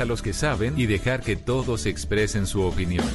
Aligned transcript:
a 0.00 0.04
los 0.04 0.22
que 0.22 0.32
saben 0.32 0.74
y 0.78 0.86
dejar 0.86 1.20
que 1.20 1.36
todos 1.36 1.86
expresen 1.86 2.46
su 2.46 2.62
opinión. 2.62 3.06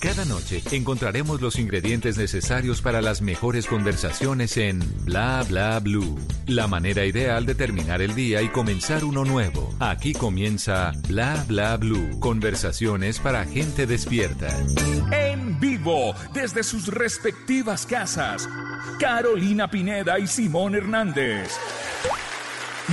Cada 0.00 0.24
noche 0.24 0.62
encontraremos 0.70 1.40
los 1.40 1.58
ingredientes 1.58 2.16
necesarios 2.18 2.80
para 2.82 3.02
las 3.02 3.20
mejores 3.20 3.66
conversaciones 3.66 4.56
en 4.56 4.78
Bla 5.04 5.44
Bla 5.48 5.80
Blue. 5.80 6.16
La 6.46 6.68
manera 6.68 7.04
ideal 7.04 7.46
de 7.46 7.56
terminar 7.56 8.00
el 8.00 8.14
día 8.14 8.40
y 8.42 8.48
comenzar 8.48 9.04
uno 9.04 9.24
nuevo. 9.24 9.74
Aquí 9.80 10.12
comienza 10.12 10.92
Bla 11.08 11.44
Bla 11.48 11.76
Blue. 11.76 12.20
Conversaciones 12.20 13.18
para 13.18 13.44
gente 13.44 13.88
despierta. 13.88 14.48
En 15.10 15.58
vivo, 15.58 16.14
desde 16.32 16.62
sus 16.62 16.86
respectivas 16.86 17.84
casas, 17.84 18.48
Carolina 19.00 19.68
Pineda 19.68 20.20
y 20.20 20.28
Simón 20.28 20.76
Hernández. 20.76 21.58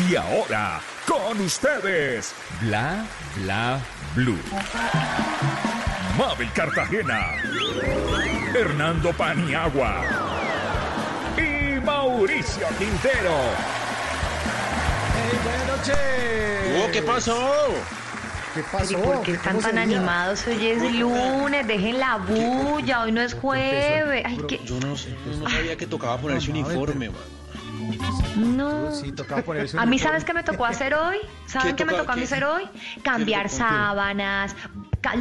Y 0.09 0.15
ahora, 0.15 0.81
con 1.07 1.39
ustedes, 1.41 2.33
Bla 2.61 3.05
Bla 3.37 3.79
Blue. 4.15 4.39
Mabel 6.17 6.49
Cartagena, 6.53 7.35
Hernando 8.55 9.11
Paniagua 9.13 10.01
y 11.37 11.79
Mauricio 11.81 12.67
Quintero. 12.77 13.35
buenas 15.43 15.67
noches. 15.67 16.91
¿Qué 16.93 17.01
pasó? 17.01 17.67
¿Qué 18.53 18.63
pasó? 18.71 18.97
¿Por 19.01 19.17
qué 19.21 19.31
¿Qué- 19.31 19.37
están 19.37 19.59
tan 19.59 19.77
animados? 19.77 20.47
Hoy 20.47 20.67
es 20.67 20.81
lunes, 20.93 21.67
dejen 21.67 21.99
la 21.99 22.15
bulla, 22.17 23.01
hoy 23.03 23.11
no 23.11 23.21
es 23.21 23.33
jueves. 23.33 24.23
Ay, 24.25 24.37
que... 24.47 24.59
yo, 24.63 24.79
no, 24.79 24.95
sé, 24.95 25.09
yo 25.25 25.37
no 25.37 25.49
sabía 25.49 25.75
que 25.75 25.85
tocaba 25.87 26.17
ponerse 26.17 26.49
No, 26.53 26.61
no, 26.61 26.67
uniforme, 26.67 27.09
man. 27.09 27.17
No. 28.35 28.91
Sí, 28.93 29.13
A 29.77 29.85
mí. 29.85 29.99
¿sabes 29.99 30.23
qué 30.25 30.33
me 30.33 30.43
tocó 30.43 30.65
hacer 30.65 30.93
hoy? 30.93 31.17
¿Saben 31.47 31.69
¿Qué 31.69 31.75
qué 31.75 31.85
me 31.85 31.93
tocó 31.93 32.11
a 32.11 32.15
mí 32.15 32.23
hacer 32.23 32.43
hoy? 32.43 32.63
Cambiar 33.03 33.49
sábanas, 33.49 34.55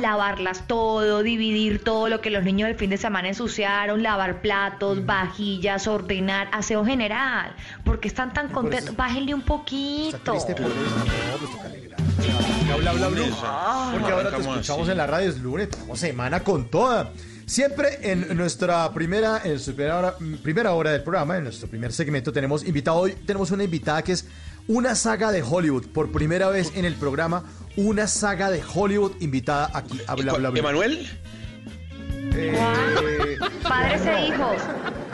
lavarlas 0.01 0.67
todo, 0.67 1.23
dividir 1.23 1.85
todo 1.85 2.09
lo 2.09 2.21
que 2.21 2.31
los 2.31 2.43
niños 2.43 2.67
del 2.69 2.77
fin 2.77 2.91
de 2.91 2.97
semana 2.97 3.29
ensuciaron, 3.29 4.03
lavar 4.03 4.41
platos, 4.41 5.05
vajillas, 5.07 5.87
ordenar, 5.87 6.49
aseo 6.53 6.85
general. 6.85 7.55
porque 7.85 8.09
están 8.09 8.33
tan 8.33 8.49
contentos? 8.49 8.89
eso- 8.91 8.97
Bájenle 8.97 9.35
un 9.35 9.43
poquito. 9.43 10.33
pues 10.33 10.47
toca 10.47 11.65
alegrar. 11.67 12.01
Bla, 12.81 12.93
bla, 12.93 13.09
bla, 13.09 13.27
Porque 13.93 14.13
ahora 14.13 14.31
te 14.31 14.37
escuchamos 14.41 14.83
así. 14.83 14.91
en 14.91 14.97
la 14.97 15.07
radio, 15.07 15.29
es 15.29 15.39
lunes, 15.39 15.71
tenemos 15.71 15.99
semana 15.99 16.41
con 16.41 16.69
toda. 16.71 17.11
Siempre 17.47 17.99
en 18.03 18.37
nuestra 18.37 18.91
primera, 18.93 19.41
en 19.45 19.51
nuestra 19.51 19.75
primera 19.75 19.99
hora, 19.99 20.15
primera 20.43 20.73
hora 20.73 20.93
del 20.93 21.03
programa, 21.03 21.37
en 21.37 21.45
nuestro 21.45 21.69
primer 21.69 21.93
segmento, 21.93 22.33
tenemos 22.33 22.65
invitado 22.65 22.97
hoy, 22.99 23.13
tenemos 23.27 23.51
una 23.51 23.65
invitada 23.65 24.03
que 24.03 24.13
es 24.13 24.27
una 24.67 24.95
saga 24.95 25.31
de 25.31 25.43
Hollywood. 25.43 25.87
Por 25.89 26.11
primera 26.11 26.49
vez 26.49 26.73
en 26.75 26.85
el 26.87 26.95
programa, 26.95 27.45
una 27.77 28.07
saga 28.09 28.51
de 28.51 28.63
Hollywood 28.75 29.13
invitada 29.21 29.71
aquí 29.75 30.01
a 30.07 30.15
Bla 30.15 30.33
Bla 30.35 30.51
Bla. 30.51 30.61
¿Emanuel? 30.61 31.07
Eh, 32.37 33.39
Padres 33.63 34.07
e 34.07 34.27
hijos. 34.27 34.57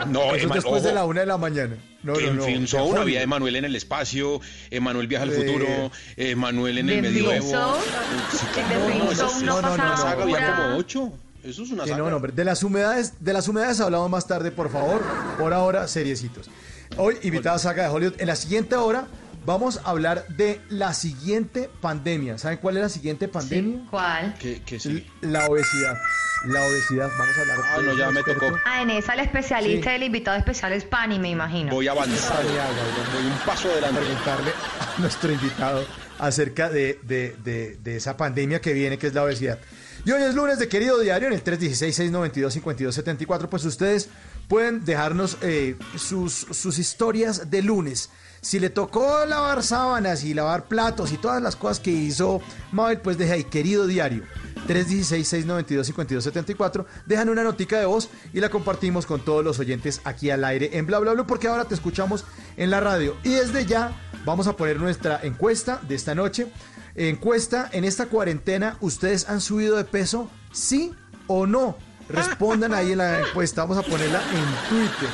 No, 0.07 0.33
eso 0.33 0.47
después 0.49 0.81
de 0.83 0.93
la 0.93 1.03
una 1.05 1.19
de 1.21 1.25
la 1.27 1.37
mañana. 1.37 1.75
No, 2.01 2.13
no, 2.13 2.19
en 2.19 2.37
no. 2.37 2.43
fin, 2.43 2.65
son 2.67 2.81
Hollywood. 2.81 2.97
había 2.99 3.21
Emanuel 3.21 3.57
en 3.57 3.65
el 3.65 3.75
espacio, 3.75 4.39
Emanuel 4.71 5.07
viaja 5.07 5.23
al 5.25 5.31
Eh, 5.33 5.35
futuro, 5.35 5.91
Emanuel 6.15 6.77
en 6.79 6.89
el 6.89 6.95
¿De 6.95 7.09
medioevo. 7.09 7.49
Claro, 7.49 7.77
no, 7.77 8.87
Finzone 8.87 9.11
esa- 9.11 9.45
no 9.45 9.61
no, 9.61 9.77
no, 9.77 11.13
Eso 11.43 11.63
es 11.63 11.71
una 11.71 11.83
Que 11.85 11.91
no, 11.95 12.09
no, 12.09 12.15
hombre, 12.17 12.31
de 12.31 12.45
las 12.45 12.61
humedades, 12.63 13.13
de 13.19 13.33
las 13.33 13.47
humedades 13.47 13.79
hablamos 13.79 14.09
más 14.09 14.27
tarde, 14.27 14.51
por 14.51 14.69
favor. 14.71 15.01
Por 15.39 15.53
ahora, 15.53 15.87
seriecitos. 15.87 16.49
Hoy, 16.97 17.17
invitada 17.23 17.57
saga 17.57 17.83
de 17.83 17.89
Hollywood. 17.89 18.15
En 18.19 18.27
la 18.27 18.35
siguiente 18.35 18.75
hora 18.75 19.07
vamos 19.45 19.79
a 19.83 19.89
hablar 19.89 20.27
de 20.27 20.61
la 20.69 20.93
siguiente 20.93 21.69
pandemia. 21.81 22.37
¿Saben 22.37 22.59
cuál 22.59 22.77
es 22.77 22.83
la 22.83 22.89
siguiente 22.89 23.27
pandemia? 23.27 23.87
¿Cuál? 23.89 24.35
Que, 24.39 24.61
que 24.61 24.79
sí. 24.79 25.07
La 25.21 25.47
obesidad. 25.47 25.97
La 26.45 26.61
obesidad. 26.67 27.09
Vamos 27.17 27.35
a 27.37 27.41
hablar. 27.41 27.57
Ah, 27.73 27.77
de 27.79 27.83
no, 27.87 27.93
ya 27.97 28.11
me 28.11 28.23
tocó. 28.23 28.45
Ah, 28.65 28.81
en 28.83 28.89
esa 28.91 29.13
el 29.13 29.21
especialista 29.21 29.85
Sí. 29.89 29.91
y 29.93 29.95
el 29.95 30.03
invitado 30.03 30.37
especial 30.37 30.73
es 30.73 30.83
Pani, 30.83 31.17
me 31.17 31.29
imagino. 31.29 31.71
Voy 31.71 31.87
avanzado. 31.87 32.41
Santiago, 32.41 32.73
Voy 33.15 33.25
un 33.25 33.37
paso 33.45 33.67
a 33.69 33.71
adelante. 33.71 33.99
preguntarle 34.01 34.51
a 34.51 34.99
nuestro 35.01 35.31
invitado 35.31 35.85
acerca 36.19 36.69
de, 36.69 36.99
de- 37.03 37.35
de- 37.43 37.77
de 37.83 37.95
esa 37.95 38.15
pandemia 38.17 38.59
que 38.61 38.73
viene, 38.73 38.97
que 38.99 39.07
es 39.07 39.13
la 39.13 39.23
obesidad. 39.23 39.57
Y 40.03 40.11
hoy 40.11 40.23
es 40.23 40.33
lunes 40.33 40.57
de 40.57 40.67
Querido 40.67 40.97
Diario, 40.97 41.27
en 41.27 41.35
el 41.35 41.43
316-692-5274, 41.43 43.49
pues 43.49 43.63
ustedes 43.65 44.09
pueden 44.47 44.83
dejarnos 44.83 45.37
eh, 45.41 45.75
sus, 45.95 46.33
sus 46.33 46.79
historias 46.79 47.51
de 47.51 47.61
lunes. 47.61 48.09
Si 48.41 48.59
le 48.59 48.71
tocó 48.71 49.23
lavar 49.27 49.61
sábanas 49.61 50.23
y 50.23 50.33
lavar 50.33 50.65
platos 50.65 51.11
y 51.11 51.17
todas 51.17 51.39
las 51.39 51.55
cosas 51.55 51.79
que 51.79 51.91
hizo 51.91 52.41
Mabel, 52.71 52.99
pues 53.01 53.19
deja 53.19 53.35
ahí, 53.35 53.43
Querido 53.43 53.85
Diario. 53.85 54.23
316-692-5274. 54.67 56.87
Dejan 57.05 57.29
una 57.29 57.43
notica 57.43 57.77
de 57.77 57.85
voz 57.85 58.09
y 58.33 58.39
la 58.39 58.49
compartimos 58.49 59.05
con 59.05 59.23
todos 59.23 59.43
los 59.43 59.59
oyentes 59.59 60.01
aquí 60.03 60.31
al 60.31 60.43
aire 60.43 60.71
en 60.73 60.87
Bla 60.87 60.97
Bla 60.97 61.13
Bla, 61.13 61.27
porque 61.27 61.47
ahora 61.47 61.65
te 61.65 61.75
escuchamos 61.75 62.25
en 62.57 62.71
la 62.71 62.79
radio. 62.79 63.15
Y 63.23 63.33
desde 63.33 63.67
ya 63.67 63.91
vamos 64.25 64.47
a 64.47 64.57
poner 64.57 64.79
nuestra 64.79 65.19
encuesta 65.21 65.79
de 65.87 65.93
esta 65.93 66.15
noche. 66.15 66.51
Encuesta, 66.95 67.69
en 67.71 67.83
esta 67.85 68.07
cuarentena, 68.07 68.77
¿ustedes 68.81 69.29
han 69.29 69.41
subido 69.41 69.77
de 69.77 69.83
peso? 69.85 70.29
¿Sí 70.51 70.93
o 71.27 71.45
no? 71.47 71.77
Respondan 72.09 72.73
ahí 72.73 72.91
en 72.91 72.97
la 72.97 73.19
encuesta. 73.21 73.61
Vamos 73.63 73.77
a 73.77 73.83
ponerla 73.89 74.19
en 74.33 74.69
Twitter. 74.69 75.09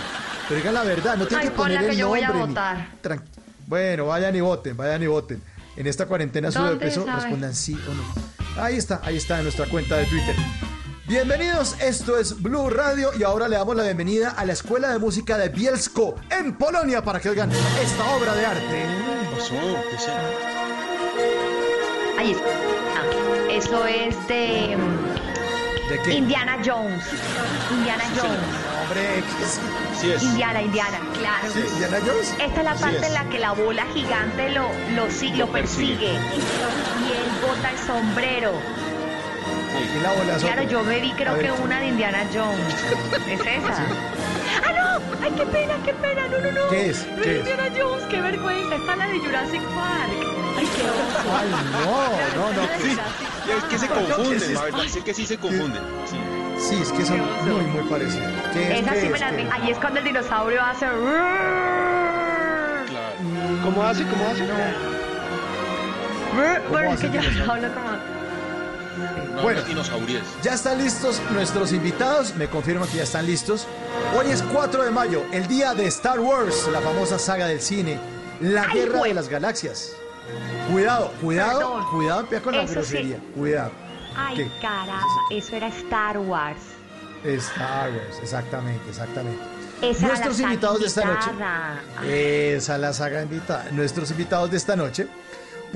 Pero 0.48 0.60
digan 0.60 0.74
la 0.74 0.84
verdad, 0.84 1.18
no 1.18 1.28
tienen 1.28 1.46
Ay, 1.46 1.52
que 1.52 1.56
poner 1.56 1.80
que 1.82 1.90
el 1.92 1.98
yo 1.98 2.08
voy 2.08 2.22
a 2.22 2.28
nombre. 2.30 2.44
ni- 2.48 2.50
votar. 2.54 2.88
Bueno, 3.68 4.06
vayan 4.08 4.36
y 4.36 4.42
voten, 4.42 4.76
vayan 4.78 5.04
y 5.04 5.08
voten. 5.08 5.42
En 5.76 5.86
esta 5.86 6.06
cuarentena 6.08 6.52
sube 6.52 6.64
de 6.64 6.70
¿Dónde 6.70 6.86
peso, 6.86 7.06
sabe? 7.06 7.22
respondan 7.22 7.54
sí 7.54 7.74
o 7.88 7.94
no. 7.94 8.64
Ahí 8.64 8.78
está, 8.78 9.02
ahí 9.04 9.18
está 9.18 9.38
en 9.38 9.44
nuestra 9.44 9.68
cuenta 9.68 9.98
de 9.98 10.06
Twitter. 10.06 10.36
Bienvenidos, 11.08 11.76
esto 11.80 12.18
es 12.18 12.42
Blue 12.42 12.70
Radio 12.70 13.12
y 13.18 13.24
ahora 13.24 13.48
le 13.48 13.56
damos 13.58 13.76
la 13.76 13.84
bienvenida 13.84 14.32
a 14.32 14.44
la 14.46 14.54
Escuela 14.54 14.90
de 14.92 14.98
Música 15.00 15.38
de 15.38 15.50
Bielsko 15.50 16.16
en 16.32 16.58
Polonia 16.58 17.04
para 17.04 17.20
que 17.20 17.30
oigan 17.30 17.52
esta 17.52 18.16
obra 18.16 18.34
de 18.34 18.46
arte. 18.46 18.86
¿Qué 19.30 19.36
pasó? 19.36 20.57
Ahí 22.18 22.32
está. 22.32 22.50
Ah, 22.50 23.04
Eso 23.52 23.86
es 23.86 24.28
de 24.28 24.78
¿De 25.90 26.00
qué? 26.04 26.14
Indiana 26.16 26.58
Jones. 26.66 27.04
Indiana 27.72 28.04
Jones. 28.16 28.40
Hombre, 28.82 29.24
¿qué 29.38 29.44
es? 29.44 29.60
Sí 30.00 30.12
es. 30.12 30.24
Indiana, 30.24 30.62
Indiana, 30.62 31.00
claro. 31.18 31.48
¿Sí? 31.54 31.60
¿Indiana 31.74 31.98
Jones? 32.06 32.36
Esta 32.40 32.60
es 32.60 32.64
la 32.66 32.76
Sí 32.76 32.82
parte 32.84 32.98
es. 32.98 33.04
en 33.08 33.14
la 33.14 33.24
que 33.30 33.40
la 33.40 33.52
bola 33.54 33.86
gigante 33.94 34.50
lo, 34.50 34.70
lo, 34.96 35.10
si- 35.12 35.34
lo 35.34 35.48
persigue. 35.48 36.12
Y 36.14 37.12
él 37.12 37.30
bota 37.42 37.72
el 37.72 37.78
sombrero. 37.80 38.52
Y 39.80 40.00
la 40.02 40.14
bola 40.14 40.38
Claro, 40.38 40.64
yo 40.64 40.84
me 40.84 41.00
vi 41.00 41.12
creo 41.14 41.38
que 41.40 41.52
una 41.52 41.80
de 41.80 41.88
Indiana 41.88 42.20
Jones. 42.34 42.76
¿Es 43.28 43.40
esa? 43.46 43.86
¡Ah, 44.66 44.72
no! 44.74 45.02
¡Ay, 45.24 45.32
qué 45.38 45.46
pena, 45.46 45.74
qué 45.86 45.94
pena! 45.94 46.28
¡No, 46.28 46.38
no, 46.40 46.52
no! 46.52 46.68
¿Qué 46.70 46.90
es? 46.90 47.06
No 47.08 47.22
¿Qué 47.22 47.22
es 47.22 47.28
es? 47.46 47.50
Indiana 47.52 47.70
Jones, 47.78 48.04
qué 48.10 48.22
vergüenza. 48.22 48.76
Está 48.76 48.96
la 48.96 49.08
de 49.08 49.20
Jurassic 49.20 49.62
Park. 49.62 50.12
¡Ay, 50.58 50.68
qué 50.76 50.84
oso! 50.84 51.36
Ay, 51.38 51.50
no, 51.72 52.10
no, 52.36 52.54
no. 52.54 52.62
La 52.68 52.78
de 52.78 52.84
Sí, 52.84 52.98
es 53.58 53.64
que 53.66 53.78
se 53.78 53.88
Park. 53.88 54.00
¿Qué 54.00 54.12
es 54.12 54.16
confunden, 54.16 54.52
esto? 54.52 54.72
Mabel, 54.72 54.90
sé 54.90 55.02
que 55.04 55.14
sí 55.14 55.26
se 55.26 55.38
confunden. 55.38 55.84
Sí. 56.06 56.18
Sí, 56.60 56.82
es 56.82 56.92
que 56.92 57.06
son 57.06 57.20
muy, 57.46 57.66
muy 57.66 57.84
parecidos. 57.84 58.32
¿Qué 58.52 58.74
es? 58.74 58.82
Esa 58.82 58.94
¿Qué 58.94 59.02
sí 59.02 59.10
me 59.10 59.16
es? 59.16 59.22
la 59.22 59.30
¿Qué 59.30 59.36
vi. 59.38 59.44
es? 59.44 59.52
Ahí 59.52 59.70
es 59.72 59.78
cuando 59.78 60.00
el 60.00 60.06
dinosaurio 60.06 60.62
hace... 60.64 60.86
Claro. 62.88 63.16
¿Cómo 63.64 63.84
hace? 63.84 64.04
¿Cómo 64.08 64.28
hace? 64.28 64.44
Bueno, 66.70 66.90
es 66.90 66.94
hace 66.96 67.12
que 67.12 67.18
el 67.20 67.36
yo 67.36 67.44
hablo 67.52 67.68
como... 67.74 68.17
No, 68.98 69.42
Bueno. 69.44 69.62
Ya 70.44 70.54
están 70.54 70.78
listos 70.80 71.22
nuestros 71.32 71.72
invitados, 71.72 72.36
me 72.36 72.48
confirman 72.48 72.88
que 72.90 72.98
ya 72.98 73.04
están 73.04 73.26
listos. 73.26 73.68
Hoy 74.18 74.32
es 74.32 74.42
4 74.42 74.84
de 74.84 74.92
mayo, 74.92 75.24
el 75.32 75.48
día 75.48 75.74
de 75.74 75.86
Star 75.88 76.20
Wars, 76.20 76.68
la 76.72 76.82
famosa 76.82 77.20
saga 77.20 77.46
del 77.48 77.62
cine, 77.62 78.00
la 78.42 78.64
Ay, 78.70 78.80
guerra 78.80 79.04
de 79.04 79.14
las 79.14 79.30
galaxias. 79.30 79.92
Cuidado, 80.72 81.12
cuidado, 81.22 81.60
Perdón. 81.60 81.86
cuidado, 81.92 82.28
con 82.44 82.56
la 82.56 82.64
Eso 82.64 82.74
sí. 82.74 82.80
grosería. 82.80 83.18
Cuidado. 83.36 83.72
Ay, 84.16 84.36
¿Qué? 84.38 84.52
caramba, 84.62 85.04
eso 85.32 85.56
era 85.56 85.68
Star 85.68 86.18
Wars. 86.18 86.58
Star 87.24 87.92
Wars, 87.92 88.20
exactamente, 88.22 88.90
exactamente. 88.90 89.42
Esa 89.82 90.08
Nuestros 90.08 90.40
la 90.40 90.44
saga 90.44 90.50
invitados 90.54 90.80
de 90.80 90.88
esta 90.88 91.06
noche. 91.06 91.30
invitada. 91.30 91.82
Esa 92.06 92.78
la 92.80 92.94
saga 92.94 93.22
invitada. 93.22 93.66
Nuestros 93.72 94.10
invitados 94.12 94.50
de 94.52 94.58
esta 94.58 94.76
noche, 94.76 95.08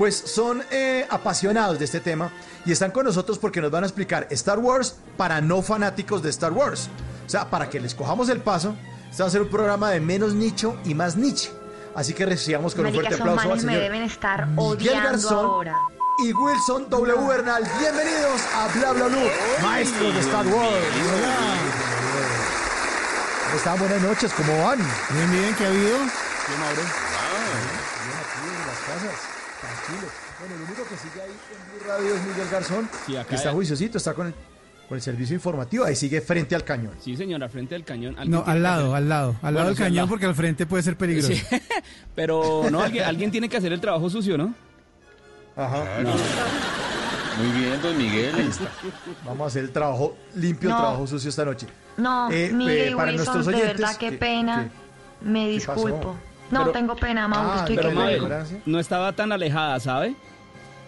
pues 0.02 0.16
son 0.16 0.64
eh, 0.72 1.06
apasionados 1.10 1.78
de 1.78 1.84
este 1.84 2.00
tema 2.00 2.32
y 2.66 2.72
están 2.72 2.90
con 2.90 3.04
nosotros 3.06 3.38
porque 3.38 3.60
nos 3.60 3.70
van 3.70 3.84
a 3.84 3.86
explicar 3.86 4.26
Star 4.30 4.58
Wars 4.58 4.96
para 5.16 5.40
no 5.40 5.62
fanáticos 5.62 6.24
de 6.24 6.30
Star 6.30 6.50
Wars. 6.50 6.90
O 7.24 7.30
sea, 7.30 7.48
para 7.48 7.70
que 7.70 7.78
les 7.78 7.94
cojamos 7.94 8.28
el 8.28 8.40
paso, 8.40 8.74
este 9.08 9.22
va 9.22 9.28
a 9.28 9.30
ser 9.30 9.42
un 9.42 9.48
programa 9.48 9.90
de 9.92 10.00
menos 10.00 10.34
nicho 10.34 10.76
y 10.84 10.96
más 10.96 11.14
niche. 11.14 11.52
Así 11.94 12.14
que 12.14 12.26
recibamos 12.26 12.74
con 12.74 12.84
un 12.86 12.92
fuerte 12.92 13.14
aplauso 13.14 13.42
al 13.42 13.48
manes 13.50 13.64
me 13.64 13.74
señor 13.74 13.82
deben 13.84 14.02
estar 14.02 14.44
Miguel 14.48 14.72
odiando 14.72 15.08
Garzón 15.08 15.46
ahora. 15.46 15.76
y 16.18 16.32
Wilson 16.32 16.90
W. 16.90 17.28
Bernal. 17.28 17.62
Bienvenidos 17.78 18.42
a 18.56 18.66
Bla 18.76 18.92
Bla 18.94 19.06
Blue, 19.06 19.30
maestros 19.62 20.14
de 20.14 20.20
Star 20.20 20.46
Wars. 20.48 20.84
¿Cómo 23.44 23.56
están? 23.56 23.78
Buenas 23.78 24.02
noches, 24.02 24.32
¿cómo 24.32 24.64
van? 24.64 24.78
Bien, 25.10 25.30
bien, 25.30 25.54
¿qué 25.54 25.64
ha 25.64 25.68
habido? 25.68 25.96
Bien 25.96 26.10
aquí 28.18 28.48
en 28.48 28.66
las 28.66 28.78
casas, 28.80 29.31
tranquilo. 29.62 30.08
Bueno, 30.40 30.56
lo 30.58 30.64
único 30.66 30.82
que 30.88 30.96
sigue 30.96 31.22
ahí 31.22 31.30
en 31.30 31.78
Blue 31.78 31.88
Radio 31.88 32.14
es 32.14 32.22
Miguel 32.26 32.48
Garzón, 32.50 32.88
Sí, 33.06 33.16
acá 33.16 33.28
que 33.30 33.34
está 33.36 33.52
juiciosito, 33.52 33.98
está 33.98 34.12
con 34.14 34.26
el, 34.26 34.34
con 34.88 34.96
el 34.96 35.02
servicio 35.02 35.34
informativo, 35.34 35.84
ahí 35.84 35.94
sigue 35.96 36.20
frente 36.20 36.54
al 36.54 36.64
cañón. 36.64 36.94
Sí, 37.00 37.16
señor, 37.16 37.42
al 37.42 37.48
frente 37.50 37.74
del 37.74 37.84
cañón. 37.84 38.16
No, 38.26 38.42
al 38.46 38.62
lado, 38.62 38.86
hacer- 38.86 38.96
al 38.96 39.08
lado. 39.08 39.28
Al 39.30 39.38
Bueno, 39.40 39.58
lado 39.58 39.68
del 39.70 39.76
al 39.78 39.82
cañón 39.84 39.96
lado. 39.96 40.08
porque 40.08 40.26
al 40.26 40.34
frente 40.34 40.66
puede 40.66 40.82
ser 40.82 40.96
peligroso. 40.98 41.32
Sí, 41.32 41.42
pero 42.14 42.64
no, 42.70 42.82
alguien, 42.82 43.04
alguien 43.04 43.30
tiene 43.30 43.48
que 43.48 43.56
hacer 43.56 43.72
el 43.72 43.80
trabajo 43.80 44.10
sucio, 44.10 44.36
¿no? 44.36 44.54
Ajá. 45.56 45.84
Muy 47.38 47.60
bien, 47.60 47.80
don 47.82 47.96
Miguel. 47.96 48.50
Vamos 49.24 49.44
a 49.44 49.46
hacer 49.48 49.64
el 49.64 49.70
trabajo 49.70 50.16
limpio, 50.34 50.68
el 50.70 50.76
trabajo 50.76 51.06
sucio 51.06 51.30
esta 51.30 51.44
noche. 51.44 51.66
No, 51.96 52.30
Eh, 52.30 52.50
Miguel 52.52 52.92
eh, 52.92 52.96
para 52.96 53.10
Wilson, 53.12 53.16
nuestros 53.34 53.46
de 53.46 53.54
oyentes, 53.54 53.78
verdad, 53.80 53.96
qué 53.96 54.10
¿qué- 54.10 54.16
pena. 54.18 54.70
Me 55.22 55.50
¿Qué 55.58 55.64
pasó? 55.66 55.74
disculpo. 55.86 56.16
No, 56.52 56.60
Pero- 56.60 56.72
tengo 56.72 56.94
pena, 56.96 57.26
Mauro, 57.26 57.50
Ah, 57.52 57.56
estoy 57.60 57.76
pero 57.76 57.90
Mabel, 57.90 58.22
no 58.66 58.78
estaba 58.78 59.12
tan 59.12 59.32
alejada, 59.32 59.80
¿sabe? 59.80 60.14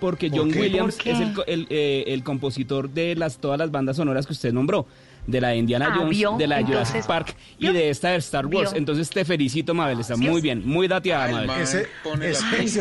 Porque 0.00 0.28
¿Por 0.28 0.38
John 0.40 0.50
qué? 0.52 0.60
Williams 0.60 0.98
es 1.04 1.20
el, 1.20 1.32
co- 1.34 1.44
el, 1.46 1.66
eh, 1.70 2.04
el 2.08 2.22
compositor 2.22 2.90
de 2.90 3.16
las 3.16 3.38
todas 3.38 3.58
las 3.58 3.70
bandas 3.70 3.96
sonoras 3.96 4.26
que 4.26 4.32
usted 4.34 4.52
nombró. 4.52 4.86
De 5.26 5.40
la 5.40 5.48
de 5.48 5.56
Indiana 5.56 5.88
Ah, 5.90 5.94
Jones, 5.96 6.10
¿vio? 6.10 6.36
de 6.36 6.46
la 6.46 6.56
de 6.56 6.60
Entonces, 6.62 6.88
Jurassic 6.90 7.06
Park 7.08 7.34
y 7.58 7.72
de 7.72 7.88
esta 7.88 8.10
de 8.10 8.16
Star 8.16 8.44
Wars. 8.44 8.72
¿Vio? 8.72 8.78
Entonces 8.78 9.08
te 9.08 9.24
felicito, 9.24 9.72
Mabel. 9.72 10.00
Está 10.00 10.16
¿Sí? 10.16 10.28
muy 10.28 10.42
bien, 10.42 10.62
muy 10.66 10.86
dateada, 10.86 11.30
Mabel. 11.30 11.46
ma- 11.46 11.62
Ese, 11.62 11.86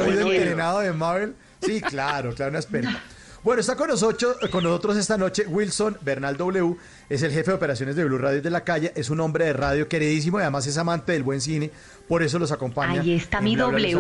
oído 0.02 0.30
entrenado 0.30 0.80
de 0.82 0.92
Mabel. 0.92 1.36
Sí, 1.62 1.80
claro, 1.80 2.34
claro, 2.36 2.50
una 2.50 2.60
experta. 2.60 3.00
Bueno, 3.44 3.60
está 3.62 3.76
con 3.78 3.88
nosotros, 3.90 4.38
con 4.52 4.64
nosotros 4.64 4.96
esta 4.98 5.18
noche 5.18 5.46
Wilson 5.48 5.98
Bernal 6.02 6.36
W, 6.38 6.76
es 7.10 7.24
el 7.24 7.32
jefe 7.32 7.52
de 7.52 7.56
operaciones 7.58 7.96
de 7.98 8.04
Blue 8.06 8.18
Radio 8.18 8.42
de 8.42 8.50
la 8.50 8.62
calle, 8.66 8.92
es 8.96 9.10
un 9.10 9.20
hombre 9.22 9.46
de 9.46 9.54
radio 9.54 9.88
queridísimo 9.90 10.40
y 10.40 10.42
además 10.44 10.66
es 10.68 10.78
amante 10.78 11.12
del 11.14 11.24
buen 11.24 11.42
cine, 11.42 11.70
por 12.14 12.22
eso 12.22 12.38
los 12.38 12.52
acompaña. 12.52 13.02
Ahí 13.02 13.14
está 13.16 13.42
mi 13.42 13.56
W. 13.56 13.98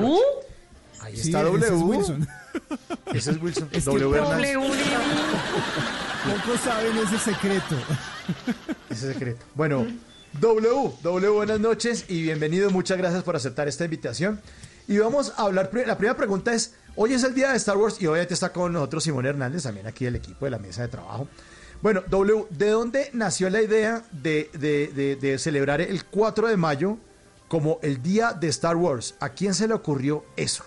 Ahí 1.01 1.17
Sí, 1.17 1.29
está 1.29 1.39
ese 1.41 1.49
W. 1.49 1.65
es 1.65 1.71
Wilson. 1.81 2.27
Ese 3.11 3.31
es 3.31 3.41
Wilson. 3.41 3.69
Es 3.71 3.85
w. 3.85 4.17
W. 4.19 4.59
Pocos 6.23 6.61
saben 6.63 6.95
ese 6.99 7.17
secreto. 7.17 7.75
Ese 8.87 9.13
secreto. 9.13 9.43
Bueno, 9.55 9.87
W, 10.39 10.91
W, 11.01 11.29
buenas 11.31 11.59
noches 11.59 12.05
y 12.07 12.21
bienvenido. 12.21 12.69
Muchas 12.69 12.99
gracias 12.99 13.23
por 13.23 13.35
aceptar 13.35 13.67
esta 13.67 13.85
invitación. 13.85 14.39
Y 14.87 14.99
vamos 14.99 15.33
a 15.35 15.41
hablar. 15.45 15.71
La 15.87 15.97
primera 15.97 16.15
pregunta 16.15 16.53
es: 16.53 16.75
hoy 16.95 17.13
es 17.13 17.23
el 17.23 17.33
día 17.33 17.49
de 17.49 17.57
Star 17.57 17.77
Wars 17.77 17.99
y 17.99 18.05
obviamente 18.05 18.35
está 18.35 18.53
con 18.53 18.73
nosotros 18.73 19.03
Simón 19.03 19.25
Hernández, 19.25 19.63
también 19.63 19.87
aquí 19.87 20.05
del 20.05 20.17
equipo 20.17 20.45
de 20.45 20.51
la 20.51 20.59
mesa 20.59 20.83
de 20.83 20.89
trabajo. 20.89 21.27
Bueno, 21.81 22.03
W, 22.11 22.45
¿de 22.51 22.69
dónde 22.69 23.09
nació 23.13 23.49
la 23.49 23.63
idea 23.63 24.03
de, 24.11 24.51
de- 24.53 24.91
de- 24.95 25.15
de 25.15 25.39
celebrar 25.39 25.81
el 25.81 26.05
4 26.05 26.47
de 26.47 26.57
mayo 26.57 26.97
como 27.53 27.77
el 27.83 28.01
día 28.01 28.33
de 28.33 28.47
Star 28.47 28.75
Wars? 28.75 29.13
¿A 29.19 29.29
quién 29.29 29.53
se 29.53 29.67
le 29.67 29.75
ocurrió 29.75 30.25
eso? 30.35 30.63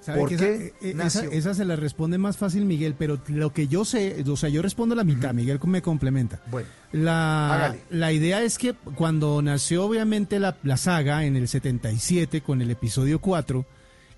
¿Sabe 0.00 0.18
¿Por 0.18 0.28
qué 0.30 0.34
esa, 0.34 0.46
eh, 0.46 0.72
esa, 0.80 0.96
nació? 0.96 1.30
esa 1.30 1.54
se 1.54 1.64
la 1.64 1.76
responde 1.76 2.18
más 2.18 2.36
fácil 2.36 2.64
Miguel, 2.64 2.96
pero 2.98 3.20
lo 3.28 3.52
que 3.52 3.68
yo 3.68 3.84
sé, 3.84 4.24
o 4.26 4.36
sea, 4.36 4.48
yo 4.48 4.60
respondo 4.62 4.96
la 4.96 5.04
mitad, 5.04 5.32
Miguel 5.32 5.60
me 5.66 5.80
complementa. 5.80 6.40
Bueno, 6.50 6.66
La, 6.90 7.54
Hágale. 7.54 7.80
la 7.90 8.10
idea 8.12 8.42
es 8.42 8.58
que 8.58 8.74
cuando 8.96 9.40
nació 9.42 9.84
obviamente 9.84 10.40
la, 10.40 10.56
la 10.64 10.76
saga 10.76 11.24
en 11.24 11.36
el 11.36 11.46
77 11.46 12.40
con 12.40 12.62
el 12.62 12.70
episodio 12.72 13.20
4, 13.20 13.64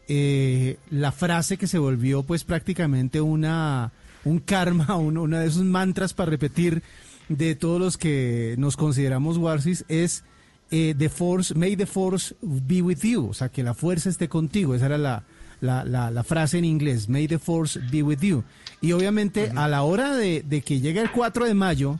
eh, 0.08 0.78
la 0.90 1.12
frase 1.12 1.56
que 1.58 1.66
se 1.66 1.78
volvió 1.78 2.22
pues 2.22 2.44
prácticamente 2.44 3.20
una 3.20 3.92
un 4.24 4.38
karma, 4.38 4.96
un- 4.96 5.18
una 5.18 5.40
de 5.40 5.48
esos 5.48 5.64
mantras 5.64 6.14
para 6.14 6.30
repetir 6.30 6.82
de 7.28 7.54
todos 7.54 7.78
los 7.80 7.96
que 7.98 8.54
nos 8.58 8.76
consideramos 8.76 9.36
Warsis 9.38 9.84
es 9.88 10.24
eh, 10.70 10.94
the 10.96 11.08
force, 11.08 11.54
may 11.54 11.76
the 11.76 11.86
force 11.86 12.34
be 12.42 12.80
with 12.82 13.00
you, 13.02 13.28
o 13.30 13.34
sea 13.34 13.48
que 13.48 13.62
la 13.62 13.74
fuerza 13.74 14.08
esté 14.08 14.28
contigo, 14.28 14.74
esa 14.74 14.86
era 14.86 14.98
la, 14.98 15.24
la, 15.60 15.84
la- 15.84 16.10
la 16.10 16.22
frase 16.24 16.58
en 16.58 16.64
inglés, 16.64 17.08
may 17.08 17.26
the 17.26 17.38
force 17.38 17.78
be 17.90 18.02
with 18.02 18.20
you. 18.20 18.44
Y 18.80 18.92
obviamente 18.92 19.50
a 19.56 19.68
la 19.68 19.82
hora 19.82 20.16
de, 20.16 20.42
de 20.42 20.62
que 20.62 20.80
llegue 20.80 21.00
el 21.00 21.10
4 21.10 21.44
de 21.46 21.54
mayo, 21.54 21.98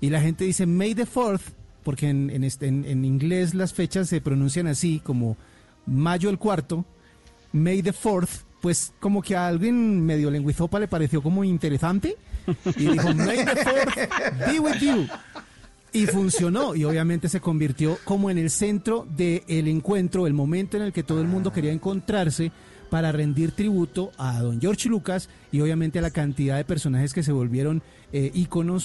y 0.00 0.10
la 0.10 0.20
gente 0.20 0.44
dice 0.44 0.66
May 0.66 0.94
the 0.94 1.06
4th, 1.06 1.40
porque 1.82 2.08
en, 2.08 2.30
en, 2.30 2.44
este- 2.44 2.66
en- 2.68 2.84
en 2.84 3.04
inglés 3.04 3.54
las 3.54 3.72
fechas 3.72 4.08
se 4.08 4.20
pronuncian 4.20 4.66
así, 4.66 5.00
como 5.02 5.36
mayo 5.86 6.28
el 6.30 6.38
cuarto, 6.38 6.84
May 7.52 7.82
the 7.82 7.92
4th, 7.94 8.42
pues 8.60 8.92
como 9.00 9.22
que 9.22 9.36
a 9.36 9.46
alguien 9.46 10.04
medio 10.04 10.30
lenguizopa 10.30 10.78
le 10.80 10.86
pareció 10.88 11.22
como 11.22 11.44
interesante. 11.44 12.16
Y 12.76 12.86
dijo 12.88 13.14
May 13.14 13.38
the 13.44 13.54
4th 13.64 14.46
be 14.52 14.58
with 14.60 14.76
you. 14.80 15.06
Y 15.92 16.06
funcionó, 16.06 16.74
y 16.74 16.84
obviamente 16.84 17.28
se 17.28 17.40
convirtió 17.40 17.98
como 18.04 18.30
en 18.30 18.38
el 18.38 18.50
centro 18.50 19.06
del 19.16 19.68
encuentro, 19.68 20.26
el 20.26 20.34
momento 20.34 20.76
en 20.76 20.82
el 20.82 20.92
que 20.92 21.02
todo 21.02 21.20
el 21.20 21.28
mundo 21.28 21.52
quería 21.52 21.72
encontrarse 21.72 22.52
para 22.90 23.12
rendir 23.12 23.52
tributo 23.52 24.12
a 24.16 24.40
don 24.40 24.60
George 24.60 24.88
Lucas 24.88 25.28
y 25.52 25.60
obviamente 25.60 25.98
a 25.98 26.02
la 26.02 26.10
cantidad 26.10 26.56
de 26.56 26.64
personajes 26.64 27.12
que 27.12 27.22
se 27.22 27.32
volvieron 27.32 27.82
eh, 28.12 28.32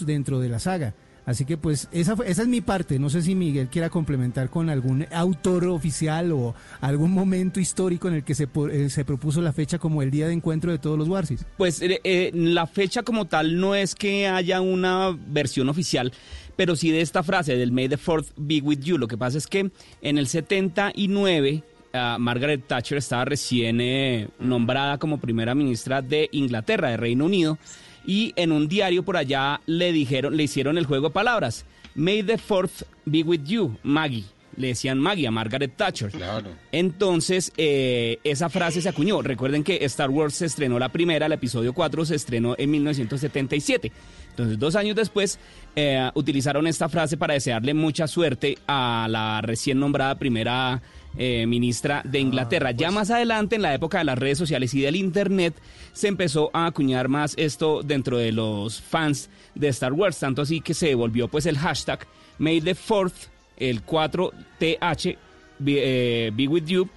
dentro 0.05 0.39
de 0.39 0.50
la 0.50 0.59
saga. 0.59 0.94
Así 1.25 1.45
que 1.45 1.57
pues 1.57 1.88
esa, 1.91 2.15
esa 2.25 2.41
es 2.41 2.47
mi 2.47 2.61
parte. 2.61 3.00
No 3.00 3.09
sé 3.09 3.21
si 3.21 3.35
Miguel 3.35 3.69
quiera 3.69 3.89
complementar 3.89 4.49
con 4.49 4.69
algún 4.69 5.06
autor 5.11 5.65
oficial 5.67 6.31
o 6.31 6.53
algún 6.81 7.11
momento 7.11 7.59
histórico 7.59 8.07
en 8.07 8.15
el 8.15 8.23
que 8.23 8.35
se, 8.35 8.47
eh, 8.71 8.89
se 8.89 9.06
propuso 9.06 9.41
la 9.41 9.53
fecha 9.53 9.79
como 9.79 10.01
el 10.01 10.11
día 10.11 10.27
de 10.27 10.33
encuentro 10.33 10.71
de 10.71 10.79
todos 10.79 10.97
los 10.97 11.07
Warsis. 11.07 11.45
Pues 11.57 11.81
eh, 11.81 12.01
eh, 12.03 12.31
la 12.33 12.67
fecha 12.67 13.03
como 13.03 13.25
tal 13.25 13.57
no 13.59 13.75
es 13.75 13.95
que 13.95 14.27
haya 14.27 14.59
una 14.61 15.17
versión 15.27 15.69
oficial, 15.69 16.11
pero 16.55 16.75
sí 16.75 16.91
de 16.91 17.01
esta 17.01 17.23
frase 17.23 17.55
del 17.55 17.71
May 17.71 17.89
the 17.89 17.97
Fourth 17.97 18.27
be 18.38 18.61
with 18.61 18.79
you. 18.79 18.97
Lo 18.97 19.07
que 19.07 19.17
pasa 19.17 19.38
es 19.38 19.47
que 19.47 19.71
en 20.01 20.17
el 20.17 20.27
79 20.27 21.63
ah, 21.94 22.17
Margaret 22.19 22.66
Thatcher 22.68 22.97
estaba 22.97 23.25
recién 23.25 23.81
eh, 23.81 24.28
nombrada 24.39 24.97
como 24.97 25.19
primera 25.19 25.56
ministra 25.56 26.01
de 26.01 26.30
Inglaterra, 26.31 26.89
de 26.89 26.97
Reino 26.97 27.25
Unido, 27.25 27.57
y 28.06 28.33
en 28.35 28.51
un 28.51 28.68
diario 28.68 29.04
por 29.04 29.18
allá 29.18 29.61
le 29.66 29.92
dijeron, 29.92 30.35
le 30.35 30.44
hicieron 30.44 30.78
el 30.78 30.85
juego 30.85 31.07
de 31.07 31.13
palabras. 31.13 31.66
May 31.95 32.23
the 32.23 32.37
Fourth 32.37 32.83
be 33.06 33.23
with 33.23 33.44
you, 33.44 33.78
Maggie. 33.83 34.25
Le 34.56 34.68
decían 34.68 34.99
Maggie 34.99 35.28
a 35.28 35.31
Margaret 35.31 35.75
Thatcher. 35.75 36.11
Claro. 36.11 36.49
Entonces, 36.71 37.51
eh, 37.57 38.19
esa 38.23 38.49
frase 38.49 38.81
se 38.81 38.89
acuñó. 38.89 39.21
Recuerden 39.21 39.63
que 39.63 39.83
Star 39.85 40.09
Wars 40.09 40.35
se 40.35 40.45
estrenó 40.45 40.78
la 40.78 40.89
primera, 40.89 41.25
el 41.25 41.31
episodio 41.31 41.73
4 41.73 42.06
se 42.06 42.16
estrenó 42.16 42.56
en 42.57 42.69
1977. 42.69 43.92
Entonces, 44.33 44.57
dos 44.57 44.75
años 44.75 44.95
después, 44.95 45.37
eh, 45.75 46.09
utilizaron 46.16 46.66
esta 46.66 46.90
frase 46.90 47.18
para 47.18 47.35
desearle 47.35 47.75
mucha 47.75 48.07
suerte 48.07 48.57
a 48.66 49.06
la 49.07 49.42
recién 49.42 49.80
nombrada 49.80 50.18
primera 50.18 50.81
eh, 51.16 51.45
ministra 51.45 52.02
de 52.04 52.19
Inglaterra. 52.19 52.71
Ya 52.71 52.90
más 52.90 53.11
adelante, 53.11 53.57
en 53.57 53.61
la 53.61 53.75
época 53.75 53.99
de 53.99 54.06
las 54.06 54.18
redes 54.18 54.40
sociales 54.40 54.73
y 54.73 54.81
del 54.81 54.95
Internet, 54.95 55.54
se 55.92 56.07
empezó 56.07 56.49
a 56.52 56.66
acuñar 56.66 57.09
más 57.09 57.35
esto 57.37 57.83
dentro 57.83 58.18
de 58.18 58.31
los 58.31 58.81
fans 58.81 59.30
de 59.54 59.68
Star 59.68 59.94
Wars. 59.94 60.18
Tanto 60.18 60.42
así 60.42 60.61
que 60.61 60.73
se 60.73 60.95
volvió 60.95 61.28
pues 61.28 61.45
el 61.45 61.59
hashtag 61.59 62.07
May 62.40 62.59
the 62.59 62.73
Fourth, 62.73 63.28
el 63.57 63.85
4TH, 63.85 65.16
be, 65.59 66.28
eh, 66.28 66.31
be 66.31 66.47
with 66.47 66.66
you, 66.66 66.90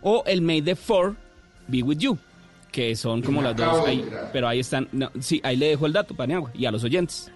o 0.00 0.24
el 0.26 0.40
May 0.40 0.62
the 0.62 0.74
Four 0.74 1.14
be 1.66 1.82
with 1.82 1.98
you, 1.98 2.16
que 2.78 2.94
son 2.94 3.22
como 3.22 3.42
las 3.42 3.56
dos 3.56 3.88
ahí, 3.88 4.08
pero 4.32 4.46
ahí 4.46 4.60
están, 4.60 4.88
no, 4.92 5.10
sí, 5.18 5.40
ahí 5.42 5.56
le 5.56 5.70
dejo 5.70 5.86
el 5.86 5.92
dato, 5.92 6.14
Paniagua, 6.14 6.52
y 6.54 6.64
a 6.64 6.70
los 6.70 6.84
oyentes. 6.84 7.28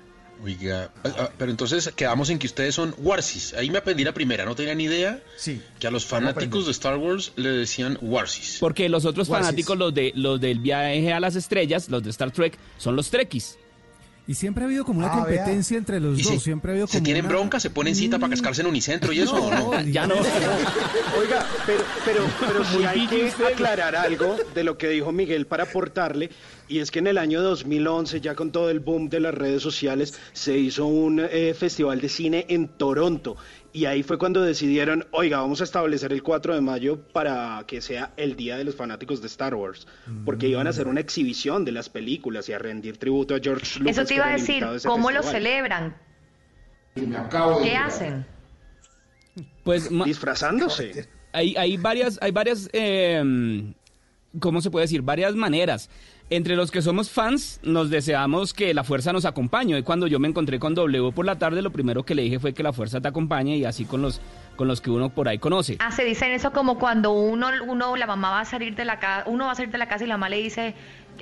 Oiga, 0.44 0.92
ah, 1.02 1.11
ah, 1.18 1.30
pero 1.37 1.50
entonces 1.50 1.90
quedamos 1.96 2.30
en 2.30 2.38
que 2.38 2.46
ustedes 2.46 2.76
son 2.76 2.94
Warsis. 2.99 3.52
Ahí 3.54 3.68
me 3.68 3.78
aprendí 3.78 4.04
la 4.04 4.14
primera, 4.14 4.44
no 4.44 4.54
tenía 4.54 4.76
ni 4.76 4.84
idea 4.84 5.20
sí. 5.37 5.61
que 5.80 5.88
a 5.88 5.90
los 5.90 6.06
fanáticos 6.06 6.66
de 6.66 6.70
Star 6.70 6.96
Wars 6.96 7.32
le 7.34 7.50
decían 7.50 7.99
Warsis. 8.00 8.58
Porque 8.61 8.88
los 8.88 9.04
otros 9.04 9.28
Warsis. 9.28 9.46
fanáticos, 9.46 9.76
los 9.76 9.92
de 9.92 10.12
los 10.14 10.40
del 10.40 10.61
viaje 10.61 11.12
a 11.12 11.18
las 11.18 11.34
estrellas, 11.34 11.88
los 11.88 12.04
de 12.04 12.11
Star 12.11 12.30
Trek, 12.30 12.56
son 12.78 12.94
los 12.94 13.11
Trekkies. 13.11 13.58
Y 14.26 14.35
siempre 14.35 14.62
ha 14.62 14.67
habido 14.69 14.85
como 14.85 15.00
una 15.00 15.09
Ah, 15.12 15.25
vea. 15.26 15.38
competencia 15.43 15.76
entre 15.76 15.99
los 15.99 16.17
Y 16.19 16.23
dos. 16.23 16.33
se, 16.35 16.38
siempre 16.41 16.71
ha 16.71 16.73
habido 16.75 16.87
se 16.87 16.99
como 16.99 17.05
tienen 17.05 17.25
una- 17.26 17.35
bronca, 17.35 17.59
se 17.59 17.71
ponen 17.71 17.95
cita 17.97 18.21
para 18.21 18.31
cascarse 18.31 18.61
en 18.61 18.69
Unicentro 18.69 19.12
y 19.12 19.19
eso, 19.21 19.35
¿o 19.35 19.50
no? 19.50 19.81
Ya 19.83 20.07
no. 20.07 20.14
Oiga, 21.19 21.45
pero, 21.67 21.83
pero, 22.05 22.25
pero 22.41 22.64
Muy 22.73 22.85
hay 22.85 23.07
que 23.09 23.33
aclarar 23.52 23.97
algo 23.97 24.37
de 24.55 24.64
lo 24.64 24.79
que 24.79 24.88
dijo 24.91 25.11
Miguel 25.12 25.47
para 25.47 25.64
aportarle, 25.64 26.31
y 26.69 26.79
es 26.79 26.91
que 26.91 27.00
en 27.00 27.09
el 27.09 27.19
año 27.19 27.43
2011, 27.43 28.21
ya 28.21 28.35
con 28.37 28.52
todo 28.52 28.71
el 28.71 28.81
boom 28.81 29.09
de 29.09 29.21
las 29.21 29.35
redes 29.35 29.61
sociales, 29.62 30.14
se 30.33 30.57
hizo 30.57 30.87
un 30.87 31.21
eh, 31.21 31.55
festival 31.59 32.00
de 32.00 32.09
cine 32.09 32.47
en 32.49 32.69
Toronto, 32.69 33.37
Y 33.75 33.87
ahí 33.87 34.02
fue 34.02 34.19
cuando 34.19 34.43
decidieron, 34.43 35.07
oiga, 35.12 35.38
vamos 35.38 35.62
a 35.62 35.64
establecer 35.64 36.12
el 36.12 36.23
4 36.23 36.55
de 36.55 36.61
mayo 36.61 37.09
para 37.12 37.64
que 37.67 37.81
sea 37.81 38.12
el 38.19 38.37
día 38.37 38.59
de 38.59 38.64
los 38.64 38.75
fanáticos 38.75 39.23
de 39.23 39.29
Star 39.29 39.55
Wars, 39.55 39.87
porque 40.26 40.49
iban 40.49 40.67
a 40.67 40.71
hacer 40.71 40.88
una 40.88 41.00
exhibición 41.00 41.64
de 41.64 41.73
las 41.73 41.88
películas 41.88 42.49
y 42.50 42.52
a 42.52 42.59
rendir 42.59 42.99
tributo 42.99 43.35
a 43.35 43.38
George 43.43 43.79
Lucas. 43.79 43.97
Eso 43.97 44.07
te 44.07 44.14
iba 44.14 44.29
a 44.29 44.33
decir, 44.33 44.67
¿cómo 44.85 45.11
lo 45.11 45.23
celebran? 45.23 45.97
¿Qué 46.95 47.76
hacen? 47.76 48.26
Pues 49.64 49.88
Disfrazándose. 50.05 51.09
hay, 51.33 51.57
hay 51.57 51.79
varias, 51.79 52.19
hay 52.21 52.31
varias, 52.31 52.69
eh, 52.75 53.73
¿cómo 54.38 54.61
se 54.61 54.71
puede 54.71 54.85
decir? 54.85 55.00
Varias 55.00 55.35
maneras. 55.35 55.88
Entre 56.35 56.57
los 56.57 56.71
que 56.71 56.81
somos 56.81 57.11
fans, 57.11 57.61
nos 57.62 57.91
deseamos 57.91 58.55
que 58.55 58.73
la 58.73 58.85
fuerza 58.85 59.12
nos 59.12 59.27
acompañe. 59.27 59.77
Y 59.79 59.83
cuando 59.83 60.07
yo 60.07 60.19
me 60.19 60.29
encontré 60.29 60.59
con 60.59 60.75
W 60.75 61.12
por 61.12 61.27
la 61.27 61.37
tarde, 61.39 61.61
lo 61.61 61.71
primero 61.71 62.05
que 62.05 62.15
le 62.15 62.23
dije 62.23 62.39
fue 62.41 62.55
que 62.55 62.62
la 62.62 62.73
fuerza 62.73 63.03
te 63.03 63.09
acompañe 63.09 63.59
y 63.59 63.67
así 63.67 63.85
con 63.85 64.01
los, 64.01 64.19
con 64.57 64.67
los 64.67 64.81
que 64.81 64.91
uno 64.91 65.11
por 65.11 65.29
ahí 65.29 65.37
conoce. 65.39 65.77
Ah, 65.81 65.91
se 65.93 66.05
dicen 66.07 66.33
eso 66.33 66.51
como 66.53 66.79
cuando 66.79 67.12
uno, 67.12 67.49
uno, 67.69 67.97
la 67.97 68.07
mamá 68.07 68.31
va 68.31 68.41
a 68.41 68.45
salir 68.47 68.75
de 68.75 68.87
la 68.87 68.99
casa, 68.99 69.25
uno 69.29 69.45
va 69.45 69.53
a 69.53 69.55
salir 69.57 69.71
de 69.71 69.77
la 69.77 69.89
casa 69.89 70.05
y 70.05 70.07
la 70.07 70.15
mamá 70.15 70.31
le 70.31 70.39
dice, 70.43 70.75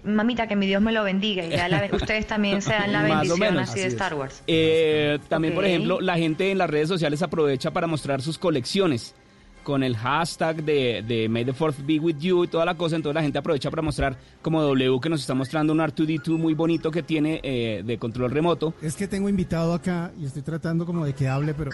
mamita, 0.05 0.47
que 0.47 0.55
mi 0.55 0.69
Dios 0.69 0.81
me 0.81 0.93
lo 0.93 1.03
bendiga. 1.03 1.45
Y 1.45 1.51
ya 1.51 1.69
la- 1.69 1.89
ustedes 1.93 2.29
también 2.29 2.63
se 2.63 2.71
dan 2.71 2.93
la 2.93 3.01
Más 3.03 3.11
o 3.11 3.15
bendición 3.15 3.41
menos. 3.41 3.69
así 3.69 3.81
de 3.81 3.87
Star 3.89 4.15
Wars. 4.15 4.45
Eh, 4.47 5.19
también, 5.29 5.55
por 5.57 5.65
ejemplo, 5.65 6.01
la 6.01 6.19
gente 6.19 6.53
en 6.53 6.59
las 6.59 6.71
redes 6.71 6.87
sociales 6.87 7.21
aprovecha 7.23 7.73
para 7.73 7.89
mostrar 7.89 8.23
sus 8.23 8.39
colecciones 8.39 9.17
con 9.63 9.83
el 9.83 9.97
hashtag 9.97 10.63
de, 10.65 11.05
de 11.07 11.29
May 11.29 11.45
the 11.45 11.53
Fourth 11.53 11.77
be 11.85 11.99
with 11.99 12.17
you 12.19 12.45
y 12.45 12.49
toda 12.49 12.65
la 12.65 12.77
cosa. 12.77 12.97
Entonces 12.97 13.15
la 13.15 13.23
gente 13.23 13.39
aprovecha 13.39 13.71
para 13.71 13.83
mostrar 13.83 14.17
como 14.43 14.63
W 14.63 15.01
que 15.01 15.09
nos 15.09 15.21
está 15.21 15.35
mostrando 15.35 15.73
un 15.73 15.79
R2D2 15.81 16.39
muy 16.39 16.55
bonito 16.55 16.91
que 16.91 17.03
tiene 17.03 17.41
eh, 17.43 17.83
de 17.85 17.99
control 17.99 18.31
remoto. 18.31 18.75
Es 18.83 18.97
que 18.97 19.09
tengo 19.09 19.29
invitado 19.29 19.75
acá 19.75 20.13
y 20.19 20.27
estoy 20.27 20.43
tratando 20.43 20.87
como 20.87 21.05
de 21.05 21.15
que 21.15 21.29
hable, 21.29 21.55
pero 21.55 21.71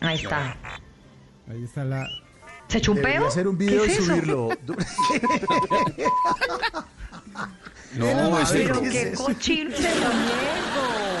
Ahí 0.00 0.16
está. 0.16 0.56
ahí 1.50 1.64
está 1.64 1.84
la... 1.84 2.06
¿Se 2.68 2.78
echó 2.78 2.92
un 2.92 2.96
Debería 2.98 3.18
peo? 3.20 3.28
hacer 3.28 3.48
un 3.48 3.58
¿Qué 3.58 3.64
video 3.66 3.86
y 3.86 3.90
subirlo. 3.90 4.48
No, 7.96 8.40
es 8.40 8.50
Pero 8.50 8.82
¿Qué 8.82 9.02
es 9.12 9.18
cochino. 9.18 9.70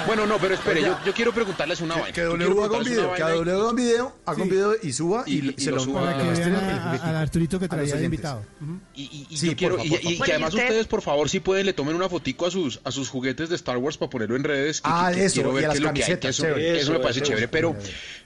Bueno, 0.06 0.26
no, 0.26 0.36
pero 0.38 0.54
espere, 0.54 0.82
yo, 0.82 0.98
yo 1.06 1.14
quiero 1.14 1.32
preguntarles 1.32 1.80
una 1.80 1.94
vaina. 1.94 2.12
Que 2.12 2.20
Yo 2.20 2.26
W 2.36 2.44
quiero 2.46 2.64
haga 2.64 2.76
un 2.76 2.84
preguntarles 2.84 2.90
video, 2.92 3.06
una 3.08 3.16
que 3.16 3.22
vaina 3.22 3.36
W 3.36 3.52
haga 3.56 3.70
un 3.70 3.76
video, 3.76 4.16
haga 4.26 4.42
un 4.42 4.48
video 4.50 4.74
y 4.82 4.92
suba 4.92 5.24
y, 5.26 5.32
Y- 5.38 5.54
y 5.56 5.60
se 5.62 5.70
lo 5.70 5.76
lo, 5.76 5.82
suba 5.84 6.00
para 6.02 6.18
que 6.18 6.40
vean 6.40 6.54
a, 6.54 6.58
a- 6.58 6.80
juguetico. 6.84 7.06
al 7.08 7.16
Arturito 7.16 7.58
que 7.60 7.68
traía 7.68 7.84
de 7.84 7.92
oyentes. 7.92 8.04
invitado. 8.04 8.44
Ujú. 8.60 8.80
Y, 8.94 9.02
y- 9.02 9.26
y 9.30 9.36
Sí, 9.38 9.46
yo 9.48 9.56
quiero, 9.56 9.74
y, 9.82 9.88
porfa. 9.88 9.94
y- 9.94 9.96
y 9.96 10.12
que 10.12 10.18
Bueno, 10.18 10.24
y 10.26 10.30
además 10.32 10.52
usted- 10.54 10.64
ustedes, 10.66 10.86
por 10.88 11.00
favor, 11.00 11.30
si 11.30 11.40
pueden, 11.40 11.64
le 11.64 11.72
tomen 11.72 11.96
una 11.96 12.10
fotico 12.10 12.44
a 12.46 12.50
sus, 12.50 12.80
a 12.84 12.90
sus 12.90 13.08
juguetes 13.08 13.48
de 13.48 13.56
Star 13.56 13.78
Wars 13.78 13.96
para 13.96 14.10
ponerlo 14.10 14.36
en 14.36 14.44
redes. 14.44 14.82
que- 14.82 14.90
Ah, 14.92 15.08
que- 15.10 15.20
que 15.20 15.24
eso, 15.24 15.34
quiero 15.36 15.50
y 15.52 15.54
ver 15.54 15.64
a 15.64 15.64
qué 15.64 15.68
las 15.68 15.76
es 15.76 15.80
lo 15.80 15.86
que 15.86 15.88
hay, 15.88 15.94
que 15.94 16.00
camisetas, 16.02 16.30
eso, 16.30 16.42
chévere. 16.42 16.66
eso 16.80 16.90
me 16.90 16.96
Eso, 16.96 17.02
parece 17.02 17.18
eso, 17.20 17.26
chévere, 17.26 17.44
eso. 17.44 17.50
pero, 17.52 17.76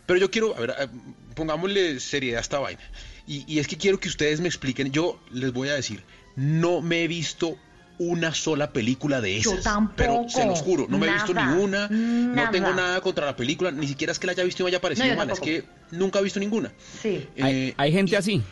pero 0.07 0.19
yo 0.19 0.31
quiero, 0.33 0.57
a 0.57 0.61
ver, 0.61 0.75
eh, 0.81 0.89
pongámosle 1.37 2.01
seriedad 2.01 2.39
a 2.39 2.43
esta 2.43 2.59
vaina. 2.59 2.81
Y, 3.29 3.45
y 3.47 3.61
es 3.61 3.69
que 3.69 3.77
quiero 3.77 4.01
que 4.01 4.09
ustedes 4.09 4.41
me 4.41 4.49
expliquen, 4.49 4.91
yo 4.91 5.21
les 5.31 5.53
voy 5.53 5.69
a 5.69 5.75
decir, 5.75 6.03
no 6.35 6.81
me 6.81 7.05
he 7.05 7.09
visto 7.09 7.57
una 7.99 8.33
sola 8.35 8.71
película 8.73 9.21
de 9.21 9.41
Yo 9.41 9.53
esas. 9.53 9.65
tampoco, 9.65 9.95
Pero 9.97 10.29
se 10.29 10.47
los 10.47 10.61
juro, 10.63 10.87
no 10.89 10.99
me 10.99 11.09
he 11.09 11.13
visto 11.13 11.35
ni 11.35 11.41
una, 11.43 11.89
no 11.89 12.35
nada. 12.35 12.51
tengo 12.51 12.73
nada 12.73 13.01
contra 13.01 13.27
la 13.27 13.35
película, 13.37 13.71
ni 13.71 13.87
siquiera 13.89 14.13
es 14.13 14.19
que 14.19 14.27
la 14.27 14.33
haya 14.33 14.45
visto 14.45 14.63
y 14.63 14.65
me 14.65 14.69
haya 14.69 14.81
parecido 14.81 15.07
No, 15.07 15.13
yo 15.13 15.17
mala, 15.19 15.33
es 15.33 15.41
que 15.41 15.65
nunca 15.91 16.19
he 16.19 16.23
visto 16.23 16.39
ninguna. 16.41 16.73
Sí. 17.03 17.27
Hay, 17.41 17.55
Eh, 17.69 17.75
hay 17.77 17.93
gente 17.93 18.17
así. 18.17 18.43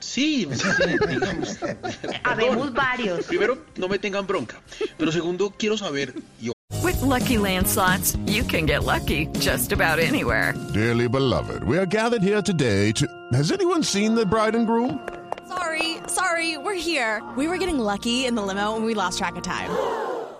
Sí, 0.00 0.46
digamos. 0.46 1.58
Habemos 2.24 2.72
varios. 2.72 3.24
Primero, 3.26 3.58
no 3.76 3.88
me 3.88 3.98
tengan 3.98 4.26
bronca. 4.26 4.60
Pero 4.96 5.10
segundo, 5.12 5.52
quiero 5.58 5.76
saber, 5.76 6.14
y 6.40 6.50
With 6.82 7.00
Lucky 7.02 7.38
Land 7.38 7.66
slots, 7.66 8.16
you 8.26 8.44
can 8.44 8.64
get 8.66 8.84
lucky 8.84 9.26
just 9.40 9.72
about 9.72 9.98
anywhere. 9.98 10.54
Dearly 10.72 11.08
beloved, 11.08 11.64
we 11.64 11.76
are 11.78 11.86
gathered 11.86 12.22
here 12.22 12.40
today 12.42 12.92
to. 12.92 13.06
Has 13.32 13.50
anyone 13.50 13.82
seen 13.82 14.14
the 14.14 14.24
bride 14.24 14.54
and 14.54 14.66
groom? 14.66 15.00
Sorry, 15.48 15.96
sorry, 16.08 16.58
we're 16.58 16.74
here. 16.74 17.22
We 17.36 17.48
were 17.48 17.56
getting 17.56 17.78
lucky 17.78 18.26
in 18.26 18.34
the 18.34 18.42
limo 18.42 18.76
and 18.76 18.84
we 18.84 18.94
lost 18.94 19.18
track 19.18 19.36
of 19.36 19.42
time. 19.42 19.70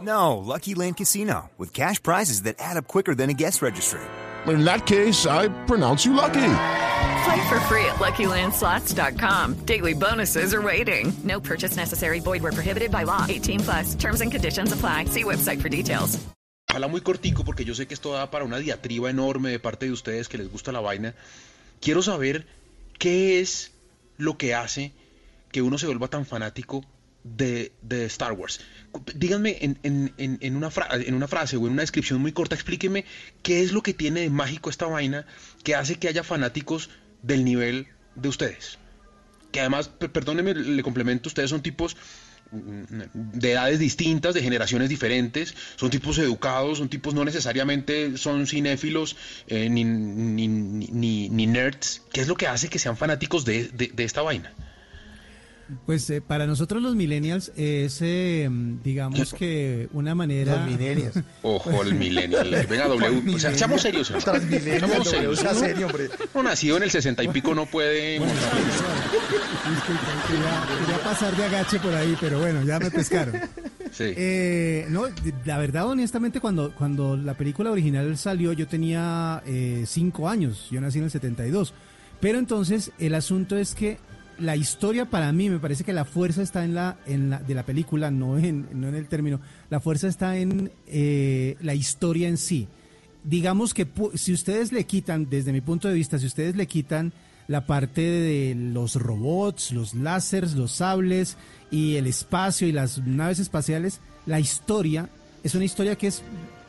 No, 0.00 0.36
Lucky 0.36 0.74
Land 0.74 0.96
Casino, 0.98 1.50
with 1.58 1.72
cash 1.72 2.00
prizes 2.02 2.42
that 2.42 2.56
add 2.58 2.76
up 2.76 2.86
quicker 2.86 3.14
than 3.14 3.30
a 3.30 3.34
guest 3.34 3.62
registry. 3.62 4.00
In 4.46 4.64
that 4.64 4.86
case, 4.86 5.26
I 5.26 5.48
pronounce 5.66 6.04
you 6.06 6.12
lucky. 6.12 6.54
Play 7.24 7.48
for 7.48 7.60
free 7.68 7.84
at 7.86 7.96
LuckyLandSlots.com. 7.98 9.54
Daily 9.64 9.94
bonuses 9.94 10.54
are 10.54 10.62
waiting. 10.62 11.12
No 11.24 11.40
purchase 11.40 11.76
necessary. 11.76 12.20
Void 12.20 12.42
were 12.42 12.52
prohibited 12.52 12.90
by 12.90 13.02
law. 13.04 13.26
18 13.28 13.60
plus 13.60 13.94
terms 13.96 14.20
and 14.20 14.30
conditions 14.30 14.72
apply. 14.72 15.06
See 15.06 15.24
website 15.24 15.60
for 15.60 15.68
details. 15.68 16.18
ojalá 16.70 16.86
muy 16.88 17.00
cortico, 17.00 17.44
porque 17.44 17.64
yo 17.64 17.74
sé 17.74 17.86
que 17.86 17.94
esto 17.94 18.12
da 18.12 18.30
para 18.30 18.44
una 18.44 18.58
diatriba 18.58 19.08
enorme 19.10 19.50
de 19.50 19.58
parte 19.58 19.86
de 19.86 19.92
ustedes 19.92 20.28
que 20.28 20.38
les 20.38 20.50
gusta 20.50 20.70
la 20.70 20.80
vaina. 20.80 21.14
Quiero 21.80 22.02
saber 22.02 22.46
qué 22.98 23.40
es 23.40 23.72
lo 24.18 24.36
que 24.36 24.54
hace 24.54 24.92
que 25.50 25.62
uno 25.62 25.78
se 25.78 25.86
vuelva 25.86 26.08
tan 26.08 26.26
fanático 26.26 26.84
de, 27.24 27.72
de 27.82 28.04
Star 28.06 28.32
Wars. 28.32 28.60
Díganme 29.14 29.56
en, 29.60 29.78
en- 29.82 30.12
en- 30.18 30.56
una 30.56 30.70
en 30.92 31.14
una 31.14 31.28
frase 31.28 31.56
o 31.56 31.66
en 31.66 31.72
una 31.72 31.82
descripción 31.82 32.20
muy 32.20 32.32
corta, 32.32 32.54
explíqueme 32.54 33.04
qué 33.42 33.62
es 33.62 33.72
lo 33.72 33.82
que 33.82 33.94
tiene 33.94 34.20
de 34.20 34.30
mágico 34.30 34.68
esta 34.70 34.86
vaina 34.86 35.26
que 35.64 35.74
hace 35.74 35.96
que 35.96 36.08
haya 36.08 36.22
fanáticos 36.22 36.90
del 37.22 37.44
nivel 37.44 37.86
de 38.14 38.28
ustedes. 38.28 38.78
Que 39.52 39.60
además, 39.60 39.88
per- 39.88 40.12
perdóneme, 40.12 40.54
le 40.54 40.82
complemento, 40.82 41.28
ustedes 41.28 41.50
son 41.50 41.62
tipos 41.62 41.96
de 42.50 43.52
edades 43.52 43.78
distintas, 43.78 44.34
de 44.34 44.42
generaciones 44.42 44.88
diferentes, 44.88 45.54
son 45.76 45.90
tipos 45.90 46.18
educados, 46.18 46.78
son 46.78 46.88
tipos 46.88 47.14
no 47.14 47.24
necesariamente 47.24 48.16
son 48.16 48.46
cinéfilos 48.46 49.16
eh, 49.48 49.68
ni, 49.68 49.84
ni, 49.84 50.48
ni- 50.48 51.28
ni 51.28 51.46
nerds. 51.46 52.02
¿Qué 52.12 52.20
es 52.20 52.28
lo 52.28 52.36
que 52.36 52.46
hace 52.46 52.68
que 52.68 52.78
sean 52.78 52.96
fanáticos 52.96 53.44
de, 53.44 53.68
de- 53.68 53.88
de 53.94 54.04
esta 54.04 54.22
vaina? 54.22 54.52
Pues 55.84 56.08
eh, 56.10 56.20
para 56.22 56.46
nosotros 56.46 56.82
los 56.82 56.94
millennials 56.96 57.52
es, 57.56 57.98
eh, 58.00 58.48
digamos 58.82 59.34
que 59.34 59.88
una 59.92 60.14
manera... 60.14 60.56
Los 60.56 60.66
millennials. 60.78 61.14
Ojo, 61.42 61.82
el 61.82 61.94
millennial. 61.94 62.50
Venga, 62.70 62.88
W. 62.88 63.34
O 63.34 63.38
sea, 63.38 63.54
seamos 63.54 63.82
serios. 63.82 64.10
W, 64.10 65.04
serios. 65.04 65.38
sea 65.38 65.50
Uno- 65.50 65.60
serio, 65.60 65.86
hombre. 65.86 66.08
uno 66.34 66.48
nacido 66.48 66.76
en 66.78 66.84
el 66.84 66.90
sesenta 66.90 67.22
y 67.22 67.28
pico 67.28 67.54
no 67.54 67.66
puede 67.66 68.18
montar. 68.18 68.36
Disculpa, 69.68 70.24
quería, 70.26 70.78
quería 70.80 71.04
pasar 71.04 71.36
de 71.36 71.44
agache 71.44 71.78
por 71.80 71.94
ahí, 71.94 72.16
pero 72.20 72.40
bueno, 72.40 72.62
ya 72.64 72.78
me 72.78 72.90
pescaron. 72.90 73.34
Sí. 73.92 74.04
Eh, 74.16 74.86
no, 74.90 75.04
la 75.44 75.58
verdad, 75.58 75.86
honestamente, 75.88 76.40
cuando, 76.40 76.74
cuando 76.74 77.16
la 77.16 77.34
película 77.34 77.70
original 77.70 78.16
salió, 78.16 78.52
yo 78.52 78.66
tenía 78.66 79.42
eh, 79.46 79.84
cinco 79.86 80.28
años. 80.28 80.68
Yo 80.70 80.80
nací 80.80 80.98
en 80.98 81.04
el 81.04 81.10
72. 81.10 81.74
Pero 82.20 82.38
entonces, 82.38 82.90
el 82.98 83.14
asunto 83.14 83.56
es 83.56 83.74
que 83.74 83.98
la 84.38 84.56
historia 84.56 85.06
para 85.06 85.32
mí, 85.32 85.50
me 85.50 85.58
parece 85.58 85.84
que 85.84 85.92
la 85.92 86.04
fuerza 86.04 86.42
está 86.42 86.64
en 86.64 86.74
la, 86.74 86.98
en 87.06 87.30
la 87.30 87.38
de 87.38 87.54
la 87.54 87.64
película, 87.64 88.10
no 88.10 88.38
en, 88.38 88.68
no 88.72 88.88
en 88.88 88.94
el 88.94 89.08
término. 89.08 89.40
La 89.70 89.80
fuerza 89.80 90.08
está 90.08 90.36
en 90.36 90.70
eh, 90.86 91.56
la 91.60 91.74
historia 91.74 92.28
en 92.28 92.36
sí. 92.36 92.68
Digamos 93.24 93.74
que 93.74 93.86
si 94.14 94.32
ustedes 94.32 94.72
le 94.72 94.84
quitan, 94.84 95.28
desde 95.28 95.52
mi 95.52 95.60
punto 95.60 95.88
de 95.88 95.94
vista, 95.94 96.18
si 96.18 96.26
ustedes 96.26 96.56
le 96.56 96.66
quitan 96.66 97.12
la 97.48 97.66
parte 97.66 98.00
de 98.00 98.54
los 98.54 98.94
robots, 98.94 99.72
los 99.72 99.94
láseres, 99.94 100.54
los 100.54 100.72
sables 100.72 101.36
y 101.70 101.96
el 101.96 102.06
espacio 102.06 102.68
y 102.68 102.72
las 102.72 102.98
naves 102.98 103.38
espaciales, 103.38 104.00
la 104.26 104.38
historia 104.38 105.08
es 105.42 105.54
una 105.54 105.64
historia 105.64 105.96
que 105.96 106.08
es 106.08 106.22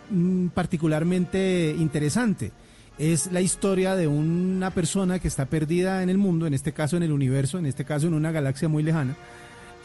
mm, 0.10 0.48
particularmente 0.48 1.76
interesante. 1.78 2.52
Es 3.00 3.32
la 3.32 3.40
historia 3.42 3.96
de 3.96 4.08
una 4.08 4.72
persona 4.72 5.20
que 5.20 5.28
está 5.30 5.46
perdida 5.46 6.04
en 6.04 6.10
el 6.10 6.18
mundo, 6.18 6.46
en 6.46 6.54
este 6.54 6.74
caso 6.74 6.98
en 6.98 7.04
el 7.04 7.12
universo, 7.14 7.58
en 7.58 7.66
este 7.66 7.86
caso 7.86 8.08
en 8.08 8.14
una 8.14 8.32
galaxia 8.32 8.68
muy 8.68 8.84
lejana. 8.84 9.16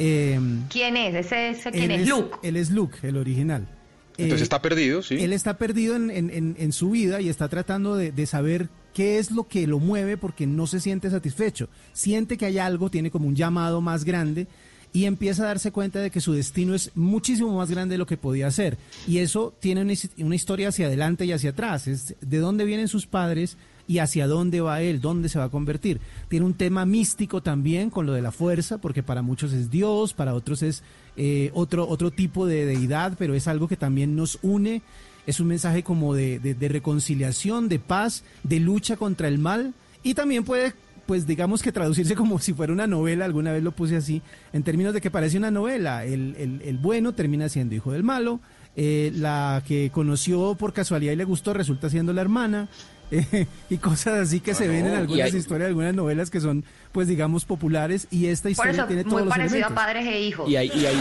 Eh, 0.00 0.40
¿Quién 0.68 0.96
es? 0.96 1.14
¿Ese, 1.14 1.50
ese 1.50 1.70
quién 1.70 1.92
él 1.92 2.00
es? 2.02 2.08
Luke. 2.08 2.36
Él 2.42 2.56
es 2.56 2.70
Luke, 2.70 2.98
el 3.06 3.16
original. 3.16 3.68
Entonces 4.16 4.40
Eh, 4.40 4.44
está 4.44 4.60
perdido, 4.60 5.02
sí. 5.02 5.14
él 5.22 5.32
está 5.32 5.56
perdido 5.58 5.94
en, 5.96 6.10
en- 6.10 6.30
en- 6.30 6.56
en 6.58 6.72
su 6.72 6.90
vida 6.90 7.20
y 7.20 7.28
está 7.28 7.48
tratando 7.48 7.96
de, 7.96 8.10
de 8.12 8.26
saber 8.26 8.68
qué 8.92 9.18
es 9.18 9.30
lo 9.30 9.46
que 9.46 9.66
lo 9.68 9.78
mueve 9.78 10.16
porque 10.16 10.46
no 10.46 10.66
se 10.66 10.80
siente 10.80 11.08
satisfecho. 11.10 11.68
Siente 11.92 12.36
que 12.36 12.46
hay 12.46 12.58
algo, 12.58 12.90
tiene 12.90 13.10
como 13.12 13.28
un 13.28 13.36
llamado 13.36 13.80
más 13.80 14.04
grande 14.04 14.46
y 14.94 15.04
empieza 15.04 15.42
a 15.42 15.46
darse 15.48 15.72
cuenta 15.72 15.98
de 15.98 16.10
que 16.10 16.20
su 16.22 16.32
destino 16.32 16.74
es 16.74 16.90
muchísimo 16.94 17.54
más 17.54 17.68
grande 17.70 17.94
de 17.94 17.98
lo 17.98 18.06
que 18.06 18.16
podía 18.16 18.50
ser. 18.50 18.78
Y 19.06 19.18
eso 19.18 19.52
tiene 19.60 19.82
una, 19.82 19.92
his- 19.92 20.08
una 20.16 20.34
historia 20.36 20.68
hacia 20.68 20.86
adelante 20.86 21.26
y 21.26 21.32
hacia 21.32 21.50
atrás. 21.50 21.86
Es 21.88 22.14
de 22.22 22.38
dónde 22.38 22.64
vienen 22.64 22.88
sus 22.88 23.06
padres 23.06 23.56
y 23.86 23.98
hacia 23.98 24.26
dónde 24.26 24.60
va 24.62 24.80
él, 24.80 25.00
dónde 25.02 25.28
se 25.28 25.38
va 25.38 25.46
a 25.46 25.50
convertir. 25.50 26.00
Tiene 26.28 26.46
un 26.46 26.54
tema 26.54 26.86
místico 26.86 27.42
también 27.42 27.90
con 27.90 28.06
lo 28.06 28.12
de 28.12 28.22
la 28.22 28.30
fuerza, 28.32 28.78
porque 28.78 29.02
para 29.02 29.20
muchos 29.20 29.52
es 29.52 29.68
Dios, 29.70 30.14
para 30.14 30.32
otros 30.32 30.62
es 30.62 30.82
eh, 31.16 31.50
otro, 31.54 31.86
otro 31.88 32.10
tipo 32.10 32.46
de 32.46 32.64
deidad, 32.64 33.14
pero 33.18 33.34
es 33.34 33.46
algo 33.48 33.66
que 33.68 33.76
también 33.76 34.16
nos 34.16 34.38
une. 34.42 34.80
Es 35.26 35.40
un 35.40 35.48
mensaje 35.48 35.82
como 35.82 36.14
de, 36.14 36.38
de- 36.38 36.54
de 36.54 36.68
reconciliación, 36.68 37.68
de 37.68 37.78
paz, 37.80 38.22
de 38.44 38.60
lucha 38.60 38.96
contra 38.96 39.26
el 39.28 39.38
mal 39.38 39.74
y 40.04 40.14
también 40.14 40.44
puede, 40.44 40.72
pues 41.06 41.26
digamos 41.26 41.62
que 41.62 41.72
traducirse 41.72 42.14
como 42.16 42.38
si 42.38 42.52
fuera 42.52 42.72
una 42.72 42.86
novela, 42.86 43.24
alguna 43.24 43.52
vez 43.52 43.62
lo 43.62 43.72
puse 43.72 43.96
así, 43.96 44.22
en 44.52 44.62
términos 44.62 44.94
de 44.94 45.00
que 45.00 45.10
parece 45.10 45.36
una 45.38 45.50
novela. 45.50 46.04
El, 46.04 46.34
el- 46.38 46.62
el 46.64 46.78
bueno 46.78 47.12
termina 47.12 47.48
siendo 47.48 47.74
hijo 47.74 47.92
del 47.92 48.02
malo 48.02 48.40
eh, 48.76 49.12
la 49.14 49.62
que 49.66 49.90
conoció 49.92 50.56
por 50.56 50.72
casualidad 50.72 51.12
y 51.12 51.16
le 51.16 51.24
gustó 51.24 51.52
resulta 51.54 51.88
siendo 51.90 52.12
la 52.12 52.22
hermana. 52.22 52.68
Eh, 53.10 53.46
y 53.70 53.76
cosas 53.78 54.14
así 54.20 54.40
que 54.40 54.54
se 54.54 54.66
ven 54.68 54.86
en 54.86 54.92
y 54.92 54.96
algunas 54.96 55.32
hay- 55.32 55.38
historias, 55.38 55.68
algunas 55.68 55.94
novelas 55.94 56.30
que 56.30 56.40
son, 56.40 56.64
pues 56.92 57.08
digamos, 57.08 57.44
populares. 57.44 58.06
Y 58.10 58.26
esta 58.26 58.44
Por 58.44 58.50
historia 58.52 58.72
eso, 58.72 58.86
tiene 58.86 59.02
todos 59.04 59.14
muy 59.14 59.24
los 59.24 59.36
parecido 59.36 59.66
a 59.66 59.70
padres 59.70 60.06
e 60.06 60.20
hijos. 60.20 60.48
Y 60.50 60.56
hay, 60.56 60.66
y 60.74 60.86
hay, 60.86 60.96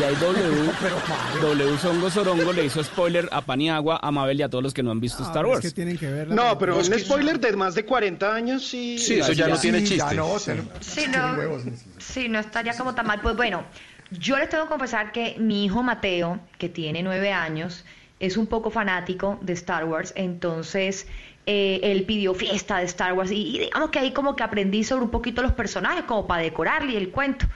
y 0.00 0.02
hay 0.02 0.14
W, 0.16 0.70
W 1.42 1.78
Songo 1.78 2.10
Sorongo 2.10 2.52
le 2.52 2.64
hizo 2.66 2.82
spoiler 2.84 3.28
a 3.32 3.40
Paniagua, 3.42 3.98
a 4.02 4.10
Mabel 4.10 4.38
y 4.40 4.42
a 4.42 4.48
todos 4.48 4.62
los 4.64 4.74
que 4.74 4.82
no 4.82 4.90
han 4.90 5.00
visto 5.00 5.22
Star 5.22 5.44
Ah, 5.44 5.48
es 5.48 5.52
Wars. 5.54 5.60
que 5.62 5.70
tienen 5.70 5.98
que 5.98 6.10
verla. 6.10 6.34
No, 6.34 6.58
pero 6.58 6.78
es 6.80 6.88
un 6.88 6.94
que- 6.94 7.00
spoiler 7.00 7.40
de 7.40 7.52
más 7.56 7.74
de 7.74 7.84
40 7.84 8.34
años 8.34 8.66
sí. 8.66 8.98
Sí, 8.98 9.14
eso 9.14 9.32
ya 9.32 9.48
no 9.48 9.58
tiene 9.58 9.80
Sí, 9.86 9.96
ya 9.96 10.04
chiste. 10.08 10.16
no, 10.16 10.38
Sí, 10.38 10.52
tienen 10.96 11.20
no, 11.20 11.32
huevos. 11.34 11.62
sí, 11.98 12.28
no 12.28 12.38
estaría 12.38 12.74
como 12.76 12.94
tan 12.94 13.06
mal. 13.06 13.20
Pues 13.20 13.36
bueno, 13.36 13.64
yo 14.10 14.36
les 14.38 14.48
tengo 14.48 14.64
que 14.64 14.70
confesar 14.70 15.12
que 15.12 15.36
mi 15.38 15.64
hijo 15.64 15.82
Mateo, 15.82 16.40
que 16.58 16.68
tiene 16.68 17.02
nueve 17.02 17.32
años, 17.32 17.84
es 18.22 18.36
un 18.36 18.46
poco 18.46 18.70
fanático 18.70 19.38
de 19.42 19.52
Star 19.52 19.84
Wars, 19.84 20.12
entonces 20.16 21.06
eh, 21.44 21.80
él 21.82 22.04
pidió 22.04 22.34
fiesta 22.34 22.78
de 22.78 22.84
Star 22.84 23.12
Wars 23.14 23.32
y, 23.32 23.56
y 23.56 23.58
digamos 23.58 23.90
que 23.90 23.98
ahí 23.98 24.12
como 24.12 24.36
que 24.36 24.44
aprendí 24.44 24.84
sobre 24.84 25.04
un 25.04 25.10
poquito 25.10 25.42
los 25.42 25.52
personajes, 25.52 26.04
como 26.04 26.26
para 26.26 26.42
decorarle 26.42 26.96
el 26.96 27.10
cuento. 27.10 27.46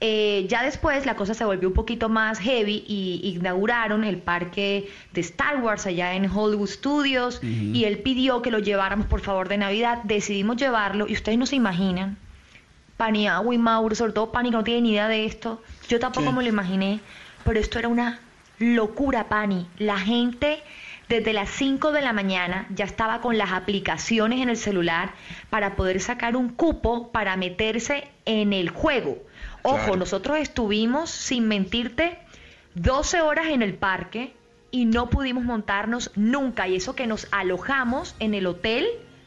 Eh, 0.00 0.46
ya 0.48 0.62
después 0.62 1.06
la 1.06 1.16
cosa 1.16 1.32
se 1.32 1.44
volvió 1.44 1.68
un 1.68 1.74
poquito 1.74 2.10
más 2.10 2.38
heavy 2.38 2.84
y 2.86 3.36
inauguraron 3.38 4.04
el 4.04 4.18
parque 4.18 4.90
de 5.12 5.20
Star 5.22 5.62
Wars 5.62 5.86
allá 5.86 6.14
en 6.14 6.30
Hollywood 6.30 6.68
Studios 6.68 7.40
y 7.42 7.84
él 7.84 8.00
pidió 8.00 8.42
que 8.42 8.50
lo 8.50 8.58
lleváramos 8.58 9.06
por 9.06 9.20
favor 9.20 9.48
de 9.48 9.56
Navidad. 9.56 10.02
Decidimos 10.04 10.56
llevarlo 10.56 11.06
y 11.08 11.14
ustedes 11.14 11.38
no 11.38 11.46
se 11.46 11.56
imaginan. 11.56 12.18
Paniagua 12.98 13.54
y 13.54 13.58
Mauro, 13.58 13.94
sobre 13.94 14.12
todo 14.12 14.32
Pani, 14.32 14.50
que 14.50 14.56
no 14.56 14.64
tiene 14.64 14.82
ni 14.82 14.90
idea 14.92 15.08
de 15.08 15.24
esto. 15.24 15.62
Yo 15.88 15.98
tampoco 15.98 16.30
me 16.32 16.42
lo 16.42 16.48
imaginé, 16.48 17.00
pero 17.44 17.58
esto 17.58 17.78
era 17.78 17.88
una 17.88 18.20
locura, 18.58 19.28
Pani. 19.28 19.66
La 19.78 19.98
gente 19.98 20.62
desde 21.08 21.32
las 21.32 21.50
5 21.50 21.92
de 21.92 22.02
la 22.02 22.12
mañana 22.12 22.66
ya 22.74 22.84
estaba 22.84 23.20
con 23.20 23.38
las 23.38 23.52
aplicaciones 23.52 24.40
en 24.40 24.48
el 24.48 24.56
celular 24.56 25.12
para 25.50 25.76
poder 25.76 26.00
sacar 26.00 26.36
un 26.36 26.48
cupo 26.48 27.12
para 27.12 27.36
meterse 27.36 28.08
en 28.24 28.52
el 28.52 28.70
juego. 28.70 29.18
Ojo, 29.62 29.76
Claro. 29.78 29.96
nosotros 29.96 30.38
estuvimos, 30.38 31.10
sin 31.10 31.48
mentirte, 31.48 32.18
12 32.74 33.20
horas 33.20 33.46
en 33.46 33.62
el 33.62 33.74
parque 33.74 34.34
y 34.70 34.84
no 34.84 35.08
pudimos 35.10 35.44
montarnos 35.44 36.10
nunca. 36.16 36.68
Y 36.68 36.76
eso 36.76 36.94
que 36.96 37.06
nos 37.06 37.28
alojamos 37.30 38.14
en 38.18 38.34
el 38.34 38.46
hotel 38.46 38.86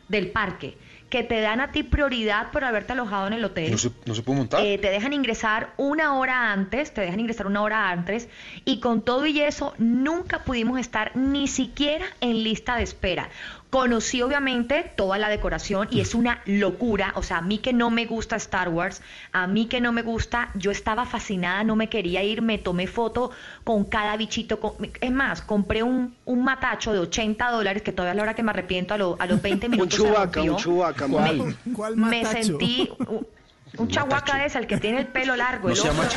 del 0.10 0.32
parque, 0.32 0.78
que 1.10 1.24
te 1.24 1.42
dan 1.42 1.60
a 1.60 1.72
ti 1.72 1.84
prioridad 1.84 2.52
por 2.52 2.64
haberte 2.64 2.94
alojado 2.94 3.28
en 3.28 3.34
el 3.34 3.44
hotel. 3.44 3.72
No 3.72 3.78
se, 3.78 3.92
no 4.06 4.16
se 4.16 4.22
puede 4.22 4.40
montar. 4.40 4.66
Eh, 4.66 4.78
te 4.78 4.90
dejan 4.90 5.14
ingresar 5.14 5.74
una 5.78 6.18
hora 6.18 6.52
antes, 6.52 6.94
te 6.94 7.02
dejan 7.02 7.20
ingresar 7.20 7.48
una 7.48 7.62
hora 7.62 7.90
antes, 7.90 8.30
y 8.66 8.80
con 8.80 9.02
todo 9.02 9.26
y 9.26 9.42
eso 9.42 9.74
nunca 9.78 10.44
pudimos 10.44 10.80
estar 10.80 11.16
ni 11.16 11.48
siquiera 11.48 12.06
en 12.22 12.44
lista 12.44 12.76
de 12.76 12.84
espera. 12.84 13.30
Conocí 13.70 14.24
obviamente 14.24 14.92
toda 14.96 15.20
la 15.20 15.30
decoración 15.30 15.88
y 15.92 16.00
es 16.02 16.16
una 16.16 16.42
locura, 16.48 17.14
o 17.16 17.22
sea, 17.22 17.38
a 17.38 17.42
mí 17.42 17.60
que 17.60 17.72
no 17.72 17.92
me 17.92 18.08
gusta 18.08 18.36
Star 18.38 18.70
Wars, 18.70 19.04
a 19.32 19.46
mí 19.46 19.68
que 19.68 19.80
no 19.80 19.92
me 19.92 20.02
gusta, 20.02 20.50
yo 20.56 20.72
estaba 20.72 21.06
fascinada, 21.06 21.64
no 21.64 21.76
me 21.76 21.88
quería 21.88 22.24
ir, 22.24 22.42
me 22.42 22.58
tomé 22.58 22.88
foto 22.88 23.30
con 23.64 23.84
cada 23.86 24.18
bichito, 24.18 24.60
con- 24.60 24.74
es 25.00 25.12
más, 25.12 25.44
compré 25.44 25.84
un, 25.84 26.16
un 26.26 26.44
matacho 26.44 26.94
de 26.94 27.00
80 27.00 27.52
dólares 27.52 27.84
que 27.84 27.92
todavía 27.92 28.14
es 28.14 28.18
la 28.18 28.24
hora 28.24 28.34
que 28.34 28.42
me 28.42 28.50
arrepiento 28.50 28.96
a, 28.96 28.98
lo- 28.98 29.18
a 29.20 29.28
los 29.28 29.40
20 29.40 29.66
Un 29.68 29.72
minutos. 29.72 29.94
se 29.94 30.04
chubaca, 30.04 30.42
un 30.42 30.56
chubaca. 30.56 31.08
¿Cuál? 31.08 31.56
¿Cuál 31.76 31.96
Me 31.96 32.24
matacho? 32.24 32.44
sentí 32.44 32.90
un, 33.78 33.88
chahuaca 33.88 34.46
es 34.46 34.56
el 34.56 34.68
que 34.68 34.78
tiene 34.78 35.00
el 35.00 35.08
pelo 35.08 35.36
largo. 35.36 35.68
No 35.70 35.74
el 35.74 35.80
se 35.80 35.88
llama. 35.88 36.08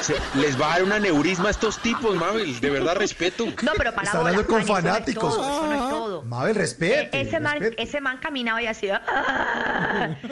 Se- 0.00 0.14
les 0.34 0.60
va 0.60 0.66
a 0.66 0.70
dar 0.74 0.84
un 0.84 0.92
aneurisma 0.92 1.48
a 1.48 1.50
estos 1.50 1.78
tipos, 1.78 2.14
Mabel. 2.16 2.60
De 2.60 2.70
verdad, 2.70 2.96
respeto. 2.96 3.46
No, 3.62 3.72
pero 3.76 3.92
para 3.92 4.06
Está 4.06 4.18
hablando 4.18 4.46
con 4.46 4.64
Fanny, 4.64 4.64
eso 4.64 4.72
no 4.72 4.78
es 4.78 4.84
fanáticos. 4.94 5.34
todo, 5.36 5.42
Eso 5.50 5.66
no 5.66 5.72
es 5.74 5.90
todo. 5.90 6.22
Mabel, 6.24 6.54
respete. 6.54 7.16
Eh, 7.16 7.20
ese, 7.22 7.40
man, 7.40 7.58
respete. 7.60 7.82
ese 7.82 8.00
man 8.00 8.18
caminaba 8.18 8.62
y 8.62 8.66
hacía. 8.66 9.02
"Ah". 9.06 10.08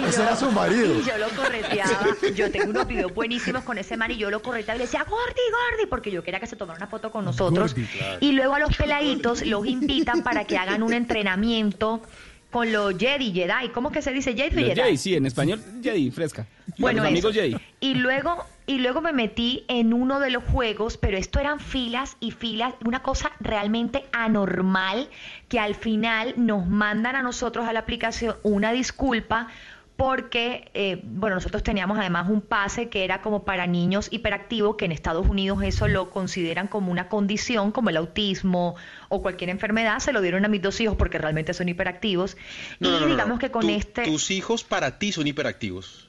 Y 0.00 0.04
Ese 0.08 0.18
yo- 0.18 0.22
era 0.22 0.36
su 0.36 0.50
marido. 0.52 0.94
Y 1.00 1.04
yo 1.04 1.18
lo 1.18 1.28
correteaba. 1.30 1.90
Yo 2.34 2.50
tengo 2.50 2.70
unos 2.70 2.86
videos 2.86 3.12
buenísimos 3.12 3.64
con 3.64 3.78
ese 3.78 3.96
man 3.96 4.10
y 4.10 4.16
yo 4.16 4.30
lo 4.30 4.40
correteaba 4.42 4.76
y 4.76 4.78
le 4.78 4.84
decía, 4.84 5.04
Gordi, 5.04 5.40
Gordi, 5.50 5.86
porque 5.88 6.10
yo 6.10 6.22
quería 6.22 6.40
que 6.40 6.46
se 6.46 6.56
tomara 6.56 6.76
una 6.76 6.86
foto 6.86 7.10
con 7.10 7.24
nosotros. 7.24 7.74
Y 8.20 8.32
luego 8.32 8.54
a 8.54 8.58
los 8.60 8.76
peladitos 8.76 9.44
los 9.46 9.66
invitan 9.66 10.22
para 10.22 10.44
que 10.44 10.56
hagan 10.56 10.82
un 10.82 10.92
entrenamiento 10.92 12.00
con 12.50 12.72
los 12.72 12.96
Jedi, 12.98 13.32
Jedi. 13.32 13.68
¿Cómo 13.72 13.90
que 13.90 14.02
se 14.02 14.12
dice 14.12 14.34
Jedi 14.34 14.56
Los 14.56 14.64
Jedi? 14.64 14.80
Jedi, 14.80 14.96
sí, 14.96 15.14
en 15.14 15.26
español 15.26 15.62
Jedi, 15.82 16.10
fresca. 16.10 16.46
Bueno, 16.78 17.02
los 17.02 17.10
amigos. 17.10 17.34
Jedi. 17.34 17.56
Y 17.80 17.94
luego, 17.94 18.44
y 18.66 18.78
luego 18.78 19.00
me 19.00 19.12
metí 19.12 19.64
en 19.68 19.92
uno 19.92 20.20
de 20.20 20.30
los 20.30 20.44
juegos, 20.44 20.96
pero 20.96 21.16
esto 21.16 21.40
eran 21.40 21.60
filas 21.60 22.16
y 22.20 22.30
filas, 22.30 22.74
una 22.84 23.02
cosa 23.02 23.32
realmente 23.40 24.04
anormal, 24.12 25.08
que 25.48 25.58
al 25.58 25.74
final 25.74 26.34
nos 26.36 26.66
mandan 26.66 27.16
a 27.16 27.22
nosotros 27.22 27.66
a 27.66 27.72
la 27.72 27.80
aplicación 27.80 28.36
una 28.42 28.72
disculpa 28.72 29.48
porque, 30.00 30.70
eh, 30.72 31.02
bueno, 31.04 31.36
nosotros 31.36 31.62
teníamos 31.62 31.98
además 31.98 32.30
un 32.30 32.40
pase 32.40 32.88
que 32.88 33.04
era 33.04 33.20
como 33.20 33.44
para 33.44 33.66
niños 33.66 34.08
hiperactivos, 34.10 34.76
que 34.76 34.86
en 34.86 34.92
Estados 34.92 35.28
Unidos 35.28 35.62
eso 35.62 35.88
lo 35.88 36.08
consideran 36.08 36.68
como 36.68 36.90
una 36.90 37.10
condición, 37.10 37.70
como 37.70 37.90
el 37.90 37.98
autismo 37.98 38.76
o 39.10 39.20
cualquier 39.20 39.50
enfermedad, 39.50 39.98
se 39.98 40.12
lo 40.12 40.22
dieron 40.22 40.42
a 40.46 40.48
mis 40.48 40.62
dos 40.62 40.80
hijos 40.80 40.96
porque 40.96 41.18
realmente 41.18 41.52
son 41.52 41.68
hiperactivos. 41.68 42.38
No, 42.78 42.88
y 42.88 42.92
no, 42.92 43.00
no, 43.00 43.06
no, 43.06 43.12
digamos 43.12 43.38
que 43.38 43.50
con 43.50 43.60
Tu- 43.60 43.72
este... 43.74 44.04
Tus 44.04 44.30
hijos 44.30 44.64
para 44.64 44.98
ti 44.98 45.12
son 45.12 45.26
hiperactivos. 45.26 46.06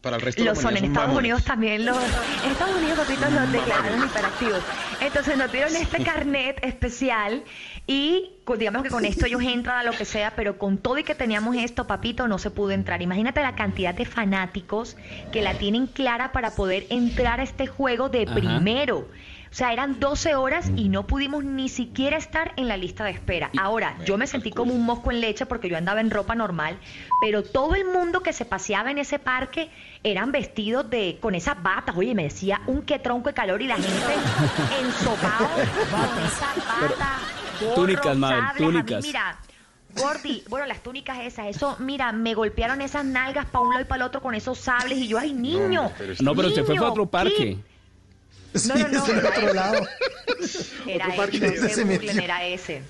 Para 0.00 0.16
el 0.16 0.22
resto 0.22 0.42
de 0.42 0.48
Lo 0.50 0.54
son, 0.54 0.76
en 0.76 0.84
Estados 0.84 1.08
mamones. 1.08 1.18
Unidos 1.18 1.44
también 1.44 1.84
los... 1.84 1.96
En 1.96 2.50
Estados 2.50 2.76
Unidos, 2.76 2.98
papitos, 2.98 3.30
los 3.32 3.52
declararon 3.52 4.04
hiperactivos. 4.04 4.62
Entonces 5.00 5.36
nos 5.36 5.52
dieron 5.52 5.76
este 5.76 6.02
carnet 6.02 6.58
especial 6.62 7.42
y 7.86 8.30
digamos 8.58 8.82
que 8.82 8.90
con 8.90 9.04
esto 9.04 9.26
ellos 9.26 9.42
entran 9.42 9.78
a 9.78 9.82
lo 9.82 9.92
que 9.92 10.04
sea, 10.04 10.34
pero 10.36 10.58
con 10.58 10.78
todo 10.78 10.98
y 10.98 11.04
que 11.04 11.14
teníamos 11.14 11.56
esto, 11.56 11.86
papito, 11.86 12.28
no 12.28 12.38
se 12.38 12.50
pudo 12.50 12.70
entrar. 12.70 13.02
Imagínate 13.02 13.42
la 13.42 13.54
cantidad 13.54 13.94
de 13.94 14.04
fanáticos 14.04 14.96
que 15.32 15.42
la 15.42 15.54
tienen 15.54 15.86
clara 15.86 16.32
para 16.32 16.50
poder 16.52 16.86
entrar 16.88 17.40
a 17.40 17.42
este 17.42 17.66
juego 17.66 18.08
de 18.08 18.22
Ajá. 18.22 18.34
primero. 18.34 19.08
O 19.54 19.56
sea, 19.56 19.72
eran 19.72 20.00
12 20.00 20.34
horas 20.34 20.68
y 20.74 20.88
no 20.88 21.06
pudimos 21.06 21.44
ni 21.44 21.68
siquiera 21.68 22.16
estar 22.16 22.52
en 22.56 22.66
la 22.66 22.76
lista 22.76 23.04
de 23.04 23.12
espera. 23.12 23.50
Ahora, 23.56 23.96
yo 24.04 24.18
me 24.18 24.26
sentí 24.26 24.50
como 24.50 24.72
un 24.74 24.84
mosco 24.84 25.12
en 25.12 25.20
leche 25.20 25.46
porque 25.46 25.68
yo 25.68 25.76
andaba 25.76 26.00
en 26.00 26.10
ropa 26.10 26.34
normal, 26.34 26.76
pero 27.20 27.44
todo 27.44 27.76
el 27.76 27.84
mundo 27.84 28.20
que 28.20 28.32
se 28.32 28.44
paseaba 28.44 28.90
en 28.90 28.98
ese 28.98 29.20
parque 29.20 29.70
eran 30.02 30.32
vestidos 30.32 30.90
de 30.90 31.18
con 31.20 31.36
esas 31.36 31.62
batas. 31.62 31.96
Oye, 31.96 32.16
me 32.16 32.24
decía 32.24 32.62
un 32.66 32.82
que 32.82 32.98
tronco 32.98 33.28
de 33.28 33.34
calor 33.34 33.62
y 33.62 33.68
la 33.68 33.76
gente 33.76 33.94
ensopado 34.80 35.48
con 35.48 36.24
esas 36.24 36.56
batas, 36.56 37.43
túnicas, 37.74 38.16
mí, 38.16 38.58
túnicas. 38.58 39.02
mira, 39.04 39.38
Gordy, 39.96 40.42
bueno, 40.48 40.66
las 40.66 40.82
túnicas 40.82 41.18
esas, 41.20 41.46
eso, 41.46 41.76
mira, 41.78 42.10
me 42.12 42.34
golpearon 42.34 42.80
esas 42.80 43.04
nalgas 43.04 43.46
para 43.46 43.60
un 43.64 43.70
lado 43.70 43.82
y 43.82 43.88
para 43.88 44.02
el 44.02 44.08
otro 44.08 44.20
con 44.20 44.34
esos 44.34 44.58
sables 44.58 44.98
y 44.98 45.08
yo, 45.08 45.18
ay, 45.18 45.32
niño. 45.32 45.92
No, 46.20 46.34
pero 46.34 46.48
usted 46.48 46.62
fue 46.64 46.70
niño, 46.74 46.80
para 46.80 46.90
otro 46.92 47.06
parque. 47.06 47.58
¿qué? 48.52 48.58
Sí, 48.58 48.68
No, 48.68 48.76
no, 48.76 48.88
no, 48.88 49.06
era 49.08 49.28
otro 49.28 49.42
ese. 49.46 49.54
lado. 49.54 49.86
Era 50.86 51.08
Otro 51.08 51.24
ese, 51.24 51.68
se 51.68 51.84
ese. 52.44 52.82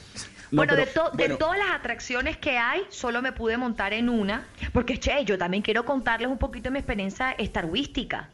No, 0.51 0.59
bueno, 0.59 0.75
pero- 0.75 0.87
de, 0.87 0.93
to- 0.93 1.11
de 1.11 1.25
bueno. 1.25 1.37
todas 1.37 1.59
las 1.59 1.71
atracciones 1.73 2.37
que 2.37 2.59
hay, 2.59 2.83
solo 2.91 3.21
me 3.23 3.33
pude 3.33 3.57
montar 3.57 3.93
en 3.93 4.09
una, 4.09 4.47
porque 4.73 4.99
che, 4.99 5.25
yo 5.25 5.37
también 5.37 5.63
quiero 5.63 5.85
contarles 5.85 6.29
un 6.29 6.39
poquito 6.39 6.65
de 6.65 6.71
mi 6.73 6.79
experiencia 6.79 7.33
estarwística. 7.33 8.29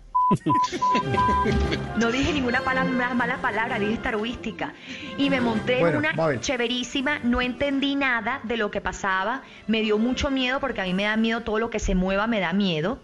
No 1.96 2.10
dije 2.10 2.32
ninguna 2.32 2.60
pala- 2.60 2.84
más 2.84 3.14
mala 3.14 3.38
palabra, 3.38 3.78
dije 3.78 3.94
estarwística. 3.94 4.72
Y 5.18 5.28
me 5.30 5.40
monté 5.40 5.74
en 5.74 5.80
Bueno, 5.80 5.98
una 5.98 6.40
chéverísima, 6.40 7.18
no 7.20 7.40
entendí 7.40 7.96
nada 7.96 8.40
de 8.44 8.56
lo 8.56 8.70
que 8.70 8.80
pasaba, 8.80 9.42
me 9.66 9.82
dio 9.82 9.98
mucho 9.98 10.30
miedo 10.30 10.60
porque 10.60 10.80
a 10.80 10.84
mí 10.84 10.94
me 10.94 11.04
da 11.04 11.16
miedo 11.16 11.40
todo 11.42 11.58
lo 11.58 11.70
que 11.70 11.78
se 11.78 11.94
mueva, 11.94 12.26
me 12.26 12.40
da 12.40 12.52
miedo, 12.52 13.00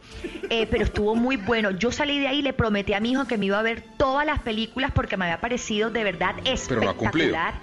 Eh, 0.50 0.66
pero 0.70 0.84
estuvo 0.84 1.14
muy 1.16 1.36
bueno. 1.36 1.70
Yo 1.72 1.90
salí 1.90 2.18
de 2.20 2.28
ahí 2.28 2.38
y 2.38 2.42
le 2.42 2.52
prometí 2.52 2.92
a 2.92 3.00
mi 3.00 3.10
hijo 3.12 3.26
que 3.26 3.36
me 3.38 3.46
iba 3.46 3.58
a 3.58 3.62
ver 3.62 3.82
todas 3.96 4.24
las 4.24 4.38
películas 4.40 4.92
porque 4.94 5.16
me 5.16 5.24
había 5.24 5.40
parecido 5.40 5.90
de 5.90 6.04
verdad 6.04 6.34
espectacular. 6.44 7.54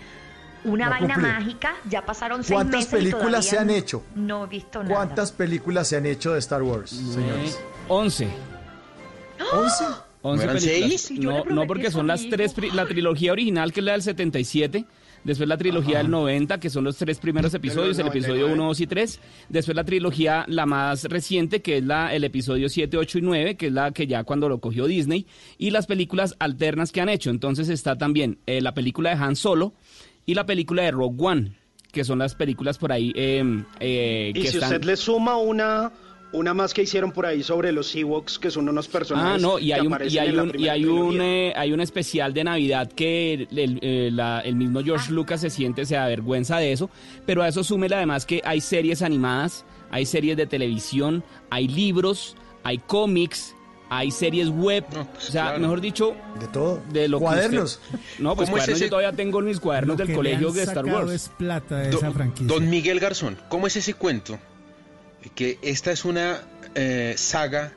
Una 0.66 0.86
No 0.86 0.92
vaina 0.92 1.14
cumplido. 1.16 1.34
mágica, 1.40 1.74
ya 1.90 2.06
pasaron 2.06 2.44
seis 2.44 2.56
¿Cuántas 2.56 2.80
meses 2.82 2.94
y 2.94 2.96
películas 2.96 3.24
todavía 3.26 3.50
se 3.50 3.58
han 3.60 3.70
hecho? 3.70 4.04
No 4.16 4.46
he 4.46 4.48
visto 4.48 4.82
nada. 4.84 4.96
¿Cuántas 4.96 5.32
películas 5.34 5.88
se 5.90 5.98
han 5.98 6.06
hecho 6.06 6.34
de 6.34 6.40
Star 6.40 6.62
Wars, 6.64 6.90
señores? 6.92 7.60
11. 7.90 8.26
¿Once? 8.26 8.53
11 10.22 10.44
eran 10.44 10.60
películas. 10.60 10.64
seis? 10.64 11.02
Sí, 11.02 11.20
yo 11.20 11.32
le 11.32 11.38
No, 11.38 11.44
prometí 11.44 11.56
no, 11.56 11.68
porque 11.68 11.92
son 11.92 12.08
las 12.08 12.28
tres, 12.30 12.56
la 12.74 12.86
trilogía 12.86 13.32
original 13.32 13.74
que 13.74 13.82
es 13.82 13.86
la 13.86 13.92
del 13.94 14.02
77, 14.02 14.86
después 15.24 15.48
la 15.50 15.58
trilogía 15.58 15.98
del 16.00 16.10
90, 16.10 16.60
que 16.60 16.70
son 16.70 16.84
los 16.86 16.98
tres 16.98 17.20
primeros 17.20 17.54
episodios, 17.54 17.98
el 18.00 18.08
episodio 18.08 18.48
1, 18.48 18.66
2 18.68 18.80
y 18.82 18.88
3, 18.88 19.20
después 19.50 19.76
la 19.76 19.84
trilogía, 19.84 20.46
la 20.48 20.66
más 20.66 21.04
reciente, 21.06 21.62
que 21.62 21.78
es 21.78 21.84
la, 21.84 22.14
el 22.14 22.24
episodio 22.24 22.70
7, 22.70 22.98
8 22.98 23.18
y 23.18 23.22
9, 23.22 23.58
que 23.58 23.68
es 23.68 23.74
la 23.74 23.92
que 23.92 24.08
ya 24.08 24.24
cuando 24.24 24.48
lo 24.50 24.60
cogió 24.60 24.86
Disney, 24.86 25.26
y 25.58 25.72
las 25.72 25.88
películas 25.88 26.36
alternas 26.40 26.92
que 26.92 27.02
han 27.02 27.10
hecho. 27.10 27.30
Entonces 27.30 27.70
está 27.70 27.98
también 27.98 28.38
eh, 28.46 28.62
la 28.62 28.74
película 28.74 29.10
de 29.16 29.24
Han 29.24 29.36
Solo 29.36 29.74
y 30.26 30.36
la 30.36 30.46
película 30.46 30.84
de 30.84 30.92
Rogue 30.92 31.18
One, 31.20 31.52
que 31.92 32.04
son 32.04 32.20
las 32.20 32.34
películas 32.36 32.78
por 32.78 32.92
ahí 32.92 33.12
eh, 33.16 33.44
eh, 33.80 34.32
Y 34.34 34.42
que 34.42 34.48
si 34.50 34.58
están... 34.58 34.72
usted 34.74 34.84
le 34.86 34.96
suma 34.98 35.38
una, 35.38 35.92
Una 36.34 36.54
más 36.56 36.74
que 36.74 36.82
hicieron 36.82 37.12
por 37.12 37.26
ahí 37.28 37.44
sobre 37.44 37.72
los 37.72 37.96
Ewoks, 37.96 38.40
que 38.40 38.50
son 38.50 38.68
unos 38.68 38.88
personajes 38.88 39.36
Ah, 39.36 39.38
no, 39.38 39.60
y 39.60 39.68
que 39.68 39.74
hay 39.76 39.82
un, 39.88 39.98
y 40.10 40.18
hay 40.18 40.36
un, 40.36 40.60
y 40.60 40.68
hay 40.68 40.86
un, 40.86 41.22
eh, 41.22 41.54
hay 41.56 41.72
un 41.72 41.80
especial 41.80 42.34
de 42.34 42.44
Navidad 42.44 42.92
que 42.92 43.34
el, 43.34 43.48
el, 43.60 43.80
eh, 43.84 44.10
la- 44.12 44.42
el 44.42 44.56
mismo 44.56 44.82
George 44.84 45.12
Lucas 45.12 45.42
se 45.42 45.52
siente, 45.52 45.86
se 45.86 45.96
avergüenza 45.96 46.58
de 46.58 46.72
eso, 46.72 46.90
pero 47.28 47.44
a 47.44 47.48
eso 47.48 47.64
súmele 47.64 47.96
además 47.96 48.26
que 48.26 48.42
hay 48.44 48.62
series 48.62 49.04
animadas, 49.04 49.64
hay 49.92 50.06
series 50.08 50.36
de 50.36 50.48
televisión, 50.48 51.24
hay 51.52 51.68
libros, 51.68 52.36
hay 52.64 52.80
cómics, 52.80 53.56
hay 53.90 54.10
series 54.10 54.50
web, 54.50 54.86
o 54.92 55.22
sea, 55.22 55.44
claro. 55.44 55.60
mejor 55.60 55.82
dicho, 55.82 56.16
De 56.40 56.48
todo. 56.48 56.82
de 56.92 57.08
lo 57.10 57.20
que 57.20 57.26
Cuadernos. 57.26 57.80
usted- 57.84 58.00
no, 58.18 58.36
pues 58.36 58.50
¿Cómo 58.50 58.58
es 58.58 58.64
cuadernos 58.64 58.80
yo 58.80 58.90
todavía 58.90 59.12
tengo 59.12 59.40
mis 59.42 59.60
cuadernos 59.60 59.94
Lo 59.94 59.98
del 59.98 60.08
que 60.08 60.14
le 60.14 60.18
colegio 60.18 60.48
han 60.50 60.54
de 60.56 60.64
Star 60.64 60.86
Wars. 60.86 61.12
es 61.12 61.30
plata 61.30 61.78
de 61.78 61.90
Do- 61.92 61.98
esa 62.00 62.10
franquicia. 62.12 62.48
Don 62.48 62.68
Miguel 62.72 63.00
Garzón, 63.00 63.38
¿cómo 63.50 63.68
es 63.68 63.76
ese 63.76 63.94
cuento? 63.94 64.40
Que 65.36 65.60
esta 65.62 65.92
es 65.92 66.06
una 66.06 66.42
eh, 66.76 67.16
saga 67.18 67.74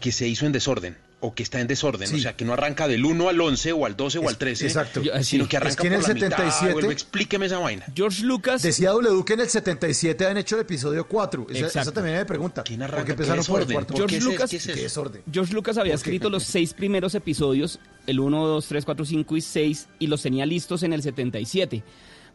que 0.00 0.12
se 0.12 0.26
hizo 0.28 0.46
en 0.46 0.52
desorden 0.52 0.96
o 1.24 1.32
que 1.36 1.44
está 1.44 1.60
en 1.60 1.68
desorden, 1.68 2.08
Sí. 2.08 2.16
o 2.16 2.18
sea, 2.18 2.34
que 2.36 2.44
no 2.44 2.52
arranca 2.52 2.88
del 2.88 3.04
1 3.04 3.28
al 3.28 3.40
11 3.40 3.72
o 3.72 3.86
al 3.86 3.96
12 3.96 4.18
o 4.18 4.28
al 4.28 4.36
13, 4.38 4.66
exacto. 4.66 5.00
Yo- 5.02 5.12
sino 5.22 5.44
sí. 5.44 5.48
que 5.48 5.56
Es 5.56 5.62
arranca 5.62 5.82
que 5.82 5.86
en 5.86 5.92
por 6.00 6.02
el 6.02 6.08
la 6.08 6.14
mitad, 6.14 6.28
77 6.36 6.72
vuelve, 6.72 6.92
explíqueme 6.92 7.46
esa 7.46 7.58
vaina. 7.58 7.84
George 7.94 8.24
Lucas 8.24 8.60
Decía 8.62 8.90
W 8.90 9.24
que 9.24 9.34
en 9.34 9.40
el 9.40 9.48
77 9.48 10.26
han 10.26 10.36
hecho 10.38 10.56
el 10.56 10.62
episodio 10.62 11.06
4. 11.06 11.46
Esa, 11.48 11.58
Exacto. 11.60 11.78
esa 11.80 11.92
también 11.92 12.16
me 12.16 12.24
pregunta. 12.24 12.64
¿Quién 12.64 12.82
arranca? 12.82 12.96
Porque 13.02 13.06
¿Qué 13.14 13.22
empezaron 13.22 13.44
por 13.44 13.60
el 13.60 13.72
cuarto. 13.72 13.94
¿Por 13.94 14.06
qué 14.06 14.10
George 14.14 14.16
es- 14.16 14.24
Lucas- 14.24 14.50
qué 14.50 14.56
es 14.56 14.66
Qué 14.66 14.72
eso? 14.72 14.82
desorden. 14.82 15.22
George 15.32 15.54
Lucas 15.54 15.78
había 15.78 15.94
escrito 15.94 16.28
los 16.28 16.42
seis 16.42 16.74
primeros 16.74 17.14
episodios, 17.14 17.78
el 18.08 18.18
1, 18.18 18.44
2, 18.44 18.66
3, 18.66 18.84
4, 18.84 19.04
5 19.04 19.36
y 19.36 19.40
6, 19.42 19.86
y 20.00 20.08
los 20.08 20.22
tenía 20.22 20.44
listos 20.44 20.82
en 20.82 20.92
el 20.92 21.02
77. 21.04 21.84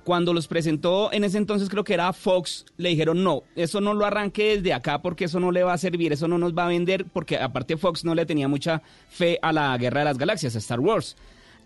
Cuando 0.07 0.33
los 0.33 0.47
presentó, 0.47 1.11
en 1.11 1.25
ese 1.25 1.37
entonces 1.37 1.67
creo 1.67 1.83
que 1.83 1.93
era 1.93 2.13
Fox, 2.13 2.63
le 2.77 2.87
dijeron, 2.87 3.25
no, 3.25 3.43
eso 3.57 3.81
no 3.81 3.93
lo 3.93 4.05
arranque 4.05 4.55
desde 4.55 4.73
acá 4.73 5.01
porque 5.01 5.25
eso 5.25 5.41
no 5.41 5.51
le 5.51 5.63
va 5.63 5.73
a 5.73 5.77
servir, 5.77 6.13
eso 6.13 6.29
no 6.29 6.37
nos 6.37 6.53
va 6.53 6.63
a 6.63 6.69
vender, 6.69 7.03
porque 7.11 7.35
aparte 7.35 7.75
Fox 7.75 8.05
no 8.05 8.15
le 8.15 8.25
tenía 8.25 8.47
mucha 8.47 8.81
fe 9.09 9.37
a 9.41 9.51
la 9.51 9.77
Guerra 9.77 9.99
de 9.99 10.05
las 10.05 10.17
Galaxias, 10.17 10.55
a 10.55 10.59
Star 10.59 10.79
Wars. 10.79 11.17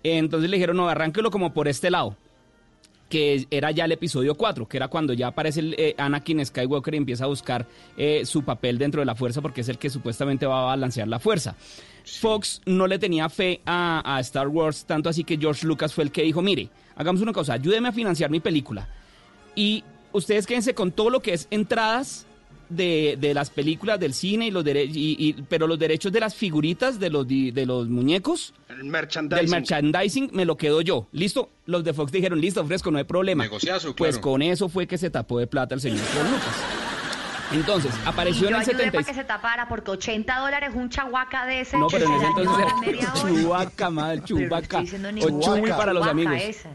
Entonces 0.02 0.50
le 0.50 0.58
dijeron, 0.58 0.78
no, 0.78 0.90
arránquelo 0.90 1.30
como 1.30 1.54
por 1.54 1.68
este 1.68 1.92
lado 1.92 2.18
que 3.10 3.46
era 3.52 3.70
ya 3.70 3.86
el 3.86 3.92
episodio 3.92 4.34
4, 4.34 4.68
que 4.68 4.78
era 4.78 4.88
cuando 4.88 5.14
ya 5.14 5.28
aparece 5.28 5.60
el, 5.60 5.76
eh, 5.78 5.94
Anakin 6.00 6.44
Skywalker 6.44 6.96
y 6.96 6.98
empieza 6.98 7.26
a 7.26 7.28
buscar 7.28 7.68
eh, 7.96 8.26
su 8.26 8.44
papel 8.44 8.80
dentro 8.80 9.02
de 9.02 9.06
la 9.06 9.14
fuerza 9.14 9.42
porque 9.42 9.62
es 9.62 9.70
el 9.70 9.78
que 9.78 9.92
supuestamente 9.92 10.48
va 10.48 10.62
a 10.62 10.66
balancear 10.68 11.08
la 11.08 11.20
fuerza. 11.20 11.56
Fox 12.06 12.62
no 12.66 12.88
le 12.88 12.98
tenía 12.98 13.30
fe 13.30 13.62
a, 13.66 14.16
a 14.16 14.20
Star 14.22 14.48
Wars, 14.48 14.86
tanto 14.86 15.10
así 15.10 15.24
que 15.26 15.38
George 15.38 15.68
Lucas 15.68 15.94
fue 15.94 16.06
el 16.06 16.12
que 16.12 16.24
dijo, 16.24 16.42
mire, 16.42 16.70
hagamos 17.02 17.22
una 17.22 17.34
cosa, 17.34 17.54
ayúdeme 17.54 17.90
a 17.90 17.92
financiar 17.92 18.30
mi 18.30 18.40
película. 18.40 18.88
Y 19.56 19.84
ustedes 20.14 20.48
quédense 20.48 20.74
con 20.74 20.92
todo 20.92 21.10
lo 21.10 21.20
que 21.22 21.34
es 21.34 21.48
entradas 21.52 22.26
de, 22.70 23.18
de 23.20 23.34
las 23.34 23.50
películas, 23.50 24.00
del 24.00 24.14
cine, 24.14 24.48
y 24.48 24.52
los 24.52 24.64
dere- 24.64 24.86
y, 24.90 25.18
y- 25.20 25.34
pero 25.50 25.68
los 25.68 25.78
derechos 25.78 26.10
de 26.14 26.22
las 26.22 26.34
figuritas, 26.36 27.00
de 27.02 27.10
los, 27.10 27.28
de 27.28 27.66
los 27.66 27.90
muñecos, 27.90 28.54
El 28.70 28.86
merchandising. 28.86 29.42
del 29.46 29.50
merchandising 29.52 30.30
me 30.32 30.46
lo 30.46 30.56
quedo 30.56 30.80
yo. 30.80 31.06
¿Listo? 31.12 31.50
Los 31.66 31.84
de 31.84 31.94
Fox 31.94 32.14
dijeron, 32.14 32.40
listo, 32.40 32.66
fresco, 32.66 32.90
no 32.90 32.98
hay 32.98 33.04
problema. 33.04 33.44
Negociazo, 33.44 33.94
Pues 33.94 34.12
claro. 34.16 34.22
con 34.22 34.42
eso 34.42 34.70
fue 34.70 34.88
que 34.88 34.98
se 34.98 35.10
tapó 35.10 35.38
de 35.40 35.48
plata 35.48 35.76
el 35.76 35.82
señor 35.82 36.00
Lucas. 36.00 36.56
Entonces, 37.54 37.92
Y 37.94 38.08
apareció 38.08 38.44
yo 38.44 38.56
en 38.56 38.56
el 38.56 38.62
ayudé 38.62 38.74
para 38.74 38.92
que 38.92 38.98
76. 39.14 39.18
se 39.18 39.24
tapara 39.26 39.68
porque 39.68 39.92
80 39.92 40.40
dólares 40.40 40.72
un 40.74 40.90
chahuaca 40.90 41.46
de 41.46 41.60
ese. 41.60 41.78
No, 41.78 41.88
pero 41.88 42.06
en 42.06 42.12
se 42.12 42.18
ese 42.18 42.26
entonces 42.28 42.66
era. 42.88 43.14
Chubaca, 43.44 43.90
madre, 43.90 44.22
Chubaca. 44.24 44.82
estoy 44.82 44.82
diciendo 44.84 45.10
O 45.10 45.42
Chewbacca. 45.42 45.76
para 45.78 45.92
los 45.92 46.08
amigos. 46.08 46.34
ese. 46.42 46.70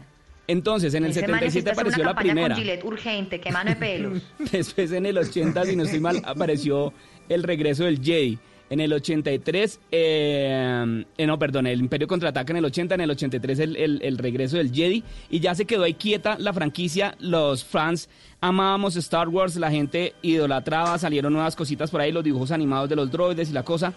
Entonces, 0.47 0.93
en 0.93 1.03
el 1.05 1.11
Ese 1.11 1.21
man 1.27 1.39
77 1.41 1.45
necesita 1.45 1.71
hacer 1.71 1.81
apareció 1.81 2.03
la 2.05 2.15
primera. 2.15 2.55
con 2.55 2.63
Gillette 2.63 2.83
urgente, 2.85 3.39
que 3.41 3.51
mano 3.51 3.69
de 3.71 3.75
pelos. 3.75 4.21
Después 4.51 4.91
en 4.93 5.05
el 5.05 5.17
80, 5.17 5.65
si 5.65 5.75
no 5.75 5.83
estoy 5.83 5.99
mal, 5.99 6.21
apareció 6.25 6.93
el 7.29 7.43
regreso 7.43 7.83
del 7.83 8.01
Jedi. 8.01 8.39
En 8.69 8.81
el 8.81 8.91
83, 8.91 9.79
eh, 9.91 11.05
eh, 11.17 11.25
no, 11.25 11.39
perdón, 11.39 11.67
el 11.67 11.79
Imperio 11.79 12.05
contraataca 12.05 12.51
en 12.51 12.57
el 12.57 12.65
80, 12.65 12.95
en 12.95 13.01
el 13.01 13.11
83 13.11 13.59
el, 13.59 13.75
el- 13.77 14.01
el 14.03 14.17
regreso 14.17 14.57
del 14.57 14.73
Jedi. 14.73 15.03
Y 15.29 15.39
ya 15.39 15.55
se 15.55 15.63
quedó 15.65 15.83
ahí 15.83 15.93
quieta 15.93 16.37
la 16.37 16.51
franquicia. 16.51 17.15
Los 17.19 17.63
fans 17.63 18.09
amábamos 18.41 18.97
Star 18.97 19.29
Wars, 19.29 19.55
la 19.55 19.71
gente 19.71 20.15
idolatraba, 20.21 20.97
salieron 20.97 21.31
nuevas 21.31 21.55
cositas 21.55 21.89
por 21.91 22.01
ahí, 22.01 22.11
los 22.11 22.25
dibujos 22.25 22.51
animados 22.51 22.89
de 22.89 22.97
los 22.97 23.09
droides 23.09 23.49
y 23.49 23.53
la 23.53 23.63
cosa. 23.63 23.93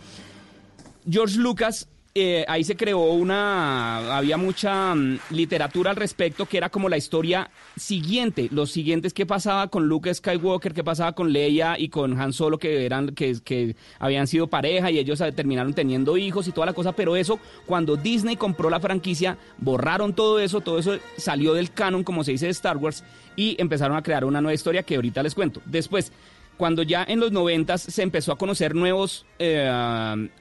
George 1.11 1.37
Lucas, 1.39 1.89
eh, 2.13 2.45
ahí 2.49 2.65
se 2.65 2.77
creó 2.77 3.13
una, 3.13 4.17
había 4.17 4.37
mucha 4.37 4.95
mm, 4.97 5.21
literatura 5.31 5.91
al 5.91 5.97
respecto 5.97 6.45
que 6.47 6.57
era 6.57 6.69
como 6.69 6.89
la 6.89 6.97
historia 6.97 7.51
siguiente, 7.77 8.49
los 8.51 8.73
siguientes 8.73 9.15
que 9.15 9.27
pasaba 9.27 9.69
con 9.69 9.87
Luke 9.87 10.13
Skywalker, 10.13 10.75
que 10.75 10.83
pasaba 10.83 11.13
con 11.13 11.33
Leia 11.33 11.79
y 11.79 11.89
con 11.89 12.21
Han 12.21 12.33
Solo 12.33 12.59
que 12.59 12.85
eran 12.85 13.15
que, 13.15 13.37
que 13.45 13.77
habían 14.01 14.27
sido 14.27 14.49
pareja 14.49 14.91
y 14.91 14.99
ellos 14.99 15.21
eh, 15.21 15.31
terminaron 15.31 15.73
teniendo 15.73 16.17
hijos 16.17 16.49
y 16.49 16.53
toda 16.53 16.67
la 16.67 16.73
cosa, 16.73 16.93
pero 16.93 17.15
eso 17.15 17.39
cuando 17.65 17.97
Disney 17.97 18.35
compró 18.35 18.71
la 18.71 18.81
franquicia 18.81 19.39
borraron 19.59 20.13
todo 20.13 20.41
eso, 20.41 20.61
todo 20.61 20.81
eso 20.81 20.99
salió 21.17 21.55
del 21.55 21.71
canon 21.71 22.03
como 22.03 22.25
se 22.25 22.33
dice 22.33 22.47
de 22.47 22.53
Star 22.53 22.77
Wars 22.77 23.05
y 23.37 23.55
empezaron 23.61 23.97
a 23.97 24.03
crear 24.03 24.25
una 24.25 24.41
nueva 24.41 24.55
historia 24.55 24.83
que 24.83 24.97
ahorita 24.97 25.23
les 25.23 25.35
cuento. 25.37 25.63
Después 25.65 26.13
cuando 26.61 26.83
ya 26.83 27.03
en 27.09 27.21
los 27.21 27.33
noventas 27.33 27.81
se 27.81 28.03
empezó 28.03 28.33
a 28.33 28.37
conocer 28.37 28.75
nuevos 28.75 29.25
eh, 29.39 29.67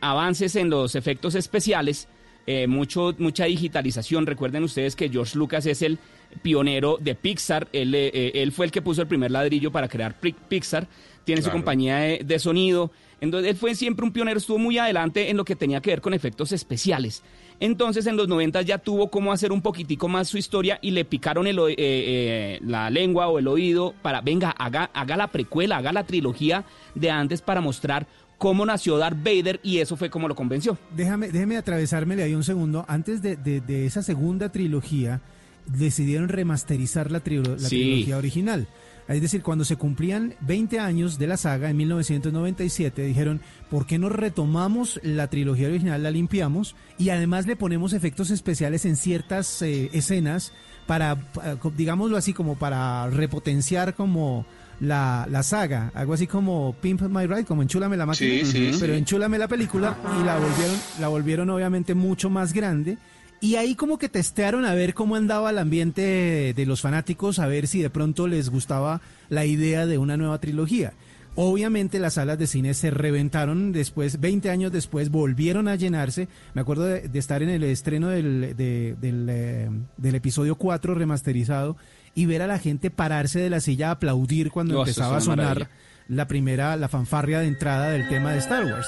avances 0.01 0.57
en 0.57 0.69
los 0.69 0.95
efectos 0.95 1.33
especiales, 1.33 2.09
eh, 2.45 2.67
mucho, 2.67 3.15
mucha 3.19 3.45
digitalización. 3.45 4.25
Recuerden 4.25 4.65
ustedes 4.65 4.97
que 4.97 5.07
George 5.07 5.37
Lucas 5.37 5.65
es 5.65 5.81
el 5.81 5.97
pionero 6.41 6.97
de 6.99 7.15
Pixar. 7.15 7.69
Él, 7.71 7.95
eh, 7.95 8.11
eh, 8.13 8.31
él 8.35 8.51
fue 8.51 8.65
el 8.65 8.71
que 8.73 8.81
puso 8.81 9.01
el 9.01 9.07
primer 9.07 9.31
ladrillo 9.31 9.71
para 9.71 9.87
crear 9.87 10.19
Pi- 10.19 10.35
Pixar. 10.49 10.87
Tiene 11.23 11.41
su 11.41 11.51
compañía 11.51 11.99
de, 11.99 12.21
de 12.25 12.37
sonido. 12.37 12.91
Entonces, 13.21 13.51
él 13.51 13.55
fue 13.55 13.73
siempre 13.73 14.05
un 14.05 14.11
pionero, 14.11 14.39
estuvo 14.39 14.57
muy 14.57 14.77
adelante 14.77 15.29
en 15.29 15.37
lo 15.37 15.45
que 15.45 15.55
tenía 15.55 15.79
que 15.79 15.91
ver 15.91 16.01
con 16.01 16.13
efectos 16.13 16.51
especiales. 16.51 17.23
Entonces, 17.59 18.05
en 18.07 18.15
los 18.15 18.27
90 18.27 18.61
ya 18.61 18.77
tuvo 18.77 19.09
cómo 19.11 19.31
hacer 19.33 19.51
un 19.51 19.61
poquitico 19.61 20.07
más 20.07 20.27
su 20.29 20.37
historia 20.37 20.79
y 20.81 20.91
le 20.91 21.03
picaron 21.05 21.45
el 21.47 21.59
eh, 21.59 21.75
eh, 21.77 22.59
la 22.65 22.89
lengua 22.89 23.27
o 23.27 23.37
el 23.39 23.47
oído 23.47 23.93
para, 24.01 24.21
venga, 24.21 24.49
haga, 24.51 24.89
haga 24.93 25.17
la 25.17 25.27
precuela, 25.27 25.77
haga 25.77 25.91
la 25.91 26.05
trilogía 26.05 26.63
de 26.95 27.11
antes 27.11 27.41
para 27.41 27.59
mostrar 27.61 28.07
cómo 28.37 28.65
nació 28.65 28.97
Darth 28.97 29.17
Vader 29.21 29.59
y 29.63 29.79
eso 29.79 29.97
fue 29.97 30.09
como 30.09 30.29
lo 30.29 30.35
convenció. 30.35 30.77
Déjame, 30.95 31.27
déjeme 31.31 31.57
atravesármele 31.57 32.23
ahí 32.23 32.33
un 32.35 32.45
segundo. 32.45 32.85
Antes 32.87 33.21
de, 33.21 33.35
de- 33.35 33.59
de 33.59 33.85
esa 33.85 34.01
segunda 34.03 34.49
trilogía, 34.49 35.19
decidieron 35.65 36.29
remasterizar 36.29 37.11
la, 37.11 37.21
la 37.25 37.59
Sí. 37.59 37.67
trilogía 37.81 38.17
original. 38.17 38.67
Es 39.15 39.21
decir, 39.21 39.41
cuando 39.41 39.65
se 39.65 39.75
cumplían 39.75 40.35
20 40.41 40.79
años 40.79 41.17
de 41.17 41.27
la 41.27 41.35
saga, 41.37 41.69
en 41.69 41.77
1997, 41.77 43.01
dijeron, 43.03 43.41
¿por 43.69 43.85
qué 43.85 43.97
no 43.97 44.09
retomamos 44.09 44.99
la 45.03 45.27
trilogía 45.27 45.67
original, 45.67 46.03
la 46.03 46.11
limpiamos 46.11 46.75
y 46.97 47.09
además 47.09 47.45
le 47.47 47.55
ponemos 47.55 47.93
efectos 47.93 48.29
especiales 48.31 48.85
en 48.85 48.95
ciertas 48.95 49.61
eh, 49.61 49.89
escenas 49.93 50.51
para, 50.87 51.15
pa- 51.15 51.55
digámoslo 51.75 52.17
así, 52.17 52.33
como 52.33 52.55
para 52.57 53.09
repotenciar 53.09 53.95
como 53.95 54.45
la, 54.79 55.27
la 55.29 55.43
saga, 55.43 55.91
algo 55.93 56.13
así 56.13 56.25
como 56.27 56.73
Pimp 56.81 57.01
My 57.01 57.25
Ride, 57.27 57.45
como 57.45 57.61
Enchúlame 57.61 57.97
la 57.97 58.05
máquina, 58.05 58.45
Sí, 58.45 58.45
sí, 58.45 58.77
pero 58.79 58.93
sí. 58.93 58.99
enchúlame 58.99 59.37
la 59.37 59.47
película 59.47 59.97
y 60.21 60.23
la 60.23 60.37
volvieron, 60.37 60.75
la 61.01 61.07
volvieron 61.09 61.49
obviamente 61.49 61.93
mucho 61.95 62.29
más 62.29 62.53
grande. 62.53 62.97
Y 63.41 63.55
ahí 63.55 63.75
como 63.75 63.97
que 63.97 64.09
testearon 64.09 64.65
a 64.65 64.73
ver 64.73 64.93
cómo 64.93 65.15
andaba 65.15 65.49
el 65.51 65.57
ambiente 65.59 66.01
de, 66.01 66.53
de 66.53 66.65
los 66.65 66.81
fanáticos, 66.81 67.39
a 67.39 67.47
ver 67.47 67.67
si 67.67 67.81
de 67.81 67.89
pronto 67.89 68.27
les 68.27 68.49
gustaba 68.49 68.99
la 69.29 69.45
idea 69.45 69.85
de 69.85 69.97
una 69.97 70.17
nueva 70.17 70.39
trilogía. 70.39 70.93
Obviamente 71.35 71.99
las 71.99 72.15
salas 72.15 72.37
de 72.37 72.47
cine 72.47 72.73
se 72.73 72.91
reventaron 72.91 73.71
después, 73.71 74.19
20 74.19 74.49
años 74.49 74.73
después, 74.73 75.09
volvieron 75.09 75.69
a 75.69 75.75
llenarse. 75.75 76.27
Me 76.53 76.59
acuerdo 76.61 76.83
de, 76.83 77.07
de 77.07 77.19
estar 77.19 77.41
en 77.41 77.49
el 77.49 77.63
estreno 77.63 78.09
del, 78.09 78.57
de- 78.57 78.97
del, 78.99 79.27
eh, 79.29 79.69
del 79.95 80.15
episodio 80.15 80.55
4 80.55 80.95
remasterizado 80.95 81.77
y 82.15 82.25
ver 82.25 82.41
a 82.41 82.47
la 82.47 82.59
gente 82.59 82.89
pararse 82.89 83.39
de 83.39 83.49
la 83.49 83.61
silla 83.61 83.87
a 83.87 83.91
aplaudir 83.91 84.51
cuando 84.51 84.73
No, 84.73 84.79
empezaba 84.81 85.15
a 85.17 85.21
sonar 85.21 85.45
maravilla. 85.59 85.69
la 86.09 86.27
primera, 86.27 86.75
la 86.75 86.89
fanfarria 86.89 87.39
de 87.39 87.47
entrada 87.47 87.89
del 87.91 88.09
tema 88.09 88.33
de 88.33 88.39
Star 88.39 88.65
Wars. 88.65 88.87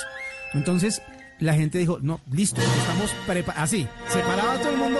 Entonces, 0.53 1.01
la 1.41 1.53
gente 1.53 1.77
dijo, 1.77 1.99
no, 2.01 2.21
listo, 2.31 2.61
estamos 2.61 3.11
preparados. 3.27 3.63
Así, 3.69 3.87
se 4.07 4.19
paraba 4.19 4.55
todo 4.57 4.69
el 4.69 4.77
mundo 4.77 4.99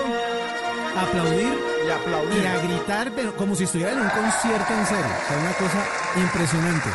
a 0.95 1.01
aplaudir 1.04 1.54
Y 1.88 1.89
aplaudir. 1.89 2.43
y 2.43 2.45
a 2.45 2.58
gritar, 2.62 3.12
pero 3.15 3.36
como 3.38 3.56
si 3.56 3.63
estuviera 3.63 3.93
en 3.93 3.99
un 3.99 4.10
concierto 4.10 4.73
en 4.77 4.86
serio. 4.86 5.06
O 5.06 5.27
sea, 5.27 5.38
una 5.39 5.54
cosa 5.54 5.86
impresionante. 6.21 6.89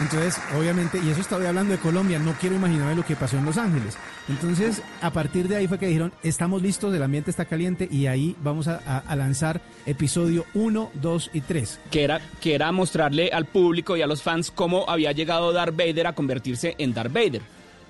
Entonces, 0.00 0.36
obviamente, 0.58 0.98
y 1.04 1.08
eso 1.10 1.20
estoy 1.20 1.46
hablando 1.46 1.72
de 1.72 1.78
Colombia, 1.78 2.18
no 2.18 2.32
quiero 2.32 2.56
imaginarme 2.56 2.96
lo 2.96 3.04
que 3.04 3.14
pasó 3.14 3.38
en 3.38 3.44
Los 3.44 3.56
Ángeles. 3.58 3.96
Entonces, 4.28 4.82
a 5.00 5.10
partir 5.12 5.46
de 5.46 5.54
ahí 5.54 5.68
fue 5.68 5.78
que 5.78 5.86
dijeron, 5.86 6.12
estamos 6.24 6.62
listos, 6.62 6.92
el 6.92 7.02
ambiente 7.02 7.30
está 7.30 7.44
caliente 7.44 7.86
y 7.88 8.06
ahí 8.08 8.34
vamos 8.42 8.66
a, 8.66 8.80
a- 8.86 8.98
a 9.06 9.14
lanzar 9.14 9.60
episodio 9.86 10.46
1, 10.54 10.90
2 10.94 11.30
y 11.32 11.40
3. 11.42 11.78
que 11.92 12.02
era, 12.02 12.20
que 12.40 12.56
era 12.56 12.72
mostrarle 12.72 13.30
al 13.32 13.44
público 13.44 13.96
y 13.96 14.02
a 14.02 14.08
los 14.08 14.20
fans 14.20 14.50
cómo 14.50 14.84
había 14.90 15.12
llegado 15.12 15.52
Darth 15.52 15.76
Vader 15.76 16.08
a 16.08 16.12
convertirse 16.14 16.74
en 16.78 16.92
Darth 16.92 17.12
Vader. 17.12 17.42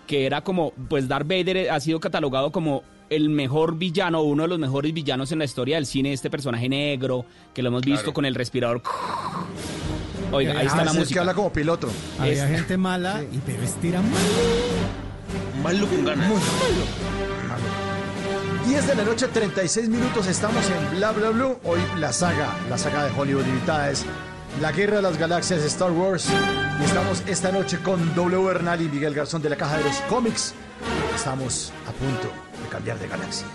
Que 0.06 0.26
era 0.26 0.42
como, 0.42 0.72
pues 0.88 1.08
Darth 1.08 1.26
Vader 1.26 1.70
ha 1.70 1.80
sido 1.80 1.98
catalogado 2.00 2.52
como 2.52 2.82
el 3.10 3.28
mejor 3.30 3.76
villano, 3.76 4.22
uno 4.22 4.42
de 4.44 4.48
los 4.48 4.58
mejores 4.58 4.92
villanos 4.92 5.30
en 5.32 5.38
la 5.38 5.44
historia 5.44 5.76
del 5.76 5.86
cine, 5.86 6.12
este 6.12 6.30
personaje 6.30 6.68
negro, 6.68 7.24
que 7.54 7.62
lo 7.62 7.68
hemos 7.68 7.82
visto 7.82 8.00
Claro. 8.02 8.14
con 8.14 8.24
el 8.26 8.34
respirador. 8.34 8.82
Oiga, 10.32 10.58
ahí 10.58 10.66
está 10.66 10.80
Ah, 10.80 10.84
la 10.84 10.90
es 10.90 10.96
que 10.96 11.00
música. 11.00 11.20
habla 11.20 11.34
como 11.34 11.52
piloto. 11.52 11.88
Había 12.18 12.44
Es- 12.44 12.50
gente 12.50 12.76
mala, 12.76 13.22
y 13.22 13.38
pero 13.46 13.62
estira 13.62 14.00
mal. 14.02 14.10
Malo 15.62 15.86
con 15.86 16.04
ganas. 16.04 16.30
10 18.66 18.86
de 18.86 18.94
la 18.94 19.04
noche, 19.04 19.28
36 19.28 19.88
minutos, 19.88 20.26
estamos 20.26 20.64
en 20.70 20.96
Bla 20.96 21.12
Bla 21.12 21.30
Blue. 21.30 21.58
Hoy 21.64 21.78
la 21.98 22.12
saga, 22.12 22.56
la 22.68 22.78
saga 22.78 23.04
de 23.04 23.10
Hollywood 23.18 23.44
limitada 23.44 23.90
es 23.90 24.04
La 24.60 24.70
Guerra 24.70 24.96
de 24.96 25.02
las 25.02 25.18
Galaxias 25.18 25.62
Star 25.64 25.90
Wars. 25.90 26.28
Y 26.80 26.84
estamos 26.84 27.22
esta 27.26 27.50
noche 27.50 27.78
con 27.82 28.14
W 28.14 28.44
Bernal 28.44 28.80
y 28.80 28.88
Miguel 28.88 29.14
Garzón 29.14 29.42
de 29.42 29.50
la 29.50 29.56
Caja 29.56 29.78
de 29.78 29.84
los 29.84 29.96
Cómics. 30.08 30.54
Estamos 31.14 31.72
a 31.88 31.92
punto 31.92 32.28
de 32.62 32.68
cambiar 32.68 32.98
de 32.98 33.08
galaxia. 33.08 33.46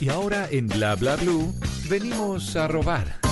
Y 0.00 0.08
ahora 0.08 0.48
en 0.50 0.66
Bla 0.68 0.94
Bla 0.96 1.16
Blue 1.16 1.54
venimos 1.88 2.56
a 2.56 2.68
robar. 2.68 3.29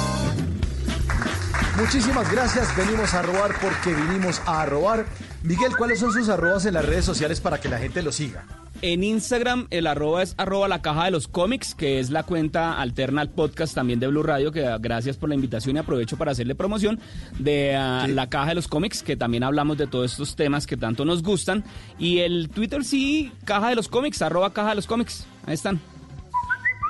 Muchísimas 1.79 2.31
gracias, 2.33 2.77
venimos 2.77 3.15
a 3.15 3.23
robar 3.23 3.53
porque 3.61 3.95
vinimos 3.95 4.43
a 4.47 4.67
robar. 4.67 5.07
Miguel, 5.45 5.77
¿cuáles 5.79 6.01
son 6.01 6.13
sus 6.13 6.29
arrobas 6.29 6.67
en 6.67 6.75
las 6.75 6.85
redes 6.85 7.05
sociales 7.05 7.41
para 7.41 7.61
que 7.61 7.69
la 7.69 7.79
gente 7.79 8.03
lo 8.03 8.11
siga? 8.11 8.45
En 8.83 9.05
Instagram 9.05 9.69
el 9.71 9.87
arroba 9.87 10.25
es 10.25 10.35
arroba 10.39 10.67
la 10.67 10.83
caja 10.83 11.05
de 11.05 11.13
los 11.13 11.29
cómics, 11.29 11.77
que 11.77 12.01
es 12.01 12.11
la 12.11 12.25
cuenta 12.25 12.81
alterna 12.81 13.21
al 13.21 13.31
podcast 13.31 13.77
también 13.77 14.01
de 14.01 14.09
Blue 14.09 14.25
Radio, 14.25 14.51
que 14.51 14.67
ah, 14.67 14.79
gracias 14.79 15.17
por 15.17 15.29
la 15.29 15.37
invitación 15.37 15.77
y 15.77 15.79
aprovecho 15.79 16.17
para 16.17 16.33
hacerle 16.33 16.57
promoción 16.57 16.99
de 17.39 17.77
ah, 17.77 18.07
la 18.09 18.29
caja 18.29 18.49
de 18.49 18.55
los 18.57 18.67
cómics, 18.67 19.05
que 19.05 19.17
también 19.17 19.45
hablamos 19.45 19.79
de 19.79 19.87
todos 19.87 20.11
estos 20.11 20.35
temas 20.35 20.67
que 20.67 20.77
tanto 20.77 21.05
nos 21.05 21.23
gustan. 21.23 21.63
Y 21.97 22.19
el 22.19 22.49
Twitter 22.49 22.85
sí, 22.85 23.33
caja 23.45 23.69
de 23.69 23.77
los 23.77 23.87
cómics, 23.87 24.21
arroba 24.21 24.53
caja 24.53 24.71
de 24.71 24.75
los 24.75 24.87
cómics. 24.89 25.27
Ahí 25.47 25.55
están. 25.55 25.81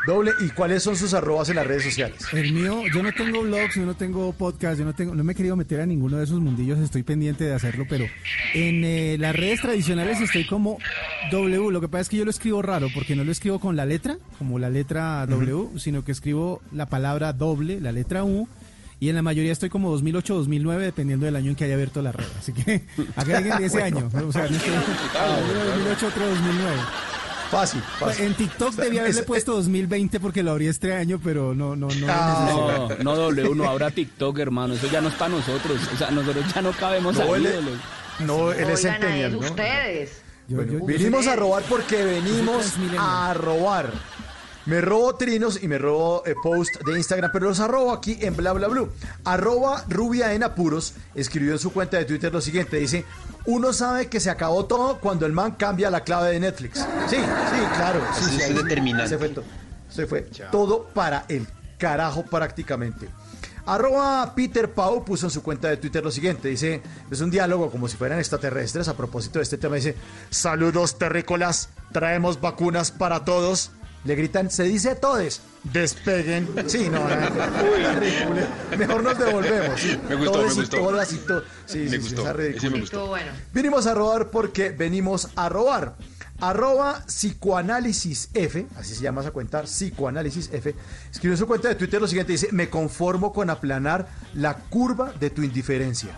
Doble, 0.09 0.33
¿y 0.41 0.49
cuáles 0.49 0.83
son 0.83 0.97
sus 0.97 1.13
arrobas 1.13 1.51
en 1.51 1.57
las 1.57 1.67
redes 1.67 1.83
sociales? 1.85 2.17
El 2.33 2.55
mío, 2.55 2.83
yo 2.95 3.03
no 3.03 3.13
tengo 3.13 3.43
blogs, 3.43 3.75
yo 3.75 3.85
no 3.85 3.95
tengo 3.95 4.33
podcast, 4.33 4.79
yo 4.79 4.87
no 4.87 4.95
tengo, 4.95 5.15
no 5.15 5.23
me 5.23 5.33
he 5.33 5.37
querido 5.37 5.55
meter 5.55 5.83
a 5.83 5.87
ninguno 5.87 6.17
de 6.17 6.25
esos 6.25 6.41
mundillos, 6.41 6.79
estoy 6.79 7.03
pendiente 7.03 7.45
de 7.45 7.53
hacerlo, 7.53 7.85
pero 7.87 8.07
en 8.55 8.85
eh, 8.87 9.17
las 9.19 9.37
redes 9.37 9.61
tradicionales 9.61 10.19
estoy 10.23 10.47
como 10.47 10.79
W. 11.31 11.71
Lo 11.71 11.83
que 11.83 11.89
pasa 11.89 12.01
es 12.03 12.09
que 12.09 12.17
yo 12.17 12.25
lo 12.25 12.31
escribo 12.31 12.63
raro, 12.63 12.89
porque 12.95 13.15
no 13.17 13.23
lo 13.23 13.31
escribo 13.33 13.61
con 13.61 13.77
la 13.77 13.85
letra, 13.85 14.17
como 14.39 14.59
la 14.59 14.71
letra 14.71 15.27
W, 15.27 15.79
sino 15.79 16.03
que 16.07 16.13
escribo 16.13 16.63
la 16.73 16.87
palabra 16.87 17.35
doble, 17.35 17.79
la 17.79 17.93
letra 17.93 18.25
U. 18.25 18.49
Y 19.01 19.11
en 19.11 19.15
la 19.15 19.23
mayoría 19.23 19.53
estoy 19.53 19.69
como 19.69 19.91
2008 19.91 20.35
2009, 20.37 20.85
dependiendo 20.87 21.27
del 21.27 21.37
año 21.37 21.51
en 21.51 21.55
que 21.55 21.65
haya 21.65 21.75
abierto 21.75 22.01
la 22.01 22.13
red. 22.13 22.25
Así 22.39 22.55
que 22.55 22.81
agreguen 23.17 23.63
ese 23.63 23.83
año. 23.89 24.09
O 24.27 24.33
sea, 24.33 24.49
no 24.49 24.57
estoy- 24.57 24.71
uno 24.73 25.65
2008, 25.67 26.07
otro 26.07 26.27
2009. 26.31 26.77
Fácil, 27.51 27.81
fácil. 27.99 28.27
En 28.27 28.35
TikTok 28.35 28.75
debía 28.75 29.01
haberle 29.03 29.21
Es- 29.21 29.27
puesto 29.27 29.55
2020 29.55 30.21
porque 30.21 30.43
lo 30.43 30.51
abrí 30.51 30.67
este 30.69 30.95
año, 30.95 31.19
pero 31.23 31.55
no, 31.55 31.75
no, 31.77 31.89
no. 31.89 32.07
No, 32.07 32.89
no 33.03 33.17
doble 33.17 33.49
uno, 33.49 33.65
ahora 33.65 33.91
TikTok, 33.91 34.39
hermano. 34.39 34.75
Eso 34.75 34.87
ya 34.89 35.01
no 35.01 35.09
es 35.09 35.15
para 35.15 35.31
nosotros. 35.31 35.81
O 35.93 35.97
sea, 35.97 36.11
nosotros 36.11 36.45
ya 36.55 36.61
no 36.63 36.73
cabemos 36.73 37.17
No, 37.17 37.33
ahí. 37.35 37.47
No, 38.21 38.53
él 38.53 38.69
es 38.71 38.85
eso 38.85 39.31
¿no? 39.31 39.39
ustedes. 39.39 40.23
Bueno, 40.49 40.85
vinimos 40.87 41.27
a 41.27 41.37
robar 41.37 41.63
porque 41.69 42.05
venimos 42.05 42.75
a 42.99 43.35
robar. 43.35 43.93
Me 44.69 44.83
robo 44.83 45.15
trinos 45.15 45.63
y 45.63 45.67
me 45.67 45.79
robo 45.79 46.23
eh, 46.27 46.35
post 46.43 46.77
de 46.85 46.99
Instagram, 46.99 47.31
pero 47.33 47.47
los 47.49 47.59
arrobo 47.59 47.91
aquí 47.91 48.19
en 48.21 48.37
bla 48.37 48.53
bla 48.53 48.69
blue. 48.69 48.91
Arroba 49.25 49.85
rubia 49.89 50.35
en 50.35 50.43
apuros 50.43 50.93
escribió 51.15 51.53
en 51.53 51.59
su 51.59 51.73
cuenta 51.73 51.97
de 51.97 52.05
Twitter 52.05 52.31
lo 52.31 52.43
siguiente, 52.43 52.77
dice, 52.77 53.07
uno 53.47 53.73
sabe 53.73 54.09
que 54.09 54.21
se 54.21 54.29
acabó 54.29 54.67
todo 54.67 54.99
cuando 55.01 55.25
el 55.25 55.33
man 55.33 55.53
cambia 55.53 55.91
la 55.91 56.01
clave 56.05 56.33
de 56.33 56.41
Netflix. 56.41 56.81
Sí, 57.09 57.17
sí, 57.17 57.57
claro. 57.77 58.03
Sí, 58.21 58.37
es 58.43 58.55
determinante. 58.55 59.09
Se 59.09 59.17
fue, 59.19 59.29
to- 59.31 59.45
se 59.89 60.07
fue 60.07 60.29
todo 60.53 60.85
para 60.93 61.25
el 61.29 61.47
carajo 61.79 62.25
prácticamente. 62.25 63.09
Arroba 63.65 64.35
Peter 64.35 64.71
Pau 64.73 65.03
puso 65.05 65.27
en 65.27 65.31
su 65.31 65.43
cuenta 65.43 65.69
de 65.69 65.77
Twitter 65.79 66.03
lo 66.05 66.11
siguiente, 66.11 66.49
dice, 66.49 66.83
es 67.11 67.21
un 67.23 67.31
diálogo 67.31 67.71
como 67.71 67.87
si 67.89 67.97
fueran 67.97 68.19
extraterrestres 68.19 68.89
a 68.89 68.97
propósito 68.97 69.39
de 69.39 69.43
este 69.45 69.57
tema, 69.59 69.77
dice, 69.77 69.95
saludos 70.31 70.99
terrícolas, 70.99 71.69
traemos 71.93 72.41
vacunas 72.41 72.91
para 72.91 73.25
todos. 73.25 73.71
Le 74.09 74.15
gritan, 74.15 74.51
se 74.51 74.63
dice 74.63 74.95
todes, 74.95 75.43
despeguen. 75.65 76.49
Sí, 76.67 76.89
no, 76.89 77.01
no, 77.07 77.09
terrible. 77.09 78.47
Mejor 78.79 79.03
nos 79.03 79.19
devolvemos. 79.19 79.79
sí. 79.79 80.01
Me 80.09 80.15
gustó, 80.15 80.33
Todes 80.33 80.57
me 80.57 80.65
y 80.65 80.67
todas 80.69 81.13
y 81.13 81.17
to- 81.19 81.43
Sí, 81.67 81.79
Me 81.81 81.85
sí, 81.85 81.91
sí, 81.91 81.99
gustó, 81.99 82.23
esa 82.23 82.31
ese 82.31 82.39
me 82.39 82.43
ridícula. 82.49 82.81
gustó. 82.81 83.07
Bueno. 83.09 83.33
Vinimos 83.53 83.87
a 83.87 83.93
robar 83.93 84.31
porque 84.31 84.71
venimos 84.71 85.29
a 85.37 85.51
robar. 85.51 85.95
Arroba 86.41 87.03
psicoanálisis 87.07 88.31
F, 88.33 88.67
así 88.77 88.95
se 88.95 89.03
llama 89.03 89.23
esa 89.23 89.33
cuenta, 89.33 89.63
psicoanálisis 89.63 90.51
F, 90.53 90.75
escribió 91.11 91.33
en 91.35 91.39
su 91.39 91.47
cuenta 91.49 91.69
de 91.69 91.75
Twitter 91.75 92.01
lo 92.01 92.07
siguiente, 92.07 92.33
dice, 92.33 92.49
me 92.53 92.71
conformo 92.71 93.33
con 93.33 93.51
aplanar 93.51 94.07
la 94.35 94.55
curva 94.55 95.13
de 95.19 95.31
tu 95.31 95.43
indiferencia. 95.43 96.11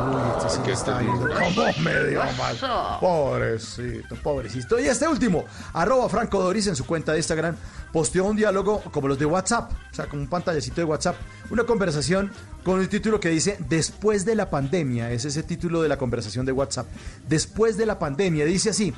Uy, 0.00 0.46
este 0.46 0.64
sí 0.64 0.70
está 0.70 0.98
viendo 0.98 1.28
como 1.28 1.82
medio 1.82 2.20
mal. 2.38 2.56
Pobrecito, 3.00 4.16
pobrecito. 4.22 4.80
Y 4.80 4.86
este 4.86 5.06
último, 5.06 5.44
arroba 5.74 6.08
Franco 6.08 6.40
Doris 6.40 6.66
en 6.66 6.76
su 6.76 6.86
cuenta 6.86 7.12
de 7.12 7.18
Instagram, 7.18 7.54
posteó 7.92 8.24
un 8.24 8.36
diálogo 8.36 8.80
como 8.90 9.08
los 9.08 9.18
de 9.18 9.26
WhatsApp, 9.26 9.72
o 9.90 9.94
sea, 9.94 10.06
como 10.06 10.22
un 10.22 10.28
pantallecito 10.28 10.80
de 10.80 10.84
WhatsApp, 10.84 11.16
una 11.50 11.64
conversación 11.64 12.32
con 12.64 12.78
un 12.78 12.86
título 12.88 13.20
que 13.20 13.28
dice 13.28 13.58
Después 13.68 14.24
de 14.24 14.34
la 14.34 14.48
pandemia, 14.48 15.10
es 15.10 15.26
ese 15.26 15.42
título 15.42 15.82
de 15.82 15.88
la 15.88 15.98
conversación 15.98 16.46
de 16.46 16.52
WhatsApp. 16.52 16.86
Después 17.28 17.76
de 17.76 17.86
la 17.86 17.98
pandemia, 17.98 18.44
dice 18.44 18.70
así, 18.70 18.94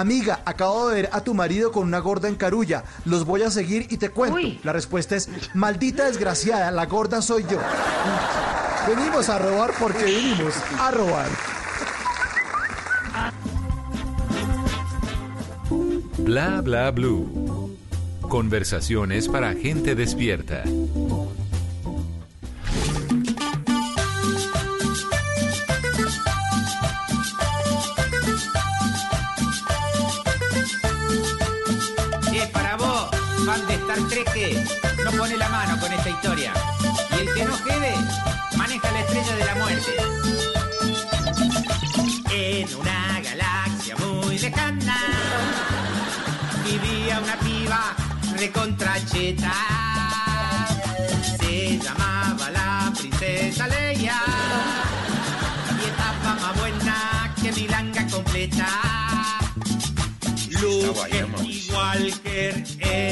amiga, 0.00 0.40
acabo 0.44 0.88
de 0.88 1.02
ver 1.02 1.10
a 1.12 1.22
tu 1.22 1.34
marido 1.34 1.72
con 1.72 1.84
una 1.84 1.98
gorda 1.98 2.28
en 2.28 2.34
carulla, 2.34 2.84
los 3.04 3.24
voy 3.24 3.42
a 3.42 3.50
seguir 3.50 3.86
y 3.90 3.96
te 3.96 4.10
cuento. 4.10 4.38
La 4.62 4.72
respuesta 4.72 5.16
es, 5.16 5.28
maldita 5.54 6.04
desgraciada, 6.04 6.70
la 6.70 6.86
gorda 6.86 7.22
soy 7.22 7.44
yo. 7.50 7.58
Venimos 8.86 9.28
a 9.28 9.38
robar 9.38 9.72
porque 9.78 10.04
venimos 10.04 10.54
a 10.78 10.90
robar. 10.90 11.26
Bla 16.18 16.60
Bla 16.60 16.90
Blue. 16.90 17.76
Conversaciones 18.22 19.28
para 19.28 19.54
gente 19.54 19.94
despierta. 19.94 20.64
Pone 35.16 35.36
la 35.36 35.48
mano 35.48 35.78
con 35.80 35.92
esta 35.92 36.10
historia. 36.10 36.52
Y 37.12 37.20
el 37.20 37.34
que 37.34 37.44
no 37.44 37.64
quede, 37.64 37.94
maneja 38.56 38.90
la 38.92 39.00
estrella 39.00 39.36
de 39.36 39.44
la 39.44 39.54
muerte. 39.54 39.96
En 42.30 42.74
una 42.76 43.20
galaxia 43.20 43.96
muy 43.96 44.38
lejana, 44.38 44.98
vivía 46.64 47.20
una 47.20 47.36
piba 47.38 47.96
recontracheta. 48.36 49.85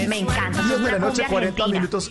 Me 0.09 0.18
encanta. 0.18 0.62
10 0.62 0.80
de 0.80 0.92
la 0.92 0.98
noche, 0.98 1.22
cumbia 1.22 1.28
40 1.28 1.64
argentina. 1.64 1.66
minutos. 1.80 2.11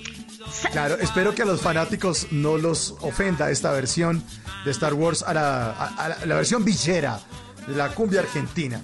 Claro, 0.71 0.97
espero 0.99 1.33
que 1.35 1.41
a 1.41 1.45
los 1.45 1.61
fanáticos 1.61 2.27
no 2.31 2.57
los 2.57 2.95
ofenda 3.01 3.49
esta 3.49 3.71
versión 3.71 4.23
de 4.65 4.71
Star 4.71 4.93
Wars 4.93 5.23
a 5.23 5.33
la, 5.33 5.71
a- 5.71 5.87
a 6.05 6.09
la, 6.09 6.25
la 6.25 6.35
versión 6.35 6.63
villera 6.63 7.19
de 7.19 7.42
la 7.67 7.89
cumbia 7.93 8.21
argentina. 8.21 8.81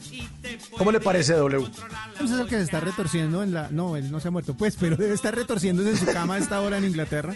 ¿Cómo 0.78 0.92
le 0.92 1.00
parece, 1.00 1.34
W? 1.34 1.68
Ese 2.16 2.24
es 2.24 2.32
el 2.32 2.48
que 2.48 2.56
se 2.58 2.64
está 2.64 2.80
retorciendo 2.80 3.44
en 3.44 3.54
la... 3.54 3.70
No, 3.72 3.96
él 3.96 4.12
no 4.12 4.20
se 4.20 4.30
ha 4.30 4.32
muerto, 4.32 4.54
pues, 4.56 4.76
pero 4.80 4.96
debe 4.96 5.14
estar 5.14 5.36
retorciéndose 5.36 5.90
en 5.92 5.98
su 5.98 6.06
cama 6.08 6.36
a 6.36 6.38
esta 6.38 6.62
hora 6.62 6.78
en 6.78 6.86
Inglaterra, 6.86 7.34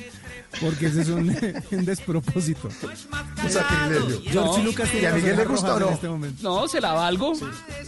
porque 0.62 0.88
ese 0.88 1.02
es 1.02 1.10
un, 1.10 1.36
un 1.72 1.86
despropósito. 1.86 2.70
Un 3.44 3.50
sacrilegio. 3.50 4.22
George 4.24 4.60
No. 4.60 4.64
Lucas 4.64 4.88
¿Y 4.90 4.92
tiene 4.92 5.08
a 5.08 5.14
Miguel 5.14 5.36
le 5.38 5.46
gusta 5.46 5.76
o 5.76 5.80
no? 5.80 5.88
en 5.88 5.94
este 5.94 6.10
momento. 6.10 6.44
No, 6.44 6.68
se 6.68 6.80
la 6.82 6.94
valgo. 6.94 7.34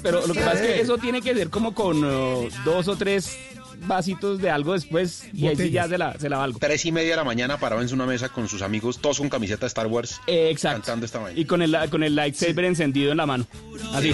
Pero 0.03 0.25
lo 0.27 0.33
que 0.33 0.41
pasa 0.41 0.63
es 0.63 0.75
que 0.75 0.81
eso 0.81 0.97
tiene 0.97 1.21
que 1.21 1.33
ser 1.33 1.49
como 1.49 1.73
con 1.73 2.03
uh, 2.03 2.49
dos 2.65 2.87
o 2.87 2.95
tres 2.95 3.37
vasitos 3.81 4.39
de 4.41 4.49
algo 4.49 4.73
después 4.73 5.27
y 5.33 5.47
ahí 5.47 5.55
sí 5.55 5.69
ya 5.71 5.87
se 5.87 5.97
la, 5.97 6.17
se 6.19 6.29
la 6.29 6.37
valgo. 6.37 6.59
Tres 6.59 6.85
y 6.85 6.91
media 6.91 7.11
de 7.11 7.15
la 7.17 7.23
mañana 7.23 7.57
parado 7.59 7.81
en 7.81 7.93
una 7.93 8.05
mesa 8.05 8.29
con 8.29 8.47
sus 8.47 8.61
amigos, 8.61 8.99
todos 8.99 9.17
con 9.19 9.29
camiseta 9.29 9.61
de 9.61 9.67
Star 9.67 9.87
Wars, 9.87 10.19
Eh, 10.27 10.49
exacto. 10.51 10.77
cantando 10.81 11.05
esta 11.05 11.19
vaina. 11.19 11.39
Y 11.39 11.45
con 11.45 11.61
el, 11.61 11.75
con 11.89 12.03
el 12.03 12.15
lightsaber 12.15 12.65
encendido 12.65 13.11
en 13.11 13.17
la 13.17 13.25
mano. 13.25 13.45
Así. 13.93 14.13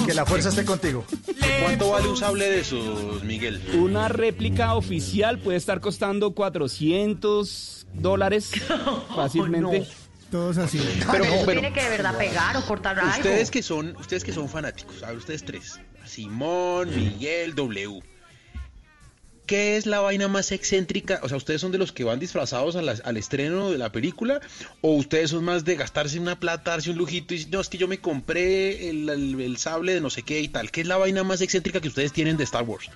Y 0.00 0.06
que 0.06 0.14
la 0.14 0.24
fuerza 0.26 0.48
esté 0.50 0.64
contigo. 0.64 1.04
¿Cuánto 1.62 1.90
vale 1.90 2.08
un 2.08 2.16
sable 2.16 2.48
de 2.48 2.60
esos, 2.60 3.22
Miguel? 3.24 3.60
Una 3.74 4.08
réplica 4.08 4.74
oficial 4.74 5.38
puede 5.38 5.58
estar 5.58 5.80
costando 5.80 6.32
400 6.32 7.86
dólares 7.94 8.52
fácilmente. 9.14 9.86
Todos 10.30 10.58
así. 10.58 10.80
Pero, 11.10 11.24
Eso 11.24 11.42
pero- 11.44 11.60
tiene 11.60 11.74
que 11.74 11.82
de 11.82 11.90
verdad 11.90 12.16
pegar 12.16 12.56
o 12.56 12.64
cortar 12.64 12.98
algo. 13.00 13.10
Ustedes 13.16 13.50
que 13.50 13.62
son, 13.62 13.96
ustedes 13.96 14.22
que 14.22 14.32
son 14.32 14.48
fanáticos, 14.48 15.02
a 15.02 15.08
ver, 15.08 15.16
ustedes 15.16 15.44
tres, 15.44 15.80
Simón, 16.06 16.88
Miguel, 16.94 17.54
W. 17.56 18.00
¿Qué 19.50 19.76
es 19.76 19.84
la 19.84 19.98
vaina 19.98 20.28
más 20.28 20.52
excéntrica? 20.52 21.18
O 21.24 21.28
sea, 21.28 21.36
¿ustedes 21.36 21.60
son 21.60 21.72
de 21.72 21.78
los 21.78 21.90
que 21.90 22.04
van 22.04 22.20
disfrazados 22.20 22.76
al 22.76 23.16
estreno 23.16 23.72
de 23.72 23.78
la 23.78 23.90
película? 23.90 24.40
¿O 24.80 24.94
ustedes 24.94 25.30
son 25.30 25.42
más 25.42 25.64
de 25.64 25.74
gastarse 25.74 26.20
una 26.20 26.38
plata, 26.38 26.70
darse 26.70 26.92
un 26.92 26.96
lujito 26.98 27.34
y 27.34 27.44
no, 27.46 27.60
es 27.60 27.68
que 27.68 27.76
yo 27.76 27.88
me 27.88 27.98
compré 27.98 28.90
el, 28.90 29.08
el- 29.08 29.56
sable 29.56 29.94
de 29.94 30.00
no 30.00 30.08
sé 30.08 30.22
qué 30.22 30.40
y 30.40 30.46
tal? 30.46 30.70
¿Qué 30.70 30.82
es 30.82 30.86
la 30.86 30.98
vaina 30.98 31.24
más 31.24 31.40
excéntrica 31.40 31.80
que 31.80 31.88
ustedes 31.88 32.12
tienen 32.12 32.36
de 32.36 32.44
Star 32.44 32.62
Wars? 32.62 32.90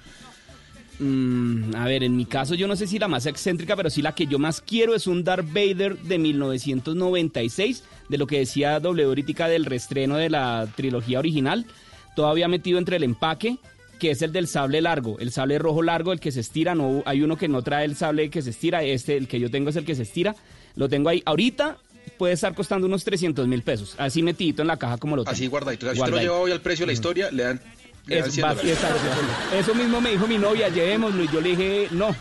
Mm, 1.01 1.75
a 1.75 1.87
ver, 1.87 2.05
en 2.05 2.17
mi 2.17 2.25
caso 2.25 2.55
yo 2.55 2.69
no 2.69 2.77
sé 2.77 2.87
si 2.87 3.01
la 3.01 3.09
más 3.09 3.27
excéntrica, 3.27 3.75
pero 3.75 3.90
sí 3.90 4.01
la 4.01 4.14
que 4.14 4.29
yo 4.29 4.38
más 4.38 4.61
quiero 4.61 4.95
es 4.95 5.09
un 5.09 5.25
Darth 5.25 5.49
Vader 5.49 5.99
de 5.99 6.19
1996, 6.21 7.83
de 8.09 8.17
lo 8.17 8.29
que 8.29 8.38
decía 8.38 8.79
W 8.79 9.12
del 9.49 9.64
reestreno 9.64 10.19
de 10.19 10.31
la 10.31 10.69
trilogía 10.77 11.19
original, 11.19 11.67
todavía 12.14 12.47
metido 12.47 12.79
entre 12.79 12.95
el 12.99 13.03
empaque, 13.03 13.59
que 13.99 14.11
es 14.11 14.23
el 14.23 14.33
del 14.33 14.49
sable 14.49 14.81
largo, 14.81 15.19
el 15.19 15.31
sable 15.33 15.59
rojo 15.59 15.83
largo, 15.83 16.13
el 16.13 16.21
que 16.21 16.33
se 16.33 16.41
estira, 16.41 16.75
no 16.75 17.03
hay 17.07 17.23
uno 17.23 17.37
que 17.37 17.49
no 17.49 17.63
trae 17.63 17.85
el 17.85 17.97
sable 17.97 18.29
que 18.31 18.43
se 18.43 18.51
estira, 18.51 18.83
este, 18.83 19.17
el 19.17 19.29
que 19.29 19.39
yo 19.41 19.51
tengo 19.51 19.71
es 19.71 19.77
el 19.77 19.85
que 19.85 19.95
se 19.95 20.03
estira, 20.03 20.35
lo 20.77 20.89
tengo 20.89 21.09
ahí, 21.09 21.23
ahorita 21.25 21.79
puede 22.19 22.35
estar 22.35 22.55
costando 22.55 22.87
unos 22.87 23.05
300 23.05 23.47
mil 23.49 23.63
pesos, 23.63 23.95
así 23.99 24.23
metidito 24.23 24.63
en 24.63 24.69
la 24.69 24.77
caja 24.77 24.99
como 24.99 25.17
lo 25.17 25.25
tengo. 25.25 25.33
Así 25.33 25.47
guardadito. 25.47 25.87
Si 25.87 25.91
usted 25.93 25.97
lo 25.97 26.03
Guardadito. 26.07 26.33
lleva 26.33 26.43
hoy 26.45 26.51
al 26.53 26.61
precio 26.61 26.83
de 26.85 26.87
la 26.89 26.93
historia, 26.93 27.31
le 27.31 27.43
dan, 27.45 27.61
le 28.07 28.17
dan 28.21 28.29
Es 28.29 28.35
100 28.35 28.45
va- 28.47 28.55
dólares. 28.55 28.73
exacto. 28.73 29.57
Eso 29.57 29.75
mismo 29.75 30.01
me 30.01 30.11
dijo 30.11 30.27
mi 30.27 30.37
novia, 30.39 30.69
llevémoslo, 30.69 31.25
y 31.25 31.29
yo 31.29 31.41
le 31.41 31.49
dije, 31.51 31.89
no. 31.93 32.15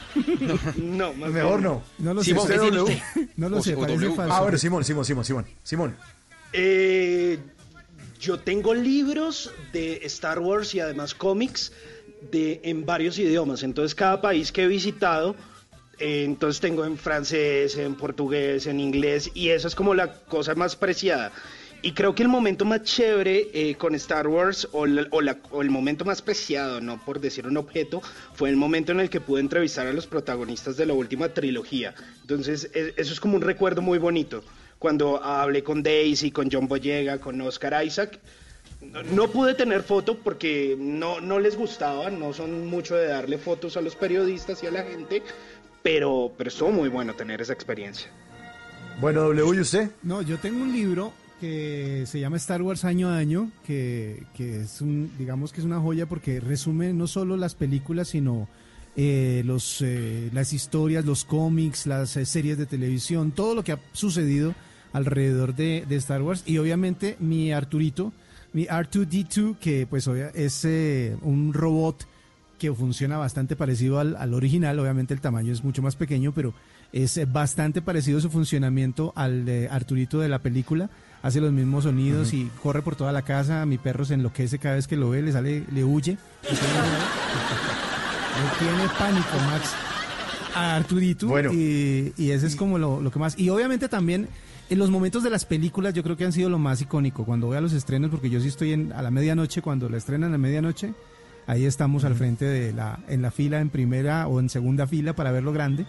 No, 0.78 1.14
Mejor 1.16 1.62
no. 1.62 1.84
No 2.00 2.14
lo 2.14 2.22
sé. 2.24 2.30
Simón, 2.30 2.48
¿qué 2.48 2.54
¿usted 2.54 2.62
tiene 2.62 2.78
W? 2.78 3.04
No 3.36 3.50
lo 3.50 3.58
O- 3.58 3.62
sé, 3.64 3.76
o 3.76 3.80
parece 3.82 3.98
W. 4.06 4.16
falso. 4.16 4.34
Ah, 4.36 4.42
bueno, 4.42 4.58
Simón, 4.58 4.84
Simón, 4.86 5.06
Simón, 5.06 5.26
Simón. 5.26 5.46
Simón. 5.64 5.96
Eh, 6.54 7.40
yo 8.24 8.40
tengo 8.40 8.74
libros 8.74 9.52
de 9.74 10.00
Star 10.06 10.40
Wars 10.40 10.74
y 10.74 10.80
además 10.80 11.14
cómics 11.14 11.74
de, 12.32 12.62
en 12.64 12.86
varios 12.86 13.20
idiomas. 13.20 13.64
Entonces, 13.64 13.94
cada 13.96 14.22
país 14.22 14.52
que 14.54 14.64
he 14.64 14.68
visitado, 14.68 15.36
eh, 16.00 16.24
entonces 16.24 16.62
tengo 16.62 16.86
en 16.86 16.98
francés, 16.98 17.76
en 17.78 17.96
portugués, 17.96 18.66
en 18.68 18.80
inglés, 18.80 19.30
y 19.34 19.50
eso 19.50 19.68
es 19.68 19.76
como 19.76 19.94
la 19.94 20.14
cosa 20.14 20.56
más 20.56 20.78
preciada. 20.78 21.34
Y 21.82 21.92
creo 21.92 22.16
que 22.16 22.24
el 22.24 22.30
momento 22.30 22.64
más 22.64 22.84
chévere 22.84 23.50
eh, 23.54 23.76
con 23.76 23.94
Star 23.96 24.26
Wars, 24.30 24.70
o, 24.72 24.86
la- 24.86 25.06
o 25.12 25.20
la- 25.20 25.40
o 25.52 25.62
el 25.62 25.70
momento 25.70 26.06
más 26.06 26.22
preciado, 26.22 26.80
no 26.80 27.04
por 27.04 27.20
decir 27.20 27.46
un 27.46 27.58
objeto, 27.58 28.02
fue 28.36 28.50
el 28.50 28.56
momento 28.56 28.94
en 28.94 29.02
el 29.02 29.10
que 29.10 29.20
pude 29.20 29.42
entrevistar 29.42 29.86
a 29.88 29.92
los 29.92 30.08
protagonistas 30.08 30.78
de 30.78 30.86
la 30.86 30.94
última 30.94 31.28
trilogía. 31.34 31.94
Entonces, 32.22 32.70
e- 32.74 32.94
eso 32.96 33.12
es 33.12 33.20
como 33.20 33.36
un 33.36 33.42
recuerdo 33.42 33.82
muy 33.82 33.98
bonito. 34.00 34.46
Cuando 34.84 35.24
hablé 35.24 35.64
con 35.64 35.82
Daisy, 35.82 36.30
con 36.30 36.50
John 36.52 36.68
Boyega, 36.68 37.18
con 37.18 37.40
Oscar 37.40 37.86
Isaac, 37.86 38.20
no, 38.82 39.02
no 39.02 39.30
pude 39.30 39.54
tener 39.54 39.82
foto 39.82 40.18
porque 40.18 40.76
no, 40.78 41.22
no 41.22 41.40
les 41.40 41.56
gustaba, 41.56 42.10
no 42.10 42.34
son 42.34 42.68
mucho 42.68 42.94
de 42.98 43.08
darle 43.08 43.38
fotos 43.38 43.78
a 43.78 43.82
los 43.82 43.96
periodistas 43.96 44.62
y 44.62 44.68
a 44.68 44.72
la 44.72 44.84
gente, 44.84 45.24
pero, 45.82 46.34
pero 46.38 46.50
estuvo 46.50 46.74
muy 46.74 46.90
bueno 46.90 47.14
tener 47.14 47.40
esa 47.40 47.54
experiencia. 47.54 48.10
Bueno, 49.00 49.22
W, 49.22 49.56
¿y 49.56 49.62
usted? 49.62 49.90
No, 50.02 50.22
yo 50.22 50.38
tengo 50.38 50.62
un 50.62 50.74
libro 50.74 51.14
que 51.40 52.04
se 52.06 52.20
llama 52.20 52.36
Star 52.36 52.62
Wars 52.62 52.84
Año 52.84 53.08
a 53.08 53.16
Año, 53.16 53.52
que, 53.66 54.24
que 54.36 54.64
es 54.64 54.82
un, 54.82 55.14
digamos 55.18 55.54
que 55.54 55.62
es 55.62 55.66
una 55.66 55.80
joya 55.80 56.08
porque 56.08 56.42
resume 56.42 56.92
no 56.92 57.08
solo 57.08 57.38
las 57.38 57.56
películas, 57.56 58.10
sino 58.10 58.50
eh, 58.98 59.44
los, 59.46 59.82
eh, 59.82 60.30
las 60.34 60.52
historias, 60.52 61.06
los 61.06 61.24
cómics, 61.24 61.88
las 61.88 62.18
eh, 62.18 62.26
series 62.26 62.58
de 62.58 62.66
televisión, 62.66 63.32
todo 63.32 63.56
lo 63.56 63.64
que 63.64 63.72
ha 63.72 63.80
sucedido 63.94 64.54
alrededor 64.94 65.56
de, 65.56 65.86
de 65.88 65.96
Star 65.98 66.22
Wars. 66.22 66.44
Y 66.46 66.58
obviamente 66.60 67.18
mi 67.20 67.52
Arturito, 67.52 68.14
mi 68.54 68.66
R2D2, 68.66 69.58
que 69.58 69.86
pues 69.90 70.08
es 70.08 70.66
eh, 70.66 71.18
un 71.22 71.54
robot 71.54 72.08
que 72.58 72.72
funciona 72.74 73.18
bastante 73.18 73.56
parecido 73.58 74.00
al, 74.00 74.16
al 74.16 74.34
original. 74.34 74.80
Obviamente 74.80 75.14
el 75.14 75.20
tamaño 75.20 75.52
es 75.52 75.64
mucho 75.64 75.82
más 75.82 75.96
pequeño, 75.98 76.32
pero 76.34 76.54
es 76.94 77.18
eh, 77.18 77.26
bastante 77.26 77.82
parecido 77.82 78.22
su 78.22 78.30
funcionamiento 78.30 79.12
al 79.16 79.44
de 79.46 79.68
Arturito 79.70 80.20
de 80.20 80.30
la 80.30 80.40
película. 80.40 80.90
Hace 81.24 81.42
los 81.42 81.52
mismos 81.52 81.86
sonidos 81.86 82.34
y 82.34 82.50
corre 82.62 82.82
por 82.82 82.96
toda 82.96 83.12
la 83.12 83.24
casa. 83.24 83.66
Mi 83.66 83.78
perro 83.78 84.06
se 84.06 84.14
enloquece 84.14 84.60
cada 84.60 84.76
vez 84.76 84.88
que 84.88 84.96
lo 84.96 85.10
ve, 85.10 85.22
le 85.22 85.32
sale, 85.32 85.66
le 85.74 85.84
huye. 85.84 86.18
No 88.34 88.60
tiene 88.60 88.90
pánico, 89.00 89.38
Max. 89.48 89.74
A 90.56 90.76
Arturito. 90.76 91.28
Bueno. 91.28 91.52
Y, 91.54 92.14
y 92.18 92.32
ese 92.32 92.48
es 92.48 92.56
como 92.56 92.78
lo, 92.78 93.02
lo 93.02 93.10
que 93.10 93.20
más. 93.20 93.40
Y 93.40 93.50
obviamente 93.50 93.90
también 93.90 94.28
en 94.70 94.80
los 94.80 94.90
momentos 94.90 95.24
de 95.24 95.30
las 95.30 95.46
películas 95.46 95.94
yo 95.94 96.04
creo 96.04 96.18
que 96.18 96.26
han 96.26 96.32
sido 96.34 96.50
lo 96.50 96.58
más 96.60 96.82
icónico. 96.82 97.26
Cuando 97.26 97.48
voy 97.48 97.58
a 97.58 97.62
los 97.62 97.74
estrenos, 97.74 98.10
porque 98.12 98.30
yo 98.30 98.40
sí 98.40 98.48
estoy 98.48 98.74
en, 98.74 98.92
a 98.94 99.02
la 99.02 99.12
medianoche, 99.12 99.62
cuando 99.62 99.90
la 99.90 99.98
estrenan 99.98 100.34
a 100.34 100.38
medianoche, 100.38 100.94
ahí 101.48 101.66
estamos 101.66 102.04
al 102.06 102.16
frente 102.16 102.46
de 102.46 102.74
la, 102.74 103.00
en 103.08 103.22
la 103.22 103.32
fila, 103.32 103.60
en 103.60 103.70
primera 103.70 104.28
o 104.28 104.40
en 104.40 104.50
segunda 104.50 104.88
fila 104.88 105.14
para 105.14 105.32
verlo 105.32 105.52
grande. 105.54 105.86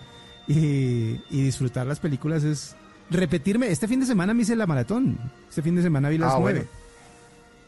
Y, 0.46 1.20
y 1.30 1.42
disfrutar 1.42 1.86
las 1.86 2.00
películas 2.00 2.44
es 2.44 2.76
repetirme. 3.10 3.70
Este 3.70 3.88
fin 3.88 4.00
de 4.00 4.06
semana 4.06 4.34
me 4.34 4.42
hice 4.42 4.56
la 4.56 4.66
maratón. 4.66 5.18
Este 5.48 5.62
fin 5.62 5.74
de 5.76 5.82
semana 5.82 6.08
vi 6.10 6.18
las 6.18 6.32
Ah, 6.34 6.38
nueve. 6.40 6.66
bueno. 6.66 6.84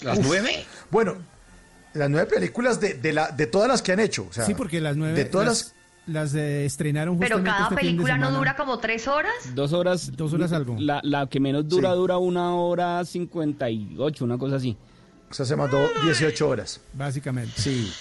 ¿Las 0.03 0.19
Uf. 0.19 0.27
nueve? 0.27 0.51
Bueno, 0.90 1.14
las 1.95 2.11
nueve 2.11 2.27
películas 2.31 2.79
de, 2.81 2.95
de, 2.95 3.12
la, 3.14 3.31
de 3.31 3.47
todas 3.47 3.69
las 3.69 3.81
que 3.81 3.92
han 3.92 4.01
hecho. 4.01 4.27
O 4.29 4.33
sea, 4.33 4.45
sí, 4.45 4.55
porque 4.55 4.81
las 4.83 4.97
nueve 4.97 5.14
De 5.16 5.25
todas 5.25 5.47
las, 5.47 5.62
las 5.64 5.75
de- 6.07 6.64
estrenaron 6.66 7.19
Pero 7.19 7.37
justamente 7.37 7.51
cada 7.51 7.62
este 7.64 7.75
fin 7.81 7.97
de 7.97 8.03
película 8.03 8.19
no 8.19 8.31
dura 8.37 8.57
como 8.57 8.79
tres 8.79 9.09
horas. 9.09 9.33
Dos 9.55 9.73
horas. 9.73 10.12
Dos 10.16 10.33
horas 10.33 10.53
algo. 10.53 10.77
La, 10.79 11.01
la 11.03 11.27
que 11.27 11.40
menos 11.40 11.69
dura, 11.69 11.90
Sí. 11.90 11.97
dura 11.97 12.19
una 12.19 12.55
hora 12.55 13.05
cincuenta 13.05 13.69
y 13.71 13.97
ocho, 13.99 14.25
una 14.25 14.38
cosa 14.38 14.57
así. 14.57 14.77
O 15.31 15.35
sea, 15.35 15.45
se 15.45 15.57
mandó 15.57 15.79
18 16.05 16.49
horas. 16.49 16.81
Básicamente. 16.92 17.53
Sí. 17.61 17.92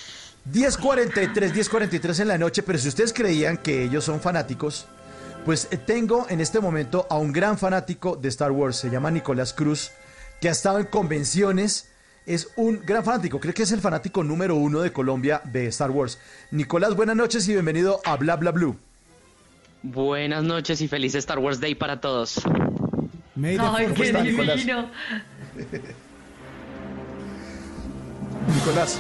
10.43, 0.54 1.52
10.43 1.52 2.20
en 2.20 2.28
la 2.28 2.38
noche, 2.38 2.62
pero 2.62 2.78
si 2.78 2.88
ustedes 2.88 3.12
creían 3.14 3.58
que 3.58 3.84
ellos 3.84 4.04
son 4.04 4.20
fanáticos, 4.22 4.86
pues 5.44 5.68
eh, 5.72 5.78
tengo 5.78 6.28
en 6.30 6.40
este 6.40 6.60
momento 6.60 7.08
a 7.10 7.18
un 7.18 7.32
gran 7.34 7.58
fanático 7.58 8.16
de 8.16 8.30
Star 8.30 8.52
Wars, 8.52 8.78
se 8.78 8.90
llama 8.92 9.10
Nicolás 9.10 9.54
Cruz, 9.54 9.92
que 10.40 10.48
ha 10.48 10.52
estado 10.52 10.78
en 10.80 10.86
convenciones, 10.86 11.90
es 12.26 12.50
un 12.56 12.82
gran 12.84 13.04
fanático, 13.04 13.40
creo 13.40 13.54
que 13.54 13.64
es 13.64 13.72
el 13.72 13.82
fanático 13.82 14.24
número 14.24 14.56
uno 14.56 14.82
de 14.82 14.92
Colombia 14.92 15.42
de 15.44 15.68
Star 15.68 15.92
Wars. 15.92 16.20
Nicolás, 16.52 16.96
buenas 16.96 17.16
noches 17.16 17.48
y 17.48 17.54
bienvenido 17.54 18.02
a 18.04 18.18
Bla 18.18 18.36
Bla 18.36 18.52
Blue. 18.52 18.76
Buenas 19.84 20.44
noches 20.44 20.82
y 20.82 20.88
feliz 20.88 21.14
Star 21.16 21.38
Wars 21.38 21.60
Day 21.60 21.76
para 21.76 22.02
todos. 22.02 22.42
Ay, 23.36 23.88
qué. 23.96 24.12
Nicolás? 24.14 24.58
divino. 24.58 24.90
Nicolás, 28.56 29.00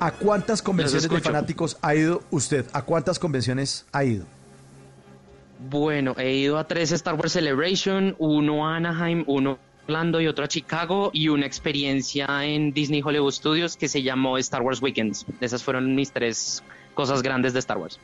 ¿a 0.00 0.10
cuántas 0.12 0.62
convenciones 0.62 1.08
de 1.08 1.20
fanáticos 1.20 1.76
ha 1.82 1.94
ido 1.94 2.22
usted? 2.30 2.66
¿A 2.72 2.82
cuántas 2.82 3.18
convenciones 3.18 3.84
ha 3.92 4.04
ido? 4.04 4.24
Bueno, 5.70 6.14
he 6.18 6.32
ido 6.32 6.58
a 6.58 6.66
tres 6.66 6.92
Star 6.92 7.14
Wars 7.14 7.32
Celebration, 7.32 8.16
uno 8.18 8.66
a 8.66 8.76
Anaheim, 8.76 9.24
uno 9.26 9.52
a 9.52 9.71
Orlando 9.86 10.20
y 10.20 10.26
otro 10.26 10.44
a 10.44 10.48
Chicago 10.48 11.10
y 11.12 11.28
una 11.28 11.46
experiencia 11.46 12.44
en 12.44 12.72
Disney 12.72 13.02
Hollywood 13.04 13.32
Studios 13.32 13.76
que 13.76 13.88
se 13.88 14.02
llamó 14.02 14.38
Star 14.38 14.62
Wars 14.62 14.80
Weekends. 14.80 15.26
Esas 15.40 15.62
fueron 15.62 15.94
mis 15.94 16.12
tres 16.12 16.62
cosas 16.94 17.22
grandes 17.22 17.52
de 17.52 17.58
Star 17.58 17.78
Wars. 17.78 17.98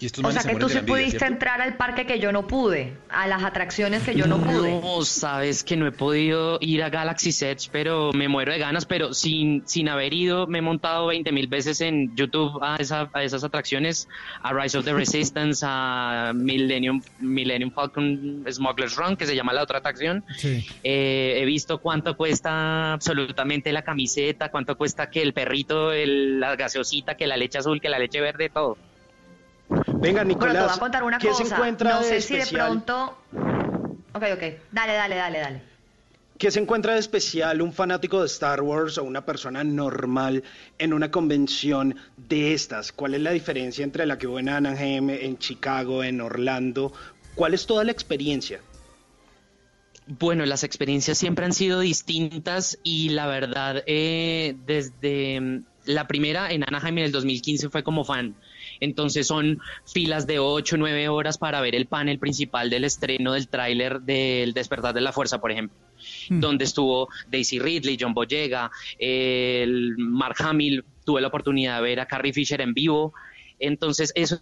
Y 0.00 0.06
estos 0.06 0.24
O 0.24 0.32
sea 0.32 0.42
se 0.42 0.48
que 0.48 0.56
tú 0.56 0.68
sí 0.68 0.78
envidia, 0.78 0.92
pudiste 0.96 1.18
¿cierto? 1.18 1.32
entrar 1.34 1.60
al 1.62 1.76
parque 1.76 2.04
que 2.04 2.18
yo 2.18 2.32
no 2.32 2.46
pude, 2.48 2.94
a 3.08 3.28
las 3.28 3.44
atracciones 3.44 4.02
que 4.02 4.14
yo 4.16 4.26
no 4.26 4.38
pude. 4.38 4.80
No, 4.80 5.02
sabes 5.04 5.62
que 5.62 5.76
no 5.76 5.86
he 5.86 5.92
podido 5.92 6.58
ir 6.60 6.82
a 6.82 6.90
Galaxy's 6.90 7.40
Edge, 7.42 7.68
pero 7.70 8.12
me 8.12 8.26
muero 8.28 8.52
de 8.52 8.58
ganas, 8.58 8.86
pero 8.86 9.14
sin, 9.14 9.62
sin 9.66 9.88
haber 9.88 10.12
ido, 10.12 10.48
me 10.48 10.58
he 10.58 10.62
montado 10.62 11.06
20 11.06 11.30
mil 11.30 11.46
veces 11.46 11.80
en 11.80 12.14
YouTube 12.16 12.58
a, 12.60 12.76
esa- 12.76 13.08
a 13.12 13.22
esas 13.22 13.44
atracciones, 13.44 14.08
a 14.42 14.52
Rise 14.52 14.78
of 14.78 14.84
the 14.84 14.92
Resistance, 14.92 15.64
a 15.66 16.32
Millennium, 16.34 17.00
Millennium 17.20 17.70
Falcon 17.70 18.44
Smuggler's 18.50 18.96
Run, 18.96 19.16
que 19.16 19.26
se 19.26 19.36
llama 19.36 19.52
la 19.52 19.62
otra 19.62 19.78
atracción. 19.78 20.24
Sí. 20.36 20.66
Eh, 20.82 21.38
he 21.40 21.44
visto 21.44 21.78
cuánto 21.78 22.16
cuesta 22.16 22.92
absolutamente 22.94 23.72
la 23.72 23.82
camiseta, 23.82 24.50
cuánto 24.50 24.76
cuesta 24.76 25.08
que 25.08 25.22
el 25.22 25.32
perrito, 25.32 25.92
el- 25.92 26.40
la 26.40 26.56
gaseosita, 26.56 27.16
que 27.16 27.26
la 27.28 27.36
leche 27.36 27.58
azul, 27.58 27.80
que 27.80 27.88
la 27.88 27.98
leche 28.00 28.20
verde, 28.20 28.50
todo. 28.50 28.76
Venga, 29.68 29.88
Bueno, 29.90 30.00
te 30.00 30.12
voy 30.12 30.26
Nicolás, 30.26 30.76
a 30.76 30.80
contar 30.80 31.02
una 31.02 31.18
¿qué 31.18 31.32
se 31.34 31.42
encuentra 31.44 31.94
No 31.94 32.00
de 32.00 32.06
sé 32.06 32.20
si 32.20 32.36
de 32.36 32.46
pronto. 32.46 33.18
Ok, 34.12 34.22
ok. 34.34 34.42
Dale, 34.72 34.92
dale, 34.92 35.16
dale, 35.16 35.38
dale. 35.38 35.62
¿Qué 36.38 36.50
se 36.50 36.60
encuentra 36.60 36.94
de 36.94 37.00
especial 37.00 37.62
un 37.62 37.72
fanático 37.72 38.20
de 38.20 38.26
Star 38.26 38.60
Wars 38.60 38.98
o 38.98 39.04
una 39.04 39.24
persona 39.24 39.62
normal 39.62 40.42
en 40.78 40.92
una 40.92 41.10
convención 41.10 41.96
de 42.16 42.54
estas? 42.54 42.92
¿Cuál 42.92 43.14
es 43.14 43.20
la 43.20 43.30
diferencia 43.30 43.84
entre 43.84 44.04
la 44.04 44.18
que 44.18 44.26
hubo 44.26 44.40
en 44.40 44.48
Anaheim, 44.48 45.10
en 45.10 45.38
Chicago, 45.38 46.02
en 46.02 46.20
Orlando? 46.20 46.92
¿Cuál 47.36 47.54
es 47.54 47.66
toda 47.66 47.84
la 47.84 47.92
experiencia? 47.92 48.60
Bueno, 50.06 50.44
las 50.44 50.64
experiencias 50.64 51.16
siempre 51.18 51.44
han 51.46 51.52
sido 51.54 51.80
distintas 51.80 52.78
y 52.82 53.10
la 53.10 53.26
verdad, 53.26 53.82
eh, 53.86 54.54
desde 54.66 55.40
mm, 55.40 55.64
la 55.86 56.06
primera 56.06 56.50
en 56.50 56.64
Anaheim 56.64 56.98
en 56.98 57.04
el 57.04 57.12
2015 57.12 57.70
fue 57.70 57.82
como 57.82 58.04
fan. 58.04 58.34
Entonces 58.84 59.26
son 59.26 59.60
filas 59.86 60.26
de 60.26 60.38
8 60.38 60.76
o 60.76 60.78
9 60.78 61.08
horas 61.08 61.38
para 61.38 61.60
ver 61.60 61.74
el 61.74 61.86
panel 61.86 62.18
principal 62.18 62.70
del 62.70 62.84
estreno 62.84 63.32
del 63.32 63.48
tráiler 63.48 64.00
del 64.02 64.52
Despertar 64.52 64.94
de 64.94 65.00
la 65.00 65.12
Fuerza, 65.12 65.40
por 65.40 65.50
ejemplo. 65.50 65.76
Donde 66.28 66.64
estuvo 66.64 67.08
Daisy 67.30 67.58
Ridley, 67.58 67.96
John 67.98 68.12
Boyega, 68.12 68.70
el 68.98 69.96
Mark 69.96 70.36
Hamill, 70.40 70.84
tuve 71.04 71.20
la 71.20 71.28
oportunidad 71.28 71.76
de 71.76 71.82
ver 71.82 72.00
a 72.00 72.06
Carrie 72.06 72.32
Fisher 72.32 72.60
en 72.60 72.74
vivo. 72.74 73.14
Entonces 73.58 74.12
eso 74.14 74.40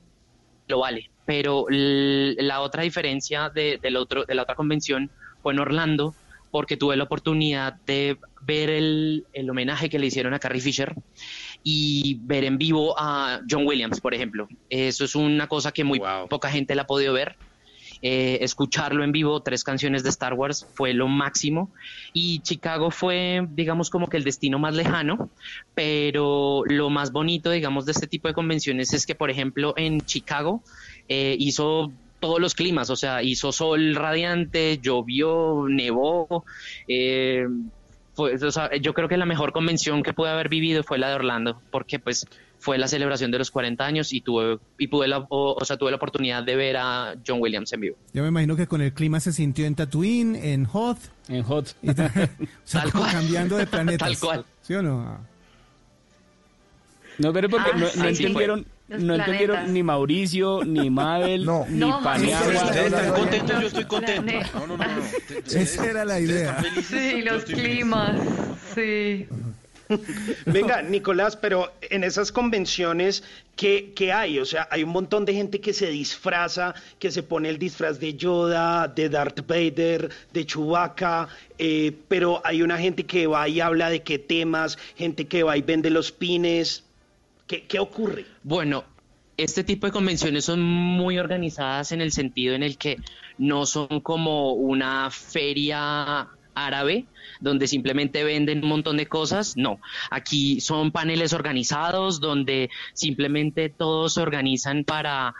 lo 0.66 0.80
vale. 0.80 1.09
Pero 1.24 1.66
la 1.70 2.61
otra 2.61 2.82
diferencia 2.82 3.49
de, 3.49 3.78
del 3.80 3.97
otro, 3.97 4.24
de 4.24 4.34
la 4.34 4.43
otra 4.43 4.57
convención 4.57 5.11
fue 5.40 5.53
en 5.53 5.61
Orlando, 5.61 6.14
porque 6.51 6.76
tuve 6.76 6.97
la 6.97 7.05
oportunidad 7.05 7.74
de 7.86 8.18
ver 8.40 8.70
el, 8.70 9.24
el 9.32 9.49
homenaje 9.49 9.88
que 9.88 10.01
le 10.01 10.07
hicieron 10.07 10.34
a 10.34 10.40
Carrie 10.40 10.61
Fisher 10.61 10.95
y 11.62 12.18
ver 12.22 12.44
en 12.44 12.58
vivo 12.58 12.94
a 12.98 13.40
John 13.48 13.66
Williams, 13.66 14.00
por 14.00 14.14
ejemplo. 14.14 14.48
Eso 14.68 15.04
es 15.04 15.14
una 15.14 15.46
cosa 15.46 15.72
que 15.72 15.84
muy 15.84 16.00
poca 16.28 16.50
gente 16.50 16.74
la 16.74 16.82
ha 16.82 16.86
podido 16.86 17.12
ver. 17.12 17.36
Eh, 18.04 18.38
escucharlo 18.42 19.04
en 19.04 19.12
vivo, 19.12 19.42
tres 19.42 19.62
canciones 19.62 20.02
de 20.02 20.08
Star 20.08 20.34
Wars, 20.34 20.66
fue 20.74 20.92
lo 20.92 21.06
máximo. 21.06 21.70
Y 22.12 22.40
Chicago 22.40 22.90
fue, 22.90 23.46
digamos, 23.50 23.90
como 23.90 24.08
que 24.08 24.16
el 24.16 24.24
destino 24.24 24.58
más 24.58 24.74
lejano, 24.74 25.30
pero 25.74 26.64
lo 26.66 26.90
más 26.90 27.12
bonito, 27.12 27.50
digamos, 27.50 27.86
de 27.86 27.92
este 27.92 28.08
tipo 28.08 28.26
de 28.26 28.34
convenciones 28.34 28.92
es 28.92 29.06
que, 29.06 29.14
por 29.14 29.30
ejemplo, 29.30 29.72
en 29.76 30.00
Chicago 30.00 30.62
eh, 31.08 31.36
hizo 31.38 31.92
todos 32.18 32.40
los 32.40 32.54
climas, 32.54 32.90
o 32.90 32.96
sea, 32.96 33.22
hizo 33.22 33.52
sol 33.52 33.94
radiante, 33.94 34.78
llovió, 34.78 35.66
nevó. 35.68 36.44
eh, 36.88 37.46
fue- 38.28 38.48
o 38.48 38.52
sea, 38.52 38.74
yo 38.76 38.94
creo 38.94 39.08
que 39.08 39.16
la 39.16 39.26
mejor 39.26 39.52
convención 39.52 40.02
que 40.02 40.12
pude 40.12 40.30
haber 40.30 40.48
vivido 40.48 40.82
fue 40.82 40.98
la 40.98 41.08
de 41.08 41.14
Orlando, 41.14 41.60
porque 41.70 41.98
pues 41.98 42.26
fue 42.58 42.78
la 42.78 42.86
celebración 42.86 43.30
de 43.32 43.38
los 43.38 43.50
40 43.50 43.84
años 43.84 44.12
y 44.12 44.20
tuve 44.20 44.58
y 44.78 44.86
pude 44.86 45.08
la, 45.08 45.18
o, 45.18 45.56
o 45.60 45.64
sea, 45.64 45.76
tuve 45.76 45.90
la 45.90 45.96
oportunidad 45.96 46.44
de 46.44 46.54
ver 46.56 46.76
a 46.76 47.14
John 47.26 47.38
Williams 47.40 47.72
en 47.72 47.80
vivo. 47.80 47.96
Yo 48.12 48.22
me 48.22 48.28
imagino 48.28 48.54
que 48.56 48.66
con 48.68 48.80
el 48.82 48.92
clima 48.92 49.18
se 49.20 49.32
sintió 49.32 49.66
en 49.66 49.74
Tatooine, 49.74 50.36
en 50.36 50.68
Hoth. 50.72 50.98
En 51.28 51.44
Hoth. 51.46 51.70
o 51.82 51.92
sea, 52.64 52.84
como 52.92 53.04
cambiando 53.04 53.56
de 53.56 53.66
planetas. 53.68 54.08
Tal 54.08 54.18
cual. 54.18 54.44
¿Sí 54.62 54.74
o 54.74 54.82
no? 54.82 55.18
No, 57.18 57.32
pero 57.32 57.48
porque 57.48 57.70
Ah, 57.74 57.76
no, 57.78 57.86
sí, 57.88 57.98
no 57.98 58.04
sí. 58.14 58.22
entendieron, 58.24 58.66
Los 58.93 59.03
no 59.03 59.14
entendieron 59.14 59.55
planetas. 59.57 59.72
ni 59.72 59.82
Mauricio, 59.82 60.64
ni 60.64 60.90
Mabel, 61.01 61.40
ni 61.40 61.78
No, 61.78 62.01
Paniagua. 62.03 62.40
Mauricio, 62.40 62.64
Ustedes 62.66 62.86
están 62.93 63.12
contentos, 63.14 63.61
yo 63.61 63.66
estoy 63.66 63.84
contento. 63.84 64.32
No, 64.55 64.66
no, 64.66 64.76
no, 64.76 64.84
no. 64.84 65.03
Esa 65.47 65.86
era 65.86 66.05
la 66.05 66.20
idea. 66.20 66.62
Sí, 66.88 67.22
los 67.22 67.45
climas, 67.45 68.20
sí. 68.74 69.26
Venga, 70.47 70.80
Nicolás, 70.80 71.36
pero 71.36 71.70
en 71.82 72.03
esas 72.05 72.32
convenciones, 72.32 73.22
¿qué, 73.57 73.93
qué 73.95 74.11
hay? 74.12 74.38
O 74.38 74.47
sea, 74.47 74.66
hay 74.70 74.84
un 74.84 74.90
montón 74.90 75.24
de 75.26 75.34
gente 75.34 75.61
que 75.61 75.74
se 75.74 75.88
disfraza, 75.88 76.74
que 76.99 77.11
se 77.11 77.22
pone 77.22 77.51
el 77.51 77.59
disfraz 77.59 78.01
de 78.01 78.14
Yoda, 78.14 78.88
de 78.88 79.11
Darth 79.11 79.47
Vader, 79.47 80.09
de 80.32 80.47
Chewbacca, 80.47 81.28
eh, 81.59 81.93
pero 82.09 82.40
hay 82.45 82.62
una 82.62 82.78
gente 82.78 83.05
que 83.05 83.26
va 83.26 83.47
y 83.49 83.61
habla 83.61 83.90
de 83.90 84.03
qué 84.03 84.18
temas, 84.18 84.78
gente 84.97 85.26
que 85.26 85.43
va 85.43 85.57
y 85.59 85.62
vende 85.62 85.90
los 85.90 86.11
pines. 86.11 86.84
¿Qué, 87.61 87.78
ocurre? 87.78 88.24
Bueno, 88.42 88.84
este 89.36 89.62
tipo 89.64 89.86
de 89.86 89.92
convenciones 89.92 90.46
son 90.46 90.62
muy 90.62 91.18
organizadas 91.18 91.92
en 91.92 92.00
el 92.00 92.12
sentido 92.12 92.55
en 92.55 92.62
el 92.62 92.78
que 92.78 92.96
no 93.36 93.66
son 93.66 94.00
como 94.00 94.53
una 94.55 95.11
feria 95.11 96.28
árabe 96.55 97.07
donde 97.40 97.66
simplemente 97.66 98.24
venden 98.24 98.62
un 98.62 98.68
montón 98.68 98.96
de 98.96 99.07
cosas, 99.07 99.57
no, 99.57 99.80
aquí 100.11 100.61
son 100.61 100.92
paneles 100.92 101.32
organizados 101.32 102.20
donde 102.20 102.70
simplemente 102.94 103.68
todos 103.68 104.14
se 104.14 104.20
organizan 104.20 104.84
para 104.84 105.34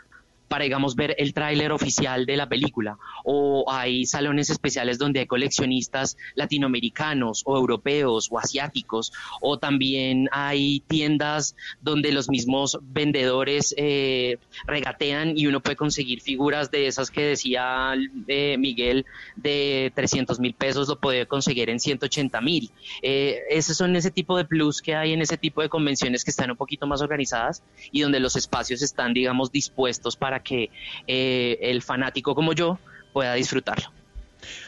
para, 0.53 0.65
digamos, 0.65 0.95
ver 0.95 1.15
el 1.17 1.33
tráiler 1.33 1.71
oficial 1.71 2.27
de 2.27 2.37
la 2.37 2.47
película. 2.47 2.99
O 3.23 3.65
hay 3.67 4.05
salones 4.05 4.51
especiales 4.51 4.99
donde 4.99 5.21
hay 5.21 5.25
coleccionistas 5.25 6.15
latinoamericanos 6.35 7.41
o 7.47 7.57
europeos 7.57 8.27
o 8.29 8.37
asiáticos. 8.37 9.11
O 9.41 9.57
también 9.57 10.29
hay 10.31 10.81
tiendas 10.81 11.55
donde 11.81 12.11
los 12.11 12.29
mismos 12.29 12.77
vendedores 12.83 13.73
eh, 13.79 14.37
regatean 14.67 15.35
y 15.35 15.47
uno 15.47 15.59
puede 15.59 15.75
conseguir 15.75 16.21
figuras 16.21 16.69
de 16.69 16.85
esas 16.85 17.09
que 17.09 17.23
decía 17.23 17.95
eh, 18.27 18.55
Miguel 18.59 19.07
de 19.35 19.91
300 19.95 20.39
mil 20.39 20.53
pesos, 20.53 20.87
lo 20.87 20.99
puede 20.99 21.25
conseguir 21.25 21.71
en 21.71 21.79
180 21.79 22.41
mil. 22.41 22.69
Eh, 23.01 23.39
esos 23.49 23.75
son 23.75 23.95
ese 23.95 24.11
tipo 24.11 24.37
de 24.37 24.45
plus 24.45 24.83
que 24.83 24.93
hay 24.93 25.13
en 25.13 25.21
ese 25.23 25.35
tipo 25.35 25.63
de 25.63 25.69
convenciones 25.69 26.23
que 26.23 26.29
están 26.29 26.51
un 26.51 26.57
poquito 26.57 26.85
más 26.85 27.01
organizadas 27.01 27.63
y 27.91 28.01
donde 28.01 28.19
los 28.19 28.35
espacios 28.35 28.83
están, 28.83 29.15
digamos, 29.15 29.51
dispuestos 29.51 30.15
para 30.15 30.42
que 30.43 30.69
eh, 31.07 31.57
el 31.61 31.81
fanático 31.81 32.35
como 32.35 32.53
yo 32.53 32.79
pueda 33.11 33.33
disfrutarlo. 33.33 33.91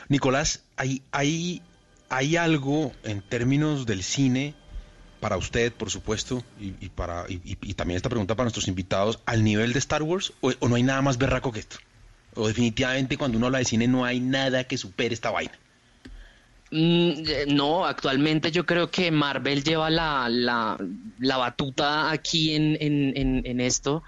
Nicolás, 0.08 0.64
¿hay, 0.78 1.02
hay, 1.12 1.62
¿hay 2.10 2.38
algo 2.38 2.92
en 3.04 3.22
términos 3.22 3.86
del 3.86 4.04
cine 4.04 4.54
para 5.20 5.38
usted, 5.38 5.74
por 5.74 5.90
supuesto, 5.90 6.44
y, 6.60 6.74
y 6.80 6.90
para, 6.90 7.26
y, 7.28 7.74
también 7.74 7.98
esta 7.98 8.10
pregunta 8.10 8.36
para 8.36 8.46
nuestros 8.46 8.68
invitados, 8.68 9.20
al 9.26 9.44
nivel 9.44 9.74
de 9.74 9.80
Star 9.80 10.04
Wars? 10.04 10.34
¿O, 10.42 10.52
o 10.60 10.70
no 10.70 10.76
hay 10.76 10.84
nada 10.84 11.02
más 11.02 11.18
berraco 11.18 11.52
que 11.52 11.60
esto? 11.60 11.78
¿O 12.36 12.48
definitivamente 12.48 13.18
cuando 13.18 13.38
uno 13.38 13.48
habla 13.48 13.60
de 13.60 13.66
cine 13.66 13.88
no 13.88 14.06
hay 14.06 14.20
nada 14.20 14.66
que 14.66 14.78
supere 14.78 15.14
esta 15.14 15.32
vaina? 15.32 15.58
Mm, 16.72 17.12
eh, 17.28 17.46
no, 17.48 17.86
actualmente 17.86 18.52
yo 18.52 18.66
creo 18.66 18.90
que 18.90 19.12
Marvel 19.12 19.64
lleva 19.64 19.90
la, 19.90 20.28
la, 20.30 20.78
la 21.20 21.38
batuta 21.38 22.12
aquí 22.12 22.54
en, 22.54 22.78
en, 22.82 23.16
en, 23.16 23.42
en 23.46 23.62
esto 23.62 24.04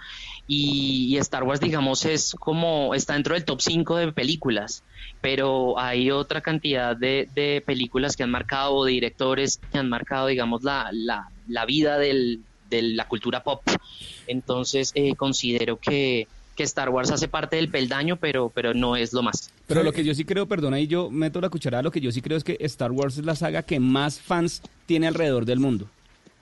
y, 0.48 1.14
y 1.14 1.18
Star 1.18 1.44
Wars, 1.44 1.60
digamos, 1.60 2.06
es 2.06 2.34
como 2.40 2.96
está 2.96 3.14
dentro 3.14 3.34
del 3.34 3.44
top 3.44 3.62
5 3.62 3.98
de 3.98 4.12
películas, 4.14 4.84
pero 5.22 5.78
hay 5.78 6.10
otra 6.10 6.42
cantidad 6.42 6.96
de, 6.96 7.62
películas 7.66 8.16
que 8.16 8.24
han 8.24 8.32
marcado, 8.32 8.74
o 8.76 8.86
de 8.86 8.94
directores 8.94 9.60
que 9.72 9.78
han 9.78 9.90
marcado, 9.90 10.28
digamos, 10.28 10.64
la, 10.64 10.90
la, 10.92 11.30
la 11.48 11.66
vida 11.66 11.98
de 11.98 12.40
la 12.70 13.08
cultura 13.08 13.44
pop. 13.44 13.62
Entonces, 14.28 14.92
eh, 14.96 15.16
considero 15.16 15.78
que, 15.78 16.28
que 16.56 16.64
Star 16.64 16.90
Wars 16.90 17.12
hace 17.12 17.28
parte 17.28 17.56
del 17.56 17.70
peldaño, 17.70 18.18
pero, 18.18 18.50
pero 18.54 18.74
no 18.74 18.96
es 18.96 19.14
lo 19.14 19.24
más. 19.24 19.52
Pero 19.68 19.84
lo 19.84 19.94
que 19.94 20.04
yo 20.04 20.14
sí 20.14 20.26
creo, 20.26 20.48
perdona, 20.48 20.80
y 20.80 20.88
yo 20.88 21.10
meto 21.10 21.40
la 21.40 21.50
cucharada, 21.50 21.84
lo 21.84 21.92
que 21.92 22.02
yo 22.02 22.12
sí 22.12 22.22
creo 22.22 22.38
es 22.38 22.44
que 22.44 22.58
Star 22.62 22.92
Wars 22.92 23.18
es 23.18 23.26
la 23.26 23.36
saga 23.36 23.64
que 23.64 23.80
más 23.80 24.20
fans 24.20 24.62
tiene 24.86 25.08
alrededor 25.08 25.46
del 25.46 25.60
mundo. 25.60 25.90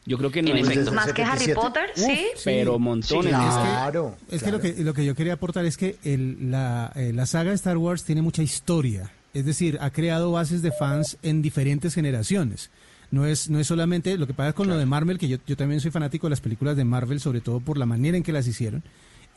Yo 0.07 0.17
creo 0.19 0.29
que 0.31 0.41
no 0.43 0.49
En 0.51 0.57
hay- 0.57 0.61
efecto. 0.61 0.91
Más 0.91 1.11
que 1.13 1.23
Harry 1.23 1.53
Potter, 1.53 1.89
¿sí? 1.95 2.25
Pero 2.43 2.77
montones. 2.77 3.31
Claro. 3.31 4.15
Es 4.29 4.43
que, 4.43 4.51
lo 4.51 4.59
que 4.59 4.73
lo 4.83 4.93
que 4.93 5.03
yo 5.03 5.15
quería 5.15 5.33
aportar 5.33 5.65
es 5.65 5.77
que 5.77 5.97
el- 6.03 6.51
la, 6.51 6.91
eh, 6.95 7.11
la 7.13 7.25
saga 7.25 7.49
de 7.49 7.55
Star 7.55 7.77
Wars 7.77 8.03
tiene 8.03 8.21
mucha 8.21 8.43
historia. 8.43 9.11
Es 9.33 9.45
decir, 9.45 9.77
ha 9.81 9.89
creado 9.89 10.31
bases 10.31 10.61
de 10.61 10.71
fans 10.71 11.17
en 11.23 11.41
diferentes 11.41 11.93
generaciones. 11.95 12.69
No 13.11 13.25
es, 13.25 13.49
no 13.49 13.59
es 13.59 13.67
solamente 13.67 14.17
lo 14.17 14.27
que 14.27 14.33
pasa 14.33 14.53
con 14.53 14.67
lo 14.67 14.77
de 14.77 14.85
Marvel, 14.85 15.17
que 15.17 15.27
yo, 15.27 15.37
yo 15.47 15.57
también 15.57 15.79
soy 15.81 15.91
fanático 15.91 16.27
de 16.27 16.31
las 16.31 16.41
películas 16.41 16.77
de 16.77 16.85
Marvel, 16.85 17.19
sobre 17.19 17.41
todo 17.41 17.59
por 17.59 17.77
la 17.77 17.85
manera 17.85 18.15
en 18.17 18.23
que 18.23 18.31
las 18.31 18.47
hicieron. 18.47 18.83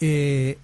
Eh, 0.01 0.59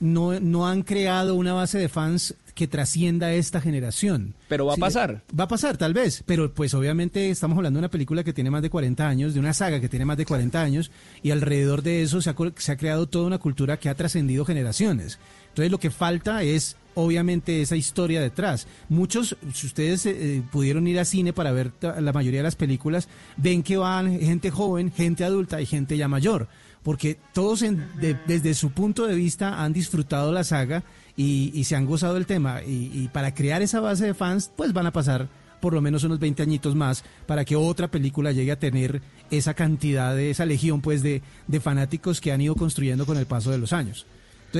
no, 0.00 0.38
no 0.40 0.66
han 0.66 0.82
creado 0.82 1.34
una 1.34 1.52
base 1.52 1.78
de 1.78 1.88
fans 1.88 2.34
que 2.54 2.66
trascienda 2.66 3.34
esta 3.34 3.60
generación. 3.60 4.34
Pero 4.48 4.64
va 4.64 4.74
a 4.74 4.76
pasar. 4.78 5.22
Va 5.38 5.44
a 5.44 5.48
pasar, 5.48 5.76
tal 5.76 5.92
vez, 5.92 6.22
pero 6.24 6.52
pues 6.52 6.72
obviamente 6.72 7.28
estamos 7.28 7.56
hablando 7.58 7.76
de 7.76 7.82
una 7.82 7.90
película 7.90 8.24
que 8.24 8.32
tiene 8.32 8.50
más 8.50 8.62
de 8.62 8.70
40 8.70 9.06
años, 9.06 9.34
de 9.34 9.40
una 9.40 9.52
saga 9.52 9.78
que 9.78 9.90
tiene 9.90 10.06
más 10.06 10.16
de 10.16 10.24
40 10.24 10.62
años, 10.62 10.90
y 11.22 11.32
alrededor 11.32 11.82
de 11.82 12.02
eso 12.02 12.22
se 12.22 12.30
ha, 12.30 12.34
se 12.56 12.72
ha 12.72 12.76
creado 12.78 13.06
toda 13.08 13.26
una 13.26 13.38
cultura 13.38 13.76
que 13.76 13.90
ha 13.90 13.94
trascendido 13.94 14.46
generaciones. 14.46 15.18
Entonces 15.48 15.70
lo 15.70 15.78
que 15.78 15.90
falta 15.90 16.42
es 16.42 16.76
obviamente 16.94 17.60
esa 17.60 17.76
historia 17.76 18.22
detrás. 18.22 18.66
Muchos, 18.88 19.36
si 19.52 19.66
ustedes 19.66 20.06
eh, 20.06 20.42
pudieron 20.50 20.88
ir 20.88 20.98
a 20.98 21.04
cine 21.04 21.34
para 21.34 21.52
ver 21.52 21.72
la 21.82 22.12
mayoría 22.12 22.40
de 22.40 22.44
las 22.44 22.56
películas, 22.56 23.08
ven 23.36 23.62
que 23.62 23.76
van 23.76 24.18
gente 24.18 24.50
joven, 24.50 24.90
gente 24.90 25.24
adulta 25.24 25.60
y 25.60 25.66
gente 25.66 25.98
ya 25.98 26.08
mayor, 26.08 26.48
porque 26.86 27.18
todos 27.34 27.62
en- 27.62 27.84
de- 28.00 28.16
desde 28.28 28.54
su 28.54 28.70
punto 28.70 29.08
de 29.08 29.16
vista 29.16 29.60
han 29.64 29.72
disfrutado 29.72 30.30
la 30.30 30.44
saga 30.44 30.84
y, 31.16 31.64
se 31.64 31.74
han 31.74 31.84
gozado 31.84 32.16
el 32.16 32.26
tema. 32.26 32.62
Y, 32.62 32.92
y 32.94 33.08
para 33.12 33.34
crear 33.34 33.60
esa 33.60 33.80
base 33.80 34.06
de 34.06 34.14
fans, 34.14 34.52
pues 34.54 34.72
van 34.72 34.86
a 34.86 34.92
pasar 34.92 35.28
por 35.60 35.72
lo 35.74 35.80
menos 35.80 36.04
unos 36.04 36.20
20 36.20 36.44
añitos 36.44 36.76
más 36.76 37.02
para 37.26 37.44
que 37.44 37.56
otra 37.56 37.88
película 37.88 38.30
llegue 38.30 38.52
a 38.52 38.58
tener 38.60 39.02
esa 39.32 39.52
cantidad 39.54 40.14
de 40.14 40.30
esa 40.30 40.46
legión 40.46 40.80
pues 40.80 41.02
de, 41.02 41.22
de 41.48 41.58
fanáticos 41.60 42.20
que 42.20 42.30
han 42.30 42.40
ido 42.40 42.54
construyendo 42.54 43.04
con 43.04 43.16
el 43.16 43.26
paso 43.26 43.50
de 43.50 43.58
los 43.58 43.72
años. 43.72 44.06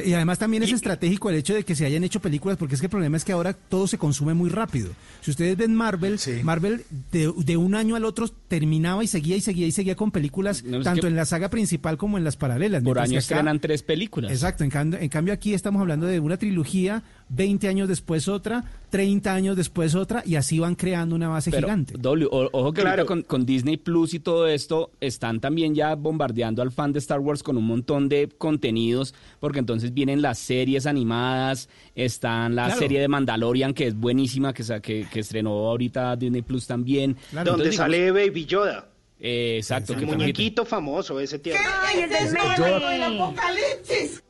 Y 0.05 0.12
además 0.14 0.38
también 0.38 0.62
es 0.62 0.72
estratégico 0.72 1.30
el 1.30 1.36
hecho 1.36 1.55
de 1.55 1.64
que 1.64 1.74
se 1.74 1.86
hayan 1.86 2.05
hecho 2.05 2.20
películas, 2.20 2.57
porque 2.57 2.74
es 2.74 2.80
que 2.80 2.86
el 2.86 2.90
problema 2.90 3.16
es 3.16 3.24
que 3.24 3.32
ahora 3.32 3.53
todo 3.53 3.86
se 3.86 3.99
consume 3.99 4.34
muy 4.34 4.51
rápido. 4.51 4.90
Si 5.22 5.30
ustedes 5.30 5.57
ven 5.57 5.74
Marvel, 5.74 6.18
Marvel 6.42 6.84
de, 7.12 7.32
de 7.36 7.57
un 7.57 7.74
año 7.74 7.97
al 7.97 8.05
otro 8.05 8.28
terminaba 8.49 9.03
y 9.05 9.07
seguía 9.07 9.36
y 9.36 9.40
seguía 9.40 9.66
y 9.66 9.72
seguía 9.72 9.94
con 9.97 10.11
películas, 10.11 10.64
No, 10.64 10.82
tanto 10.82 11.03
que- 11.03 11.07
en 11.09 11.16
la 11.16 11.24
saga 11.24 11.49
principal 11.51 11.97
como 11.97 12.18
en 12.18 12.24
las 12.24 12.36
paralelas. 12.36 12.82
Por 12.82 12.99
año 12.99 13.18
estrenan 13.18 13.61
tres 13.61 13.82
películas. 13.82 14.32
Exacto, 14.32 14.64
en 14.64 14.70
cambio, 14.70 14.99
en 15.01 15.09
cambio 15.09 15.32
aquí 15.34 15.55
estamos 15.55 15.80
hablando 15.80 16.07
de 16.07 16.20
una 16.20 16.36
trilogía 16.36 17.03
20 17.29 17.66
años 17.68 17.89
después 17.89 18.29
otra, 18.29 18.64
30 18.91 19.35
años 19.35 19.57
después 19.57 19.95
otra, 19.97 20.22
y 20.24 20.37
así 20.37 20.59
van 20.61 20.74
creando 20.77 21.14
una 21.16 21.29
base 21.29 21.51
Pero, 21.51 21.66
gigante. 21.66 21.95
W, 21.99 22.29
o- 22.31 22.49
ojo 22.53 22.72
que 22.72 22.83
ahorita 22.83 23.05
con, 23.05 23.22
con 23.22 23.45
Disney 23.45 23.77
Plus 23.77 24.14
y 24.14 24.20
todo 24.20 24.47
esto 24.47 24.91
están 25.01 25.41
también 25.41 25.74
ya 25.74 25.95
bombardeando 25.97 26.62
al 26.62 26.70
fan 26.70 26.93
de 26.93 27.01
Star 27.01 27.18
Wars 27.20 27.43
con 27.43 27.57
un 27.57 27.64
montón 27.66 28.09
de 28.09 28.29
contenidos, 28.39 29.12
porque 29.41 29.59
entonces 29.59 29.93
vienen 29.93 30.22
las 30.22 30.39
series 30.39 30.87
animadas, 30.87 31.68
están 31.97 32.55
la 32.55 32.66
Claro. 32.66 32.81
serie 32.81 33.01
de 33.01 33.09
Mandalorian 33.09 33.74
que 33.74 33.89
es 33.89 33.95
buenísima, 33.97 34.55
que, 34.55 34.62
que, 34.81 35.07
que 35.11 35.20
estrenó 35.20 35.51
ahorita 35.68 36.14
Disney 36.16 36.43
Plus 36.43 36.66
también. 36.66 37.16
Donde 37.33 37.51
Entonces, 37.51 37.70
digamos- 37.72 37.93
sale 37.97 38.11
Baby 38.12 38.45
Yoda. 38.47 38.89
Eh, 39.18 39.57
exacto, 39.59 39.95
El 39.95 40.01
que 40.01 40.07
muñequito 40.07 40.64
famoso 40.66 41.18
ese 41.18 41.39
tío. 41.39 41.55
¡Ay, 41.87 42.01
el 42.03 42.11
del 42.11 42.33
meme! 42.35 44.22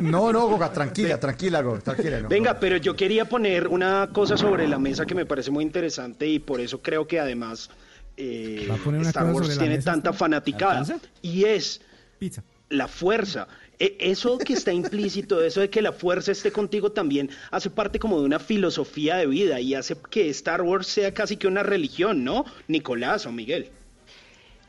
No, 0.00 0.32
no, 0.32 0.46
Goga, 0.48 0.72
tranquila, 0.72 1.18
tranquila, 1.18 1.62
Goga, 1.62 1.80
tranquila. 1.80 2.20
no. 2.20 2.28
Venga, 2.28 2.58
pero 2.60 2.76
yo 2.76 2.94
quería 2.96 3.24
poner 3.28 3.68
una 3.68 4.10
cosa 4.12 4.36
sobre 4.36 4.66
la 4.68 4.78
mesa 4.78 5.06
que 5.06 5.14
me 5.14 5.26
parece 5.26 5.50
muy 5.50 5.64
interesante 5.64 6.26
y 6.28 6.38
por 6.38 6.60
eso 6.60 6.80
creo 6.82 7.06
que 7.06 7.20
además 7.20 7.70
eh, 8.16 8.66
¿Va 8.70 8.74
a 8.74 8.78
poner 8.78 9.00
una 9.00 9.08
Star 9.10 9.24
cosa 9.24 9.34
Wars 9.34 9.46
sobre 9.46 9.56
la 9.56 9.62
tiene 9.62 9.76
mesa 9.76 9.90
tanta 9.92 10.12
fanaticada. 10.12 10.84
Y 11.22 11.44
es 11.44 11.80
Pizza. 12.18 12.42
la 12.68 12.86
fuerza. 12.88 13.48
E- 13.78 13.96
Eso 13.98 14.38
que 14.38 14.52
está 14.52 14.72
implícito, 14.72 15.42
eso 15.42 15.60
de 15.60 15.68
que 15.68 15.82
la 15.82 15.90
fuerza 15.92 16.30
esté 16.30 16.52
contigo 16.52 16.92
también 16.92 17.28
hace 17.50 17.70
parte 17.70 17.98
como 17.98 18.20
de 18.20 18.26
una 18.26 18.38
filosofía 18.38 19.16
de 19.16 19.26
vida 19.26 19.58
y 19.60 19.74
hace 19.74 19.96
que 20.10 20.28
Star 20.30 20.62
Wars 20.62 20.86
sea 20.86 21.12
casi 21.12 21.36
que 21.36 21.48
una 21.48 21.64
religión, 21.64 22.22
¿no? 22.22 22.44
Nicolás 22.68 23.26
o 23.26 23.32
Miguel. 23.32 23.70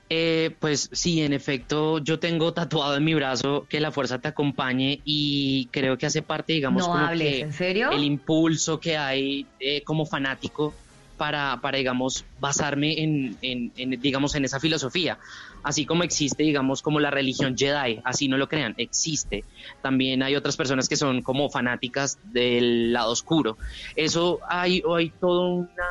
Eh, 0.09 0.55
pues 0.59 0.87
sí, 0.91 1.21
en 1.21 1.33
efecto, 1.33 1.97
yo 1.97 2.19
tengo 2.19 2.53
tatuado 2.53 2.95
en 2.95 3.03
mi 3.03 3.15
brazo 3.15 3.65
que 3.67 3.79
la 3.79 3.91
fuerza 3.91 4.19
te 4.19 4.27
acompañe 4.27 5.01
y 5.03 5.69
creo 5.71 5.97
que 5.97 6.05
hace 6.05 6.21
parte, 6.21 6.53
digamos, 6.53 6.85
No 6.85 6.91
como 6.93 7.05
hables, 7.05 7.37
que 7.37 7.41
¿en 7.41 7.53
serio? 7.53 7.91
el 7.91 8.03
impulso 8.03 8.79
que 8.79 8.97
hay 8.97 9.49
eh, 9.59 9.83
como 9.83 10.05
fanático 10.05 10.75
para, 11.17 11.59
para 11.61 11.77
digamos, 11.79 12.25
basarme 12.37 13.01
en, 13.01 13.37
en- 13.41 13.71
en, 13.77 14.01
digamos, 14.01 14.35
en 14.35 14.45
esa 14.45 14.59
filosofía. 14.59 15.17
Así 15.63 15.85
como 15.85 16.03
existe, 16.03 16.43
digamos, 16.43 16.81
como 16.83 16.99
la 16.99 17.09
religión 17.09 17.55
Jedi, 17.57 17.99
así 18.03 18.27
no 18.27 18.37
lo 18.37 18.47
crean, 18.47 18.75
existe. 18.77 19.45
También 19.81 20.21
hay 20.21 20.35
otras 20.35 20.55
personas 20.57 20.87
que 20.89 20.97
son 20.97 21.23
como 21.23 21.49
fanáticas 21.49 22.19
del 22.21 22.93
lado 22.93 23.11
oscuro. 23.13 23.57
Eso 23.95 24.39
hay, 24.49 24.83
hay 24.95 25.11
toda 25.19 25.47
una, 25.47 25.85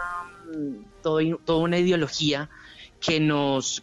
todo- 1.00 1.40
toda 1.44 1.58
una 1.58 1.78
ideología 1.78 2.48
que 3.00 3.18
nos 3.18 3.82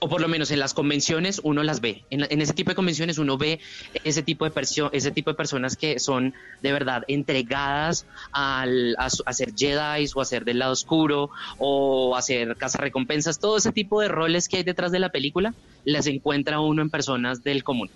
o 0.00 0.08
por 0.08 0.20
lo 0.20 0.28
menos 0.28 0.50
en 0.50 0.58
las 0.58 0.74
convenciones 0.74 1.40
uno 1.44 1.62
las 1.62 1.80
ve. 1.80 2.04
En, 2.10 2.40
ese 2.40 2.54
tipo 2.54 2.70
de 2.70 2.74
convenciones 2.74 3.18
uno 3.18 3.36
ve 3.38 3.60
ese 4.04 4.22
tipo 4.22 4.44
de 4.44 4.50
persio- 4.50 4.90
ese 4.92 5.10
tipo 5.10 5.30
de 5.30 5.36
personas 5.36 5.76
que 5.76 5.98
son 5.98 6.34
de 6.62 6.72
verdad 6.72 7.02
entregadas 7.06 8.06
al, 8.32 8.96
a, 8.98 9.06
a 9.06 9.32
ser 9.32 9.52
Jedi 9.54 10.06
o 10.14 10.20
a 10.20 10.24
ser 10.24 10.44
del 10.44 10.58
lado 10.58 10.72
oscuro 10.72 11.30
o 11.58 12.16
a 12.16 12.22
ser 12.22 12.56
cazarrecompensas. 12.56 13.38
Todo 13.38 13.58
ese 13.58 13.72
tipo 13.72 14.00
de 14.00 14.08
roles 14.08 14.48
que 14.48 14.56
hay 14.58 14.62
detrás 14.62 14.90
de 14.90 14.98
la 14.98 15.10
película 15.10 15.54
las 15.84 16.06
encuentra 16.06 16.60
uno 16.60 16.82
en 16.82 16.90
personas 16.90 17.42
del 17.42 17.62
común. 17.62 17.90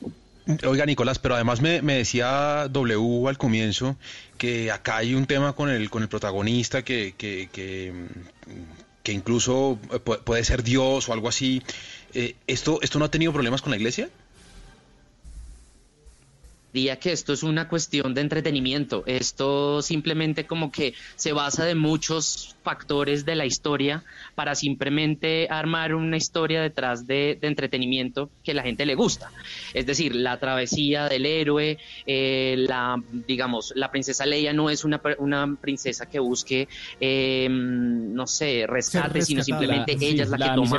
Oiga, 0.66 0.84
Nicolás, 0.84 1.18
pero 1.18 1.36
además 1.36 1.62
me, 1.62 1.80
me 1.80 1.94
decía 1.96 2.68
W 2.68 3.28
al 3.28 3.38
comienzo 3.38 3.96
que 4.36 4.70
acá 4.70 4.98
hay 4.98 5.14
un 5.14 5.24
tema 5.24 5.54
con 5.54 5.70
el, 5.70 5.88
con 5.88 6.02
el 6.02 6.08
protagonista 6.10 6.82
que, 6.82 7.14
que, 7.16 7.48
que, 7.50 7.94
que 9.04 9.12
incluso 9.12 9.78
eh, 9.92 10.00
pu- 10.04 10.18
puede 10.24 10.42
ser 10.42 10.64
Dios 10.64 11.08
o 11.08 11.12
algo 11.12 11.28
así. 11.28 11.62
Eh, 12.14 12.34
¿esto, 12.48 12.80
¿Esto 12.82 12.98
no 12.98 13.04
ha 13.04 13.10
tenido 13.10 13.32
problemas 13.32 13.62
con 13.62 13.70
la 13.70 13.76
iglesia? 13.76 14.10
Diría 16.74 16.96
que 16.98 17.12
esto 17.12 17.32
es 17.32 17.44
una 17.44 17.68
cuestión 17.68 18.12
de 18.14 18.20
entretenimiento. 18.20 19.04
Esto 19.06 19.80
simplemente 19.80 20.44
como 20.44 20.72
que 20.72 20.92
se 21.14 21.32
basa 21.32 21.64
de 21.64 21.76
muchos 21.76 22.56
factores 22.64 23.24
de 23.24 23.36
la 23.36 23.46
historia 23.46 24.02
para 24.34 24.54
simplemente 24.56 25.46
armar 25.50 25.94
una 25.94 26.16
historia 26.16 26.60
detrás 26.62 27.06
de, 27.06 27.38
de 27.40 27.46
entretenimiento 27.46 28.30
que 28.42 28.54
la 28.54 28.62
gente 28.64 28.86
le 28.86 28.96
gusta. 28.96 29.30
Es 29.72 29.86
decir, 29.86 30.16
la 30.16 30.40
travesía 30.40 31.08
del 31.08 31.26
héroe, 31.26 31.78
eh, 32.06 32.56
la, 32.58 33.00
digamos, 33.26 33.72
la 33.76 33.90
princesa 33.92 34.26
Leia 34.26 34.52
no 34.52 34.68
es 34.68 34.84
una, 34.84 35.00
una 35.18 35.56
princesa 35.60 36.06
que 36.06 36.18
busque, 36.18 36.66
eh, 36.98 37.46
no 37.50 38.26
sé, 38.26 38.66
rescate, 38.66 39.22
sino 39.22 39.42
simplemente 39.44 39.92
La- 39.92 39.98
sí, 40.00 40.06
ella 40.06 40.22
es 40.24 40.30
la, 40.30 40.38
la 40.38 40.46
que 40.46 40.54
toma 40.56 40.70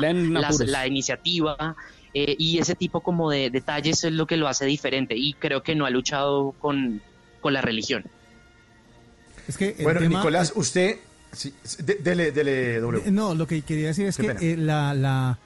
las- 0.42 0.60
la 0.72 0.88
iniciativa. 0.88 1.76
Eh, 2.18 2.36
y 2.40 2.58
ese 2.58 2.74
tipo 2.76 3.02
como 3.02 3.30
de 3.30 3.50
detalles 3.52 4.04
es 4.04 4.12
lo 4.14 4.26
que 4.26 4.38
lo 4.38 4.48
hace 4.48 4.66
diferente 4.66 5.16
y 5.16 5.34
creo 5.34 5.62
que 5.62 5.76
no 5.76 5.86
ha 5.86 5.90
luchado 5.92 6.54
con, 6.60 7.02
con 7.42 7.54
la 7.54 7.62
religión. 7.62 8.06
Es 9.48 9.58
que 9.58 9.76
Bueno, 9.84 10.00
tema- 10.00 10.18
Nicolás, 10.20 10.54
usted... 10.56 10.98
sí, 11.34 11.54
sí, 11.64 11.84
de- 11.84 11.96
dele, 11.96 12.32
dele, 12.32 12.80
W. 12.80 13.04
Eh, 13.08 13.12
No, 13.12 13.36
lo 13.36 13.46
que 13.46 13.62
quería 13.62 13.88
decir 13.88 14.08
es 14.08 14.18
Qué 14.18 14.34
que 14.36 14.54
eh, 14.54 14.58
la, 14.58 14.94
la- 14.94 15.38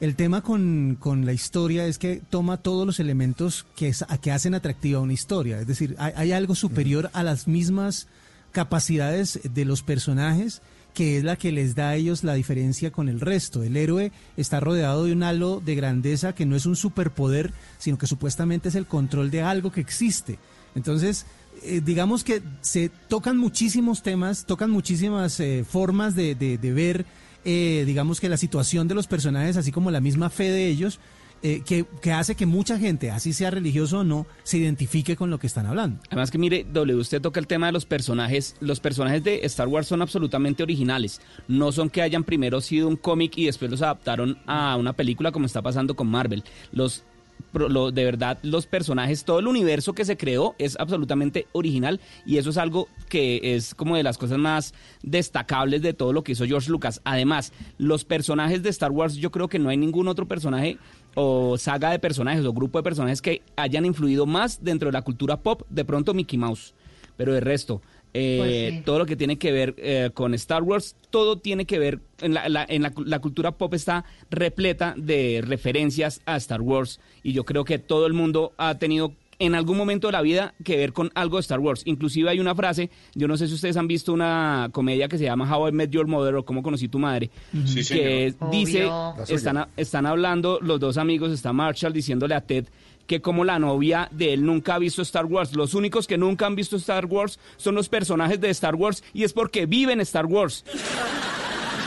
el 0.00 0.14
tema 0.14 0.40
con, 0.42 0.96
con 1.00 1.26
la 1.26 1.32
historia 1.32 1.84
es 1.86 1.98
que 1.98 2.22
toma 2.30 2.58
todos 2.58 2.86
los 2.86 3.00
elementos 3.00 3.66
que, 3.76 3.88
es- 3.88 4.04
que 4.22 4.30
hacen 4.30 4.54
atractiva 4.54 5.00
una 5.00 5.12
historia. 5.14 5.58
Es 5.60 5.66
decir, 5.66 5.96
hay, 5.98 6.12
hay 6.16 6.32
algo 6.32 6.54
superior 6.54 7.10
a 7.12 7.22
las 7.22 7.48
mismas 7.48 8.06
capacidades 8.52 9.40
de 9.42 9.64
los 9.64 9.82
personajes 9.82 10.60
que 10.94 11.16
es 11.18 11.24
la 11.24 11.36
que 11.36 11.52
les 11.52 11.74
da 11.74 11.90
a 11.90 11.96
ellos 11.96 12.24
la 12.24 12.34
diferencia 12.34 12.90
con 12.90 13.08
el 13.08 13.20
resto. 13.20 13.62
El 13.62 13.76
héroe 13.76 14.12
está 14.36 14.60
rodeado 14.60 15.04
de 15.04 15.12
un 15.12 15.22
halo 15.22 15.60
de 15.64 15.74
grandeza 15.74 16.34
que 16.34 16.46
no 16.46 16.56
es 16.56 16.66
un 16.66 16.76
superpoder, 16.76 17.52
sino 17.78 17.96
que 17.98 18.06
supuestamente 18.06 18.68
es 18.68 18.74
el 18.74 18.86
control 18.86 19.30
de 19.30 19.42
algo 19.42 19.70
que 19.72 19.80
existe. 19.80 20.38
Entonces, 20.74 21.26
eh, 21.62 21.80
digamos 21.84 22.24
que 22.24 22.42
se 22.60 22.90
tocan 23.08 23.36
muchísimos 23.36 24.02
temas, 24.02 24.46
tocan 24.46 24.70
muchísimas 24.70 25.38
eh, 25.40 25.64
formas 25.68 26.14
de, 26.14 26.34
de- 26.34 26.58
de 26.58 26.72
ver, 26.72 27.06
eh, 27.44 27.84
digamos 27.86 28.20
que 28.20 28.28
la 28.28 28.36
situación 28.36 28.86
de 28.88 28.94
los 28.94 29.06
personajes, 29.06 29.56
así 29.56 29.72
como 29.72 29.90
la 29.90 30.00
misma 30.00 30.30
fe 30.30 30.50
de 30.50 30.66
ellos, 30.68 31.00
eh, 31.42 31.62
que, 31.64 32.12
hace 32.12 32.34
que 32.34 32.44
mucha 32.44 32.78
gente, 32.78 33.10
así 33.10 33.32
sea 33.32 33.50
religioso 33.50 34.00
o 34.00 34.04
no, 34.04 34.26
se 34.42 34.58
identifique 34.58 35.16
con 35.16 35.30
lo 35.30 35.38
que 35.38 35.46
están 35.46 35.66
hablando. 35.66 36.00
Además 36.08 36.30
que 36.30 36.36
mire, 36.38 36.66
W, 36.70 37.00
usted 37.00 37.22
toca 37.22 37.40
el 37.40 37.46
tema 37.46 37.66
de 37.66 37.72
los 37.72 37.86
personajes. 37.86 38.56
Los 38.60 38.80
personajes 38.80 39.24
de 39.24 39.40
Star 39.46 39.68
Wars 39.68 39.86
son 39.86 40.02
absolutamente 40.02 40.62
originales. 40.62 41.20
No 41.48 41.72
son 41.72 41.88
que 41.88 42.02
hayan 42.02 42.24
primero 42.24 42.60
sido 42.60 42.88
un 42.88 42.96
cómic 42.96 43.38
y 43.38 43.46
después 43.46 43.70
los 43.70 43.80
adaptaron 43.80 44.38
a 44.46 44.76
una 44.76 44.92
película 44.92 45.32
como 45.32 45.46
está 45.46 45.62
pasando 45.62 45.96
con 45.96 46.08
Marvel. 46.08 46.44
Los 46.72 47.04
de 47.52 48.04
verdad, 48.04 48.38
los 48.42 48.66
personajes, 48.66 49.24
todo 49.24 49.40
el 49.40 49.48
universo 49.48 49.92
que 49.92 50.04
se 50.04 50.16
creó 50.16 50.54
es 50.58 50.78
absolutamente 50.78 51.46
original 51.52 52.00
y 52.24 52.36
eso 52.38 52.50
es 52.50 52.56
algo 52.56 52.88
que 53.08 53.54
es 53.54 53.74
como 53.74 53.96
de 53.96 54.02
las 54.02 54.18
cosas 54.18 54.38
más 54.38 54.72
destacables 55.02 55.82
de 55.82 55.92
todo 55.92 56.12
lo 56.12 56.22
que 56.22 56.32
hizo 56.32 56.46
George 56.46 56.70
Lucas. 56.70 57.00
Además, 57.04 57.52
los 57.78 58.04
personajes 58.04 58.62
de 58.62 58.70
Star 58.70 58.92
Wars, 58.92 59.16
yo 59.16 59.30
creo 59.30 59.48
que 59.48 59.58
no 59.58 59.68
hay 59.68 59.76
ningún 59.76 60.06
otro 60.06 60.28
personaje 60.28 60.78
o 61.14 61.56
saga 61.58 61.90
de 61.90 61.98
personajes 61.98 62.44
o 62.44 62.52
grupo 62.52 62.78
de 62.78 62.82
personajes 62.84 63.20
que 63.22 63.42
hayan 63.56 63.84
influido 63.86 64.26
más 64.26 64.62
dentro 64.62 64.86
de 64.88 64.92
la 64.92 65.02
cultura 65.02 65.36
pop, 65.38 65.62
de 65.68 65.84
pronto 65.84 66.14
Mickey 66.14 66.38
Mouse. 66.38 66.74
Pero 67.16 67.32
de 67.34 67.40
resto, 67.40 67.82
eh, 68.14 68.36
Pues 68.38 68.74
sí. 68.78 68.82
todo 68.84 68.98
lo 69.00 69.06
que 69.06 69.14
tiene 69.16 69.36
que 69.38 69.52
ver 69.52 69.74
eh, 69.78 70.10
con 70.14 70.32
Star 70.34 70.62
Wars, 70.62 70.96
todo 71.10 71.36
tiene 71.38 71.64
que 71.66 71.78
ver, 71.78 72.00
en, 72.22 72.34
la, 72.34 72.48
la- 72.48 72.64
en 72.68 72.82
la, 72.82 72.92
la 73.04 73.18
cultura 73.20 73.52
pop 73.52 73.74
está 73.74 74.04
repleta 74.30 74.94
de 74.96 75.42
referencias 75.46 76.20
a 76.26 76.36
Star 76.36 76.60
Wars 76.62 77.00
y 77.22 77.32
yo 77.32 77.44
creo 77.44 77.64
que 77.64 77.78
todo 77.78 78.06
el 78.06 78.14
mundo 78.14 78.52
ha 78.56 78.78
tenido 78.78 79.12
en 79.40 79.56
algún 79.56 79.76
momento 79.76 80.06
de 80.06 80.12
la 80.12 80.22
vida 80.22 80.54
que 80.62 80.76
ver 80.76 80.92
con 80.92 81.10
algo 81.16 81.38
de 81.38 81.40
Star 81.40 81.58
Wars. 81.58 81.82
Inclusive 81.86 82.30
hay 82.30 82.38
una 82.38 82.54
frase, 82.54 82.90
yo 83.16 83.26
no 83.26 83.36
sé 83.36 83.48
si 83.48 83.54
ustedes 83.54 83.76
han 83.76 83.88
visto 83.88 84.12
una 84.12 84.68
comedia 84.70 85.08
que 85.08 85.18
se 85.18 85.24
llama 85.24 85.52
How 85.52 85.68
I 85.68 85.72
Met 85.72 85.90
Your 85.90 86.06
Mother 86.06 86.36
o 86.36 86.44
Cómo 86.44 86.62
conocí 86.62 86.86
tu 86.88 86.98
madre, 87.00 87.30
Sí, 87.66 87.76
que 87.76 88.32
señor. 88.38 88.50
dice, 88.52 88.88
están, 89.28 89.66
están 89.76 90.06
hablando 90.06 90.60
los 90.62 90.78
dos 90.78 90.96
amigos, 90.96 91.32
está 91.32 91.52
Marshall 91.52 91.92
diciéndole 91.92 92.34
a 92.36 92.40
Ted 92.42 92.66
que 93.06 93.20
como 93.20 93.44
la 93.44 93.58
novia 93.58 94.08
de 94.12 94.34
él 94.34 94.44
nunca 94.46 94.76
ha 94.76 94.78
visto 94.78 95.02
Star 95.02 95.26
Wars, 95.26 95.56
los 95.56 95.74
únicos 95.74 96.06
que 96.06 96.16
nunca 96.16 96.46
han 96.46 96.54
visto 96.54 96.76
Star 96.76 97.06
Wars 97.06 97.40
son 97.56 97.74
los 97.74 97.88
personajes 97.88 98.40
de 98.40 98.50
Star 98.50 98.76
Wars 98.76 99.02
y 99.12 99.24
es 99.24 99.32
porque 99.32 99.66
viven 99.66 100.00
Star 100.02 100.26
Wars. 100.26 100.64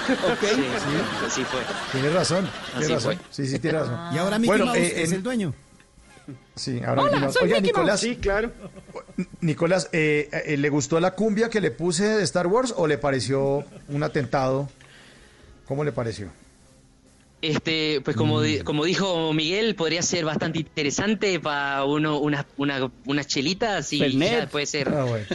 Sí, 0.06 0.62
así 1.26 1.44
fue. 1.46 1.62
Tiene 1.94 2.10
razón, 2.10 2.46
Así 2.46 2.80
tiene 2.80 2.94
razón. 2.96 3.16
fue. 3.16 3.26
Sí, 3.30 3.48
sí, 3.48 3.60
tiene 3.60 3.80
razón. 3.80 3.98
Y 4.14 4.18
ahora 4.18 4.38
Mickey 4.38 4.48
Bueno, 4.50 4.66
Mouse 4.66 4.78
eh, 4.80 5.02
es 5.04 5.10
en- 5.12 5.16
el 5.18 5.24
dueño. 5.24 5.54
Sí, 6.56 6.80
ahora 6.86 7.02
Hola, 7.02 7.04
Mickey 7.12 7.20
Mouse. 7.22 7.34
soy 7.34 7.44
Oiga, 7.44 7.56
Mickey 7.58 7.68
Nicolás, 7.72 8.00
Sí, 8.00 8.16
claro. 8.18 8.52
Nicolás, 9.42 9.90
eh, 9.92 10.30
eh, 10.46 10.58
¿le 10.58 10.70
gustó 10.70 11.00
la 11.00 11.12
cumbia 11.16 11.50
que 11.50 11.60
le 11.62 11.72
puse 11.72 12.06
de 12.06 12.24
Star 12.24 12.48
Wars 12.48 12.74
o 12.78 12.88
le 12.88 12.98
pareció 12.98 13.64
un 13.90 14.04
atentado? 14.04 14.70
¿Cómo 15.68 15.84
le 15.84 15.92
pareció? 15.92 16.30
Este, 17.42 18.00
pues 18.06 18.16
como, 18.16 18.40
di- 18.42 18.60
como 18.60 18.86
dijo 18.86 19.34
Miguel, 19.34 19.76
podría 19.76 20.02
ser 20.02 20.24
bastante 20.24 20.60
interesante 20.60 21.42
para 21.42 21.84
uno 21.84 22.18
una, 22.20 22.46
una, 22.56 22.90
unas 23.06 23.28
chelitas 23.28 23.92
y 23.92 24.00
Fernet. 24.00 24.32
ya 24.44 24.48
puede 24.48 24.66
ser 24.66 24.88
Ah, 24.88 25.04
bueno. 25.04 25.26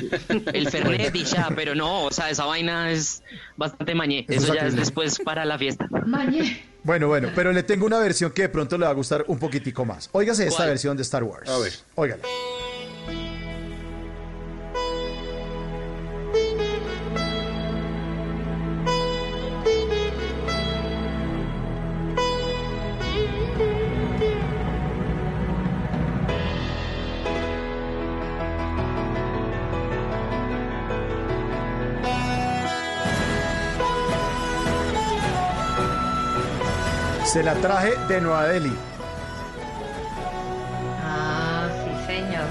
el 0.55 0.69
Fernet 0.71 1.15
y 1.15 1.25
ya, 1.25 1.51
pero 1.55 1.75
no, 1.75 2.05
o 2.05 2.11
sea, 2.11 2.31
esa 2.31 2.47
vaina 2.47 2.91
es 2.91 3.23
bastante 3.59 3.95
mañé. 3.95 4.25
Eso 4.27 4.45
Eso 4.45 4.55
es 4.55 4.61
ya 4.61 4.67
es 4.69 4.75
después 4.77 5.19
para 5.23 5.45
la 5.45 5.59
fiesta. 5.59 5.87
Mañe. 6.07 6.63
Bueno, 6.89 7.07
bueno, 7.07 7.29
pero 7.35 7.53
le 7.53 7.65
tengo 7.65 7.85
una 7.85 7.99
versión 7.99 8.31
que 8.31 8.41
de 8.41 8.49
pronto 8.49 8.79
le 8.79 8.87
va 8.87 8.91
a 8.91 8.95
gustar 8.95 9.23
un 9.29 9.39
poquitico 9.39 9.85
más. 9.85 10.09
Óigase 10.13 10.45
esta 10.45 10.57
¿Cuál? 10.61 10.69
versión 10.71 10.97
de 10.97 11.03
Star 11.03 11.23
Wars. 11.23 11.47
A 11.51 11.59
ver. 11.59 11.75
Óigala. 11.97 12.23
Se 37.33 37.43
la 37.43 37.55
traje 37.55 37.93
de 38.09 38.21
Nueva 38.21 38.47
Delhi. 38.49 38.73
Ah, 41.05 41.69
sí, 41.85 42.07
señor. 42.07 42.45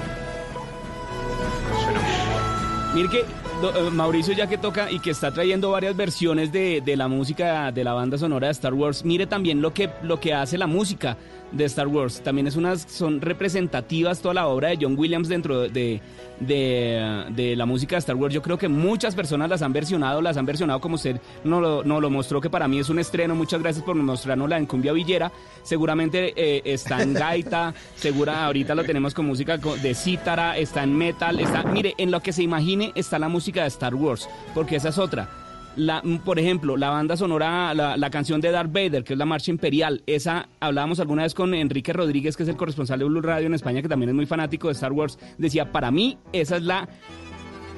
Mire 2.94 3.08
que 3.08 3.24
do- 3.60 3.88
eh, 3.88 3.90
Mauricio 3.90 4.34
ya 4.34 4.46
que 4.46 4.56
toca 4.56 4.90
y 4.90 5.00
que 5.00 5.10
está 5.10 5.30
trayendo 5.32 5.70
varias 5.72 5.96
versiones 5.96 6.52
de, 6.52 6.80
de 6.80 6.96
la 6.96 7.08
música 7.08 7.70
de 7.72 7.84
la 7.84 7.92
banda 7.92 8.16
sonora 8.18 8.46
de 8.46 8.52
Star 8.52 8.72
Wars, 8.74 9.04
mire 9.04 9.26
también 9.26 9.60
lo 9.60 9.74
que, 9.74 9.90
lo 10.02 10.20
que 10.20 10.32
hace 10.32 10.56
la 10.56 10.66
música 10.66 11.16
de 11.52 11.64
Star 11.64 11.88
Wars. 11.88 12.20
También 12.22 12.46
es 12.46 12.56
unas, 12.56 12.82
son 12.82 13.20
representativas 13.20 14.20
toda 14.20 14.34
la 14.34 14.46
obra 14.46 14.68
de 14.68 14.78
John 14.80 14.96
Williams 14.98 15.28
dentro 15.28 15.62
de, 15.62 16.00
de, 16.40 17.24
de, 17.30 17.56
la 17.56 17.66
música 17.66 17.96
de 17.96 18.00
Star 18.00 18.16
Wars. 18.16 18.34
Yo 18.34 18.42
creo 18.42 18.58
que 18.58 18.68
muchas 18.68 19.14
personas 19.14 19.48
las 19.48 19.62
han 19.62 19.72
versionado, 19.72 20.20
las 20.22 20.36
han 20.36 20.46
versionado 20.46 20.80
como 20.80 20.96
usted 20.96 21.20
no 21.44 21.60
lo, 21.60 21.84
no 21.84 22.00
lo 22.00 22.10
mostró, 22.10 22.40
que 22.40 22.50
para 22.50 22.68
mí 22.68 22.78
es 22.78 22.88
un 22.88 22.98
estreno. 22.98 23.34
Muchas 23.34 23.62
gracias 23.62 23.84
por 23.84 23.94
mostrarnos 23.96 24.48
la 24.48 24.58
en 24.58 24.66
Cumbia 24.66 24.92
Villera. 24.92 25.32
Seguramente 25.62 26.32
eh, 26.36 26.62
está 26.64 27.02
en 27.02 27.14
gaita, 27.14 27.74
segura 27.96 28.44
ahorita 28.46 28.74
lo 28.74 28.84
tenemos 28.84 29.14
con 29.14 29.26
música 29.26 29.56
de 29.56 29.94
cítara, 29.94 30.56
está 30.56 30.82
en 30.82 30.96
metal, 30.96 31.40
está, 31.40 31.62
mire, 31.62 31.94
en 31.98 32.10
lo 32.10 32.20
que 32.20 32.32
se 32.32 32.42
imagine 32.42 32.92
está 32.94 33.18
la 33.18 33.28
música 33.28 33.62
de 33.62 33.68
Star 33.68 33.94
Wars, 33.94 34.28
porque 34.54 34.76
esa 34.76 34.90
es 34.90 34.98
otra. 34.98 35.47
Mm, 35.76 36.16
por 36.18 36.38
ejemplo, 36.38 36.76
la 36.76 36.90
banda 36.90 37.16
sonora, 37.16 37.72
la, 37.74 38.10
canción 38.10 38.40
de 38.40 38.50
Darth 38.50 38.72
Vader, 38.72 39.04
que 39.04 39.12
es 39.12 39.18
la 39.18 39.26
marcha 39.26 39.50
imperial, 39.50 40.02
esa 40.06 40.48
hablábamos 40.60 40.98
alguna 41.00 41.22
vez 41.22 41.34
con 41.34 41.54
Enrique 41.54 41.92
Rodríguez, 41.92 42.36
que 42.36 42.42
es 42.42 42.48
el 42.48 42.56
corresponsal 42.56 42.98
de 42.98 43.04
Blue 43.04 43.20
Radio 43.20 43.46
en 43.46 43.54
España, 43.54 43.82
que 43.82 43.88
también 43.88 44.08
es 44.10 44.14
muy 44.14 44.26
fanático 44.26 44.68
de 44.68 44.72
Star 44.72 44.92
Wars, 44.92 45.18
decía, 45.38 45.70
para 45.70 45.90
mí 45.90 46.18
esa 46.32 46.56
es 46.56 46.62
la 46.62 46.88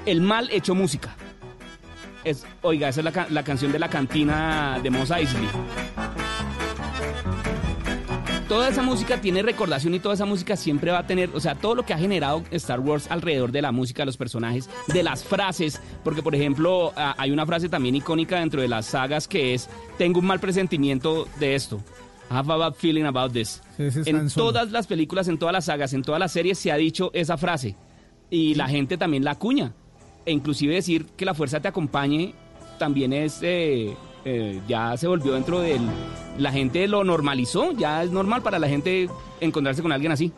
el 0.07 0.21
mal 0.23 0.49
hecho 0.51 0.75
música. 0.75 1.15
Es, 2.25 2.47
oiga, 2.63 2.89
esa 2.89 3.01
es 3.01 3.05
la, 3.05 3.27
la 3.31 3.43
canción 3.43 3.73
de 3.73 3.79
la 3.79 3.89
cantina 3.89 4.79
de 4.83 4.91
Mos. 4.91 5.11
Toda 8.51 8.69
esa 8.69 8.83
música 8.83 9.21
tiene 9.21 9.43
recordación 9.43 9.95
y 9.95 10.01
toda 10.01 10.17
esa 10.17 10.27
música 10.27 10.57
siempre 10.57 10.91
va 10.91 10.99
a 10.99 11.07
tener, 11.07 11.31
o 11.33 11.39
sea, 11.39 11.55
todo 11.55 11.77
lo 11.77 11.87
que 11.87 11.95
ha 11.95 11.99
generado 11.99 12.43
Star 12.51 12.81
Wars 12.81 13.07
alrededor 13.09 13.53
de 13.53 13.63
la 13.63 13.71
música, 13.71 14.03
de 14.03 14.07
los 14.07 14.17
personajes, 14.17 14.69
de 14.89 15.05
las 15.05 15.23
frases, 15.23 15.81
porque 16.03 16.21
por 16.21 16.35
ejemplo 16.35 16.93
hay 16.97 17.31
una 17.31 17.47
frase 17.47 17.69
también 17.69 17.95
icónica 17.95 18.41
dentro 18.41 18.61
de 18.61 18.67
las 18.67 18.87
sagas 18.87 19.29
que 19.29 19.55
es, 19.55 19.71
tengo 19.99 20.19
un 20.19 20.27
mal 20.27 20.41
presentimiento 20.41 21.29
de 21.39 21.55
esto. 21.55 21.81
I 22.29 22.35
have 22.39 22.53
a 22.53 22.57
bad 22.57 22.75
feeling 22.75 23.05
about 23.05 23.33
this. 23.33 23.63
En 23.79 24.29
todas 24.29 24.73
las 24.73 24.89
películas, 24.89 25.29
en 25.29 25.39
todas 25.39 25.53
las 25.53 25.67
sagas, 25.67 25.93
en 25.93 26.03
todas 26.03 26.19
las 26.19 26.33
series 26.33 26.59
se 26.59 26.73
ha 26.73 26.77
dicho 26.77 27.13
esa 27.15 27.37
frase 27.37 27.77
y 28.31 28.57
la 28.57 28.67
gente 28.67 28.99
también 28.99 29.23
la 29.23 29.31
acuña. 29.31 29.75
E 30.27 30.33
inclusive 30.33 30.75
decir 30.75 31.07
que 31.17 31.25
la 31.25 31.35
fuerza 31.35 31.61
te 31.61 31.69
acompañe 31.69 32.35
también 32.81 33.13
es 33.13 33.39
eh, 33.43 33.95
eh, 34.25 34.61
ya 34.69 34.97
se 34.97 35.07
volvió 35.07 35.33
dentro 35.33 35.61
del 35.61 35.81
la 36.39 36.53
gente 36.53 36.87
lo 36.89 37.05
normalizó, 37.05 37.73
ya 37.73 38.03
es 38.03 38.11
normal 38.11 38.43
para 38.43 38.59
la 38.59 38.69
gente 38.69 39.09
encontrarse 39.41 39.83
con 39.83 39.93
alguien 39.93 40.13
así. 40.13 40.33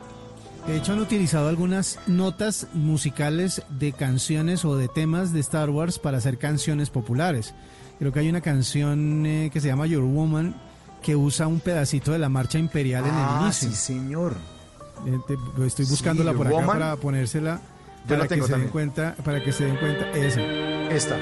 De 0.67 0.77
hecho, 0.77 0.93
han 0.93 1.01
utilizado 1.01 1.49
algunas 1.49 1.99
notas 2.07 2.69
musicales 2.73 3.63
de 3.69 3.93
canciones 3.93 4.65
o 4.65 4.77
de 4.77 4.89
temas 4.89 5.33
de 5.33 5.41
Star 5.41 5.71
Wars 5.71 5.99
para 5.99 6.19
hacer 6.19 6.39
canciones 6.39 6.89
populares. 6.91 7.55
Creo 7.99 8.13
que 8.13 8.21
hay 8.21 8.29
una 8.29 8.41
canción 8.41 9.27
eh, 9.27 9.51
que 9.53 9.61
se 9.61 9.69
llama 9.69 9.87
Your 9.87 10.03
Woman 10.05 10.55
que 11.03 11.17
usa 11.17 11.49
un 11.49 11.59
pedacito 11.61 12.13
de 12.13 12.19
la 12.21 12.29
marcha 12.29 12.59
imperial 12.59 13.03
en 13.05 13.11
el 13.15 13.17
Ah, 13.25 13.41
inicio. 13.43 13.69
sí, 13.71 13.75
señor. 13.75 14.37
Eh, 15.05 15.19
te- 15.27 15.67
Estoy 15.67 15.85
buscándola 15.87 16.31
Your 16.31 16.39
por 16.39 16.47
acá 16.47 16.57
Woman. 16.57 16.79
para 16.79 16.97
ponérsela 16.97 17.61
Yo 18.03 18.09
para 18.09 18.19
la 18.21 18.29
tengo 18.29 18.47
que 18.47 18.53
se 18.53 18.59
den 18.59 18.69
cuenta, 18.69 19.17
para 19.25 19.43
que 19.43 19.53
se 19.53 19.65
den 19.65 19.77
cuenta 19.79 20.11
esa. 20.13 20.41
Esta. 20.91 21.17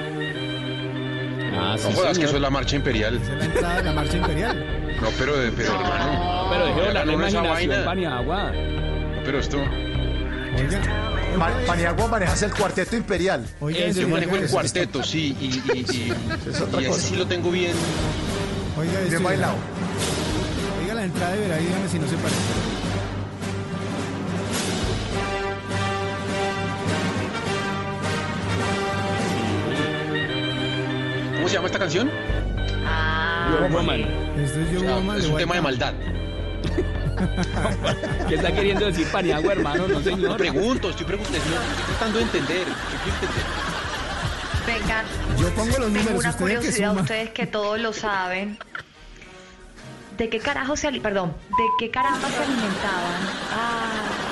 Ah, 1.53 1.75
No 1.83 1.91
jodas, 1.91 2.17
que 2.17 2.25
eso 2.25 2.35
es 2.35 2.41
la 2.41 2.49
marcha 2.49 2.75
imperial. 2.75 3.15
Esa 3.21 3.33
es 3.33 3.39
la 3.39 3.45
entrada 3.45 3.75
de 3.77 3.83
la 3.83 3.93
marcha 3.93 4.17
imperial. 4.17 4.65
No, 5.01 5.07
pero, 5.17 5.33
pero 5.55 5.73
hermano. 5.73 6.47
Pero 6.49 6.65
deje 6.65 6.77
ya 6.79 6.85
volar 6.87 7.07
la 7.07 7.13
esa 7.27 7.39
imaginación. 7.39 7.85
Paniagua. 7.85 8.51
Pero 9.25 9.39
esto. 9.39 9.57
Ma- 11.37 11.49
Paniagua 11.65 12.07
manejas 12.07 12.41
el 12.43 12.53
cuarteto 12.53 12.95
imperial. 12.95 13.45
Oiga, 13.59 13.79
Yo 13.79 13.85
ese- 13.87 14.05
manejo 14.05 14.35
el 14.35 14.49
cuarteto, 14.49 15.01
sí, 15.03 15.35
y, 15.39 15.45
y, 15.45 15.79
y, 15.79 16.13
Es 16.49 16.61
otra 16.61 16.81
y 16.81 16.83
ese 16.85 16.93
cosa. 16.93 17.01
sí 17.07 17.15
lo 17.15 17.25
tengo 17.27 17.51
bien. 17.51 17.73
Oiga, 18.77 18.99
Bien 19.09 19.23
bailado. 19.23 19.55
Oiga 20.81 20.93
la 20.93 21.03
entrada 21.05 21.33
de 21.33 21.39
verá 21.41 21.59
y 21.59 21.65
dígame 21.65 21.87
si 21.89 21.99
no 21.99 22.07
se 22.07 22.15
parece. 22.15 22.80
¿Cómo 31.41 31.49
se 31.49 31.55
llama 31.55 31.65
esta 31.65 31.79
canción? 31.79 32.11
Ah, 32.85 33.49
Your 33.59 33.71
Woman. 33.71 34.01
Es 34.37 34.53
Your 34.71 34.77
O 34.77 34.79
sea, 34.81 34.95
Woman 34.97 35.17
es 35.17 35.25
un 35.25 35.37
tema 35.37 35.55
de 35.55 35.61
maldad. 35.61 35.93
¿Qué 38.29 38.35
está 38.35 38.51
queriendo 38.53 38.85
decir 38.85 39.07
Paniagua, 39.11 39.53
hermano? 39.53 39.87
No, 39.87 39.99
señor. 40.01 40.37
pregunto, 40.37 40.91
estoy 40.91 41.07
preguntando, 41.07 41.39
estoy 41.39 41.85
tratando 41.87 42.17
de 42.19 42.23
entender. 42.25 42.67
Vengan. 44.67 45.05
Yo 45.39 45.49
pongo 45.49 45.65
los 45.65 45.75
Tengo 45.77 45.89
números, 45.89 46.19
una 46.19 46.31
que 46.31 46.37
curiosidad, 46.37 46.89
suma. 46.89 47.01
ustedes 47.01 47.31
que 47.31 47.47
todos 47.47 47.79
lo 47.79 47.91
saben. 47.91 48.59
¿De 50.19 50.29
qué 50.29 50.37
carajo 50.37 50.77
se 50.77 50.91
perdón, 51.01 51.33
de 51.49 51.63
qué 51.79 51.89
caramba 51.89 52.29
se 52.29 52.37
alimentaban? 52.37 53.21
Ah. 53.51 54.30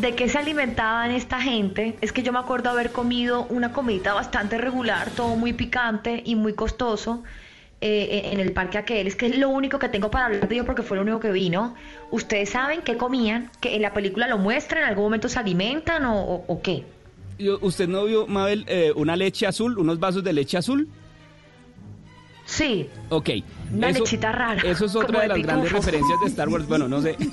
¿De 0.00 0.14
qué 0.14 0.28
se 0.28 0.38
alimentaban 0.38 1.10
esta 1.10 1.40
gente? 1.40 1.96
Es 2.00 2.12
que 2.12 2.22
yo 2.22 2.32
me 2.32 2.38
acuerdo 2.38 2.70
haber 2.70 2.90
comido 2.92 3.46
una 3.50 3.72
comida 3.72 4.14
bastante 4.14 4.56
regular, 4.56 5.10
todo 5.10 5.36
muy 5.36 5.52
picante 5.52 6.22
y 6.24 6.36
muy 6.36 6.54
costoso 6.54 7.22
eh, 7.80 8.30
en 8.32 8.40
el 8.40 8.52
parque 8.52 8.78
aquel. 8.78 9.06
Es 9.06 9.16
que 9.16 9.26
es 9.26 9.38
lo 9.38 9.48
único 9.50 9.78
que 9.78 9.88
tengo 9.88 10.10
para 10.10 10.26
hablar 10.26 10.48
de 10.48 10.54
ello 10.54 10.64
porque 10.64 10.82
fue 10.82 10.96
lo 10.96 11.02
único 11.02 11.20
que 11.20 11.30
vi, 11.32 11.50
¿no? 11.50 11.74
¿Ustedes 12.10 12.50
saben 12.50 12.80
qué 12.82 12.96
comían? 12.96 13.50
¿Que 13.60 13.76
en 13.76 13.82
la 13.82 13.92
película 13.92 14.26
lo 14.28 14.38
muestran? 14.38 14.82
¿En 14.84 14.88
algún 14.88 15.04
momento 15.04 15.28
se 15.28 15.38
alimentan 15.38 16.04
o, 16.06 16.44
o- 16.46 16.62
qué? 16.62 16.84
¿Usted 17.60 17.88
no 17.88 18.04
vio, 18.04 18.26
Mabel, 18.26 18.64
eh, 18.68 18.92
una 18.96 19.16
leche 19.16 19.46
azul, 19.46 19.78
unos 19.78 19.98
vasos 19.98 20.22
de 20.22 20.32
leche 20.32 20.56
azul? 20.58 20.88
Sí, 22.50 22.90
Ok. 23.10 23.30
Una 23.72 23.92
lechita 23.92 24.32
rara, 24.32 24.60
Eso 24.62 24.86
es 24.86 24.96
otra 24.96 25.20
de 25.20 25.22
de 25.22 25.28
las 25.28 25.42
grandes 25.42 25.70
referencias 25.70 26.20
de 26.20 26.26
Star 26.26 26.48
Wars. 26.48 26.66
Bueno, 26.66 26.88
no 26.88 27.00
sé. 27.00 27.16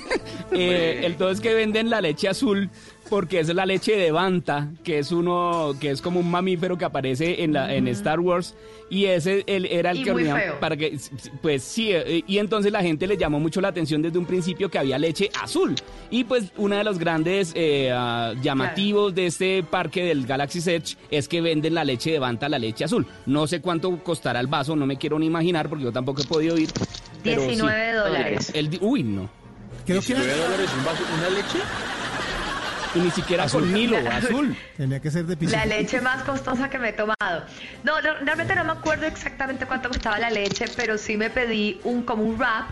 Eh, 0.52 1.02
el 1.06 1.18
todo 1.18 1.30
es 1.30 1.42
que 1.42 1.54
venden 1.54 1.90
la 1.90 2.00
leche 2.00 2.30
azul 2.30 2.70
porque 3.10 3.40
es 3.40 3.54
la 3.54 3.66
leche 3.66 3.96
de 3.96 4.12
Banta, 4.12 4.70
que 4.84 5.00
es 5.00 5.12
uno, 5.12 5.76
que 5.80 5.92
es 5.92 6.02
como 6.02 6.20
un 6.20 6.30
mamífero 6.30 6.78
que 6.78 6.86
aparece 6.86 7.44
en 7.44 7.54
la 7.54 7.74
en 7.74 7.88
Star 7.90 8.20
Wars. 8.20 8.56
Y 8.90 9.06
ese 9.06 9.44
él 9.48 9.66
era 9.66 9.92
el 9.92 9.98
Y 9.98 10.04
que 10.04 10.14
muy 10.14 10.22
horneaba 10.24 10.40
feo. 10.40 10.60
para 10.60 10.78
que 10.78 10.98
pues 11.42 11.64
sí 11.64 11.92
eh, 11.92 12.24
y 12.26 12.38
entonces 12.38 12.72
la 12.72 12.82
gente 12.82 13.06
le 13.06 13.18
llamó 13.18 13.40
mucho 13.40 13.60
la 13.60 13.68
atención 13.68 14.02
desde 14.02 14.18
un 14.18 14.26
principio 14.26 14.70
que 14.70 14.80
había 14.80 14.98
leche 14.98 15.30
azul 15.42 15.76
y 16.10 16.24
pues 16.24 16.54
uno 16.56 16.78
de 16.78 16.86
los 16.86 16.98
grandes 16.98 17.52
eh, 17.54 17.92
ah, 17.94 18.34
llamativos 18.42 19.14
de 19.14 19.26
este 19.26 19.62
parque 19.64 20.06
del 20.06 20.26
Galaxy 20.26 20.60
Edge 20.60 20.96
es 21.12 21.28
que 21.28 21.42
venden 21.42 21.74
la 21.74 21.84
leche 21.84 22.12
de 22.12 22.20
Banta 22.20 22.48
la 22.48 22.60
leche 22.60 22.86
azul 22.86 23.06
no 23.26 23.46
sé 23.46 23.60
cuánto 23.60 24.02
costará 24.02 24.40
el 24.40 24.48
vaso 24.48 24.74
no 24.78 24.86
me 24.86 24.96
quiero 24.96 25.20
ni 25.20 25.26
imaginar 25.26 25.68
porque 25.68 25.84
yo 25.84 25.92
tampoco 25.92 26.22
he 26.22 26.26
podido 26.26 26.58
ir 26.58 26.70
pero 27.24 27.42
sí. 27.42 27.48
19 27.48 27.94
dólares. 27.94 28.52
El 28.54 28.78
uy 28.80 29.04
no 29.04 29.30
Creo 29.86 30.02
que 30.02 30.14
19 30.14 30.42
dólares 30.44 30.70
un 30.78 30.86
vaso, 30.86 31.04
una 31.18 31.30
leche. 31.30 31.60
Y 32.98 33.02
ni 33.02 33.12
siquiera 33.12 33.48
con 33.48 33.72
Nilo 33.72 33.98
azul 34.12 34.56
tenía 34.76 35.00
que 35.00 35.12
ser 35.12 35.26
de 35.26 35.38
piscina. 35.38 35.66
La 35.66 35.78
leche 35.78 36.02
más 36.02 36.24
costosa 36.24 36.70
que 36.70 36.80
me 36.80 36.90
he 36.90 36.94
tomado. 36.94 37.44
No, 37.84 38.02
no, 38.02 38.16
realmente 38.22 38.56
no 38.56 38.64
me 38.64 38.72
acuerdo 38.72 39.06
exactamente 39.06 39.66
cuánto 39.66 39.90
costaba 39.90 40.20
la 40.20 40.30
leche, 40.30 40.66
pero 40.76 40.98
sí 40.98 41.18
me 41.18 41.30
pedí 41.30 41.80
un 41.84 42.04
como 42.04 42.24
un 42.24 42.38
wrap. 42.38 42.70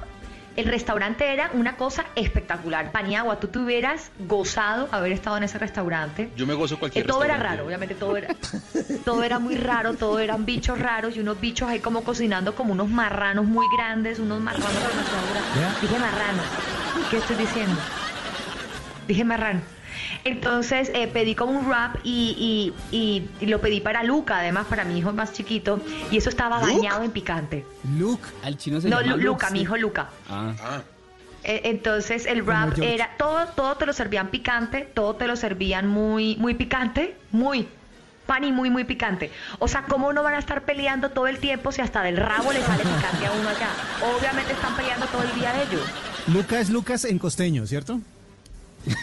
El 0.56 0.68
restaurante 0.68 1.34
era 1.34 1.50
una 1.54 1.76
cosa 1.76 2.06
espectacular. 2.16 2.94
Paniagua, 2.94 3.42
tú 3.42 3.50
te 3.50 3.60
hubieras 3.60 4.10
gozado 4.20 4.88
haber 4.94 5.12
estado 5.12 5.36
en 5.36 5.44
ese 5.44 5.58
restaurante. 5.58 6.30
Yo 6.38 6.48
me 6.48 6.54
gozo 6.54 6.76
Eh, 6.76 6.80
cualquier 6.80 7.08
todo 7.08 7.26
era 7.26 7.36
raro, 7.36 7.66
obviamente 7.66 7.94
todo 7.94 8.16
era, 8.16 8.34
todo 9.04 9.22
era 9.24 9.38
muy 9.40 9.56
raro, 9.56 9.96
todo 9.96 10.18
eran 10.20 10.46
bichos 10.46 10.80
raros 10.80 11.18
y 11.18 11.20
unos 11.20 11.42
bichos 11.42 11.68
ahí 11.68 11.80
como 11.82 12.06
cocinando 12.06 12.56
como 12.56 12.72
unos 12.72 12.88
marranos 12.90 13.46
muy 13.46 13.66
grandes, 13.76 14.18
unos 14.20 14.40
marranos 14.40 14.72
demasiado 14.72 15.28
grandes. 15.34 15.56
Ya. 15.60 15.82
Dije 15.82 16.00
marranos. 16.00 16.46
¿Qué 17.12 17.18
estoy 17.18 17.36
diciendo? 17.36 17.76
Dije 19.08 19.26
marrano. 19.26 19.75
Entonces 20.24 20.90
eh, 20.94 21.08
pedí 21.08 21.36
como 21.36 21.52
un 21.58 21.68
wrap 21.68 21.98
y, 22.04 22.74
y- 22.92 22.96
y- 22.98 23.30
y 23.42 23.46
lo 23.48 23.60
pedí 23.62 23.82
para 23.82 24.04
Luca, 24.04 24.40
además 24.40 24.66
para 24.68 24.84
mi 24.86 24.98
hijo 24.98 25.12
más 25.14 25.34
chiquito, 25.34 25.80
y 26.12 26.18
eso 26.18 26.30
estaba 26.30 26.60
bañado 26.60 27.04
en 27.04 27.12
picante. 27.12 27.66
Luke. 27.98 28.24
al 28.44 28.58
chino 28.58 28.82
se 28.82 28.90
No, 28.90 29.02
llama 29.02 29.16
Lu- 29.18 29.24
Luca, 29.24 29.50
mi 29.50 29.62
hijo 29.62 29.78
Luca. 29.78 30.10
Ah. 30.30 30.54
Ah, 30.62 30.82
Eh, 31.48 31.62
Entonces 31.66 32.26
el 32.26 32.42
wrap 32.42 32.78
era 32.80 33.12
todo, 33.20 33.46
todo 33.56 33.76
te 33.76 33.86
lo 33.86 33.94
servían 33.94 34.30
picante, 34.30 34.82
todo 34.94 35.16
te 35.16 35.28
lo 35.28 35.36
servían 35.36 35.88
muy, 35.88 36.36
muy 36.38 36.56
picante, 36.56 37.16
muy 37.32 37.68
pan 38.26 38.44
y 38.44 38.52
muy, 38.52 38.72
muy 38.72 38.84
picante. 38.86 39.30
O 39.60 39.68
sea, 39.68 39.84
¿cómo 39.84 40.12
no 40.12 40.24
van 40.24 40.34
a 40.34 40.40
estar 40.40 40.64
peleando 40.64 41.10
todo 41.12 41.28
el 41.28 41.38
tiempo 41.38 41.72
si 41.72 41.82
hasta 41.82 42.02
del 42.02 42.18
rabo 42.18 42.52
le 42.52 42.62
sale 42.64 42.82
picante 42.82 43.28
a 43.28 43.32
uno 43.40 43.50
allá? 43.50 43.70
Obviamente 44.18 44.54
están 44.54 44.76
peleando 44.76 45.06
todo 45.06 45.22
el 45.22 45.36
día 45.36 45.54
ellos. 45.62 45.84
Luca 46.34 46.60
es 46.60 46.72
Lucas 46.72 47.06
en 47.06 47.20
costeño, 47.20 47.68
¿cierto? 47.68 48.00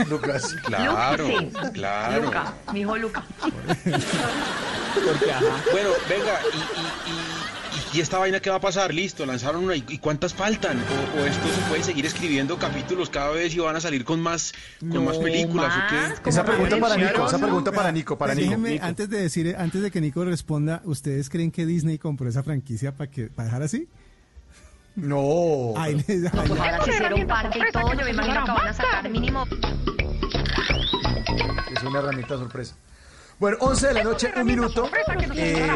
Lucas. 0.08 0.54
claro, 0.64 1.28
Luca, 1.28 1.64
sí. 1.66 1.72
claro. 1.72 2.24
Luca, 2.24 2.54
mi 2.72 2.80
hijo 2.80 2.96
Luca. 2.96 3.24
Porque, 3.40 5.32
ajá. 5.32 5.64
Bueno, 5.72 5.90
venga, 6.08 6.40
y, 6.52 6.56
y, 6.56 7.12
y 7.12 7.42
¿y 7.92 8.00
esta 8.00 8.18
vaina 8.18 8.40
qué 8.40 8.50
va 8.50 8.56
a 8.56 8.60
pasar? 8.60 8.92
Listo, 8.94 9.26
lanzaron 9.26 9.64
una. 9.64 9.76
¿Y 9.76 9.98
cuántas 9.98 10.34
faltan? 10.34 10.78
O, 10.78 11.20
o 11.20 11.24
esto 11.24 11.48
se 11.48 11.60
puede 11.68 11.82
seguir 11.82 12.06
escribiendo 12.06 12.58
capítulos 12.58 13.10
cada 13.10 13.30
vez 13.30 13.54
y 13.54 13.58
van 13.58 13.76
a 13.76 13.80
salir 13.80 14.04
con 14.04 14.20
más, 14.20 14.52
con 14.80 15.04
más 15.04 15.18
películas 15.18 15.74
o 15.76 15.80
qué? 15.90 16.30
Esa 16.30 16.44
pregunta 16.44 16.78
para 16.78 16.96
Nico, 16.96 17.26
esa 17.26 17.38
pregunta 17.38 17.72
para 17.72 17.92
Nico, 17.92 18.16
para 18.18 18.34
Nico. 18.34 18.50
Déjeme, 18.50 18.80
antes 18.82 19.08
de 19.10 19.22
decir, 19.22 19.54
antes 19.58 19.82
de 19.82 19.90
que 19.90 20.00
Nico 20.00 20.24
responda, 20.24 20.82
¿ustedes 20.84 21.28
creen 21.28 21.50
que 21.50 21.66
Disney 21.66 21.98
compró 21.98 22.28
esa 22.28 22.42
franquicia 22.42 22.94
para 22.94 23.10
que 23.10 23.26
para 23.26 23.46
dejar 23.46 23.62
así? 23.62 23.88
No. 24.96 25.74
Les- 25.86 26.04
Pues 26.30 26.50
ahora 26.60 26.84
se 26.84 26.90
hicieron 26.90 27.26
parque 27.26 27.58
y 27.68 27.72
todo, 27.72 27.92
yo 27.94 28.04
me 28.04 28.10
imagino 28.10 28.44
que 28.44 28.50
van 28.52 28.68
a 28.68 28.72
sacar 28.72 29.08
mínimo 29.10 29.44
Es 31.74 31.82
una 31.82 31.98
herramienta 32.00 32.36
sorpresa. 32.36 32.74
Bueno, 33.38 33.56
11 33.60 33.88
de 33.88 33.94
la 33.94 34.04
noche, 34.04 34.32
un 34.36 34.46
minuto. 34.46 34.88
Eh, 35.34 35.68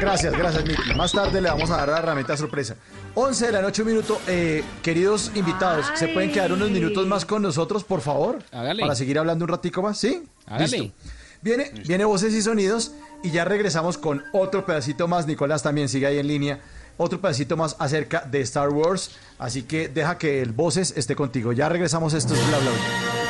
gracias, 0.00 0.32
gracias, 0.32 0.64
Miki. 0.64 0.94
Más 0.94 1.10
tarde 1.10 1.40
le 1.40 1.48
vamos 1.48 1.70
a 1.70 1.78
dar 1.78 1.88
la 1.88 1.98
herramienta 1.98 2.36
sorpresa. 2.36 2.76
11 3.14 3.46
de 3.46 3.52
la 3.52 3.62
noche, 3.62 3.82
un 3.82 3.88
minuto. 3.88 4.20
Eh, 4.28 4.62
queridos 4.82 5.32
invitados, 5.34 5.86
¿se 5.96 6.06
pueden 6.08 6.30
quedar 6.30 6.52
unos 6.52 6.70
minutos 6.70 7.04
más 7.06 7.24
con 7.24 7.42
nosotros, 7.42 7.82
por 7.82 8.00
favor? 8.00 8.38
Hágale. 8.52 8.80
Para 8.82 8.94
seguir 8.94 9.18
hablando 9.18 9.44
un 9.44 9.48
ratico 9.48 9.82
más, 9.82 9.98
¿sí? 9.98 10.22
Hágale. 10.46 10.78
Listo. 10.78 10.94
Viene, 11.42 11.72
viene 11.86 12.04
voces 12.04 12.32
y 12.34 12.42
sonidos 12.42 12.92
y 13.24 13.30
ya 13.30 13.44
regresamos 13.44 13.98
con 13.98 14.22
otro 14.32 14.64
pedacito 14.66 15.08
más. 15.08 15.26
Nicolás 15.26 15.62
también 15.64 15.88
sigue 15.88 16.06
ahí 16.06 16.18
en 16.18 16.28
línea. 16.28 16.60
Otro 16.96 17.20
pedacito 17.20 17.56
más 17.56 17.76
acerca 17.78 18.20
de 18.20 18.40
Star 18.40 18.70
Wars. 18.70 19.12
Así 19.38 19.62
que 19.62 19.88
deja 19.88 20.18
que 20.18 20.42
el 20.42 20.52
voces 20.52 20.94
esté 20.96 21.14
contigo. 21.16 21.52
Ya 21.52 21.68
regresamos. 21.68 22.14
Esto 22.14 22.34
es 22.34 22.48
bla 22.48 22.58
bla 22.58 22.70
bla. 22.70 23.29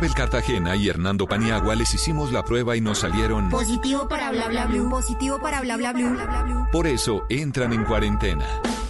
Mabel 0.00 0.14
Cartagena 0.14 0.76
y 0.76 0.88
Hernando 0.88 1.26
Paniagua 1.26 1.74
les 1.74 1.92
hicimos 1.92 2.32
la 2.32 2.42
prueba 2.42 2.74
y 2.74 2.80
nos 2.80 3.00
salieron. 3.00 3.50
Positivo 3.50 4.08
para 4.08 4.30
bla 4.30 4.48
bla 4.48 4.64
blue. 4.64 4.88
Positivo 4.88 5.38
para 5.38 5.60
bla 5.60 5.76
bla 5.76 5.92
blue. 5.92 6.08
Bla, 6.14 6.24
bla, 6.24 6.42
blue. 6.42 6.66
Por 6.72 6.86
eso 6.86 7.26
entran 7.28 7.74
en 7.74 7.84
cuarentena. 7.84 8.46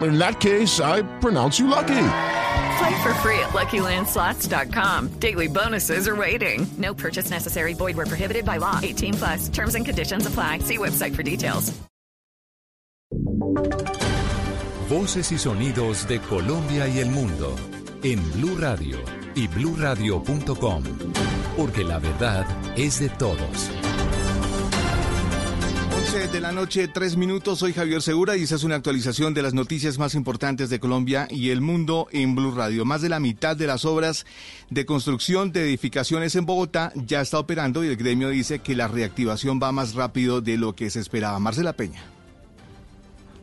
In 0.00 0.18
that 0.18 0.40
case, 0.40 0.80
I 0.80 1.02
pronounce 1.20 1.58
you 1.58 1.66
lucky. 1.66 2.08
Play 2.78 3.02
for 3.02 3.14
free 3.22 3.38
at 3.38 3.52
LuckyLandSlots.com. 3.52 5.18
Daily 5.18 5.46
bonuses 5.46 6.06
are 6.06 6.16
waiting. 6.16 6.66
No 6.76 6.92
purchase 6.94 7.30
necessary. 7.30 7.74
Void 7.74 7.96
where 7.96 8.06
prohibited 8.06 8.44
by 8.44 8.58
law. 8.58 8.80
18 8.82 9.14
plus. 9.14 9.48
Terms 9.48 9.74
and 9.74 9.86
conditions 9.86 10.26
apply. 10.26 10.58
See 10.60 10.76
website 10.76 11.14
for 11.14 11.22
details. 11.22 11.72
Voces 14.88 15.32
y 15.32 15.38
sonidos 15.38 16.06
de 16.06 16.20
Colombia 16.20 16.86
y 16.86 17.00
el 17.00 17.10
mundo 17.10 17.56
en 18.04 18.22
Blue 18.32 18.56
Radio 18.56 18.98
y 19.34 19.48
bluradio.com, 19.48 20.84
porque 21.56 21.82
la 21.82 21.98
verdad 21.98 22.46
es 22.76 23.00
de 23.00 23.08
todos. 23.08 23.70
11 26.06 26.28
de 26.28 26.40
la 26.40 26.52
noche, 26.52 26.86
3 26.86 27.16
minutos. 27.16 27.58
Soy 27.58 27.72
Javier 27.72 28.00
Segura 28.00 28.36
y 28.36 28.44
esta 28.44 28.54
es 28.54 28.62
una 28.62 28.76
actualización 28.76 29.34
de 29.34 29.42
las 29.42 29.54
noticias 29.54 29.98
más 29.98 30.14
importantes 30.14 30.70
de 30.70 30.78
Colombia 30.78 31.26
y 31.28 31.50
el 31.50 31.60
mundo 31.60 32.06
en 32.12 32.36
Blue 32.36 32.52
Radio. 32.52 32.84
Más 32.84 33.02
de 33.02 33.08
la 33.08 33.18
mitad 33.18 33.56
de 33.56 33.66
las 33.66 33.84
obras 33.84 34.24
de 34.70 34.86
construcción 34.86 35.50
de 35.50 35.64
edificaciones 35.64 36.36
en 36.36 36.46
Bogotá 36.46 36.92
ya 36.94 37.20
está 37.20 37.40
operando 37.40 37.84
y 37.84 37.88
el 37.88 37.96
gremio 37.96 38.28
dice 38.28 38.60
que 38.60 38.76
la 38.76 38.86
reactivación 38.86 39.58
va 39.60 39.72
más 39.72 39.94
rápido 39.94 40.40
de 40.40 40.56
lo 40.56 40.76
que 40.76 40.90
se 40.90 41.00
esperaba. 41.00 41.40
Marcela 41.40 41.72
Peña. 41.72 42.15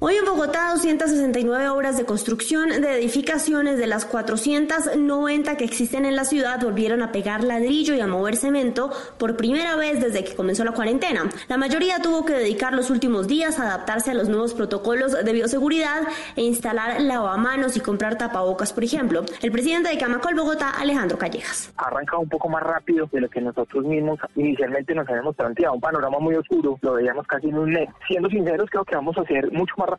Hoy 0.06 0.18
en 0.18 0.26
Bogotá, 0.26 0.72
269 0.74 1.70
obras 1.70 1.95
de 1.95 2.04
construcción 2.04 2.68
de 2.68 2.97
edificaciones 2.97 3.78
de 3.78 3.88
las 3.88 4.04
490 4.04 5.56
que 5.56 5.64
existen 5.64 6.04
en 6.04 6.18
la 6.18 6.26
ciudad 6.26 6.60
volvieron 6.62 7.01
a 7.01 7.14
pegar 7.14 7.41
ladrillo 7.41 7.95
y 7.95 8.01
a 8.01 8.08
mover 8.08 8.36
cemento 8.36 8.91
por 9.18 9.38
primera 9.38 9.78
vez 9.78 10.01
desde 10.01 10.26
que 10.26 10.36
comenzó 10.36 10.66
la 10.66 10.74
cuarentena. 10.74 11.30
La 11.47 11.56
mayoría 11.56 12.01
tuvo 12.01 12.26
que 12.26 12.34
dedicar 12.34 12.74
los 12.74 12.89
últimos 12.89 13.30
días 13.30 13.58
a 13.62 13.64
adaptarse 13.64 14.12
a 14.12 14.14
los 14.14 14.28
nuevos 14.28 14.54
protocolos 14.54 15.14
de 15.14 15.32
bioseguridad 15.32 16.01
e 16.36 16.41
instalar 16.41 16.99
lavamanos 16.99 17.78
y 17.78 17.80
comprar 17.80 18.18
tapabocas, 18.18 18.74
por 18.74 18.84
ejemplo. 18.84 19.24
El 19.41 19.54
presidente 19.54 19.88
de 19.88 19.97
Camacol 19.97 20.36
Bogotá, 20.36 20.72
Alejandro 20.72 21.18
Callejas. 21.18 21.72
ha 21.78 21.88
arrancado 21.88 22.20
un 22.20 22.28
poco 22.28 22.49
más 22.49 22.62
rápido 22.62 23.08
de 23.10 23.22
lo 23.22 23.30
que 23.30 23.39
nosotros 23.39 23.86
mismos 23.86 24.20
inicialmente 24.36 24.93
nos 24.95 25.08
habíamos 25.08 25.34
planteado. 25.34 25.76
Un 25.76 25.80
panorama 25.80 26.20
muy 26.20 26.36
oscuro, 26.36 26.78
lo 26.82 26.93
veíamos 26.95 27.26
casi 27.26 27.47
en 27.47 27.58
un 27.58 27.70
mes. 27.70 27.88
Siendo 28.06 28.28
sinceros, 28.28 28.70
creo 28.70 28.84
que 28.84 28.97
vamos 28.97 29.18
a 29.18 29.24
ser 29.24 29.49
mucho 29.54 29.74
más 29.78 29.92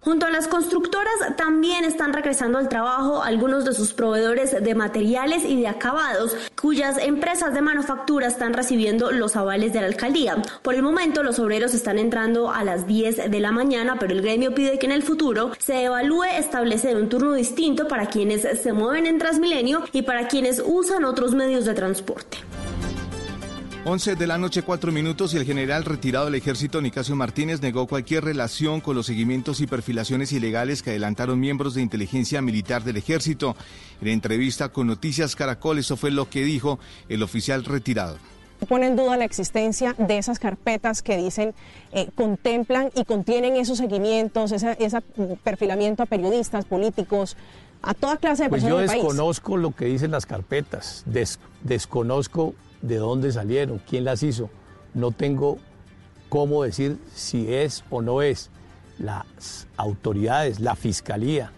Junto 0.00 0.26
a 0.26 0.30
las 0.30 0.48
constructoras 0.48 1.36
también 1.36 1.84
están 1.84 2.12
regresando 2.12 2.58
al 2.58 2.68
trabajo 2.68 3.22
algunos 3.22 3.64
de 3.64 3.72
sus 3.72 3.92
proveedores 3.92 4.62
de 4.62 4.74
materiales 4.74 5.44
y 5.44 5.60
de 5.60 5.68
acabados, 5.68 6.36
cuyas 6.60 6.98
empresas 6.98 7.54
de 7.54 7.62
manufactura 7.62 8.26
están 8.26 8.52
recibiendo 8.52 9.10
los 9.10 9.36
avales 9.36 9.72
de 9.72 9.80
la 9.80 9.86
alcaldía. 9.86 10.36
Por 10.62 10.74
el 10.74 10.82
momento 10.82 11.22
los 11.22 11.38
obreros 11.38 11.74
están 11.74 11.98
entrando 11.98 12.50
a 12.50 12.64
las 12.64 12.86
10 12.86 13.30
de 13.30 13.40
la 13.40 13.52
mañana, 13.52 13.96
pero 13.98 14.12
el 14.12 14.22
gremio 14.22 14.54
pide 14.54 14.78
que 14.78 14.86
en 14.86 14.92
el 14.92 15.02
futuro 15.02 15.52
se 15.58 15.84
evalúe 15.84 16.24
establecer 16.24 16.96
un 16.96 17.08
turno 17.08 17.32
distinto 17.32 17.88
para 17.88 18.06
quienes 18.06 18.42
se 18.42 18.72
mueven 18.72 19.06
en 19.06 19.18
Transmilenio 19.18 19.82
y 19.92 20.02
para 20.02 20.28
quienes 20.28 20.62
usan 20.64 21.04
otros 21.04 21.34
medios 21.34 21.64
de 21.64 21.74
transporte. 21.74 22.38
11 23.88 24.16
de 24.16 24.26
la 24.26 24.36
noche, 24.36 24.62
4 24.62 24.90
minutos 24.90 25.32
y 25.32 25.36
el 25.36 25.44
general 25.44 25.84
retirado 25.84 26.24
del 26.24 26.34
ejército 26.34 26.82
Nicasio 26.82 27.14
Martínez 27.14 27.62
negó 27.62 27.86
cualquier 27.86 28.24
relación 28.24 28.80
con 28.80 28.96
los 28.96 29.06
seguimientos 29.06 29.60
y 29.60 29.68
perfilaciones 29.68 30.32
ilegales 30.32 30.82
que 30.82 30.90
adelantaron 30.90 31.38
miembros 31.38 31.74
de 31.74 31.82
inteligencia 31.82 32.42
militar 32.42 32.82
del 32.82 32.96
ejército. 32.96 33.54
En 34.00 34.08
entrevista 34.08 34.70
con 34.70 34.88
Noticias 34.88 35.36
Caracol, 35.36 35.78
eso 35.78 35.96
fue 35.96 36.10
lo 36.10 36.28
que 36.28 36.42
dijo 36.42 36.80
el 37.08 37.22
oficial 37.22 37.64
retirado. 37.64 38.18
pone 38.68 38.88
en 38.88 38.96
duda 38.96 39.16
la 39.18 39.24
existencia 39.24 39.94
de 39.98 40.18
esas 40.18 40.40
carpetas 40.40 41.00
que 41.00 41.16
dicen 41.16 41.54
eh, 41.92 42.08
contemplan 42.16 42.90
y 42.96 43.04
contienen 43.04 43.54
esos 43.54 43.78
seguimientos, 43.78 44.50
ese 44.50 44.76
esa 44.80 45.00
perfilamiento 45.44 46.02
a 46.02 46.06
periodistas, 46.06 46.64
políticos, 46.64 47.36
a 47.82 47.94
toda 47.94 48.16
clase 48.16 48.42
de 48.44 48.48
Pues 48.48 48.62
personas 48.62 48.72
yo 48.74 48.78
del 48.78 48.86
país. 48.88 49.00
desconozco 49.04 49.56
lo 49.56 49.70
que 49.76 49.84
dicen 49.84 50.10
las 50.10 50.26
carpetas, 50.26 51.04
des- 51.06 51.38
desconozco 51.62 52.54
de 52.86 52.96
dónde 52.96 53.32
salieron, 53.32 53.80
quién 53.88 54.04
las 54.04 54.22
hizo. 54.22 54.50
No 54.94 55.10
tengo 55.10 55.58
cómo 56.28 56.62
decir 56.62 56.98
si 57.14 57.52
es 57.52 57.84
o 57.90 58.02
no 58.02 58.22
es. 58.22 58.50
Las 58.98 59.66
autoridades, 59.76 60.60
la 60.60 60.74
fiscalía, 60.74 61.52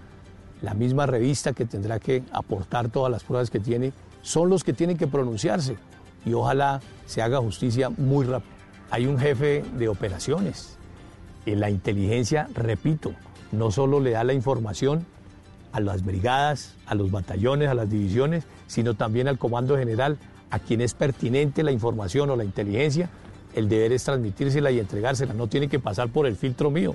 la 0.63 0.75
misma 0.75 1.07
revista 1.07 1.53
que 1.53 1.65
tendrá 1.65 2.01
que 2.01 2.25
aportar 2.33 2.89
todas 2.89 3.13
las 3.13 3.23
pruebas 3.23 3.51
que 3.51 3.61
tiene, 3.61 3.93
son 4.23 4.51
los 4.51 4.65
que 4.65 4.73
tienen 4.73 4.97
que 4.97 5.07
pronunciarse 5.07 5.77
y 6.25 6.33
ojalá 6.33 6.81
se 7.07 7.23
haga 7.23 7.39
justicia 7.39 7.91
muy 7.91 8.27
rápido. 8.27 8.53
Hay 8.91 9.07
un 9.07 9.19
jefe 9.19 9.65
de 9.77 9.89
operaciones. 9.89 10.77
En 11.47 11.61
la 11.61 11.71
inteligencia, 11.71 12.49
repito, 12.55 13.13
no 13.53 13.71
solo 13.71 14.01
le 14.01 14.11
da 14.11 14.25
la 14.25 14.33
información 14.33 15.07
a 15.73 15.81
las 15.81 16.05
brigadas, 16.05 16.75
a 16.87 16.95
los 16.95 17.11
batallones, 17.11 17.69
a 17.69 17.75
las 17.75 17.89
divisiones, 17.89 18.45
sino 18.67 18.95
también 18.95 19.29
al 19.29 19.39
Comando 19.39 19.77
General, 19.77 20.19
a 20.51 20.59
quien 20.59 20.81
es 20.81 20.95
pertinente 20.95 21.63
la 21.63 21.73
información 21.73 22.31
o 22.31 22.37
la 22.37 22.45
inteligencia, 22.45 23.11
el 23.55 23.69
deber 23.69 23.93
es 23.93 24.05
transmitírsela 24.05 24.71
y 24.71 24.79
entregársela, 24.79 25.35
no 25.35 25.47
tiene 25.49 25.69
que 25.69 25.79
pasar 25.79 26.09
por 26.09 26.27
el 26.27 26.37
filtro 26.37 26.71
mío. 26.71 26.95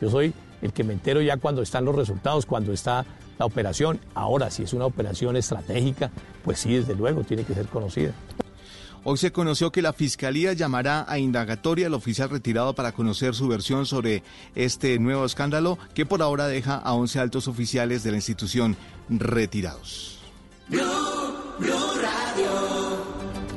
Yo 0.00 0.10
soy 0.10 0.34
el 0.62 0.72
que 0.72 0.84
me 0.84 0.92
entero 0.92 1.20
ya 1.20 1.36
cuando 1.36 1.62
están 1.62 1.84
los 1.84 1.94
resultados, 1.94 2.46
cuando 2.46 2.72
está 2.72 3.04
la 3.38 3.46
operación. 3.46 4.00
Ahora, 4.14 4.50
si 4.50 4.62
es 4.62 4.72
una 4.72 4.86
operación 4.86 5.36
estratégica, 5.36 6.10
pues 6.44 6.60
sí, 6.60 6.74
desde 6.74 6.94
luego, 6.94 7.24
tiene 7.24 7.44
que 7.44 7.54
ser 7.54 7.66
conocida. 7.66 8.12
Hoy 9.06 9.18
se 9.18 9.32
conoció 9.32 9.70
que 9.70 9.82
la 9.82 9.92
Fiscalía 9.92 10.54
llamará 10.54 11.04
a 11.06 11.18
indagatoria 11.18 11.88
al 11.88 11.94
oficial 11.94 12.30
retirado 12.30 12.74
para 12.74 12.92
conocer 12.92 13.34
su 13.34 13.46
versión 13.48 13.84
sobre 13.84 14.22
este 14.54 14.98
nuevo 14.98 15.26
escándalo 15.26 15.78
que 15.92 16.06
por 16.06 16.22
ahora 16.22 16.48
deja 16.48 16.76
a 16.76 16.94
11 16.94 17.20
altos 17.20 17.46
oficiales 17.46 18.02
de 18.02 18.10
la 18.12 18.16
institución 18.16 18.76
retirados. 19.10 20.20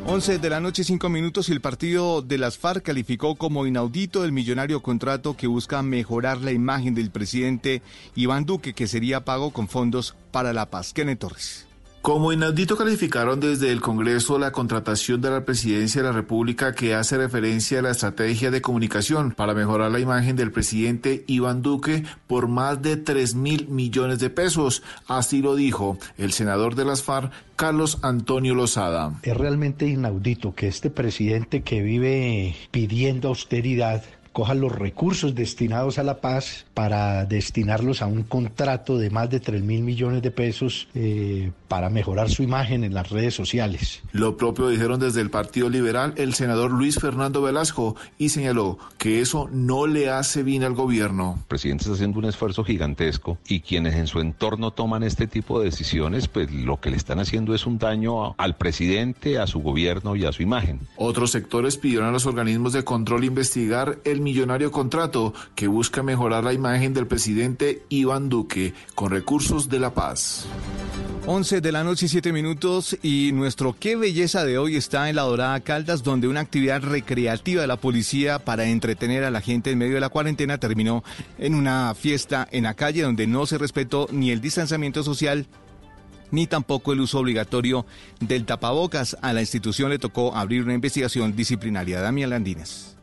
11 0.09 0.39
de 0.39 0.49
la 0.49 0.61
noche, 0.61 0.85
5 0.85 1.09
minutos, 1.09 1.49
y 1.49 1.51
el 1.51 1.59
partido 1.59 2.21
de 2.21 2.37
las 2.37 2.57
FARC 2.57 2.81
calificó 2.81 3.35
como 3.35 3.67
inaudito 3.67 4.23
el 4.23 4.31
millonario 4.31 4.81
contrato 4.81 5.35
que 5.35 5.47
busca 5.47 5.81
mejorar 5.81 6.37
la 6.37 6.53
imagen 6.53 6.95
del 6.95 7.11
presidente 7.11 7.81
Iván 8.15 8.45
Duque, 8.45 8.73
que 8.73 8.87
sería 8.87 9.25
pago 9.25 9.51
con 9.51 9.67
fondos 9.67 10.15
para 10.31 10.53
la 10.53 10.69
paz. 10.69 10.93
Kenneth 10.93 11.19
Torres. 11.19 11.66
Como 12.07 12.31
inaudito 12.31 12.77
calificaron 12.77 13.41
desde 13.41 13.69
el 13.69 13.81
Congreso 13.81 14.39
la 14.39 14.53
contratación 14.53 15.19
de 15.19 15.29
la 15.29 15.43
Presidencia 15.43 16.01
de 16.01 16.07
la 16.07 16.13
República 16.13 16.73
que 16.73 16.95
hace 16.95 17.17
referencia 17.17 17.79
a 17.79 17.81
la 17.81 17.91
estrategia 17.91 18.49
de 18.49 18.61
comunicación 18.61 19.31
para 19.31 19.53
mejorar 19.53 19.91
la 19.91 19.99
imagen 19.99 20.37
del 20.37 20.53
presidente 20.53 21.25
Iván 21.27 21.61
Duque 21.61 22.05
por 22.25 22.47
más 22.47 22.81
de 22.81 22.95
3 22.95 23.35
mil 23.35 23.67
millones 23.67 24.19
de 24.19 24.29
pesos. 24.29 24.83
Así 25.09 25.41
lo 25.41 25.57
dijo 25.57 25.97
el 26.17 26.31
senador 26.31 26.75
de 26.75 26.85
las 26.85 27.03
FARC, 27.03 27.29
Carlos 27.57 27.97
Antonio 28.03 28.55
Lozada. 28.55 29.19
Es 29.23 29.35
realmente 29.35 29.85
inaudito 29.85 30.55
que 30.55 30.69
este 30.69 30.89
presidente 30.89 31.61
que 31.61 31.81
vive 31.81 32.55
pidiendo 32.71 33.27
austeridad 33.27 34.01
coja 34.37 34.53
los 34.53 34.71
recursos 34.71 35.33
destinados 35.33 35.97
a 35.97 36.03
la 36.03 36.21
paz 36.21 36.67
para 36.75 37.25
destinarlos 37.25 38.03
a 38.03 38.05
un 38.05 38.21
contrato 38.21 38.99
de 38.99 39.09
más 39.09 39.31
de 39.31 39.39
3 39.39 39.63
mil 39.63 39.81
millones 39.81 40.21
de 40.21 40.29
pesos 40.29 40.89
eh, 40.93 41.49
para 41.67 41.89
mejorar 41.89 42.29
su 42.29 42.43
imagen 42.43 42.83
en 42.83 42.93
las 42.93 43.09
redes 43.09 43.33
sociales. 43.33 44.01
Lo 44.11 44.37
propio 44.37 44.69
dijeron 44.69 44.99
desde 44.99 45.21
el 45.21 45.29
Partido 45.29 45.69
Liberal 45.69 46.13
el 46.17 46.33
senador 46.33 46.71
Luis 46.71 46.99
Fernando 46.99 47.41
Velasco 47.41 47.95
y 48.17 48.29
señaló 48.29 48.77
que 48.97 49.21
eso 49.21 49.49
no 49.51 49.87
le 49.87 50.09
hace 50.09 50.43
bien 50.43 50.63
al 50.63 50.73
gobierno. 50.73 51.35
El 51.39 51.45
presidente 51.45 51.83
está 51.83 51.93
haciendo 51.93 52.19
un 52.19 52.25
esfuerzo 52.25 52.63
gigantesco 52.63 53.37
y 53.47 53.61
quienes 53.61 53.95
en 53.95 54.07
su 54.07 54.19
entorno 54.19 54.71
toman 54.71 55.03
este 55.03 55.27
tipo 55.27 55.59
de 55.59 55.65
decisiones, 55.65 56.27
pues 56.27 56.51
lo 56.51 56.79
que 56.79 56.89
le 56.89 56.97
están 56.97 57.19
haciendo 57.19 57.53
es 57.53 57.65
un 57.65 57.77
daño 57.77 58.33
al 58.37 58.55
presidente, 58.55 59.39
a 59.39 59.47
su 59.47 59.59
gobierno 59.59 60.15
y 60.15 60.25
a 60.25 60.31
su 60.31 60.43
imagen. 60.43 60.79
Otros 60.95 61.31
sectores 61.31 61.77
pidieron 61.77 62.07
a 62.07 62.11
los 62.11 62.25
organismos 62.25 62.73
de 62.73 62.83
control 62.83 63.23
investigar 63.23 63.99
el 64.03 64.21
millonario 64.21 64.71
contrato 64.71 65.33
que 65.55 65.67
busca 65.67 66.03
mejorar 66.03 66.43
la 66.43 66.53
imagen 66.53 66.93
del 66.93 67.07
presidente 67.07 67.83
Iván 67.89 68.29
Duque 68.29 68.73
con 68.95 69.11
recursos 69.11 69.69
de 69.69 69.79
la 69.79 69.93
paz. 69.93 70.47
11 71.25 71.56
de 71.61 71.71
la 71.71 71.83
noche 71.83 72.07
7 72.07 72.33
minutos 72.33 72.97
y 73.01 73.31
nuestro 73.33 73.75
qué 73.79 73.95
belleza 73.95 74.45
de 74.45 74.57
hoy 74.57 74.75
está 74.75 75.09
en 75.09 75.15
la 75.15 75.23
Dorada 75.23 75.59
Caldas 75.61 76.03
donde 76.03 76.27
una 76.27 76.41
actividad 76.41 76.81
recreativa 76.81 77.61
de 77.61 77.67
la 77.67 77.77
policía 77.77 78.37
para 78.39 78.65
entretener 78.65 79.23
a 79.23 79.31
la 79.31 79.41
gente 79.41 79.71
en 79.71 79.77
medio 79.77 79.95
de 79.95 80.01
la 80.01 80.09
cuarentena 80.09 80.57
terminó 80.57 81.03
en 81.37 81.55
una 81.55 81.95
fiesta 81.95 82.47
en 82.51 82.65
la 82.65 82.73
calle 82.73 83.01
donde 83.01 83.27
no 83.27 83.45
se 83.45 83.57
respetó 83.57 84.07
ni 84.11 84.31
el 84.31 84.41
distanciamiento 84.41 85.03
social 85.03 85.47
ni 86.31 86.47
tampoco 86.47 86.93
el 86.93 86.99
uso 86.99 87.19
obligatorio 87.19 87.85
del 88.19 88.45
tapabocas. 88.45 89.17
A 89.21 89.33
la 89.33 89.41
institución 89.41 89.89
le 89.89 89.99
tocó 89.99 90.35
abrir 90.35 90.63
una 90.63 90.73
investigación 90.73 91.35
disciplinaria. 91.35 92.01
Damián 92.01 92.29
Landines. 92.29 92.96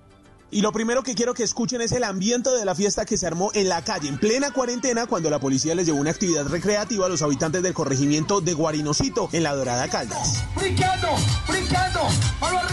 Y 0.55 0.61
lo 0.61 0.71
primero 0.71 1.03
que 1.03 1.17
quiero 1.17 1.35
que 1.35 1.43
escuchen 1.43 1.81
es 1.81 1.91
el 1.91 2.05
ambiente 2.05 2.49
de 2.49 2.65
la 2.65 2.77
fiesta 2.77 3.05
que 3.05 3.17
se 3.19 3.27
armó 3.27 3.51
en 3.55 3.69
la 3.69 3.83
calle, 3.83 4.09
en 4.09 4.19
plena 4.19 4.53
cuarentena, 4.53 5.07
cuando 5.07 5.29
la 5.29 5.41
policía 5.41 5.75
les 5.75 5.85
llevó 5.85 5.99
una 5.99 6.13
actividad 6.13 6.47
recreativa 6.47 7.07
a 7.07 7.09
los 7.09 7.23
habitantes 7.23 7.61
del 7.61 7.75
corregimiento 7.75 8.41
de 8.41 8.55
Guarinosito, 8.55 9.29
en 9.33 9.43
la 9.43 9.53
Dorada 9.53 9.89
Caldas. 9.89 10.45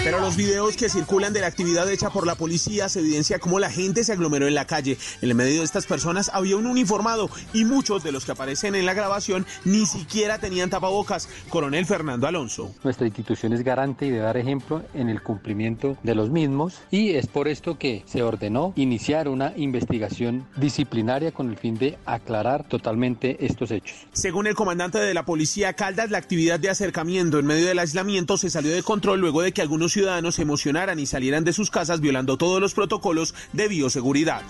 Pero 0.03 0.19
los 0.19 0.35
videos 0.35 0.75
que 0.75 0.89
circulan 0.89 1.31
de 1.31 1.41
la 1.41 1.47
actividad 1.47 1.89
hecha 1.89 2.09
por 2.09 2.25
la 2.25 2.35
policía 2.35 2.89
se 2.89 2.99
evidencia 2.99 3.39
cómo 3.39 3.59
la 3.59 3.69
gente 3.69 4.03
se 4.03 4.11
aglomeró 4.13 4.47
en 4.47 4.55
la 4.55 4.65
calle. 4.65 4.97
En 5.21 5.29
el 5.29 5.35
medio 5.35 5.59
de 5.59 5.65
estas 5.65 5.85
personas 5.85 6.31
había 6.33 6.57
un 6.57 6.65
uniformado 6.65 7.29
y 7.53 7.65
muchos 7.65 8.03
de 8.03 8.11
los 8.11 8.25
que 8.25 8.31
aparecen 8.31 8.73
en 8.73 8.85
la 8.85 8.93
grabación 8.93 9.45
ni 9.63 9.85
siquiera 9.85 10.39
tenían 10.39 10.69
tapabocas. 10.69 11.29
Coronel 11.49 11.85
Fernando 11.85 12.27
Alonso. 12.27 12.73
Nuestra 12.83 13.05
institución 13.05 13.53
es 13.53 13.63
garante 13.63 14.07
y 14.07 14.09
de 14.09 14.19
dar 14.19 14.37
ejemplo 14.37 14.83
en 14.93 15.09
el 15.09 15.21
cumplimiento 15.21 15.97
de 16.01 16.15
los 16.15 16.31
mismos 16.31 16.81
y 16.89 17.11
es 17.11 17.27
por 17.27 17.47
esto 17.47 17.70
que 17.77 18.03
se 18.05 18.23
ordenó 18.23 18.73
iniciar 18.75 19.27
una 19.27 19.53
investigación 19.55 20.47
disciplinaria 20.57 21.31
con 21.31 21.49
el 21.49 21.57
fin 21.57 21.77
de 21.77 21.97
aclarar 22.05 22.67
totalmente 22.67 23.45
estos 23.45 23.71
hechos. 23.71 24.07
Según 24.13 24.47
el 24.47 24.55
comandante 24.55 24.99
de 24.99 25.13
la 25.13 25.25
policía 25.25 25.73
Caldas, 25.73 26.11
la 26.11 26.17
actividad 26.17 26.59
de 26.59 26.69
acercamiento 26.69 27.39
en 27.39 27.45
medio 27.45 27.67
del 27.67 27.79
aislamiento 27.79 28.37
se 28.37 28.49
salió 28.49 28.71
de 28.71 28.83
control 28.83 29.19
luego 29.19 29.41
de 29.41 29.51
que 29.51 29.61
algunos 29.61 29.91
ciudadanos 29.91 30.35
se 30.35 30.41
emocionaran 30.41 30.99
y 30.99 31.05
salieran 31.05 31.43
de 31.43 31.53
sus 31.53 31.71
casas 31.71 32.01
violando 32.01 32.37
todos 32.37 32.61
los 32.61 32.73
protocolos 32.73 33.33
de 33.53 33.67
bioseguridad. 33.67 34.41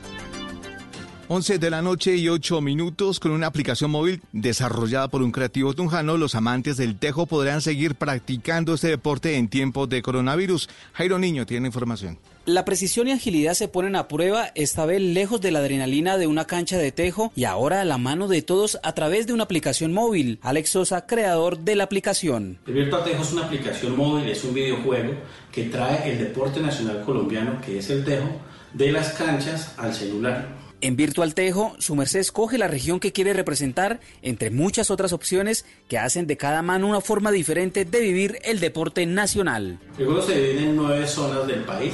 11 1.34 1.60
de 1.60 1.70
la 1.70 1.82
noche 1.82 2.18
y 2.18 2.28
8 2.28 2.60
minutos 2.60 3.22
con 3.22 3.32
una 3.32 3.48
aplicación 3.48 3.90
móvil 3.90 4.22
desarrollada 4.34 5.08
por 5.08 5.22
un 5.22 5.32
creativo 5.32 5.74
tunjano, 5.74 6.18
los 6.18 6.36
amantes 6.36 6.76
del 6.76 6.98
tejo 6.98 7.26
podrán 7.26 7.62
seguir 7.62 7.96
practicando 7.96 8.74
este 8.74 8.90
deporte 8.90 9.38
en 9.38 9.48
tiempos 9.48 9.88
de 9.88 10.02
coronavirus. 10.02 10.68
Jairo 10.92 11.20
Niño 11.20 11.46
tiene 11.46 11.68
información. 11.68 12.20
La 12.48 12.66
precisión 12.66 13.08
y 13.08 13.12
agilidad 13.12 13.54
se 13.54 13.68
ponen 13.68 13.96
a 13.96 14.08
prueba, 14.08 14.52
esta 14.56 14.88
vez 14.88 15.00
lejos 15.00 15.42
de 15.42 15.52
la 15.52 15.60
adrenalina 15.60 16.18
de 16.18 16.26
una 16.26 16.46
cancha 16.46 16.80
de 16.80 16.92
tejo 16.92 17.32
y 17.36 17.44
ahora 17.44 17.82
a 17.82 17.86
la 17.86 18.00
mano 18.00 18.28
de 18.28 18.42
todos 18.42 18.80
a 18.82 18.96
través 18.96 19.28
de 19.28 19.34
una 19.34 19.44
aplicación 19.44 19.94
móvil. 19.94 20.40
Alex 20.42 20.72
Sosa, 20.72 21.06
creador 21.06 21.60
de 21.60 21.76
la 21.76 21.84
aplicación. 21.84 22.58
El 22.66 22.74
Virtual 22.74 23.04
Tejo 23.04 23.22
es 23.22 23.32
una 23.32 23.46
aplicación 23.46 23.96
móvil, 23.96 24.28
es 24.28 24.44
un 24.44 24.56
videojuego 24.56 25.14
que 25.52 25.66
trae 25.66 26.12
el 26.12 26.18
deporte 26.18 26.60
nacional 26.60 27.04
colombiano, 27.06 27.62
que 27.64 27.78
es 27.78 27.92
el 27.92 28.04
tejo, 28.04 28.28
de 28.74 28.92
las 28.92 29.14
canchas 29.14 29.76
al 29.78 29.94
celular. 29.94 30.48
En 30.82 30.96
Virtual 30.96 31.36
Tejo, 31.36 31.76
su 31.78 31.96
merced 31.96 32.22
escoge 32.22 32.58
la 32.58 32.68
región 32.68 33.00
que 33.00 33.12
quiere 33.12 33.34
representar, 33.34 34.00
entre 34.24 34.50
muchas 34.50 34.90
otras 34.90 35.14
opciones 35.14 35.64
que 35.88 36.00
hacen 36.00 36.26
de 36.26 36.38
cada 36.38 36.64
mano 36.64 36.88
una 36.88 37.02
forma 37.02 37.30
diferente 37.30 37.86
de 37.86 38.00
vivir 38.00 38.40
el 38.46 38.60
deporte 38.60 39.06
nacional. 39.06 39.80
El 40.00 40.06
juego 40.08 40.24
se 40.24 40.42
divide 40.42 40.64
en 40.64 40.76
nueve 40.76 41.06
zonas 41.06 41.46
del 41.46 41.66
país, 41.66 41.94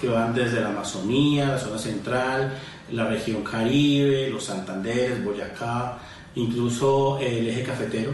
que 0.00 0.08
van 0.08 0.34
desde 0.34 0.60
la 0.60 0.68
Amazonía, 0.68 1.48
la 1.48 1.58
zona 1.58 1.78
central, 1.78 2.52
la 2.90 3.06
región 3.06 3.42
Caribe, 3.42 4.30
los 4.30 4.44
Santanderes, 4.44 5.24
Boyacá, 5.24 5.98
incluso 6.34 7.18
el 7.18 7.48
eje 7.48 7.62
cafetero. 7.62 8.12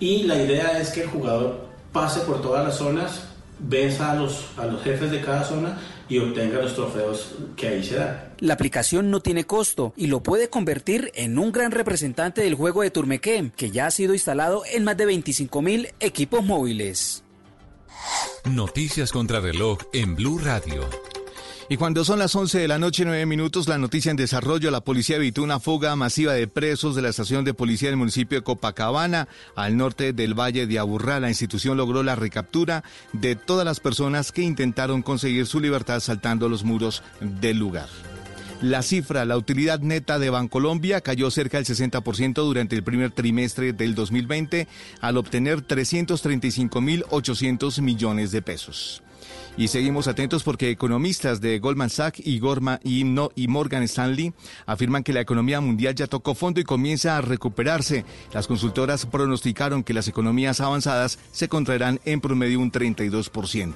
Y 0.00 0.24
la 0.24 0.40
idea 0.40 0.78
es 0.78 0.90
que 0.90 1.02
el 1.02 1.08
jugador 1.08 1.68
pase 1.92 2.20
por 2.20 2.40
todas 2.40 2.64
las 2.64 2.76
zonas, 2.76 3.24
venza 3.58 4.12
a 4.12 4.14
los, 4.14 4.46
a 4.56 4.66
los 4.66 4.82
jefes 4.82 5.10
de 5.10 5.20
cada 5.20 5.44
zona 5.44 5.78
y 6.08 6.18
obtenga 6.18 6.62
los 6.62 6.74
trofeos 6.74 7.34
que 7.56 7.68
ahí 7.68 7.84
se 7.84 7.96
dan. 7.96 8.32
La 8.38 8.54
aplicación 8.54 9.10
no 9.10 9.20
tiene 9.20 9.44
costo 9.44 9.92
y 9.96 10.06
lo 10.06 10.22
puede 10.22 10.48
convertir 10.48 11.10
en 11.14 11.38
un 11.38 11.52
gran 11.52 11.70
representante 11.70 12.42
del 12.42 12.54
juego 12.54 12.82
de 12.82 12.90
Turmequem, 12.90 13.50
que 13.50 13.70
ya 13.70 13.86
ha 13.86 13.90
sido 13.90 14.14
instalado 14.14 14.62
en 14.72 14.84
más 14.84 14.96
de 14.96 15.06
25 15.06 15.60
mil 15.62 15.88
equipos 16.00 16.44
móviles. 16.44 17.24
Noticias 18.44 19.12
contra 19.12 19.40
reloj 19.40 19.78
en 19.92 20.14
Blue 20.14 20.38
Radio. 20.38 20.88
Y 21.70 21.76
cuando 21.76 22.02
son 22.02 22.18
las 22.18 22.34
11 22.34 22.60
de 22.60 22.68
la 22.68 22.78
noche, 22.78 23.04
9 23.04 23.26
minutos, 23.26 23.68
la 23.68 23.76
noticia 23.76 24.10
en 24.10 24.16
desarrollo, 24.16 24.70
la 24.70 24.80
policía 24.80 25.16
evitó 25.16 25.42
una 25.42 25.60
fuga 25.60 25.94
masiva 25.96 26.32
de 26.32 26.48
presos 26.48 26.96
de 26.96 27.02
la 27.02 27.10
estación 27.10 27.44
de 27.44 27.52
policía 27.52 27.90
del 27.90 27.98
municipio 27.98 28.38
de 28.38 28.44
Copacabana, 28.44 29.28
al 29.54 29.76
norte 29.76 30.14
del 30.14 30.32
Valle 30.32 30.66
de 30.66 30.78
Aburrá. 30.78 31.20
La 31.20 31.28
institución 31.28 31.76
logró 31.76 32.02
la 32.02 32.16
recaptura 32.16 32.84
de 33.12 33.36
todas 33.36 33.66
las 33.66 33.80
personas 33.80 34.32
que 34.32 34.40
intentaron 34.40 35.02
conseguir 35.02 35.44
su 35.44 35.60
libertad 35.60 36.00
saltando 36.00 36.48
los 36.48 36.64
muros 36.64 37.02
del 37.20 37.58
lugar. 37.58 37.90
La 38.62 38.80
cifra, 38.80 39.26
la 39.26 39.36
utilidad 39.36 39.80
neta 39.80 40.18
de 40.18 40.30
Bancolombia 40.30 41.02
cayó 41.02 41.30
cerca 41.30 41.58
del 41.58 41.66
60% 41.66 42.32
durante 42.32 42.76
el 42.76 42.82
primer 42.82 43.10
trimestre 43.10 43.74
del 43.74 43.94
2020 43.94 44.66
al 45.02 45.18
obtener 45.18 45.66
335.800 45.66 47.82
millones 47.82 48.30
de 48.30 48.40
pesos. 48.40 49.02
Y 49.58 49.66
seguimos 49.66 50.06
atentos 50.06 50.44
porque 50.44 50.70
economistas 50.70 51.40
de 51.40 51.58
Goldman 51.58 51.90
Sachs 51.90 52.24
y, 52.24 52.38
Gorma 52.38 52.78
y, 52.84 53.04
y 53.34 53.48
Morgan 53.48 53.82
Stanley 53.82 54.32
afirman 54.66 55.02
que 55.02 55.12
la 55.12 55.20
economía 55.20 55.60
mundial 55.60 55.96
ya 55.96 56.06
tocó 56.06 56.36
fondo 56.36 56.60
y 56.60 56.64
comienza 56.64 57.16
a 57.16 57.22
recuperarse. 57.22 58.04
Las 58.32 58.46
consultoras 58.46 59.04
pronosticaron 59.04 59.82
que 59.82 59.94
las 59.94 60.06
economías 60.06 60.60
avanzadas 60.60 61.18
se 61.32 61.48
contraerán 61.48 61.98
en 62.04 62.20
promedio 62.20 62.60
un 62.60 62.70
32%. 62.70 63.72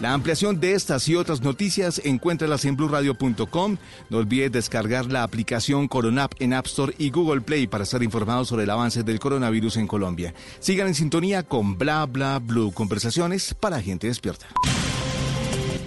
La 0.00 0.12
ampliación 0.12 0.60
de 0.60 0.74
estas 0.74 1.08
y 1.08 1.14
otras 1.14 1.40
noticias 1.40 2.02
encuéntralas 2.04 2.64
en 2.64 2.76
blurradio.com. 2.76 3.76
No 4.10 4.18
olvides 4.18 4.52
descargar 4.52 5.06
la 5.06 5.22
aplicación 5.22 5.86
Coronap 5.88 6.32
en 6.40 6.52
App 6.52 6.66
Store 6.66 6.94
y 6.98 7.10
Google 7.10 7.42
Play 7.42 7.68
para 7.68 7.84
estar 7.84 8.02
informados 8.02 8.48
sobre 8.48 8.64
el 8.64 8.70
avance 8.70 9.04
del 9.04 9.20
coronavirus 9.20 9.78
en 9.78 9.86
Colombia. 9.86 10.34
Sigan 10.58 10.88
en 10.88 10.94
sintonía 10.94 11.44
con 11.44 11.78
Bla 11.78 12.04
Bla 12.06 12.40
Blue, 12.40 12.72
conversaciones 12.72 13.54
para 13.54 13.80
gente 13.80 14.08
despierta. 14.08 14.48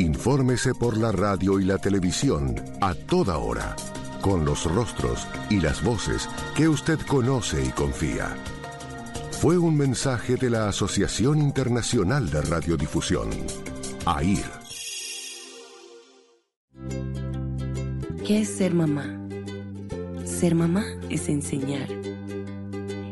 Infórmese 0.00 0.74
por 0.74 0.96
la 0.96 1.12
radio 1.12 1.60
y 1.60 1.64
la 1.66 1.76
televisión 1.76 2.54
a 2.80 2.94
toda 2.94 3.36
hora 3.36 3.76
con 4.22 4.46
los 4.46 4.64
rostros 4.64 5.28
y 5.50 5.60
las 5.60 5.84
voces 5.84 6.26
que 6.56 6.68
usted 6.68 6.98
conoce 7.00 7.62
y 7.62 7.68
confía. 7.68 8.34
Fue 9.30 9.58
un 9.58 9.76
mensaje 9.76 10.36
de 10.36 10.48
la 10.48 10.70
Asociación 10.70 11.38
Internacional 11.42 12.30
de 12.30 12.40
Radiodifusión, 12.40 13.28
AIR. 14.06 14.50
¿Qué 18.26 18.40
es 18.40 18.48
ser 18.48 18.72
mamá? 18.72 19.04
Ser 20.24 20.54
mamá 20.54 20.86
es 21.10 21.28
enseñar. 21.28 21.90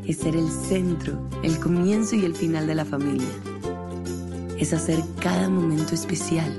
Es 0.06 0.16
ser 0.16 0.36
el 0.36 0.48
centro, 0.50 1.28
el 1.42 1.60
comienzo 1.60 2.16
y 2.16 2.24
el 2.24 2.34
final 2.34 2.66
de 2.66 2.74
la 2.76 2.86
familia. 2.86 3.28
Es 4.58 4.72
hacer 4.72 5.00
cada 5.20 5.50
momento 5.50 5.94
especial. 5.94 6.58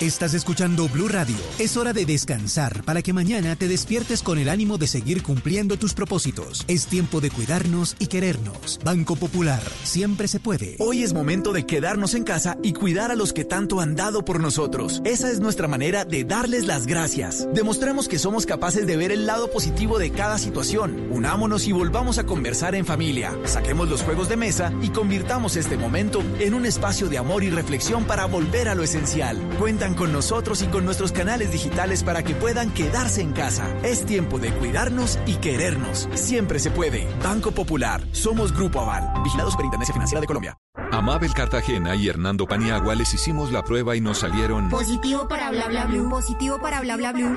Estás 0.00 0.34
escuchando 0.34 0.88
Blue 0.88 1.06
Radio. 1.06 1.36
Es 1.60 1.76
hora 1.76 1.92
de 1.92 2.04
descansar 2.04 2.82
para 2.84 3.00
que 3.00 3.12
mañana 3.12 3.54
te 3.54 3.68
despiertes 3.68 4.24
con 4.24 4.38
el 4.38 4.48
ánimo 4.48 4.76
de 4.76 4.88
seguir 4.88 5.22
cumpliendo 5.22 5.76
tus 5.76 5.94
propósitos. 5.94 6.64
Es 6.66 6.88
tiempo 6.88 7.20
de 7.20 7.30
cuidarnos 7.30 7.94
y 8.00 8.08
querernos. 8.08 8.80
Banco 8.84 9.14
Popular, 9.14 9.62
siempre 9.84 10.26
se 10.26 10.40
puede. 10.40 10.74
Hoy 10.80 11.04
es 11.04 11.14
momento 11.14 11.52
de 11.52 11.64
quedarnos 11.64 12.14
en 12.14 12.24
casa 12.24 12.58
y 12.60 12.72
cuidar 12.72 13.12
a 13.12 13.14
los 13.14 13.32
que 13.32 13.44
tanto 13.44 13.80
han 13.80 13.94
dado 13.94 14.24
por 14.24 14.40
nosotros. 14.40 15.00
Esa 15.04 15.30
es 15.30 15.38
nuestra 15.38 15.68
manera 15.68 16.04
de 16.04 16.24
darles 16.24 16.66
las 16.66 16.86
gracias. 16.86 17.46
Demostremos 17.54 18.08
que 18.08 18.18
somos 18.18 18.46
capaces 18.46 18.88
de 18.88 18.96
ver 18.96 19.12
el 19.12 19.26
lado 19.26 19.48
positivo 19.48 20.00
de 20.00 20.10
cada 20.10 20.38
situación. 20.38 21.06
Unámonos 21.12 21.68
y 21.68 21.72
volvamos 21.72 22.18
a 22.18 22.26
conversar 22.26 22.74
en 22.74 22.84
familia. 22.84 23.32
Saquemos 23.44 23.88
los 23.88 24.02
juegos 24.02 24.28
de 24.28 24.36
mesa 24.36 24.72
y 24.82 24.88
convirtamos 24.88 25.54
este 25.54 25.78
momento 25.78 26.20
en 26.40 26.54
un 26.54 26.66
espacio 26.66 27.08
de 27.08 27.18
amor 27.18 27.44
y 27.44 27.50
reflexión 27.50 28.04
para 28.04 28.24
volver 28.24 28.68
a 28.68 28.74
lo 28.74 28.82
esencial. 28.82 29.38
Cuenta 29.60 29.83
con 29.92 30.10
nosotros 30.10 30.62
y 30.62 30.68
con 30.68 30.86
nuestros 30.86 31.12
canales 31.12 31.52
digitales 31.52 32.02
para 32.02 32.22
que 32.22 32.34
puedan 32.34 32.72
quedarse 32.72 33.20
en 33.20 33.34
casa. 33.34 33.68
Es 33.82 34.06
tiempo 34.06 34.38
de 34.38 34.50
cuidarnos 34.52 35.18
y 35.26 35.34
querernos. 35.34 36.08
Siempre 36.14 36.58
se 36.58 36.70
puede. 36.70 37.06
Banco 37.22 37.50
Popular. 37.50 38.02
Somos 38.12 38.54
Grupo 38.54 38.80
Aval. 38.80 39.22
Vigilados 39.22 39.52
Superintendencia 39.52 39.92
Financiera 39.92 40.22
de 40.22 40.26
Colombia. 40.26 40.56
A 40.90 41.00
Mabel 41.02 41.34
Cartagena 41.34 41.94
y 41.96 42.08
Hernando 42.08 42.46
Paniagua 42.46 42.94
les 42.94 43.12
hicimos 43.12 43.52
la 43.52 43.62
prueba 43.62 43.96
y 43.96 44.00
nos 44.00 44.18
salieron 44.18 44.70
Positivo 44.70 45.28
para 45.28 45.50
bla 45.50 45.68
bla 45.68 45.84
blue. 45.84 46.08
Positivo 46.08 46.58
para 46.60 46.80
bla 46.80 46.96
bla 46.96 47.12
blue. 47.12 47.36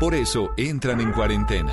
Por 0.00 0.14
eso 0.14 0.50
entran 0.56 1.00
en 1.00 1.12
cuarentena. 1.12 1.72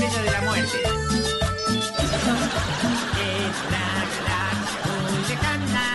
Maneja 0.00 0.22
la 0.22 0.22
estrella 0.22 0.22
de 0.22 0.30
la 0.30 0.40
muerte. 0.42 0.78
muy 5.12 5.24
lejana, 5.28 5.86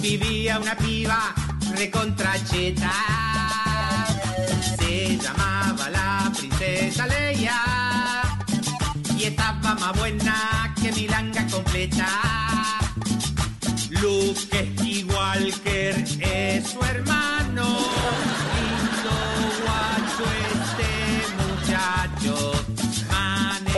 Vivía 0.00 0.58
una 0.58 0.76
piba 0.76 1.34
recontracheta. 1.76 2.92
Se 4.78 5.16
llamaba 5.18 5.90
la 5.90 6.32
princesa 6.36 7.06
Leia. 7.06 7.60
Y 9.16 9.24
estaba 9.24 9.74
más 9.74 9.98
buena 9.98 10.74
que 10.80 10.92
Milanga 10.92 11.46
completa. 11.46 12.08
Luke 13.90 14.40
Skywalker 14.40 16.04
es 16.20 16.68
su 16.68 16.82
hermano. 16.84 17.51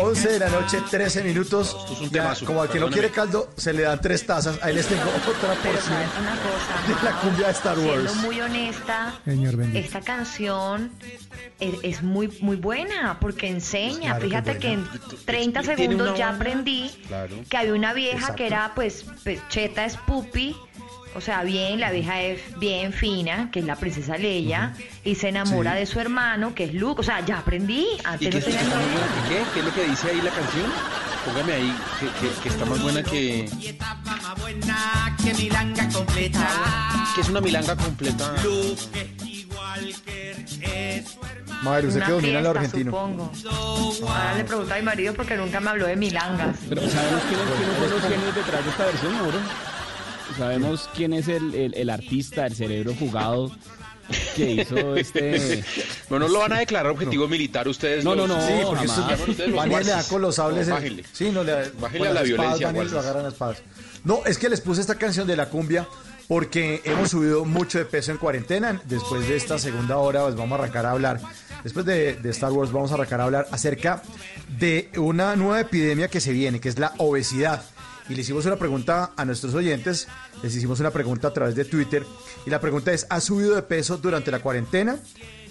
11 0.05 0.29
de 0.33 0.39
la 0.39 0.49
noche, 0.51 0.79
13 0.91 1.23
minutos. 1.25 1.75
un 2.01 2.07
Ya, 2.11 2.23
temazo, 2.23 2.45
como 2.47 2.63
al 2.63 2.69
que 2.69 2.79
no 2.79 2.91
quiere 2.91 3.11
caldo, 3.11 3.51
se 3.57 3.73
le 3.73 3.83
dan 3.83 4.01
tres 4.01 4.27
tazas. 4.27 4.59
Ahí 4.63 4.75
les 4.75 4.87
tengo 4.87 5.03
otra 5.03 5.55
porción 5.55 5.97
una 6.21 6.37
cosa, 6.37 6.99
de 7.01 7.05
la 7.05 7.21
cumbia 7.21 7.47
de 7.47 7.53
Star 7.53 7.79
Wars. 7.79 8.11
siendo 8.11 8.15
muy 8.27 8.41
honesta, 8.41 9.15
Señor 9.25 9.55
esta 9.75 10.01
canción 10.01 10.91
es, 11.61 11.75
es 11.83 12.03
muy 12.03 12.29
muy 12.41 12.57
buena 12.57 13.19
porque 13.21 13.49
enseña. 13.49 14.01
Claro 14.19 14.21
que 14.21 14.27
Fíjate 14.29 14.51
es 14.53 14.59
que 14.59 14.73
en 14.73 14.85
buena. 14.85 15.25
30 15.25 15.61
Tiene 15.63 15.77
segundos 15.77 16.19
ya 16.19 16.29
aprendí 16.31 16.91
Claro. 17.09 17.37
que 17.49 17.57
había 17.57 17.75
una 17.75 17.93
vieja 17.95 18.17
Exacto. 18.19 18.37
que 18.37 18.47
era 18.47 18.73
pues, 18.75 19.05
pues, 19.23 19.41
cheta 19.49 19.85
es 19.85 19.97
pupi. 19.97 20.57
O 21.17 21.21
sea, 21.21 21.45
bien, 21.45 21.79
la 21.79 21.91
vieja 21.93 22.21
es 22.23 22.41
bien 22.59 22.93
fina, 22.93 23.49
que 23.53 23.61
es 23.61 23.65
la 23.65 23.77
princesa 23.77 24.17
Leia, 24.19 24.75
y 25.05 25.15
se 25.15 25.29
enamora 25.29 25.73
Sí. 25.75 25.79
de 25.79 25.87
su 25.87 26.01
hermano, 26.01 26.55
que 26.55 26.65
es 26.65 26.75
Luke. 26.75 27.01
O 27.01 27.05
sea, 27.05 27.25
ya 27.25 27.39
aprendí. 27.39 27.87
¿Y 27.87 28.01
Antes 28.05 28.29
qué, 28.31 28.39
no 28.41 28.45
tenía 28.45 28.65
ni 28.65 28.73
idea. 28.73 29.07
¿Qué? 29.29 29.45
¿Qué 29.55 29.59
es 29.61 29.65
lo 29.65 29.75
que 29.75 29.85
dice 29.85 30.11
ahí 30.11 30.21
la 30.21 30.31
canción? 30.31 30.73
Póngame 31.25 31.53
ahí, 31.53 31.77
que, 32.01 32.07
que- 32.29 32.35
que 32.43 32.49
está 32.49 32.65
más 32.67 32.83
buena 32.83 33.03
que... 33.03 33.49
Que 35.25 35.35
Milanga 35.35 35.89
completa. 35.89 36.49
Que 37.15 37.21
es 37.21 37.29
una 37.29 37.41
milanga 37.41 37.77
completa. 37.77 38.35
Luke 38.43 38.77
Skywalker 38.83 40.45
es 40.63 41.09
su 41.09 41.21
hermano. 41.25 41.63
Madre, 41.63 41.87
usted 41.89 42.03
que 42.03 42.11
lo 42.11 42.21
fiesta, 42.21 42.51
argentino. 42.51 42.91
supongo. 42.91 43.33
Ahora 44.09 44.35
le 44.37 44.45
pregunto 44.45 44.75
a 44.75 44.77
mi 44.77 44.83
marido 44.83 45.15
porque 45.15 45.37
nunca 45.37 45.61
me 45.61 45.71
habló 45.71 45.87
de 45.87 45.97
milangas. 45.97 46.57
Pero 46.69 46.83
¿sabemos 46.91 47.23
quiénes, 47.23 47.47
son 47.81 47.91
los 47.91 48.03
genios 48.03 48.35
detrás 48.35 48.65
de 48.65 48.71
esta 48.71 48.85
versión, 48.87 49.13
Mauro? 49.15 49.39
¿Sabemos 50.37 50.89
quién 50.95 51.13
es 51.13 51.29
el, 51.29 51.55
el- 51.55 51.75
el 51.75 51.91
artista, 51.91 52.47
el 52.47 52.55
cerebro 52.55 52.95
jugado 52.99 53.51
que 54.37 54.51
hizo 54.51 54.97
este... 54.97 55.65
No, 56.11 56.19
no 56.19 56.29
lo 56.29 56.41
van 56.41 56.53
a 56.53 56.59
declarar 56.59 56.93
objetivo 56.93 57.27
militar 57.29 57.67
ustedes. 57.69 58.05
No, 58.05 58.15
los- 58.15 58.29
no, 58.29 58.37
no, 58.37 58.47
Sí, 58.47 58.53
porque 58.67 58.87
jamás. 59.59 59.85
le 59.87 59.91
da 59.93 60.03
con 60.05 60.21
los 60.23 60.35
sables. 60.37 60.69
No, 60.69 60.77
el- 60.79 61.05
sí, 61.13 61.31
no 61.31 61.43
le 61.45 61.71
Bájenle 61.81 61.99
con 61.99 62.09
a 62.09 62.13
la 62.13 62.23
violencia, 62.23 62.67
Vanille 62.67 62.85
lo 62.85 62.91
guasis. 62.91 62.95
agarran 63.09 63.25
a 63.27 63.29
espadas. 63.29 63.63
No, 64.05 64.21
es 64.27 64.37
que 64.39 64.49
les 64.49 64.61
puse 64.61 64.81
esta 64.81 64.97
canción 64.97 65.27
de 65.27 65.37
la 65.37 65.49
cumbia 65.49 65.89
porque 66.29 66.81
hemos 66.85 67.11
subido 67.11 67.45
mucho 67.45 67.79
de 67.79 67.85
peso 67.87 68.11
en 68.13 68.19
cuarentena. 68.19 68.81
Después 68.85 69.27
de 69.29 69.37
esta 69.37 69.59
segunda 69.59 69.97
hora, 69.99 70.23
pues 70.25 70.35
vamos 70.37 70.59
a 70.59 70.63
arrancar 70.63 70.87
a 70.87 70.91
hablar. 70.91 71.21
Después 71.63 71.87
de, 71.87 72.15
de 72.17 72.31
Star 72.31 72.53
Wars, 72.53 72.73
vamos 72.73 72.91
a 72.91 72.95
arrancar 72.95 73.21
a 73.21 73.25
hablar 73.25 73.49
acerca 73.51 74.03
de 74.59 74.91
una 74.97 75.35
nueva 75.37 75.61
epidemia 75.61 76.09
que 76.09 76.21
se 76.21 76.33
viene, 76.33 76.61
que 76.61 76.69
es 76.69 76.79
la 76.79 76.93
obesidad. 76.99 77.63
Y 78.09 78.15
le 78.15 78.21
hicimos 78.21 78.45
una 78.47 78.57
pregunta 78.57 79.13
a 79.17 79.25
nuestros 79.25 79.55
oyentes, 79.55 80.09
les 80.43 80.55
hicimos 80.55 80.81
una 80.81 80.91
pregunta 80.91 81.29
a 81.29 81.33
través 81.33 81.55
de 81.55 81.65
Twitter 81.65 82.05
y 82.47 82.51
la 82.51 82.61
pregunta 82.61 82.93
es, 82.93 83.07
¿ha 83.11 83.21
subido 83.21 83.55
de 83.55 83.63
peso 83.63 83.97
durante 83.97 84.31
la 84.31 84.41
cuarentena? 84.41 84.99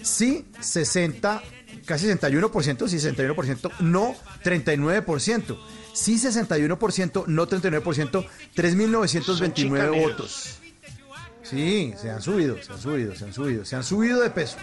Sí, 0.02 0.46
60, 0.60 1.42
casi 1.86 2.06
61%, 2.06 2.88
sí 2.88 2.96
61%, 2.96 3.72
no 3.80 4.14
39%. 4.44 5.58
Sí 5.94 6.16
61%, 6.16 7.26
no 7.28 7.46
39%, 7.46 8.26
3.929 8.56 10.02
votos. 10.02 10.58
Sí, 11.44 11.94
se 12.00 12.10
han 12.10 12.20
subido, 12.20 12.60
se 12.60 12.72
han 12.72 12.80
subido, 12.80 13.14
se 13.14 13.24
han 13.24 13.32
subido, 13.32 13.64
se 13.64 13.76
han 13.76 13.84
subido 13.84 14.20
de 14.20 14.30
peso. 14.30 14.56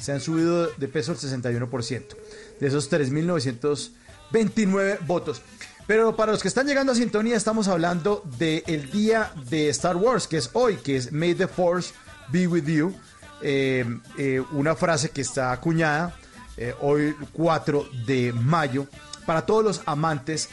Se 0.00 0.12
han 0.12 0.20
subido 0.20 0.68
de 0.68 0.88
peso 0.88 1.12
el 1.12 1.18
61%. 1.18 2.16
De 2.60 2.66
esos 2.66 2.90
3.929 2.90 5.06
votos. 5.06 5.42
Pero 5.88 6.14
para 6.14 6.32
los 6.32 6.42
que 6.42 6.48
están 6.48 6.66
llegando 6.66 6.92
a 6.92 6.94
sintonía, 6.94 7.34
estamos 7.34 7.66
hablando 7.66 8.22
del 8.36 8.90
día 8.90 9.32
de 9.48 9.70
Star 9.70 9.96
Wars, 9.96 10.28
que 10.28 10.36
es 10.36 10.50
hoy, 10.52 10.76
que 10.76 10.96
es 10.96 11.12
May 11.12 11.34
the 11.34 11.48
Force 11.48 11.94
be 12.30 12.46
with 12.46 12.66
you. 12.66 12.94
Eh, 13.40 13.86
eh, 14.18 14.42
una 14.52 14.76
frase 14.76 15.08
que 15.08 15.22
está 15.22 15.50
acuñada 15.50 16.14
eh, 16.58 16.74
hoy 16.82 17.16
4 17.32 17.88
de 18.04 18.34
mayo 18.34 18.86
para 19.24 19.46
todos 19.46 19.64
los 19.64 19.82
amantes 19.86 20.50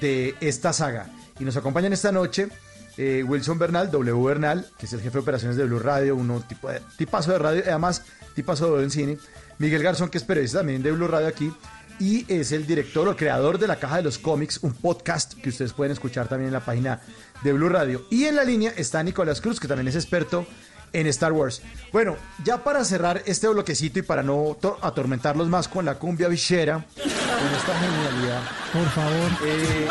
de 0.00 0.34
esta 0.40 0.72
saga. 0.72 1.10
Y 1.38 1.44
nos 1.44 1.58
acompañan 1.58 1.92
esta 1.92 2.10
noche 2.10 2.48
Wilson 2.96 3.58
Bernal, 3.58 3.90
W 3.90 4.24
Bernal, 4.24 4.66
que 4.78 4.86
es 4.86 4.92
el 4.94 5.00
jefe 5.00 5.18
de 5.18 5.20
operaciones 5.20 5.58
de 5.58 5.64
Blue 5.66 5.78
Radio, 5.78 6.16
uno 6.16 6.40
tipo 6.40 6.70
de, 6.70 6.80
tipazo 6.96 7.30
de 7.30 7.38
radio, 7.38 7.62
además 7.66 8.04
tipazo 8.34 8.78
de 8.78 8.88
cine. 8.88 9.18
Miguel 9.58 9.82
Garzón, 9.82 10.08
que 10.08 10.16
es 10.16 10.24
periodista 10.24 10.60
también 10.60 10.82
de 10.82 10.92
Blue 10.92 11.06
Radio 11.06 11.28
aquí 11.28 11.52
y 11.98 12.24
es 12.32 12.52
el 12.52 12.66
director 12.66 13.08
o 13.08 13.16
creador 13.16 13.58
de 13.58 13.66
La 13.66 13.76
Caja 13.76 13.96
de 13.96 14.02
los 14.02 14.18
Cómics, 14.18 14.58
un 14.62 14.72
podcast 14.72 15.34
que 15.34 15.48
ustedes 15.48 15.72
pueden 15.72 15.92
escuchar 15.92 16.28
también 16.28 16.48
en 16.48 16.54
la 16.54 16.60
página 16.64 17.00
de 17.42 17.52
Blue 17.52 17.68
Radio. 17.68 18.06
Y 18.10 18.24
en 18.24 18.36
la 18.36 18.44
línea 18.44 18.72
está 18.76 19.02
Nicolás 19.02 19.40
Cruz, 19.40 19.60
que 19.60 19.68
también 19.68 19.88
es 19.88 19.94
experto 19.94 20.46
en 20.92 21.06
Star 21.08 21.32
Wars. 21.32 21.62
Bueno, 21.92 22.16
ya 22.44 22.62
para 22.62 22.84
cerrar 22.84 23.22
este 23.26 23.48
bloquecito 23.48 23.98
y 23.98 24.02
para 24.02 24.22
no 24.22 24.56
atormentarlos 24.80 25.48
más 25.48 25.68
con 25.68 25.84
la 25.84 25.94
cumbia 25.94 26.28
bichera, 26.28 26.84
con 26.94 27.08
esta 27.08 27.78
genialidad. 27.78 28.42
Por 28.72 28.88
favor. 28.90 29.30
Eh, 29.44 29.88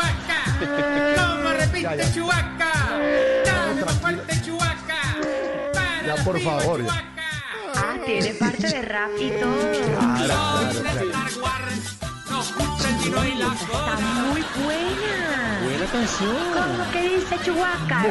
¿Cómo 1.16 1.50
repite 1.52 2.14
Chubaca? 2.14 2.72
fuerte 4.00 4.42
Chubaca. 4.44 5.02
Ya, 6.06 6.24
por 6.24 6.40
favor. 6.40 6.80
Ah, 7.74 7.96
tiene 8.04 8.34
parte 8.34 8.66
de 8.66 8.82
rap 8.82 9.10
y 9.20 9.30
todo. 9.40 9.72
Claro, 10.16 10.80
claro, 10.80 11.17
Está 13.12 13.96
muy 14.28 14.42
buena. 14.64 15.60
Buena 15.64 15.86
canción. 15.90 16.36
¿Cómo 16.52 16.90
que 16.92 17.08
dice 17.16 17.36
Chubaca? 17.44 18.04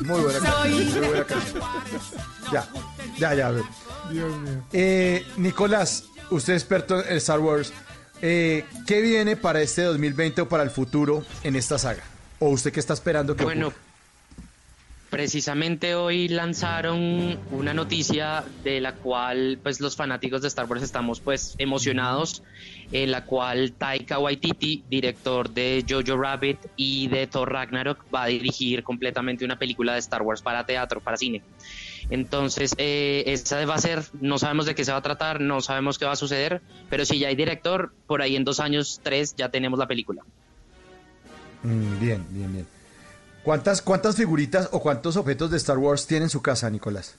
Muy 0.00 0.20
buena 0.20 0.40
canción. 0.40 0.74
Muy 0.74 1.08
buena 1.08 1.24
canción. 1.24 1.62
Ya, 2.52 2.68
ya, 3.18 3.34
ya. 3.34 3.52
Dios 4.10 4.36
mío. 4.38 4.64
Eh, 4.72 5.24
Nicolás, 5.36 6.04
usted 6.30 6.54
es 6.54 6.62
experto 6.62 7.04
en 7.04 7.16
Star 7.18 7.38
Wars. 7.38 7.72
Eh, 8.20 8.64
¿Qué 8.86 9.00
viene 9.00 9.36
para 9.36 9.62
este 9.62 9.82
2020 9.82 10.40
o 10.42 10.48
para 10.48 10.64
el 10.64 10.70
futuro 10.70 11.24
en 11.44 11.54
esta 11.54 11.78
saga? 11.78 12.02
¿O 12.40 12.48
usted 12.48 12.72
qué 12.72 12.80
está 12.80 12.94
esperando 12.94 13.36
que 13.36 13.44
Bueno, 13.44 13.68
ocurra? 13.68 13.82
precisamente 15.10 15.94
hoy 15.96 16.28
lanzaron 16.28 17.38
una 17.50 17.74
noticia 17.74 18.44
de 18.62 18.80
la 18.80 18.94
cual 18.94 19.58
pues 19.62 19.80
los 19.80 19.96
fanáticos 19.96 20.40
de 20.42 20.48
Star 20.48 20.66
Wars 20.66 20.82
estamos 20.82 21.20
pues 21.20 21.54
emocionados, 21.58 22.42
en 22.92 23.10
la 23.10 23.24
cual 23.24 23.72
Taika 23.72 24.18
Waititi, 24.18 24.84
director 24.88 25.50
de 25.50 25.84
Jojo 25.88 26.16
Rabbit 26.16 26.58
y 26.76 27.08
de 27.08 27.26
Thor 27.26 27.52
Ragnarok, 27.52 28.04
va 28.12 28.24
a 28.24 28.26
dirigir 28.26 28.82
completamente 28.82 29.44
una 29.44 29.58
película 29.58 29.94
de 29.94 30.00
Star 30.00 30.22
Wars 30.22 30.42
para 30.42 30.66
teatro, 30.66 31.00
para 31.00 31.16
cine. 31.16 31.42
Entonces, 32.10 32.74
eh, 32.78 33.24
esa 33.26 33.64
va 33.66 33.76
a 33.76 33.78
ser, 33.78 34.02
no 34.20 34.38
sabemos 34.38 34.66
de 34.66 34.74
qué 34.74 34.84
se 34.84 34.90
va 34.90 34.98
a 34.98 35.02
tratar, 35.02 35.40
no 35.40 35.60
sabemos 35.60 35.98
qué 35.98 36.04
va 36.04 36.12
a 36.12 36.16
suceder, 36.16 36.60
pero 36.88 37.04
si 37.04 37.18
ya 37.18 37.28
hay 37.28 37.36
director, 37.36 37.92
por 38.06 38.22
ahí 38.22 38.34
en 38.34 38.44
dos 38.44 38.58
años, 38.58 39.00
tres, 39.02 39.34
ya 39.36 39.48
tenemos 39.48 39.78
la 39.78 39.86
película. 39.86 40.22
Mm, 41.62 42.00
bien, 42.00 42.26
bien, 42.30 42.52
bien. 42.52 42.66
¿Cuántas, 43.44 43.80
¿Cuántas 43.80 44.16
figuritas 44.16 44.68
o 44.72 44.80
cuántos 44.80 45.16
objetos 45.16 45.50
de 45.50 45.56
Star 45.56 45.78
Wars 45.78 46.06
tiene 46.06 46.24
en 46.24 46.30
su 46.30 46.42
casa, 46.42 46.68
Nicolás? 46.68 47.16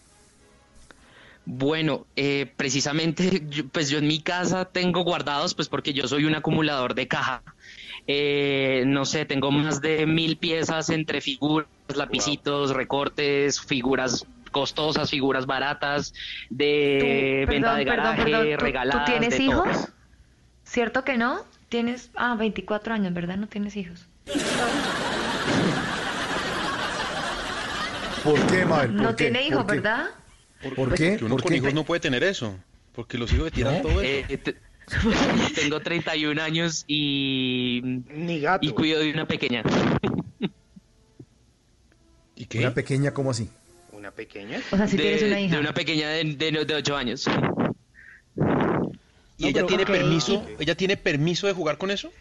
Bueno, 1.45 2.07
eh, 2.15 2.53
precisamente, 2.55 3.41
yo- 3.49 3.67
pues 3.69 3.89
yo 3.89 3.97
en 3.97 4.07
mi 4.07 4.21
casa 4.21 4.65
tengo 4.65 5.03
guardados, 5.03 5.53
pues 5.55 5.67
porque 5.69 5.93
yo 5.93 6.07
soy 6.07 6.25
un 6.25 6.35
acumulador 6.35 6.93
de 6.95 7.07
caja. 7.07 7.43
Eh, 8.07 8.83
no 8.87 9.05
sé, 9.05 9.25
tengo 9.25 9.51
más 9.51 9.81
de 9.81 10.05
mil 10.05 10.37
piezas 10.37 10.89
entre 10.89 11.21
figuras, 11.21 11.67
lapicitos, 11.95 12.71
recortes, 12.71 13.59
figuras 13.61 14.25
costosas, 14.51 15.09
figuras 15.09 15.45
baratas, 15.45 16.13
de 16.49 17.43
Tú, 17.45 17.51
venta 17.51 17.75
de 17.75 17.85
perdón, 17.85 18.03
garaje, 18.03 18.23
perdón, 18.23 18.47
¿tú- 18.57 18.63
regaladas. 18.65 19.05
¿Tú 19.05 19.11
tienes 19.11 19.37
de 19.37 19.43
hijos? 19.43 19.63
todo. 19.71 19.87
¿Cierto 20.63 21.03
que 21.03 21.17
no? 21.17 21.45
Tienes, 21.69 22.11
ah, 22.15 22.35
24 22.35 22.93
años, 22.93 23.13
¿verdad? 23.13 23.37
No 23.37 23.47
tienes 23.47 23.75
hijos. 23.77 24.07
¿Por 28.23 28.39
qué, 28.47 28.65
Mabel? 28.65 28.87
¿Por 28.91 29.01
No 29.01 29.09
qué? 29.15 29.23
tiene 29.25 29.43
hijos, 29.47 29.63
¿Por 29.63 29.71
qué? 29.71 29.75
¿verdad? 29.79 30.05
¿Por 30.75 30.93
qué? 30.95 31.17
Que 31.17 31.25
uno 31.25 31.35
¿Por 31.35 31.43
con 31.43 31.51
qué? 31.51 31.57
hijos 31.57 31.73
no 31.73 31.83
puede 31.83 31.99
tener 32.01 32.23
eso. 32.23 32.55
Porque 32.93 33.17
los 33.17 33.31
hijos 33.33 33.45
le 33.45 33.51
tiran 33.51 33.81
todo 33.81 34.01
eso. 34.01 34.25
Eh, 34.29 34.37
te- 34.37 34.55
tengo 35.55 35.79
31 35.79 36.41
años 36.41 36.83
y, 36.87 37.81
y 38.61 38.69
cuido 38.71 38.99
de 38.99 39.11
una 39.11 39.25
pequeña. 39.27 39.63
¿Y 42.35 42.45
qué? 42.45 42.59
Una 42.59 42.73
pequeña, 42.73 43.13
¿cómo 43.13 43.31
así? 43.31 43.49
¿Una 43.91 44.11
pequeña? 44.11 44.59
O 44.71 44.77
sea, 44.77 44.87
si 44.87 44.97
de, 44.97 45.03
tienes 45.03 45.23
una 45.23 45.39
hija. 45.39 45.55
de 45.55 45.61
una 45.61 45.73
pequeña 45.73 46.09
de, 46.09 46.23
de, 46.35 46.65
de 46.65 46.75
8 46.75 46.95
años. 46.97 47.25
¿Y 49.37 49.47
ella 49.47 49.65
tiene 49.65 49.85
permiso? 49.85 50.45
¿Ella 50.59 50.75
tiene 50.75 50.97
permiso 50.97 51.47
de 51.47 51.53
jugar 51.53 51.77
con 51.77 51.91
eso? 51.91 52.11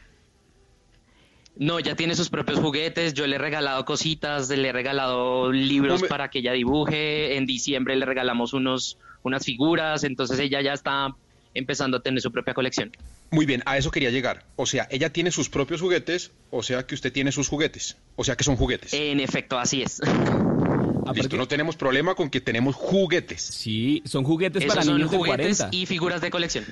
No, 1.57 1.78
ya 1.80 1.94
tiene 1.94 2.14
sus 2.14 2.30
propios 2.30 2.59
juguetes. 2.59 3.12
Yo 3.14 3.26
le 3.26 3.36
he 3.36 3.38
regalado 3.38 3.84
cositas, 3.84 4.48
le 4.48 4.68
he 4.68 4.72
regalado 4.72 5.53
libros 5.53 6.03
para 6.05 6.30
que 6.30 6.38
ella 6.38 6.53
dibuje. 6.53 7.36
En 7.36 7.46
diciembre 7.46 7.96
le 7.96 8.07
regalamos 8.07 8.53
unos, 8.53 8.98
unas 9.22 9.44
figuras. 9.44 10.05
Entonces 10.05 10.38
ella 10.38 10.61
ya 10.62 10.72
está 10.72 11.14
empezando 11.55 11.98
a 11.98 12.03
tener 12.03 12.20
su 12.20 12.30
propia 12.32 12.55
colección. 12.55 12.92
Muy 13.30 13.46
bien, 13.46 13.62
a 13.66 13.76
eso 13.76 13.90
quería 13.90 14.11
llegar. 14.11 14.44
O 14.57 14.66
sea, 14.66 14.88
ella 14.90 15.12
tiene 15.12 15.30
sus 15.30 15.48
propios 15.48 15.80
juguetes, 15.80 16.32
o 16.51 16.62
sea 16.62 16.84
que 16.86 16.94
usted 16.94 17.12
tiene 17.12 17.30
sus 17.32 17.48
juguetes. 17.48 17.96
O 18.16 18.24
sea 18.24 18.36
que 18.36 18.44
son 18.44 18.57
juguetes. 18.57 18.92
En 18.92 19.20
efecto, 19.20 19.59
así 19.59 19.82
es. 19.82 20.01
Listo, 21.14 21.36
no 21.36 21.48
tenemos 21.48 21.76
problema 21.76 22.14
con 22.14 22.30
que 22.30 22.40
tenemos 22.40 22.76
juguetes. 22.76 23.42
Sí, 23.42 24.03
son 24.05 24.24
juguetes 24.24 24.62
Esos 24.62 24.74
para 24.74 24.84
son 24.84 24.96
niños 24.96 25.11
de 25.11 25.16
juguetes 25.16 25.59
40. 25.59 25.76
y 25.76 25.86
figuras 25.86 26.20
de 26.20 26.30
colección. 26.30 26.64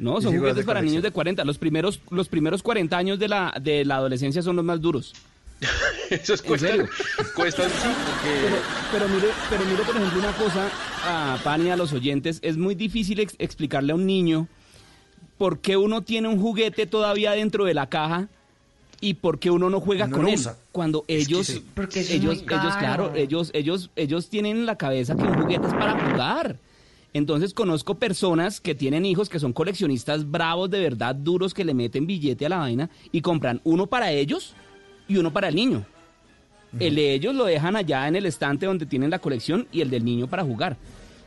No, 0.00 0.20
son 0.20 0.36
juguetes 0.36 0.64
para 0.64 0.80
niños 0.82 1.02
de 1.02 1.10
40. 1.12 1.44
Los 1.44 1.58
primeros, 1.58 2.00
los 2.10 2.28
primeros 2.28 2.62
40 2.62 2.96
años 2.96 3.18
de 3.18 3.28
la, 3.28 3.54
de 3.60 3.84
la 3.84 3.96
adolescencia 3.96 4.42
son 4.42 4.56
los 4.56 4.64
más 4.64 4.80
duros. 4.80 5.12
Eso 6.10 6.34
es 6.34 6.40
¿En 6.40 6.46
cuesta. 6.48 6.66
serio? 6.68 6.88
Cuesta, 7.36 7.64
sí, 7.68 7.72
porque... 7.84 8.38
Pero, 8.42 8.56
pero 8.92 9.08
mire, 9.08 9.28
pero 9.50 9.64
mire, 9.66 9.82
por 9.84 9.94
ejemplo, 9.96 10.18
una 10.18 10.32
cosa 10.32 10.68
a 11.04 11.38
Pani 11.44 11.66
y 11.66 11.70
a 11.70 11.76
los 11.76 11.92
oyentes. 11.92 12.38
Es 12.42 12.56
muy 12.56 12.74
difícil 12.74 13.20
ex- 13.20 13.36
explicarle 13.38 13.92
a 13.92 13.94
un 13.94 14.06
niño 14.06 14.48
por 15.36 15.58
qué 15.60 15.76
uno 15.76 16.00
tiene 16.02 16.28
un 16.28 16.40
juguete 16.40 16.86
todavía 16.86 17.32
dentro 17.32 17.64
de 17.66 17.74
la 17.74 17.88
caja 17.88 18.28
y 19.02 19.14
por 19.14 19.38
qué 19.38 19.50
uno 19.50 19.68
no 19.70 19.80
juega 19.80 20.06
No 20.06 20.16
con 20.16 20.28
él. 20.28 20.34
usa. 20.36 20.56
Cuando 20.72 21.04
Es 21.08 21.28
que 21.28 21.34
ellos, 21.34 21.46
sí. 21.46 21.64
Ellos, 22.10 22.42
ellos, 22.48 22.76
claro, 22.78 23.12
ellos, 23.14 23.50
ellos, 23.54 23.90
ellos 23.96 24.28
tienen 24.30 24.56
en 24.58 24.66
la 24.66 24.76
cabeza 24.76 25.14
que 25.14 25.22
un 25.22 25.34
juguete 25.42 25.66
es 25.66 25.74
para 25.74 25.98
jugar. 26.10 26.56
Entonces 27.12 27.54
conozco 27.54 27.96
personas 27.96 28.60
que 28.60 28.74
tienen 28.74 29.04
hijos 29.04 29.28
que 29.28 29.40
son 29.40 29.52
coleccionistas 29.52 30.30
bravos 30.30 30.70
de 30.70 30.80
verdad, 30.80 31.14
duros, 31.14 31.54
que 31.54 31.64
le 31.64 31.74
meten 31.74 32.06
billete 32.06 32.46
a 32.46 32.50
la 32.50 32.58
vaina 32.58 32.90
y 33.10 33.20
compran 33.20 33.60
uno 33.64 33.86
para 33.86 34.12
ellos 34.12 34.54
y 35.08 35.16
uno 35.16 35.32
para 35.32 35.48
el 35.48 35.56
niño. 35.56 35.84
El 36.78 36.94
de 36.94 37.14
ellos 37.14 37.34
lo 37.34 37.46
dejan 37.46 37.74
allá 37.74 38.06
en 38.06 38.14
el 38.14 38.26
estante 38.26 38.66
donde 38.66 38.86
tienen 38.86 39.10
la 39.10 39.18
colección 39.18 39.66
y 39.72 39.80
el 39.80 39.90
del 39.90 40.04
niño 40.04 40.28
para 40.28 40.44
jugar. 40.44 40.76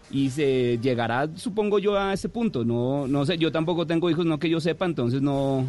Y 0.10 0.30
se 0.30 0.80
llegará, 0.82 1.28
supongo 1.36 1.80
yo, 1.80 1.98
a 1.98 2.14
ese 2.14 2.30
punto. 2.30 2.64
No, 2.64 3.08
no 3.08 3.26
sé, 3.26 3.38
yo 3.38 3.52
tampoco 3.52 3.86
tengo 3.86 4.10
hijos, 4.10 4.26
no 4.26 4.40
que 4.40 4.50
yo 4.50 4.62
sepa, 4.62 4.86
entonces 4.86 5.22
no, 5.22 5.66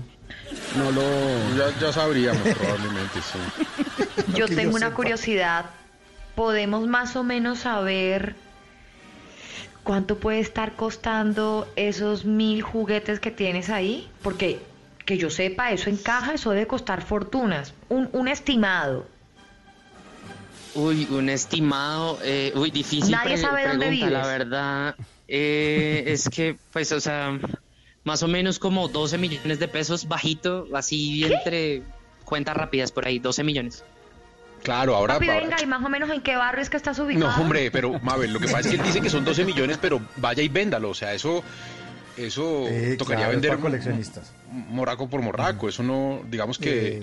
no 0.77 0.91
lo... 0.93 1.03
Ya, 1.57 1.77
ya 1.81 1.93
sabríamos 1.93 2.43
probablemente, 2.43 3.21
sí. 3.21 3.39
Yo 4.37 4.47
tengo 4.47 4.63
yo 4.63 4.77
una 4.77 4.87
sepa. 4.87 4.95
curiosidad. 4.95 5.65
¿Podemos 6.37 6.87
más 6.87 7.17
o 7.17 7.25
menos 7.25 7.61
saber 7.61 8.37
cuánto 9.85 10.19
puede 10.19 10.41
estar 10.41 10.75
costando 10.75 11.69
esos 11.77 12.25
mil 12.25 12.63
juguetes 12.63 13.21
que 13.21 13.31
tienes 13.31 13.71
ahí? 13.71 14.09
Porque 14.23 14.61
que 15.05 15.19
yo 15.19 15.31
sepa, 15.31 15.71
eso 15.71 15.91
en 15.91 15.99
caja, 15.99 16.35
eso 16.35 16.51
debe 16.51 16.67
costar 16.67 17.03
fortunas. 17.03 17.75
Un, 17.89 18.09
un 18.13 18.27
estimado. 18.27 19.07
Uy, 20.75 21.07
un 21.11 21.29
estimado, 21.29 22.19
eh, 22.25 22.53
uy, 22.57 22.71
difícil 22.71 23.13
Nadie 23.13 23.37
sabe 23.37 23.69
dónde 23.69 23.87
pregunta, 23.87 24.11
la 24.11 24.23
vives. 24.23 24.39
verdad. 24.39 24.97
Eh, 25.29 26.05
es 26.07 26.29
que, 26.29 26.57
pues, 26.73 26.91
o 26.91 27.01
sea, 27.01 27.39
más 28.03 28.23
o 28.23 28.29
menos 28.29 28.59
como 28.59 28.89
12 28.89 29.19
millones 29.19 29.59
de 29.61 29.69
pesos, 29.69 30.09
bajito, 30.09 30.67
así 30.75 31.25
entre 31.25 31.83
cuentas 32.25 32.57
rápidas 32.57 32.91
por 32.91 33.07
ahí, 33.07 33.19
12 33.21 33.45
millones. 33.45 33.85
Claro, 34.65 34.97
ahora... 34.97 35.15
Papi, 35.15 35.29
ahora- 35.29 35.41
venga, 35.43 35.63
¿y 35.63 35.67
más 35.67 35.85
o 35.85 35.89
menos 35.89 36.11
en 36.11 36.21
qué 36.23 36.35
barrio 36.37 36.63
es 36.63 36.71
que 36.71 36.77
estás 36.77 36.99
ubicado? 36.99 37.31
No, 37.37 37.41
hombre, 37.43 37.71
pero 37.71 37.99
Mabel, 38.03 38.33
lo 38.33 38.41
que 38.41 38.47
pasa 38.47 38.61
es 38.61 38.67
que 38.69 38.75
él 38.77 38.83
dice 38.83 39.01
que 39.01 39.11
son 39.11 39.25
12 39.25 39.45
millones, 39.45 39.79
pero 39.81 40.01
vaya 40.17 40.43
y 40.43 40.49
véndalo. 40.49 40.91
O 40.91 40.95
sea, 40.95 41.15
eso, 41.15 41.45
eso 42.17 42.67
Sí, 42.69 42.97
tocaría 42.97 43.25
claro, 43.27 43.31
vender 43.33 43.51
para 43.51 43.61
coleccionistas. 43.63 44.33
moraco 44.51 45.09
por 45.09 45.21
morraco. 45.23 45.69
Eso 45.69 45.83
no, 45.83 46.21
digamos 46.31 46.59
que, 46.59 47.03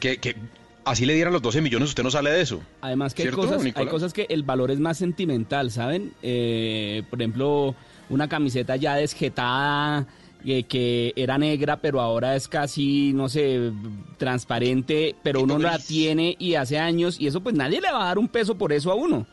que, 0.00 0.18
que 0.18 0.36
así 0.84 1.06
le 1.06 1.14
dieran 1.14 1.32
los 1.32 1.42
12 1.42 1.60
millones, 1.62 1.88
usted 1.90 2.02
no 2.02 2.10
sale 2.10 2.30
de 2.30 2.40
eso. 2.40 2.60
Además 2.80 3.14
que 3.14 3.22
hay 3.22 3.28
¿Cierto, 3.28 3.42
cosas, 3.48 3.64
hay 3.74 3.86
cosas 3.86 4.12
que 4.12 4.26
el 4.28 4.42
valor 4.42 4.70
es 4.72 4.80
más 4.80 4.98
sentimental, 4.98 5.70
¿saben? 5.70 6.12
Eh, 6.22 7.02
por 7.08 7.20
ejemplo, 7.22 7.74
una 8.08 8.28
camiseta 8.28 8.76
ya 8.76 8.96
desjetada 8.96 10.06
eh, 10.46 10.62
que 10.62 11.12
era 11.16 11.36
negra, 11.38 11.76
pero 11.78 12.00
ahora 12.00 12.36
es 12.36 12.46
casi, 12.48 13.12
no 13.12 13.28
sé, 13.28 13.72
transparente, 14.16 15.14
pero 15.22 15.42
uno 15.42 15.58
la 15.58 15.78
tiene 15.78 16.36
y 16.38 16.54
hace 16.54 16.78
años, 16.78 17.20
y 17.20 17.26
eso 17.26 17.40
pues 17.42 17.54
nadie 17.54 17.80
le 17.80 17.90
va 17.92 18.04
a 18.04 18.06
dar 18.06 18.18
un 18.18 18.28
peso 18.28 18.56
por 18.56 18.72
eso 18.72 18.90
a 18.90 18.94
uno. 18.94 19.26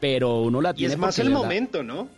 Pero 0.00 0.42
uno 0.42 0.60
la 0.60 0.70
Y 0.70 0.74
tiene 0.74 0.94
es 0.94 0.98
más 1.00 1.18
el 1.18 1.30
momento, 1.30 1.82
¿no? 1.82 2.08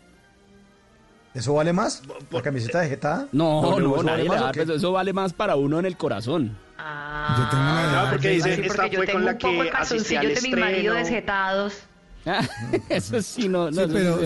¿Eso 1.34 1.54
vale 1.54 1.72
más? 1.72 2.02
¿La 2.30 2.42
camiseta 2.42 2.80
vegetada? 2.80 3.26
No, 3.32 3.62
¿eso 3.64 3.80
no, 3.80 3.90
vale 3.92 4.04
nadie 4.04 4.22
le 4.24 4.28
más 4.28 4.36
va 4.36 4.40
a 4.40 4.42
o 4.42 4.46
dar 4.46 4.54
qué? 4.54 4.60
peso, 4.60 4.74
eso 4.74 4.92
vale 4.92 5.12
más 5.14 5.32
para 5.32 5.56
uno 5.56 5.78
en 5.78 5.86
el 5.86 5.96
corazón. 5.96 6.58
Ah, 6.78 7.48
tengo 7.50 7.62
una 7.62 8.04
No, 8.04 8.10
porque 8.10 8.28
de- 8.28 8.34
dice, 8.34 8.54
sí, 8.56 8.60
esta 8.62 8.74
porque 8.74 8.90
yo 8.90 8.96
fue 8.98 9.06
tengo 9.06 9.18
con 9.18 9.24
la 9.26 9.32
un 9.32 9.38
poco 9.38 9.62
de 9.62 9.70
que 9.70 9.76
asistí 9.76 10.16
al 10.16 10.34
de 10.34 10.40
mi 10.42 10.50
marido 10.56 10.94
desjetados. 10.94 11.84
eso 12.88 13.20
sí, 13.20 13.48
no, 13.48 13.70
no 13.70 13.82
Sí, 13.86 13.90
pero 13.92 14.18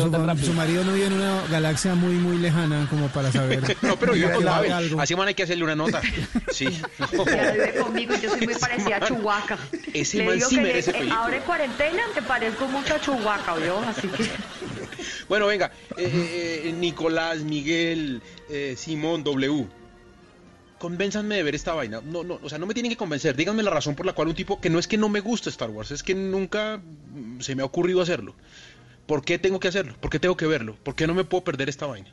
su, 0.44 0.52
marido 0.52 0.84
no 0.84 0.92
vive 0.92 1.06
en 1.06 1.14
una 1.14 1.42
galaxia 1.50 1.94
muy, 1.94 2.14
muy 2.14 2.36
lejana 2.38 2.86
como 2.90 3.08
para 3.08 3.32
saber. 3.32 3.76
No, 3.82 3.96
pero 3.98 4.14
yo 4.14 4.32
con 4.32 4.44
Mabel. 4.44 4.72
algo. 4.72 5.00
Así 5.00 5.14
man 5.16 5.28
hay 5.28 5.34
que 5.34 5.44
hacerle 5.44 5.64
una 5.64 5.74
nota. 5.76 6.00
Sí. 6.52 6.66
Ya 7.26 7.52
vive 7.52 7.74
conmigo 7.80 8.14
y 8.14 8.20
yo 8.20 8.30
soy 8.30 8.46
muy 8.46 8.54
parecida 8.54 8.96
a 8.96 9.00
Chuhuaca. 9.06 9.58
Ese 9.94 10.18
Le 10.18 10.32
digo 10.34 10.48
sí 10.48 10.56
que 10.56 10.62
merece 10.62 10.92
le- 10.92 10.98
película. 10.98 11.20
ahora 11.22 11.36
en 11.36 11.42
cuarentena 11.42 12.02
te 12.14 12.22
parezco 12.22 12.68
mucho 12.68 12.94
a 12.94 13.00
Chuhuaca, 13.00 13.54
¿oyó? 13.54 13.78
Así 13.80 14.08
que... 14.08 14.24
Bueno, 15.28 15.46
venga, 15.46 15.70
eh, 15.96 16.04
eh, 16.04 16.62
eh, 16.66 16.72
Nicolás, 16.72 17.38
Miguel, 17.40 18.22
eh, 18.48 18.74
Simón, 18.76 19.24
W. 19.24 19.66
Convénzanme 20.78 21.36
de 21.36 21.42
ver 21.42 21.54
esta 21.54 21.72
vaina. 21.72 22.00
No, 22.04 22.22
no, 22.22 22.38
o 22.42 22.48
sea, 22.48 22.58
no 22.58 22.66
me 22.66 22.74
tienen 22.74 22.90
que 22.92 22.96
convencer. 22.98 23.34
Díganme 23.34 23.62
la 23.62 23.70
razón 23.70 23.94
por 23.94 24.04
la 24.04 24.12
cual 24.12 24.28
un 24.28 24.34
tipo 24.34 24.60
que 24.60 24.68
no 24.68 24.78
es 24.78 24.86
que 24.86 24.98
no 24.98 25.08
me 25.08 25.20
gusta 25.20 25.48
Star 25.48 25.70
Wars, 25.70 25.90
es 25.90 26.02
que 26.02 26.14
nunca 26.14 26.78
mm, 26.78 27.40
se 27.40 27.54
me 27.54 27.62
ha 27.62 27.64
ocurrido 27.64 28.02
hacerlo. 28.02 28.34
¿Por 29.06 29.24
qué 29.24 29.38
tengo 29.38 29.58
que 29.60 29.68
hacerlo? 29.68 29.94
¿Por 30.00 30.10
qué 30.10 30.18
tengo 30.18 30.36
que 30.36 30.46
verlo? 30.46 30.76
¿Por 30.82 30.94
qué 30.94 31.06
no 31.06 31.14
me 31.14 31.24
puedo 31.24 31.44
perder 31.44 31.68
esta 31.68 31.86
vaina? 31.86 32.10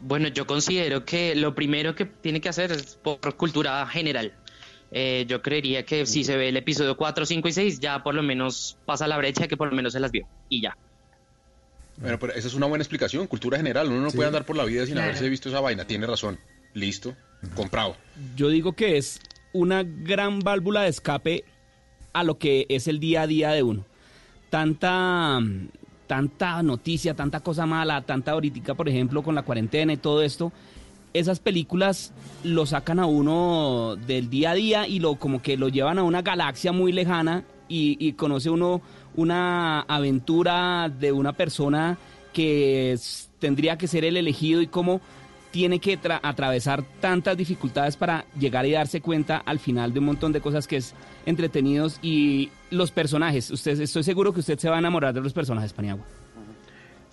Bueno, 0.00 0.28
yo 0.28 0.46
considero 0.46 1.04
que 1.04 1.34
lo 1.34 1.54
primero 1.54 1.94
que 1.94 2.06
tiene 2.06 2.40
que 2.40 2.48
hacer 2.48 2.72
es 2.72 2.96
por 2.96 3.20
cultura 3.36 3.86
general. 3.86 4.32
Eh, 4.92 5.24
yo 5.28 5.42
creería 5.42 5.84
que 5.84 6.06
si 6.06 6.24
se 6.24 6.36
ve 6.36 6.48
el 6.48 6.56
episodio 6.56 6.96
4, 6.96 7.24
5 7.26 7.48
y 7.48 7.52
6, 7.52 7.80
ya 7.80 8.02
por 8.02 8.14
lo 8.14 8.22
menos 8.22 8.76
pasa 8.86 9.06
la 9.06 9.16
brecha 9.18 9.46
que 9.46 9.56
por 9.56 9.68
lo 9.68 9.76
menos 9.76 9.92
se 9.92 10.00
las 10.00 10.10
vio. 10.10 10.26
Y 10.48 10.62
ya. 10.62 10.76
Bueno, 11.98 12.18
pero 12.18 12.32
esa 12.32 12.48
es 12.48 12.54
una 12.54 12.66
buena 12.66 12.82
explicación, 12.82 13.26
cultura 13.26 13.58
general. 13.58 13.88
Uno 13.88 14.00
no 14.00 14.10
Sí. 14.10 14.16
puede 14.16 14.28
andar 14.28 14.46
por 14.46 14.56
la 14.56 14.64
vida 14.64 14.84
sin 14.86 14.94
Claro. 14.94 15.10
haberse 15.10 15.28
visto 15.28 15.48
esa 15.50 15.60
vaina. 15.60 15.84
Tiene 15.86 16.06
razón. 16.06 16.38
Listo. 16.74 17.14
Comprado. 17.54 17.96
Yo 18.36 18.48
digo 18.48 18.72
que 18.72 18.96
es 18.96 19.20
una 19.52 19.82
gran 19.82 20.40
válvula 20.40 20.82
de 20.82 20.88
escape 20.88 21.44
a 22.12 22.24
lo 22.24 22.38
que 22.38 22.66
es 22.68 22.88
el 22.88 23.00
día 23.00 23.22
a 23.22 23.26
día 23.26 23.50
de 23.50 23.62
uno. 23.62 23.84
Tanta, 24.50 25.40
tanta 26.06 26.62
noticia, 26.62 27.14
tanta 27.14 27.40
cosa 27.40 27.66
mala, 27.66 28.02
tanta 28.02 28.32
ahorita, 28.32 28.74
por 28.74 28.88
ejemplo, 28.88 29.22
con 29.22 29.34
la 29.34 29.42
cuarentena 29.42 29.92
y 29.92 29.96
todo 29.96 30.22
esto, 30.22 30.52
esas 31.12 31.40
películas 31.40 32.12
lo 32.44 32.66
sacan 32.66 32.98
a 32.98 33.06
uno 33.06 33.96
del 34.06 34.30
día 34.30 34.52
a 34.52 34.54
día 34.54 34.86
y 34.86 35.00
lo 35.00 35.16
como 35.16 35.42
que 35.42 35.56
lo 35.56 35.68
llevan 35.68 35.98
a 35.98 36.02
una 36.02 36.22
galaxia 36.22 36.72
muy 36.72 36.92
lejana 36.92 37.44
y, 37.68 37.96
y 38.04 38.12
conoce 38.12 38.50
uno 38.50 38.80
una 39.16 39.80
aventura 39.82 40.88
de 40.88 41.12
una 41.12 41.32
persona 41.32 41.98
que 42.32 42.96
tendría 43.40 43.76
que 43.76 43.88
ser 43.88 44.04
el 44.04 44.16
elegido 44.16 44.62
y 44.62 44.68
cómo 44.68 45.00
tiene 45.50 45.78
que 45.80 45.98
tra- 46.00 46.20
atravesar 46.22 46.84
tantas 47.00 47.36
dificultades 47.36 47.96
para 47.96 48.24
llegar 48.38 48.66
y 48.66 48.72
darse 48.72 49.00
cuenta 49.00 49.38
al 49.38 49.58
final 49.58 49.92
de 49.92 49.98
un 49.98 50.06
montón 50.06 50.32
de 50.32 50.40
cosas 50.40 50.66
que 50.66 50.76
es 50.76 50.94
entretenidos 51.26 51.98
y 52.02 52.50
los 52.70 52.90
personajes. 52.90 53.50
Usted, 53.50 53.80
estoy 53.80 54.02
seguro 54.04 54.32
que 54.32 54.40
usted 54.40 54.58
se 54.58 54.68
va 54.68 54.76
a 54.76 54.78
enamorar 54.78 55.12
de 55.12 55.20
los 55.20 55.32
personajes, 55.32 55.72
Paniagua. 55.72 56.04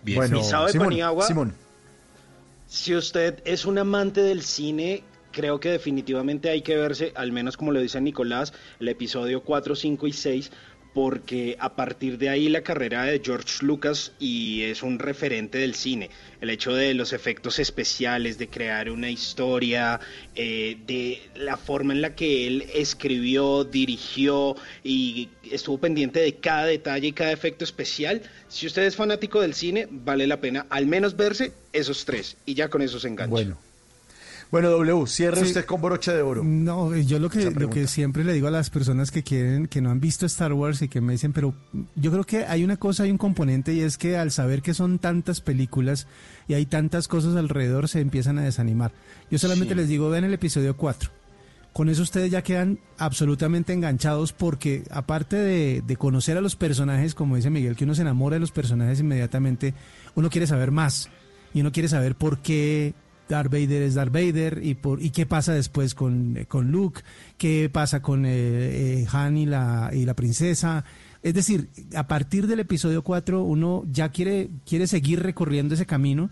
Bien. 0.04 0.18
Bueno, 0.18 0.40
¿Y 0.40 0.44
sabe, 0.44 0.72
Simón, 0.72 0.88
Paniagua? 0.90 1.26
Simón. 1.26 1.54
Si 2.68 2.96
usted 2.96 3.42
es 3.46 3.66
un 3.66 3.78
amante 3.78 4.22
del 4.22 4.42
cine, 4.42 5.04
creo 5.32 5.60
que 5.60 5.70
definitivamente 5.70 6.50
hay 6.50 6.62
que 6.62 6.76
verse, 6.76 7.14
al 7.16 7.32
menos 7.32 7.58
como 7.58 7.72
lo 7.72 7.80
dice 7.80 8.00
Nicolás, 8.02 8.54
el 8.80 8.90
episodio 8.90 9.42
4, 9.42 9.76
5 9.76 10.08
y 10.08 10.14
6, 10.14 10.52
porque 10.98 11.56
a 11.60 11.76
partir 11.76 12.18
de 12.18 12.28
ahí 12.28 12.50
la 12.50 12.62
carrera 12.62 13.04
de 13.04 13.22
George 13.24 13.64
Lucas 13.64 14.14
y 14.18 14.64
es 14.64 14.82
un 14.82 14.98
referente 14.98 15.60
del 15.60 15.76
cine. 15.76 16.10
El 16.42 16.50
hecho 16.50 16.74
de 16.74 16.96
los 16.96 17.14
efectos 17.14 17.60
especiales, 17.60 18.40
de 18.40 18.48
crear 18.48 18.90
una 18.90 19.12
historia, 19.12 20.00
eh, 20.34 20.76
de 20.88 21.22
la 21.36 21.56
forma 21.56 21.94
en 21.94 22.02
la 22.02 22.16
que 22.16 22.48
él 22.48 22.66
escribió, 22.74 23.64
dirigió 23.64 24.56
y 24.84 25.30
estuvo 25.52 25.78
pendiente 25.78 26.20
de 26.20 26.34
cada 26.34 26.66
detalle 26.66 27.10
y 27.10 27.14
cada 27.14 27.32
efecto 27.32 27.64
especial. 27.64 28.24
Si 28.48 28.66
usted 28.66 28.82
es 28.82 28.96
fanático 28.96 29.40
del 29.40 29.54
cine, 29.54 29.88
vale 29.92 30.26
la 30.26 30.42
pena 30.42 30.66
al 30.72 30.88
menos 30.88 31.16
verse 31.16 31.52
esos 31.74 32.06
tres 32.06 32.38
y 32.44 32.56
ya 32.56 32.70
con 32.70 32.82
eso 32.82 33.00
se 33.00 33.08
engancha. 33.08 33.30
Bueno. 33.30 33.67
Bueno, 34.50 34.70
W, 34.70 35.06
cierre 35.08 35.38
Sí. 35.42 35.48
usted 35.48 35.66
con 35.66 35.82
broche 35.82 36.14
de 36.14 36.22
oro. 36.22 36.42
No, 36.44 36.94
eh, 36.94 37.06
yo 37.06 37.20
lo 37.20 37.30
que, 37.30 37.52
lo 37.52 37.70
que 37.70 37.86
siempre 37.88 38.24
le 38.24 38.32
digo 38.34 38.48
a 38.48 38.52
las 38.52 38.70
personas 38.70 39.12
que 39.12 39.22
quieren, 39.22 39.68
que 39.68 39.82
no 39.82 39.90
han 39.92 40.00
visto 40.00 40.26
Star 40.26 40.54
Wars 40.54 40.82
y 40.82 40.88
que 40.88 41.02
me 41.02 41.12
dicen, 41.14 41.34
pero 41.34 41.54
yo 41.96 42.12
creo 42.12 42.24
que 42.24 42.46
hay 42.46 42.64
una 42.64 42.78
cosa, 42.78 43.04
hay 43.04 43.12
un 43.12 43.18
componente 43.18 43.74
y 43.74 43.82
es 43.82 43.98
que 43.98 44.16
al 44.16 44.32
saber 44.32 44.62
que 44.62 44.74
son 44.74 45.00
tantas 45.00 45.42
películas 45.42 46.08
y 46.48 46.54
hay 46.54 46.66
tantas 46.66 47.10
cosas 47.10 47.36
alrededor 47.36 47.90
se 47.90 48.00
empiezan 48.00 48.40
a 48.40 48.44
desanimar. 48.44 48.94
Yo 49.30 49.38
solamente 49.38 49.74
Sí. 49.74 49.80
les 49.82 49.90
digo, 49.90 50.10
ven 50.10 50.24
el 50.24 50.34
episodio 50.34 50.78
4. 50.78 51.12
Con 51.74 51.90
eso 51.90 52.02
ustedes 52.02 52.32
ya 52.32 52.42
quedan 52.42 52.80
absolutamente 52.98 53.74
enganchados 53.74 54.32
porque 54.34 54.84
aparte 54.90 55.36
de, 55.36 55.84
de 55.86 55.96
conocer 55.98 56.38
a 56.38 56.42
los 56.42 56.56
personajes, 56.56 57.14
como 57.14 57.36
dice 57.36 57.50
Miguel, 57.50 57.76
que 57.76 57.84
uno 57.84 57.94
se 57.96 58.02
enamora 58.02 58.36
de 58.36 58.40
los 58.40 58.52
personajes 58.52 59.00
inmediatamente, 59.02 59.74
uno 60.16 60.30
quiere 60.30 60.48
saber 60.48 60.72
más 60.72 61.10
y 61.54 61.60
uno 61.62 61.72
quiere 61.74 61.88
saber 61.90 62.16
por 62.16 62.40
qué 62.40 62.94
Darth 63.30 63.52
Vader 63.52 63.82
es 63.84 63.96
Darth 63.96 64.12
Vader 64.12 64.60
y, 64.64 64.76
por, 64.76 65.02
y 65.02 65.10
qué 65.10 65.26
pasa 65.26 65.54
después 65.54 65.96
con, 65.96 66.46
con 66.48 66.72
Luke, 66.72 67.02
qué 67.38 67.70
pasa 67.72 68.02
con 68.02 68.26
eh, 68.26 68.32
eh, 68.32 69.08
Han 69.12 69.38
y 69.38 69.46
la, 69.46 69.92
y 69.94 70.06
la 70.06 70.16
princesa. 70.16 70.86
Es 71.24 71.34
decir, 71.34 71.70
a 71.96 72.08
partir 72.08 72.48
del 72.48 72.60
episodio 72.60 73.04
4 73.04 73.44
uno 73.44 73.84
ya 73.92 74.10
quiere, 74.10 74.50
quiere 74.66 74.88
seguir 74.88 75.22
recorriendo 75.22 75.74
ese 75.76 75.86
camino 75.86 76.30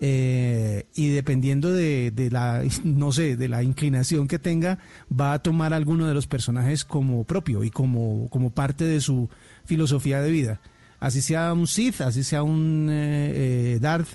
eh, 0.00 0.86
y 0.94 1.08
dependiendo 1.08 1.72
de, 1.72 2.12
de 2.12 2.30
la, 2.30 2.62
no 2.84 3.12
sé, 3.12 3.36
de 3.36 3.48
la 3.48 3.62
inclinación 3.62 4.28
que 4.28 4.38
tenga, 4.38 4.78
va 5.08 5.32
a 5.32 5.42
tomar 5.42 5.74
alguno 5.74 6.06
de 6.06 6.14
los 6.14 6.26
personajes 6.26 6.84
como 6.84 7.24
propio 7.24 7.64
y 7.64 7.70
como, 7.70 8.28
como 8.30 8.50
parte 8.50 8.84
de 8.84 9.00
su 9.00 9.28
filosofía 9.64 10.20
de 10.20 10.30
vida. 10.30 10.60
Así 11.00 11.20
sea 11.20 11.52
un 11.52 11.66
Sith, 11.66 12.00
así 12.00 12.24
sea 12.24 12.42
un 12.42 12.88
eh, 12.90 13.32
eh, 13.74 13.78
Darth, 13.80 14.08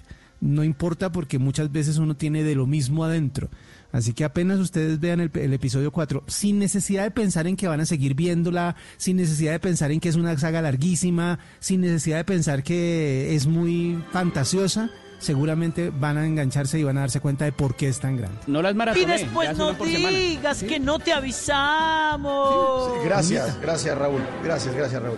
no 0.43 0.65
importa 0.65 1.11
porque 1.11 1.39
muchas 1.39 1.71
veces 1.71 1.97
uno 1.97 2.15
tiene 2.15 2.43
de 2.43 2.53
lo 2.53 2.67
mismo 2.67 3.05
adentro. 3.05 3.49
Así 3.93 4.13
que 4.13 4.25
apenas 4.25 4.59
ustedes 4.59 4.99
vean 4.99 5.21
el, 5.21 5.31
el 5.35 5.53
episodio 5.53 5.91
4, 5.91 6.23
sin 6.27 6.59
necesidad 6.59 7.03
de 7.03 7.11
pensar 7.11 7.47
en 7.47 7.55
que 7.55 7.67
van 7.67 7.79
a 7.79 7.85
seguir 7.85 8.13
viéndola, 8.13 8.75
sin 8.97 9.17
necesidad 9.17 9.53
de 9.53 9.59
pensar 9.59 9.91
en 9.91 10.01
que 10.01 10.09
es 10.09 10.15
una 10.15 10.37
saga 10.37 10.61
larguísima, 10.61 11.39
sin 11.59 11.81
necesidad 11.81 12.17
de 12.17 12.25
pensar 12.25 12.61
que 12.61 13.33
es 13.35 13.47
muy 13.47 14.03
fantasiosa, 14.11 14.89
seguramente 15.23 15.91
van 15.93 16.17
a 16.17 16.25
engancharse 16.25 16.77
y 16.77 16.83
van 16.83 16.97
a 16.97 17.01
darse 17.01 17.19
cuenta 17.19 17.45
de 17.45 17.51
por 17.51 17.75
qué 17.75 17.87
es 17.87 17.99
tan 17.99 18.17
grande. 18.17 18.37
No 18.47 18.61
las 18.61 18.73
Y 18.73 18.75
maratoné. 18.75 19.05
después 19.07 19.47
ya 19.47 19.51
es 19.53 19.57
no 19.57 19.73
digas 19.73 20.63
que 20.63 20.79
no 20.79 20.99
te 20.99 21.13
avisamos. 21.13 23.03
Gracias, 23.03 23.59
gracias 23.61 23.97
Raúl. 23.97 24.21
Gracias, 24.43 24.75
gracias 24.75 25.01
Raúl. 25.01 25.17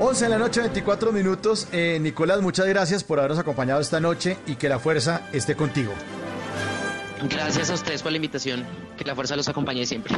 11 0.00 0.24
de 0.24 0.30
la 0.30 0.38
noche, 0.38 0.60
24 0.60 1.12
minutos. 1.12 1.66
Eh, 1.72 1.98
Nicolás, 2.00 2.40
muchas 2.40 2.66
gracias 2.66 3.02
por 3.04 3.18
habernos 3.18 3.38
acompañado 3.38 3.80
esta 3.80 3.98
noche 4.00 4.36
y 4.46 4.56
que 4.56 4.68
la 4.68 4.78
fuerza 4.78 5.22
esté 5.32 5.56
contigo. 5.56 5.92
Gracias 7.28 7.70
a 7.70 7.74
ustedes 7.74 8.02
por 8.02 8.12
la 8.12 8.16
invitación. 8.16 8.64
Que 8.96 9.04
la 9.04 9.14
fuerza 9.14 9.34
los 9.34 9.48
acompañe 9.48 9.84
siempre. 9.86 10.14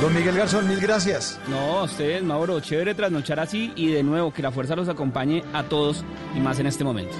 Don 0.00 0.14
Miguel 0.14 0.36
Garzón, 0.36 0.68
mil 0.68 0.78
gracias. 0.78 1.40
No, 1.48 1.82
ustedes, 1.82 2.22
Mauro, 2.22 2.60
chévere 2.60 2.94
trasnochar 2.94 3.40
así 3.40 3.72
y 3.74 3.90
de 3.90 4.04
nuevo 4.04 4.32
que 4.32 4.42
la 4.42 4.52
fuerza 4.52 4.76
los 4.76 4.88
acompañe 4.88 5.42
a 5.52 5.64
todos 5.64 6.04
y 6.36 6.38
más 6.38 6.60
en 6.60 6.68
este 6.68 6.84
momento. 6.84 7.16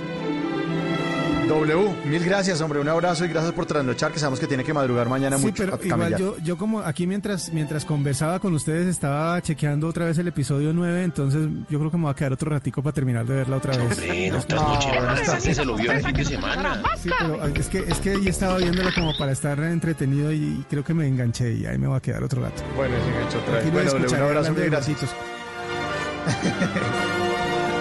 W, 1.48 1.88
mil 2.04 2.24
gracias, 2.24 2.60
hombre. 2.60 2.78
Un 2.80 2.88
abrazo 2.88 3.24
y 3.24 3.28
gracias 3.28 3.52
por 3.54 3.64
trasnochar, 3.66 4.12
que 4.12 4.18
sabemos 4.18 4.38
que 4.38 4.46
tiene 4.46 4.64
que 4.64 4.72
madrugar 4.74 5.08
mañana 5.08 5.38
Sí, 5.38 5.46
mucho. 5.46 5.64
pero 5.64 5.76
a 5.82 5.86
igual 5.86 6.16
yo, 6.16 6.36
yo 6.38 6.58
como 6.58 6.80
aquí 6.80 7.06
mientras 7.06 7.52
mientras 7.52 7.84
conversaba 7.84 8.38
con 8.38 8.52
ustedes 8.54 8.86
estaba 8.86 9.40
chequeando 9.40 9.88
otra 9.88 10.04
vez 10.04 10.18
el 10.18 10.28
episodio 10.28 10.72
9, 10.72 11.02
entonces 11.04 11.48
yo 11.70 11.78
creo 11.78 11.90
que 11.90 11.96
me 11.96 12.04
va 12.04 12.10
a 12.10 12.14
quedar 12.14 12.32
otro 12.34 12.50
ratico 12.50 12.82
para 12.82 12.92
terminar 12.92 13.24
de 13.26 13.34
verla 13.34 13.56
otra 13.56 13.76
vez. 13.76 13.92
Hombre, 13.98 14.30
no 14.30 15.14
ese 15.36 15.54
se 15.54 15.64
lo 15.64 15.74
vio 15.76 15.90
el 15.92 16.04
fin 16.04 16.14
de 16.14 16.24
semana. 16.24 16.82
Sí, 17.02 17.10
pero 17.18 17.44
es 17.46 17.68
que 17.68 17.78
es 17.78 17.98
que 17.98 18.20
ya 18.22 18.30
estaba 18.30 18.58
viéndolo 18.58 18.90
como 18.94 19.16
para 19.16 19.32
estar 19.32 19.58
entretenido 19.60 20.30
y 20.32 20.64
creo 20.68 20.84
que 20.84 20.92
me 20.94 21.06
enganché 21.06 21.54
y 21.54 21.64
ahí 21.66 21.78
me 21.78 21.86
va 21.86 21.96
a 21.96 22.00
quedar 22.00 22.22
otro 22.22 22.42
rato. 22.42 22.62
Bueno, 22.76 22.94
se 23.02 23.08
enganchó 23.10 23.38
otra 23.38 23.54
vez. 23.54 23.72
Bueno, 23.72 23.90
W, 23.92 24.14
un 24.16 24.22
abrazo 24.22 24.54
de 24.54 24.66
gracias. 24.68 24.98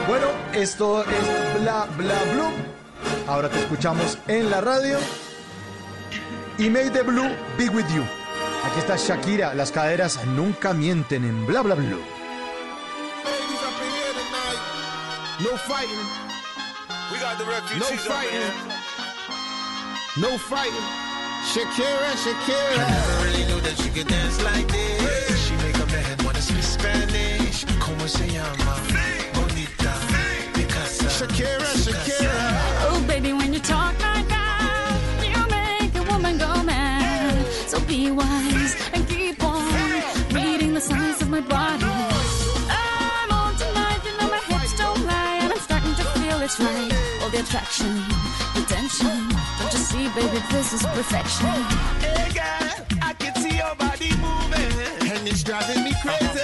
Bueno, 0.07 0.27
esto 0.53 1.01
es 1.03 1.61
Bla 1.61 1.85
Bla 1.97 2.15
Blue. 2.33 2.76
Ahora 3.27 3.49
te 3.49 3.59
escuchamos 3.59 4.17
en 4.27 4.49
la 4.49 4.61
radio. 4.61 4.97
Y 6.57 6.69
May 6.69 6.89
the 6.89 7.03
Blue 7.03 7.29
be 7.57 7.69
with 7.69 7.85
you. 7.93 8.03
Aquí 8.65 8.79
está 8.79 8.95
Shakira. 8.95 9.53
Las 9.53 9.71
caderas 9.71 10.25
nunca 10.25 10.73
mienten 10.73 11.23
en 11.23 11.45
Bla 11.45 11.61
Bla 11.61 11.75
Blue. 11.75 12.01
No 15.39 15.55
fighting. 15.57 16.07
We 17.11 17.19
got 17.19 17.37
the 17.37 17.45
refugees 17.45 17.79
no 17.79 17.97
fighting. 17.97 18.77
No 20.19 20.37
fighting. 20.37 20.73
Shakira, 21.45 22.11
Shakira. 22.17 22.83
I 22.83 22.91
never 22.91 23.23
really 23.23 23.45
knew 23.45 23.61
that 23.61 23.77
she 23.77 23.89
could 23.89 24.07
dance 24.07 24.41
like 24.43 24.67
this. 24.67 25.47
She 25.47 25.55
make 25.57 25.75
a 25.75 25.85
man 25.85 26.17
wanna 26.25 26.41
speak 26.41 26.63
Spanish. 26.63 27.65
Como 27.79 28.07
se 28.07 28.27
llama? 28.27 28.75
Bonita. 29.33 29.93
Shakira. 31.07 31.66
Wise 38.11 38.75
and 38.93 39.07
keep 39.07 39.43
on 39.43 39.65
reading 40.33 40.73
the 40.73 40.81
signs 40.81 41.21
of 41.21 41.29
my 41.29 41.41
body. 41.41 41.85
I'm 42.69 43.31
on 43.31 43.55
tonight, 43.55 44.01
you 44.05 44.11
know 44.17 44.29
my 44.29 44.41
hips 44.49 44.77
don't 44.77 45.05
lie, 45.05 45.39
and 45.41 45.51
I'm 45.53 45.59
starting 45.59 45.95
to 45.95 46.03
feel 46.19 46.39
it's 46.41 46.59
right. 46.59 46.93
All 47.21 47.29
the 47.29 47.39
attraction, 47.39 47.93
the 48.55 48.63
tension. 48.67 49.17
Don't 49.59 49.73
you 49.73 49.79
see, 49.79 50.07
baby, 50.09 50.39
this 50.51 50.73
is 50.73 50.83
perfection. 50.85 51.55
Hey 51.99 52.31
girl, 52.33 52.85
I 53.01 53.13
can 53.13 53.35
see 53.35 53.57
your 53.57 53.75
body 53.75 54.11
moving, 54.17 55.11
and 55.11 55.27
it's 55.27 55.43
driving 55.43 55.83
me 55.83 55.93
crazy. 56.01 56.36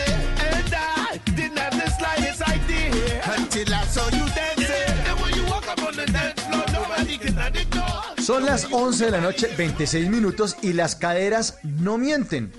Son 8.26 8.46
las 8.46 8.68
11 8.72 9.06
de 9.06 9.12
la 9.12 9.22
noche, 9.22 9.50
26 9.58 10.10
minutos, 10.10 10.56
y 10.62 10.74
las 10.74 10.96
caderas 10.96 11.58
no 11.64 11.98
mienten. 11.98 12.52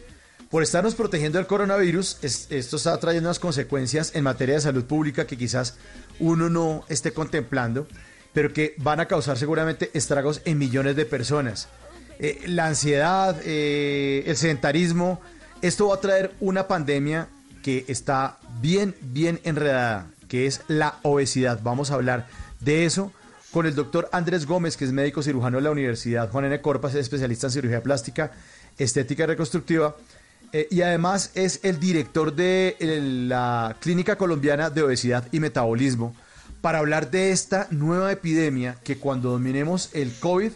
Por 0.50 0.62
estarnos 0.62 0.94
protegiendo 0.94 1.38
del 1.38 1.46
coronavirus, 1.46 2.18
es- 2.22 2.46
esto 2.50 2.76
está 2.76 2.98
trayendo 3.00 3.28
unas 3.28 3.38
consecuencias 3.38 4.12
en 4.14 4.24
materia 4.24 4.56
de 4.56 4.60
salud 4.60 4.84
pública 4.84 5.26
que 5.26 5.36
quizás 5.38 5.76
uno 6.20 6.48
no 6.50 6.84
esté 6.88 7.12
contemplando, 7.12 7.88
pero 8.32 8.52
que 8.52 8.74
van 8.78 9.00
a 9.00 9.06
causar 9.08 9.38
seguramente 9.38 9.90
estragos 9.94 10.42
en 10.44 10.58
millones 10.58 10.96
de 10.96 11.06
personas. 11.06 11.68
Eh, 12.18 12.42
la 12.46 12.66
ansiedad, 12.66 13.36
eh, 13.44 14.22
el 14.26 14.36
sedentarismo, 14.36 15.20
esto 15.62 15.88
va 15.88 15.96
a 15.96 16.00
traer 16.00 16.34
una 16.40 16.68
pandemia 16.68 17.28
que 17.62 17.84
está 17.88 18.38
bien, 18.60 18.94
bien 19.00 19.40
enredada, 19.44 20.08
que 20.28 20.46
es 20.46 20.60
la 20.68 20.98
obesidad. 21.02 21.60
Vamos 21.62 21.90
a 21.90 21.94
hablar 21.94 22.26
de 22.60 22.84
eso 22.84 23.12
con 23.54 23.66
el 23.66 23.76
doctor 23.76 24.08
Andrés 24.10 24.46
Gómez, 24.46 24.76
que 24.76 24.84
es 24.84 24.90
médico 24.90 25.22
cirujano 25.22 25.58
de 25.58 25.62
la 25.62 25.70
Universidad 25.70 26.28
Juan 26.28 26.46
N. 26.46 26.60
Corpas, 26.60 26.92
es 26.94 27.02
especialista 27.02 27.46
en 27.46 27.52
cirugía 27.52 27.80
plástica, 27.84 28.32
estética 28.76 29.22
y 29.22 29.26
reconstructiva, 29.26 29.94
eh, 30.52 30.66
y 30.72 30.82
además 30.82 31.30
es 31.36 31.60
el 31.62 31.78
director 31.78 32.34
de 32.34 32.76
eh, 32.80 33.00
la 33.00 33.76
Clínica 33.78 34.16
Colombiana 34.16 34.70
de 34.70 34.82
Obesidad 34.82 35.28
y 35.30 35.38
Metabolismo, 35.38 36.16
para 36.62 36.80
hablar 36.80 37.12
de 37.12 37.30
esta 37.30 37.68
nueva 37.70 38.10
epidemia 38.10 38.74
que 38.82 38.98
cuando 38.98 39.30
dominemos 39.30 39.90
el 39.92 40.12
COVID, 40.18 40.50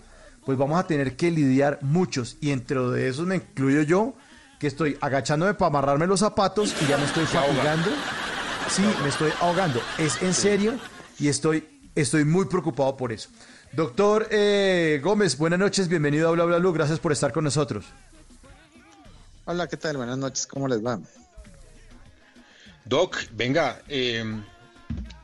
pues 0.44 0.58
vamos 0.58 0.80
a 0.80 0.88
tener 0.88 1.14
que 1.14 1.30
lidiar 1.30 1.78
muchos, 1.82 2.36
y 2.40 2.50
entre 2.50 2.80
de 2.80 3.08
esos 3.08 3.28
me 3.28 3.36
incluyo 3.36 3.82
yo, 3.82 4.14
que 4.58 4.66
estoy 4.66 4.98
agachándome 5.00 5.54
para 5.54 5.68
amarrarme 5.68 6.08
los 6.08 6.18
zapatos 6.18 6.74
y 6.82 6.88
ya 6.88 6.98
me 6.98 7.04
estoy 7.04 7.26
fatigando. 7.26 7.90
Sí, 8.68 8.82
me 9.04 9.08
estoy 9.08 9.30
ahogando. 9.40 9.80
Es 9.98 10.20
en 10.20 10.34
serio 10.34 10.74
y 11.20 11.28
estoy, 11.28 11.64
estoy 12.00 12.24
muy 12.24 12.46
preocupado 12.46 12.96
por 12.96 13.12
eso. 13.12 13.28
Doctor 13.72 14.28
eh, 14.30 15.00
Gómez, 15.02 15.36
buenas 15.36 15.58
noches, 15.58 15.88
bienvenido 15.88 16.28
a 16.28 16.32
Bla 16.32 16.44
Bla 16.44 16.58
Blue, 16.58 16.72
gracias 16.72 16.98
por 17.00 17.12
estar 17.12 17.32
con 17.32 17.44
nosotros. 17.44 17.84
Hola, 19.44 19.66
¿qué 19.66 19.76
tal? 19.76 19.96
Buenas 19.96 20.18
noches, 20.18 20.46
¿cómo 20.46 20.68
les 20.68 20.84
va? 20.84 21.00
Doc, 22.84 23.16
venga, 23.32 23.80
eh, 23.88 24.24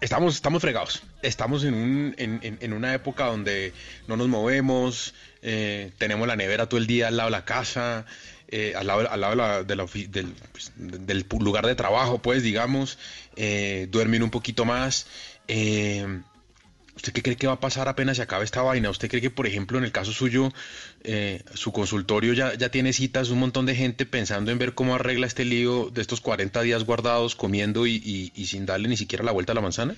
estamos, 0.00 0.34
estamos 0.34 0.60
fregados. 0.60 1.02
Estamos 1.22 1.64
en, 1.64 1.74
un, 1.74 2.14
en, 2.18 2.38
en- 2.42 2.58
en 2.60 2.72
una 2.74 2.92
época 2.94 3.26
donde 3.26 3.72
no 4.06 4.16
nos 4.16 4.28
movemos, 4.28 5.14
eh, 5.42 5.92
tenemos 5.98 6.26
la 6.28 6.36
nevera 6.36 6.68
todo 6.68 6.78
el 6.78 6.86
día 6.86 7.08
al 7.08 7.16
lado 7.16 7.28
de 7.28 7.36
la 7.36 7.44
casa, 7.46 8.04
eh, 8.48 8.74
al 8.76 8.86
lado, 8.86 9.10
al 9.10 9.20
lado 9.20 9.30
de 9.32 9.36
la- 9.36 9.62
de 9.64 9.76
la 9.76 9.84
ofi- 9.84 10.08
del, 10.10 10.34
pues, 10.52 10.72
del 10.76 11.26
lugar 11.40 11.66
de 11.66 11.74
trabajo, 11.74 12.18
pues, 12.18 12.42
digamos, 12.42 12.98
eh, 13.36 13.88
duermen 13.90 14.22
un 14.22 14.30
poquito 14.30 14.64
más. 14.66 15.06
eh, 15.48 16.20
¿Usted 17.04 17.12
qué 17.12 17.22
cree 17.22 17.36
que 17.36 17.46
va 17.46 17.52
a 17.52 17.60
pasar 17.60 17.86
apenas 17.86 18.16
se 18.16 18.22
acabe 18.22 18.46
esta 18.46 18.62
vaina? 18.62 18.88
¿Usted 18.88 19.10
cree 19.10 19.20
que, 19.20 19.28
por 19.28 19.46
ejemplo, 19.46 19.76
en 19.76 19.84
el 19.84 19.92
caso 19.92 20.10
suyo, 20.10 20.50
eh, 21.02 21.42
su 21.52 21.70
consultorio 21.70 22.32
ya, 22.32 22.54
ya 22.54 22.70
tiene 22.70 22.94
citas, 22.94 23.28
un 23.28 23.40
montón 23.40 23.66
de 23.66 23.74
gente 23.74 24.06
pensando 24.06 24.50
en 24.50 24.56
ver 24.56 24.74
cómo 24.74 24.94
arregla 24.94 25.26
este 25.26 25.44
lío 25.44 25.90
de 25.90 26.00
estos 26.00 26.22
40 26.22 26.62
días 26.62 26.84
guardados, 26.84 27.34
comiendo 27.36 27.86
y, 27.86 27.96
y- 27.96 28.32
y 28.34 28.46
sin 28.46 28.64
darle 28.64 28.88
ni 28.88 28.96
siquiera 28.96 29.22
la 29.22 29.32
vuelta 29.32 29.52
a 29.52 29.54
la 29.54 29.60
manzana? 29.60 29.94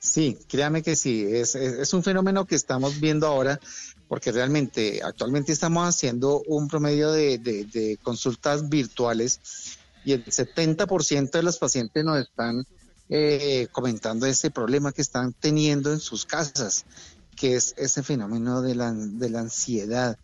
Sí, 0.00 0.36
créame 0.48 0.82
que 0.82 0.96
sí, 0.96 1.24
es, 1.30 1.54
es- 1.54 1.74
es 1.74 1.94
un 1.94 2.02
fenómeno 2.02 2.44
que 2.44 2.56
estamos 2.56 2.98
viendo 3.00 3.28
ahora 3.28 3.60
porque 4.08 4.32
realmente 4.32 5.00
actualmente 5.02 5.52
estamos 5.52 5.88
haciendo 5.88 6.42
un 6.48 6.66
promedio 6.66 7.12
de, 7.12 7.38
de- 7.38 7.66
de 7.66 7.98
consultas 8.02 8.68
virtuales 8.68 9.40
y 10.04 10.10
el 10.12 10.24
70% 10.24 11.38
de 11.38 11.44
los 11.44 11.58
pacientes 11.58 12.04
nos 12.04 12.18
están 12.18 12.64
eh, 13.08 13.68
comentando 13.72 14.26
ese 14.26 14.50
problema 14.50 14.92
que 14.92 15.02
están 15.02 15.32
teniendo 15.32 15.92
en 15.92 16.00
sus 16.00 16.24
casas, 16.26 16.84
que 17.36 17.54
es 17.56 17.74
ese 17.76 18.02
fenómeno 18.02 18.62
de 18.62 18.74
la, 18.74 18.92
de 18.92 19.30
la 19.30 19.40
ansiedad, 19.40 20.16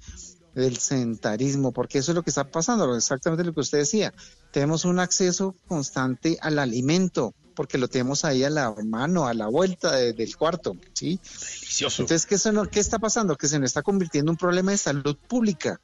del 0.55 0.78
sedentarismo, 0.78 1.70
porque 1.73 1.98
eso 1.98 2.11
es 2.12 2.16
lo 2.16 2.23
que 2.23 2.31
está 2.31 2.51
pasando, 2.51 2.97
exactamente 2.97 3.44
lo 3.44 3.55
que 3.55 3.61
usted 3.61 3.78
decía. 3.78 4.12
Tenemos 4.52 4.85
un 4.85 4.98
acceso 4.98 5.55
constante 5.69 6.39
al 6.40 6.59
alimento, 6.59 7.35
porque 7.55 7.78
lo 7.78 7.86
tenemos 7.89 8.24
ahí 8.24 8.43
a 8.43 8.51
la 8.51 8.74
mano, 8.85 9.27
a 9.28 9.35
la 9.35 9.47
vuelta 9.47 9.93
de- 9.93 10.12
del 10.12 10.36
cuarto, 10.36 10.77
¿sí? 10.93 11.20
Delicioso. 11.23 12.02
Entonces, 12.02 12.27
¿qué, 12.27 12.35
eso 12.36 12.51
no- 12.52 12.69
¿qué 12.69 12.81
está 12.81 12.98
pasando? 12.98 13.36
Que 13.36 13.47
se 13.48 13.59
nos 13.61 13.66
está 13.69 13.82
convirtiendo 13.82 14.31
en 14.31 14.35
un 14.35 14.39
problema 14.39 14.73
de 14.73 14.78
salud 14.78 15.16
pública, 15.28 15.81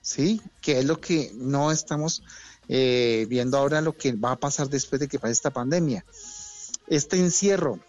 ¿sí? 0.00 0.40
Que 0.60 0.78
es 0.80 0.84
lo 0.84 1.00
que 1.00 1.32
no 1.34 1.72
estamos 1.72 2.22
eh, 2.68 3.26
viendo 3.28 3.58
ahora, 3.58 3.80
lo 3.80 3.94
que 3.96 4.12
va 4.12 4.32
a 4.32 4.36
pasar 4.36 4.68
después 4.70 4.98
de 5.00 5.06
que 5.08 5.18
pase 5.18 5.32
esta 5.32 5.50
pandemia. 5.50 6.04
Este 6.86 7.16
encierro, 7.18 7.80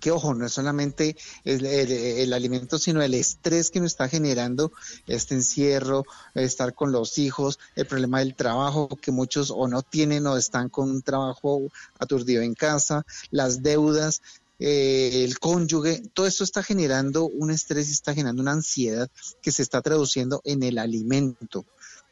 que 0.00 0.10
ojo, 0.10 0.34
no 0.34 0.46
es 0.46 0.52
solamente 0.52 1.16
el, 1.44 2.32
alimento, 2.32 2.78
sino 2.78 3.02
el 3.02 3.14
estrés 3.14 3.70
que 3.70 3.80
nos 3.80 3.92
está 3.92 4.08
generando 4.08 4.72
este 5.06 5.34
encierro, 5.34 6.04
estar 6.34 6.74
con 6.74 6.90
los 6.90 7.18
hijos, 7.18 7.60
el 7.76 7.86
problema 7.86 8.18
del 8.18 8.34
trabajo, 8.34 8.88
que 8.88 9.12
muchos 9.12 9.52
o 9.52 9.68
no 9.68 9.82
tienen 9.82 10.26
o 10.26 10.36
están 10.36 10.70
con 10.70 10.90
un 10.90 11.02
trabajo 11.02 11.62
aturdido 12.00 12.42
en 12.42 12.54
casa, 12.54 13.06
las 13.30 13.62
deudas, 13.62 14.22
eh, 14.58 15.24
el 15.24 15.38
cónyuge, 15.38 16.02
todo 16.14 16.26
esto 16.26 16.42
está 16.42 16.62
generando 16.62 17.26
un 17.26 17.50
estrés 17.50 17.88
y 17.88 17.92
está 17.92 18.12
generando 18.12 18.42
una 18.42 18.52
ansiedad 18.52 19.08
que 19.40 19.52
se 19.52 19.62
está 19.62 19.82
traduciendo 19.82 20.40
en 20.44 20.64
el 20.64 20.78
alimento. 20.78 21.64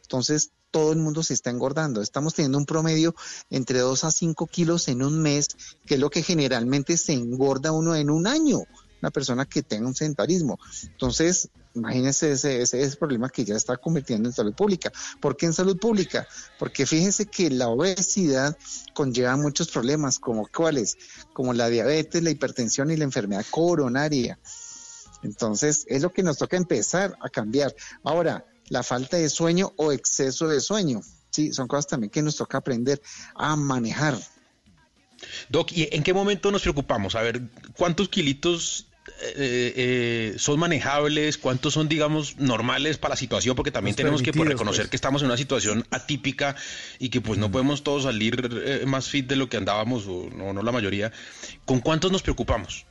Entonces, 0.02 0.50
todo 0.70 0.92
el 0.92 0.98
mundo 0.98 1.22
se 1.22 1.34
está 1.34 1.50
engordando. 1.50 2.02
Estamos 2.02 2.34
teniendo 2.34 2.58
un 2.58 2.66
promedio 2.66 3.14
entre 3.50 3.78
2 3.80 4.04
a 4.04 4.10
5 4.10 4.46
kilos 4.46 4.88
en 4.88 5.02
un 5.02 5.20
mes, 5.20 5.48
que 5.86 5.94
es 5.94 6.00
lo 6.00 6.10
que 6.10 6.22
generalmente 6.22 6.96
se 6.96 7.12
engorda 7.12 7.72
uno 7.72 7.94
en 7.94 8.10
un 8.10 8.26
año, 8.26 8.60
una 9.00 9.10
persona 9.10 9.46
que 9.46 9.62
tenga 9.62 9.86
un 9.86 9.94
sedentarismo. 9.94 10.58
Entonces, 10.84 11.48
imagínense 11.74 12.32
ese, 12.32 12.62
ese, 12.62 12.82
ese 12.82 12.96
problema 12.96 13.28
que 13.28 13.44
ya 13.44 13.56
está 13.56 13.76
convirtiendo 13.76 14.28
en 14.28 14.34
salud 14.34 14.54
pública. 14.54 14.92
¿Por 15.20 15.36
qué 15.36 15.46
en 15.46 15.52
salud 15.52 15.78
pública? 15.78 16.26
Porque 16.58 16.86
fíjense 16.86 17.26
que 17.26 17.50
la 17.50 17.68
obesidad 17.68 18.56
conlleva 18.94 19.36
muchos 19.36 19.68
problemas, 19.68 20.18
como 20.18 20.46
cuáles, 20.46 20.96
como 21.32 21.52
la 21.52 21.68
diabetes, 21.68 22.22
la 22.22 22.30
hipertensión 22.30 22.90
y 22.90 22.96
la 22.96 23.04
enfermedad 23.04 23.44
coronaria. 23.50 24.38
Entonces, 25.22 25.84
es 25.88 26.02
lo 26.02 26.10
que 26.12 26.22
nos 26.22 26.38
toca 26.38 26.56
empezar 26.56 27.16
a 27.20 27.28
cambiar. 27.28 27.74
Ahora, 28.04 28.46
la 28.70 28.82
falta 28.82 29.18
de 29.18 29.28
sueño 29.28 29.74
o 29.76 29.92
exceso 29.92 30.48
de 30.48 30.60
sueño, 30.60 31.02
sí, 31.30 31.52
son 31.52 31.68
cosas 31.68 31.88
también 31.88 32.10
que 32.10 32.22
nos 32.22 32.36
toca 32.36 32.58
aprender 32.58 33.02
a 33.34 33.54
manejar. 33.56 34.16
Doc, 35.50 35.72
¿y 35.72 35.88
en 35.92 36.02
qué 36.02 36.14
momento 36.14 36.50
nos 36.50 36.62
preocupamos? 36.62 37.14
A 37.14 37.22
ver, 37.22 37.42
¿cuántos 37.76 38.08
kilitos 38.08 38.86
eh, 39.22 39.74
eh, 39.76 40.34
son 40.38 40.58
manejables? 40.58 41.36
¿Cuántos 41.36 41.74
son, 41.74 41.88
digamos, 41.88 42.38
normales 42.38 42.96
para 42.96 43.12
la 43.12 43.16
situación? 43.16 43.54
Porque 43.54 43.70
también 43.70 43.96
tenemos 43.96 44.22
que 44.22 44.32
pues, 44.32 44.48
reconocer 44.48 44.84
pues. 44.84 44.90
que 44.90 44.96
estamos 44.96 45.20
en 45.22 45.26
una 45.26 45.36
situación 45.36 45.86
atípica 45.90 46.56
y 46.98 47.10
que 47.10 47.20
pues 47.20 47.38
no 47.38 47.50
podemos 47.50 47.82
todos 47.82 48.04
salir 48.04 48.48
eh, 48.64 48.84
más 48.86 49.08
fit 49.08 49.26
de 49.26 49.36
lo 49.36 49.48
que 49.48 49.58
andábamos, 49.58 50.06
o 50.06 50.30
no, 50.30 50.52
no 50.52 50.62
la 50.62 50.72
mayoría. 50.72 51.12
¿Con 51.66 51.80
cuántos 51.80 52.12
nos 52.12 52.22
preocupamos? 52.22 52.86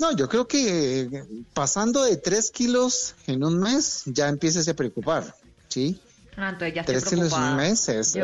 No, 0.00 0.12
yo 0.16 0.28
creo 0.28 0.48
que 0.48 1.08
pasando 1.52 2.02
de 2.04 2.16
3 2.16 2.50
kilos 2.50 3.14
en 3.26 3.44
un 3.44 3.58
mes 3.60 4.02
ya 4.06 4.28
empieces 4.28 4.66
a 4.68 4.74
preocupar, 4.74 5.34
¿sí? 5.68 6.00
Ah, 6.36 6.50
entonces 6.50 6.74
ya 6.74 6.80
estoy 6.80 6.94
3 7.00 7.04
kilos 7.10 7.32
en 7.32 7.38
un 7.50 7.56
mes 7.56 7.88
es, 7.90 8.14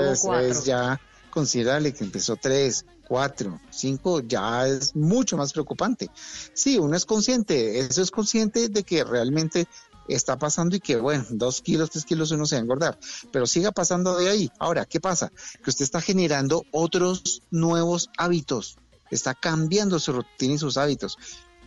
es- 0.50 0.64
ya 0.64 1.00
considerable 1.30 1.92
que 1.92 2.02
empezó 2.04 2.36
3, 2.36 2.82
4, 3.06 3.60
5, 3.70 4.20
ya 4.20 4.66
es 4.66 4.96
mucho 4.96 5.36
más 5.36 5.52
preocupante. 5.52 6.08
Sí, 6.54 6.78
uno 6.78 6.96
es 6.96 7.04
consciente, 7.04 7.78
eso 7.78 8.00
es 8.00 8.10
consciente 8.10 8.70
de 8.70 8.82
que 8.82 9.04
realmente 9.04 9.66
está 10.08 10.38
pasando 10.38 10.76
y 10.76 10.80
que, 10.80 10.96
bueno, 10.96 11.26
2 11.30 11.60
kilos, 11.60 11.90
3 11.90 12.06
kilos 12.06 12.30
uno 12.30 12.46
se 12.46 12.54
va 12.54 12.60
a 12.60 12.62
engordar, 12.62 12.98
pero 13.30 13.46
siga 13.46 13.70
pasando 13.70 14.16
de 14.16 14.30
ahí. 14.30 14.50
Ahora, 14.58 14.86
¿qué 14.86 14.98
pasa? 14.98 15.30
Que 15.62 15.68
usted 15.70 15.84
está 15.84 16.00
generando 16.00 16.64
otros 16.72 17.42
nuevos 17.50 18.08
hábitos, 18.16 18.78
está 19.10 19.34
cambiando 19.34 19.98
su 20.00 20.12
rutina 20.12 20.54
y 20.54 20.58
sus 20.58 20.78
hábitos. 20.78 21.16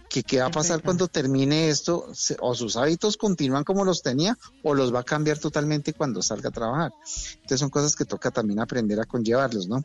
¿Qué, 0.10 0.24
qué 0.24 0.40
va 0.40 0.48
a 0.48 0.50
pasar 0.52 0.82
cuando 0.82 1.08
termine 1.08 1.70
esto? 1.70 2.08
Se- 2.14 2.36
O 2.40 2.56
sus 2.56 2.76
hábitos 2.78 3.16
continúan 3.16 3.64
como 3.64 3.86
los 3.86 4.02
tenía 4.02 4.36
o 4.64 4.74
los 4.74 4.94
va 4.94 5.02
a 5.02 5.04
cambiar 5.04 5.38
totalmente 5.38 5.94
cuando 5.94 6.22
salga 6.24 6.50
a 6.50 6.52
trabajar. 6.52 6.92
Entonces 7.36 7.60
son 7.60 7.70
cosas 7.70 7.96
que 7.96 8.06
toca 8.06 8.32
también 8.32 8.60
aprender 8.60 9.00
a 9.00 9.06
conllevarlos, 9.06 9.68
¿no? 9.68 9.84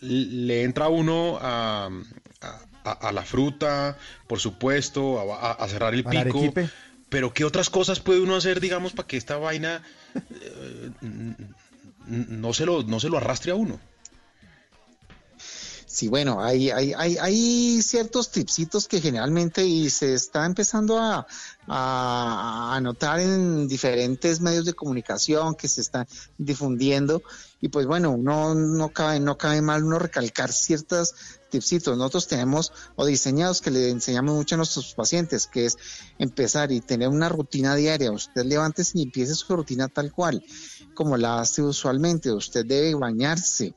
le 0.00 0.64
entra 0.64 0.88
uno 0.88 1.38
a, 1.40 1.88
a- 2.84 3.12
la 3.12 3.22
fruta, 3.22 3.96
por 4.26 4.40
supuesto, 4.40 5.18
a, 5.32 5.50
a- 5.50 5.52
a 5.52 5.68
cerrar 5.68 5.94
el 5.94 6.04
pico. 6.04 6.40
Pero 7.08 7.32
¿qué 7.32 7.44
otras 7.44 7.70
cosas 7.70 8.00
puede 8.00 8.20
uno 8.20 8.36
hacer, 8.36 8.60
digamos, 8.60 8.92
para 8.92 9.06
que 9.06 9.16
esta 9.16 9.38
vaina 9.38 9.82
eh, 10.30 10.90
no, 12.06 12.52
se 12.52 12.66
lo, 12.66 12.82
no 12.82 13.00
se 13.00 13.08
lo 13.08 13.16
arrastre 13.16 13.52
a 13.52 13.54
uno? 13.54 13.80
Sí, 15.88 16.08
bueno, 16.08 16.42
hay, 16.42 16.70
hay, 16.70 16.92
hay, 16.92 17.16
hay 17.16 17.82
ciertos 17.82 18.30
tipsitos 18.30 18.86
que 18.86 19.00
generalmente 19.00 19.64
y 19.64 19.88
se 19.88 20.12
está 20.12 20.44
empezando 20.44 20.98
a, 20.98 21.26
a, 21.66 22.76
a 22.76 22.80
notar 22.82 23.20
en 23.20 23.66
diferentes 23.66 24.40
medios 24.42 24.66
de 24.66 24.74
comunicación 24.74 25.54
que 25.54 25.66
se 25.66 25.80
están 25.80 26.06
difundiendo 26.36 27.22
y 27.60 27.68
pues 27.68 27.86
bueno, 27.86 28.16
no, 28.16 28.54
no 28.54 28.90
cabe, 28.90 29.18
no 29.18 29.36
cabe 29.36 29.62
mal 29.62 29.82
uno 29.82 29.98
recalcar 29.98 30.52
ciertos 30.52 31.14
tipsitos. 31.50 31.96
Nosotros 31.96 32.28
tenemos 32.28 32.72
o 32.94 33.04
diseñados 33.04 33.60
que 33.60 33.70
le 33.70 33.90
enseñamos 33.90 34.34
mucho 34.34 34.54
a 34.54 34.58
nuestros 34.58 34.94
pacientes, 34.94 35.46
que 35.46 35.66
es 35.66 35.76
empezar 36.18 36.70
y 36.70 36.80
tener 36.80 37.08
una 37.08 37.28
rutina 37.28 37.74
diaria. 37.74 38.12
Usted 38.12 38.44
levántese 38.44 38.98
y 38.98 39.02
empiece 39.02 39.34
su 39.34 39.56
rutina 39.56 39.88
tal 39.88 40.12
cual, 40.12 40.44
como 40.94 41.16
la 41.16 41.40
hace 41.40 41.62
usualmente. 41.62 42.30
Usted 42.30 42.64
debe 42.64 42.94
bañarse, 42.94 43.74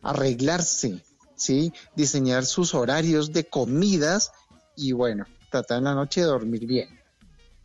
arreglarse, 0.00 1.02
¿sí? 1.40 1.72
Diseñar 1.96 2.44
sus 2.44 2.74
horarios 2.74 3.32
de 3.32 3.48
comidas 3.48 4.30
y 4.76 4.92
bueno, 4.92 5.24
tratar 5.50 5.78
en 5.78 5.84
la 5.84 5.94
noche 5.94 6.20
de 6.20 6.26
dormir 6.26 6.66
bien. 6.66 7.00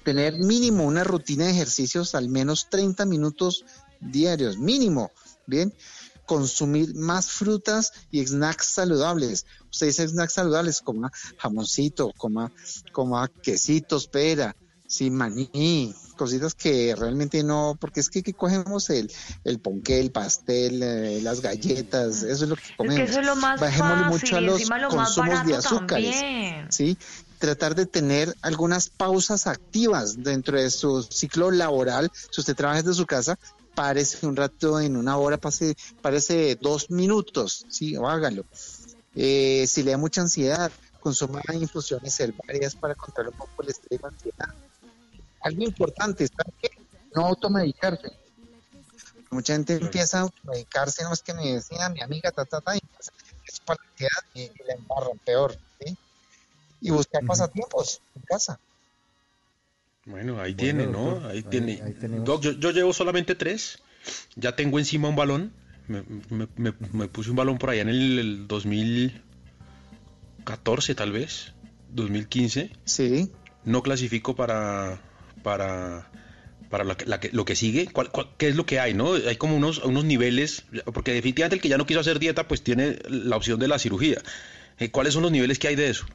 Tener 0.03 0.38
mínimo 0.38 0.85
una 0.85 1.03
rutina 1.03 1.45
de 1.45 1.52
ejercicios 1.52 2.15
al 2.15 2.30
menos 2.30 2.69
30 2.69 3.06
minutos 3.06 3.65
diarios, 3.99 4.57
mínimo, 4.57 5.11
¿bien? 5.45 5.73
Consumir 6.26 6.95
más 6.95 7.30
frutas 7.30 7.91
y 8.11 8.26
snacks 8.26 8.68
saludables. 8.68 9.45
Usted 9.69 9.88
dice 9.88 10.07
snacks 10.07 10.34
saludables, 10.34 10.81
coma 10.81 11.11
jamoncito, 11.38 12.14
coma, 12.18 12.52
coma 12.93 13.27
quesitos, 13.27 14.07
pera, 14.07 14.56
sí, 14.88 15.11
maní, 15.11 15.93
cositas 16.15 16.53
que 16.55 16.95
realmente 16.95 17.43
no, 17.43 17.77
porque 17.79 17.99
es 17.99 18.09
que, 18.09 18.23
que 18.23 18.33
cogemos 18.33 18.89
el, 18.89 19.11
el 19.43 19.59
ponqué, 19.59 19.99
el 19.99 20.11
pastel, 20.11 20.81
eh, 20.81 21.19
las 21.21 21.41
galletas, 21.41 22.23
eso 22.23 22.43
es 22.45 22.49
lo 22.49 22.55
que 22.55 22.63
Es 22.63 22.71
comemos. 22.77 22.97
que 22.97 23.03
eso 23.11 23.19
es 23.19 23.25
lo 23.25 23.35
más 23.35 23.59
Bajémosle 23.59 23.95
fácil 24.03 24.11
mucho 24.11 24.35
a 24.37 24.41
los 24.41 24.69
lo 24.69 24.89
consumos 24.89 25.45
de 25.45 25.55
azúcares. 25.55 26.15
también. 26.15 26.71
¿sí? 26.71 26.97
Tratar 27.39 27.75
de 27.75 27.85
tener 27.85 28.35
algunas 28.41 28.89
pausas 28.89 29.45
activas 29.47 30.23
dentro 30.23 30.59
de 30.59 30.71
su 30.71 31.03
ciclo 31.03 31.51
laboral. 31.51 32.11
Si 32.31 32.41
usted 32.41 32.55
trabaja 32.55 32.81
desde 32.81 32.95
su 32.95 33.05
casa, 33.05 33.37
párese 33.75 34.25
un 34.25 34.35
rato 34.35 34.79
en 34.79 34.95
una 34.95 35.17
hora, 35.17 35.37
pase, 35.37 35.75
párese 36.01 36.57
dos 36.61 36.89
minutos, 36.89 37.65
¿sí? 37.69 37.97
O 37.97 38.07
hágalo. 38.07 38.45
Eh, 39.15 39.65
si 39.67 39.83
le 39.83 39.91
da 39.91 39.97
mucha 39.97 40.21
ansiedad, 40.21 40.71
consuma 41.01 41.41
infusiones 41.53 42.19
herbarias 42.19 42.75
para 42.75 42.95
controlar 42.95 43.31
un 43.33 43.37
poco 43.37 43.63
el 43.63 43.69
estrés 43.69 44.03
ansiedad. 44.03 44.53
Algo 45.45 45.63
importante, 45.63 46.27
¿sabe 46.27 46.51
qué? 46.59 46.69
No 47.13 47.27
automedicarse. 47.27 48.09
Mucha 49.30 49.53
gente 49.53 49.76
empieza 49.76 50.17
a 50.17 50.22
automedicarse, 50.22 51.03
no 51.03 51.13
es 51.13 51.22
que 51.22 51.35
me 51.35 51.53
decía 51.53 51.88
mi 51.89 52.01
amiga, 52.01 52.31
ta, 52.31 52.45
ta, 52.45 52.61
ta, 52.61 52.76
y 52.76 52.80
pues, 52.80 53.11
es 53.45 53.59
para 53.59 53.77
la 53.84 53.89
ansiedad 53.91 54.23
y, 54.34 54.41
y 54.41 54.51
la 54.67 54.73
embarran 54.73 55.19
peor, 55.23 55.55
¿sí? 55.80 55.95
Y 56.81 56.89
buscar 56.91 57.23
pasatiempos 57.26 58.01
en 58.15 58.22
casa. 58.23 58.59
Bueno, 60.05 60.39
ahí 60.41 60.55
tiene, 60.55 60.88
¿no? 60.88 61.11
doctor, 61.11 61.30
Ahí, 61.31 61.38
ahí- 61.38 61.43
tiene. 61.43 61.80
ahí. 61.84 61.95
Doc, 62.23 62.41
yo, 62.41 62.51
yo 62.53 62.72
llevo 62.72 62.91
solamente 62.93 63.35
tres. 63.35 63.77
Ya 64.35 64.55
tengo 64.55 64.80
encima 64.80 65.09
un 65.09 65.15
balón. 65.15 65.53
Me, 65.88 66.01
me- 66.30 66.47
me- 66.55 66.73
me 66.93 67.07
puse 67.07 67.30
un 67.30 67.35
balón 67.35 67.57
por 67.59 67.69
allá 67.72 67.81
en 67.84 67.89
el, 67.89 68.17
el 68.19 68.47
2014, 68.47 70.95
tal 70.95 71.11
vez. 71.11 71.53
2015. 71.89 72.72
Sí. 72.85 73.31
No 73.63 73.81
clasifico 73.81 74.35
para. 74.35 75.01
Para. 75.45 76.09
para 76.69 76.84
la 76.84 76.97
que- 76.97 77.05
la 77.05 77.19
que- 77.19 77.30
lo 77.31 77.45
que 77.45 77.55
sigue. 77.55 77.85
¿Cuál- 77.88 78.09
cuál- 78.11 78.31
¿Qué 78.38 78.49
es 78.49 78.55
lo 78.55 78.65
que 78.65 78.80
hay, 78.81 78.93
no? 78.95 79.13
Hay 79.13 79.38
como 79.38 79.55
unos, 79.55 79.77
unos 79.85 80.03
niveles. 80.03 80.63
Porque 80.93 81.13
definitivamente 81.13 81.55
el 81.55 81.61
que 81.61 81.69
ya 81.69 81.77
no 81.77 81.85
quiso 81.85 81.99
hacer 82.01 82.17
dieta, 82.19 82.47
pues 82.49 82.63
tiene 82.63 82.99
la 83.07 83.38
opción 83.38 83.59
de 83.59 83.67
la 83.69 83.77
cirugía. 83.80 84.22
Eh, 84.80 84.89
¿Cuáles 84.91 85.13
son 85.13 85.22
los 85.23 85.31
niveles 85.31 85.59
que 85.59 85.67
hay 85.69 85.76
de 85.76 85.89
eso? 85.89 86.05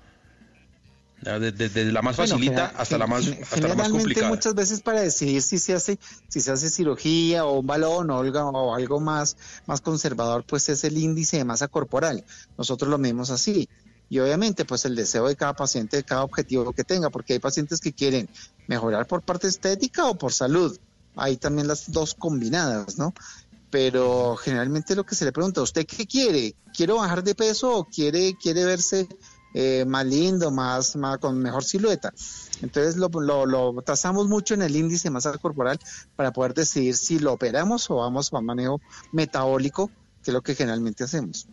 Desde 1.22 1.92
la 1.92 2.00
más 2.00 2.16
facilita 2.16 2.72
hasta 2.76 2.96
la 2.96 3.06
más, 3.06 3.26
hasta 3.28 3.68
la 3.68 3.74
más 3.74 3.90
complicada. 3.90 4.28
muchas 4.28 4.54
veces 4.54 4.80
para 4.80 5.02
decidir 5.02 5.42
si 5.42 5.58
se 5.58 5.74
hace 5.74 5.98
si 6.28 6.40
se 6.40 6.50
hace 6.50 6.70
cirugía 6.70 7.44
o 7.44 7.60
un 7.60 7.66
balón 7.66 8.10
o 8.10 8.20
algo, 8.20 8.40
o 8.40 8.74
algo 8.74 9.00
más 9.00 9.36
más 9.66 9.82
conservador 9.82 10.44
pues 10.46 10.70
es 10.70 10.82
el 10.84 10.96
índice 10.96 11.36
de 11.36 11.44
masa 11.44 11.68
corporal 11.68 12.24
nosotros 12.56 12.88
lo 12.90 12.96
medimos 12.96 13.28
así 13.28 13.68
y 14.10 14.18
obviamente 14.18 14.66
pues 14.66 14.84
el 14.84 14.94
deseo 14.94 15.28
de 15.28 15.36
cada 15.36 15.54
paciente 15.54 15.96
de 15.96 16.04
cada 16.04 16.24
objetivo 16.24 16.72
que 16.74 16.84
tenga 16.84 17.08
porque 17.08 17.32
hay 17.32 17.38
pacientes 17.38 17.80
que 17.80 17.94
quieren 17.94 18.28
mejorar 18.66 19.06
por 19.06 19.22
parte 19.22 19.48
estética 19.48 20.06
o 20.06 20.18
por 20.18 20.34
salud 20.34 20.76
hay 21.16 21.38
también 21.38 21.66
las 21.66 21.90
dos 21.90 22.14
combinadas 22.14 22.98
no 22.98 23.14
pero 23.70 24.36
generalmente 24.36 24.94
lo 24.94 25.04
que 25.04 25.14
se 25.14 25.24
le 25.24 25.32
pregunta, 25.32 25.62
¿usted 25.62 25.86
qué 25.86 26.06
quiere? 26.06 26.54
¿Quiero 26.74 26.96
bajar 26.96 27.22
de 27.22 27.34
peso 27.34 27.78
o 27.78 27.84
quiere, 27.84 28.36
quiere 28.36 28.64
verse 28.64 29.08
eh, 29.54 29.84
más 29.86 30.04
lindo, 30.06 30.50
más, 30.50 30.96
más 30.96 31.18
con 31.18 31.38
mejor 31.38 31.64
silueta? 31.64 32.12
Entonces 32.62 32.96
lo, 32.96 33.08
lo, 33.08 33.46
lo 33.46 33.72
mucho 34.24 34.54
en 34.54 34.62
el 34.62 34.76
índice 34.76 35.04
de 35.04 35.12
masa 35.12 35.38
corporal 35.38 35.78
para 36.16 36.32
poder 36.32 36.52
decidir 36.52 36.96
si 36.96 37.18
lo 37.18 37.32
operamos 37.32 37.88
o 37.90 37.96
vamos 37.96 38.32
a 38.32 38.40
manejo 38.40 38.80
metabólico, 39.12 39.90
que 40.22 40.30
es 40.30 40.34
lo 40.34 40.42
que 40.42 40.54
generalmente 40.54 41.04
hacemos. 41.04 41.46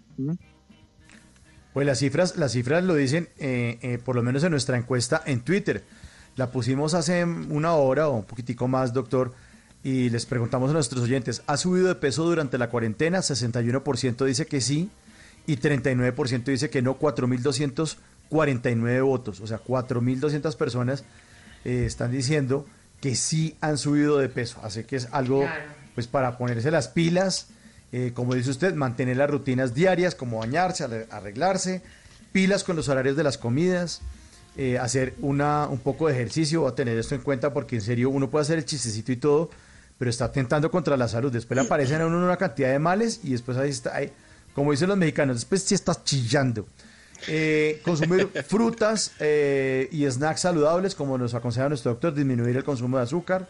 Pues 1.78 1.86
las 1.86 2.00
cifras, 2.00 2.38
las 2.38 2.54
cifras 2.54 2.84
lo 2.84 2.96
dicen, 2.96 3.30
eh, 3.38 3.78
eh, 3.84 4.00
por 4.04 4.16
lo 4.16 4.24
menos 4.24 4.44
en 4.44 4.50
nuestra 4.50 4.78
encuesta 4.78 5.22
en 5.28 5.42
Twitter. 5.42 5.84
La 6.36 6.50
pusimos 6.50 6.96
hace 6.96 7.24
una 7.24 7.74
hora 7.74 8.08
o 8.08 8.16
un 8.16 8.24
poquitico 8.24 8.68
más, 8.68 8.94
doctor, 8.94 9.36
y 9.84 10.10
les 10.10 10.26
preguntamos 10.26 10.72
a 10.72 10.74
nuestros 10.74 11.04
oyentes, 11.04 11.44
¿ha 11.46 11.56
subido 11.56 11.90
de 11.90 11.94
peso 11.94 12.24
durante 12.24 12.58
la 12.58 12.72
cuarentena? 12.72 13.20
61% 13.20 14.26
dice 14.26 14.48
que 14.48 14.60
sí 14.60 14.90
y 15.46 15.58
39% 15.58 16.46
dice 16.46 16.72
que 16.72 16.82
no, 16.82 16.98
4.249 16.98 19.06
votos, 19.06 19.40
o 19.40 19.46
sea, 19.46 19.64
4.200 19.64 20.56
personas 20.56 21.04
eh, 21.64 21.84
están 21.86 22.12
diciendo 22.12 22.66
que 23.02 23.16
sí 23.16 23.56
han 23.62 23.78
subido 23.78 24.18
de 24.18 24.30
peso, 24.30 24.60
así 24.64 24.84
que 24.84 24.96
es 24.96 25.10
algo 25.12 25.46
pues 25.94 26.08
para 26.08 26.40
ponerse 26.40 26.72
las 26.72 26.88
pilas, 26.88 27.50
eh, 27.92 28.12
como 28.14 28.36
dice 28.36 28.50
usted, 28.50 28.74
mantener 28.74 29.18
las 29.18 29.30
rutinas 29.30 29.74
diarias, 29.74 30.16
como 30.16 30.40
bañarse, 30.40 30.84
arre- 30.86 31.08
arreglarse, 31.10 31.82
pilas 32.32 32.64
con 32.64 32.76
los 32.76 32.90
horarios 32.90 33.16
de 33.16 33.24
las 33.24 33.38
comidas, 33.38 34.02
eh, 34.58 34.78
hacer 34.78 35.14
una, 35.22 35.68
un 35.68 35.80
poco 35.80 36.08
de 36.08 36.14
ejercicio, 36.14 36.68
a 36.68 36.76
tener 36.76 36.98
esto 36.98 37.16
en 37.16 37.22
cuenta 37.22 37.54
porque 37.54 37.76
en 37.76 37.82
serio 37.82 38.10
uno 38.10 38.30
puede 38.30 38.44
hacer 38.44 38.58
el 38.58 38.66
chistecito 38.66 39.12
y 39.12 39.18
todo, 39.18 39.50
pero 39.98 40.10
está 40.10 40.26
atentando 40.26 40.70
contra 40.70 40.98
la 40.98 41.08
salud. 41.08 41.32
Después 41.32 41.56
le 41.56 41.66
aparecen 41.66 42.02
a 42.02 42.06
uno 42.08 42.18
una 42.24 42.38
cantidad 42.38 42.72
de 42.72 42.80
males 42.80 43.20
y 43.24 43.32
después 43.32 43.58
ahí 43.58 43.70
está, 43.70 43.96
ahí, 43.96 44.12
como 44.54 44.72
dicen 44.72 44.90
los 44.90 44.98
mexicanos, 44.98 45.38
después 45.38 45.64
sí 45.64 45.76
estás 45.76 46.04
chillando. 46.04 46.68
Eh, 47.28 47.82
consumir 47.84 48.28
frutas 48.48 49.12
eh, 49.20 49.90
y 49.92 50.06
snacks 50.10 50.42
saludables, 50.42 50.94
como 50.94 51.18
nos 51.18 51.34
aconseja 51.34 51.68
nuestro 51.68 51.92
doctor, 51.92 52.14
disminuir 52.14 52.56
el 52.58 52.64
consumo 52.64 52.98
de 52.98 53.04
azúcar, 53.04 53.50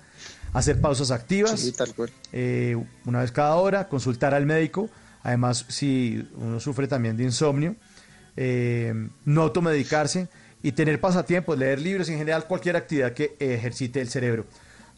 hacer 0.53 0.80
pausas 0.82 1.11
activas, 1.11 1.60
Sí, 1.60 1.72
tal 1.72 1.94
cual. 1.94 2.10
eh, 2.32 2.78
una 3.06 3.22
vez 3.22 3.32
cada 3.32 3.56
hora, 3.56 3.88
consultar 3.88 4.34
al 4.34 4.45
médico, 4.45 4.90
además 5.24 5.65
si 5.68 6.28
uno 6.36 6.60
sufre 6.60 6.88
también 6.88 7.18
de 7.18 7.24
insomnio, 7.24 7.76
eh, 8.36 8.94
no 9.26 9.41
automedicarse 9.44 10.30
y 10.64 10.72
tener 10.72 10.99
pasatiempos, 11.02 11.57
leer 11.57 11.80
libros, 11.80 12.10
en 12.10 12.18
general 12.18 12.45
cualquier 12.48 12.76
actividad 12.76 13.14
que 13.14 13.36
ejercite 13.40 14.02
el 14.02 14.10
cerebro. 14.10 14.45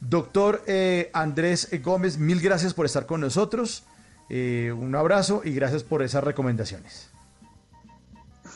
Doctor 0.02 0.64
eh, 0.68 1.10
Andrés 1.14 1.68
Gómez, 1.84 2.18
mil 2.18 2.40
gracias 2.40 2.74
por 2.74 2.86
estar 2.86 3.06
con 3.06 3.22
nosotros. 3.22 3.84
Un 4.32 4.94
abrazo 4.96 5.42
y 5.44 5.52
gracias 5.54 5.84
por 5.84 6.04
esas 6.04 6.24
recomendaciones. 6.24 7.10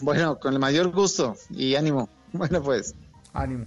Bueno, 0.02 0.40
con 0.40 0.54
el 0.54 0.60
mayor 0.60 0.92
gusto 0.92 1.36
y 1.50 1.76
ánimo. 1.76 2.10
Bueno, 2.34 2.64
pues. 2.64 2.96
Ánimo. 3.34 3.66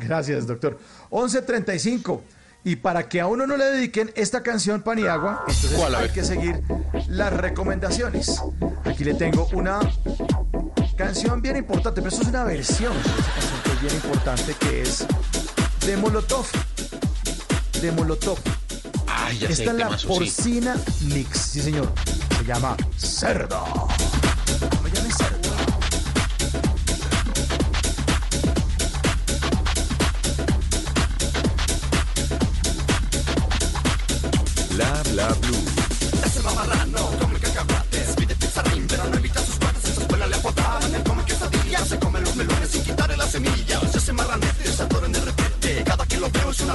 Gracias, 0.00 0.46
doctor. 0.46 0.78
11.35. 1.10 2.20
Y 2.62 2.76
para 2.76 3.08
que 3.08 3.20
a 3.20 3.26
uno 3.26 3.46
no 3.46 3.56
le 3.56 3.64
dediquen 3.64 4.12
esta 4.16 4.42
canción 4.42 4.82
Paniagua, 4.82 5.44
entonces 5.48 5.72
¿Cuál? 5.78 5.94
Hay 5.94 6.10
que 6.10 6.22
seguir 6.22 6.62
las 7.08 7.32
recomendaciones. 7.32 8.42
Aquí 8.84 9.02
le 9.04 9.14
tengo 9.14 9.48
una 9.52 9.80
canción 10.96 11.40
bien 11.40 11.56
importante, 11.56 12.02
pero 12.02 12.12
eso 12.14 12.22
es 12.22 12.28
una 12.28 12.44
versión 12.44 12.92
de 12.92 13.00
esa 13.00 13.32
canción 13.34 13.62
que 13.64 13.70
es 13.72 13.80
bien 13.80 13.94
importante, 13.94 14.54
que 14.60 14.82
es 14.82 15.06
de 15.86 15.96
Molotov. 15.96 16.46
De 17.80 17.92
Molotov. 17.92 18.38
Ay, 19.06 19.38
ya 19.38 19.48
Esta 19.48 19.62
es 19.62 19.72
la 19.72 19.84
temazo, 19.86 19.98
sí. 19.98 20.06
porcina 20.06 20.76
mix, 21.14 21.38
sí 21.38 21.62
señor. 21.62 21.90
Se 22.38 22.44
llama 22.44 22.76
Cerdo. 22.98 23.88
Bla 35.20 35.34
blue. 35.34 35.64
Ese 36.24 36.40
mamarrano 36.40 37.10
come 37.20 37.38
cacahuates, 37.38 38.14
pide 38.16 38.34
pizarrín, 38.36 38.86
pero 38.88 39.04
no 39.04 39.16
evita 39.18 39.44
sus 39.44 39.56
cuates. 39.56 39.84
En 39.84 39.94
su 39.94 40.00
escuela 40.00 40.26
le 40.26 40.36
apodaban 40.36 40.94
el 40.94 41.02
come 41.02 41.22
quesadillas. 41.26 41.88
Se 41.88 41.98
come 41.98 42.20
los 42.22 42.34
melones 42.36 42.70
sin 42.70 42.82
quitarle 42.82 43.18
las 43.18 43.30
semillas. 43.30 43.94
Ese 43.94 44.12
marranete 44.14 44.72
se 44.72 44.82
atoran 44.82 45.12
de 45.12 45.20
repente. 45.20 45.84
Cada 45.84 46.06
que 46.06 46.16
lo 46.16 46.30
veo 46.30 46.50
es 46.50 46.60
un 46.60 46.70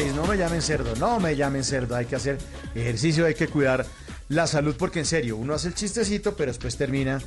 11.36. 0.00 0.14
No 0.14 0.26
me 0.26 0.36
llamen 0.36 0.62
cerdo. 0.62 0.94
No 0.96 1.20
me 1.20 1.36
llamen 1.36 1.64
cerdo. 1.64 1.96
Hay 1.96 2.06
que 2.06 2.16
hacer 2.16 2.38
ejercicio, 2.74 3.26
hay 3.26 3.34
que 3.34 3.48
cuidar 3.48 3.84
la 4.28 4.46
salud 4.46 4.74
porque 4.78 5.00
en 5.00 5.06
serio, 5.06 5.36
uno 5.36 5.54
hace 5.54 5.68
el 5.68 5.74
chistecito, 5.74 6.34
pero 6.36 6.50
después 6.50 6.76
termina 6.76 7.20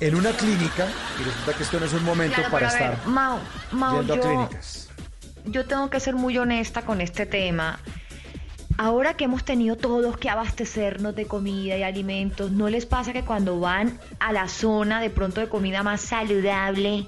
en 0.00 0.14
una 0.14 0.32
clínica 0.32 0.86
y 1.20 1.24
resulta 1.24 1.54
que 1.54 1.62
esto 1.62 1.78
no 1.80 1.86
es 1.86 1.92
un 1.92 2.04
momento 2.04 2.36
Claro, 2.36 2.50
para 2.50 2.72
ver, 2.72 2.82
estar 2.82 3.06
Mau, 3.06 3.38
Mau, 3.72 3.98
yendo 3.98 4.14
a 4.14 4.20
clínicas. 4.20 4.88
yo 5.44 5.66
tengo 5.66 5.88
que 5.90 6.00
ser 6.00 6.14
muy 6.14 6.36
honesta 6.38 6.82
con 6.82 7.00
este 7.00 7.26
tema. 7.26 7.78
Ahora 8.76 9.14
que 9.14 9.24
hemos 9.24 9.44
tenido 9.44 9.76
todos 9.76 10.16
que 10.16 10.28
abastecernos 10.30 11.14
de 11.16 11.26
comida 11.26 11.76
y 11.76 11.82
alimentos, 11.82 12.52
¿no 12.52 12.68
les 12.68 12.86
pasa 12.86 13.12
que 13.12 13.24
cuando 13.24 13.58
van 13.58 13.98
a 14.20 14.32
la 14.32 14.46
zona 14.48 15.00
de 15.00 15.10
pronto 15.10 15.40
de 15.40 15.48
comida 15.48 15.82
más 15.82 16.00
saludable, 16.00 17.06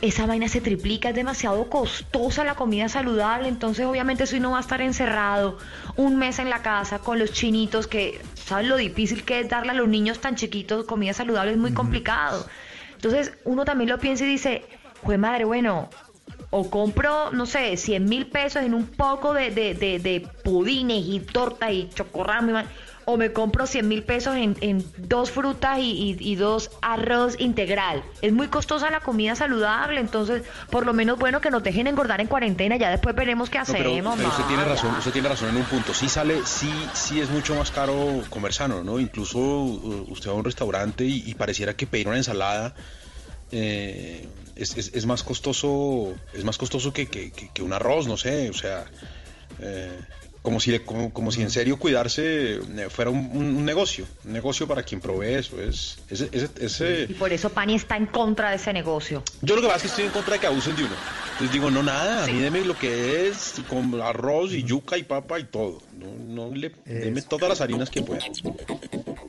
esa 0.00 0.26
vaina 0.26 0.48
se 0.48 0.60
triplica? 0.60 1.10
Es 1.10 1.14
demasiado 1.14 1.68
costosa 1.68 2.44
la 2.44 2.54
comida 2.54 2.88
saludable, 2.88 3.48
entonces 3.48 3.86
obviamente 3.86 4.26
si 4.26 4.38
uno 4.38 4.52
va 4.52 4.58
a 4.58 4.60
estar 4.60 4.80
encerrado 4.80 5.58
un 5.96 6.16
mes 6.16 6.38
en 6.38 6.50
la 6.50 6.62
casa 6.62 7.00
con 7.00 7.18
los 7.18 7.32
chinitos 7.32 7.86
que, 7.86 8.20
¿sabes 8.34 8.66
lo 8.66 8.76
difícil 8.76 9.24
que 9.24 9.40
es 9.40 9.48
darle 9.48 9.72
a 9.72 9.74
los 9.74 9.88
niños 9.88 10.20
tan 10.20 10.36
chiquitos 10.36 10.86
comida 10.86 11.12
saludable? 11.12 11.52
Es 11.52 11.58
muy 11.58 11.72
complicado. 11.72 12.46
Entonces 12.94 13.32
uno 13.44 13.64
también 13.64 13.90
lo 13.90 13.98
piensa 13.98 14.24
y 14.24 14.28
dice, 14.28 14.64
jue 15.02 15.18
madre, 15.18 15.44
bueno, 15.44 15.88
o 16.50 16.68
compro, 16.68 17.30
no 17.30 17.46
sé, 17.46 17.76
100 17.76 18.04
mil 18.04 18.26
pesos 18.26 18.62
en 18.62 18.74
un 18.74 18.86
poco 18.86 19.32
de, 19.34 19.50
de, 19.50 19.74
de, 19.74 19.98
de 19.98 20.28
pudines 20.42 21.04
y 21.06 21.20
torta 21.20 21.70
y 21.70 21.88
chocorramo 21.90 22.60
y 22.60 22.64
o 23.12 23.16
me 23.16 23.32
compro 23.32 23.66
100 23.66 23.86
mil 23.88 24.02
pesos 24.02 24.36
en, 24.36 24.56
en 24.60 24.84
dos 24.96 25.30
frutas 25.30 25.78
y, 25.78 25.90
y- 25.90 26.16
y 26.20 26.34
dos 26.36 26.70
arroz 26.82 27.34
integral. 27.38 28.02
Es 28.22 28.32
muy 28.32 28.48
costosa 28.48 28.90
la 28.90 29.00
comida 29.00 29.34
saludable, 29.34 30.00
entonces 30.00 30.42
por 30.70 30.86
lo 30.86 30.92
menos 30.92 31.18
bueno 31.18 31.40
que 31.40 31.50
nos 31.50 31.62
dejen 31.62 31.86
engordar 31.86 32.20
en 32.20 32.26
cuarentena, 32.26 32.76
ya 32.76 32.90
después 32.90 33.14
veremos 33.14 33.50
qué 33.50 33.58
No, 33.58 33.62
hacemos. 33.62 34.14
pero, 34.14 34.16
pero 34.16 34.28
usted 34.28 34.44
tiene 34.44 34.64
razón, 34.64 34.94
usted 34.96 35.12
tiene 35.12 35.28
razón 35.28 35.48
en 35.50 35.56
un 35.56 35.64
punto. 35.64 35.92
Sí 35.94 36.08
sale, 36.08 36.40
sí, 36.44 36.70
sí 36.94 37.20
es 37.20 37.30
mucho 37.30 37.54
más 37.54 37.70
caro 37.70 38.22
comer 38.30 38.52
sano, 38.52 38.82
¿no? 38.84 38.98
Incluso 39.00 39.38
uh, 39.38 40.06
usted 40.10 40.28
va 40.30 40.34
a 40.34 40.36
un 40.36 40.44
restaurante 40.44 41.04
y, 41.04 41.22
y 41.26 41.34
pareciera 41.34 41.74
que 41.74 41.86
pedir 41.86 42.08
una 42.08 42.16
ensalada 42.16 42.74
eh, 43.52 44.28
es, 44.56 44.76
es- 44.76 44.92
es 44.94 45.06
más 45.06 45.22
costoso, 45.22 46.14
es 46.32 46.44
más 46.44 46.58
costoso 46.58 46.92
que, 46.92 47.06
que- 47.06 47.30
que- 47.32 47.48
que 47.52 47.62
un 47.62 47.72
arroz, 47.72 48.06
no 48.06 48.16
sé, 48.16 48.50
o 48.50 48.52
sea, 48.54 48.84
eh, 49.60 49.98
como 50.42 50.58
si 50.58 50.70
le- 50.70 50.82
como, 50.84 51.12
como 51.12 51.30
si 51.30 51.42
en 51.42 51.50
serio 51.50 51.78
cuidarse 51.78 52.54
eh, 52.56 52.88
fuera 52.88 53.10
un, 53.10 53.30
un- 53.34 53.56
un 53.56 53.64
negocio, 53.64 54.06
un 54.24 54.32
negocio 54.32 54.66
para 54.66 54.82
quien 54.82 55.00
provee 55.00 55.34
eso. 55.34 55.60
Es, 55.60 55.98
ese- 56.08 56.28
ese- 56.32 56.48
ese- 56.60 57.06
Y 57.10 57.14
por 57.14 57.32
eso 57.32 57.50
Pani 57.50 57.74
está 57.74 57.96
en 57.96 58.06
contra 58.06 58.50
de 58.50 58.56
ese 58.56 58.72
negocio. 58.72 59.22
yo 59.42 59.54
lo 59.56 59.60
que 59.62 59.68
pasa 59.68 59.76
es 59.78 59.82
que 59.82 59.88
estoy 59.88 60.04
en 60.06 60.10
contra 60.12 60.34
de 60.34 60.40
que 60.40 60.46
abusen 60.46 60.76
de 60.76 60.84
uno. 60.84 60.94
Entonces 61.32 61.52
digo, 61.52 61.70
no, 61.70 61.82
nada, 61.82 62.24
a 62.24 62.26
mí 62.26 62.38
deme 62.40 62.64
lo 62.64 62.76
que 62.78 63.28
es, 63.28 63.54
con 63.68 64.00
arroz 64.00 64.52
y 64.52 64.62
yuca 64.62 64.96
y 64.96 65.02
papa 65.02 65.38
y 65.40 65.44
todo. 65.44 65.82
No, 65.98 66.46
no 66.48 66.54
le 66.54 66.72
deme 66.86 67.20
todas 67.22 67.48
las 67.48 67.60
harinas 67.60 67.90
que 67.90 68.02
pueda. 68.02 68.22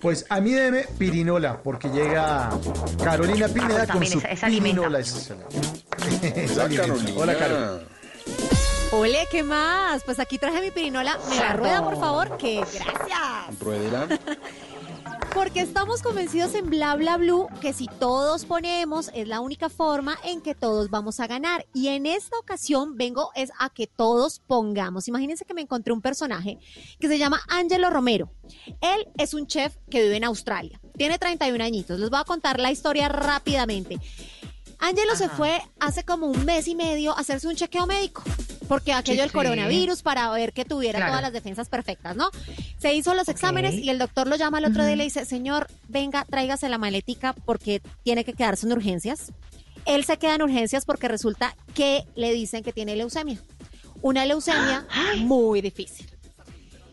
Pues 0.02 0.26
a 0.30 0.40
mí 0.42 0.52
deme 0.52 0.86
pirinola, 0.98 1.62
porque 1.62 1.90
llega 1.90 2.50
Carolina 3.04 3.48
Pineda 3.50 3.80
con 3.80 3.88
también 3.88 4.14
su 4.14 4.20
esa- 4.20 4.28
esa 4.30 4.46
alimenta. 4.48 4.82
pirinola. 4.82 5.00
Es- 5.00 5.32
es 6.36 6.52
Hola. 6.58 6.70
Carolina. 6.76 7.12
Hola, 7.16 7.38
Carol. 7.38 7.88
Ole, 8.93 9.26
¿qué 9.31 9.41
más? 9.41 10.03
Pues 10.03 10.19
aquí 10.19 10.38
traje 10.38 10.59
mi 10.59 10.69
pirinola. 10.69 11.18
¿Me 11.30 11.38
la 11.38 11.53
rueda, 11.53 11.81
por 11.81 11.97
favor? 11.97 12.38
Que 12.38 12.55
gracias. 12.57 13.59
Ruedela. 13.59 14.07
Porque 15.34 15.61
estamos 15.61 16.01
convencidos 16.01 16.55
en 16.55 16.69
Bla 16.69 16.95
Bla 16.95 17.15
Blue 17.15 17.47
que 17.61 17.72
si 17.72 17.88
todos 17.88 18.43
ponemos 18.43 19.09
es 19.13 19.30
la 19.30 19.39
única 19.39 19.69
forma 19.69 20.18
en 20.26 20.41
que 20.41 20.55
todos 20.55 20.89
vamos 20.89 21.22
a 21.22 21.27
ganar. 21.27 21.65
Y 21.73 21.88
en 21.88 22.05
esta 22.05 22.38
ocasión 22.38 22.97
vengo 22.97 23.31
es 23.34 23.49
a 23.57 23.69
que 23.69 23.88
todos 23.88 24.39
pongamos. 24.39 25.07
Imagínense 25.07 25.45
que 25.45 25.53
me 25.53 25.61
encontré 25.61 25.93
un 25.93 26.01
personaje 26.01 26.57
que 26.99 27.07
se 27.07 27.18
llama 27.18 27.41
Angelo 27.47 27.89
Romero. 27.89 28.30
Él 28.81 29.07
es 29.18 29.34
un 29.34 29.47
chef 29.47 29.77
que 29.89 30.03
vive 30.03 30.18
en 30.18 30.26
Australia. 30.26 30.81
Tiene 30.97 31.18
31 31.18 31.63
añitos. 31.63 31.97
Les 31.97 32.09
voy 32.09 32.19
a 32.19 32.26
contar 32.26 32.59
la 32.59 32.72
historia 32.72 33.07
rápidamente. 33.07 33.99
Angelo 34.80 35.15
se 35.15 35.30
fue 35.30 35.61
hace 35.80 36.03
como 36.03 36.26
un 36.26 36.43
mes 36.43 36.68
y 36.68 36.76
medio 36.76 37.15
a 37.15 37.22
hacerse 37.22 37.47
un 37.47 37.55
chequeo 37.55 37.85
médico, 37.85 38.23
porque 38.72 38.93
aquello 38.93 39.19
del 39.22 39.31
sí. 39.31 39.35
coronavirus 39.35 40.02
para 40.02 40.30
ver 40.31 40.53
que 40.53 40.64
tuviera 40.64 40.98
Claro. 40.99 41.11
todas 41.11 41.23
las 41.23 41.34
defensas 41.34 41.68
perfectas, 41.68 42.15
¿no? 42.15 42.30
Se 42.77 42.93
hizo 42.93 43.14
los 43.14 43.27
exámenes 43.27 43.73
y 43.76 43.89
el 43.89 43.99
doctor 43.99 44.27
lo 44.27 44.38
llama 44.38 44.60
al 44.60 44.65
otro 44.65 44.85
día 44.85 44.93
y 44.93 44.95
le 44.95 45.03
dice, 45.03 45.26
señor, 45.26 45.68
venga, 45.89 46.23
tráigase 46.23 46.69
la 46.69 46.77
maletica 46.77 47.34
porque 47.34 47.81
tiene 48.03 48.23
que 48.23 48.31
quedarse 48.31 48.65
en 48.65 48.72
urgencias. 48.72 49.34
Él 49.85 50.06
se 50.06 50.15
queda 50.18 50.35
en 50.35 50.43
urgencias 50.43 50.85
porque 50.85 51.10
resulta 51.10 51.53
que 51.73 52.06
le 52.15 52.31
dicen 52.31 52.64
que 52.64 52.72
tiene 52.72 52.95
leucemia. 52.95 53.39
Una 54.02 54.23
leucemia 54.26 54.85
muy 55.18 55.60
difícil. 55.60 56.10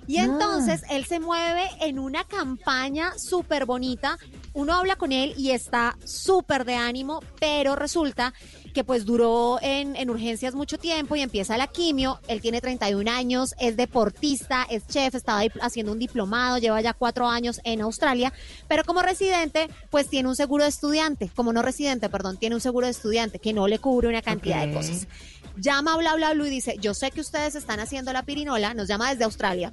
Y 0.09 0.17
Ah. 0.19 0.25
entonces 0.25 0.83
él 0.91 1.05
se 1.05 1.21
mueve 1.21 1.69
en 1.83 1.99
una 2.01 2.25
campaña 2.25 3.13
súper 3.19 3.67
bonita 3.67 4.19
uno 4.53 4.75
habla 4.75 4.97
con 4.97 5.13
él 5.13 5.35
y 5.37 5.51
está 5.51 5.97
súper 6.05 6.65
de 6.65 6.75
ánimo, 6.75 7.21
pero 7.39 7.77
resulta 7.77 8.35
que 8.75 8.85
pues 8.85 9.05
duró 9.05 9.59
en, 9.63 9.97
en 9.97 10.11
urgencias 10.11 10.55
mucho 10.55 10.79
tiempo 10.79 11.17
y 11.17 11.21
empieza 11.21 11.57
la 11.57 11.67
quimio. 11.67 12.21
Él 12.29 12.41
tiene 12.41 12.61
31 12.61 13.11
años, 13.11 13.55
es 13.59 13.77
deportista, 13.77 14.67
es 14.69 14.87
chef, 14.87 15.15
estaba 15.15 15.43
haciendo 15.61 15.93
un 15.93 15.99
diplomado, 15.99 16.59
lleva 16.59 16.81
ya 16.81 16.93
cuatro 16.93 17.29
años 17.29 17.61
en 17.65 17.81
Australia, 17.81 18.33
pero 18.69 18.85
como 18.85 19.03
residente, 19.03 19.69
pues 19.91 20.09
tiene 20.09 20.29
un 20.29 20.37
seguro 20.37 20.65
de 20.65 20.71
estudiante, 20.71 21.31
como 21.35 21.53
no 21.53 21.63
residente, 21.63 22.09
perdón, 22.09 22.37
tiene 22.37 22.55
un 22.55 22.61
seguro 22.61 22.87
de 22.87 22.93
estudiante 22.93 23.39
que 23.39 23.53
no 23.53 23.69
le 23.69 23.79
cubre 23.79 24.09
una 24.09 24.23
cantidad 24.23 24.67
de 24.67 24.73
cosas. 24.73 25.09
Llama 25.57 25.95
a 25.95 25.97
bla 25.97 26.15
bla 26.15 26.35
bla 26.35 26.47
y 26.47 26.51
dice, 26.51 26.77
yo 26.81 26.95
sé 26.95 27.11
que 27.11 27.21
ustedes 27.21 27.55
están 27.55 27.81
haciendo 27.81 28.13
la 28.13 28.23
pirinola, 28.23 28.75
nos 28.75 28.87
llama 28.87 29.11
desde 29.11 29.25
Australia 29.25 29.73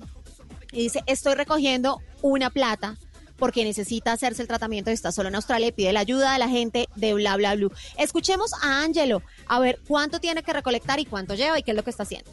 y 0.72 0.84
dice, 0.84 1.04
estoy 1.06 1.36
recogiendo 1.36 2.02
una 2.22 2.50
plata 2.50 2.98
porque 3.38 3.64
necesita 3.64 4.14
hacerse 4.14 4.42
el 4.42 4.48
tratamiento 4.48 4.90
y 4.92 4.94
está 4.94 5.12
solo 5.12 5.30
en 5.30 5.36
Australia 5.36 5.68
y 5.68 5.72
pide 5.72 5.94
la 5.94 6.02
ayuda 6.02 6.34
de 6.34 6.40
la 6.40 6.50
gente 6.50 6.88
de 6.96 7.14
bla 7.14 7.36
bla 7.38 7.56
bla. 7.56 7.70
Escuchemos 7.98 8.52
a 8.62 8.84
Angelo 8.84 9.22
a 9.48 9.60
ver 9.60 9.80
cuánto 9.88 10.20
tiene 10.20 10.44
que 10.44 10.54
recolectar 10.54 11.00
y 11.00 11.06
cuánto 11.06 11.36
lleva 11.36 11.60
y 11.60 11.64
qué 11.64 11.72
es 11.72 11.78
lo 11.78 11.84
que 11.84 11.90
está 11.90 12.04
haciendo. 12.04 12.32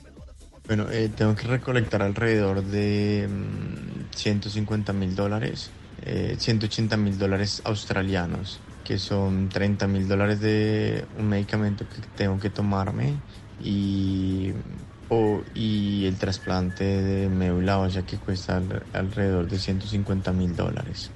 Bueno, 0.67 0.87
eh, 0.91 1.11
tengo 1.15 1.35
que 1.35 1.47
recolectar 1.49 2.03
alrededor 2.03 2.63
de 2.63 3.29
mm, 3.29 4.15
150 4.15 4.93
mil 4.93 5.17
dólares, 5.17 5.71
eh, 6.03 6.37
180 6.39 6.97
mil 6.97 7.19
dólares 7.19 7.63
australianos, 7.65 8.61
que 8.85 8.99
son 8.99 9.49
30 9.49 9.87
mil 9.89 10.07
dólares 10.07 10.41
de 10.41 11.05
un 11.19 11.29
medicamento 11.29 11.85
que 11.89 11.97
tengo 12.17 12.39
que 12.39 12.51
tomarme 12.51 13.15
y, 13.63 14.53
o- 15.13 15.43
y 15.55 16.07
el 16.07 16.17
trasplante 16.17 16.85
de 16.85 17.29
médula 17.29 17.79
ósea 17.79 18.03
que 18.03 18.17
cuesta 18.17 18.57
al- 18.57 18.83
alrededor 18.95 19.47
de 19.49 19.59
150 19.59 20.33
mil 20.33 20.57
dólares. 20.57 21.11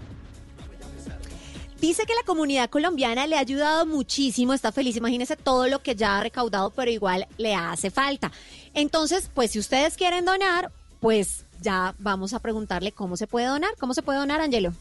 Dice 1.80 2.04
que 2.06 2.14
la 2.14 2.22
comunidad 2.26 2.70
colombiana 2.70 3.26
le 3.26 3.36
ha 3.36 3.40
ayudado 3.40 3.84
muchísimo, 3.86 4.54
está 4.54 4.72
feliz, 4.72 4.96
imagínese 4.96 5.36
todo 5.36 5.68
lo 5.68 5.82
que 5.82 5.94
ya 5.94 6.18
ha 6.18 6.22
recaudado, 6.22 6.70
pero 6.70 6.90
igual 6.90 7.26
le 7.36 7.54
hace 7.54 7.90
falta. 7.90 8.32
Entonces, 8.74 9.30
pues 9.32 9.50
si 9.52 9.58
ustedes 9.58 9.96
quieren 9.96 10.24
donar, 10.24 10.70
pues 11.00 11.44
ya 11.60 11.94
vamos 11.98 12.32
a 12.32 12.38
preguntarle 12.40 12.92
cómo 12.92 13.16
se 13.16 13.26
puede 13.26 13.46
donar. 13.46 13.70
¿Cómo 13.78 13.92
se 13.94 14.02
puede 14.02 14.18
donar, 14.18 14.40
Angelo? 14.40 14.72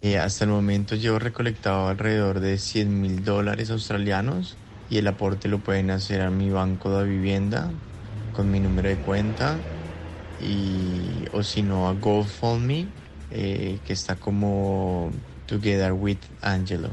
Eh, 0.00 0.18
hasta 0.18 0.44
el 0.44 0.50
momento 0.50 0.94
llevo 0.96 1.18
recolectado 1.18 1.88
alrededor 1.88 2.40
de 2.40 2.58
100 2.58 3.00
mil 3.00 3.24
dólares 3.24 3.70
australianos 3.70 4.56
y 4.90 4.98
el 4.98 5.06
aporte 5.06 5.48
lo 5.48 5.58
pueden 5.58 5.90
hacer 5.90 6.22
a 6.22 6.30
mi 6.30 6.50
banco 6.50 6.90
de 6.98 7.08
vivienda 7.08 7.70
con 8.32 8.50
mi 8.50 8.60
número 8.60 8.88
de 8.88 8.96
cuenta 8.96 9.58
y 10.40 11.26
o 11.32 11.42
si 11.42 11.62
no 11.62 11.88
a 11.88 11.94
GoFundMe 11.94 12.86
eh, 13.30 13.78
que 13.86 13.92
está 13.92 14.16
como 14.16 15.10
Together 15.46 15.92
with 15.92 16.18
Angelo. 16.40 16.90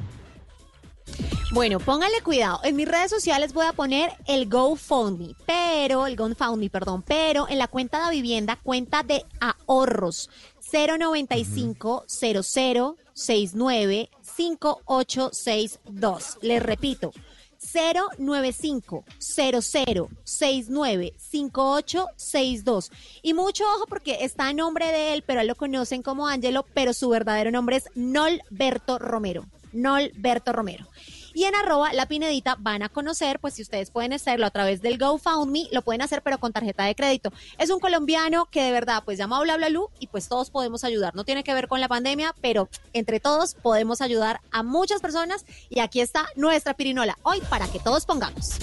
Bueno, 1.51 1.79
pónganle 1.79 2.21
cuidado. 2.21 2.59
En 2.63 2.75
mis 2.75 2.87
redes 2.87 3.09
sociales 3.09 3.53
voy 3.53 3.65
a 3.65 3.73
poner 3.73 4.11
el 4.27 4.47
GoFundMe, 4.47 5.33
pero, 5.47 6.05
el 6.05 6.15
GoFundMe, 6.15 6.69
perdón, 6.69 7.01
pero 7.01 7.49
en 7.49 7.57
la 7.57 7.67
cuenta 7.67 8.05
de 8.05 8.11
vivienda, 8.15 8.59
cuenta 8.61 9.01
de 9.01 9.25
ahorros, 9.39 10.29
095 10.71 12.05
00 12.07 12.97
69 13.13 14.11
5862. 14.21 16.37
Les 16.41 16.61
repito, 16.61 17.11
095 17.73 19.05
00 19.19 20.09
69 20.23 21.13
5862. 21.17 22.91
Y 23.21 23.33
mucho 23.33 23.63
ojo 23.75 23.85
porque 23.87 24.19
está 24.21 24.47
a 24.47 24.53
nombre 24.53 24.91
de 24.91 25.13
él, 25.13 25.23
pero 25.25 25.41
él 25.41 25.47
lo 25.47 25.55
conocen 25.55 26.01
como 26.01 26.27
Angelo, 26.27 26.65
pero 26.73 26.93
su 26.93 27.09
verdadero 27.09 27.51
nombre 27.51 27.77
es 27.77 27.85
Nolberto 27.95 28.99
Romero. 28.99 29.45
Nolberto 29.71 30.53
Romero. 30.53 30.87
Y 31.39 31.45
en 31.45 31.55
arroba 31.55 31.93
la 31.93 32.05
pinedita 32.05 32.57
van 32.59 32.83
a 32.83 32.89
conocer, 32.89 33.39
pues 33.39 33.53
si 33.53 33.61
ustedes 33.61 33.91
pueden 33.91 34.11
hacerlo 34.11 34.45
a 34.45 34.51
través 34.51 34.81
del 34.81 34.97
GoFundMe, 34.97 35.69
lo 35.71 35.83
pueden 35.83 36.01
hacer 36.01 36.21
pero 36.21 36.37
con 36.37 36.51
tarjeta 36.51 36.83
de 36.83 36.95
crédito. 36.95 37.31
Es 37.57 37.69
un 37.69 37.79
colombiano 37.79 38.47
que 38.51 38.61
de 38.61 38.73
verdad 38.73 39.03
pues 39.05 39.17
llama 39.17 39.37
a 39.37 39.43
bla 39.43 39.55
bla 39.55 39.69
Lu 39.69 39.87
y 39.99 40.07
pues 40.07 40.27
todos 40.27 40.49
podemos 40.49 40.83
ayudar. 40.83 41.15
No 41.15 41.23
tiene 41.23 41.45
que 41.45 41.53
ver 41.53 41.69
con 41.69 41.79
la 41.79 41.87
pandemia, 41.87 42.35
pero 42.41 42.67
entre 42.91 43.21
todos 43.21 43.53
podemos 43.53 44.01
ayudar 44.01 44.41
a 44.51 44.63
muchas 44.63 44.99
personas 44.99 45.45
y 45.69 45.79
aquí 45.79 46.01
está 46.01 46.25
nuestra 46.35 46.73
pirinola 46.73 47.17
hoy 47.23 47.39
para 47.49 47.69
que 47.69 47.79
todos 47.79 48.05
pongamos. 48.05 48.55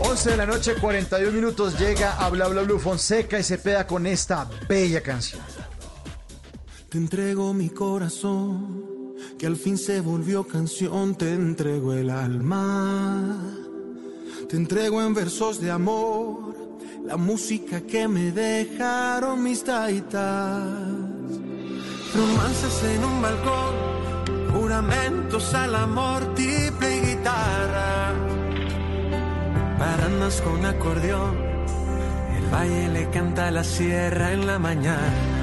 11 0.00 0.30
de 0.30 0.36
la 0.36 0.46
noche, 0.46 0.74
41 0.74 1.30
minutos, 1.30 1.78
llega 1.78 2.14
a 2.18 2.28
Bla 2.30 2.48
Bla 2.48 2.62
Blue 2.62 2.80
Fonseca 2.80 3.38
y 3.38 3.44
se 3.44 3.58
pega 3.58 3.86
con 3.86 4.08
esta 4.08 4.50
bella 4.68 5.00
canción. 5.00 5.40
Te 6.92 6.98
entrego 6.98 7.54
mi 7.54 7.70
corazón, 7.70 9.14
que 9.38 9.46
al 9.46 9.56
fin 9.56 9.78
se 9.78 10.02
volvió 10.02 10.44
canción, 10.44 11.14
te 11.14 11.32
entrego 11.32 11.94
el 11.94 12.10
alma. 12.10 13.34
Te 14.46 14.58
entrego 14.58 15.00
en 15.00 15.14
versos 15.14 15.58
de 15.58 15.70
amor, 15.70 16.54
la 17.02 17.16
música 17.16 17.80
que 17.80 18.06
me 18.08 18.30
dejaron 18.30 19.42
mis 19.42 19.64
taitas. 19.64 20.68
Romances 22.14 22.84
en 22.84 23.04
un 23.04 23.22
balcón, 23.22 24.52
juramentos 24.52 25.54
al 25.54 25.74
amor, 25.74 26.34
triple 26.34 27.00
guitarra. 27.00 28.12
Paranas 29.78 30.42
con 30.42 30.62
acordeón, 30.66 31.38
el 32.36 32.54
valle 32.54 32.88
le 32.90 33.08
canta 33.08 33.48
a 33.48 33.50
la 33.50 33.64
sierra 33.64 34.32
en 34.34 34.46
la 34.46 34.58
mañana. 34.58 35.41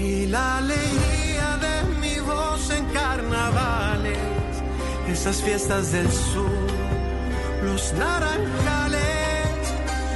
Y 0.00 0.26
la 0.28 0.58
alegría 0.58 1.58
de 1.66 1.76
mi 2.00 2.18
voz 2.20 2.70
en 2.70 2.86
carnavales, 2.86 4.16
esas 5.06 5.42
fiestas 5.42 5.92
del 5.92 6.10
sur, 6.10 6.66
los 7.62 7.92
naranjales 7.92 9.74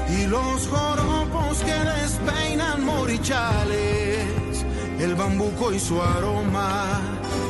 y 0.08 0.26
los 0.26 0.66
joropos 0.68 1.58
que 1.58 1.74
despeinan 1.74 2.82
morichales, 2.82 4.64
el 5.00 5.14
bambuco 5.16 5.70
y 5.74 5.78
su 5.78 6.00
aroma 6.00 7.00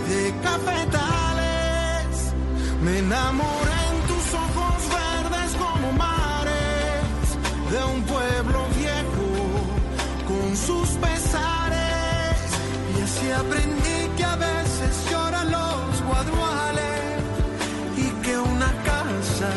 de 0.09 0.35
cafetales. 0.43 2.17
Me 2.83 2.99
enamoré 2.99 3.79
en 3.93 3.99
tus 4.11 4.27
ojos 4.35 4.79
verdes 4.99 5.51
como 5.65 5.93
mares 5.93 7.27
de 7.71 7.85
un 7.95 8.03
pueblo 8.03 8.54
aprendí 13.35 14.09
que 14.17 14.25
a 14.25 14.37
veces 14.37 15.11
lloran 15.11 15.51
los 15.51 16.03
guaduales 16.03 17.01
y 17.97 18.23
que 18.25 18.39
una 18.39 18.71
casa 18.85 19.51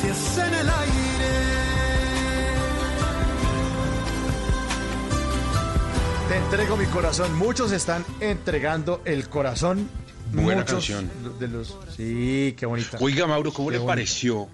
se 0.00 0.10
hace 0.10 0.40
en 0.48 0.54
el 0.54 0.68
aire. 0.68 1.02
Te 6.28 6.36
entrego 6.38 6.76
mi 6.76 6.86
corazón. 6.86 7.34
Muchos 7.36 7.72
están 7.72 8.04
entregando 8.20 9.02
el 9.04 9.28
corazón. 9.28 9.88
Buena 10.32 10.60
Muchos 10.62 10.74
canción. 10.88 11.10
De 11.38 11.46
los, 11.48 11.76
sí, 11.96 12.54
qué 12.56 12.64
bonita. 12.64 12.96
Oiga, 13.00 13.26
Mauro, 13.26 13.52
¿cómo 13.52 13.68
Qué 13.68 13.72
le 13.74 13.78
bonita. 13.80 13.92
pareció? 13.92 14.48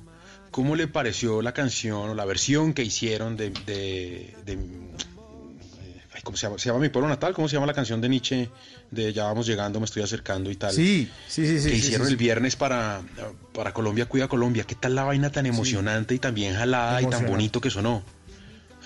¿Cómo 0.50 0.74
le 0.74 0.88
pareció 0.88 1.40
la 1.42 1.52
canción 1.52 2.08
o 2.10 2.14
la 2.14 2.24
versión 2.24 2.72
que 2.72 2.82
hicieron 2.82 3.36
de, 3.36 3.50
de- 3.50 4.34
de- 4.44 4.58
ay, 6.18 6.22
¿cómo 6.24 6.36
se 6.36 6.46
llama? 6.46 6.58
¿Se 6.58 6.68
llama 6.68 6.80
Mi 6.80 6.88
Pueblo 6.88 7.08
Natal? 7.08 7.32
¿Cómo 7.32 7.48
se 7.48 7.54
llama 7.54 7.66
la 7.66 7.74
canción 7.74 8.00
de 8.00 8.08
Nietzsche? 8.08 8.50
De 8.90 9.12
Ya 9.12 9.24
vamos 9.24 9.46
llegando, 9.46 9.78
me 9.78 9.86
estoy 9.86 10.02
acercando 10.02 10.50
y 10.50 10.56
tal. 10.56 10.72
Sí, 10.72 11.08
sí, 11.28 11.46
sí, 11.46 11.60
sí, 11.60 11.70
Que 11.70 11.76
sí, 11.76 11.86
hicieron 11.86 12.06
sí, 12.06 12.12
el 12.12 12.16
viernes 12.16 12.56
para, 12.56 13.02
para 13.54 13.72
Colombia 13.72 14.06
Cuida 14.06 14.28
Colombia. 14.28 14.64
¿Qué 14.64 14.74
tal 14.74 14.94
la 14.94 15.04
vaina 15.04 15.30
tan 15.30 15.46
emocionante 15.46 16.14
y 16.14 16.18
tan 16.18 16.34
bien 16.34 16.54
jalada 16.54 17.00
y 17.00 17.06
tan 17.06 17.26
bonito 17.26 17.60
que 17.60 17.70
sonó? 17.70 18.02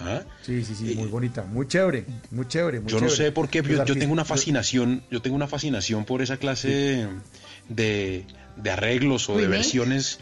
¿Ah? 0.00 0.22
Sí, 0.42 0.64
sí, 0.64 0.74
sí, 0.74 0.94
muy 0.96 1.08
bonita, 1.08 1.42
muy 1.44 1.68
chévere, 1.68 2.04
muy 2.30 2.48
chévere. 2.48 2.80
muy 2.80 2.90
Yo 2.90 2.98
no 2.98 3.06
chévere. 3.06 3.24
sé 3.26 3.32
por 3.32 3.48
qué, 3.48 3.62
yo, 3.62 3.84
yo 3.84 3.96
tengo 3.96 4.12
una 4.12 4.24
fascinación, 4.24 5.04
yo 5.10 5.22
tengo 5.22 5.36
una 5.36 5.46
fascinación 5.46 6.04
por 6.04 6.22
esa 6.22 6.38
clase 6.38 7.06
de, 7.68 8.24
de 8.56 8.70
arreglos 8.70 9.28
o 9.28 9.36
de 9.36 9.46
versiones 9.46 10.18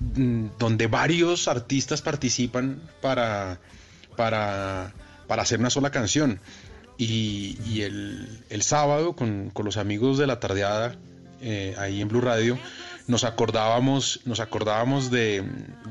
mm, 0.00 0.46
donde 0.58 0.86
varios 0.86 1.46
artistas 1.46 2.00
participan 2.00 2.80
para, 3.02 3.60
para, 4.16 4.94
para 5.28 5.42
hacer 5.42 5.60
una 5.60 5.70
sola 5.70 5.90
canción. 5.90 6.40
Y, 6.96 7.56
y 7.64 7.82
el, 7.82 8.26
el 8.50 8.62
sábado 8.62 9.14
con, 9.14 9.50
con 9.50 9.64
los 9.64 9.76
amigos 9.76 10.18
de 10.18 10.26
la 10.26 10.40
tardeada 10.40 10.96
eh, 11.40 11.76
ahí 11.78 12.00
en 12.00 12.08
Blue 12.08 12.20
Radio 12.20 12.58
nos 13.06 13.22
acordábamos, 13.22 14.20
nos 14.24 14.40
acordábamos 14.40 15.10
de, 15.12 15.44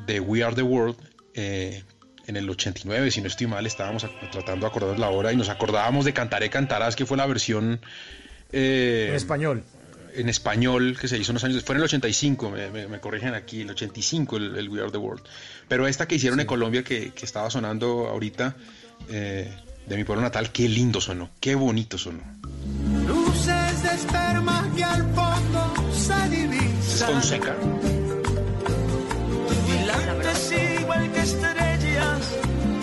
de 0.06 0.20
We 0.20 0.44
Are 0.44 0.54
the 0.54 0.62
World 0.64 0.98
eh, 1.34 1.84
en 2.28 2.36
el 2.36 2.50
89, 2.50 3.10
si 3.10 3.22
no 3.22 3.28
estoy 3.28 3.48
mal, 3.48 3.66
estábamos 3.66 4.06
tratando 4.32 4.66
de 4.66 4.70
acordarnos 4.70 5.00
la 5.00 5.10
hora 5.10 5.32
y 5.32 5.38
nos 5.38 5.48
acordábamos 5.50 6.04
de 6.04 6.12
Cantaré 6.14 6.50
Cantarás, 6.50 6.96
que 6.98 7.06
fue 7.06 7.16
la 7.16 7.26
versión 7.26 7.80
eh, 8.52 9.06
En 9.10 9.16
español. 9.16 9.64
en 10.14 10.28
español 10.30 10.98
que 11.00 11.08
se 11.08 11.18
hizo 11.18 11.32
unos 11.32 11.44
años, 11.46 11.64
fue 11.64 11.74
en 11.76 11.78
el 11.80 11.86
85, 11.86 12.50
me, 12.52 12.70
me- 12.70 12.88
me 12.88 13.00
corrigen 13.00 13.34
aquí, 13.34 13.62
el 13.62 13.70
85 13.72 14.38
el, 14.38 14.56
el 14.58 14.70
We 14.70 14.82
Are 14.82 14.92
the 14.92 14.98
World. 14.98 15.24
Pero 15.70 15.88
esta 15.88 16.06
que 16.08 16.16
hicieron 16.16 16.40
en 16.42 16.46
Colombia, 16.48 16.84
que, 16.84 17.12
que 17.14 17.26
estaba 17.26 17.50
sonando 17.50 18.08
ahorita, 18.10 18.56
eh, 19.10 19.54
de 19.86 19.96
mi 19.96 20.04
pueblo 20.04 20.22
natal, 20.22 20.52
qué 20.52 20.68
lindo 20.68 21.00
sonó, 21.02 21.30
qué 21.40 21.56
bonito 21.56 21.98
sonó. 21.98 22.22
Luces 23.08 23.84
de 23.84 23.90
esperma 23.90 24.70
que 24.76 24.84
al 24.84 25.04
fondo 25.14 25.74
se 25.94 26.14
Es 26.14 26.30
divisan. 26.32 27.12
Fonseca. 27.14 27.56
Brillantes 29.66 30.54
igual 30.80 31.12
que 31.12 31.20
estrellas 31.22 32.22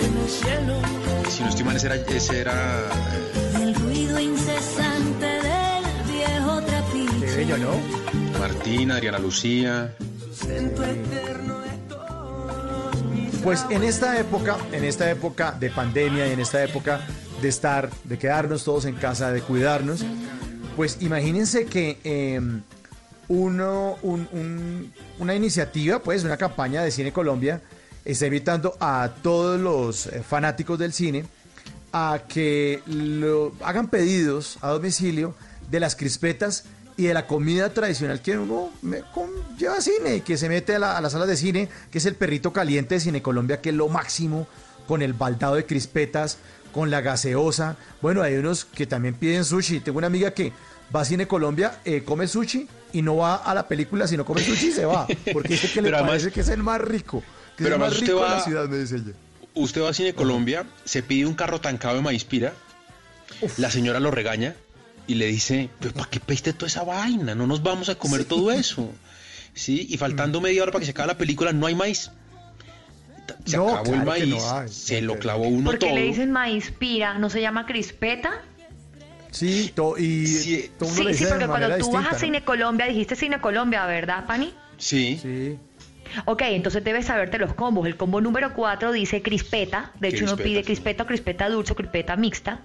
en 0.00 0.16
el 0.16 0.28
cielo. 0.28 0.80
Y 1.26 1.30
si 1.30 1.42
no 1.42 1.48
estoy 1.48 1.64
mal, 1.64 1.76
ese 1.76 1.86
era, 1.86 1.96
ese 1.96 2.40
era 2.40 2.52
eh, 2.52 3.62
El 3.62 3.74
ruido 3.74 4.18
incesante 4.20 5.26
del 5.26 5.84
viejo 6.10 6.62
trapiche. 6.62 7.26
Qué 7.26 7.36
bello, 7.36 7.58
¿no? 7.58 8.38
Martín, 8.38 8.90
Adriana 8.90 9.18
Lucía. 9.18 9.94
Centro 10.32 10.84
eterno 10.84 11.63
Pues 13.44 13.64
en 13.70 13.82
esta 13.84 14.18
época, 14.18 14.56
en 14.72 14.84
esta 14.84 15.10
época 15.10 15.52
de 15.52 15.68
pandemia 15.70 16.26
y 16.26 16.32
en 16.32 16.40
esta 16.40 16.64
época 16.64 17.00
de 17.42 17.48
estar, 17.48 17.90
de 18.04 18.18
quedarnos 18.18 18.64
todos 18.64 18.86
en 18.86 18.94
casa, 18.94 19.30
de 19.32 19.42
cuidarnos, 19.42 20.02
pues 20.76 20.96
imagínense 21.00 21.66
que 21.66 21.98
eh, 22.04 22.40
uno, 23.28 23.96
un- 24.02 24.28
un- 24.32 24.92
una 25.18 25.34
iniciativa, 25.34 25.98
pues 25.98 26.24
una 26.24 26.38
campaña 26.38 26.82
de 26.82 26.90
Cine 26.90 27.12
Colombia 27.12 27.60
está 28.04 28.26
invitando 28.26 28.76
a 28.80 29.10
todos 29.22 29.60
los 29.60 30.06
eh, 30.06 30.22
fanáticos 30.26 30.78
del 30.78 30.92
cine 30.94 31.26
a 31.92 32.22
que 32.26 32.80
lo, 32.86 33.52
hagan 33.62 33.88
pedidos 33.88 34.56
a 34.62 34.70
domicilio 34.70 35.34
de 35.70 35.80
las 35.80 35.94
crispetas 35.96 36.64
y 36.96 37.04
de 37.06 37.14
la 37.14 37.26
comida 37.26 37.70
tradicional 37.70 38.20
que 38.22 38.38
uno 38.38 38.70
me- 38.82 39.02
lleva 39.58 39.76
a 39.76 39.80
cine 39.80 40.16
y 40.16 40.20
que 40.20 40.36
se 40.36 40.48
mete 40.48 40.76
a, 40.76 40.78
la- 40.78 40.96
a 40.96 41.00
las 41.00 41.12
salas 41.12 41.28
de 41.28 41.36
cine, 41.36 41.68
que 41.90 41.98
es 41.98 42.06
el 42.06 42.14
perrito 42.14 42.52
caliente 42.52 42.94
de 42.94 43.00
Cine 43.00 43.22
Colombia, 43.22 43.60
que 43.60 43.70
es 43.70 43.74
lo 43.74 43.88
máximo, 43.88 44.46
con 44.86 45.02
el 45.02 45.12
baldado 45.12 45.54
de 45.56 45.66
crispetas, 45.66 46.38
con 46.72 46.90
la 46.90 47.00
gaseosa. 47.00 47.76
Bueno, 48.02 48.22
hay 48.22 48.34
unos 48.34 48.64
que 48.64 48.86
también 48.86 49.14
piden 49.14 49.44
sushi. 49.44 49.80
Tengo 49.80 49.98
una 49.98 50.06
amiga 50.08 50.32
que 50.32 50.52
va 50.94 51.00
a 51.00 51.04
Cine 51.04 51.26
Colombia, 51.26 51.80
eh, 51.84 52.02
come 52.04 52.26
sushi 52.28 52.68
y 52.92 53.02
no 53.02 53.16
va 53.16 53.36
a 53.36 53.54
la 53.54 53.66
película, 53.66 54.06
sino 54.06 54.24
come 54.24 54.42
sushi 54.42 54.68
y 54.68 54.72
se 54.72 54.84
va. 54.84 55.06
Porque 55.32 55.48
dice 55.54 55.70
que 55.72 55.82
le 55.82 55.88
además- 55.88 56.08
parece 56.10 56.30
que 56.30 56.40
es 56.42 56.48
el 56.48 56.62
más 56.62 56.80
rico. 56.80 57.22
Que 57.56 57.64
Pero 57.64 57.76
es 57.76 57.82
el 57.82 57.88
más 57.88 58.00
rico 58.00 58.22
de 58.22 58.28
la 58.28 58.40
ciudad, 58.40 58.68
me 58.68 58.78
dice 58.78 58.96
ella. 58.96 59.12
Usted 59.54 59.82
va 59.82 59.90
a 59.90 59.94
Cine 59.94 60.14
Colombia, 60.14 60.64
se 60.84 61.02
pide 61.02 61.26
un 61.26 61.34
carro 61.34 61.60
tancado 61.60 61.94
de 61.96 62.02
maíz 62.02 62.24
pira, 62.24 62.52
la 63.56 63.70
señora 63.70 64.00
lo 64.00 64.10
regaña 64.10 64.54
y 65.06 65.14
le 65.14 65.26
dice, 65.26 65.68
pero 65.80 65.94
¿para 65.94 66.08
qué 66.10 66.20
pediste 66.20 66.52
toda 66.52 66.66
esa 66.68 66.82
vaina? 66.84 67.34
No 67.34 67.46
nos 67.46 67.62
vamos 67.62 67.88
a 67.88 67.94
comer 67.96 68.24
todo 68.24 68.50
eso. 68.50 68.92
Sí, 69.52 69.86
y 69.90 69.96
faltando 69.98 70.40
media 70.40 70.62
hora 70.62 70.72
para 70.72 70.80
que 70.80 70.86
se 70.86 70.90
acabe 70.92 71.08
la 71.08 71.18
película, 71.18 71.52
no 71.52 71.66
hay 71.66 71.74
maíz. 71.74 72.10
Se 73.46 73.56
No, 73.56 73.68
acabó 73.68 73.94
el 73.94 74.02
claro 74.02 74.12
que 74.14 74.26
maíz, 74.26 74.28
no 74.34 74.58
hay. 74.58 74.68
se 74.68 75.00
lo 75.02 75.18
clavó 75.18 75.44
uno 75.44 75.64
¿Por 75.70 75.78
qué 75.78 75.86
todo. 75.86 75.94
le 75.94 76.02
dicen 76.02 76.30
maíz 76.32 76.70
pira? 76.72 77.18
¿No 77.18 77.30
se 77.30 77.40
llama 77.40 77.66
crispeta? 77.66 78.42
Sí, 79.30 79.72
to- 79.74 79.96
y 79.98 80.70
todo 80.78 80.88
Sí, 80.90 81.04
le 81.04 81.14
sí, 81.14 81.24
de 81.24 81.30
porque 81.30 81.46
cuando 81.46 81.76
tú 81.78 81.90
vas 81.90 82.12
a. 82.14 82.18
Cine 82.18 82.44
Colombia, 82.44 82.86
dijiste 82.86 83.16
Cine 83.16 83.40
Colombia, 83.40 83.84
¿verdad, 83.86 84.26
Pani? 84.26 84.52
Sí. 84.78 85.18
Sí. 85.20 85.56
Ok, 86.26 86.42
entonces 86.46 86.84
debes 86.84 87.06
saberte 87.06 87.38
los 87.38 87.54
combos. 87.54 87.86
El 87.86 87.96
combo 87.96 88.20
número 88.20 88.54
4 88.54 88.92
dice 88.92 89.22
crispeta. 89.22 89.90
De 89.98 90.08
hecho, 90.08 90.24
uno 90.24 90.34
Crispeta, 90.36 90.44
pide 90.44 90.58
sí. 90.60 90.64
crispeta 90.66 91.02
o 91.02 91.06
crispeta 91.06 91.48
dulce 91.48 91.72
o 91.72 91.76
crispeta 91.76 92.14
mixta. 92.16 92.60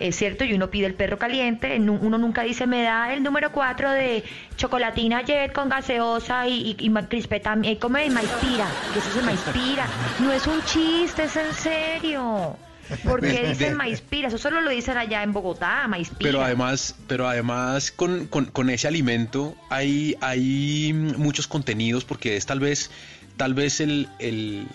Es 0.00 0.16
cierto, 0.16 0.44
y 0.44 0.54
uno 0.54 0.70
pide 0.70 0.86
el 0.86 0.94
perro 0.94 1.18
caliente. 1.18 1.78
Uno 1.78 2.16
nunca 2.16 2.42
dice, 2.42 2.66
me 2.66 2.82
da 2.82 3.12
el 3.12 3.22
número 3.22 3.52
4 3.52 3.90
de 3.92 4.24
chocolatina 4.56 5.22
jet 5.22 5.52
con 5.52 5.68
gaseosa 5.68 6.48
y, 6.48 6.74
y, 6.78 6.86
y 6.86 6.90
crispeta. 7.04 7.56
eh, 7.62 7.76
come 7.78 8.06
el 8.06 8.10
maíz 8.10 8.30
pira. 8.40 8.66
que 8.94 8.98
eso 8.98 9.10
es 9.10 9.16
el 9.16 9.24
maíz 9.24 9.40
pira. 9.52 9.86
No 10.20 10.32
es 10.32 10.46
un 10.46 10.64
chiste, 10.64 11.24
es 11.24 11.36
en 11.36 11.52
serio. 11.52 12.56
¿Por 13.04 13.20
qué 13.20 13.28
De- 13.42 13.48
dicen 13.50 13.68
de- 13.68 13.74
maíz 13.74 14.00
pira? 14.00 14.28
Eso 14.28 14.38
solo 14.38 14.62
lo 14.62 14.70
dicen 14.70 14.96
allá 14.96 15.22
en 15.22 15.32
Bogotá, 15.34 15.86
maíz 15.86 16.08
pira. 16.08 16.30
Pero 16.30 16.42
además, 16.42 16.96
pero 17.06 17.28
además 17.28 17.92
con, 17.92 18.26
con- 18.26 18.46
con 18.46 18.70
ese 18.70 18.88
alimento 18.88 19.54
hay, 19.68 20.16
hay 20.22 20.92
muchos 20.94 21.46
contenidos 21.46 22.04
porque 22.06 22.36
es 22.38 22.46
tal 22.46 22.58
vez, 22.58 22.90
tal 23.36 23.52
vez 23.52 23.80
el, 23.80 24.08
el, 24.18 24.66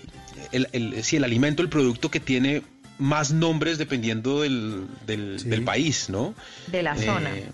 el, 0.51 0.67
el- 0.71 1.03
sí, 1.03 1.15
el 1.17 1.23
alimento, 1.23 1.63
el 1.63 1.69
producto 1.69 2.09
que 2.11 2.19
tiene 2.19 2.61
más 2.99 3.31
nombres 3.31 3.77
dependiendo 3.77 4.41
del, 4.41 4.87
del, 5.05 5.49
del 5.49 5.63
país, 5.63 6.09
¿no? 6.09 6.33
De 6.67 6.81
la 6.83 6.95
zona. 6.97 7.35
Eh, 7.35 7.49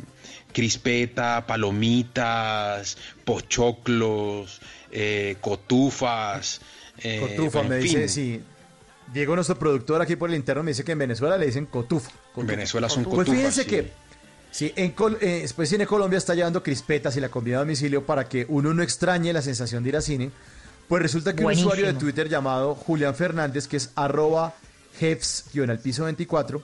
crispeta, 0.54 1.46
palomitas, 1.48 2.98
pochoclos, 3.26 4.62
eh, 4.92 5.38
cotufas. 5.42 6.62
eh, 7.04 7.20
Cotufa, 7.38 7.64
me 7.64 7.78
dice, 7.78 8.08
sí. 8.08 8.42
Diego, 9.14 9.36
nuestro 9.36 9.58
productor 9.58 10.02
aquí 10.02 10.16
por 10.16 10.30
el 10.30 10.36
interno, 10.36 10.64
me 10.64 10.72
dice 10.72 10.84
que 10.84 10.94
en 10.94 11.00
Venezuela 11.00 11.38
le 11.38 11.46
dicen 11.46 11.66
cotufa. 11.66 12.12
En 12.38 12.48
Venezuela 12.48 12.88
son 12.90 13.04
Pues 13.04 13.16
cotufas. 13.28 13.36
fíjense 13.36 13.64
sí. 13.64 13.70
que 13.70 13.92
sí, 14.52 14.74
en 14.76 14.92
Col- 14.92 15.18
eh, 15.22 15.48
pues 15.56 15.70
Cine 15.70 15.86
Colombia 15.86 16.18
está 16.18 16.34
llevando 16.36 16.64
crispetas 16.64 17.18
y 17.18 17.22
la 17.22 17.30
comida 17.30 17.58
a 17.58 17.60
domicilio 17.60 18.06
para 18.06 18.30
que 18.30 18.46
uno 18.48 18.74
no 18.74 18.84
extrañe 18.84 19.34
la 19.34 19.42
sensación 19.42 19.84
de 19.84 19.90
ir 19.90 19.98
a 19.98 20.02
cine. 20.02 20.32
Pues 20.88 21.02
resulta 21.02 21.34
que 21.36 21.44
un 21.46 21.52
usuario 21.54 21.86
de 21.88 21.94
Twitter 21.94 22.28
llamado 22.30 22.76
Julián 22.76 23.16
Fernández, 23.16 23.68
que 23.68 23.78
es 23.78 23.92
arroba 23.96 24.54
al 25.70 25.80
piso 25.80 26.04
24, 26.06 26.62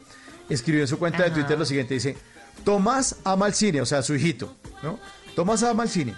escribió 0.49 0.81
en 0.81 0.87
su 0.87 0.97
cuenta 0.99 1.23
de. 1.23 1.31
Twitter 1.31 1.57
lo 1.57 1.65
siguiente, 1.65 1.93
dice, 1.93 2.15
Tomás 2.63 3.17
ama 3.23 3.47
el 3.47 3.53
cine, 3.53 3.81
o 3.81 3.85
sea, 3.85 4.01
su 4.01 4.15
hijito, 4.15 4.55
¿no? 4.83 4.99
Tomás 5.35 5.63
ama 5.63 5.83
el 5.83 5.89
cine. 5.89 6.15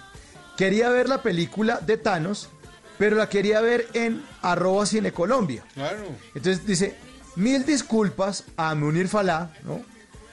Quería 0.56 0.88
ver 0.90 1.08
la 1.08 1.22
película 1.22 1.78
de 1.80 1.96
Thanos, 1.96 2.48
pero 2.98 3.16
la 3.16 3.28
quería 3.28 3.60
ver 3.60 3.88
en 3.94 4.22
arroba 4.42 4.84
Cine 4.86 5.12
Colombia. 5.12 5.64
Claro. 5.74 6.02
Entonces 6.34 6.66
dice, 6.66 6.94
mil 7.36 7.64
disculpas 7.64 8.44
a 8.56 8.74
Munir 8.74 9.08
Falá, 9.08 9.52
¿no? 9.64 9.82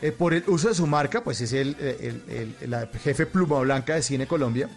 Eh, 0.01 0.11
por 0.11 0.33
el 0.33 0.43
uso 0.47 0.67
de 0.69 0.75
su 0.75 0.85
marca, 0.85 1.23
pues 1.23 1.41
es 1.41 1.53
el, 1.53 1.75
el- 1.79 2.23
el- 2.29 2.55
el- 2.61 2.69
la 2.69 2.87
jefe 3.03 3.25
pluma 3.25 3.59
blanca 3.61 3.95
de 3.95 4.01
Cine 4.03 4.27
Colombia. 4.27 4.69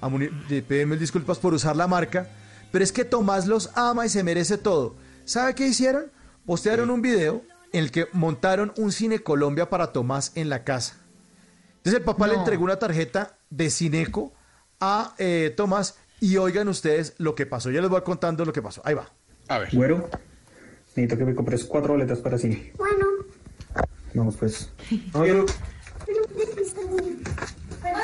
A 0.00 0.08
Munir, 0.08 0.32
le 0.48 0.62
pide 0.62 0.84
mil 0.86 0.98
disculpas 0.98 1.38
por 1.38 1.54
usar 1.54 1.76
la 1.76 1.86
marca, 1.86 2.28
pero 2.72 2.82
es 2.82 2.90
que 2.92 3.04
Tomás 3.04 3.46
los 3.46 3.70
ama 3.74 4.04
y 4.04 4.08
se 4.08 4.22
merece 4.22 4.58
todo. 4.58 4.96
¿Sabe 5.24 5.54
qué 5.54 5.66
hicieron? 5.68 6.06
Postearon 6.46 6.90
un 6.90 7.00
video 7.02 7.42
en 7.72 7.84
el 7.84 7.90
que 7.90 8.06
montaron 8.12 8.72
un 8.76 8.92
Cine 8.92 9.20
Colombia 9.20 9.68
para 9.70 9.92
Tomás 9.92 10.32
en 10.34 10.48
la 10.48 10.64
casa. 10.64 10.96
Entonces 11.78 11.94
el 12.00 12.04
papá 12.04 12.26
le 12.26 12.34
No. 12.34 12.40
entregó 12.40 12.64
una 12.64 12.78
tarjeta 12.78 13.36
de 13.50 13.70
Cineco 13.70 14.32
a 14.80 15.14
eh, 15.18 15.52
Tomás 15.56 15.96
y 16.20 16.36
oigan 16.36 16.68
ustedes 16.68 17.14
lo 17.18 17.34
que 17.34 17.46
pasó. 17.46 17.70
Yo 17.70 17.80
les 17.80 17.90
voy 17.90 18.02
contando 18.02 18.44
lo 18.44 18.52
que 18.52 18.62
pasó. 18.62 18.80
Ahí 18.84 18.94
va. 18.94 19.10
A 19.48 19.58
ver. 19.58 19.68
Güero, 19.74 20.08
necesito 20.88 21.18
que 21.18 21.24
me 21.24 21.34
compres 21.34 21.64
cuatro 21.64 21.92
boletas 21.94 22.18
para 22.20 22.38
cine. 22.38 22.72
Bueno, 22.78 23.06
Vamos 24.14 24.36
pues. 24.36 24.70
pero 25.12 25.44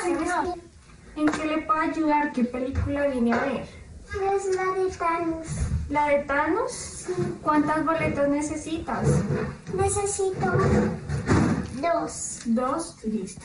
señor, 0.03 0.55
¿en 1.17 1.27
qué 1.29 1.47
le 1.47 1.59
puedo 1.62 1.81
ayudar? 1.81 2.33
¿Qué 2.33 2.45
película 2.45 3.07
viene 3.09 3.33
a 3.33 3.45
ver? 3.45 3.80
Es 4.11 4.57
la 4.57 4.65
de 4.74 4.91
Thanos. 4.97 5.47
¿La 5.89 6.09
de 6.09 6.19
Thanos? 6.24 7.07
¿Cuántas 7.43 7.85
boletas 7.85 8.28
necesitas? 8.28 9.09
Necesito 9.74 10.47
dos. 11.81 12.41
Dos, 12.47 12.97
listo. 13.05 13.43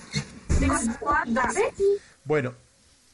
Bueno, 2.24 2.54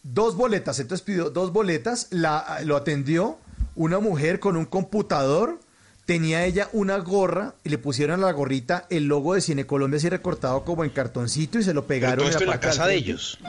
dos 0.03 0.35
boletas. 0.35 0.79
Entonces 0.79 1.03
pidió 1.03 1.29
dos 1.29 1.51
boletas. 1.51 2.07
La, 2.11 2.59
lo 2.63 2.77
atendió 2.77 3.37
una 3.75 3.99
mujer 3.99 4.39
con 4.39 4.55
un 4.55 4.65
computador. 4.65 5.59
Tenía 6.05 6.45
ella 6.45 6.69
una 6.73 6.97
gorra 6.97 7.55
y 7.63 7.69
le 7.69 7.77
pusieron 7.77 8.21
a 8.21 8.25
la 8.25 8.31
gorrita 8.31 8.85
el 8.89 9.05
logo 9.05 9.35
de 9.35 9.41
Cine 9.41 9.65
Colombia 9.65 9.97
así 9.97 10.09
recortado 10.09 10.65
como 10.65 10.83
en 10.83 10.89
cartoncito 10.89 11.59
y 11.59 11.63
se 11.63 11.73
lo 11.73 11.85
Pero 11.85 11.99
pegaron 11.99 12.17
todo 12.25 12.29
esto 12.29 12.43
en 12.43 12.49
la 12.49 12.59
casa 12.59 12.87
de 12.87 12.95
ellos. 12.95 13.39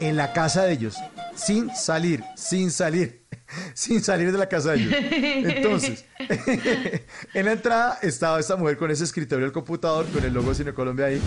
En 0.00 0.16
la 0.16 0.32
casa 0.32 0.64
de 0.64 0.72
ellos. 0.72 0.96
Sin 1.34 1.74
salir, 1.76 2.24
sin 2.34 2.70
salir, 2.70 3.27
sin 3.74 4.02
salir 4.02 4.30
de 4.32 4.38
la 4.38 4.48
casa 4.48 4.72
de 4.72 4.78
ellos. 4.78 4.94
Entonces, 5.56 6.04
en 7.34 7.44
la 7.44 7.52
entrada 7.52 7.98
estaba 8.02 8.38
esta 8.40 8.56
mujer 8.56 8.76
con 8.76 8.90
ese 8.90 9.04
escritorio 9.04 9.44
del 9.44 9.52
computador, 9.52 10.06
con 10.06 10.24
el 10.24 10.32
logo 10.32 10.50
de 10.50 10.54
Cine 10.54 10.72
Colombia 10.74 11.06
ahí. 11.06 11.20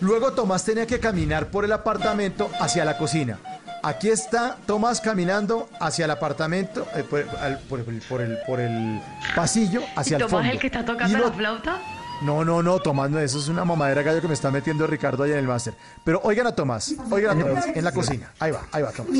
Luego 0.00 0.32
Tomás 0.32 0.64
tenía 0.64 0.86
que 0.86 0.98
caminar 0.98 1.50
por 1.50 1.64
el 1.64 1.72
apartamento 1.72 2.50
hacia 2.60 2.84
la 2.84 2.98
cocina. 2.98 3.38
Aquí 3.82 4.08
está 4.08 4.56
Tomás 4.66 5.00
caminando 5.00 5.68
hacia 5.80 6.06
el 6.06 6.10
apartamento, 6.10 6.86
eh, 6.96 7.04
por, 7.04 7.24
al- 7.40 7.60
por 7.60 7.78
el, 7.80 7.84
por 8.02 8.20
el- 8.20 8.38
por 8.46 8.60
el 8.60 9.00
pasillo, 9.34 9.82
hacia 9.94 10.18
¿Y 10.18 10.22
el 10.22 10.26
Tomás 10.26 10.40
fondo. 10.42 10.52
el 10.52 10.58
que 10.58 10.66
está 10.66 10.80
Y 10.80 10.84
tocando 10.84 11.18
lo- 11.18 11.28
la 11.28 11.32
flauta? 11.32 11.80
No, 12.22 12.44
no, 12.44 12.62
no, 12.62 12.78
Tomás, 12.78 13.10
no, 13.10 13.18
eso 13.18 13.38
es 13.38 13.48
una 13.48 13.64
mamadera 13.64 14.02
gallo 14.02 14.20
que 14.20 14.28
me 14.28 14.34
está 14.34 14.50
metiendo 14.50 14.86
Ricardo 14.86 15.22
allá 15.24 15.34
en 15.34 15.40
el 15.40 15.46
máster. 15.48 15.74
Pero 16.04 16.20
oigan 16.24 16.46
a 16.46 16.52
Tomás, 16.54 16.94
oigan 17.10 17.40
a 17.40 17.44
Tomás, 17.44 17.66
en 17.66 17.84
la 17.84 17.92
cocina. 17.92 18.32
Ahí 18.38 18.52
va, 18.52 18.62
ahí 18.72 18.82
va 18.82 18.90
Tomás. 18.90 19.12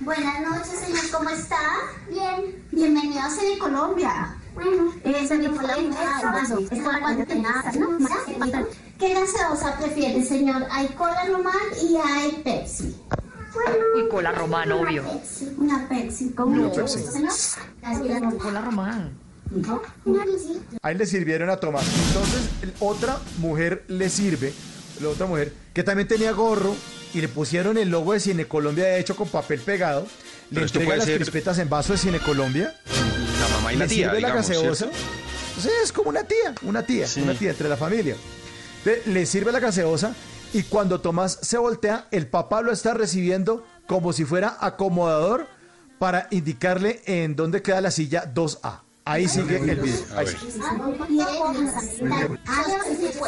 Buenas 0.00 0.40
noches, 0.42 0.78
señor, 0.84 1.10
¿cómo 1.10 1.30
está? 1.30 1.56
Bien. 2.10 2.64
Bienvenido 2.70 3.20
a 3.20 3.30
Cine 3.30 3.58
Colombia. 3.58 4.36
Bueno, 4.54 4.92
esa 5.04 5.34
es 5.34 5.40
mi 5.40 5.48
¿Qué 8.98 9.12
gaseosa 9.14 9.76
prefiere, 9.78 10.22
señor? 10.24 10.64
Hay 10.70 10.88
cola 10.88 11.24
normal 11.28 11.54
y 11.82 11.96
hay 11.96 12.42
Pepsi. 12.42 12.96
Bueno, 13.54 13.84
Y 13.98 14.08
cola 14.08 14.32
román, 14.32 14.72
una 14.72 14.82
obvio. 14.82 15.02
Pepsi, 15.04 15.54
una 15.58 15.88
Pepsi. 15.88 16.30
¿Cómo 16.32 16.56
No. 16.56 16.62
mucho 16.64 16.82
gusto, 16.82 16.98
señor? 16.98 17.32
Gracias. 17.82 18.34
Cola 18.42 18.60
román. 18.62 19.25
Ahí 20.82 20.96
le 20.96 21.06
sirvieron 21.06 21.50
a 21.50 21.56
Tomás. 21.56 21.86
Entonces, 22.08 22.48
otra 22.80 23.18
mujer 23.38 23.84
le 23.88 24.08
sirve, 24.08 24.52
la 25.00 25.08
otra 25.08 25.26
mujer, 25.26 25.52
que 25.72 25.82
también 25.82 26.08
tenía 26.08 26.32
gorro 26.32 26.74
y 27.14 27.20
le 27.20 27.28
pusieron 27.28 27.78
el 27.78 27.90
logo 27.90 28.12
de 28.12 28.20
Cine 28.20 28.46
Colombia, 28.46 28.84
de 28.84 29.00
hecho, 29.00 29.16
con 29.16 29.28
papel 29.28 29.60
pegado. 29.60 30.06
Le 30.50 30.60
Pero 30.60 30.66
entrega 30.66 30.96
las 30.96 31.06
crispetas 31.06 31.58
en 31.58 31.68
vaso 31.68 31.92
de 31.92 31.98
Cine 31.98 32.18
Colombia. 32.20 32.74
La 33.40 33.56
mamá 33.56 33.72
y 33.72 33.76
la 33.76 33.84
le 33.86 33.94
tía, 33.94 34.08
sirve 34.08 34.20
la 34.20 34.34
gaseosa. 34.34 34.88
es 35.82 35.92
como 35.92 36.10
una 36.10 36.24
tía, 36.24 36.54
una 36.62 36.84
tía, 36.84 37.06
una 37.22 37.34
tía 37.34 37.50
entre 37.50 37.68
la 37.68 37.76
familia. 37.76 38.16
Entonces, 38.78 39.06
le 39.06 39.26
sirve 39.26 39.52
la 39.52 39.60
gaseosa 39.60 40.14
y 40.52 40.62
cuando 40.64 41.00
Tomás 41.00 41.38
se 41.42 41.58
voltea, 41.58 42.08
el 42.10 42.28
papá 42.28 42.62
lo 42.62 42.72
está 42.72 42.94
recibiendo 42.94 43.64
como 43.86 44.12
si 44.12 44.24
fuera 44.24 44.56
acomodador 44.60 45.46
para 45.98 46.28
indicarle 46.30 47.02
en 47.06 47.36
dónde 47.36 47.62
queda 47.62 47.80
la 47.80 47.90
silla 47.90 48.32
2A. 48.32 48.85
Ahí 49.08 49.28
sigue 49.28 49.56
el 49.58 49.76
video. 49.76 50.04
Ahí. 50.16 50.26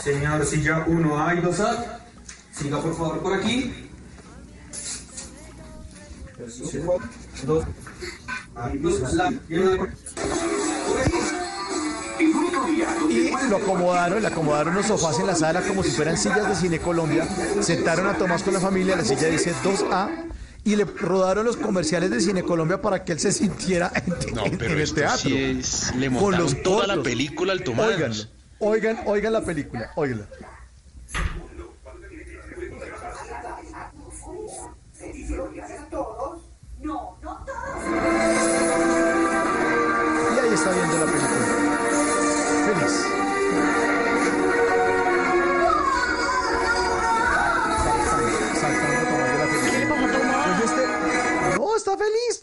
Señor, 0.03 0.45
silla 0.45 0.85
1A 0.87 1.39
y 1.39 1.41
2A. 1.41 2.01
Siga 2.53 2.83
por 2.83 2.97
favor 2.97 3.21
por 3.21 3.35
aquí. 3.35 3.89
Dos. 7.47 7.65
Y 13.09 13.49
lo 13.49 13.57
acomodaron, 13.59 14.21
le 14.21 14.27
acomodaron 14.27 14.75
los 14.75 14.87
sofás 14.87 15.21
en 15.21 15.29
la 15.29 15.37
sala 15.37 15.63
como 15.63 15.85
si 15.85 15.93
fueran 15.93 16.17
sillas 16.17 16.49
de 16.49 16.57
Cine 16.57 16.81
Colombia. 16.81 17.25
Sentaron 17.61 18.09
a 18.09 18.19
Tomás 18.19 18.43
con 18.43 18.53
la 18.53 18.61
familia, 18.61 18.97
la 18.97 19.05
silla 19.05 19.29
dice 19.29 19.55
2A. 19.63 20.09
Y 20.69 20.77
le 20.77 20.85
rodaron 20.85 21.47
los 21.47 21.57
comerciales 21.57 22.11
de 22.11 22.21
Cine 22.21 22.43
Colombia 22.43 22.83
para 22.83 23.03
que 23.03 23.13
él 23.13 23.19
se 23.21 23.33
sintiera 23.33 23.91
en, 23.95 24.35
No, 24.35 24.45
en- 24.45 24.59
pero 24.59 24.75
en 24.75 24.81
el 24.81 24.93
teatro. 24.93 25.19
sí 25.31 25.35
es- 25.35 25.95
le 25.97 26.11
Con 26.11 26.37
los 26.37 26.63
toda 26.63 26.87
la 26.87 27.03
película 27.03 27.55
al 27.55 27.63
Tomás. 27.65 27.87
Óiganlo, 27.89 28.25
oigan, 28.59 28.99
oigan 29.07 29.33
la 29.33 29.43
película, 29.43 29.91
óiganla. 29.97 30.29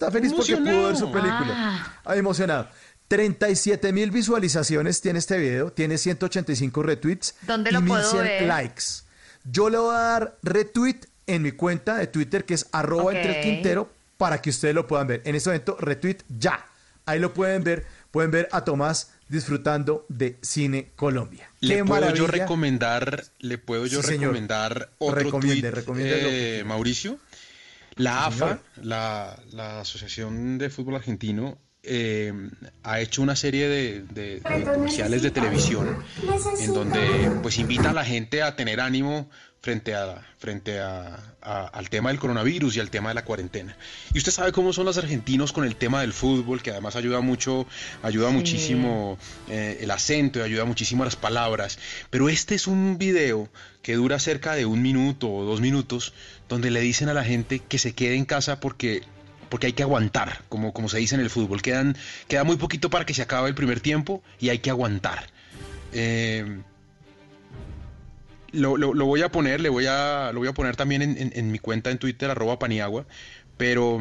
Está 0.08 0.12
feliz 0.12 0.34
porque 0.34 0.58
pudo 0.58 0.88
ver 0.88 0.96
su 0.98 1.12
película. 1.12 1.54
Ah. 1.56 2.02
Ah, 2.06 2.16
emocionado. 2.16 2.70
37 3.08 3.94
mil 3.94 4.10
visualizaciones 4.12 5.00
tiene 5.02 5.20
este 5.20 5.38
video, 5.38 5.72
tiene 5.72 5.98
185 5.98 6.82
retweets 6.84 7.36
¿Dónde 7.44 7.70
y 7.70 7.74
lo 7.74 7.82
puedo 7.86 8.02
1100 8.02 8.24
ver? 8.24 8.42
likes. 8.48 8.84
Yo 9.44 9.70
le 9.70 9.78
voy 9.78 9.96
a 9.96 10.00
dar 10.00 10.38
retweet 10.42 11.02
en 11.28 11.44
mi 11.44 11.52
cuenta 11.52 11.98
de 11.98 12.08
Twitter 12.08 12.46
que 12.46 12.56
es 12.56 12.68
arroba 12.72 13.04
Ok. 13.06 13.14
entre 13.14 13.38
el 13.38 13.44
Quintero 13.44 13.92
para 14.18 14.42
que 14.42 14.50
ustedes 14.50 14.74
lo 14.74 14.88
puedan 14.88 15.06
ver. 15.08 15.22
En 15.26 15.36
este 15.36 15.50
momento, 15.50 15.78
retweet 15.80 16.18
ya. 16.40 16.66
Ahí 17.06 17.20
lo 17.20 17.34
pueden 17.34 17.64
ver. 17.64 17.86
Pueden 18.10 18.32
ver 18.32 18.48
a 18.52 18.64
Tomás 18.64 19.12
disfrutando 19.28 20.06
de 20.10 20.38
Cine 20.42 20.92
Colombia. 20.96 21.50
Le 21.60 21.76
Qué 21.78 21.84
puedo 21.86 22.14
yo 22.16 22.28
recomendar, 22.28 23.26
le 23.40 23.58
puedo 23.58 23.86
yo 23.86 24.02
Sí, 24.02 24.08
señor. 24.08 24.22
recomendar 24.30 24.90
otro 25.00 25.16
Recomiende, 25.16 25.62
tuit, 25.70 25.74
recomiéndelo. 25.76 26.28
eh, 26.32 26.64
Mauricio. 26.66 27.20
La 27.96 28.30
Sí, 28.32 28.42
AFA, 28.44 28.60
la, 28.82 29.40
la 29.52 29.80
Asociación 29.82 30.58
de 30.58 30.70
Fútbol 30.70 30.96
Argentino, 30.96 31.58
eh, 31.84 32.34
ha 32.84 33.00
hecho 33.00 33.22
una 33.22 33.36
serie 33.36 33.70
de, 33.70 34.02
de- 34.02 34.40
de 34.40 34.64
comerciales 34.64 35.22
de 35.22 35.30
televisión 35.32 35.98
en 36.60 36.74
donde 36.74 37.30
pues 37.44 37.60
invita 37.60 37.92
a 37.92 37.94
la 37.94 38.04
gente 38.04 38.42
a 38.42 38.56
tener 38.56 38.82
ánimo 38.82 39.30
frente 39.66 39.96
a 39.96 40.22
frente 40.38 40.80
a, 40.80 41.18
a- 41.42 41.66
al 41.74 41.90
tema 41.90 42.10
del 42.10 42.20
coronavirus 42.20 42.76
y 42.78 42.80
al 42.80 42.92
tema 42.92 43.10
de 43.10 43.16
la 43.16 43.26
cuarentena. 43.26 43.76
Y 44.14 44.20
usted 44.20 44.32
sabe 44.32 44.52
cómo 44.52 44.74
son 44.74 44.86
los 44.86 45.00
argentinos 45.00 45.52
con 45.54 45.64
el 45.66 45.76
tema 45.76 46.02
del 46.02 46.14
fútbol, 46.14 46.62
que 46.62 46.70
además 46.70 46.96
ayuda 46.96 47.20
mucho, 47.22 47.66
ayuda 48.04 48.30
Sí. 48.30 48.36
muchísimo 48.36 49.18
eh, 49.50 49.80
el 49.82 49.90
acento 49.90 50.38
y 50.38 50.44
ayuda 50.44 50.66
muchísimo 50.66 51.04
las 51.04 51.16
palabras. 51.16 51.80
Pero 52.12 52.30
este 52.30 52.54
es 52.54 52.68
un 52.68 53.00
video 53.00 53.50
que 53.82 53.96
dura 53.96 54.20
cerca 54.20 54.54
de 54.54 54.68
un 54.68 54.84
minuto 54.84 55.32
o 55.32 55.44
dos 55.46 55.62
minutos, 55.62 56.14
donde 56.48 56.70
le 56.70 56.82
dicen 56.82 57.10
a 57.10 57.16
la 57.16 57.24
gente 57.24 57.60
que 57.68 57.80
se 57.80 57.94
quede 57.96 58.16
en 58.16 58.26
casa 58.26 58.60
porque 58.60 59.02
porque 59.50 59.68
hay 59.68 59.74
que 59.74 59.84
aguantar, 59.84 60.44
como, 60.50 60.74
como 60.74 60.90
se 60.90 60.98
dice 61.00 61.16
en 61.16 61.22
el 61.22 61.30
fútbol. 61.30 61.62
Quedan, 61.64 61.96
queda 62.28 62.44
muy 62.44 62.58
poquito 62.58 62.90
para 62.92 63.06
que 63.06 63.14
se 63.16 63.22
acabe 63.24 63.48
el 63.50 63.56
primer 63.56 63.80
tiempo 63.80 64.22
y 64.40 64.50
hay 64.50 64.60
que 64.60 64.70
aguantar. 64.70 65.28
Eh, 65.94 66.62
lo, 68.52 68.78
lo- 68.78 68.94
lo 68.94 69.06
voy 69.06 69.22
a 69.22 69.32
poner, 69.32 69.62
le 69.62 69.70
voy 69.70 69.86
a, 69.88 70.32
lo 70.34 70.40
voy 70.40 70.48
a 70.48 70.54
poner 70.54 70.76
también 70.76 71.02
en, 71.02 71.18
en- 71.18 71.32
en 71.36 71.52
mi 71.52 71.60
cuenta 71.60 71.92
en 71.92 71.98
Twitter, 71.98 72.30
arroba 72.30 72.60
paniagua, 72.60 73.06
pero, 73.58 74.00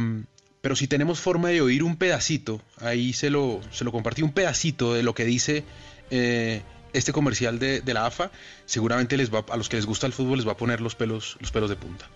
pero 0.61 0.77
si 0.77 0.87
tenemos 0.89 1.21
forma 1.21 1.49
de 1.49 1.61
oír 1.61 1.83
un 1.83 1.97
pedacito, 1.97 2.61
ahí 2.81 3.13
se 3.13 3.31
lo, 3.31 3.61
se 3.71 3.85
lo 3.85 3.93
compartí, 3.93 4.23
un 4.23 4.33
pedacito 4.33 4.95
de 4.95 5.03
lo 5.03 5.15
que 5.15 5.25
dice 5.25 5.65
eh, 6.11 6.63
este 6.93 7.13
comercial 7.13 7.59
de, 7.59 7.81
de 7.81 7.95
la 7.95 8.07
AFA, 8.07 8.31
seguramente 8.67 9.17
les 9.17 9.33
va, 9.35 9.45
a 9.51 9.57
los 9.57 9.69
que 9.69 9.77
les 9.77 9.87
gusta 9.87 10.07
el 10.07 10.13
fútbol 10.13 10.39
les 10.39 10.47
va 10.47 10.53
a 10.53 10.57
poner 10.57 10.81
los 10.81 10.95
pelos, 10.95 11.37
los 11.41 11.51
pelos 11.51 11.71
de 11.71 11.77
punta. 11.77 12.07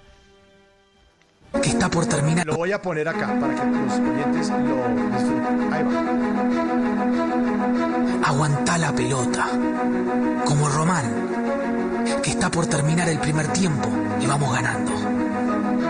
Que 1.63 1.71
está 1.71 1.91
por 1.91 2.05
terminar. 2.07 2.47
Lo 2.47 2.57
voy 2.57 2.73
a 2.73 2.83
poner 2.83 3.09
acá 3.09 3.35
para 3.41 3.55
que 3.55 3.65
los 3.65 3.93
oyentes 3.95 4.51
lo 4.51 4.87
disfruten. 5.17 5.73
Ahí 5.73 5.83
va. 5.83 6.05
Aguantá 8.29 8.77
la 8.77 8.95
pelota. 8.95 9.49
Como 10.45 10.69
Román, 10.69 11.38
que 12.23 12.31
está 12.31 12.51
por 12.51 12.67
terminar 12.67 13.09
el 13.09 13.19
primer 13.19 13.49
tiempo 13.49 13.89
y 14.21 14.27
vamos 14.27 14.53
ganando. 14.53 14.93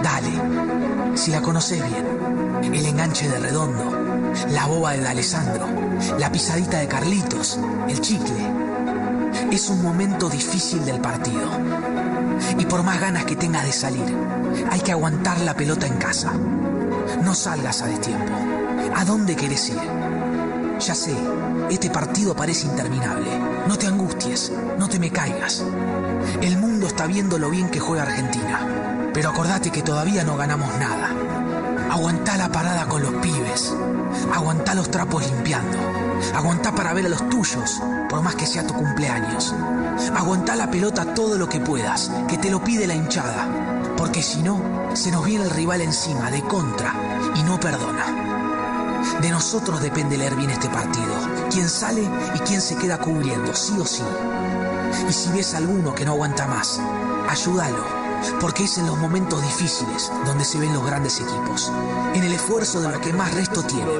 Dale, 0.02 1.16
si 1.16 1.30
la 1.30 1.40
conoces 1.40 1.82
bien. 1.84 2.06
El 2.74 2.86
enganche 2.86 3.28
de 3.28 3.38
Redondo, 3.38 4.32
la 4.50 4.66
boba 4.66 4.92
de 4.92 5.00
D'Alessandro, 5.00 5.66
la 6.18 6.30
pisadita 6.30 6.78
de 6.78 6.88
Carlitos, 6.88 7.58
el 7.88 8.00
chicle. 8.00 8.46
Es 9.50 9.68
un 9.68 9.82
momento 9.82 10.28
difícil 10.28 10.84
del 10.84 11.00
partido. 11.00 11.48
Y 12.58 12.66
por 12.66 12.82
más 12.82 13.00
ganas 13.00 13.24
que 13.24 13.36
tengas 13.36 13.64
de 13.64 13.72
salir, 13.72 14.16
hay 14.70 14.80
que 14.80 14.92
aguantar 14.92 15.40
la 15.40 15.54
pelota 15.54 15.86
en 15.86 15.96
casa. 15.96 16.32
No 17.22 17.34
salgas 17.34 17.82
a 17.82 17.86
destiempo. 17.86 18.32
¿A 18.94 19.04
dónde 19.04 19.34
querés 19.36 19.70
ir? 19.70 19.80
Ya 20.78 20.94
sé, 20.94 21.14
este 21.70 21.90
partido 21.90 22.34
parece 22.34 22.66
interminable. 22.66 23.30
No 23.66 23.76
te 23.76 23.86
angusties, 23.86 24.52
no 24.78 24.88
te 24.88 24.98
me 24.98 25.10
caigas. 25.10 25.62
El 26.40 26.56
mundo 26.58 26.86
está 26.86 27.06
viendo 27.06 27.38
lo 27.38 27.50
bien 27.50 27.68
que 27.68 27.80
juega 27.80 28.04
Argentina. 28.04 29.10
Pero 29.12 29.30
acordate 29.30 29.70
que 29.70 29.82
todavía 29.82 30.24
no 30.24 30.36
ganamos 30.36 30.68
nada. 30.78 31.10
Aguantá 31.90 32.36
la 32.36 32.50
parada 32.50 32.86
con 32.86 33.02
los 33.02 33.14
pibes. 33.14 33.74
Aguantá 34.34 34.74
los 34.74 34.90
trapos 34.90 35.26
limpiando. 35.26 35.78
Aguantá 36.34 36.74
para 36.74 36.92
ver 36.92 37.06
a 37.06 37.08
los 37.08 37.28
tuyos, 37.28 37.80
por 38.08 38.22
más 38.22 38.34
que 38.34 38.46
sea 38.46 38.66
tu 38.66 38.74
cumpleaños. 38.74 39.54
Aguantá 40.16 40.56
la 40.56 40.70
pelota 40.70 41.14
todo 41.14 41.38
lo 41.38 41.48
que 41.48 41.60
puedas, 41.60 42.10
que 42.28 42.38
te 42.38 42.50
lo 42.50 42.62
pide 42.62 42.86
la 42.86 42.94
hinchada. 42.94 43.46
Porque 43.96 44.22
si 44.22 44.42
no, 44.42 44.60
se 44.94 45.10
nos 45.10 45.24
viene 45.24 45.44
el 45.44 45.50
rival 45.50 45.80
encima, 45.80 46.30
de 46.30 46.42
contra, 46.42 46.94
y 47.34 47.42
no 47.42 47.58
perdona. 47.58 48.27
De 49.20 49.30
nosotros 49.30 49.80
depende 49.80 50.16
leer 50.16 50.36
bien 50.36 50.50
este 50.50 50.68
partido. 50.68 51.14
Quién 51.50 51.68
sale 51.68 52.02
y 52.34 52.38
quién 52.40 52.60
se 52.60 52.76
queda 52.76 52.98
cubriendo, 52.98 53.54
sí 53.54 53.78
o 53.78 53.84
sí. 53.84 54.04
Y 55.08 55.12
si 55.12 55.30
ves 55.30 55.54
a 55.54 55.58
alguno 55.58 55.94
que 55.94 56.04
no 56.04 56.12
aguanta 56.12 56.46
más, 56.46 56.80
ayúdalo. 57.28 58.08
Porque 58.40 58.64
es 58.64 58.78
en 58.78 58.86
los 58.86 58.98
momentos 58.98 59.40
difíciles 59.42 60.10
donde 60.26 60.44
se 60.44 60.58
ven 60.58 60.74
los 60.74 60.84
grandes 60.84 61.20
equipos. 61.20 61.72
En 62.14 62.24
el 62.24 62.32
esfuerzo 62.32 62.80
de 62.80 62.90
lo 62.90 63.00
que 63.00 63.12
más 63.12 63.32
resto 63.34 63.62
tiene. 63.62 63.90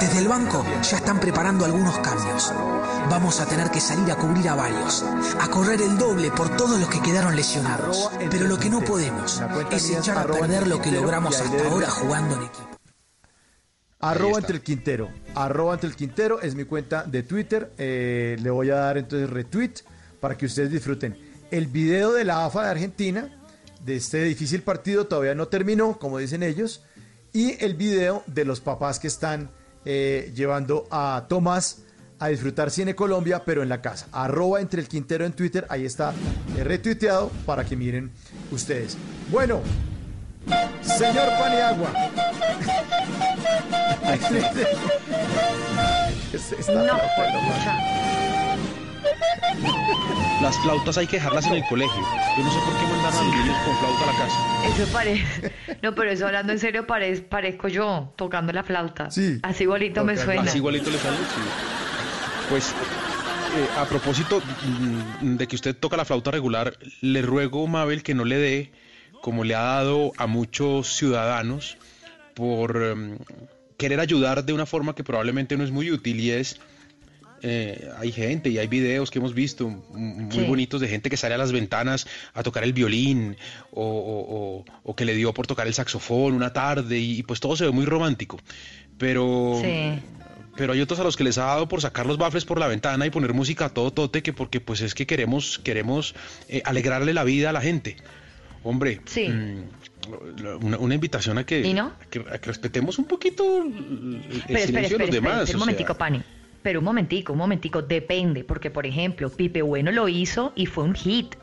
Desde 0.00 0.18
el 0.18 0.28
banco 0.28 0.64
ya 0.82 0.96
están 0.96 1.18
preparando 1.18 1.64
algunos 1.64 1.98
cambios. 1.98 2.52
Vamos 3.10 3.40
a 3.40 3.46
tener 3.46 3.70
que 3.70 3.80
salir 3.80 4.10
a 4.12 4.16
cubrir 4.16 4.48
a 4.48 4.54
varios. 4.54 5.04
A 5.40 5.48
correr 5.48 5.82
el 5.82 5.98
doble 5.98 6.30
por 6.30 6.56
todos 6.56 6.78
los 6.78 6.88
que 6.88 7.00
quedaron 7.00 7.34
lesionados. 7.34 8.10
Pero 8.30 8.46
lo 8.46 8.58
que 8.58 8.70
no 8.70 8.80
podemos 8.80 9.42
es 9.70 9.90
echar 9.90 10.18
a 10.18 10.24
perder 10.24 10.66
lo 10.68 10.80
que 10.80 10.92
logramos 10.92 11.40
hasta 11.40 11.68
ahora 11.68 11.88
jugando 11.90 12.36
en 12.36 12.42
equipo. 12.42 12.75
Arroba 14.10 14.38
entre 14.38 14.56
el 14.56 14.62
Quintero. 14.62 15.08
Arroba 15.34 15.74
entre 15.74 15.88
el 15.88 15.96
Quintero 15.96 16.40
es 16.40 16.54
mi 16.54 16.64
cuenta 16.64 17.02
de 17.04 17.22
Twitter. 17.22 17.72
Eh, 17.76 18.36
le 18.40 18.50
voy 18.50 18.70
a 18.70 18.76
dar 18.76 18.98
entonces 18.98 19.28
retweet 19.28 19.72
para 20.20 20.36
que 20.36 20.46
ustedes 20.46 20.70
disfruten. 20.70 21.16
El 21.50 21.66
video 21.66 22.12
de 22.12 22.24
la 22.24 22.44
AFA 22.44 22.64
de 22.64 22.70
Argentina, 22.70 23.42
de 23.84 23.96
este 23.96 24.22
difícil 24.24 24.62
partido, 24.62 25.06
todavía 25.06 25.34
no 25.34 25.48
terminó, 25.48 25.98
como 25.98 26.18
dicen 26.18 26.42
ellos. 26.42 26.84
Y 27.32 27.62
el 27.62 27.74
video 27.74 28.22
de 28.26 28.44
los 28.44 28.60
papás 28.60 28.98
que 28.98 29.08
están 29.08 29.50
eh, 29.84 30.32
llevando 30.34 30.86
a 30.90 31.26
Tomás 31.28 31.82
a 32.18 32.28
disfrutar 32.28 32.70
Cine 32.70 32.94
Colombia, 32.94 33.42
pero 33.44 33.62
en 33.62 33.68
la 33.68 33.82
casa. 33.82 34.06
Arroba 34.12 34.60
entre 34.60 34.80
el 34.80 34.88
Quintero 34.88 35.26
en 35.26 35.32
Twitter. 35.32 35.66
Ahí 35.68 35.84
está 35.84 36.14
eh, 36.56 36.64
retuiteado 36.64 37.30
para 37.44 37.64
que 37.64 37.76
miren 37.76 38.10
ustedes. 38.52 38.96
Bueno, 39.30 39.60
señor 40.82 41.28
Paniagua. 41.38 41.90
No. 46.68 46.98
Las 50.42 50.56
flautas 50.58 50.98
hay 50.98 51.06
que 51.06 51.16
dejarlas 51.16 51.46
en 51.46 51.54
el 51.54 51.64
colegio. 51.66 52.02
Yo 52.36 52.44
no 52.44 52.50
sé 52.50 52.58
por 52.58 52.76
qué 52.78 52.82
mandaron 52.86 53.18
a 53.18 53.22
los 53.22 53.34
niños 53.34 53.56
con 53.64 53.76
flauta 53.78 54.02
a 54.02 54.06
la 54.06 54.18
casa. 54.18 54.82
Eso 54.82 54.92
parece. 54.92 55.52
No, 55.82 55.94
pero 55.94 56.10
eso 56.10 56.26
hablando 56.26 56.52
en 56.52 56.58
serio 56.58 56.86
parez- 56.86 57.22
parezco 57.26 57.68
yo 57.68 58.12
tocando 58.16 58.52
la 58.52 58.62
flauta. 58.62 59.10
Sí. 59.10 59.38
Así 59.42 59.64
igualito 59.64 60.04
me 60.04 60.16
suena. 60.16 60.42
Así 60.42 60.58
igualito 60.58 60.90
le 60.90 60.98
sale, 60.98 61.16
sí. 61.16 61.40
Pues, 62.50 62.68
eh, 62.70 63.68
a 63.78 63.84
propósito 63.86 64.40
mm, 65.20 65.36
de 65.36 65.46
que 65.48 65.56
usted 65.56 65.74
toca 65.74 65.96
la 65.96 66.04
flauta 66.04 66.30
regular, 66.30 66.76
le 67.00 67.22
ruego, 67.22 67.66
Mabel, 67.66 68.02
que 68.02 68.14
no 68.14 68.24
le 68.24 68.36
dé, 68.36 68.72
como 69.26 69.42
le 69.42 69.56
ha 69.56 69.62
dado 69.62 70.12
a 70.18 70.28
muchos 70.28 70.94
ciudadanos, 70.96 71.78
por 72.34 72.80
em, 72.80 73.18
querer 73.76 73.98
ayudar 73.98 74.44
de 74.44 74.52
una 74.52 74.66
forma 74.66 74.94
que 74.94 75.02
probablemente 75.02 75.56
no 75.56 75.64
es 75.64 75.72
muy 75.72 75.90
útil 75.90 76.20
y 76.20 76.30
es... 76.30 76.60
eh, 77.42 77.90
hay 77.98 78.12
gente 78.12 78.50
y 78.50 78.58
hay 78.58 78.68
videos 78.68 79.10
que 79.10 79.18
hemos 79.18 79.34
visto 79.34 79.68
muy 79.68 80.30
Sí. 80.44 80.46
bonitos 80.46 80.80
de 80.80 80.86
gente 80.88 81.10
que 81.10 81.16
sale 81.16 81.34
a 81.34 81.38
las 81.38 81.50
ventanas 81.50 82.06
a 82.34 82.42
tocar 82.44 82.62
el 82.62 82.72
violín 82.72 83.36
o, 83.72 83.82
o- 83.84 84.24
o- 84.36 84.64
o 84.84 84.94
que 84.96 85.04
le 85.04 85.14
dio 85.16 85.34
por 85.34 85.46
tocar 85.48 85.66
el 85.66 85.74
saxofón 85.74 86.32
una 86.32 86.52
tarde 86.52 86.96
y, 86.98 87.18
y 87.18 87.22
pues 87.24 87.40
todo 87.40 87.56
se 87.56 87.64
ve 87.64 87.72
muy 87.72 87.84
romántico. 87.84 88.38
Pero 88.96 89.58
Sí. 89.60 89.98
pero 90.56 90.72
hay 90.72 90.80
otros 90.80 91.00
a 91.00 91.04
los 91.04 91.16
que 91.16 91.24
les 91.24 91.36
ha 91.38 91.46
dado 91.46 91.66
por 91.68 91.80
sacar 91.82 92.06
los 92.06 92.16
bafles 92.16 92.44
por 92.44 92.58
la 92.60 92.68
ventana 92.68 93.04
y 93.06 93.10
poner 93.10 93.34
música 93.34 93.64
a 93.66 93.68
todo 93.70 93.90
tote, 93.92 94.22
que 94.22 94.32
porque 94.32 94.60
pues 94.60 94.80
es 94.82 94.94
que 94.94 95.04
queremos, 95.06 95.58
queremos 95.58 96.14
eh, 96.48 96.62
alegrarle 96.64 97.12
la 97.12 97.24
vida 97.24 97.50
a 97.50 97.52
la 97.52 97.60
gente. 97.60 97.96
Hombre, 98.68 99.00
Sí. 99.04 99.28
mm, 99.28 100.64
una, 100.64 100.78
una 100.78 100.94
invitación 100.94 101.38
a 101.38 101.46
que, 101.46 101.60
¿Y 101.60 101.72
no? 101.72 101.92
a 102.00 102.04
que, 102.10 102.18
a 102.20 102.38
que 102.38 102.46
respetemos 102.48 102.98
un 102.98 103.04
poquito 103.06 103.62
el, 103.62 104.22
Pero 104.46 104.58
espera, 104.58 104.66
de 104.66 104.82
los 104.82 104.90
espera, 104.92 105.06
demás. 105.10 105.38
espera, 105.42 105.56
un 105.56 105.60
momentico, 105.60 105.92
sea. 105.94 105.98
Pani. 105.98 106.22
Pero 106.62 106.80
un 106.80 106.84
momentico, 106.84 107.32
un 107.32 107.38
momentico, 107.38 107.82
depende, 107.82 108.42
porque 108.42 108.70
por 108.70 108.86
ejemplo, 108.86 109.30
Pipe 109.30 109.62
Bueno 109.62 109.92
lo 109.92 110.08
hizo 110.08 110.52
y 110.56 110.66
fue 110.66 110.82
un 110.84 110.94
hit. 110.94 111.36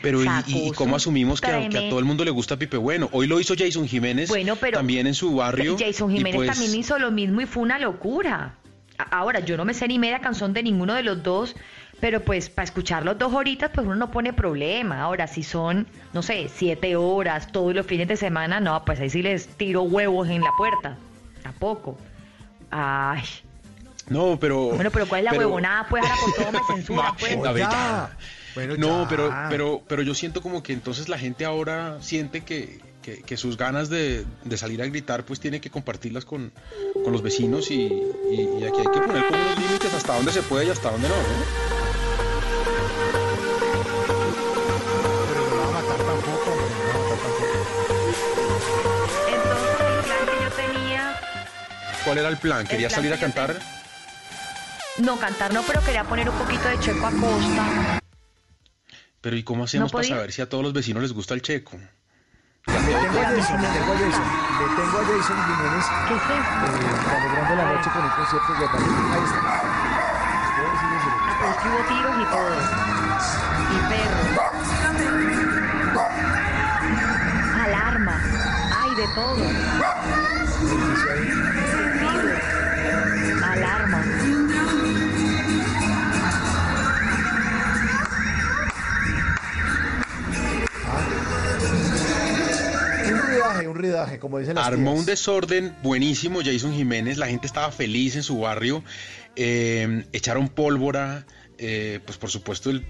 Pero 0.00 0.22
y, 0.22 0.24
sacó 0.24 0.50
y 0.50 0.70
cómo 0.72 0.92
su 0.92 0.96
asumimos 0.96 1.40
que, 1.42 1.46
a- 1.48 1.50
que 1.50 1.56
a 1.56 1.60
tremendo- 1.68 1.90
todo 1.90 1.98
el 2.00 2.04
mundo 2.06 2.24
le 2.24 2.30
gusta 2.30 2.56
Pipe 2.58 2.76
Bueno? 2.78 3.08
Hoy 3.12 3.26
lo 3.26 3.38
hizo 3.38 3.54
Jason 3.56 3.86
Jiménez 3.86 4.28
Bueno, 4.30 4.56
pero 4.56 4.78
también 4.78 5.06
en 5.06 5.14
su 5.14 5.36
barrio. 5.36 5.76
Jason 5.78 6.10
Jiménez 6.10 6.34
pues- 6.36 6.50
también 6.50 6.74
hizo 6.74 6.98
lo 6.98 7.10
mismo 7.12 7.40
y 7.42 7.46
fue 7.46 7.62
una 7.62 7.78
locura. 7.78 8.54
Ahora, 9.10 9.40
yo 9.40 9.56
no 9.56 9.64
me 9.64 9.74
sé 9.74 9.86
ni 9.88 9.98
media 9.98 10.20
canción 10.20 10.52
de 10.52 10.62
ninguno 10.62 10.94
de 10.94 11.02
los 11.02 11.22
dos, 11.22 11.54
pero 12.02 12.18
pues 12.20 12.50
para 12.50 12.64
escuchar 12.64 13.04
los 13.04 13.16
dos 13.16 13.32
horitas, 13.32 13.70
pues 13.72 13.86
uno 13.86 13.94
no 13.94 14.10
pone 14.10 14.32
problema. 14.32 15.00
Ahora, 15.02 15.28
si 15.28 15.44
son, 15.44 15.86
no 16.12 16.20
sé, 16.20 16.50
siete 16.52 16.96
horas 16.96 17.52
todos 17.52 17.72
los 17.76 17.86
fines 17.86 18.08
de 18.08 18.16
semana, 18.16 18.58
no, 18.58 18.84
pues 18.84 18.98
ahí 18.98 19.08
sí 19.08 19.22
les 19.22 19.46
tiro 19.46 19.82
huevos 19.82 20.28
en 20.28 20.42
la 20.42 20.50
puerta. 20.58 20.96
Tampoco. 21.44 21.96
Ay. 22.72 23.22
No, 24.08 24.36
pero. 24.40 24.70
Bueno, 24.70 24.90
pero 24.90 25.06
¿cuál 25.06 25.20
es 25.20 25.24
la 25.26 25.30
pero- 25.30 25.42
huevonada? 25.42 25.86
Pues 25.88 26.02
ahora 26.02 26.16
por 26.20 26.34
todo 26.34 26.52
me 26.52 26.58
censura, 26.74 27.14
pues. 27.20 27.30
Ya. 27.56 28.10
no, 28.78 29.02
ya. 29.04 29.08
pero, 29.08 29.32
pero, 29.48 29.82
pero 29.86 30.02
yo 30.02 30.14
siento 30.16 30.42
como 30.42 30.60
que 30.64 30.72
entonces 30.72 31.08
la 31.08 31.18
gente 31.18 31.44
ahora 31.44 31.98
siente 32.00 32.40
que, 32.40 32.80
que- 33.00 33.22
que 33.22 33.36
sus 33.36 33.56
ganas 33.56 33.90
de, 33.90 34.26
de 34.42 34.56
salir 34.56 34.82
a 34.82 34.86
gritar 34.86 35.24
pues 35.24 35.38
tiene 35.38 35.60
que 35.60 35.70
compartirlas 35.70 36.24
con, 36.24 36.50
con 37.04 37.12
los 37.12 37.22
vecinos 37.22 37.70
y, 37.70 37.74
y- 37.84 38.48
y 38.60 38.64
aquí 38.64 38.78
hay 38.80 38.92
que 38.92 39.00
poner 39.06 39.24
como 39.28 39.40
unos 39.40 39.58
límites 39.60 39.94
hasta 39.94 40.16
dónde 40.16 40.32
se 40.32 40.42
puede 40.42 40.66
y 40.66 40.70
hasta 40.70 40.90
dónde 40.90 41.08
no, 41.08 41.14
¿no? 41.14 41.81
¿Cuál 52.04 52.18
era 52.18 52.28
el 52.28 52.36
plan? 52.36 52.66
¿Quería 52.66 52.88
plan 52.88 53.00
salir 53.00 53.12
a 53.12 53.18
cantar? 53.18 53.56
no 54.98 55.18
cantar 55.18 55.52
no, 55.54 55.62
pero 55.62 55.80
quería 55.80 56.04
poner 56.04 56.28
un 56.28 56.36
poquito 56.36 56.68
de 56.68 56.78
checo 56.78 57.06
a 57.06 57.10
costa. 57.10 58.00
Pero 59.20 59.36
¿y 59.36 59.42
cómo 59.42 59.64
hacemos 59.64 59.92
No 59.92 59.98
para 59.98 60.08
saber 60.08 60.32
si 60.32 60.42
a 60.42 60.48
todos 60.48 60.64
los 60.64 60.72
vecinos 60.72 61.02
les 61.02 61.12
gusta 61.12 61.34
el 61.34 61.42
checo? 61.42 61.78
Le 62.66 62.74
tengo 62.74 62.98
a 62.98 63.02
Jason, 63.02 63.62
le 63.62 63.68
tengo 63.68 63.92
a 63.92 63.96
Jason, 63.96 64.24
le 64.58 64.66
tengo 64.76 64.98
a 64.98 65.04
Jason 65.04 65.36
Jiménez. 65.46 65.86
¿Qué 66.08 66.14
es 66.14 66.22
Eh, 66.22 66.34
alegrando 67.10 67.54
la 67.56 67.64
noche 67.72 67.90
con 67.90 68.02
un 68.04 68.10
concierto 68.10 68.52
de 68.52 68.58
Dalí. 68.66 68.90
Ahí 69.12 69.24
está. 69.24 69.40
Es 71.48 71.56
que 71.56 71.66
hubo 71.68 71.82
tiros 71.88 72.16
y 72.20 72.24
todo. 72.30 72.54
Y 73.70 73.78
perros. 73.88 74.26
Alarma. 77.64 78.16
Ay, 78.80 78.90
de 78.94 79.06
todo. 79.14 79.42
Alarma. 83.52 84.02
Un 93.04 93.28
ridaje, 93.28 93.68
un 93.68 93.76
ridaje, 93.76 94.18
como 94.18 94.38
dicen 94.38 94.54
las 94.54 94.66
Armó 94.66 94.92
tías. 94.92 95.00
un 95.00 95.04
desorden 95.04 95.76
buenísimo 95.82 96.40
Jason 96.42 96.72
Jiménez, 96.72 97.18
la 97.18 97.26
gente 97.26 97.46
estaba 97.46 97.70
feliz 97.70 98.16
en 98.16 98.22
su 98.22 98.40
barrio, 98.40 98.82
eh, 99.36 100.06
echaron 100.14 100.48
pólvora, 100.48 101.26
eh, 101.58 102.00
pues 102.06 102.16
por 102.16 102.30
supuesto 102.30 102.70
él 102.70 102.86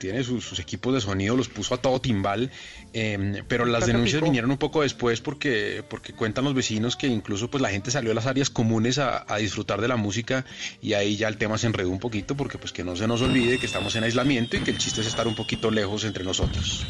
tiene 0.00 0.24
sus, 0.24 0.44
sus 0.44 0.58
equipos 0.58 0.94
de 0.94 1.00
sonido, 1.00 1.36
los 1.36 1.48
puso 1.48 1.74
a 1.74 1.78
todo 1.78 2.00
timbal, 2.00 2.50
eh, 2.98 3.42
pero 3.46 3.66
las 3.66 3.84
denuncias 3.84 4.22
vinieron 4.22 4.50
un 4.50 4.56
poco 4.56 4.80
después 4.80 5.20
porque, 5.20 5.84
porque 5.86 6.14
cuentan 6.14 6.44
los 6.44 6.54
vecinos 6.54 6.96
que 6.96 7.06
incluso 7.06 7.50
pues 7.50 7.60
la 7.60 7.68
gente 7.68 7.90
salió 7.90 8.12
a 8.12 8.14
las 8.14 8.24
áreas 8.24 8.48
comunes 8.48 8.96
a, 8.96 9.26
a 9.28 9.36
disfrutar 9.36 9.82
de 9.82 9.88
la 9.88 9.96
música 9.96 10.46
y 10.80 10.94
ahí 10.94 11.16
ya 11.16 11.28
el 11.28 11.36
tema 11.36 11.58
se 11.58 11.66
enredó 11.66 11.90
un 11.90 11.98
poquito 11.98 12.38
porque 12.38 12.56
pues 12.56 12.72
que 12.72 12.84
no 12.84 12.96
se 12.96 13.06
nos 13.06 13.20
olvide 13.20 13.58
que 13.58 13.66
estamos 13.66 13.96
en 13.96 14.04
aislamiento 14.04 14.56
y 14.56 14.60
que 14.60 14.70
el 14.70 14.78
chiste 14.78 15.02
es 15.02 15.08
estar 15.08 15.28
un 15.28 15.34
poquito 15.34 15.70
lejos 15.70 16.04
entre 16.04 16.24
nosotros. 16.24 16.86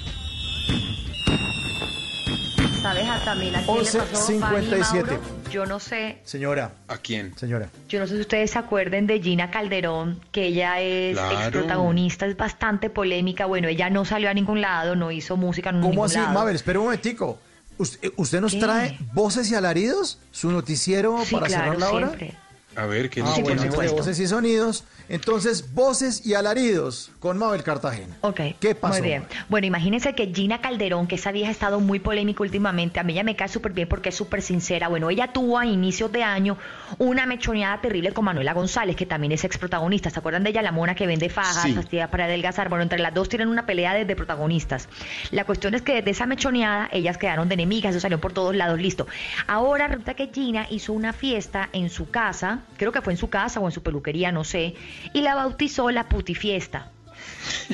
¿Sabes 2.87 3.09
a 3.09 3.25
también 3.25 3.57
a 3.57 3.63
quién 3.63 3.79
le 3.79 3.85
pasó, 3.85 3.99
11:57. 3.99 4.41
Fanny 4.41 4.67
y 4.67 4.79
Mauro? 4.79 5.21
Yo 5.51 5.67
no 5.67 5.81
sé, 5.81 6.19
Señora. 6.25 6.73
¿A 6.89 6.99
quién? 6.99 7.37
Señora. 7.37 7.69
yo 7.89 7.99
no 8.01 8.07
sé 8.07 8.15
si 8.15 8.21
ustedes 8.21 8.51
se 8.53 8.59
acuerden 8.59 9.07
de 9.07 9.21
Gina 9.21 9.51
Calderón, 9.51 10.21
que 10.33 10.47
ella 10.47 10.81
es 10.81 11.15
Claro. 11.17 11.39
ex 11.41 11.49
protagonista, 11.51 12.27
es 12.27 12.37
bastante 12.37 12.89
polémica. 12.91 13.47
Bueno, 13.47 13.69
ella 13.69 13.91
no 13.91 14.05
salió 14.05 14.31
a 14.31 14.35
ningún 14.35 14.61
lado, 14.61 14.95
no 14.97 15.11
hizo 15.11 15.37
música 15.37 15.71
en 15.71 15.77
¿Cómo 15.81 15.91
ningún 15.91 16.07
así, 16.07 16.17
lado. 16.17 16.33
Mabel? 16.33 16.55
Espera 16.57 16.79
un 16.79 16.85
momentico. 16.87 17.39
¿Usted, 17.79 18.11
usted 18.17 18.41
nos 18.41 18.53
¿Qué? 18.53 18.61
trae 18.61 18.99
voces 19.13 19.51
y 19.51 19.55
alaridos? 19.55 20.19
¿Su 20.31 20.51
noticiero 20.51 21.19
Sí, 21.25 21.35
para 21.35 21.47
claro, 21.49 21.65
cerrar 21.65 21.79
la 21.79 21.91
hora? 21.91 22.07
siempre. 22.09 22.35
A 22.77 22.87
ver, 22.87 23.09
¿qué 23.11 23.23
Ah, 23.23 23.35
bueno, 23.43 23.63
de 23.63 23.69
voces 23.89 24.19
y 24.21 24.27
sonidos. 24.27 24.85
Entonces, 25.09 25.73
voces 25.73 26.27
y 26.27 26.35
alaridos 26.35 27.11
con 27.21 27.39
Mabel 27.39 27.63
Cartagena. 27.63 28.17
Ok. 28.23 28.41
¿Qué 28.61 28.75
pasó? 28.75 28.99
Muy 28.99 29.09
bien. 29.09 29.25
Bueno, 29.49 29.67
imagínense 29.67 30.15
que 30.15 30.27
Gina 30.35 30.61
Calderón, 30.61 31.07
que 31.07 31.15
esa 31.15 31.33
vieja 31.33 31.49
ha 31.49 31.53
estado 31.53 31.81
muy 31.81 32.01
polémica 32.01 32.43
últimamente, 32.43 32.99
a 33.01 33.03
mí 33.05 33.13
ella 33.13 33.23
me 33.23 33.37
cae 33.37 33.49
súper 33.49 33.73
bien 33.73 33.89
porque 33.89 34.09
es 34.11 34.15
súper 34.15 34.43
sincera. 34.43 34.89
Bueno, 34.89 35.09
ella 35.09 35.33
tuvo 35.33 35.59
a 35.59 35.65
inicios 35.65 36.11
de 36.13 36.23
año 36.25 36.59
una 36.99 37.25
mechoneada 37.25 37.81
terrible 37.81 38.13
con 38.13 38.25
Manuela 38.25 38.53
González, 38.53 38.97
que 38.97 39.07
también 39.07 39.33
es 39.33 39.45
ex 39.45 39.57
protagonista. 39.59 40.11
¿Se 40.11 40.19
acuerdan 40.19 40.43
de 40.45 40.51
ella, 40.51 40.61
la 40.63 40.73
mona 40.73 40.95
que 40.95 41.07
vende 41.07 41.29
fajas, 41.31 41.63
Sí. 41.63 41.73
pastillas 41.73 42.11
para 42.11 42.25
adelgazar? 42.25 42.69
Bueno, 42.69 42.83
entre 42.83 42.99
las 42.99 43.15
dos 43.15 43.29
tienen 43.29 43.49
una 43.49 43.65
pelea 43.65 43.95
desde 43.95 44.17
protagonistas. 44.17 44.89
La 45.31 45.45
cuestión 45.45 45.75
es 45.75 45.83
que 45.83 45.95
desde 45.95 46.11
esa 46.11 46.27
mechoneada 46.27 46.89
ellas 46.93 47.17
quedaron 47.17 47.49
de 47.49 47.55
enemigas, 47.55 47.93
eso 47.93 48.01
salió 48.01 48.21
por 48.21 48.33
todos 48.33 48.55
lados, 48.55 48.79
listo. 48.81 49.07
Ahora 49.47 49.87
resulta 49.89 50.15
que 50.15 50.31
Gina 50.35 50.67
hizo 50.71 50.93
una 50.93 51.13
fiesta 51.13 51.69
en 51.73 51.91
su 51.91 52.11
casa, 52.11 52.61
creo 52.77 52.93
que 52.93 53.03
fue 53.03 53.13
en 53.13 53.19
su 53.19 53.29
casa 53.29 53.61
o 53.61 53.67
en 53.67 53.73
su 53.73 53.83
peluquería, 53.83 54.33
no 54.33 54.45
sé, 54.45 54.75
y 55.13 55.21
la 55.23 55.35
bautizó 55.35 55.91
la 55.91 56.09
putifiesta. 56.09 56.91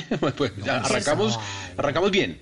Pues 0.37 0.55
ya, 0.57 0.77
arrancamos, 0.77 1.39
arrancamos 1.77 2.11
bien. 2.11 2.39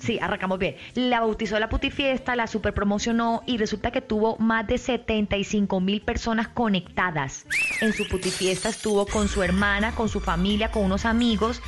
Sí, 0.00 0.18
arrancamos 0.20 0.58
bien. 0.58 0.76
La 0.94 1.20
bautizó 1.20 1.58
la 1.58 1.68
putifiesta, 1.68 2.34
la 2.34 2.46
super 2.46 2.72
promocionó 2.72 3.42
y 3.46 3.58
resulta 3.58 3.90
que 3.90 4.00
tuvo 4.00 4.38
más 4.38 4.66
de 4.66 4.78
75 4.78 5.78
mil 5.80 6.00
personas 6.00 6.48
conectadas. 6.48 7.44
En 7.82 7.92
su 7.92 8.08
putifiesta 8.08 8.70
estuvo 8.70 9.04
con 9.04 9.28
su 9.28 9.42
hermana, 9.42 9.94
con 9.94 10.08
su 10.08 10.20
familia, 10.20 10.70
con 10.70 10.84
unos 10.84 11.04
amigos. 11.04 11.60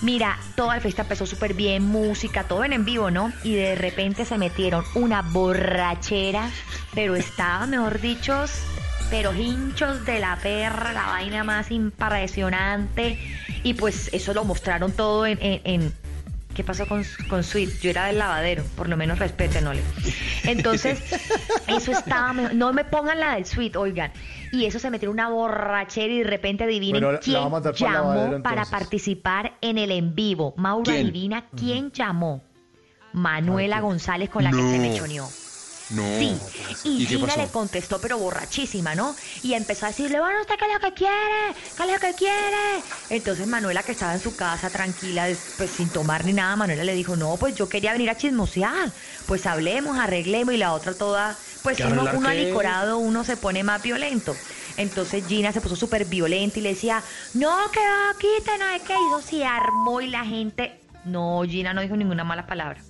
Mira, 0.00 0.38
toda 0.56 0.76
la 0.76 0.80
fiesta 0.80 1.02
empezó 1.02 1.26
súper 1.26 1.52
bien, 1.52 1.84
música, 1.84 2.44
todo 2.44 2.64
en 2.64 2.72
en 2.72 2.84
vivo, 2.86 3.10
¿no? 3.10 3.32
Y 3.42 3.54
de 3.54 3.74
repente 3.74 4.24
se 4.24 4.38
metieron 4.38 4.84
una 4.94 5.20
borrachera, 5.20 6.50
pero 6.94 7.16
estaba, 7.16 7.66
mejor 7.66 8.00
dicho, 8.00 8.44
pero 9.16 9.32
hinchos 9.32 10.04
de 10.06 10.18
la 10.18 10.34
perra, 10.42 10.92
la 10.92 11.06
vaina 11.06 11.44
más 11.44 11.70
impresionante. 11.70 13.16
Y 13.62 13.74
pues 13.74 14.10
eso 14.12 14.34
lo 14.34 14.44
mostraron 14.44 14.90
todo 14.90 15.24
en... 15.24 15.38
en- 15.40 15.60
en- 15.62 15.92
¿Qué 16.52 16.62
pasó 16.64 16.86
con, 16.88 17.04
con 17.28 17.42
Sweet? 17.44 17.80
Yo 17.80 17.90
era 17.90 18.06
del 18.06 18.18
lavadero, 18.18 18.64
por 18.76 18.88
lo 18.88 18.96
menos 18.96 19.18
respétenole. 19.20 19.82
Entonces, 20.44 21.00
eso 21.68 21.92
estaba... 21.92 22.32
me- 22.32 22.54
No 22.54 22.72
me 22.72 22.84
pongan 22.84 23.20
la 23.20 23.34
del 23.36 23.46
Sweet, 23.46 23.76
oigan. 23.76 24.10
Y 24.50 24.64
eso 24.64 24.80
se 24.80 24.90
metió 24.90 25.08
en 25.08 25.12
una 25.14 25.28
borrachera 25.28 26.12
y 26.12 26.18
de 26.18 26.24
repente 26.24 26.64
adivinen 26.64 26.94
Bueno, 27.00 27.06
la- 27.08 27.12
la 27.14 27.20
quién 27.20 27.34
vamos 27.36 27.46
a 27.46 27.50
mandar 27.54 27.74
para 27.74 27.86
el 27.88 27.94
llamó 27.94 28.14
lavadero, 28.14 28.42
para 28.42 28.64
participar 28.66 29.52
en 29.60 29.78
el 29.78 29.92
en 29.92 30.14
vivo. 30.16 30.54
Mauro, 30.56 30.82
¿Quién? 30.84 31.06
adivina 31.06 31.44
quién 31.56 31.92
llamó. 31.92 32.42
Manuela 33.12 33.78
González 33.80 34.28
con 34.28 34.42
la 34.42 34.50
que 34.50 34.56
se 34.56 34.78
mechoneó. 34.80 35.28
No. 35.90 36.02
Sí, 36.18 36.38
y, 36.84 37.02
¿Y 37.02 37.06
qué 37.06 37.16
Gina 37.16 37.36
le 37.36 37.48
contestó, 37.48 38.00
pero 38.00 38.18
borrachísima, 38.18 38.94
¿no? 38.94 39.14
Y 39.42 39.52
empezó 39.52 39.84
a 39.84 39.90
decirle, 39.90 40.18
bueno, 40.18 40.40
¿usted 40.40 40.54
qué 40.58 40.64
es 40.64 40.72
lo 40.72 40.80
que 40.80 40.94
quiere? 40.94 41.54
¿Qué 41.76 41.82
es 41.82 41.92
lo 41.92 41.98
que 41.98 42.14
quiere? 42.14 42.82
Entonces 43.10 43.46
Manuela, 43.46 43.82
que 43.82 43.92
estaba 43.92 44.14
en 44.14 44.20
su 44.20 44.34
casa 44.34 44.70
tranquila, 44.70 45.28
pues 45.58 45.70
sin 45.70 45.90
tomar 45.90 46.24
ni 46.24 46.32
nada, 46.32 46.56
Manuela 46.56 46.84
le 46.84 46.94
dijo, 46.94 47.16
no, 47.16 47.36
pues 47.36 47.54
yo 47.54 47.68
quería 47.68 47.92
venir 47.92 48.08
a 48.08 48.16
chismosear. 48.16 48.90
Pues 49.26 49.46
hablemos, 49.46 49.98
arreglemos, 49.98 50.54
y 50.54 50.56
la 50.58 50.72
otra 50.72 50.94
toda, 50.94 51.36
pues 51.62 51.76
¿Qué 51.76 51.84
uno, 51.84 52.06
uno 52.14 52.28
alicorado, 52.28 52.98
uno 52.98 53.22
se 53.24 53.36
pone 53.36 53.62
más 53.62 53.82
violento. 53.82 54.34
Entonces 54.76 55.26
Gina 55.26 55.52
se 55.52 55.60
puso 55.60 55.76
súper 55.76 56.06
violenta 56.06 56.58
y 56.58 56.62
le 56.62 56.70
decía, 56.70 57.02
no, 57.34 57.70
que 57.70 57.80
va, 57.80 58.18
quítenos, 58.18 58.68
es 58.74 58.82
que 58.82 58.94
hizo, 58.94 59.20
se 59.20 59.44
armó 59.44 60.00
y 60.00 60.08
la 60.08 60.24
gente... 60.24 60.80
No, 61.04 61.42
Gina 61.46 61.74
no 61.74 61.82
dijo 61.82 61.96
ninguna 61.96 62.24
mala 62.24 62.46
palabra. 62.46 62.80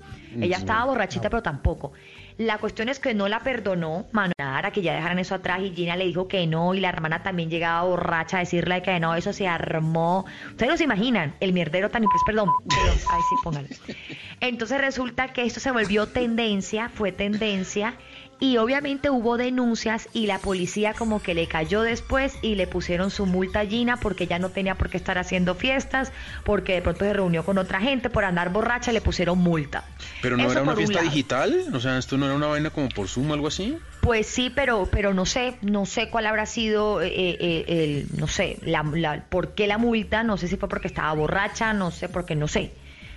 Ella 0.41 0.57
estaba 0.57 0.85
borrachita, 0.85 1.31
pero 1.31 1.43
tampoco. 1.43 1.93
La 2.36 2.59
cuestión 2.59 2.89
es 2.89 2.98
que 2.98 3.15
no 3.15 3.28
la 3.28 3.40
perdonó 3.40 4.06
Manuela, 4.11 4.70
que 4.73 4.82
ya 4.82 4.94
dejaran 4.94 5.20
eso 5.20 5.36
atrás 5.36 5.61
y 5.62 5.70
Gina 5.70 5.94
le 5.94 6.05
dijo 6.06 6.27
que 6.27 6.47
no 6.48 6.74
y 6.74 6.81
la 6.81 6.89
hermana 6.89 7.23
también 7.23 7.48
llegaba 7.48 7.85
borracha 7.85 8.39
a 8.39 8.40
decirle 8.40 8.82
que 8.82 8.98
no, 8.98 9.15
eso 9.15 9.32
se 9.32 9.47
armó. 9.47 10.24
Ustedes 10.51 10.70
no 10.70 10.77
se 10.77 10.85
imaginan, 10.85 11.35
el 11.39 11.52
mierdero 11.52 11.90
tan 11.90 12.02
pues 12.02 12.23
perdón, 12.27 12.51
perdón, 12.69 12.98
ay 13.11 13.66
sí. 13.86 14.16
Entonces 14.40 14.81
resulta 14.81 15.28
que 15.28 15.44
esto 15.44 15.61
se 15.61 15.70
volvió 15.70 16.06
tendencia, 16.09 16.89
fue 16.89 17.12
tendencia 17.12 17.94
y 18.40 18.56
obviamente 18.59 19.11
hubo 19.11 19.36
denuncias 19.36 20.09
y 20.12 20.27
la 20.27 20.39
policía 20.39 20.94
como 20.94 21.23
que 21.23 21.35
le 21.35 21.47
cayó 21.48 21.82
después 21.82 22.35
y 22.43 22.55
le 22.56 22.66
pusieron 22.66 23.11
su 23.11 23.27
multa 23.27 23.61
a 23.61 23.66
Gina 23.66 23.98
porque 23.98 24.27
ya 24.27 24.39
no 24.39 24.51
tenía 24.51 24.74
por 24.77 24.90
qué 24.90 24.97
estar 24.97 25.19
haciendo 25.19 25.55
fiestas, 25.55 26.12
porque 26.44 26.74
de 26.74 26.82
pronto 26.82 27.05
se 27.05 27.12
reunió 27.12 27.44
con 27.44 27.59
otra 27.59 27.81
gente 27.81 28.11
por 28.11 28.24
andar 28.24 28.51
borracha, 28.52 28.93
le 28.93 29.01
pusieron 29.01 29.39
multa. 29.39 29.85
Pero 30.23 30.36
no 30.36 30.44
Eso 30.44 30.52
era 30.52 30.62
una 30.62 30.73
un 30.73 30.78
fiesta 30.78 31.01
digital, 31.02 31.65
o 31.73 31.81
sea, 31.81 31.98
esto 31.98 32.16
no 32.16 32.27
era 32.27 32.35
una 32.35 32.47
vaina 32.47 32.70
como 32.70 32.89
por 32.89 33.09
Zoom 33.09 33.31
o 33.31 33.35
algo 33.35 33.47
así. 33.48 33.77
Pues 34.01 34.27
sí, 34.27 34.51
pero, 34.55 34.89
pero 34.90 35.15
no 35.15 35.24
sé, 35.24 35.56
no 35.62 35.86
sé 35.86 36.11
cuál 36.11 36.27
habrá 36.27 36.44
sido 36.47 37.01
eh, 37.01 37.09
eh, 37.15 37.65
el, 37.69 38.19
no 38.19 38.27
sé, 38.27 38.59
la, 38.62 38.82
la- 38.94 39.24
por 39.31 39.55
qué 39.55 39.66
la 39.66 39.78
multa, 39.78 40.23
no 40.23 40.36
sé 40.36 40.48
si 40.48 40.56
fue 40.56 40.69
porque 40.69 40.89
estaba 40.89 41.12
borracha, 41.15 41.73
no 41.73 41.90
sé, 41.90 42.09
porque 42.09 42.35
no 42.35 42.47
sé. 42.48 42.73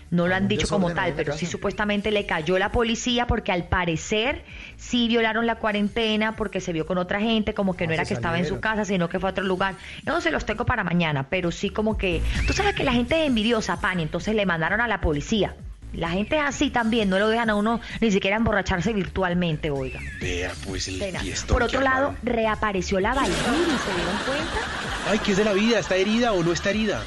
No 0.09 0.27
lo 0.27 0.35
han 0.35 0.47
dicho 0.47 0.67
como 0.67 0.93
tal, 0.93 1.13
pero 1.15 1.33
sí 1.33 1.45
supuestamente 1.45 2.11
le 2.11 2.25
cayó 2.25 2.57
la 2.57 2.71
policía 2.71 3.27
porque 3.27 3.51
al 3.51 3.65
parecer 3.65 4.45
sí 4.77 5.07
violaron 5.07 5.45
la 5.45 5.55
cuarentena 5.55 6.35
porque 6.35 6.61
se 6.61 6.71
vio 6.71 6.85
con 6.85 6.97
otra 6.97 7.19
gente, 7.19 7.53
como 7.53 7.75
que 7.75 7.87
no 7.87 7.91
Ah, 7.91 7.95
era 7.95 8.05
se 8.05 8.09
que 8.09 8.13
estaba 8.13 8.37
en 8.39 8.45
su 8.45 8.59
casa, 8.59 8.85
sino 8.85 9.09
que 9.09 9.19
fue 9.19 9.29
a 9.29 9.31
otro 9.31 9.43
lugar. 9.43 9.75
No 10.05 10.21
se 10.21 10.31
los 10.31 10.45
tengo 10.45 10.65
para 10.65 10.83
mañana, 10.83 11.27
pero 11.29 11.51
sí 11.51 11.69
como 11.69 11.97
que, 11.97 12.21
tú 12.45 12.53
sabes 12.53 12.73
que 12.73 12.83
la 12.83 12.93
gente 12.93 13.21
es 13.21 13.27
envidiosa, 13.27 13.81
Pani, 13.81 14.03
entonces 14.03 14.33
le 14.35 14.45
mandaron 14.45 14.79
a 14.79 14.87
la 14.87 15.01
policía. 15.01 15.55
La 15.93 16.09
gente 16.09 16.37
es 16.37 16.43
así 16.43 16.69
también, 16.69 17.09
no 17.09 17.17
lo 17.17 17.29
dejan 17.29 17.49
a 17.49 17.55
uno 17.55 17.79
ni 18.01 18.11
siquiera 18.11 18.37
emborracharse 18.37 18.93
virtualmente, 18.93 19.71
oiga. 19.71 19.99
Vea, 20.21 20.51
pues 20.65 20.87
el 20.87 21.01
Por 21.47 21.63
otro 21.63 21.81
lado, 21.81 22.15
reapareció 22.23 22.99
la 22.99 23.13
Valkyrie, 23.13 23.43
¿se 23.43 23.93
dieron 23.95 24.17
cuenta? 24.25 25.09
Ay, 25.09 25.19
¿qué 25.19 25.31
es 25.31 25.37
de 25.37 25.45
la 25.45 25.53
vida? 25.53 25.79
¿Está 25.79 25.95
herida 25.95 26.33
o 26.33 26.43
no 26.43 26.51
está 26.51 26.69
herida? 26.69 27.01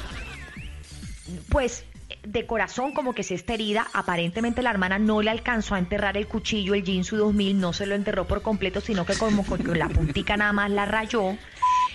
Pues 1.49 1.85
de 2.23 2.45
corazón 2.45 2.91
como 2.93 3.13
que 3.13 3.23
se 3.23 3.33
está 3.33 3.53
herida, 3.55 3.87
aparentemente 3.93 4.61
la 4.61 4.69
hermana 4.69 4.99
no 4.99 5.21
le 5.21 5.31
alcanzó 5.31 5.75
a 5.75 5.79
enterrar 5.79 6.17
el 6.17 6.27
cuchillo, 6.27 6.73
el 6.73 6.83
Jinsu 6.83 7.17
2000 7.17 7.59
no 7.59 7.73
se 7.73 7.85
lo 7.87 7.95
enterró 7.95 8.25
por 8.27 8.41
completo, 8.41 8.79
sino 8.81 9.05
que 9.05 9.15
como 9.15 9.43
con 9.43 9.77
la 9.77 9.89
puntica 9.89 10.37
nada 10.37 10.53
más 10.53 10.69
la 10.69 10.85
rayó 10.85 11.35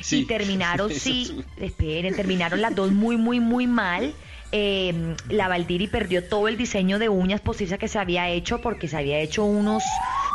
Sí. 0.03 0.21
y 0.21 0.25
terminaron, 0.27 0.91
sí, 0.93 1.43
esperen, 1.57 2.15
terminaron 2.15 2.61
las 2.61 2.75
dos 2.75 2.93
muy, 2.93 3.17
muy, 3.17 3.41
muy 3.41 3.67
mal. 3.67 4.15
Eh, 4.53 5.17
la 5.29 5.49
Valdiri 5.49 5.89
perdió 5.89 6.23
todo 6.29 6.49
el 6.49 6.57
diseño 6.57 6.99
de 6.99 7.09
uñas 7.09 7.41
postizas 7.41 7.79
que 7.79 7.89
se 7.89 7.99
había 7.99 8.29
hecho 8.29 8.61
porque 8.61 8.89
se 8.89 8.97
había 8.97 9.19
hecho 9.19 9.45
unos 9.45 9.83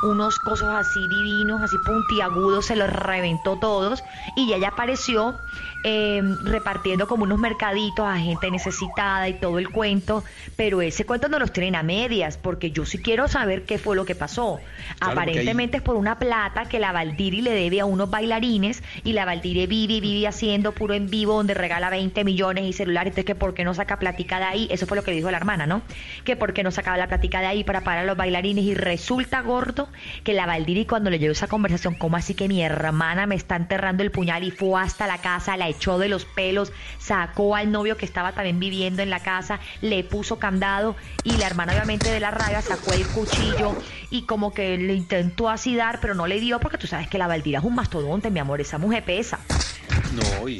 unos 0.03 0.39
cosos 0.39 0.67
así 0.67 0.99
divinos, 1.07 1.61
así 1.61 1.77
puntiagudos, 1.85 2.65
se 2.65 2.75
los 2.75 2.89
reventó 2.89 3.57
todos 3.59 4.03
y 4.35 4.51
ella 4.51 4.69
apareció 4.69 5.37
eh, 5.83 6.21
repartiendo 6.43 7.07
como 7.07 7.23
unos 7.23 7.39
mercaditos 7.39 8.05
a 8.05 8.17
gente 8.17 8.51
necesitada 8.51 9.27
y 9.29 9.33
todo 9.33 9.57
el 9.57 9.69
cuento, 9.69 10.23
pero 10.55 10.81
ese 10.81 11.05
cuento 11.05 11.27
no 11.27 11.39
los 11.39 11.51
tienen 11.51 11.75
a 11.75 11.83
medias 11.83 12.37
porque 12.37 12.71
yo 12.71 12.85
sí 12.85 12.99
quiero 12.99 13.27
saber 13.27 13.63
qué 13.63 13.77
fue 13.77 13.95
lo 13.95 14.05
que 14.05 14.15
pasó. 14.15 14.59
Aparentemente 14.99 15.77
es 15.77 15.83
por 15.83 15.95
una 15.95 16.19
plata 16.19 16.65
que 16.65 16.79
la 16.79 16.91
Valdiri 16.91 17.41
le 17.41 17.51
debe 17.51 17.79
a 17.79 17.85
unos 17.85 18.09
bailarines 18.09 18.83
y 19.03 19.13
la 19.13 19.25
Valdiri 19.25 19.65
vive 19.65 19.93
y 19.93 20.01
vive 20.01 20.27
haciendo 20.27 20.71
puro 20.71 20.93
en 20.93 21.09
vivo 21.09 21.33
donde 21.33 21.53
regala 21.53 21.89
20 21.89 22.23
millones 22.23 22.65
y 22.65 22.73
celulares, 22.73 23.11
entonces 23.11 23.25
que 23.25 23.35
por 23.35 23.53
qué 23.53 23.63
no 23.63 23.73
saca 23.73 23.97
platica 23.97 24.37
de 24.37 24.45
ahí, 24.45 24.67
eso 24.69 24.85
fue 24.85 24.97
lo 24.97 25.03
que 25.03 25.11
dijo 25.11 25.31
la 25.31 25.37
hermana, 25.37 25.65
¿no? 25.65 25.81
Que 26.23 26.35
por 26.35 26.53
qué 26.53 26.63
no 26.63 26.71
sacaba 26.71 26.97
la 26.97 27.07
platica 27.07 27.41
de 27.41 27.47
ahí 27.47 27.63
para 27.63 27.81
pagar 27.81 28.03
a 28.03 28.05
los 28.05 28.17
bailarines 28.17 28.63
y 28.65 28.75
resulta 28.75 29.41
gordo 29.41 29.89
que 30.23 30.33
la 30.33 30.45
Valdiri 30.45 30.85
cuando 30.85 31.09
le 31.09 31.17
llegó 31.17 31.31
esa 31.31 31.47
conversación, 31.47 31.95
¿cómo 31.95 32.17
así 32.17 32.35
que 32.35 32.47
mi 32.47 32.61
hermana 32.61 33.25
me 33.25 33.35
está 33.35 33.55
enterrando 33.55 34.03
el 34.03 34.11
puñal 34.11 34.43
y 34.43 34.51
fue 34.51 34.79
hasta 34.79 35.07
la 35.07 35.17
casa, 35.17 35.57
la 35.57 35.70
echó 35.71 35.97
de 35.97 36.07
los 36.07 36.25
pelos, 36.25 36.71
sacó 36.99 37.55
al 37.55 37.71
novio 37.71 37.97
que 37.97 38.05
estaba 38.05 38.31
también 38.33 38.59
viviendo 38.59 39.01
en 39.01 39.09
la 39.09 39.19
casa, 39.21 39.59
le 39.81 40.03
puso 40.03 40.39
candado 40.39 40.95
y 41.23 41.37
la 41.37 41.47
hermana 41.47 41.73
obviamente 41.73 42.09
de 42.09 42.19
la 42.19 42.31
rabia 42.31 42.61
sacó 42.61 42.93
el 42.93 43.07
cuchillo 43.07 43.75
y 44.09 44.23
como 44.23 44.53
que 44.53 44.77
le 44.77 44.93
intentó 44.93 45.49
así 45.49 45.75
dar, 45.75 45.99
pero 45.99 46.13
no 46.15 46.27
le 46.27 46.39
dio 46.39 46.59
porque 46.59 46.77
tú 46.77 46.87
sabes 46.87 47.07
que 47.07 47.17
la 47.17 47.27
Valdiri 47.27 47.55
es 47.57 47.63
un 47.63 47.75
mastodonte, 47.75 48.29
mi 48.31 48.39
amor, 48.39 48.61
esa 48.61 48.77
mujer 48.77 49.03
pesa. 49.03 49.39
No, 50.13 50.47
y, 50.49 50.53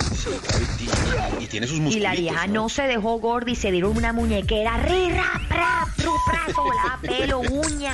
y- 0.80 0.84
y- 0.84 1.44
y 1.44 1.48
tiene 1.48 1.68
sus 1.68 1.78
Y 1.78 1.82
musculitos. 1.82 2.14
la 2.16 2.20
vieja 2.20 2.48
no 2.48 2.70
se 2.70 2.84
dejó 2.84 3.20
gorda 3.20 3.52
y 3.52 3.56
se 3.56 3.70
dieron 3.72 3.98
una 3.98 4.14
muñequera, 4.14 4.78
ri, 4.78 5.10
ra, 5.12 5.42
pra, 5.50 5.86
tru, 5.98 6.14
pra, 6.26 6.54
volaba 6.56 7.00
pelo, 7.02 7.40
uña. 7.42 7.92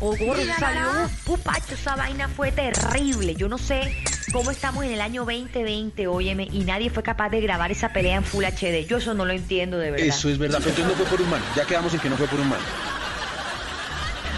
O 0.00 0.16
gordo 0.16 0.42
salió, 0.58 1.08
pupacho, 1.24 1.74
esa 1.74 1.96
vaina 1.96 2.28
fue 2.28 2.52
terrible. 2.52 3.34
Yo 3.34 3.48
no 3.48 3.58
sé 3.58 3.96
cómo 4.32 4.50
estamos 4.50 4.84
en 4.84 4.92
el 4.92 5.00
año 5.00 5.24
2020, 5.24 6.06
óyeme, 6.08 6.48
y 6.50 6.64
nadie 6.64 6.90
fue 6.90 7.02
capaz 7.02 7.30
de 7.30 7.40
grabar 7.40 7.70
esa 7.70 7.90
pelea 7.90 8.16
en 8.16 8.24
Full 8.24 8.44
HD. 8.44 8.86
Yo 8.86 8.98
eso 8.98 9.14
no 9.14 9.24
lo 9.24 9.32
entiendo 9.32 9.78
de 9.78 9.90
verdad. 9.92 10.06
Eso 10.06 10.28
es 10.28 10.38
verdad, 10.38 10.58
pero 10.58 10.70
entonces 10.70 10.96
no 10.98 11.04
fue 11.04 11.16
por 11.16 11.22
un 11.22 11.30
man. 11.30 11.42
Ya 11.56 11.64
quedamos 11.64 11.94
en 11.94 12.00
que 12.00 12.10
no 12.10 12.16
fue 12.16 12.26
por 12.26 12.40
un 12.40 12.48
man. 12.48 12.60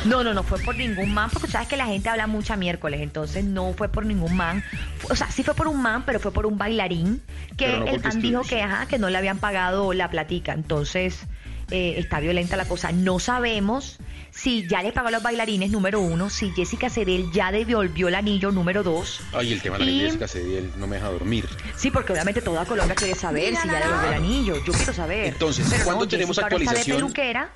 No, 0.06 0.22
no, 0.22 0.34
no 0.34 0.44
fue 0.44 0.60
por 0.60 0.76
ningún 0.76 1.12
man, 1.12 1.30
porque 1.32 1.48
sabes 1.48 1.66
que 1.66 1.76
la 1.76 1.86
gente 1.86 2.08
habla 2.08 2.28
mucha 2.28 2.56
miércoles, 2.56 3.00
entonces 3.00 3.44
no 3.44 3.72
fue 3.72 3.88
por 3.88 4.06
ningún 4.06 4.36
man. 4.36 4.62
O 5.10 5.16
sea, 5.16 5.30
sí 5.32 5.42
fue 5.42 5.54
por 5.54 5.66
un 5.66 5.82
man, 5.82 6.04
pero 6.06 6.20
fue 6.20 6.32
por 6.32 6.46
un 6.46 6.58
bailarín 6.58 7.20
que 7.56 7.76
no 7.76 7.86
el 7.86 8.00
man 8.00 8.20
dijo 8.20 8.42
que, 8.42 8.62
ajá, 8.62 8.86
que 8.86 8.98
no 8.98 9.10
le 9.10 9.18
habían 9.18 9.38
pagado 9.38 9.92
la 9.94 10.08
platica. 10.08 10.52
Entonces, 10.52 11.22
eh, 11.70 11.94
está 11.98 12.20
violenta 12.20 12.56
la 12.56 12.64
cosa. 12.66 12.92
No 12.92 13.18
sabemos 13.18 13.98
si 14.30 14.66
ya 14.68 14.82
le 14.82 14.92
pagó 14.92 15.08
a 15.08 15.10
los 15.10 15.22
bailarines, 15.22 15.70
número 15.70 16.00
uno, 16.00 16.28
si 16.30 16.50
Jessica 16.52 16.90
Cedel 16.90 17.30
ya 17.32 17.50
devolvió 17.50 18.08
el 18.08 18.14
anillo, 18.14 18.50
número 18.52 18.82
dos. 18.82 19.20
Ay, 19.32 19.52
el 19.52 19.62
tema 19.62 19.78
de 19.78 19.86
la 19.86 19.90
Y- 19.90 20.00
Jessica 20.00 20.28
Cediel 20.28 20.70
no 20.76 20.86
me 20.86 20.96
deja 20.96 21.08
dormir. 21.08 21.48
Sí, 21.76 21.90
porque 21.90 22.12
obviamente 22.12 22.42
toda 22.42 22.64
Colombia 22.66 22.94
quiere 22.94 23.14
saber 23.14 23.56
si 23.56 23.66
ya 23.68 23.80
devolvió 23.80 24.08
el 24.08 24.14
anillo. 24.14 24.64
Yo 24.64 24.72
quiero 24.72 24.92
saber. 24.92 25.26
Entonces, 25.26 25.66
Pero 25.70 25.84
¿cuándo 25.84 26.04
no, 26.04 26.08
tenemos 26.08 26.36
Jessica 26.36 26.46
ahora 26.46 26.56
está 26.56 26.72
de 26.72 26.78
actualización? 26.80 26.96
peluquera. 27.12 27.50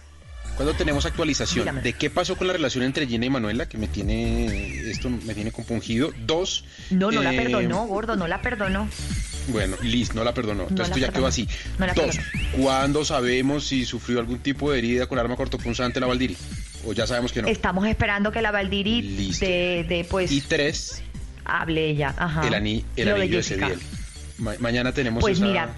Cuando 0.61 0.75
tenemos 0.75 1.07
actualización 1.07 1.65
Dígame. 1.65 1.81
de 1.81 1.95
qué 1.95 2.11
pasó 2.11 2.37
con 2.37 2.47
la 2.47 2.53
relación 2.53 2.85
entre 2.85 3.07
Gina 3.07 3.25
y 3.25 3.31
Manuela, 3.31 3.67
que 3.67 3.79
me 3.79 3.89
tiene 3.89 4.91
esto 4.91 5.09
me 5.09 5.33
tiene 5.33 5.53
compungido. 5.53 6.13
Dos. 6.27 6.65
No, 6.91 7.11
no 7.11 7.23
la 7.23 7.33
eh, 7.33 7.37
perdonó, 7.39 7.87
gordo, 7.87 8.15
no 8.15 8.29
la 8.29 8.43
perdonó. 8.43 8.87
Bueno, 9.49 9.79
Liz, 9.81 10.15
no 10.15 10.23
la 10.23 10.35
perdonó. 10.35 10.65
Entonces 10.69 10.89
esto 10.89 10.99
ya 10.99 11.11
quedó 11.15 11.27
así. 11.27 11.49
No 11.79 11.87
Dos. 11.95 12.19
¿Cuándo 12.61 13.07
sabemos 13.07 13.65
si 13.69 13.87
sufrió 13.87 14.21
algún 14.21 14.41
tipo 14.41 14.71
de 14.71 14.81
herida 14.81 15.07
con 15.07 15.19
arma 15.19 15.35
cortopunzante 15.35 15.99
la 15.99 16.07
Valdiri? 16.09 16.37
O 16.85 16.93
ya 16.93 17.07
sabemos 17.07 17.33
que 17.33 17.41
no. 17.41 17.49
Estamos 17.49 17.87
esperando 17.87 18.31
que 18.31 18.43
la 18.43 18.51
Valdiri 18.51 19.31
de, 19.41 19.87
de, 19.89 20.07
pues 20.11 20.31
Y 20.31 20.43
tres, 20.43 21.03
hable 21.47 21.89
ella. 21.89 22.15
Ajá. 22.19 22.47
el, 22.47 22.53
ani- 22.53 22.85
el 22.97 23.09
anillo 23.09 23.39
de 23.39 23.43
Jessica. 23.43 23.69
Cediel. 23.69 23.81
Ma- 24.37 24.57
mañana 24.59 24.93
tenemos 24.93 25.23
Pues 25.23 25.39
esa- 25.39 25.47
mira, 25.47 25.75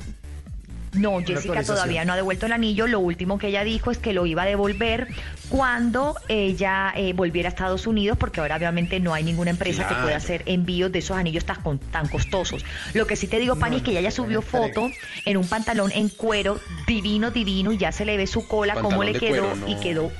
no, 0.93 1.21
Jessica 1.21 1.63
todavía 1.63 2.05
no 2.05 2.13
ha 2.13 2.17
devuelto 2.17 2.47
el 2.47 2.53
anillo. 2.53 2.87
Lo 2.87 3.01
último 3.01 3.39
que 3.39 3.49
ella 3.49 3.65
dijo 3.65 3.91
es 3.91 3.99
que 3.99 4.13
lo 4.13 4.27
iba 4.27 4.43
a 4.43 4.47
devolver 4.47 5.09
cuando 5.49 6.17
ella 6.29 6.93
eh, 6.97 7.13
volviera 7.15 7.49
a 7.49 7.51
Estados 7.51 7.87
Unidos, 7.87 8.19
porque 8.19 8.41
ahora 8.41 8.57
obviamente 8.57 9.01
no 9.01 9.15
hay 9.15 9.25
ninguna 9.25 9.51
empresa 9.51 9.89
que 9.89 9.95
pueda 9.95 10.17
hacer 10.17 10.43
envíos 10.47 10.93
de 10.93 10.99
esos 10.99 11.17
anillos 11.17 11.45
tan, 11.45 11.79
tan 11.91 12.09
costosos. 12.09 12.65
Lo 12.93 13.07
que 13.07 13.17
sí 13.17 13.27
te 13.27 13.39
digo, 13.39 13.57
Pani, 13.57 13.77
es 13.77 13.83
que 13.83 13.93
ella 13.93 14.03
ya 14.03 14.11
subió 14.11 14.43
foto 14.43 14.91
en 15.25 15.37
un 15.37 15.47
pantalón 15.47 15.91
en 15.93 16.09
cuero 16.11 16.61
divino, 16.87 17.31
divino, 17.31 17.73
y 17.73 17.79
ya 17.79 17.93
se 17.93 18.05
le 18.05 18.17
ve 18.17 18.27
su 18.27 18.47
cola, 18.47 18.75
cómo 18.75 18.89
Pantalón 18.89 19.07
le 19.07 19.13
de 19.13 19.19
quedó 19.19 19.51
cuero, 19.51 19.69
y 19.69 19.81
quedó 19.81 20.13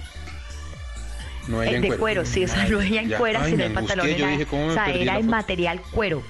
No 1.49 1.63
Eh, 1.63 1.69
ella 1.69 1.77
en 1.77 1.83
de 1.83 1.89
cuero. 1.89 2.01
cuero, 2.01 2.25
sí, 2.25 2.45
o 2.45 2.49
sea, 2.49 2.69
no 2.69 2.81
ella 2.81 3.03
en 3.03 3.13
Ay, 3.15 3.51
sino 3.51 3.65
el 3.65 3.73
pantalón 3.73 4.07
angustié, 4.07 4.19
yo 4.19 4.25
era, 4.25 4.33
dije, 4.33 4.47
¿cómo 4.47 4.67
me 4.67 4.71
o 4.71 4.75
sea, 4.75 4.91
era 4.91 5.19
en 5.19 5.27
material 5.27 5.81
cuero. 5.93 6.23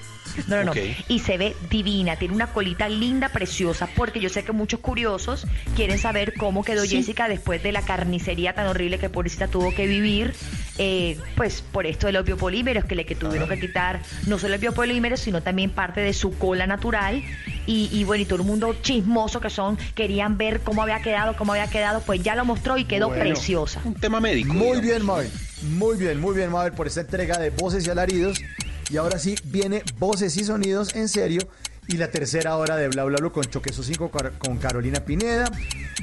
No, 0.47 0.57
no, 0.57 0.63
no. 0.63 0.73
Y 1.07 1.19
se 1.19 1.37
ve 1.37 1.55
divina, 1.69 2.15
tiene 2.15 2.33
una 2.33 2.47
colita 2.47 2.89
linda, 2.89 3.29
preciosa, 3.29 3.87
porque 3.95 4.19
yo 4.19 4.29
sé 4.29 4.43
que 4.43 4.51
muchos 4.51 4.79
curiosos 4.79 5.45
quieren 5.75 5.99
saber 5.99 6.33
cómo 6.35 6.63
quedó 6.63 6.83
Sí. 6.83 6.97
Jessica 6.97 7.27
después 7.27 7.61
de 7.61 7.71
la 7.71 7.81
carnicería 7.83 8.53
tan 8.53 8.67
horrible 8.67 8.97
que 8.97 9.09
pobrecita 9.09 9.47
tuvo 9.47 9.73
que 9.75 9.85
vivir, 9.85 10.33
eh, 10.77 11.17
pues 11.35 11.61
por 11.61 11.85
esto 11.85 12.07
de 12.07 12.13
los 12.13 12.25
biopolímeros, 12.25 12.85
que 12.85 12.95
le 12.95 13.05
que 13.05 13.15
tuvieron 13.15 13.47
que 13.47 13.59
quitar 13.59 14.01
no 14.25 14.39
solo 14.39 14.55
el 14.55 14.59
biopolímero, 14.59 15.17
sino 15.17 15.43
también 15.43 15.69
parte 15.69 16.01
de 16.01 16.13
su 16.13 16.37
cola 16.37 16.65
natural. 16.67 17.21
Y, 17.65 17.89
y 17.91 18.03
bueno, 18.03 18.23
y 18.23 18.25
todo 18.25 18.39
el 18.39 18.45
mundo 18.45 18.75
chismoso 18.81 19.39
que 19.39 19.49
son, 19.49 19.77
querían 19.95 20.37
ver 20.37 20.61
cómo 20.61 20.81
había 20.81 21.01
quedado, 21.01 21.35
cómo 21.37 21.53
había 21.53 21.67
quedado, 21.67 22.01
pues 22.01 22.21
ya 22.21 22.35
lo 22.35 22.43
mostró 22.45 22.77
y 22.77 22.85
quedó 22.85 23.07
Bueno. 23.09 23.23
preciosa. 23.23 23.81
Un 23.85 23.93
tema 23.95 24.19
médico. 24.19 24.53
Muy 24.53 24.81
bien, 24.81 25.05
May. 25.05 25.29
Muy 25.63 25.97
bien, 25.97 26.19
muy 26.19 26.35
bien, 26.35 26.51
Mabel, 26.51 26.73
por 26.73 26.87
esta 26.87 27.01
entrega 27.01 27.37
de 27.39 27.49
voces 27.49 27.87
y 27.87 27.89
alaridos. 27.89 28.41
Y 28.89 28.97
ahora 28.97 29.17
sí, 29.17 29.35
viene 29.45 29.81
voces 29.97 30.35
y 30.37 30.43
sonidos 30.43 30.93
en 30.95 31.07
serio. 31.07 31.41
Y 31.87 31.97
la 31.97 32.09
tercera 32.09 32.55
hora 32.55 32.75
de 32.77 32.87
Bla 32.89 33.03
Bla 33.05 33.17
Bla 33.19 33.29
con 33.29 33.43
Choqueso 33.43 33.83
5 33.83 34.11
con 34.39 34.57
Carolina 34.57 35.01
Pineda. 35.05 35.49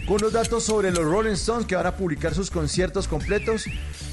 Con 0.06 0.20
los 0.20 0.32
datos 0.32 0.64
sobre 0.64 0.90
los 0.90 1.04
Rolling 1.04 1.32
Stones 1.32 1.66
que 1.66 1.76
van 1.76 1.86
a 1.86 1.96
publicar 1.96 2.34
sus 2.34 2.50
conciertos 2.50 3.06
completos. 3.08 3.64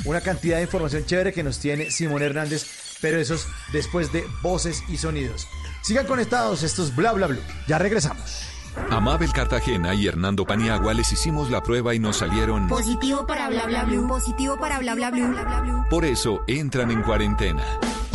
Una 0.05 0.21
cantidad 0.21 0.57
de 0.57 0.63
información 0.63 1.05
chévere 1.05 1.33
que 1.33 1.43
nos 1.43 1.59
tiene 1.59 1.91
Simón 1.91 2.21
Hernández. 2.21 2.65
Pero 3.01 3.19
eso 3.19 3.35
es 3.35 3.45
después 3.73 4.11
de 4.11 4.23
voces 4.41 4.81
y 4.89 4.97
sonidos. 4.97 5.47
Sigan 5.87 6.05
conectados, 6.05 6.63
esto 6.63 6.83
es 6.83 6.93
Bla 6.93 7.13
Bla 7.13 7.27
Bla. 7.27 7.39
Ya 7.65 7.77
regresamos. 7.77 8.41
A 8.89 8.99
Mabel 8.99 9.31
Cartagena 9.31 9.93
y 9.93 10.05
Hernando 10.05 10.43
Paniagua 10.43 10.93
les 10.93 11.13
hicimos 11.13 11.49
la 11.49 11.63
prueba 11.63 11.95
y 11.95 11.99
nos 11.99 12.17
salieron. 12.17 12.67
Positivo 12.67 13.25
para 13.25 13.47
bla 13.47 13.67
bla 13.67 13.85
blue. 13.85 14.05
Positivo 14.05 14.59
para 14.59 14.79
bla 14.79 14.95
bla. 14.95 15.11
Bla, 15.11 15.29
bla. 15.29 15.87
Por 15.89 16.03
eso 16.03 16.43
entran 16.45 16.91
en 16.91 17.03
cuarentena. 17.03 17.63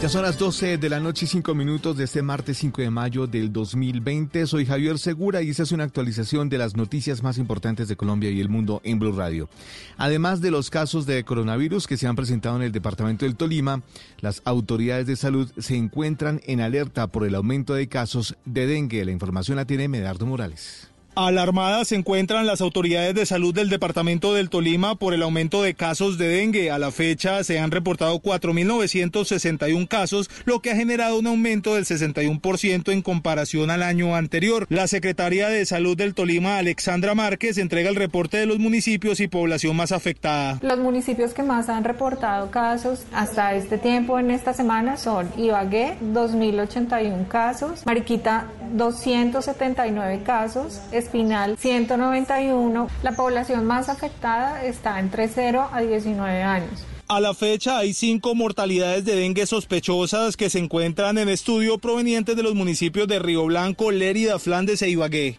Ya 0.00 0.10
son 0.10 0.24
las 0.24 0.38
12 0.38 0.76
de 0.76 0.90
la 0.90 1.00
noche 1.00 1.24
y 1.24 1.28
5 1.28 1.54
minutos 1.54 1.96
de 1.96 2.04
este 2.04 2.20
martes 2.20 2.58
5 2.58 2.82
de 2.82 2.90
mayo 2.90 3.26
del 3.26 3.50
2020. 3.50 4.46
Soy 4.46 4.66
Javier 4.66 4.98
Segura 4.98 5.40
y 5.40 5.48
esta 5.48 5.62
es 5.62 5.72
una 5.72 5.84
actualización 5.84 6.50
de 6.50 6.58
las 6.58 6.76
noticias 6.76 7.22
más 7.22 7.38
importantes 7.38 7.88
de 7.88 7.96
Colombia 7.96 8.28
y 8.30 8.42
el 8.42 8.50
mundo 8.50 8.82
en 8.84 8.98
Blue 8.98 9.16
Radio. 9.16 9.48
Además 9.96 10.42
de 10.42 10.50
los 10.50 10.68
casos 10.68 11.06
de 11.06 11.24
coronavirus 11.24 11.86
que 11.86 11.96
se 11.96 12.06
han 12.06 12.14
presentado 12.14 12.56
en 12.56 12.62
el 12.62 12.72
departamento 12.72 13.24
del 13.24 13.36
Tolima, 13.36 13.82
las 14.20 14.42
autoridades 14.44 15.06
de 15.06 15.16
salud 15.16 15.50
se 15.56 15.76
encuentran 15.76 16.42
en 16.44 16.60
alerta 16.60 17.06
por 17.06 17.26
el 17.26 17.34
aumento 17.34 17.72
de 17.72 17.88
casos 17.88 18.36
de 18.44 18.66
dengue. 18.66 19.02
La 19.06 19.12
información 19.12 19.56
la 19.56 19.64
tiene 19.64 19.88
Medardo 19.88 20.26
Morales. 20.26 20.90
Alarmadas 21.18 21.88
se 21.88 21.94
encuentran 21.94 22.46
las 22.46 22.60
autoridades 22.60 23.14
de 23.14 23.24
salud 23.24 23.54
del 23.54 23.70
departamento 23.70 24.34
del 24.34 24.50
Tolima 24.50 24.96
por 24.96 25.14
el 25.14 25.22
aumento 25.22 25.62
de 25.62 25.72
casos 25.72 26.18
de 26.18 26.28
dengue. 26.28 26.70
A 26.70 26.78
la 26.78 26.90
fecha 26.90 27.42
se 27.42 27.58
han 27.58 27.70
reportado 27.70 28.20
4.961 28.20 29.88
casos, 29.88 30.28
lo 30.44 30.60
que 30.60 30.72
ha 30.72 30.76
generado 30.76 31.18
un 31.18 31.26
aumento 31.26 31.74
del 31.74 31.86
61% 31.86 32.92
en 32.92 33.00
comparación 33.00 33.70
al 33.70 33.82
año 33.82 34.14
anterior. 34.14 34.66
La 34.68 34.88
secretaria 34.88 35.48
de 35.48 35.64
salud 35.64 35.96
del 35.96 36.12
Tolima, 36.12 36.58
Alexandra 36.58 37.14
Márquez, 37.14 37.56
entrega 37.56 37.88
el 37.88 37.96
reporte 37.96 38.36
de 38.36 38.44
los 38.44 38.58
municipios 38.58 39.18
y 39.20 39.26
población 39.26 39.74
más 39.74 39.92
afectada. 39.92 40.58
Los 40.60 40.78
municipios 40.78 41.32
que 41.32 41.42
más 41.42 41.70
han 41.70 41.84
reportado 41.84 42.50
casos 42.50 43.06
hasta 43.14 43.54
este 43.54 43.78
tiempo 43.78 44.18
en 44.18 44.30
esta 44.30 44.52
semana 44.52 44.98
son 44.98 45.30
Ibagué, 45.38 45.96
2.081 46.12 47.26
casos, 47.26 47.86
Mariquita, 47.86 48.48
279 48.74 50.22
casos, 50.22 50.82
Espinal 51.06 51.56
191. 51.56 52.88
La 53.02 53.12
población 53.12 53.64
más 53.64 53.88
afectada 53.88 54.64
está 54.64 54.98
entre 54.98 55.28
0 55.28 55.68
a 55.72 55.80
19 55.80 56.42
años. 56.42 56.84
A 57.08 57.20
la 57.20 57.34
fecha 57.34 57.78
hay 57.78 57.94
cinco 57.94 58.34
mortalidades 58.34 59.04
de 59.04 59.14
dengue 59.14 59.46
sospechosas 59.46 60.36
que 60.36 60.50
se 60.50 60.58
encuentran 60.58 61.18
en 61.18 61.28
estudio 61.28 61.78
provenientes 61.78 62.34
de 62.34 62.42
los 62.42 62.56
municipios 62.56 63.06
de 63.06 63.20
Río 63.20 63.44
Blanco, 63.44 63.92
Lérida, 63.92 64.40
Flandes 64.40 64.82
e 64.82 64.90
Ibagué. 64.90 65.38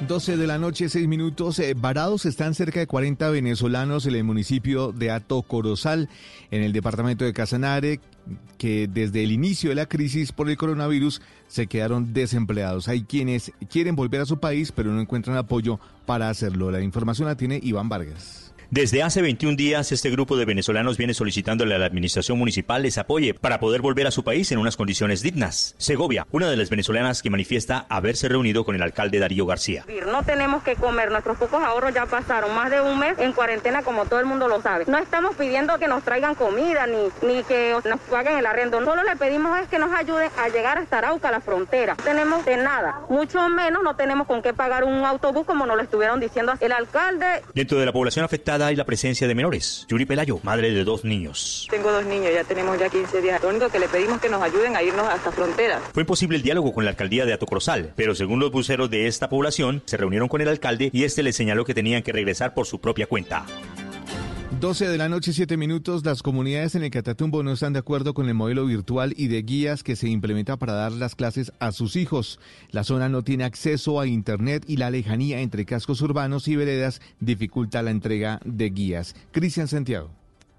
12 0.00 0.36
de 0.36 0.46
la 0.46 0.58
noche, 0.58 0.88
6 0.88 1.08
minutos. 1.08 1.58
Eh, 1.58 1.74
varados 1.74 2.26
están 2.26 2.54
cerca 2.54 2.80
de 2.80 2.86
40 2.86 3.30
venezolanos 3.30 4.06
en 4.06 4.14
el 4.14 4.24
municipio 4.24 4.92
de 4.92 5.10
Ato 5.10 5.42
Corozal, 5.42 6.08
en 6.50 6.62
el 6.62 6.72
departamento 6.72 7.24
de 7.24 7.32
Casanare, 7.32 8.00
que 8.58 8.88
desde 8.88 9.22
el 9.22 9.32
inicio 9.32 9.70
de 9.70 9.76
la 9.76 9.86
crisis 9.86 10.32
por 10.32 10.50
el 10.50 10.56
coronavirus 10.56 11.22
se 11.46 11.66
quedaron 11.66 12.12
desempleados. 12.12 12.88
Hay 12.88 13.04
quienes 13.04 13.52
quieren 13.70 13.96
volver 13.96 14.20
a 14.20 14.26
su 14.26 14.38
país, 14.38 14.72
pero 14.72 14.92
no 14.92 15.00
encuentran 15.00 15.36
apoyo 15.36 15.78
para 16.06 16.28
hacerlo. 16.28 16.70
La 16.70 16.80
información 16.80 17.28
la 17.28 17.36
tiene 17.36 17.60
Iván 17.62 17.88
Vargas. 17.88 18.43
Desde 18.74 19.04
hace 19.04 19.22
21 19.22 19.54
días, 19.54 19.92
este 19.92 20.10
grupo 20.10 20.36
de 20.36 20.46
venezolanos 20.46 20.98
viene 20.98 21.14
solicitándole 21.14 21.76
a 21.76 21.78
la 21.78 21.86
administración 21.86 22.36
municipal 22.36 22.82
les 22.82 22.98
apoye 22.98 23.32
para 23.32 23.60
poder 23.60 23.80
volver 23.80 24.08
a 24.08 24.10
su 24.10 24.24
país 24.24 24.50
en 24.50 24.58
unas 24.58 24.76
condiciones 24.76 25.22
dignas. 25.22 25.76
Segovia, 25.78 26.26
una 26.32 26.50
de 26.50 26.56
las 26.56 26.70
venezolanas 26.70 27.22
que 27.22 27.30
manifiesta 27.30 27.86
haberse 27.88 28.28
reunido 28.28 28.64
con 28.64 28.74
el 28.74 28.82
alcalde 28.82 29.20
Darío 29.20 29.46
García. 29.46 29.84
No 30.10 30.24
tenemos 30.24 30.64
que 30.64 30.74
comer, 30.74 31.12
nuestros 31.12 31.36
pocos 31.36 31.62
ahorros 31.62 31.94
ya 31.94 32.06
pasaron 32.06 32.52
más 32.52 32.68
de 32.68 32.80
un 32.80 32.98
mes 32.98 33.16
en 33.20 33.32
cuarentena, 33.32 33.84
como 33.84 34.06
todo 34.06 34.18
el 34.18 34.26
mundo 34.26 34.48
lo 34.48 34.60
sabe. 34.60 34.86
No 34.88 34.98
estamos 34.98 35.36
pidiendo 35.36 35.78
que 35.78 35.86
nos 35.86 36.02
traigan 36.02 36.34
comida 36.34 36.88
ni, 36.88 37.28
ni 37.28 37.44
que 37.44 37.76
nos 37.84 38.00
paguen 38.10 38.38
el 38.38 38.44
arrendo. 38.44 38.84
Solo 38.84 39.04
le 39.04 39.14
pedimos 39.14 39.56
es 39.60 39.68
que 39.68 39.78
nos 39.78 39.92
ayuden 39.92 40.30
a 40.36 40.48
llegar 40.48 40.78
hasta 40.78 40.98
Arauca, 40.98 41.30
la 41.30 41.40
frontera. 41.40 41.94
No 41.96 42.02
tenemos 42.02 42.44
de 42.44 42.56
nada, 42.56 43.02
mucho 43.08 43.48
menos 43.48 43.84
no 43.84 43.94
tenemos 43.94 44.26
con 44.26 44.42
qué 44.42 44.52
pagar 44.52 44.82
un 44.82 45.04
autobús 45.04 45.46
como 45.46 45.64
nos 45.64 45.76
lo 45.76 45.82
estuvieron 45.84 46.18
diciendo 46.18 46.54
el 46.58 46.72
alcalde. 46.72 47.44
Dentro 47.54 47.78
de 47.78 47.86
la 47.86 47.92
población 47.92 48.24
afectada 48.24 48.63
hay 48.66 48.76
la 48.76 48.84
presencia 48.84 49.28
de 49.28 49.34
menores. 49.34 49.86
Yuri 49.88 50.04
Pelayo, 50.04 50.40
madre 50.42 50.70
de 50.70 50.84
dos 50.84 51.04
niños. 51.04 51.66
Tengo 51.70 51.92
dos 51.92 52.04
niños, 52.04 52.30
ya 52.32 52.44
tenemos 52.44 52.78
ya 52.78 52.88
15 52.88 53.22
días. 53.22 53.42
Lo 53.42 53.48
único 53.48 53.68
que 53.68 53.78
le 53.78 53.88
pedimos 53.88 54.20
que 54.20 54.28
nos 54.28 54.42
ayuden 54.42 54.76
a 54.76 54.82
irnos 54.82 55.06
hasta 55.06 55.32
frontera. 55.32 55.80
Fue 55.92 56.02
imposible 56.02 56.36
el 56.36 56.42
diálogo 56.42 56.72
con 56.72 56.84
la 56.84 56.90
alcaldía 56.90 57.26
de 57.26 57.32
Atocorozal, 57.32 57.92
pero 57.96 58.14
según 58.14 58.40
los 58.40 58.50
buceros 58.50 58.90
de 58.90 59.06
esta 59.06 59.28
población, 59.28 59.82
se 59.84 59.96
reunieron 59.96 60.28
con 60.28 60.40
el 60.40 60.48
alcalde 60.48 60.90
y 60.92 61.04
este 61.04 61.22
les 61.22 61.36
señaló 61.36 61.64
que 61.64 61.74
tenían 61.74 62.02
que 62.02 62.12
regresar 62.12 62.54
por 62.54 62.66
su 62.66 62.80
propia 62.80 63.06
cuenta. 63.06 63.46
12 64.64 64.88
de 64.88 64.96
la 64.96 65.10
noche, 65.10 65.34
7 65.34 65.58
minutos. 65.58 66.06
Las 66.06 66.22
comunidades 66.22 66.74
en 66.74 66.84
el 66.84 66.90
Catatumbo 66.90 67.42
no 67.42 67.52
están 67.52 67.74
de 67.74 67.80
acuerdo 67.80 68.14
con 68.14 68.28
el 68.28 68.34
modelo 68.34 68.64
virtual 68.64 69.12
y 69.14 69.28
de 69.28 69.42
guías 69.42 69.82
que 69.82 69.94
se 69.94 70.08
implementa 70.08 70.56
para 70.56 70.72
dar 70.72 70.90
las 70.90 71.14
clases 71.14 71.52
a 71.58 71.70
sus 71.70 71.96
hijos. 71.96 72.40
La 72.70 72.82
zona 72.82 73.10
no 73.10 73.22
tiene 73.22 73.44
acceso 73.44 74.00
a 74.00 74.06
Internet 74.06 74.64
y 74.66 74.78
la 74.78 74.88
lejanía 74.88 75.40
entre 75.40 75.66
cascos 75.66 76.00
urbanos 76.00 76.48
y 76.48 76.56
veredas 76.56 77.02
dificulta 77.20 77.82
la 77.82 77.90
entrega 77.90 78.40
de 78.46 78.70
guías. 78.70 79.14
Cristian 79.32 79.68
Santiago. 79.68 80.08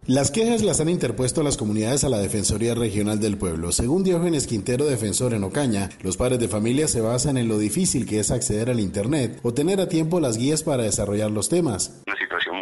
Las 0.07 0.29
quejas 0.29 0.61
las 0.61 0.79
han 0.81 0.89
interpuesto 0.89 1.41
las 1.41 1.57
comunidades 1.57 2.03
a 2.03 2.09
la 2.09 2.19
Defensoría 2.19 2.75
Regional 2.75 3.19
del 3.19 3.39
Pueblo. 3.39 3.71
Según 3.71 4.03
Diógenes 4.03 4.45
Quintero, 4.45 4.85
defensor 4.85 5.33
en 5.33 5.43
Ocaña, 5.43 5.89
los 6.03 6.15
padres 6.15 6.37
de 6.37 6.47
familia 6.47 6.87
se 6.87 7.01
basan 7.01 7.37
en 7.37 7.47
lo 7.47 7.57
difícil 7.57 8.05
que 8.05 8.19
es 8.19 8.29
acceder 8.29 8.69
al 8.69 8.79
Internet 8.79 9.39
o 9.41 9.55
tener 9.55 9.81
a 9.81 9.89
tiempo 9.89 10.19
las 10.19 10.37
guías 10.37 10.61
para 10.61 10.83
desarrollar 10.83 11.31
los 11.31 11.49
temas. 11.49 12.03
Una 12.05 12.15
situación 12.19 12.54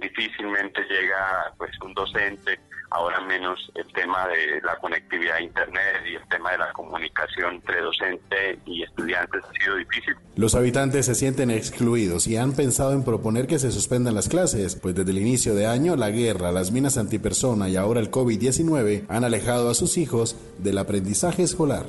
difícilmente 0.00 0.82
llega 0.82 1.52
pues 1.56 1.70
un 1.82 1.94
docente 1.94 2.58
ahora 2.94 3.20
menos 3.20 3.72
el 3.74 3.92
tema 3.92 4.26
de 4.28 4.60
la 4.62 4.76
conectividad 4.76 5.36
a 5.36 5.40
Internet 5.40 6.02
y 6.08 6.14
el 6.14 6.28
tema 6.28 6.52
de 6.52 6.58
la 6.58 6.72
comunicación 6.72 7.56
entre 7.56 7.80
docente 7.80 8.58
y 8.66 8.82
estudiantes 8.84 9.42
ha 9.44 9.64
sido 9.64 9.76
difícil. 9.76 10.14
Los 10.36 10.54
habitantes 10.54 11.06
se 11.06 11.14
sienten 11.14 11.50
excluidos 11.50 12.26
y 12.28 12.36
han 12.36 12.52
pensado 12.52 12.92
en 12.92 13.04
proponer 13.04 13.46
que 13.46 13.58
se 13.58 13.72
suspendan 13.72 14.14
las 14.14 14.28
clases, 14.28 14.76
pues 14.76 14.94
desde 14.94 15.10
el 15.10 15.18
inicio 15.18 15.54
de 15.54 15.66
año 15.66 15.96
la 15.96 16.10
guerra, 16.10 16.52
las 16.52 16.70
minas 16.70 16.96
antipersona 16.96 17.68
y 17.68 17.76
ahora 17.76 18.00
el 18.00 18.10
COVID-19 18.10 19.06
han 19.08 19.24
alejado 19.24 19.70
a 19.70 19.74
sus 19.74 19.98
hijos 19.98 20.36
del 20.58 20.78
aprendizaje 20.78 21.42
escolar. 21.42 21.86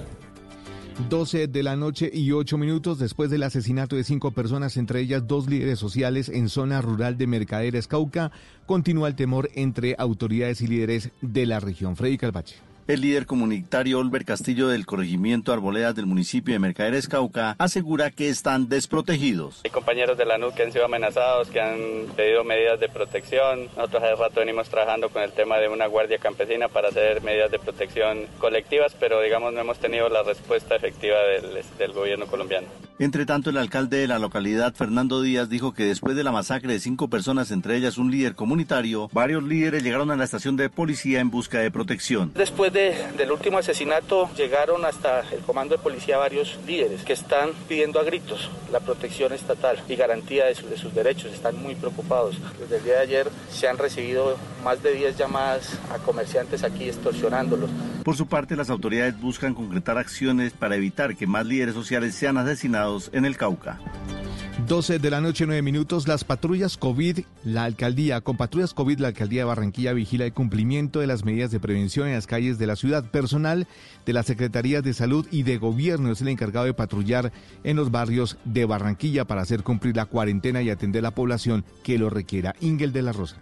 12 1.09 1.47
de 1.47 1.63
la 1.63 1.75
noche 1.75 2.09
y 2.11 2.31
8 2.31 2.57
minutos 2.57 2.97
después 2.99 3.29
del 3.29 3.43
asesinato 3.43 3.95
de 3.95 4.03
cinco 4.03 4.31
personas, 4.31 4.77
entre 4.77 5.01
ellas 5.01 5.27
dos 5.27 5.47
líderes 5.47 5.77
sociales 5.77 6.29
en 6.29 6.49
zona 6.49 6.81
rural 6.81 7.17
de 7.17 7.27
Mercaderes, 7.27 7.87
Cauca, 7.87 8.31
continúa 8.65 9.09
el 9.09 9.15
temor 9.15 9.49
entre 9.55 9.95
autoridades 9.97 10.61
y 10.61 10.67
líderes 10.67 11.11
de 11.21 11.45
la 11.45 11.59
región. 11.59 11.95
Freddy 11.95 12.17
Calvache. 12.17 12.74
El 12.87 13.01
líder 13.01 13.25
comunitario 13.25 13.97
Olver 13.97 14.25
Castillo 14.25 14.67
del 14.67 14.85
corregimiento 14.85 15.51
Arboledas 15.51 15.95
del 15.95 16.05
municipio 16.05 16.53
de 16.53 16.59
Mercaderes 16.59 17.07
Cauca 17.07 17.55
asegura 17.57 18.11
que 18.11 18.29
están 18.29 18.69
desprotegidos. 18.69 19.61
Hay 19.63 19.71
compañeros 19.71 20.19
de 20.19 20.25
la 20.25 20.37
NUC 20.37 20.53
que 20.53 20.63
han 20.63 20.71
sido 20.71 20.85
amenazados, 20.85 21.49
que 21.49 21.59
han 21.59 21.79
pedido 22.15 22.43
medidas 22.43 22.79
de 22.79 22.87
protección. 22.87 23.65
Nosotros 23.75 24.03
hace 24.03 24.15
rato 24.15 24.39
venimos 24.39 24.69
trabajando 24.69 25.09
con 25.09 25.23
el 25.23 25.31
tema 25.31 25.57
de 25.57 25.67
una 25.67 25.87
guardia 25.87 26.19
campesina 26.19 26.67
para 26.67 26.89
hacer 26.89 27.23
medidas 27.23 27.49
de 27.49 27.57
protección 27.57 28.27
colectivas, 28.37 28.95
pero 28.99 29.19
digamos 29.19 29.51
no 29.51 29.61
hemos 29.61 29.79
tenido 29.79 30.07
la 30.07 30.21
respuesta 30.21 30.75
efectiva 30.75 31.17
del, 31.23 31.63
del 31.79 31.91
gobierno 31.91 32.27
colombiano. 32.27 32.67
Entre 32.97 33.25
tanto, 33.25 33.49
el 33.49 33.57
alcalde 33.57 33.97
de 33.97 34.07
la 34.07 34.19
localidad, 34.19 34.73
Fernando 34.73 35.21
Díaz, 35.21 35.49
dijo 35.49 35.73
que 35.73 35.83
después 35.83 36.15
de 36.15 36.23
la 36.23 36.31
masacre 36.31 36.71
de 36.71 36.79
cinco 36.79 37.09
personas, 37.09 37.51
entre 37.51 37.75
ellas 37.75 37.97
un 37.97 38.09
líder 38.09 38.35
comunitario, 38.35 39.09
varios 39.11 39.43
líderes 39.43 39.83
llegaron 39.83 40.11
a 40.11 40.15
la 40.15 40.23
estación 40.23 40.55
de 40.55 40.69
policía 40.69 41.19
en 41.19 41.29
busca 41.29 41.59
de 41.59 41.71
protección. 41.71 42.31
Después 42.35 42.71
del 42.75 43.31
último 43.31 43.57
asesinato, 43.57 44.29
llegaron 44.35 44.83
hasta 44.83 45.21
el 45.31 45.39
comando 45.39 45.77
de 45.77 45.81
policía 45.81 46.17
varios 46.17 46.59
líderes 46.67 47.03
que 47.03 47.13
están 47.13 47.51
pidiendo 47.69 48.01
a 48.01 48.03
gritos 48.03 48.49
la 48.69 48.81
protección 48.81 49.31
estatal 49.31 49.81
y 49.87 49.95
garantía 49.95 50.43
de, 50.45 50.55
de 50.55 50.77
sus 50.77 50.93
derechos. 50.93 51.31
Están 51.31 51.55
muy 51.55 51.75
preocupados. 51.75 52.37
Desde 52.59 52.77
el 52.77 52.83
día 52.83 52.93
de 52.95 52.99
ayer 52.99 53.27
se 53.49 53.69
han 53.69 53.77
recibido 53.77 54.37
más 54.61 54.83
de 54.83 54.93
10 54.93 55.17
llamadas 55.17 55.79
a 55.89 55.99
comerciantes 55.99 56.65
aquí 56.65 56.89
extorsionándolos. 56.89 57.69
Por 58.03 58.17
su 58.17 58.27
parte, 58.27 58.57
las 58.57 58.69
autoridades 58.69 59.17
buscan 59.21 59.53
concretar 59.53 59.97
acciones 59.97 60.51
para 60.51 60.75
evitar 60.75 61.15
que 61.15 61.27
más 61.27 61.45
líderes 61.45 61.75
sociales 61.75 62.13
sean 62.13 62.37
asesinados 62.37 63.09
en 63.13 63.23
el 63.23 63.37
Cauca. 63.37 63.79
12 64.67 64.97
de 64.97 65.11
la 65.11 65.21
noche, 65.21 65.45
9 65.45 65.61
minutos. 65.61 66.07
Las 66.07 66.23
patrullas 66.23 66.75
COVID, 66.77 67.19
la 67.43 67.65
alcaldía, 67.65 68.21
con 68.21 68.35
patrullas 68.35 68.73
COVID, 68.73 68.99
la 68.99 69.09
alcaldía 69.09 69.41
de 69.41 69.45
Barranquilla 69.45 69.93
vigila 69.93 70.25
el 70.25 70.33
cumplimiento 70.33 70.99
de 70.99 71.07
las 71.07 71.23
medidas 71.23 71.51
de 71.51 71.59
prevención 71.59 72.07
en 72.07 72.15
las 72.15 72.25
calles 72.25 72.57
de 72.57 72.65
la 72.65 72.75
ciudad. 72.75 73.11
Personal 73.11 73.67
de 74.07 74.13
las 74.13 74.25
Secretarías 74.25 74.83
de 74.83 74.95
Salud 74.95 75.27
y 75.29 75.43
de 75.43 75.57
Gobierno 75.57 76.11
es 76.11 76.21
el 76.21 76.29
encargado 76.29 76.65
de 76.65 76.73
patrullar 76.73 77.31
en 77.63 77.75
los 77.75 77.91
barrios 77.91 78.37
de 78.43 78.65
Barranquilla 78.65 79.25
para 79.25 79.43
hacer 79.43 79.61
cumplir 79.61 79.95
la 79.95 80.07
cuarentena 80.07 80.63
y 80.63 80.71
atender 80.71 81.01
a 81.01 81.09
la 81.09 81.15
población 81.15 81.63
que 81.83 81.99
lo 81.99 82.09
requiera. 82.09 82.55
Ingel 82.59 82.91
de 82.91 83.03
la 83.03 83.11
Rosa. 83.11 83.37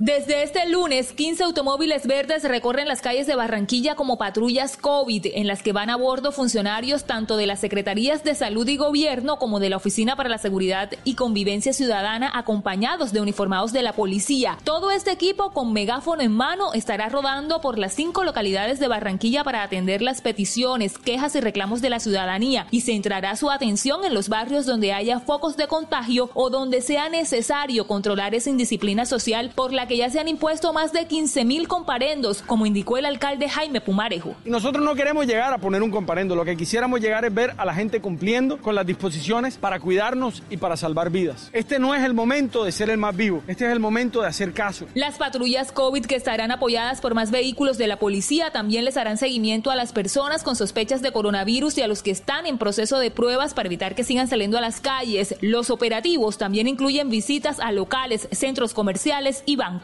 Desde 0.00 0.44
este 0.44 0.68
lunes, 0.68 1.12
15 1.12 1.42
automóviles 1.42 2.06
verdes 2.06 2.44
recorren 2.44 2.86
las 2.86 3.00
calles 3.00 3.26
de 3.26 3.34
Barranquilla 3.34 3.96
como 3.96 4.16
patrullas 4.16 4.76
COVID, 4.76 5.26
en 5.34 5.48
las 5.48 5.60
que 5.64 5.72
van 5.72 5.90
a 5.90 5.96
bordo 5.96 6.30
funcionarios 6.30 7.02
tanto 7.02 7.36
de 7.36 7.48
las 7.48 7.58
Secretarías 7.58 8.22
de 8.22 8.36
Salud 8.36 8.68
y 8.68 8.76
Gobierno 8.76 9.40
como 9.40 9.58
de 9.58 9.70
la 9.70 9.76
Oficina 9.76 10.14
para 10.14 10.28
la 10.28 10.38
Seguridad 10.38 10.92
y 11.02 11.16
Convivencia 11.16 11.72
Ciudadana, 11.72 12.30
acompañados 12.32 13.12
de 13.12 13.20
uniformados 13.20 13.72
de 13.72 13.82
la 13.82 13.92
policía. 13.92 14.56
Todo 14.62 14.92
este 14.92 15.10
equipo 15.10 15.50
con 15.50 15.72
megáfono 15.72 16.22
en 16.22 16.30
mano 16.30 16.74
estará 16.74 17.08
rodando 17.08 17.60
por 17.60 17.76
las 17.76 17.92
cinco 17.92 18.22
localidades 18.22 18.78
de 18.78 18.86
Barranquilla 18.86 19.42
para 19.42 19.64
atender 19.64 20.00
las 20.00 20.20
peticiones, 20.20 20.96
quejas 20.96 21.34
y 21.34 21.40
reclamos 21.40 21.82
de 21.82 21.90
la 21.90 21.98
ciudadanía 21.98 22.68
y 22.70 22.82
centrará 22.82 23.34
su 23.34 23.50
atención 23.50 24.04
en 24.04 24.14
los 24.14 24.28
barrios 24.28 24.64
donde 24.64 24.92
haya 24.92 25.18
focos 25.18 25.56
de 25.56 25.66
contagio 25.66 26.30
o 26.34 26.50
donde 26.50 26.82
sea 26.82 27.08
necesario 27.08 27.88
controlar 27.88 28.36
esa 28.36 28.50
indisciplina 28.50 29.04
social 29.04 29.50
por 29.52 29.72
la 29.72 29.87
que 29.88 29.96
ya 29.96 30.10
se 30.10 30.20
han 30.20 30.28
impuesto 30.28 30.72
más 30.72 30.92
de 30.92 31.06
15 31.06 31.44
mil 31.44 31.66
comparendos, 31.66 32.42
como 32.42 32.66
indicó 32.66 32.98
el 32.98 33.06
alcalde 33.06 33.48
Jaime 33.48 33.80
Pumarejo. 33.80 34.36
Nosotros 34.44 34.84
no 34.84 34.94
queremos 34.94 35.26
llegar 35.26 35.52
a 35.52 35.58
poner 35.58 35.82
un 35.82 35.90
comparendo, 35.90 36.36
lo 36.36 36.44
que 36.44 36.56
quisiéramos 36.56 37.00
llegar 37.00 37.24
es 37.24 37.34
ver 37.34 37.54
a 37.56 37.64
la 37.64 37.74
gente 37.74 38.00
cumpliendo 38.00 38.58
con 38.58 38.74
las 38.74 38.86
disposiciones 38.86 39.56
para 39.56 39.80
cuidarnos 39.80 40.42
y 40.50 40.58
para 40.58 40.76
salvar 40.76 41.10
vidas. 41.10 41.50
Este 41.52 41.78
no 41.78 41.94
es 41.94 42.04
el 42.04 42.14
momento 42.14 42.64
de 42.64 42.70
ser 42.70 42.90
el 42.90 42.98
más 42.98 43.16
vivo, 43.16 43.42
este 43.48 43.66
es 43.66 43.72
el 43.72 43.80
momento 43.80 44.20
de 44.20 44.28
hacer 44.28 44.52
caso. 44.52 44.86
Las 44.94 45.16
patrullas 45.16 45.72
COVID 45.72 46.04
que 46.04 46.16
estarán 46.16 46.52
apoyadas 46.52 47.00
por 47.00 47.14
más 47.14 47.30
vehículos 47.30 47.78
de 47.78 47.86
la 47.86 47.98
policía 47.98 48.50
también 48.50 48.84
les 48.84 48.96
harán 48.96 49.16
seguimiento 49.16 49.70
a 49.70 49.76
las 49.76 49.92
personas 49.92 50.42
con 50.42 50.54
sospechas 50.54 51.00
de 51.00 51.12
coronavirus 51.12 51.78
y 51.78 51.82
a 51.82 51.88
los 51.88 52.02
que 52.02 52.10
están 52.10 52.46
en 52.46 52.58
proceso 52.58 52.98
de 52.98 53.10
pruebas 53.10 53.54
para 53.54 53.68
evitar 53.68 53.94
que 53.94 54.04
sigan 54.04 54.28
saliendo 54.28 54.58
a 54.58 54.60
las 54.60 54.80
calles. 54.80 55.34
Los 55.40 55.70
operativos 55.70 56.36
también 56.36 56.68
incluyen 56.68 57.08
visitas 57.08 57.58
a 57.60 57.72
locales, 57.72 58.28
centros 58.32 58.74
comerciales 58.74 59.42
y 59.46 59.56
bancos. 59.56 59.77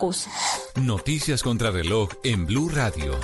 Noticias 0.77 1.43
contra 1.43 1.71
reloj 1.71 2.11
en 2.23 2.47
Blue 2.47 2.69
Radio. 2.69 3.19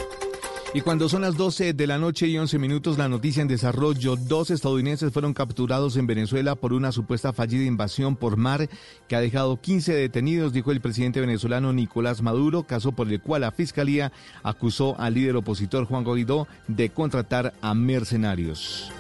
Y 0.72 0.82
cuando 0.82 1.08
son 1.08 1.22
las 1.22 1.36
12 1.36 1.72
de 1.72 1.86
la 1.88 1.98
noche 1.98 2.28
y 2.28 2.38
11 2.38 2.56
minutos, 2.58 2.96
la 2.96 3.08
noticia 3.08 3.42
en 3.42 3.48
desarrollo, 3.48 4.14
dos 4.14 4.52
estadounidenses 4.52 5.12
fueron 5.12 5.34
capturados 5.34 5.96
en 5.96 6.06
Venezuela 6.06 6.54
por 6.54 6.72
una 6.72 6.92
supuesta 6.92 7.32
fallida 7.32 7.64
invasión 7.64 8.14
por 8.14 8.36
mar 8.36 8.68
que 9.08 9.16
ha 9.16 9.20
dejado 9.20 9.60
15 9.60 9.92
detenidos, 9.94 10.52
dijo 10.52 10.70
el 10.70 10.80
presidente 10.80 11.20
venezolano 11.20 11.72
Nicolás 11.72 12.22
Maduro, 12.22 12.62
caso 12.62 12.92
por 12.92 13.08
el 13.08 13.20
cual 13.20 13.40
la 13.40 13.50
fiscalía 13.50 14.12
acusó 14.44 14.94
al 15.00 15.14
líder 15.14 15.34
opositor 15.34 15.86
Juan 15.86 16.04
Guaidó 16.04 16.46
de 16.68 16.90
contratar 16.90 17.52
a 17.60 17.74
mercenarios. 17.74 18.92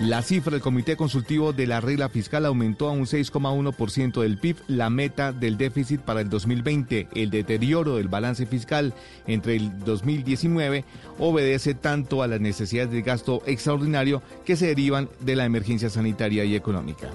La 0.00 0.20
cifra 0.20 0.52
del 0.52 0.60
Comité 0.60 0.94
Consultivo 0.94 1.54
de 1.54 1.66
la 1.66 1.80
Regla 1.80 2.10
Fiscal 2.10 2.44
aumentó 2.44 2.88
a 2.88 2.92
un 2.92 3.06
6,1% 3.06 4.20
del 4.20 4.36
PIB, 4.36 4.56
la 4.68 4.90
meta 4.90 5.32
del 5.32 5.56
déficit 5.56 6.02
para 6.02 6.20
el 6.20 6.28
2020. 6.28 7.08
El 7.14 7.30
deterioro 7.30 7.96
del 7.96 8.08
balance 8.08 8.44
fiscal 8.44 8.92
entre 9.26 9.56
el 9.56 9.78
2019 9.84 10.84
obedece 11.18 11.72
tanto 11.72 12.22
a 12.22 12.26
las 12.26 12.40
necesidades 12.40 12.92
de 12.92 13.00
gasto 13.00 13.42
extraordinario 13.46 14.20
que 14.44 14.56
se 14.56 14.66
derivan 14.66 15.08
de 15.20 15.34
la 15.34 15.46
emergencia 15.46 15.88
sanitaria 15.88 16.44
y 16.44 16.56
económica. 16.56 17.08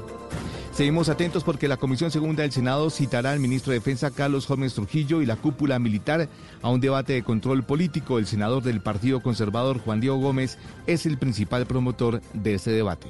Seguimos 0.74 1.10
atentos 1.10 1.44
porque 1.44 1.68
la 1.68 1.76
Comisión 1.76 2.12
Segunda 2.12 2.44
del 2.44 2.54
Senado 2.54 2.90
citará 2.90 3.32
al 3.32 3.42
ministro 3.42 3.72
de 3.72 3.80
Defensa 3.80 4.10
Carlos 4.10 4.48
Gómez 4.48 4.74
Trujillo 4.74 5.22
y 5.22 5.26
la 5.26 5.36
cúpula 5.36 5.80
militar 5.80 6.30
a 6.62 6.70
un 6.70 6.80
debate 6.80 7.14
de 7.14 7.24
control 7.24 7.64
político. 7.64 8.18
El 8.18 8.26
senador 8.26 8.64
del 8.64 8.82
Partido 8.82 9.22
Conservador, 9.22 9.80
Juan 9.80 10.00
Diego 10.00 10.18
Gómez, 10.18 10.58
es 10.88 11.06
el 11.06 11.18
principal 11.18 11.66
promotor 11.66 12.22
de 12.34 12.54
este 12.54 12.72
debate. 12.72 13.08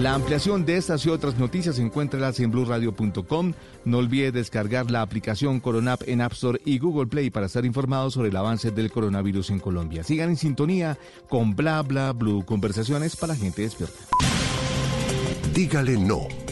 La 0.00 0.14
ampliación 0.14 0.64
de 0.64 0.78
estas 0.78 1.04
y 1.04 1.10
otras 1.10 1.38
noticias 1.38 1.78
encuéntralas 1.78 2.40
en 2.40 2.50
blurradio.com. 2.50 3.52
No 3.84 3.98
olvide 3.98 4.32
descargar 4.32 4.90
la 4.90 5.02
aplicación 5.02 5.60
Coronap 5.60 6.00
en 6.06 6.22
App 6.22 6.32
Store 6.32 6.62
y 6.64 6.78
Google 6.78 7.08
Play 7.08 7.28
para 7.28 7.46
estar 7.46 7.66
informados 7.66 8.14
sobre 8.14 8.30
el 8.30 8.36
avance 8.36 8.70
del 8.70 8.90
coronavirus 8.90 9.50
en 9.50 9.58
Colombia. 9.58 10.02
Sigan 10.02 10.30
en 10.30 10.36
sintonía 10.38 10.96
con 11.28 11.54
Bla 11.54 11.82
Bla 11.82 12.12
Blue, 12.12 12.42
conversaciones 12.46 13.16
para 13.16 13.36
gente 13.36 13.60
despierta. 13.60 13.98
Dígale 15.52 15.98
no 15.98 16.49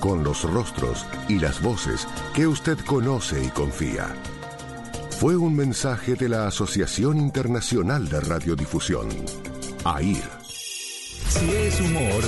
con 0.00 0.24
los 0.24 0.42
rostros 0.44 1.06
y 1.28 1.38
las 1.38 1.60
voces 1.62 2.06
que 2.34 2.46
usted 2.46 2.78
conoce 2.86 3.44
y 3.44 3.48
confía. 3.48 4.14
Fue 5.18 5.36
un 5.36 5.54
mensaje 5.56 6.14
de 6.14 6.28
la 6.28 6.46
Asociación 6.46 7.18
Internacional 7.18 8.08
de 8.08 8.20
Radiodifusión, 8.20 9.08
AIR. 9.84 10.30
Si 11.28 11.50
es 11.50 11.80
humor, 11.80 12.24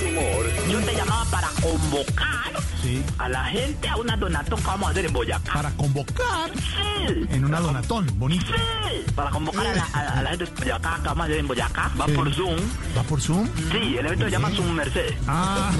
Yo 0.68 0.80
te 0.80 0.94
llamaba 0.94 1.24
para 1.30 1.48
convocar 1.62 2.69
a 3.18 3.28
la 3.28 3.44
gente 3.44 3.88
a 3.88 3.96
una 3.96 4.16
donatón 4.16 4.58
que 4.60 4.66
vamos 4.66 4.88
a 4.88 4.90
hacer 4.92 5.06
en 5.06 5.12
Boyacá. 5.12 5.52
¿Para 5.52 5.70
convocar? 5.72 6.50
Sí. 6.54 7.26
En 7.30 7.44
una 7.44 7.60
donatón, 7.60 8.06
bonito. 8.18 8.46
Sí. 8.46 9.12
Para 9.14 9.30
convocar 9.30 9.66
a 9.66 9.74
la, 9.74 9.84
a- 9.92 10.18
a 10.18 10.22
la 10.22 10.30
gente 10.30 10.44
de 10.46 10.50
Boyacá 10.52 10.96
que 11.02 11.08
vamos 11.08 11.20
a 11.22 11.24
hacer 11.24 11.38
en 11.38 11.46
Boyacá. 11.48 11.90
Va 12.00 12.06
Sí. 12.06 12.12
por 12.12 12.34
Zoom. 12.34 12.56
¿Va 12.96 13.02
por 13.04 13.20
Zoom? 13.20 13.48
Sí, 13.70 13.96
el 13.98 14.06
evento 14.06 14.24
se 14.24 14.30
llama 14.30 14.50
Zoom 14.50 14.72
Mercedes. 14.72 15.14
Ah. 15.26 15.70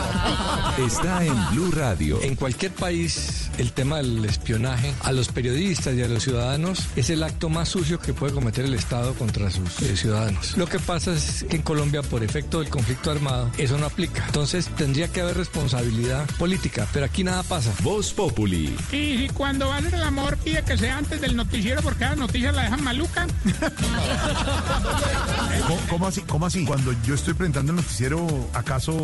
está 0.78 1.24
en 1.24 1.34
Blue 1.50 1.70
Radio. 1.72 2.20
En 2.22 2.34
cualquier 2.36 2.72
país, 2.72 3.50
el 3.58 3.72
tema 3.72 3.98
del 3.98 4.24
espionaje 4.24 4.94
a 5.02 5.12
los 5.12 5.28
periodistas 5.28 5.94
y 5.94 6.02
a 6.02 6.08
los 6.08 6.22
ciudadanos 6.22 6.86
es 6.96 7.10
el 7.10 7.22
acto 7.22 7.48
más 7.48 7.68
sucio 7.68 7.98
que 7.98 8.12
puede 8.14 8.32
cometer 8.32 8.64
el 8.64 8.74
Estado 8.74 9.14
contra 9.14 9.50
sus 9.50 9.80
eh, 9.82 9.96
ciudadanos. 9.96 10.56
Lo 10.56 10.66
que 10.66 10.78
pasa 10.78 11.12
es 11.12 11.44
que 11.48 11.56
en 11.56 11.62
Colombia, 11.62 12.02
por 12.02 12.22
efecto 12.22 12.60
del 12.60 12.68
conflicto 12.68 13.10
armado, 13.10 13.50
eso 13.58 13.78
no 13.78 13.86
aplica. 13.86 14.24
Entonces 14.26 14.68
tendría 14.76 15.08
que 15.08 15.20
haber 15.20 15.36
responsabilidad 15.36 16.26
política, 16.38 16.86
pero 16.92 17.06
aquí 17.06 17.24
nada 17.24 17.42
pasa. 17.42 17.72
Voz 17.82 18.12
Populi. 18.12 18.76
Y 18.92 19.16
si 19.18 19.28
cuando 19.32 19.68
va 19.68 19.76
a 19.76 19.78
hacer 19.78 19.94
el 19.94 20.02
amor 20.02 20.36
pide 20.38 20.62
que 20.64 20.76
sea 20.76 20.98
antes 20.98 21.20
del 21.20 21.36
noticiero 21.36 21.80
porque 21.82 22.04
las 22.04 22.16
noticias 22.16 22.54
la 22.54 22.62
dejan 22.62 22.84
maluca. 22.84 23.26
¿Cómo, 25.66 25.80
cómo 25.88 26.06
así? 26.06 26.20
¿Cómo 26.22 26.46
así? 26.46 26.64
Cuando 26.64 26.92
yo 27.04 27.14
estoy 27.14 27.34
presentando 27.34 27.72
el 27.72 27.76
noticiero, 27.76 28.26
¿acaso...? 28.54 29.00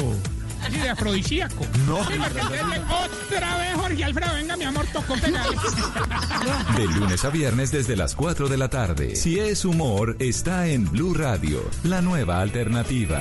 Así 0.62 0.78
de 0.78 0.88
afrodisíaco. 0.88 1.64
No. 1.86 1.98
Sí, 2.08 2.14
otra 2.14 3.58
vez 3.58 3.74
Jorge 3.76 4.04
Alfredo, 4.04 4.34
venga 4.34 4.56
mi 4.56 4.64
amor, 4.64 4.84
tocó 4.92 5.14
pegar. 5.14 5.46
De 6.76 6.86
lunes 6.86 7.24
a 7.24 7.30
viernes 7.30 7.70
desde 7.70 7.94
las 7.94 8.16
4 8.16 8.48
de 8.48 8.56
la 8.56 8.68
tarde. 8.68 9.14
Si 9.14 9.38
es 9.38 9.64
humor, 9.64 10.16
está 10.18 10.66
en 10.66 10.90
Blue 10.90 11.14
Radio, 11.14 11.62
la 11.84 12.02
nueva 12.02 12.40
alternativa. 12.40 13.20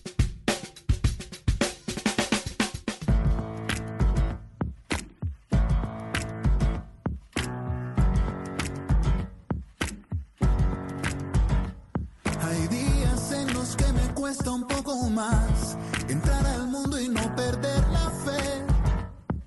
Hay 12.40 12.66
días 12.68 13.32
en 13.32 13.52
los 13.52 13.76
que 13.76 13.92
me 13.92 14.14
cuesta 14.14 14.50
un 14.52 14.66
poco 14.66 15.10
más 15.10 15.76
entrar 16.08 16.46
al 16.46 16.66
mundo 16.66 16.98
y 16.98 17.10
no 17.10 17.36
perder 17.36 17.86
la 17.88 18.10
fe. 18.24 18.64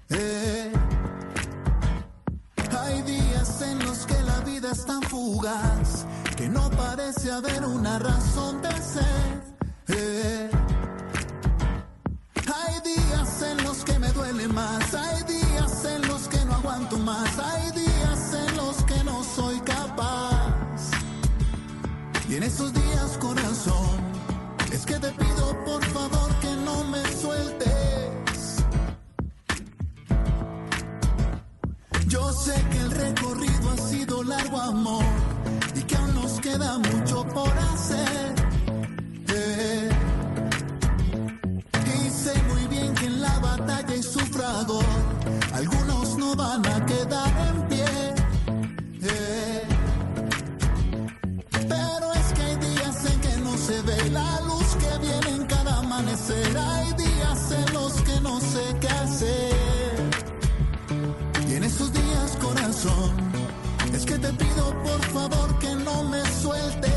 Eh. 0.09 0.71
Tan 4.83 5.01
fugaz 5.03 6.05
que 6.35 6.49
no 6.49 6.69
parece 6.71 7.31
haber 7.31 7.63
una 7.63 7.99
razón 7.99 8.61
de 8.61 8.71
ser. 8.71 9.43
Eh. 9.87 10.49
Hay 12.53 12.81
días 12.81 13.41
en 13.41 13.63
los 13.63 13.83
que 13.85 13.99
me 13.99 14.11
duele 14.11 14.47
más, 14.47 14.93
hay 14.93 15.23
días 15.23 15.85
en 15.85 16.07
los 16.07 16.27
que 16.27 16.43
no 16.45 16.55
aguanto 16.55 16.97
más, 16.97 17.29
hay 17.39 17.71
días 17.71 18.33
en 18.33 18.57
los 18.57 18.83
que 18.83 19.03
no 19.03 19.23
soy 19.23 19.59
capaz. 19.61 20.91
Y 22.27 22.35
en 22.35 22.43
esos 22.43 22.73
días, 22.73 23.17
corazón, 23.19 23.97
es 24.73 24.85
que 24.85 24.99
te 24.99 25.11
pido 25.11 25.63
por 25.63 25.83
favor 25.85 26.34
sé 32.35 32.53
que 32.71 32.79
el 32.79 32.91
recorrido 32.91 33.69
ha 33.71 33.77
sido 33.77 34.23
largo, 34.23 34.59
amor, 34.59 35.05
y 35.73 35.81
que 35.81 35.95
aún 35.95 36.13
nos 36.15 36.39
queda 36.41 36.77
mucho 36.77 37.25
por 37.27 37.51
hacer. 37.71 38.35
Eh. 39.29 39.89
Y 41.95 42.09
sé 42.09 42.33
muy 42.49 42.67
bien 42.67 42.93
que 42.95 43.05
en 43.05 43.21
la 43.21 43.39
batalla 43.39 43.93
hay 43.93 44.03
sufragor, 44.03 44.85
algunos 45.53 46.17
no 46.17 46.35
van 46.35 46.65
a 46.65 46.85
quedar 46.85 47.31
en 47.47 47.67
pie. 47.69 47.85
Eh. 49.01 49.63
Pero 51.51 52.13
es 52.13 52.33
que 52.33 52.41
hay 52.41 52.55
días 52.57 53.05
en 53.11 53.19
que 53.21 53.37
no 53.37 53.57
se 53.57 53.81
ve 53.81 54.09
la 54.11 54.41
luz 54.41 54.75
que 54.81 54.97
viene 54.99 55.29
en 55.37 55.45
cada 55.45 55.79
amanecer. 55.79 56.57
Hay 56.57 56.93
días 56.93 57.51
en 57.51 57.73
los 57.73 57.93
que 58.01 58.19
no 58.21 58.39
sé 58.41 58.63
qué 58.81 58.89
hacer. 58.89 59.54
Es 63.93 64.05
que 64.05 64.17
te 64.17 64.31
pido 64.33 64.73
por 64.83 65.01
favor 65.13 65.59
que 65.59 65.73
no 65.75 66.03
me 66.03 66.23
sueltes. 66.41 66.94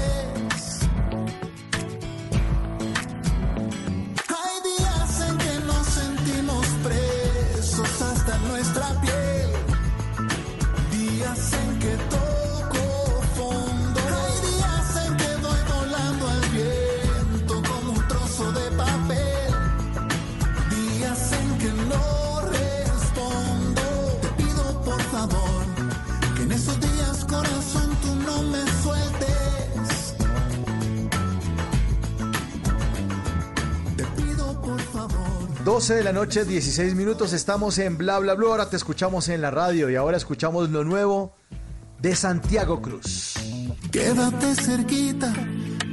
12 35.79 35.95
de 35.95 36.03
la 36.03 36.13
noche, 36.13 36.45
16 36.45 36.97
minutos, 36.97 37.33
estamos 37.33 37.79
en 37.79 37.97
Bla 37.97 38.19
Bla 38.19 38.35
Bla, 38.35 38.49
ahora 38.49 38.69
te 38.69 38.77
escuchamos 38.77 39.29
en 39.29 39.41
la 39.41 39.53
radio 39.53 39.89
y 39.89 39.95
ahora 39.95 40.17
escuchamos 40.17 40.71
lo 40.71 40.83
nuevo 40.83 41.37
de 42.01 42.17
Santiago 42.17 42.83
Cruz. 42.83 43.35
Quédate 43.93 44.57
cerquita, 44.57 45.33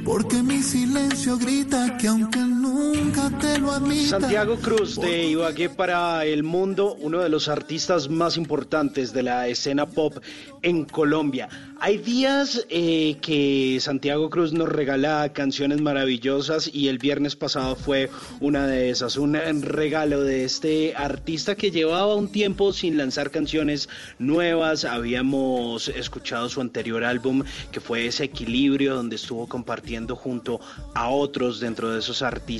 porque 0.04 0.42
mi 0.42 0.60
silencio 0.60 1.38
grita 1.38 1.96
que 1.98 2.08
aunque 2.08 2.40
nunca 2.66 3.30
te 3.38 3.58
lo 3.58 3.72
admita. 3.72 4.20
Santiago 4.20 4.56
Cruz 4.56 4.96
de 4.96 5.26
Ibagué 5.26 5.68
para 5.68 6.24
el 6.24 6.42
mundo, 6.42 6.96
uno 7.00 7.20
de 7.20 7.28
los 7.28 7.48
artistas 7.48 8.08
más 8.08 8.36
importantes 8.36 9.12
de 9.12 9.22
la 9.22 9.48
escena 9.48 9.86
pop 9.86 10.16
en 10.62 10.84
Colombia. 10.84 11.48
Hay 11.78 11.98
días 11.98 12.66
eh, 12.70 13.18
que 13.20 13.78
Santiago 13.80 14.30
Cruz 14.30 14.52
nos 14.52 14.68
regala 14.68 15.32
canciones 15.32 15.80
maravillosas 15.80 16.70
y 16.72 16.88
el 16.88 16.98
viernes 16.98 17.36
pasado 17.36 17.76
fue 17.76 18.10
una 18.40 18.66
de 18.66 18.90
esas, 18.90 19.16
un 19.16 19.34
regalo 19.62 20.22
de 20.22 20.44
este 20.44 20.94
artista 20.96 21.54
que 21.54 21.70
llevaba 21.70 22.14
un 22.14 22.28
tiempo 22.28 22.72
sin 22.72 22.96
lanzar 22.96 23.30
canciones 23.30 23.88
nuevas. 24.18 24.84
Habíamos 24.84 25.88
escuchado 25.88 26.48
su 26.48 26.60
anterior 26.60 27.04
álbum 27.04 27.44
que 27.70 27.80
fue 27.80 28.06
ese 28.06 28.24
equilibrio 28.24 28.94
donde 28.94 29.16
estuvo 29.16 29.46
compartiendo 29.46 30.16
junto 30.16 30.60
a 30.94 31.10
otros 31.10 31.60
dentro 31.60 31.92
de 31.92 31.98
esos 31.98 32.22
artistas 32.22 32.55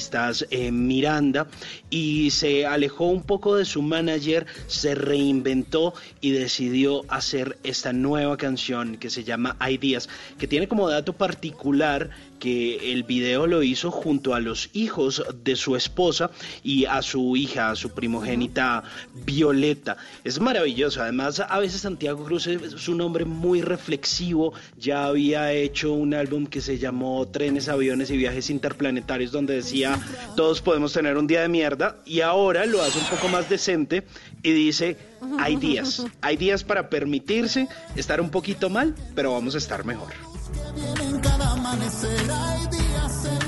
eh, 0.51 0.71
Miranda 0.71 1.47
y 1.91 2.31
se 2.31 2.67
alejó 2.67 3.07
un 3.07 3.23
poco 3.23 3.57
de 3.57 3.65
su 3.65 3.83
manager, 3.83 4.47
se 4.67 4.95
reinventó 4.95 5.95
y 6.21 6.31
decidió 6.31 7.05
hacer 7.09 7.59
esta 7.65 7.93
nueva 7.93 8.37
canción 8.37 8.97
que 8.97 9.11
se 9.11 9.25
llama 9.25 9.57
Ideas, 9.69 10.09
que 10.39 10.47
tiene 10.47 10.69
como 10.69 10.89
dato 10.89 11.13
particular 11.13 12.11
que 12.39 12.93
el 12.93 13.03
video 13.03 13.47
lo 13.47 13.63
hizo 13.63 13.91
junto 13.91 14.35
a 14.35 14.41
los 14.41 14.71
hijos 14.73 15.25
de 15.45 15.57
su 15.57 15.77
esposa 15.77 16.31
y 16.63 16.85
a 16.85 17.03
su 17.03 17.37
hija, 17.37 17.71
a 17.71 17.77
su 17.77 17.91
primogénita 17.91 18.85
Violeta. 19.25 19.97
Es 20.25 20.41
maravilloso. 20.41 21.03
Además, 21.03 21.41
a 21.41 21.59
veces 21.59 21.81
Santiago 21.81 22.25
Cruz 22.25 22.47
es 22.47 22.89
un 22.89 23.01
hombre 23.01 23.25
muy 23.25 23.63
reflexivo. 23.63 24.53
Ya 24.79 25.07
había 25.07 25.53
hecho 25.53 25.93
un 25.93 26.15
álbum 26.15 26.47
que 26.47 26.61
se 26.61 26.79
llamó 26.79 27.27
Trenes, 27.29 27.69
Aviones 27.69 28.11
y 28.11 28.17
Viajes 28.17 28.51
Interplanetarios, 28.51 29.33
donde 29.33 29.55
decía 29.55 29.99
todos 30.37 30.61
podemos 30.61 30.93
tener 30.93 31.17
un 31.17 31.27
día 31.27 31.43
de 31.43 31.49
mierda. 31.49 31.97
Y 32.05 32.21
ahora 32.21 32.67
lo 32.67 32.83
hace 32.83 32.99
un 32.99 33.07
poco 33.07 33.29
más 33.29 33.49
decente 33.49 34.05
y 34.43 34.53
dice 34.53 34.97
hay 35.39 35.57
días, 35.57 36.05
hay 36.21 36.37
días 36.37 36.65
para 36.65 36.89
permitirse 36.89 37.69
estar 37.95 38.21
un 38.21 38.31
poquito 38.31 38.71
mal, 38.71 38.95
pero 39.15 39.33
vamos 39.33 39.55
a 39.55 39.59
estar 39.59 39.85
mejor. 39.85 40.36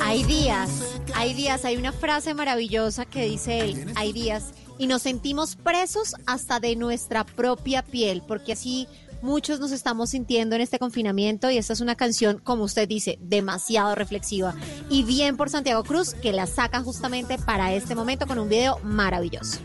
Hay 0.03 0.25
días 0.25 0.71
Hay 1.15 1.35
días, 1.35 1.65
hay 1.65 1.77
una 1.77 1.93
frase 1.93 2.35
maravillosa 2.35 3.05
que 3.05 3.25
dice 3.25 3.61
él, 3.61 3.93
hay 3.97 4.13
días, 4.13 4.53
y 4.79 4.87
nos 4.87 5.03
sentimos 5.03 5.57
presos 5.57 6.15
hasta 6.27 6.61
de 6.61 6.77
nuestra 6.77 7.25
propia 7.25 7.83
piel, 7.83 8.23
porque 8.27 8.53
así 8.53 8.87
muchos 9.21 9.59
nos 9.59 9.73
estamos 9.73 10.11
sintiendo 10.11 10.55
en 10.55 10.63
este 10.63 10.79
confinamiento 10.79 11.51
y 11.51 11.59
esta 11.59 11.73
es 11.73 11.81
una 11.81 11.97
canción, 11.97 12.39
como 12.39 12.65
usted 12.65 12.89
dice, 12.89 13.19
demasiado 13.21 13.95
reflexiva. 13.95 14.55
Y 14.89 15.03
bien 15.03 15.37
por 15.37 15.51
Santiago 15.51 15.83
Cruz, 15.83 16.15
que 16.15 16.33
la 16.33 16.47
saca 16.47 16.83
justamente 16.83 17.37
para 17.39 17.75
este 17.75 17.95
momento 17.95 18.27
con 18.27 18.39
un 18.39 18.49
video 18.49 18.79
maravilloso. 18.85 19.59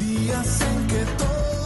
días 0.00 0.60
en 0.62 0.86
que 0.86 1.04
toco 1.18 1.63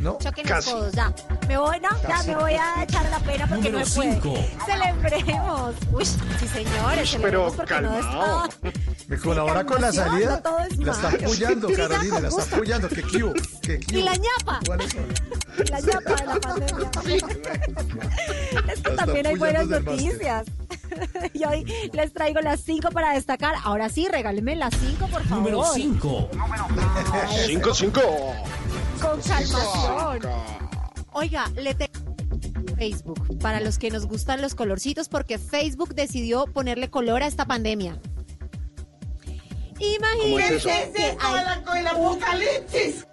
No, 0.00 0.16
Choquen 0.22 0.46
casi. 0.46 0.70
los 0.70 0.78
codos, 0.80 0.92
ya. 0.94 1.14
Me 1.48 1.58
voy, 1.58 1.78
no, 1.80 1.90
ya 2.08 2.22
me 2.22 2.34
voy 2.36 2.52
a 2.54 2.82
echar 2.82 3.04
la 3.10 3.18
pena 3.20 3.46
porque 3.46 3.64
Número 3.70 3.78
no 3.80 3.84
se 3.84 3.94
puede. 3.94 4.12
cinco. 4.14 4.34
Celebremos. 4.64 5.74
Uy, 5.92 6.04
sí, 6.06 6.48
señores, 6.48 7.00
Uy, 7.02 7.06
celebremos 7.08 7.20
pero 7.20 7.52
porque 7.54 7.80
no 7.82 7.90
calmao. 8.00 8.44
está. 8.46 8.70
Me 9.08 9.18
colabora 9.18 9.64
con 9.66 9.82
la 9.82 9.92
salida. 9.92 10.30
no 10.36 10.42
todo 10.42 10.58
es 10.60 10.78
La 10.78 10.92
está 10.92 11.08
apoyando, 11.08 11.68
Carolina, 11.76 12.20
la 12.20 12.28
está 12.28 12.42
apoyando. 12.56 12.88
¿Qué 12.88 13.02
kibo? 13.02 13.34
¿Qué 13.60 13.74
Y 13.74 13.80
kibo? 13.80 14.04
la 14.06 14.16
ñapa. 14.16 14.60
¿Cuáles 14.64 14.92
son? 14.92 15.33
La 15.70 15.80
ñapa 15.80 16.14
de 16.16 16.26
la 16.26 16.40
pandemia. 16.40 16.90
Es 18.72 18.80
que 18.80 18.90
también 18.90 19.26
hay 19.26 19.36
buenas 19.36 19.66
noticias. 19.66 20.46
Y 21.32 21.44
hoy 21.44 21.64
les 21.92 22.12
traigo 22.12 22.40
las 22.40 22.60
cinco 22.60 22.90
para 22.90 23.14
destacar. 23.14 23.56
Ahora 23.64 23.88
sí, 23.88 24.06
regálenme 24.08 24.54
las 24.54 24.72
cinco, 24.74 25.08
por 25.08 25.24
favor. 25.24 25.50
Número 25.50 25.64
5. 25.64 26.30
Ay, 27.12 27.46
5, 27.46 27.74
5. 27.74 28.00
Con 29.00 29.20
calmación. 29.20 30.30
Oiga, 31.12 31.50
le 31.56 31.74
tengo 31.74 32.14
Facebook 32.76 33.38
para 33.38 33.60
los 33.60 33.78
que 33.78 33.90
nos 33.90 34.06
gustan 34.06 34.40
los 34.40 34.54
colorcitos 34.54 35.08
porque 35.08 35.38
Facebook 35.38 35.94
decidió 35.94 36.46
ponerle 36.46 36.90
color 36.90 37.22
a 37.22 37.26
esta 37.26 37.44
pandemia. 37.44 37.98
Imagínense 39.78 40.92
que 40.94 41.16
hay 41.20 41.80
el 41.80 41.86
apocalipsis. 41.86 43.06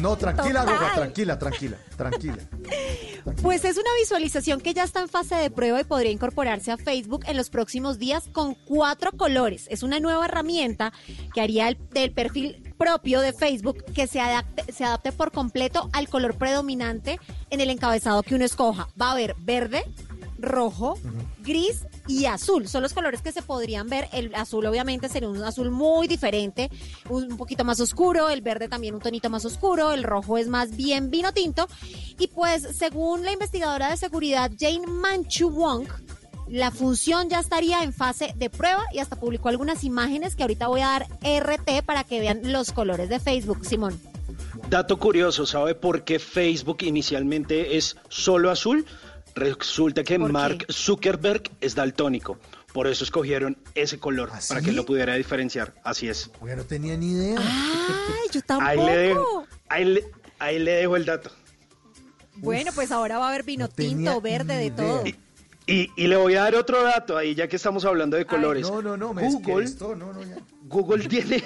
No, 0.00 0.16
tranquila, 0.16 0.64
Total. 0.64 0.94
Tranquila, 0.94 1.38
tranquila, 1.38 1.76
tranquila. 1.96 2.38
Pues 3.42 3.64
es 3.64 3.76
una 3.76 3.90
visualización 4.00 4.60
que 4.60 4.74
ya 4.74 4.82
está 4.82 5.00
en 5.00 5.08
fase 5.08 5.36
de 5.36 5.50
prueba 5.50 5.80
y 5.80 5.84
podría 5.84 6.10
incorporarse 6.10 6.72
a 6.72 6.76
Facebook 6.76 7.24
en 7.26 7.36
los 7.36 7.48
próximos 7.48 7.98
días 7.98 8.24
con 8.32 8.54
cuatro 8.54 9.12
colores. 9.12 9.66
Es 9.70 9.82
una 9.82 10.00
nueva 10.00 10.24
herramienta 10.24 10.92
que 11.32 11.40
haría 11.40 11.68
el, 11.68 11.78
del 11.90 12.12
perfil 12.12 12.74
propio 12.76 13.20
de 13.20 13.32
Facebook 13.32 13.84
que 13.94 14.06
se 14.06 14.20
adapte, 14.20 14.72
se 14.72 14.84
adapte 14.84 15.12
por 15.12 15.30
completo 15.30 15.88
al 15.92 16.08
color 16.08 16.36
predominante 16.36 17.20
en 17.50 17.60
el 17.60 17.70
encabezado 17.70 18.22
que 18.24 18.34
uno 18.34 18.44
escoja. 18.44 18.88
Va 19.00 19.08
a 19.08 19.12
haber 19.12 19.36
verde, 19.38 19.84
rojo, 20.38 20.98
gris 21.40 21.86
y 22.06 22.26
azul. 22.26 22.68
Son 22.68 22.82
los 22.82 22.92
colores 22.92 23.22
que 23.22 23.32
se 23.32 23.42
podrían 23.42 23.88
ver. 23.88 24.08
El 24.12 24.34
azul 24.34 24.66
obviamente 24.66 25.08
sería 25.08 25.28
un 25.28 25.42
azul 25.42 25.70
muy 25.70 26.06
diferente, 26.06 26.70
un 27.08 27.36
poquito 27.36 27.64
más 27.64 27.80
oscuro, 27.80 28.30
el 28.30 28.42
verde 28.42 28.68
también 28.68 28.94
un 28.94 29.00
tonito 29.00 29.30
más 29.30 29.44
oscuro, 29.44 29.92
el 29.92 30.02
rojo 30.02 30.38
es 30.38 30.48
más 30.48 30.76
bien 30.76 31.10
vino 31.10 31.32
tinto. 31.32 31.68
Y 32.18 32.28
pues 32.28 32.62
según 32.76 33.24
la 33.24 33.32
investigadora 33.32 33.90
de 33.90 33.96
seguridad 33.96 34.50
Jane 34.58 34.86
Manchu 34.86 35.50
Wong, 35.50 35.86
la 36.48 36.70
función 36.70 37.30
ya 37.30 37.40
estaría 37.40 37.82
en 37.82 37.92
fase 37.92 38.34
de 38.36 38.50
prueba 38.50 38.84
y 38.92 38.98
hasta 38.98 39.16
publicó 39.16 39.48
algunas 39.48 39.82
imágenes 39.82 40.36
que 40.36 40.42
ahorita 40.42 40.68
voy 40.68 40.82
a 40.82 40.88
dar 40.88 41.06
RT 41.22 41.84
para 41.84 42.04
que 42.04 42.20
vean 42.20 42.52
los 42.52 42.72
colores 42.72 43.08
de 43.08 43.18
Facebook, 43.18 43.64
Simón. 43.64 43.98
Dato 44.68 44.98
curioso, 44.98 45.46
¿sabe 45.46 45.74
por 45.74 46.04
qué 46.04 46.18
Facebook 46.18 46.78
inicialmente 46.82 47.76
es 47.76 47.96
solo 48.08 48.50
azul? 48.50 48.86
Resulta 49.34 50.04
que 50.04 50.18
Mark 50.18 50.66
Zuckerberg 50.70 51.50
es 51.60 51.74
daltónico. 51.74 52.38
Por 52.72 52.86
eso 52.88 53.04
escogieron 53.04 53.56
ese 53.74 53.98
color, 53.98 54.30
para 54.48 54.60
que 54.60 54.72
lo 54.72 54.84
pudiera 54.84 55.14
diferenciar. 55.14 55.74
Así 55.84 56.08
es. 56.08 56.30
Oiga, 56.40 56.56
no 56.56 56.64
tenía 56.64 56.96
ni 56.96 57.12
idea. 57.12 57.38
Ay, 57.38 58.28
yo 58.32 58.40
Ahí 58.60 58.78
le, 58.78 58.96
dejo, 58.96 59.20
tampoco. 59.20 59.46
ahí, 59.68 59.84
le, 59.84 60.04
ahí 60.38 60.58
le 60.58 60.72
dejo 60.72 60.96
el 60.96 61.04
dato. 61.04 61.30
Bueno, 62.36 62.72
pues 62.74 62.90
ahora 62.90 63.18
va 63.18 63.26
a 63.26 63.28
haber 63.28 63.44
vino 63.44 63.68
tinto, 63.68 64.20
verde, 64.20 64.56
de 64.56 64.70
todo. 64.72 65.04
Y, 65.66 65.90
y 65.96 66.06
le 66.08 66.16
voy 66.16 66.34
a 66.34 66.42
dar 66.42 66.56
otro 66.56 66.82
dato 66.82 67.16
ahí, 67.16 67.34
ya 67.34 67.48
que 67.48 67.56
estamos 67.56 67.84
hablando 67.84 68.16
de 68.16 68.26
colores. 68.26 68.68
No, 68.68 68.82
no, 68.82 68.96
no, 68.96 69.14
me 69.14 69.22
Google, 69.22 69.64
esto, 69.64 69.94
no, 69.94 70.12
no, 70.12 70.22
ya. 70.22 70.36
Google 70.64 71.04
tiene 71.08 71.42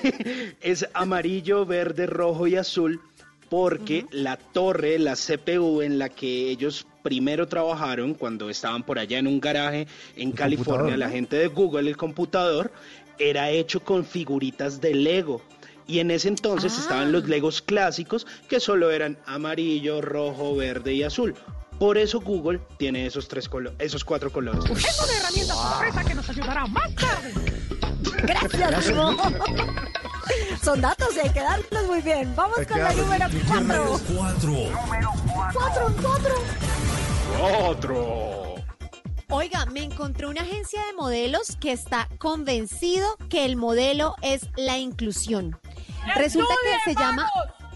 es 0.60 0.88
amarillo, 0.94 1.64
verde, 1.66 2.06
rojo 2.06 2.46
y 2.46 2.56
azul 2.56 3.00
porque 3.48 4.06
la 4.10 4.36
torre, 4.36 4.98
la 4.98 5.14
CPU 5.16 5.80
en 5.82 5.98
la 5.98 6.08
que 6.08 6.50
ellos 6.50 6.86
primero 7.02 7.46
trabajaron 7.48 8.14
cuando 8.14 8.50
estaban 8.50 8.82
por 8.82 8.98
allá 8.98 9.18
en 9.18 9.26
un 9.26 9.40
garaje 9.40 9.86
en 10.16 10.32
California, 10.32 10.96
la 10.96 11.08
gente 11.08 11.36
de 11.36 11.46
Google, 11.48 11.88
el 11.88 11.96
computador, 11.96 12.70
era 13.18 13.50
hecho 13.50 13.80
con 13.80 14.04
figuritas 14.04 14.80
de 14.80 14.94
Lego. 14.94 15.40
Y 15.86 16.00
en 16.00 16.10
ese 16.10 16.28
entonces 16.28 16.74
Ah. 16.76 16.80
estaban 16.82 17.12
los 17.12 17.26
Legos 17.28 17.62
clásicos 17.62 18.26
que 18.48 18.60
solo 18.60 18.90
eran 18.90 19.16
amarillo, 19.24 20.02
rojo, 20.02 20.54
verde 20.54 20.92
y 20.92 21.02
azul. 21.02 21.34
Por 21.78 21.96
eso 21.96 22.20
Google 22.20 22.60
tiene 22.76 23.06
esos 23.06 23.26
tres 23.28 23.48
colo- 23.48 23.72
esos 23.78 24.04
cuatro 24.04 24.30
colores. 24.30 24.64
Es 24.64 25.00
una 25.00 25.16
herramienta 25.18 25.54
sorpresa 25.54 26.04
que 26.04 26.14
nos 26.14 26.28
ayudará 26.28 26.66
más 26.66 26.94
tarde. 26.94 27.32
Gracias, 28.22 28.84
Simón. 28.84 29.16
Son 30.62 30.80
datos 30.80 31.16
y 31.16 31.20
hay 31.20 31.30
que 31.30 31.40
darlos 31.40 31.86
muy 31.86 32.00
bien. 32.00 32.34
Vamos 32.36 32.58
con 32.66 32.78
la 32.78 32.92
número 32.92 33.28
Número 33.28 34.00
4. 34.16 34.52
Cuatro, 35.52 35.94
cuatro. 36.02 36.34
Otro. 37.68 38.54
Oiga, 39.30 39.66
me 39.66 39.84
encontré 39.84 40.26
una 40.26 40.40
agencia 40.40 40.84
de 40.86 40.94
modelos 40.94 41.56
que 41.60 41.72
está 41.72 42.08
convencido 42.18 43.16
que 43.28 43.44
el 43.44 43.56
modelo 43.56 44.14
es 44.22 44.48
la 44.56 44.78
inclusión. 44.78 45.58
Resulta 46.16 46.54
que 46.62 46.92
se 46.92 46.98
llama 46.98 47.30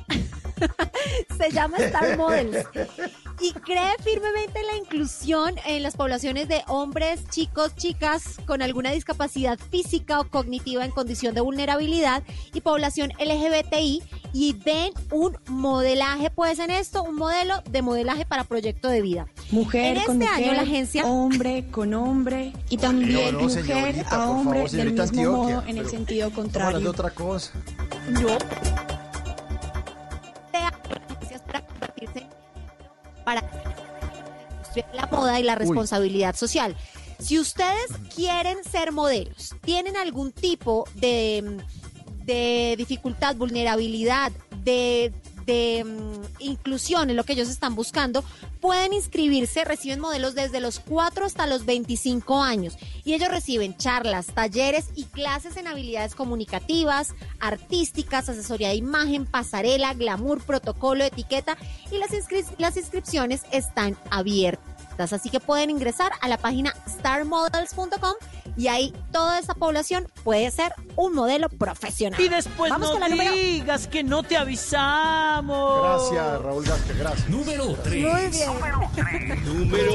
se 1.38 1.50
llama 1.50 1.76
Star 1.78 2.16
Models 2.16 2.66
y 3.42 3.52
cree 3.52 3.96
firmemente 4.02 4.60
en 4.60 4.66
la 4.66 4.76
inclusión 4.76 5.56
en 5.66 5.82
las 5.82 5.96
poblaciones 5.96 6.46
de 6.46 6.62
hombres, 6.68 7.28
chicos, 7.28 7.74
chicas 7.74 8.36
con 8.46 8.62
alguna 8.62 8.92
discapacidad 8.92 9.58
física 9.58 10.20
o 10.20 10.28
cognitiva 10.28 10.84
en 10.84 10.92
condición 10.92 11.34
de 11.34 11.40
vulnerabilidad 11.40 12.22
y 12.54 12.60
población 12.60 13.10
LGBTI 13.18 14.02
y 14.32 14.52
ven 14.64 14.92
un 15.10 15.36
modelaje, 15.48 16.30
pues 16.30 16.60
en 16.60 16.70
esto, 16.70 17.02
un 17.02 17.16
modelo 17.16 17.62
de 17.68 17.82
modelaje 17.82 18.24
para 18.24 18.44
proyecto 18.44 18.88
de 18.88 19.02
vida. 19.02 19.26
Mujer 19.50 19.96
en 19.96 20.04
con 20.04 20.22
este 20.22 20.30
mujer, 20.30 20.44
año 20.44 20.52
la 20.54 20.62
agencia 20.62 21.04
hombre 21.04 21.66
con 21.70 21.94
hombre 21.94 22.52
y 22.70 22.76
también 22.76 23.34
No, 23.34 23.40
no, 23.40 23.48
mujer 23.48 23.64
señorita, 23.64 24.08
a 24.10 24.30
hombre 24.30 24.60
favor, 24.60 24.70
del 24.70 24.92
mismo 24.92 25.02
Antioquia, 25.02 25.56
modo 25.56 25.66
en 25.66 25.78
el 25.78 25.88
sentido 25.88 26.26
hablando 26.26 26.42
de 26.42 26.50
contrario. 26.52 26.90
otra 26.90 27.10
cosa. 27.10 27.52
Para 30.52 31.66
convertirse 31.66 32.26
para 33.24 33.42
la 34.94 35.06
moda 35.06 35.38
y 35.38 35.42
la 35.42 35.54
responsabilidad 35.54 36.34
social. 36.34 36.76
Si 37.18 37.38
ustedes 37.38 37.92
quieren 38.14 38.64
ser 38.64 38.92
modelos, 38.92 39.54
tienen 39.62 39.96
algún 39.96 40.32
tipo 40.32 40.88
de, 40.94 41.60
de 42.24 42.74
dificultad, 42.76 43.36
vulnerabilidad, 43.36 44.32
de 44.64 45.12
de 45.46 45.84
mm, 45.84 46.42
inclusión 46.42 47.10
en 47.10 47.16
lo 47.16 47.24
que 47.24 47.32
ellos 47.34 47.48
están 47.48 47.74
buscando, 47.74 48.24
pueden 48.60 48.92
inscribirse, 48.92 49.64
reciben 49.64 50.00
modelos 50.00 50.34
desde 50.34 50.60
los 50.60 50.80
4 50.80 51.26
hasta 51.26 51.46
los 51.46 51.64
25 51.64 52.42
años 52.42 52.76
y 53.04 53.14
ellos 53.14 53.28
reciben 53.28 53.76
charlas, 53.76 54.26
talleres 54.26 54.86
y 54.94 55.04
clases 55.04 55.56
en 55.56 55.66
habilidades 55.66 56.14
comunicativas, 56.14 57.14
artísticas, 57.40 58.28
asesoría 58.28 58.68
de 58.68 58.76
imagen, 58.76 59.26
pasarela, 59.26 59.94
glamour, 59.94 60.42
protocolo, 60.42 61.04
etiqueta 61.04 61.56
y 61.90 61.98
las, 61.98 62.10
inscri- 62.10 62.46
las 62.58 62.76
inscripciones 62.76 63.42
están 63.52 63.96
abiertas. 64.10 64.71
Así 64.98 65.30
que 65.30 65.40
pueden 65.40 65.70
ingresar 65.70 66.12
a 66.20 66.28
la 66.28 66.36
página 66.38 66.74
starmodels.com 66.88 68.14
y 68.56 68.68
ahí 68.68 68.94
toda 69.12 69.38
esa 69.38 69.54
población 69.54 70.06
puede 70.24 70.50
ser 70.50 70.74
un 70.96 71.14
modelo 71.14 71.48
profesional. 71.48 72.20
Y 72.20 72.28
después 72.28 72.70
Vamos 72.70 72.88
no 72.88 72.92
con 72.92 73.00
la 73.00 73.08
número- 73.08 73.32
digas 73.32 73.86
que 73.86 74.04
no 74.04 74.22
te 74.22 74.36
avisamos. 74.36 75.82
Gracias, 76.12 76.42
Raúl 76.42 76.64
Vázquez, 76.64 76.98
gracias. 76.98 77.28
Número 77.28 77.64
Muy 77.64 77.76
bien. 78.30 78.50
Número 79.44 79.92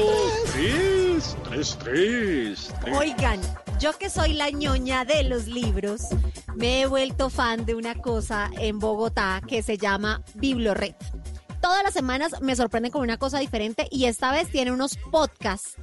3, 0.52 1.36
3, 1.44 1.78
3. 1.78 2.74
Oigan, 2.98 3.40
yo 3.78 3.96
que 3.96 4.10
soy 4.10 4.32
la 4.32 4.50
ñoña 4.50 5.04
de 5.04 5.22
los 5.24 5.46
libros, 5.46 6.02
me 6.56 6.80
he 6.82 6.86
vuelto 6.86 7.30
fan 7.30 7.64
de 7.64 7.74
una 7.74 7.94
cosa 7.94 8.50
en 8.58 8.78
Bogotá 8.78 9.40
que 9.46 9.62
se 9.62 9.78
llama 9.78 10.22
Biblored. 10.34 10.94
Todas 11.60 11.82
las 11.82 11.92
semanas 11.92 12.40
me 12.40 12.56
sorprenden 12.56 12.92
con 12.92 13.02
una 13.02 13.18
cosa 13.18 13.38
diferente 13.38 13.88
y 13.90 14.04
esta 14.04 14.32
vez 14.32 14.50
tiene 14.50 14.72
unos 14.72 14.96
podcasts. 15.10 15.76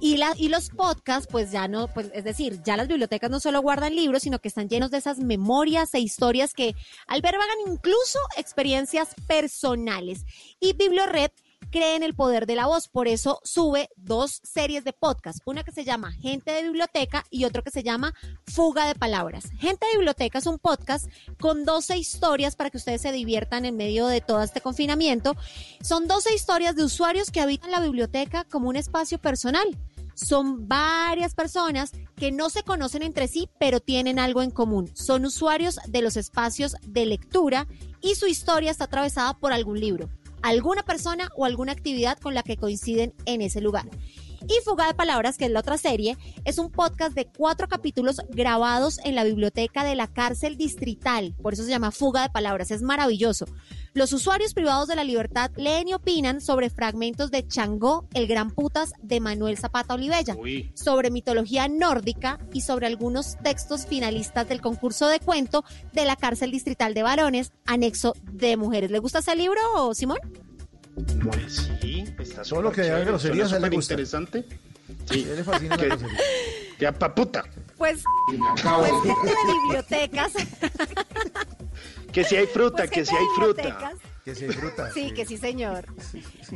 Y, 0.00 0.20
y 0.36 0.48
los 0.48 0.70
podcasts, 0.70 1.28
pues 1.30 1.50
ya 1.50 1.66
no, 1.68 1.88
pues 1.88 2.10
es 2.12 2.24
decir, 2.24 2.60
ya 2.62 2.76
las 2.76 2.88
bibliotecas 2.88 3.30
no 3.30 3.40
solo 3.40 3.62
guardan 3.62 3.94
libros, 3.94 4.22
sino 4.22 4.38
que 4.38 4.48
están 4.48 4.68
llenos 4.68 4.90
de 4.90 4.98
esas 4.98 5.18
memorias 5.18 5.94
e 5.94 6.00
historias 6.00 6.52
que 6.52 6.74
albergan 7.06 7.46
incluso 7.66 8.18
experiencias 8.36 9.14
personales. 9.26 10.24
Y 10.60 10.74
Biblored 10.74 11.30
cree 11.74 11.96
en 11.96 12.04
el 12.04 12.14
poder 12.14 12.46
de 12.46 12.54
la 12.54 12.66
voz, 12.66 12.86
por 12.86 13.08
eso 13.08 13.40
sube 13.42 13.90
dos 13.96 14.40
series 14.44 14.84
de 14.84 14.92
podcast, 14.92 15.40
una 15.44 15.64
que 15.64 15.72
se 15.72 15.82
llama 15.82 16.12
Gente 16.12 16.52
de 16.52 16.62
Biblioteca 16.62 17.24
y 17.30 17.46
otro 17.46 17.64
que 17.64 17.72
se 17.72 17.82
llama 17.82 18.14
Fuga 18.46 18.86
de 18.86 18.94
Palabras. 18.94 19.46
Gente 19.58 19.84
de 19.86 19.96
Biblioteca 19.96 20.38
es 20.38 20.46
un 20.46 20.60
podcast 20.60 21.08
con 21.40 21.64
12 21.64 21.98
historias 21.98 22.54
para 22.54 22.70
que 22.70 22.76
ustedes 22.76 23.02
se 23.02 23.10
diviertan 23.10 23.64
en 23.64 23.76
medio 23.76 24.06
de 24.06 24.20
todo 24.20 24.44
este 24.44 24.60
confinamiento. 24.60 25.34
Son 25.82 26.06
12 26.06 26.32
historias 26.32 26.76
de 26.76 26.84
usuarios 26.84 27.32
que 27.32 27.40
habitan 27.40 27.72
la 27.72 27.80
biblioteca 27.80 28.44
como 28.44 28.68
un 28.68 28.76
espacio 28.76 29.18
personal. 29.18 29.66
Son 30.14 30.68
varias 30.68 31.34
personas 31.34 31.90
que 32.14 32.30
no 32.30 32.50
se 32.50 32.62
conocen 32.62 33.02
entre 33.02 33.26
sí, 33.26 33.48
pero 33.58 33.80
tienen 33.80 34.20
algo 34.20 34.42
en 34.42 34.52
común. 34.52 34.92
Son 34.94 35.24
usuarios 35.24 35.80
de 35.88 36.02
los 36.02 36.16
espacios 36.16 36.76
de 36.86 37.04
lectura 37.04 37.66
y 38.00 38.14
su 38.14 38.28
historia 38.28 38.70
está 38.70 38.84
atravesada 38.84 39.34
por 39.40 39.52
algún 39.52 39.80
libro 39.80 40.08
alguna 40.44 40.82
persona 40.82 41.30
o 41.36 41.46
alguna 41.46 41.72
actividad 41.72 42.18
con 42.18 42.34
la 42.34 42.42
que 42.42 42.58
coinciden 42.58 43.14
en 43.24 43.40
ese 43.40 43.62
lugar. 43.62 43.86
Y 44.46 44.62
Fuga 44.64 44.86
de 44.86 44.94
Palabras, 44.94 45.38
que 45.38 45.46
es 45.46 45.50
la 45.50 45.60
otra 45.60 45.78
serie, 45.78 46.18
es 46.44 46.58
un 46.58 46.70
podcast 46.70 47.14
de 47.14 47.26
cuatro 47.26 47.68
capítulos 47.68 48.20
grabados 48.28 48.98
en 49.04 49.14
la 49.14 49.24
biblioteca 49.24 49.84
de 49.84 49.94
la 49.94 50.06
cárcel 50.06 50.56
distrital. 50.56 51.34
Por 51.42 51.54
eso 51.54 51.64
se 51.64 51.70
llama 51.70 51.90
Fuga 51.90 52.22
de 52.22 52.30
Palabras. 52.30 52.70
Es 52.70 52.82
maravilloso. 52.82 53.46
Los 53.94 54.12
usuarios 54.12 54.54
privados 54.54 54.88
de 54.88 54.96
la 54.96 55.04
libertad 55.04 55.50
leen 55.56 55.88
y 55.88 55.94
opinan 55.94 56.40
sobre 56.40 56.68
fragmentos 56.68 57.30
de 57.30 57.46
Changó, 57.46 58.06
el 58.12 58.26
gran 58.26 58.50
putas 58.50 58.92
de 59.00 59.20
Manuel 59.20 59.56
Zapata 59.56 59.94
Olivella, 59.94 60.36
sobre 60.74 61.10
mitología 61.10 61.68
nórdica 61.68 62.40
y 62.52 62.62
sobre 62.62 62.86
algunos 62.86 63.36
textos 63.42 63.86
finalistas 63.86 64.48
del 64.48 64.60
concurso 64.60 65.06
de 65.06 65.20
cuento 65.20 65.64
de 65.92 66.04
la 66.04 66.16
cárcel 66.16 66.50
distrital 66.50 66.92
de 66.92 67.04
varones, 67.04 67.52
anexo 67.66 68.14
de 68.32 68.56
mujeres. 68.56 68.90
¿Le 68.90 68.98
gusta 68.98 69.20
ese 69.20 69.36
libro, 69.36 69.94
Simón? 69.94 70.18
Pues 71.22 71.70
sí, 71.80 72.04
está 72.18 72.42
Todo 72.42 72.62
lo 72.62 72.70
que 72.72 72.82
chévere, 72.82 73.04
groserías 73.04 73.52
a 73.52 73.56
él 73.56 73.62
le 73.62 73.66
súper 73.68 73.76
gusta. 73.78 73.94
interesante. 73.94 74.44
Sí. 75.10 75.24
A 75.24 75.28
él 75.30 75.36
le 75.36 75.44
fascina 75.44 75.76
la 75.76 75.82
Que- 75.82 75.88
grosería. 75.88 76.18
Ya 76.78 76.92
pa' 76.92 77.14
puta. 77.14 77.44
Pues, 77.78 78.02
acabo 78.58 78.84
pues 78.84 79.02
de- 79.02 79.14
gente 79.14 79.46
de 79.46 79.52
bibliotecas. 79.64 80.32
Que 82.12 82.22
si 82.22 82.36
hay 82.36 82.46
fruta, 82.46 82.76
Pues 82.84 82.90
que 82.90 82.94
gente 83.04 83.10
si 83.10 83.16
hay 83.16 83.26
fruta. 83.34 83.92
Que 84.24 84.34
se 84.36 84.46
disfruta. 84.46 84.90
Sí, 84.92 85.10
que 85.12 85.26
sí, 85.26 85.36
señor. 85.36 85.84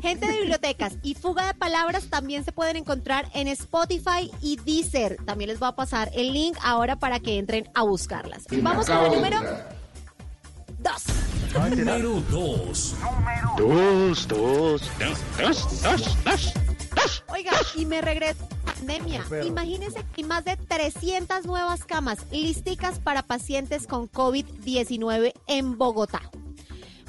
Gente 0.01 0.27
de 0.28 0.39
bibliotecas 0.39 0.94
y 1.02 1.15
fuga 1.16 1.48
de 1.48 1.55
palabras 1.55 2.06
también 2.09 2.44
se 2.44 2.52
pueden 2.52 2.77
encontrar 2.77 3.28
en 3.35 3.48
Spotify 3.48 4.31
y 4.40 4.56
Deezer. 4.65 5.16
También 5.27 5.48
les 5.51 5.59
voy 5.59 5.69
a 5.69 5.73
pasar 5.73 6.10
el 6.15 6.32
link 6.32 6.56
ahora 6.62 6.97
para 7.01 7.19
que 7.19 7.39
entren 7.39 7.69
a 7.74 7.82
buscarlas. 7.82 8.44
Vamos 8.62 8.86
con 8.86 9.05
el 9.06 9.10
número 9.12 9.40
dos. 10.78 11.02
Número 11.54 12.20
2. 12.30 12.96
Dos, 13.56 14.28
dos, 14.28 14.28
dos, 14.28 15.20
dos, 15.38 15.82
dos, 15.82 16.24
dos. 16.24 17.24
Oiga, 17.28 17.52
y 17.74 17.86
me 17.86 18.00
regreso 18.00 18.44
a 18.66 18.72
pandemia. 18.72 19.24
Imagínense 19.44 20.00
que 20.14 20.22
hay 20.22 20.24
más 20.24 20.44
de 20.44 20.56
300 20.56 21.46
nuevas 21.46 21.84
camas 21.84 22.18
listicas 22.30 22.98
para 22.98 23.22
pacientes 23.22 23.86
con 23.86 24.10
COVID-19 24.10 25.32
en 25.46 25.78
Bogotá. 25.78 26.22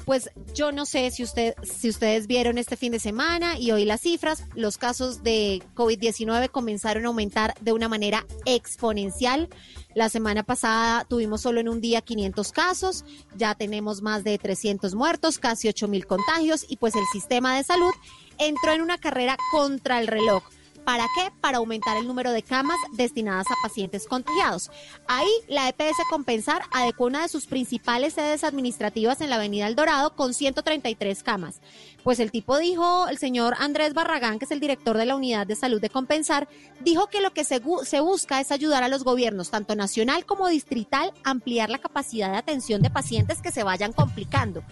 Pues 0.04 0.30
yo 0.54 0.72
no 0.72 0.86
sé 0.86 1.10
si, 1.10 1.22
usted, 1.22 1.54
si 1.62 1.88
ustedes 1.88 2.26
vieron 2.26 2.58
este 2.58 2.76
fin 2.76 2.92
de 2.92 2.98
semana 2.98 3.58
y 3.58 3.70
hoy 3.70 3.84
las 3.84 4.00
cifras, 4.00 4.44
los 4.54 4.78
casos 4.78 5.22
de 5.22 5.62
COVID-19 5.74 6.50
comenzaron 6.50 7.04
a 7.04 7.08
aumentar 7.08 7.54
de 7.60 7.72
una 7.72 7.88
manera 7.88 8.26
exponencial. 8.44 9.48
La 9.94 10.08
semana 10.08 10.42
pasada 10.42 11.04
tuvimos 11.04 11.42
solo 11.42 11.60
en 11.60 11.68
un 11.68 11.80
día 11.80 12.00
500 12.00 12.52
casos, 12.52 13.04
ya 13.36 13.54
tenemos 13.54 14.02
más 14.02 14.24
de 14.24 14.38
300 14.38 14.94
muertos, 14.94 15.38
casi 15.38 15.68
8 15.68 15.88
mil 15.88 16.06
contagios 16.06 16.64
y 16.68 16.76
pues 16.76 16.94
el 16.94 17.04
sistema 17.12 17.56
de 17.56 17.64
salud 17.64 17.92
entró 18.38 18.72
en 18.72 18.82
una 18.82 18.98
carrera 18.98 19.36
contra 19.52 20.00
el 20.00 20.06
reloj. 20.06 20.42
¿Para 20.84 21.06
qué? 21.14 21.30
Para 21.40 21.58
aumentar 21.58 21.96
el 21.96 22.06
número 22.06 22.32
de 22.32 22.42
camas 22.42 22.78
destinadas 22.92 23.46
a 23.50 23.54
pacientes 23.62 24.06
contagiados. 24.06 24.70
Ahí 25.06 25.30
la 25.48 25.68
EPS 25.68 25.96
Compensar 26.08 26.62
adecuó 26.72 27.06
una 27.06 27.22
de 27.22 27.28
sus 27.28 27.46
principales 27.46 28.14
sedes 28.14 28.44
administrativas 28.44 29.20
en 29.20 29.30
la 29.30 29.36
Avenida 29.36 29.66
El 29.66 29.76
Dorado 29.76 30.16
con 30.16 30.34
133 30.34 31.22
camas. 31.22 31.60
Pues 32.02 32.18
el 32.18 32.30
tipo 32.30 32.58
dijo, 32.58 33.08
el 33.08 33.18
señor 33.18 33.54
Andrés 33.58 33.92
Barragán, 33.92 34.38
que 34.38 34.46
es 34.46 34.50
el 34.50 34.60
director 34.60 34.96
de 34.96 35.06
la 35.06 35.16
Unidad 35.16 35.46
de 35.46 35.54
Salud 35.54 35.80
de 35.80 35.90
Compensar, 35.90 36.48
dijo 36.80 37.08
que 37.08 37.20
lo 37.20 37.32
que 37.32 37.44
se, 37.44 37.60
se 37.84 38.00
busca 38.00 38.40
es 38.40 38.50
ayudar 38.50 38.82
a 38.82 38.88
los 38.88 39.04
gobiernos, 39.04 39.50
tanto 39.50 39.74
nacional 39.74 40.24
como 40.24 40.48
distrital, 40.48 41.12
a 41.24 41.30
ampliar 41.30 41.68
la 41.68 41.78
capacidad 41.78 42.30
de 42.32 42.38
atención 42.38 42.80
de 42.82 42.90
pacientes 42.90 43.42
que 43.42 43.52
se 43.52 43.62
vayan 43.64 43.92
complicando. 43.92 44.62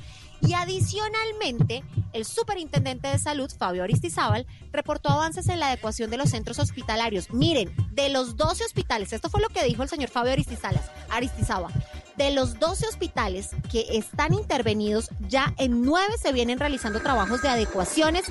Y 0.40 0.55
adicionalmente, 0.55 1.82
el 2.12 2.24
superintendente 2.24 3.09
de 3.09 3.19
salud, 3.19 3.51
Fabio 3.59 3.85
Aristizábal, 3.85 4.47
reportó 4.73 5.10
avances 5.10 5.48
en 5.48 5.60
la 5.60 5.69
adecuación 5.69 6.10
de 6.10 6.16
los 6.16 6.31
centros 6.31 6.59
hospitalarios. 6.59 7.31
Miren, 7.33 7.75
de 7.92 8.08
los 8.08 8.36
12 8.36 8.65
hospitales, 8.65 9.12
esto 9.12 9.28
fue 9.28 9.41
lo 9.41 9.49
que 9.49 9.65
dijo 9.65 9.83
el 9.83 9.89
señor 9.89 10.10
Fabio 10.10 10.33
Aristizábal, 11.10 11.73
de 12.17 12.31
los 12.33 12.58
12 12.58 12.86
hospitales 12.86 13.50
que 13.70 13.86
están 13.97 14.34
intervenidos, 14.34 15.10
ya 15.28 15.55
en 15.58 15.83
9 15.83 16.15
se 16.20 16.33
vienen 16.33 16.58
realizando 16.58 17.00
trabajos 17.00 17.42
de 17.42 17.49
adecuaciones 17.49 18.25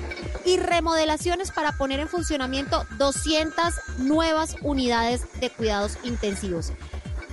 y 0.44 0.56
remodelaciones 0.58 1.50
para 1.50 1.72
poner 1.72 2.00
en 2.00 2.08
funcionamiento 2.08 2.84
200 2.98 3.74
nuevas 3.98 4.56
unidades 4.62 5.26
de 5.40 5.50
cuidados 5.50 5.98
intensivos. 6.04 6.72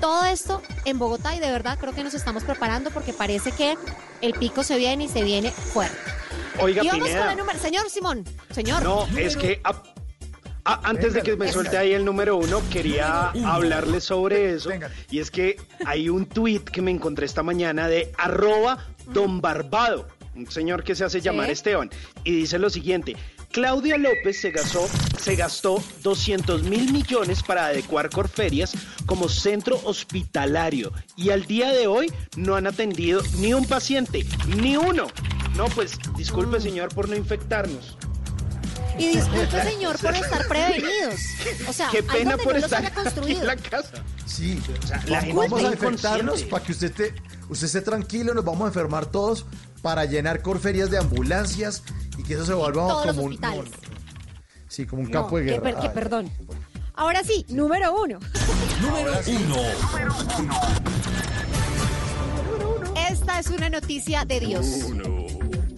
Todo 0.06 0.24
esto 0.25 0.61
en 0.85 1.00
Bogotá 1.00 1.35
y 1.35 1.40
de 1.40 1.50
verdad 1.50 1.80
creo 1.80 1.92
que 1.92 2.03
nos 2.03 2.14
estamos 2.14 2.43
preparando 2.43 2.92
porque 2.92 3.11
parece 3.11 3.51
que 3.51 3.75
el 4.22 4.34
pico 4.34 4.64
se 4.64 4.77
viene 4.77 5.06
y 5.06 5.08
se 5.08 5.24
viene 5.24 5.50
fuerte. 5.50 5.98
Oiga, 6.59 6.84
y 6.84 6.88
vamos 6.90 7.06
Pineda. 7.08 7.22
con 7.24 7.32
el 7.32 7.38
número. 7.40 7.58
Señor 7.58 7.90
Simón, 7.90 8.24
señor. 8.51 8.84
No, 8.84 9.08
es 9.17 9.35
que 9.35 9.59
a- 9.64 9.82
a- 10.64 10.82
antes 10.88 11.14
de 11.16 11.24
que 11.24 11.35
me 11.35 11.51
suelte 11.51 11.80
ahí 11.80 11.93
el 11.93 12.06
número 12.06 12.38
uno, 12.38 12.61
quería 12.69 13.30
hablarles 13.48 14.03
sobre 14.03 14.53
eso. 14.53 14.69
Y 15.09 15.17
es 15.22 15.32
que 15.32 15.58
hay 15.88 16.08
un 16.08 16.27
tweet 16.27 16.59
que 16.66 16.84
me 16.84 16.92
encontré 16.92 17.25
esta 17.25 17.42
mañana 17.42 17.88
de 17.88 18.11
arroba 18.19 18.85
don 19.08 19.42
Barbado, 19.42 20.08
un 20.35 20.45
señor 20.51 20.84
que 20.84 20.93
se 20.93 21.03
hace 21.03 21.19
llamar 21.19 21.50
Esteban. 21.50 21.90
Y 22.24 22.32
dice 22.42 22.59
lo 22.59 22.69
siguiente. 22.69 23.16
Claudia 23.56 23.98
López 23.98 24.42
se 24.42 24.51
gastó, 24.51 24.85
se 25.17 25.38
gastó 25.38 25.82
200 26.03 26.64
mil 26.64 26.92
millones 26.92 27.42
para 27.42 27.67
adecuar 27.67 28.09
Corferias 28.09 28.74
como 29.06 29.30
centro 29.30 29.80
hospitalario 29.85 30.92
y 31.16 31.30
al 31.30 31.45
día 31.45 31.72
de 31.72 31.88
hoy 31.88 32.11
no 32.35 32.58
han 32.58 32.67
atendido 32.67 33.22
ni 33.38 33.53
un 33.53 33.66
paciente, 33.66 34.25
ni 34.58 34.75
uno. 34.75 35.08
No, 35.56 35.67
pues 35.67 35.98
disculpe 36.17 36.59
señor 36.59 36.93
por 36.93 37.08
no 37.08 37.16
infectarnos. 37.16 37.98
Y 39.00 39.08
disculpe, 39.16 39.64
señor, 39.64 40.00
por 40.00 40.14
estar 40.14 40.48
prevenidos. 40.50 41.22
O 41.69 41.72
sea, 41.72 41.88
Qué 41.92 42.03
pena 42.03 42.32
donde 42.32 42.43
por 42.43 42.53
no 42.56 42.59
los 42.59 42.64
estar 42.66 42.80
haya 42.80 42.90
aquí 42.90 43.03
construido. 43.03 43.40
en 43.40 43.48
la 43.48 43.56
casa. 43.56 44.03
Sí, 44.25 44.59
la 45.08 45.22
gente 45.22 45.34
vamos 45.34 45.61
está 45.61 45.69
a 45.69 45.74
infectarnos 45.74 46.43
para 46.43 46.66
que 46.66 46.72
usted 46.74 46.88
esté, 46.88 47.16
usted 47.48 47.67
esté 47.67 47.82
tranquilo, 47.82 48.34
nos 48.34 48.43
vamos 48.43 48.66
a 48.66 48.67
enfermar 48.67 49.06
todos 49.06 49.45
para 49.86 50.06
llenar 50.06 50.42
corferias 50.42 50.90
de 50.90 50.98
ambulancias 50.98 51.84
y 52.18 52.24
que 52.24 52.34
eso 52.34 52.44
se 52.44 52.56
vuelva 52.56 52.88
Todos 52.88 53.06
los 53.06 53.16
como 53.16 53.28
un, 53.28 53.34
hospitales. 53.34 53.70
sí, 54.68 54.88
como 54.88 55.04
un 55.04 55.12
No, 55.12 55.22
campo 55.22 55.38
de 55.38 55.46
que 55.46 55.52
guerra. 55.52 55.62
per- 55.64 55.76
que 55.80 55.90
perdón. 55.92 56.32
Ahora 56.96 57.24
sí, 57.24 57.46
número 57.50 57.94
uno. 58.02 58.18
Número 58.82 59.12
1. 59.28 59.56
Este 62.98 63.14
Esta 63.14 63.40
es 63.40 63.48
una 63.52 63.70
noticia 63.70 64.26
de 64.26 64.40
Dios. 64.40 64.66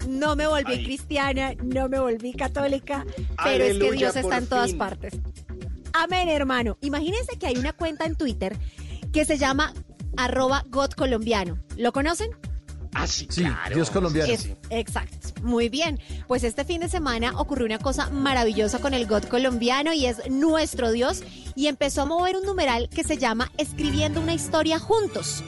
No 0.08 0.36
me 0.36 0.46
volví 0.46 0.72
Ay. 0.72 0.84
cristiana, 0.84 1.52
no 1.62 1.90
me 1.90 2.00
volví 2.00 2.32
católica, 2.32 3.04
pero 3.44 3.62
es 3.64 3.76
que 3.76 3.92
Dios 3.92 4.16
está 4.16 4.38
en 4.38 4.46
todas 4.46 4.70
fin. 4.70 4.78
partes. 4.78 5.14
Amén, 5.92 6.30
hermano. 6.30 6.78
Imagínense 6.80 7.36
que 7.38 7.46
hay 7.46 7.58
una 7.58 7.74
cuenta 7.74 8.06
en 8.06 8.16
Twitter 8.16 8.56
que 9.12 9.26
se 9.26 9.36
llama 9.36 9.74
arroba 10.16 10.64
God 10.70 10.92
colombiano. 10.92 11.58
¿Lo 11.76 11.92
conocen? 11.92 12.30
Ah, 12.94 13.06
sí, 13.06 13.26
Sí, 13.30 13.42
claro. 13.42 13.74
Dios 13.74 13.90
colombiano. 13.90 14.32
Es- 14.32 14.48
exacto. 14.70 15.16
Muy 15.42 15.68
bien. 15.68 16.00
Pues 16.26 16.42
este 16.44 16.64
fin 16.64 16.80
de 16.80 16.88
semana 16.88 17.38
ocurrió 17.38 17.66
una 17.66 17.78
cosa 17.78 18.10
maravillosa 18.10 18.78
con 18.80 18.94
el 18.94 19.06
God 19.06 19.24
colombiano 19.24 19.92
y 19.92 20.06
es 20.06 20.28
nuestro 20.30 20.90
Dios 20.90 21.22
y 21.54 21.66
empezó 21.68 22.02
a 22.02 22.06
mover 22.06 22.36
un 22.36 22.44
numeral 22.44 22.88
que 22.88 23.04
se 23.04 23.16
llama 23.18 23.50
Escribiendo 23.56 24.20
una 24.20 24.34
historia 24.34 24.78
juntos. 24.78 25.42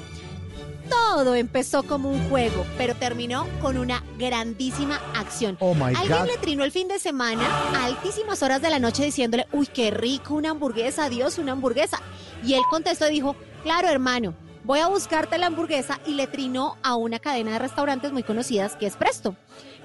Todo 0.88 1.36
empezó 1.36 1.84
como 1.84 2.10
un 2.10 2.28
juego, 2.28 2.66
pero 2.76 2.96
terminó 2.96 3.46
con 3.62 3.76
una 3.76 4.02
grandísima 4.18 5.00
acción. 5.14 5.56
Oh 5.60 5.72
my 5.74 5.94
Alguien 5.94 6.18
God. 6.18 6.26
le 6.26 6.38
trinó 6.38 6.64
el 6.64 6.72
fin 6.72 6.88
de 6.88 6.98
semana 6.98 7.46
a 7.76 7.84
altísimas 7.84 8.42
horas 8.42 8.60
de 8.60 8.70
la 8.70 8.80
noche 8.80 9.04
diciéndole, 9.04 9.46
uy, 9.52 9.66
qué 9.68 9.92
rico, 9.92 10.34
una 10.34 10.50
hamburguesa, 10.50 11.08
Dios, 11.08 11.38
una 11.38 11.52
hamburguesa. 11.52 12.00
Y 12.44 12.54
él 12.54 12.62
contestó 12.70 13.08
y 13.08 13.12
dijo, 13.12 13.36
claro, 13.62 13.88
hermano, 13.88 14.34
voy 14.64 14.80
a 14.80 14.88
buscarte 14.88 15.38
la 15.38 15.46
hamburguesa 15.46 16.00
y 16.06 16.14
le 16.14 16.26
trinó 16.26 16.76
a 16.82 16.96
una 16.96 17.18
cadena 17.18 17.52
de 17.52 17.58
restaurantes 17.58 18.12
muy 18.12 18.22
conocidas 18.22 18.76
que 18.76 18.86
es 18.86 18.96
Presto. 18.96 19.36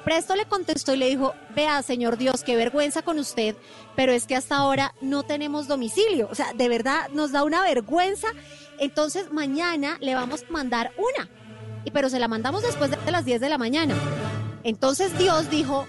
Presto 0.04 0.36
le 0.36 0.46
contestó 0.46 0.94
y 0.94 0.98
le 0.98 1.08
dijo, 1.10 1.34
vea, 1.56 1.82
señor 1.82 2.18
Dios, 2.18 2.44
qué 2.44 2.56
vergüenza 2.56 3.02
con 3.02 3.18
usted, 3.18 3.56
pero 3.96 4.12
es 4.12 4.28
que 4.28 4.36
hasta 4.36 4.56
ahora 4.56 4.94
no 5.02 5.24
tenemos 5.24 5.68
domicilio. 5.68 6.28
O 6.32 6.36
sea, 6.36 6.54
de 6.54 6.70
verdad 6.70 7.10
nos 7.12 7.32
da 7.32 7.44
una 7.44 7.64
vergüenza. 7.64 8.28
Entonces 8.78 9.32
mañana 9.32 9.98
le 10.02 10.14
vamos 10.14 10.44
a 10.48 10.52
mandar 10.52 10.92
una. 10.98 11.28
Pero 11.92 12.10
se 12.10 12.20
la 12.20 12.28
mandamos 12.28 12.62
después 12.62 12.92
de 12.92 13.12
las 13.12 13.26
10 13.26 13.42
de 13.42 13.50
la 13.50 13.58
mañana. 13.58 13.96
Entonces 14.64 15.18
Dios 15.18 15.50
dijo, 15.50 15.88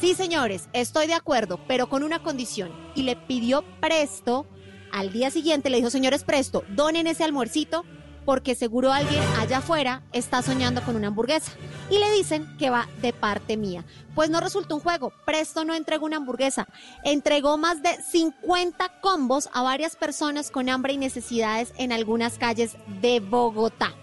sí 0.00 0.14
señores, 0.14 0.68
estoy 0.72 1.08
de 1.08 1.14
acuerdo, 1.14 1.58
pero 1.66 1.88
con 1.88 2.04
una 2.04 2.22
condición. 2.22 2.70
Y 2.94 3.02
le 3.02 3.16
pidió 3.16 3.64
presto, 3.80 4.46
al 4.92 5.12
día 5.12 5.32
siguiente 5.32 5.70
le 5.70 5.78
dijo, 5.78 5.90
señores 5.90 6.22
presto, 6.22 6.62
donen 6.68 7.08
ese 7.08 7.24
almuercito 7.24 7.84
porque 8.26 8.54
seguro 8.54 8.92
alguien 8.92 9.22
allá 9.38 9.58
afuera 9.58 10.02
está 10.12 10.42
soñando 10.42 10.82
con 10.82 10.96
una 10.96 11.06
hamburguesa. 11.06 11.52
Y 11.88 11.98
le 11.98 12.10
dicen 12.10 12.46
que 12.58 12.68
va 12.68 12.88
de 13.00 13.14
parte 13.14 13.56
mía. 13.56 13.84
Pues 14.14 14.28
no 14.28 14.40
resultó 14.40 14.74
un 14.74 14.82
juego. 14.82 15.12
Presto 15.24 15.64
no 15.64 15.74
entregó 15.74 16.04
una 16.04 16.18
hamburguesa. 16.18 16.66
Entregó 17.04 17.56
más 17.56 17.82
de 17.82 17.96
50 18.02 19.00
combos 19.00 19.48
a 19.54 19.62
varias 19.62 19.96
personas 19.96 20.50
con 20.50 20.68
hambre 20.68 20.92
y 20.92 20.98
necesidades 20.98 21.72
en 21.78 21.92
algunas 21.92 22.36
calles 22.36 22.76
de 23.00 23.20
Bogotá 23.20 23.94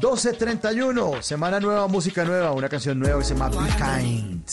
12.31, 0.00 1.22
semana 1.22 1.58
nueva, 1.58 1.88
música 1.88 2.24
nueva, 2.24 2.52
una 2.52 2.68
canción 2.68 2.98
nueva 2.98 3.18
que 3.18 3.24
se 3.24 3.34
llama 3.34 3.48
Be 3.48 3.56
Kind. 3.76 4.44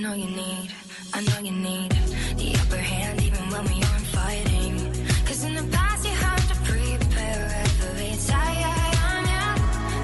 Know 0.00 0.14
you 0.14 0.26
need, 0.26 0.70
I 1.14 1.20
know 1.22 1.38
you 1.42 1.52
need 1.52 1.90
the 2.36 2.54
upper 2.60 2.76
hand 2.78 3.20
even 3.22 3.48
when 3.50 3.64
we 3.64 3.82
aren't 3.82 4.06
fighting. 4.12 4.92
Cause 5.26 5.44
in 5.44 5.54
the 5.54 5.62
past 5.76 6.04
you 6.04 6.10
had 6.12 6.40
to 6.50 6.54
prepare 6.64 7.46
every 7.64 8.16
time. 8.26 8.58
Yeah. 8.58 9.54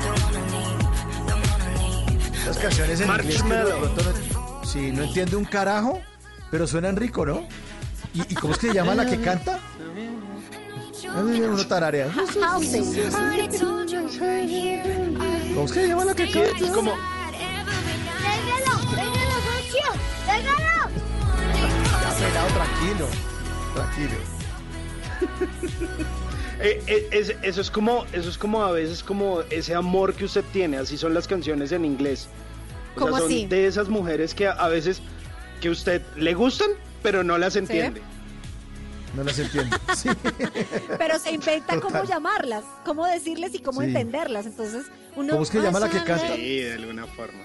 Don't 0.04 0.20
wanna 0.22 0.44
leave, 0.54 0.80
don't 1.28 1.44
wanna 1.50 1.70
leave. 1.78 2.46
Las 2.46 2.58
canciones 2.58 3.00
en 3.00 3.08
inglés 3.10 3.42
que 3.42 3.54
de 3.54 3.64
pronto 3.64 4.02
no, 4.02 4.10
sí, 4.64 4.92
no 4.92 5.02
entiende 5.02 5.36
un 5.36 5.44
carajo, 5.44 6.00
pero 6.50 6.66
suenan 6.66 6.96
rico, 6.96 7.26
¿no? 7.26 7.46
¿Y, 8.14 8.20
y 8.32 8.34
cómo 8.34 8.52
es 8.54 8.58
que 8.58 8.68
se 8.68 8.74
llama 8.74 8.94
la 8.94 9.04
que 9.06 9.18
canta? 9.20 9.58
Uno 11.14 11.56
tararea. 11.66 12.08
¿Cómo 15.54 15.66
es 15.66 15.72
que 15.72 15.80
se 15.80 15.88
llama 15.88 16.04
la 16.04 16.14
que 16.14 16.30
canta? 16.30 16.72
como- 16.72 16.94
déjalo. 20.36 20.90
Ya, 22.20 22.46
tranquilo. 22.54 23.08
Tranquilo. 23.74 24.18
Eh, 26.64 26.80
eh, 26.86 27.08
es- 27.10 27.34
eso 27.42 27.60
es 27.60 27.70
como, 27.72 28.04
eso 28.12 28.28
es 28.30 28.38
como 28.38 28.62
a 28.62 28.70
veces 28.70 29.02
como 29.02 29.40
ese 29.50 29.74
amor 29.74 30.14
que 30.14 30.26
usted 30.26 30.44
tiene, 30.52 30.76
así 30.76 30.96
son 30.96 31.12
las 31.12 31.26
canciones 31.26 31.72
en 31.72 31.84
inglés. 31.84 32.28
O 32.94 33.00
sea, 33.00 33.06
¿Cómo 33.08 33.18
son 33.18 33.26
así? 33.26 33.46
de 33.46 33.66
esas 33.66 33.88
mujeres 33.88 34.32
que 34.32 34.46
a, 34.46 34.68
veces 34.68 35.02
que 35.60 35.70
usted 35.70 36.02
le 36.14 36.34
gustan, 36.34 36.68
pero 37.02 37.24
no 37.24 37.36
las 37.36 37.56
entiende. 37.56 38.00
No 39.16 39.24
las 39.24 39.36
entiendo. 39.40 39.76
Sí. 39.96 40.10
Pero 40.98 41.18
se 41.18 41.32
inventa 41.32 41.74
cómo 41.80 41.88
Total. 41.98 42.06
llamarlas, 42.06 42.62
cómo 42.84 43.06
decirles 43.06 43.54
y 43.54 43.58
cómo 43.58 43.80
Sí. 43.80 43.88
entenderlas. 43.88 44.46
Entonces, 44.46 44.84
uno. 45.16 45.30
¿Cómo 45.32 45.42
es 45.42 45.50
que 45.50 45.60
llama 45.60 45.80
la 45.80 45.90
que 45.90 46.04
canta? 46.04 46.36
Sí, 46.36 46.60
de 46.60 46.74
alguna 46.74 47.06
forma. 47.08 47.42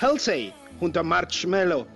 Halsey, 0.00 0.52
junto 0.78 1.00
a 1.00 1.02
Marshmello. 1.02 1.86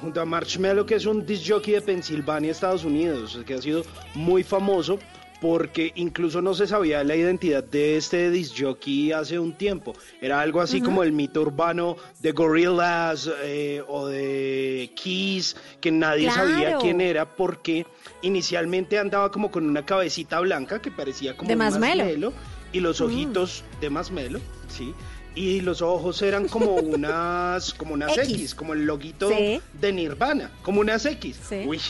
Junto 0.00 0.20
a 0.20 0.24
Marshmello, 0.24 0.84
que 0.84 0.96
es 0.96 1.06
un 1.06 1.24
disc 1.24 1.44
jockey 1.48 1.74
de 1.74 1.82
Pensilvania, 1.82 2.50
Estados 2.50 2.84
Unidos, 2.84 3.38
que 3.46 3.54
ha 3.54 3.62
sido 3.62 3.84
muy 4.14 4.42
famoso 4.42 4.98
porque 5.40 5.90
incluso 5.96 6.40
no 6.40 6.54
se 6.54 6.68
sabía 6.68 7.02
la 7.02 7.16
identidad 7.16 7.64
de 7.64 7.96
este 7.96 8.30
disc 8.30 8.54
jockey 8.58 9.10
hace 9.12 9.38
un 9.40 9.52
tiempo. 9.54 9.92
Era 10.20 10.40
algo 10.40 10.60
así 10.60 10.80
como 10.80 11.02
el 11.02 11.10
mito 11.12 11.40
urbano 11.42 11.96
de 12.20 12.30
Gorillaz 12.32 13.28
eh, 13.42 13.82
o 13.88 14.06
de 14.06 14.92
Kiss, 14.94 15.56
que 15.80 15.90
nadie 15.90 16.30
sabía 16.30 16.78
quién 16.78 17.00
era 17.00 17.24
porque 17.36 17.86
inicialmente 18.22 18.98
andaba 19.00 19.30
como 19.32 19.50
con 19.50 19.66
una 19.68 19.84
cabecita 19.84 20.38
blanca 20.40 20.80
que 20.80 20.92
parecía 20.92 21.36
como 21.36 21.48
De 21.48 21.54
un 21.54 21.58
Masmelo. 21.58 22.04
masmelo, 22.04 22.32
y 22.72 22.78
los 22.80 23.00
Mm. 23.00 23.04
ojitos 23.04 23.64
de 23.80 23.90
Masmelo, 23.90 24.40
sí. 24.68 24.94
Y 25.34 25.60
los 25.62 25.80
ojos 25.82 26.20
eran 26.22 26.46
como 26.48 26.74
unas 26.74 27.72
como 27.74 27.94
unas 27.94 28.16
X, 28.18 28.30
X. 28.32 28.54
como 28.54 28.74
el 28.74 28.84
loguito 28.84 29.28
Sí. 29.30 29.60
de 29.72 29.92
Nirvana, 29.92 30.50
como 30.62 30.80
unas 30.80 31.04
X. 31.06 31.38
Sí. 31.48 31.64
Uy, 31.66 31.80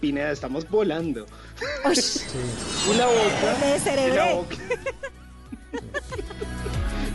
Pineda, 0.00 0.30
estamos 0.30 0.68
volando. 0.68 1.26
La 2.96 3.06
boca. 3.10 4.06
y 4.06 4.10
la 4.14 4.32
boca. 4.34 4.56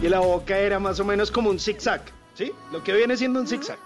y 0.01 0.07
la 0.07 0.19
boca 0.19 0.57
era 0.57 0.80
más 0.80 0.99
o 0.99 1.06
menos 1.06 1.32
como 1.32 1.49
un 1.49 1.59
zigzag, 1.59 2.01
¿sí? 2.35 2.51
Lo 2.72 2.83
que 2.83 2.93
viene 2.93 3.17
siendo 3.17 3.40
un 3.40 3.48
zigzag. 3.48 3.80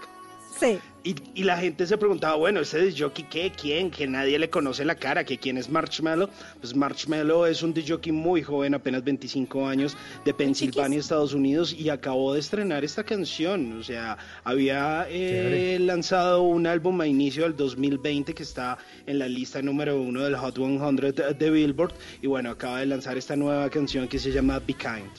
Sí. 0.62 0.78
Y, 1.04 1.16
y 1.34 1.42
la 1.42 1.56
gente 1.56 1.84
se 1.84 1.98
preguntaba, 1.98 2.36
bueno, 2.36 2.60
¿ese 2.60 2.80
disjockey 2.80 3.24
qué? 3.24 3.50
¿Quién? 3.50 3.90
Que 3.90 4.06
nadie 4.06 4.38
le 4.38 4.48
conoce 4.48 4.84
la 4.84 4.94
cara, 4.94 5.24
que 5.24 5.36
quién 5.36 5.58
es 5.58 5.68
Marshmallow. 5.68 6.28
Pues 6.60 6.76
Marshmallow 6.76 7.46
es 7.46 7.64
un 7.64 7.74
disjockey 7.74 8.12
muy 8.12 8.44
joven, 8.44 8.74
apenas 8.74 9.02
25 9.02 9.66
años, 9.66 9.96
de 10.24 10.32
Pensilvania, 10.32 11.00
Estados 11.00 11.34
Unidos, 11.34 11.74
y 11.76 11.88
acabó 11.88 12.34
de 12.34 12.40
estrenar 12.40 12.84
esta 12.84 13.02
canción. 13.02 13.80
O 13.80 13.82
sea, 13.82 14.16
había 14.44 15.08
eh, 15.10 15.78
lanzado 15.80 16.42
un 16.42 16.68
álbum 16.68 17.00
a 17.00 17.08
inicio 17.08 17.42
del 17.42 17.56
2020 17.56 18.32
que 18.32 18.44
está 18.44 18.78
en 19.04 19.18
la 19.18 19.26
lista 19.26 19.60
número 19.60 20.00
uno 20.00 20.22
del 20.22 20.36
Hot 20.36 20.54
100 20.54 21.36
de 21.36 21.50
Billboard. 21.50 21.94
Y 22.20 22.28
bueno, 22.28 22.50
acaba 22.50 22.78
de 22.78 22.86
lanzar 22.86 23.18
esta 23.18 23.34
nueva 23.34 23.68
canción 23.70 24.06
que 24.06 24.20
se 24.20 24.30
llama 24.30 24.60
Be 24.60 24.74
Kind. 24.74 25.10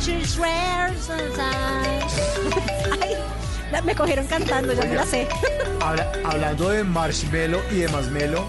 Ay, 3.72 3.82
me 3.84 3.94
cogieron 3.94 4.26
cantando, 4.26 4.72
ya 4.72 4.84
me 4.86 4.94
la 4.94 5.04
sé. 5.04 5.28
Habla- 5.80 6.10
hablando 6.24 6.70
de 6.70 6.84
marshmallow 6.84 7.60
y 7.70 7.76
de 7.80 7.88
masmelo, 7.88 8.48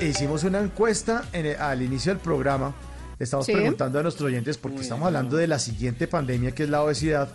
hicimos 0.00 0.44
una 0.44 0.60
encuesta 0.60 1.24
en 1.32 1.46
el- 1.46 1.56
al 1.60 1.82
inicio 1.82 2.12
del 2.12 2.20
programa. 2.20 2.74
Estamos 3.18 3.46
Sí. 3.46 3.52
preguntando 3.52 3.98
a 3.98 4.02
nuestros 4.02 4.26
oyentes, 4.28 4.56
porque 4.58 4.80
estamos 4.80 5.06
hablando 5.06 5.36
de 5.36 5.48
la 5.48 5.58
siguiente 5.58 6.06
pandemia 6.06 6.52
que 6.52 6.62
es 6.64 6.68
la 6.68 6.82
obesidad. 6.82 7.28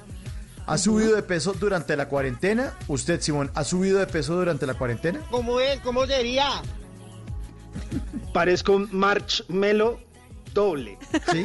¿Ha 0.66 0.78
subido 0.78 1.14
de 1.16 1.24
peso 1.24 1.52
durante 1.54 1.98
la 1.98 2.08
cuarentena? 2.08 2.74
Usted, 2.88 3.20
Simón, 3.20 3.52
¿ha 3.56 3.66
subido 3.66 4.00
de 4.00 4.08
peso 4.08 4.36
durante 4.36 4.66
la 4.66 4.76
cuarentena? 4.76 5.20
¿Cómo 5.30 5.60
es? 5.60 5.82
¿Cómo 5.82 6.06
sería? 6.06 6.48
Parezco 8.34 8.72
un 8.74 8.88
Marshmallow 8.94 10.00
doble. 10.54 10.98
Sí. 11.32 11.44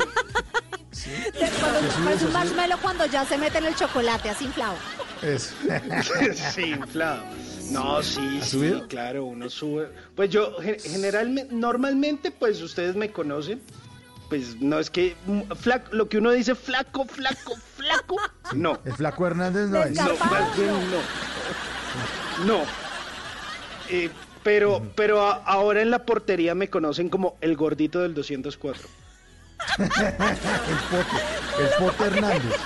Cuando, 1.60 2.04
parece 2.04 2.26
un 2.26 2.32
marshmallow 2.32 2.78
cuando 2.80 3.06
ya 3.06 3.24
se 3.24 3.38
mete 3.38 3.58
en 3.58 3.66
el 3.66 3.74
chocolate, 3.76 4.30
así 4.30 4.44
inflado. 4.46 4.74
Eso. 5.22 5.54
sí, 6.54 6.62
inflado. 6.70 7.22
No, 7.70 8.02
sí, 8.02 8.38
¿Ha 8.40 8.44
sí, 8.44 8.50
subido? 8.50 8.88
claro, 8.88 9.24
uno 9.26 9.50
sube. 9.50 9.90
Pues 10.16 10.30
yo, 10.30 10.56
ge- 10.60 10.78
generalmente, 10.80 11.54
normalmente, 11.54 12.30
pues 12.30 12.60
ustedes 12.62 12.96
me 12.96 13.10
conocen. 13.12 13.60
Pues 14.28 14.60
no 14.60 14.78
es 14.78 14.90
que 14.90 15.16
mm, 15.26 15.52
flaco, 15.54 15.88
lo 15.92 16.08
que 16.08 16.18
uno 16.18 16.30
dice 16.32 16.54
flaco, 16.54 17.04
flaco, 17.06 17.54
flaco. 17.76 18.16
No. 18.54 18.78
El 18.84 18.92
flaco 18.94 19.26
Hernández 19.26 19.68
no 19.70 19.82
es. 19.82 19.92
No, 19.96 20.04
más 20.30 20.56
bien 20.56 20.70
no. 20.90 22.44
No. 22.46 22.62
Eh, 23.90 24.10
pero, 24.42 24.82
pero 24.94 25.20
ahora 25.22 25.80
en 25.82 25.90
la 25.90 26.04
portería 26.04 26.54
me 26.54 26.68
conocen 26.68 27.08
como 27.08 27.36
el 27.40 27.56
gordito 27.56 28.00
del 28.00 28.14
204. 28.14 28.86
el 29.78 29.86
Pote. 29.88 31.16
El 31.58 31.68
Pote 31.78 32.04
Hernández. 32.04 32.56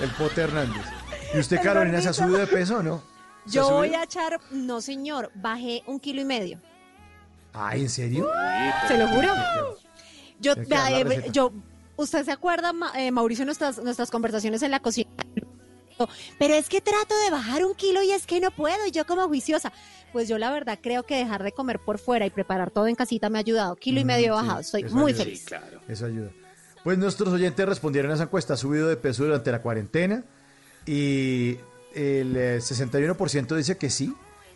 El 0.00 0.10
Pote 0.10 0.40
Hernández. 0.42 0.86
¿Y 1.34 1.38
usted, 1.38 1.62
Carolina, 1.62 2.00
se 2.00 2.08
ha 2.08 2.12
subido 2.12 2.38
de 2.38 2.46
peso 2.46 2.78
o 2.78 2.82
no? 2.82 3.02
¿Se 3.46 3.58
ha 3.58 3.62
Yo 3.62 3.70
voy 3.70 3.94
a 3.94 4.04
echar, 4.04 4.40
no 4.50 4.80
señor, 4.80 5.30
bajé 5.34 5.82
un 5.86 6.00
kilo 6.00 6.20
y 6.20 6.24
medio. 6.24 6.60
Ay, 7.52 7.82
¿en 7.82 7.90
serio? 7.90 8.30
Se 8.86 8.96
lo 8.96 9.08
juro. 9.08 9.28
Yo, 10.40 10.52
eh, 10.52 11.30
yo, 11.32 11.52
¿usted 11.96 12.24
se 12.24 12.32
acuerda, 12.32 12.72
eh, 12.94 13.10
Mauricio, 13.10 13.44
nuestras, 13.44 13.78
nuestras 13.78 14.10
conversaciones 14.10 14.62
en 14.62 14.70
la 14.70 14.80
cocina? 14.80 15.10
Pero 16.38 16.54
es 16.54 16.68
que 16.68 16.80
trato 16.80 17.18
de 17.24 17.30
bajar 17.30 17.64
un 17.64 17.74
kilo 17.74 18.02
y 18.02 18.12
es 18.12 18.26
que 18.26 18.40
no 18.40 18.50
puedo, 18.50 18.86
y 18.86 18.90
yo 18.90 19.06
como 19.06 19.26
juiciosa. 19.26 19.72
Pues 20.12 20.28
yo 20.28 20.38
la 20.38 20.50
verdad 20.50 20.78
creo 20.82 21.02
que 21.02 21.16
dejar 21.16 21.42
de 21.42 21.52
comer 21.52 21.78
por 21.78 21.98
fuera 21.98 22.24
y 22.26 22.30
preparar 22.30 22.70
todo 22.70 22.86
en 22.86 22.94
casita 22.94 23.28
me 23.30 23.38
ha 23.38 23.40
ayudado. 23.40 23.76
Kilo 23.76 24.00
y 24.00 24.04
medio 24.04 24.34
sí, 24.34 24.42
bajado, 24.42 24.60
estoy 24.60 24.84
muy 24.84 25.12
ayuda. 25.12 25.24
feliz. 25.24 25.46
Eso 25.88 26.06
ayuda. 26.06 26.30
Pues 26.84 26.96
nuestros 26.98 27.28
oyentes 27.28 27.66
respondieron 27.66 28.10
a 28.10 28.14
esa 28.14 28.24
encuesta. 28.24 28.54
Ha 28.54 28.56
subido 28.56 28.88
de 28.88 28.96
peso 28.96 29.24
durante 29.24 29.52
la 29.52 29.60
cuarentena 29.60 30.24
y 30.86 31.58
el 31.94 32.36
eh, 32.36 32.58
61% 32.60 33.56
dice 33.56 33.76
que 33.76 33.90
sí 33.90 34.14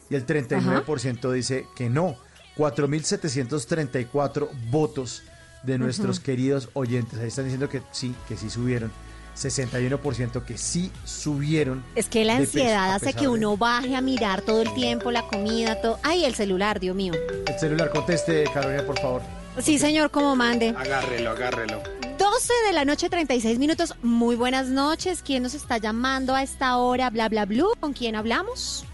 y 0.08 0.14
el 0.14 0.26
39% 0.26 1.30
dice 1.32 1.66
que 1.76 1.90
no. 1.90 2.16
4.734 2.56 4.48
votos 4.70 5.22
de 5.62 5.78
nuestros 5.78 6.20
queridos 6.20 6.68
oyentes. 6.74 7.18
Ahí 7.18 7.28
están 7.28 7.44
diciendo 7.44 7.68
que 7.68 7.82
sí, 7.92 8.14
que 8.28 8.36
sí 8.36 8.50
subieron. 8.50 8.92
61% 9.36 10.44
que 10.44 10.58
sí 10.58 10.90
subieron. 11.04 11.82
Es 11.94 12.08
que 12.08 12.24
la 12.24 12.36
ansiedad 12.36 12.94
hace 12.94 13.12
que 13.14 13.22
de- 13.22 13.28
uno 13.28 13.56
baje 13.56 13.96
a 13.96 14.00
mirar 14.00 14.42
todo 14.42 14.62
el 14.62 14.72
tiempo 14.74 15.10
la 15.10 15.22
comida, 15.22 15.80
todo. 15.80 15.98
Ay, 16.02 16.24
el 16.24 16.34
celular, 16.34 16.80
Dios 16.80 16.94
mío. 16.96 17.12
El 17.46 17.58
celular, 17.58 17.90
conteste, 17.90 18.44
Carolina, 18.52 18.84
por 18.84 18.98
favor. 19.00 19.22
Sí, 19.58 19.78
señor, 19.78 20.10
como 20.10 20.34
mande. 20.36 20.70
Agárrelo, 20.70 21.30
agárrelo. 21.30 21.82
12 22.18 22.52
de 22.66 22.72
la 22.72 22.84
noche, 22.84 23.10
36 23.10 23.58
minutos. 23.58 23.94
Muy 24.02 24.36
buenas 24.36 24.68
noches. 24.68 25.22
¿Quién 25.22 25.42
nos 25.42 25.54
está 25.54 25.78
llamando 25.78 26.34
a 26.34 26.42
esta 26.42 26.76
hora? 26.78 27.10
Bla, 27.10 27.28
bla, 27.28 27.44
blue. 27.46 27.72
¿Con 27.80 27.92
quién 27.92 28.16
hablamos? 28.16 28.84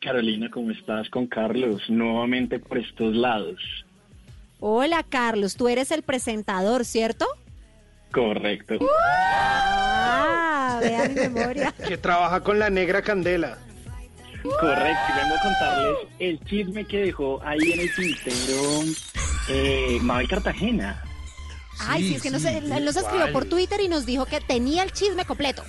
Carolina, 0.00 0.48
¿cómo 0.50 0.70
estás? 0.70 1.08
Con 1.10 1.26
Carlos, 1.26 1.82
nuevamente 1.88 2.58
por 2.58 2.78
estos 2.78 3.14
lados. 3.14 3.60
Hola, 4.60 5.04
Carlos. 5.08 5.56
Tú 5.56 5.68
eres 5.68 5.90
el 5.90 6.02
presentador, 6.02 6.84
¿cierto? 6.84 7.26
Correcto. 8.16 8.78
Ah, 9.04 10.78
vea 10.82 11.06
mi 11.08 11.14
memoria. 11.14 11.72
Que 11.86 11.98
trabaja 11.98 12.40
con 12.40 12.58
la 12.58 12.70
negra 12.70 13.02
candela. 13.02 13.58
Correcto, 14.42 15.02
y 15.12 15.20
vengo 15.20 15.34
a 15.34 15.42
contarles 15.42 15.96
el 16.18 16.40
chisme 16.46 16.86
que 16.86 16.98
dejó 16.98 17.42
ahí 17.44 17.72
en 17.72 17.80
el 17.80 17.94
tintero 17.94 18.84
eh, 19.50 19.98
Mabel 20.00 20.28
Cartagena. 20.28 21.02
Ay, 21.80 22.08
sí, 22.08 22.14
es 22.14 22.22
que 22.22 22.30
nos, 22.30 22.40
sí, 22.40 22.48
él 22.48 22.72
él 22.72 22.84
nos 22.86 22.96
escribió 22.96 23.30
por 23.32 23.44
Twitter 23.44 23.80
y 23.82 23.88
nos 23.88 24.06
dijo 24.06 24.24
que 24.24 24.40
tenía 24.40 24.82
el 24.82 24.92
chisme 24.92 25.26
completo. 25.26 25.62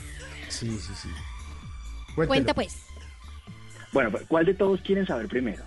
Sí, 0.48 0.69
sí, 0.80 0.93
sí. 1.01 1.09
Cuenta 2.16 2.53
pues. 2.53 2.77
Bueno, 3.92 4.09
pues, 4.11 4.24
¿cuál 4.27 4.45
de 4.45 4.53
todos 4.53 4.80
quieren 4.82 5.06
saber 5.06 5.27
primero? 5.27 5.64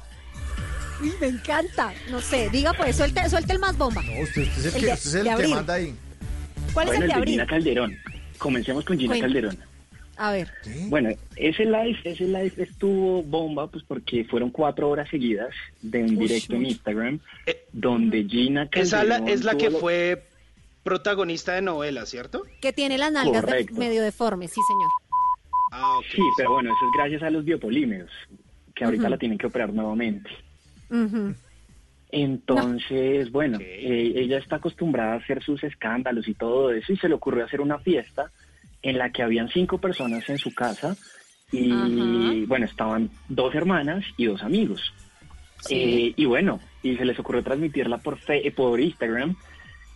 Uy, 1.02 1.12
me 1.20 1.26
encanta. 1.26 1.92
No 2.10 2.20
sé, 2.22 2.48
diga 2.48 2.72
pues, 2.72 2.96
suelte, 2.96 3.28
suelte 3.28 3.52
el 3.52 3.58
más 3.58 3.76
bomba. 3.76 4.02
No, 4.02 4.22
usted, 4.22 4.42
usted 4.48 4.66
es 4.66 4.66
el, 4.66 4.74
El 4.76 4.80
que, 4.80 4.86
de- 4.86 4.92
usted 4.94 5.08
es 5.08 5.14
el 5.16 5.22
que 5.24 5.30
abril. 5.30 5.50
manda 5.54 5.74
ahí. 5.74 5.94
¿Cuál 6.72 6.86
bueno, 6.86 6.92
es 6.92 7.00
el 7.02 7.08
de 7.08 7.14
abril? 7.14 7.32
Gina 7.34 7.46
Calderón. 7.46 7.96
Comencemos 8.38 8.84
con 8.84 8.98
Gina 8.98 9.08
Cuenta. 9.10 9.26
Calderón. 9.26 9.58
A 10.16 10.32
ver. 10.32 10.48
Bueno, 10.88 11.10
ese 11.36 11.64
live, 11.64 11.98
ese 12.04 12.24
live 12.24 12.52
estuvo 12.58 13.22
bomba, 13.22 13.68
pues 13.68 13.82
porque 13.84 14.24
fueron 14.24 14.50
cuatro 14.50 14.90
horas 14.90 15.08
seguidas 15.08 15.48
de 15.80 16.02
un 16.04 16.10
Uy, 16.10 16.26
directo 16.26 16.54
en. 16.54 16.66
Instagram, 16.66 17.20
donde 17.72 18.24
Gina 18.24 18.68
Calderón... 18.68 18.82
Esa 18.86 19.04
la- 19.04 19.30
es 19.30 19.44
la 19.44 19.56
que 19.56 19.70
lo- 19.70 19.78
fue 19.78 20.26
protagonista 20.82 21.54
de 21.54 21.62
novela, 21.62 22.04
¿cierto? 22.06 22.42
Que 22.60 22.72
tiene 22.72 22.98
las 22.98 23.12
nalgas 23.12 23.46
de- 23.46 23.66
medio 23.72 24.02
deformes, 24.02 24.50
sí, 24.50 24.60
señor. 24.68 24.90
Ah. 25.72 25.98
Sí, 26.14 26.20
pero 26.36 26.52
bueno, 26.52 26.70
eso 26.70 26.86
es 26.86 26.92
gracias 26.96 27.22
a 27.22 27.30
los 27.30 27.44
biopolímeros, 27.44 28.10
que 28.74 28.84
ahorita 28.84 29.08
la 29.08 29.16
tienen 29.18 29.38
que 29.38 29.46
operar 29.46 29.72
nuevamente. 29.72 30.28
Ujú. 30.90 31.34
Entonces, 32.12 33.30
bueno, 33.30 33.58
eh, 33.60 34.12
ella 34.16 34.38
está 34.38 34.56
acostumbrada 34.56 35.14
a 35.14 35.16
hacer 35.18 35.42
sus 35.42 35.62
escándalos 35.64 36.26
y 36.28 36.34
todo 36.34 36.72
eso, 36.72 36.92
y 36.92 36.96
se 36.96 37.08
le 37.08 37.14
ocurrió 37.14 37.44
hacer 37.44 37.60
una 37.60 37.78
fiesta 37.78 38.30
en 38.82 38.98
la 38.98 39.10
que 39.10 39.22
habían 39.22 39.48
cinco 39.48 39.78
personas 39.78 40.28
en 40.28 40.38
su 40.38 40.52
casa, 40.54 40.96
y 41.52 41.70
Ajá. 41.70 42.46
bueno, 42.46 42.66
estaban 42.66 43.10
dos 43.28 43.54
hermanas 43.54 44.04
y 44.16 44.26
dos 44.26 44.42
amigos. 44.42 44.92
Sí. 45.60 45.74
Eh, 45.74 46.14
y 46.16 46.24
bueno, 46.24 46.58
y 46.82 46.96
se 46.96 47.04
les 47.04 47.18
ocurrió 47.18 47.42
transmitirla 47.42 47.98
por, 47.98 48.18
fe- 48.18 48.46
eh, 48.46 48.50
por 48.50 48.80
Instagram, 48.80 49.36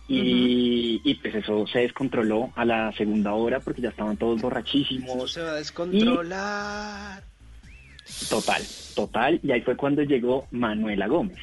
y, 0.07 1.01
y 1.03 1.15
pues 1.15 1.33
eso 1.33 1.65
se 1.65 1.79
descontroló 1.79 2.51
a 2.55 2.63
la 2.63 2.91
segunda 2.91 3.33
hora 3.33 3.59
porque 3.59 3.81
ya 3.81 3.89
estaban 3.89 4.15
todos 4.17 4.39
borrachísimos. 4.39 5.31
Se 5.33 5.41
va 5.41 5.49
a 5.49 5.55
descontrolar. 5.55 7.23
Total, 8.29 8.61
total. 8.95 9.39
Y 9.41 9.51
ahí 9.51 9.61
fue 9.61 9.75
cuando 9.75 10.03
llegó 10.03 10.47
Manuela 10.51 11.07
Gómez. 11.07 11.39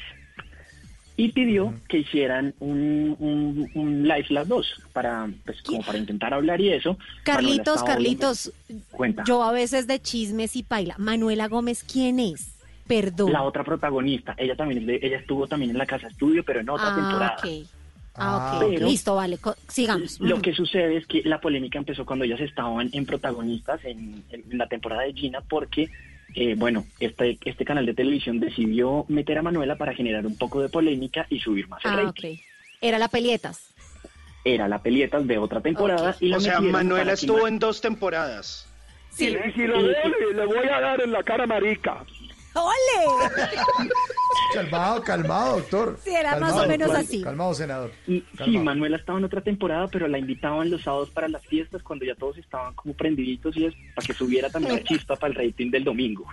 Y 1.15 1.31
pidió 1.31 1.73
que 1.87 1.99
hicieran 1.99 2.53
un, 2.59 3.15
un, 3.19 3.69
un 3.75 4.03
live 4.03 4.25
las 4.29 4.47
dos 4.47 4.67
para 4.93 5.29
pues 5.45 5.61
como 5.61 5.81
para 5.83 5.97
intentar 5.97 6.33
hablar 6.33 6.59
y 6.59 6.69
eso. 6.69 6.97
Carlitos, 7.23 7.83
Carlitos, 7.83 8.51
Cuenta. 8.91 9.23
yo 9.27 9.43
a 9.43 9.51
veces 9.51 9.85
de 9.87 10.01
chismes 10.01 10.55
y 10.55 10.63
paila. 10.63 10.95
Manuela 10.97 11.47
Gómez, 11.47 11.83
¿quién 11.83 12.19
es? 12.19 12.55
Perdón. 12.87 13.31
La 13.31 13.43
otra 13.43 13.63
protagonista, 13.63 14.33
ella 14.37 14.55
también 14.55 14.89
ella 14.89 15.17
estuvo 15.17 15.47
también 15.47 15.71
en 15.71 15.77
la 15.77 15.85
casa 15.85 16.07
estudio, 16.07 16.43
pero 16.43 16.59
en 16.59 16.69
otra 16.69 16.91
ah, 16.91 16.95
temporada. 16.95 17.35
ok. 17.37 17.67
Ah, 18.15 18.59
ok. 18.61 18.69
Pero- 18.73 18.87
Listo, 18.87 19.15
vale. 19.15 19.37
co- 19.37 19.55
sigamos. 19.67 20.19
Lo 20.19 20.41
que 20.41 20.53
sucede 20.53 20.97
es 20.97 21.07
que 21.07 21.21
la 21.23 21.39
polémica 21.39 21.77
empezó 21.79 22.05
cuando 22.05 22.25
ellas 22.25 22.41
estaban 22.41 22.89
en 22.91 23.05
protagonistas 23.05 23.83
en, 23.85 24.23
en 24.31 24.57
la 24.57 24.67
temporada 24.67 25.03
de 25.03 25.13
Gina 25.13 25.41
porque, 25.41 25.89
eh, 26.35 26.55
bueno, 26.57 26.85
este, 26.99 27.37
este 27.45 27.65
canal 27.65 27.85
de 27.85 27.93
televisión 27.93 28.39
decidió 28.39 29.05
meter 29.07 29.37
a 29.37 29.41
Manuela 29.41 29.75
para 29.77 29.93
generar 29.93 30.25
un 30.25 30.37
poco 30.37 30.61
de 30.61 30.69
polémica 30.69 31.25
y 31.29 31.39
subir 31.39 31.67
más 31.67 31.83
el 31.85 31.91
Ah, 31.91 31.95
rating. 32.03 32.33
ok. 32.33 32.39
Era 32.81 32.99
la 32.99 33.07
pelietas. 33.07 33.73
Era 34.45 34.67
la 34.67 34.81
pelietas 34.83 35.25
de 35.25 35.37
otra 35.37 35.61
temporada 35.61 36.15
y 36.19 36.27
la 36.27 36.37
O 36.37 36.39
sea, 36.41 36.59
Manuela 36.59 37.13
estuvo 37.13 37.47
en 37.47 37.59
dos 37.59 37.79
temporadas. 37.79 38.67
Sí, 39.09 39.27
Y 39.47 39.51
si 39.51 39.67
lo 39.67 39.81
debe, 39.81 40.33
le 40.35 40.45
voy 40.45 40.67
a 40.67 40.81
dar 40.81 41.01
en 41.01 41.11
la 41.11 41.23
cara 41.23 41.45
marica. 41.45 42.03
¡Ole! 42.55 43.89
Calmado, 44.53 45.01
calmado, 45.03 45.55
doctor. 45.57 45.97
Sí, 46.03 46.11
era 46.13 46.37
más 46.39 46.53
o 46.53 46.67
menos 46.67 46.87
doctor. 46.87 47.03
así. 47.05 47.21
Calmado, 47.23 47.53
senador. 47.53 47.91
Y, 48.07 48.23
sí. 48.43 48.57
Manuela 48.57 48.97
estaba 48.97 49.17
en 49.19 49.25
otra 49.25 49.41
temporada, 49.41 49.87
pero 49.87 50.07
la 50.07 50.19
invitaban 50.19 50.69
los 50.69 50.83
sábados 50.83 51.09
para 51.09 51.27
las 51.27 51.43
fiestas 51.45 51.81
cuando 51.81 52.05
ya 52.05 52.15
todos 52.15 52.37
estaban 52.37 52.73
como 52.75 52.93
prendiditos 52.93 53.55
y 53.57 53.65
es 53.65 53.73
para 53.95 54.05
que 54.07 54.13
subiera 54.13 54.49
también 54.49 54.75
la 54.75 54.83
chispa 54.83 55.15
para 55.15 55.33
el 55.33 55.47
rating 55.47 55.71
del 55.71 55.83
domingo. 55.83 56.25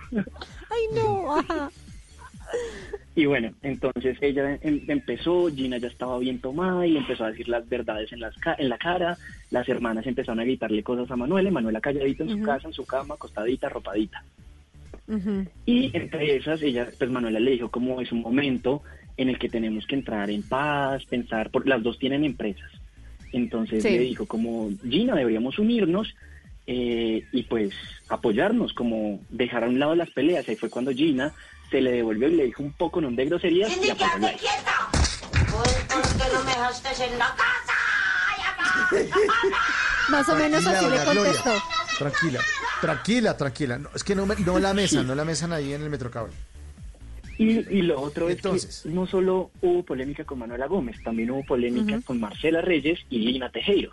Ay, 0.69 0.83
no. 0.93 1.37
Ajá. 1.37 1.69
Y 3.15 3.25
bueno, 3.25 3.53
entonces 3.61 4.17
ella 4.21 4.57
em- 4.61 4.83
empezó, 4.87 5.47
Gina 5.53 5.77
ya 5.77 5.87
estaba 5.87 6.17
bien 6.19 6.39
tomada 6.39 6.85
y 6.85 6.91
le 6.91 6.99
empezó 6.99 7.23
a 7.25 7.31
decir 7.31 7.47
las 7.49 7.67
verdades 7.67 8.11
en, 8.13 8.19
las 8.19 8.35
ca- 8.37 8.55
en 8.57 8.69
la 8.69 8.77
cara. 8.77 9.17
Las 9.49 9.67
hermanas 9.67 10.05
empezaron 10.05 10.39
a 10.39 10.43
gritarle 10.43 10.83
cosas 10.83 11.09
a 11.11 11.15
Manuela, 11.15 11.49
y 11.49 11.51
Manuela 11.51 11.81
calladita 11.81 12.23
en 12.23 12.29
su 12.29 12.41
casa, 12.41 12.67
en 12.67 12.73
su 12.73 12.85
cama, 12.85 13.15
acostadita, 13.15 13.69
Y 15.65 15.95
entre 15.95 16.35
esas, 16.37 16.61
ella, 16.61 16.87
pues 16.97 17.09
Manuela 17.09 17.39
le 17.39 17.51
dijo 17.51 17.69
como 17.69 18.01
es 18.01 18.11
un 18.11 18.21
momento 18.21 18.81
en 19.17 19.29
el 19.29 19.37
que 19.37 19.49
tenemos 19.49 19.85
que 19.85 19.95
entrar 19.95 20.29
en 20.29 20.41
paz, 20.43 21.03
pensar, 21.05 21.49
por, 21.51 21.67
las 21.67 21.83
dos 21.83 21.99
tienen 21.99 22.23
empresas. 22.23 22.71
Entonces 23.33 23.83
Sí. 23.83 23.89
le 23.91 23.99
dijo 23.99 24.25
como, 24.25 24.69
Gina, 24.87 25.15
deberíamos 25.15 25.59
unirnos 25.59 26.13
eh, 26.67 27.25
y 27.31 27.43
pues 27.43 27.73
apoyarnos, 28.09 28.73
como 28.73 29.19
dejar 29.29 29.63
a 29.63 29.67
un 29.67 29.79
lado 29.79 29.95
las 29.95 30.09
peleas. 30.09 30.47
Ahí 30.47 30.55
fue 30.55 30.69
cuando 30.69 30.91
Gina 30.91 31.33
se 31.69 31.81
le 31.81 31.91
devolvió 31.91 32.27
y 32.27 32.35
le 32.35 32.45
dijo 32.45 32.63
un 32.63 32.73
poco 32.73 33.01
de 33.01 33.25
groserías 33.25 33.69
y 33.83 33.89
apagó 33.89 34.15
el 34.15 34.21
live. 34.21 34.37
¿Por 35.51 35.63
qué 35.63 36.33
no 36.33 36.43
me 36.43 36.51
dejaste 36.51 37.05
en 37.05 37.17
la 37.19 37.35
casa? 37.35 37.73
Más 40.09 40.27
o 40.29 40.35
menos 40.35 40.65
así 40.65 40.85
le 40.89 41.03
contestó. 41.03 41.53
Tranquila, 41.97 42.39
tranquila, 42.81 43.37
tranquila. 43.37 43.77
No, 43.79 43.89
es 43.95 44.03
que 44.03 44.15
no, 44.15 44.25
me- 44.25 44.35
no 44.35 44.59
la 44.59 44.73
mesan, 44.73 45.07
no 45.07 45.15
la 45.15 45.23
mesan 45.23 45.53
ahí 45.53 45.73
en 45.73 45.81
el 45.83 45.89
Metrocable. 45.89 46.33
Y, 47.37 47.59
y 47.75 47.81
lo 47.81 47.99
otro 47.99 48.29
Entonces. 48.29 48.69
es 48.69 48.81
que 48.83 48.89
no 48.89 49.07
solo 49.07 49.49
hubo 49.61 49.83
polémica 49.83 50.23
con 50.25 50.39
Manuela 50.39 50.67
Gómez, 50.67 50.97
también 51.03 51.31
hubo 51.31 51.43
polémica 51.43 51.99
con 52.05 52.19
Marcela 52.19 52.61
Reyes 52.61 52.99
y 53.09 53.19
Lina 53.19 53.49
Tejero. 53.49 53.91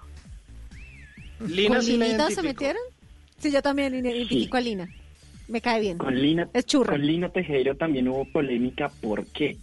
Lina 1.47 1.77
¿Con 1.77 1.83
sí 1.85 1.97
Linita 1.97 2.31
se 2.31 2.43
metieron? 2.43 2.83
Sí, 3.39 3.51
yo 3.53 3.63
también 3.63 3.95
identifico 3.95 4.57
a 4.57 4.61
Lina. 4.61 4.89
Me 5.47 5.61
cae 5.61 5.81
bien. 5.81 5.97
Con 5.99 6.21
Lina, 6.21 6.49
Es 6.53 6.67
churra. 6.67 6.93
con 6.93 7.07
Lina 7.07 7.31
Tejero 7.31 7.77
también 7.77 8.09
hubo 8.09 8.31
polémica. 8.31 8.91
¿Por 9.01 9.25
qué? 9.27 9.57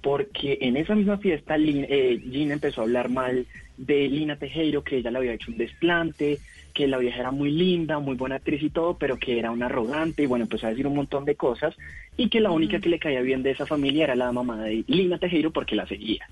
Porque 0.00 0.58
en 0.60 0.76
esa 0.76 0.94
misma 0.94 1.18
fiesta 1.18 1.58
Lin- 1.58 1.86
eh, 1.88 2.20
Gina 2.30 2.54
empezó 2.54 2.80
a 2.80 2.84
hablar 2.84 3.10
mal 3.10 3.46
de 3.76 4.08
Lina 4.08 4.36
Tejero, 4.38 4.82
que 4.84 4.98
ella 4.98 5.10
le 5.10 5.18
había 5.18 5.34
hecho 5.34 5.50
un 5.50 5.58
desplante, 5.58 6.38
que 6.76 6.86
la 6.86 6.98
vieja 6.98 7.20
era 7.20 7.30
muy 7.30 7.50
linda, 7.50 7.98
muy 8.00 8.16
buena 8.16 8.36
actriz 8.36 8.62
y 8.62 8.68
todo, 8.68 8.98
pero 8.98 9.16
que 9.18 9.38
era 9.38 9.50
una 9.50 9.64
arrogante 9.66 10.22
y 10.22 10.26
bueno, 10.26 10.44
empezó 10.44 10.66
a 10.66 10.70
decir 10.70 10.86
un 10.86 10.94
montón 10.94 11.24
de 11.24 11.34
cosas 11.34 11.74
y 12.18 12.28
que 12.28 12.38
la 12.38 12.50
única 12.50 12.80
que 12.80 12.90
le 12.90 12.98
caía 12.98 13.22
bien 13.22 13.42
de 13.42 13.52
esa 13.52 13.64
familia 13.64 14.04
era 14.04 14.14
la 14.14 14.30
mamá 14.30 14.62
de 14.62 14.84
Lina 14.86 15.18
Tejero 15.18 15.50
porque 15.50 15.74
la 15.74 15.88
seguía. 15.88 16.28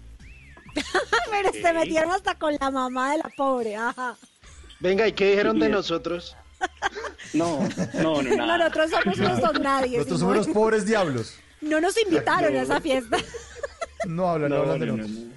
Pero 1.30 1.50
se 1.52 1.72
metieron 1.72 2.12
hasta 2.12 2.34
con 2.34 2.54
la 2.60 2.70
mamá 2.70 3.12
de 3.12 3.18
la 3.18 3.30
pobre. 3.34 3.74
Ajá. 3.74 4.16
Venga, 4.80 5.08
¿y 5.08 5.12
qué 5.12 5.30
dijeron 5.30 5.58
de 5.58 5.70
nosotros? 5.70 6.36
No, 7.32 7.66
no, 7.94 8.22
no, 8.22 8.36
nada. 8.36 8.58
Nosotros 8.58 8.90
somos 8.90 9.18
unos 9.18 9.40
don 9.40 9.62
nadie. 9.62 9.96
Nosotros 9.96 10.20
somos 10.20 10.36
los 10.36 10.48
pobres 10.48 10.84
diablos. 10.84 11.38
No 11.62 11.80
nos 11.80 11.96
invitaron 12.02 12.54
a 12.54 12.62
esa 12.62 12.80
fiesta. 12.82 13.16
No 14.06 14.28
hablan, 14.28 14.50
no, 14.50 14.56
No, 14.56 14.62
hablan 14.62 14.80
de 14.80 14.86
no, 14.86 14.96
nosotros. 14.98 15.24
no. 15.24 15.34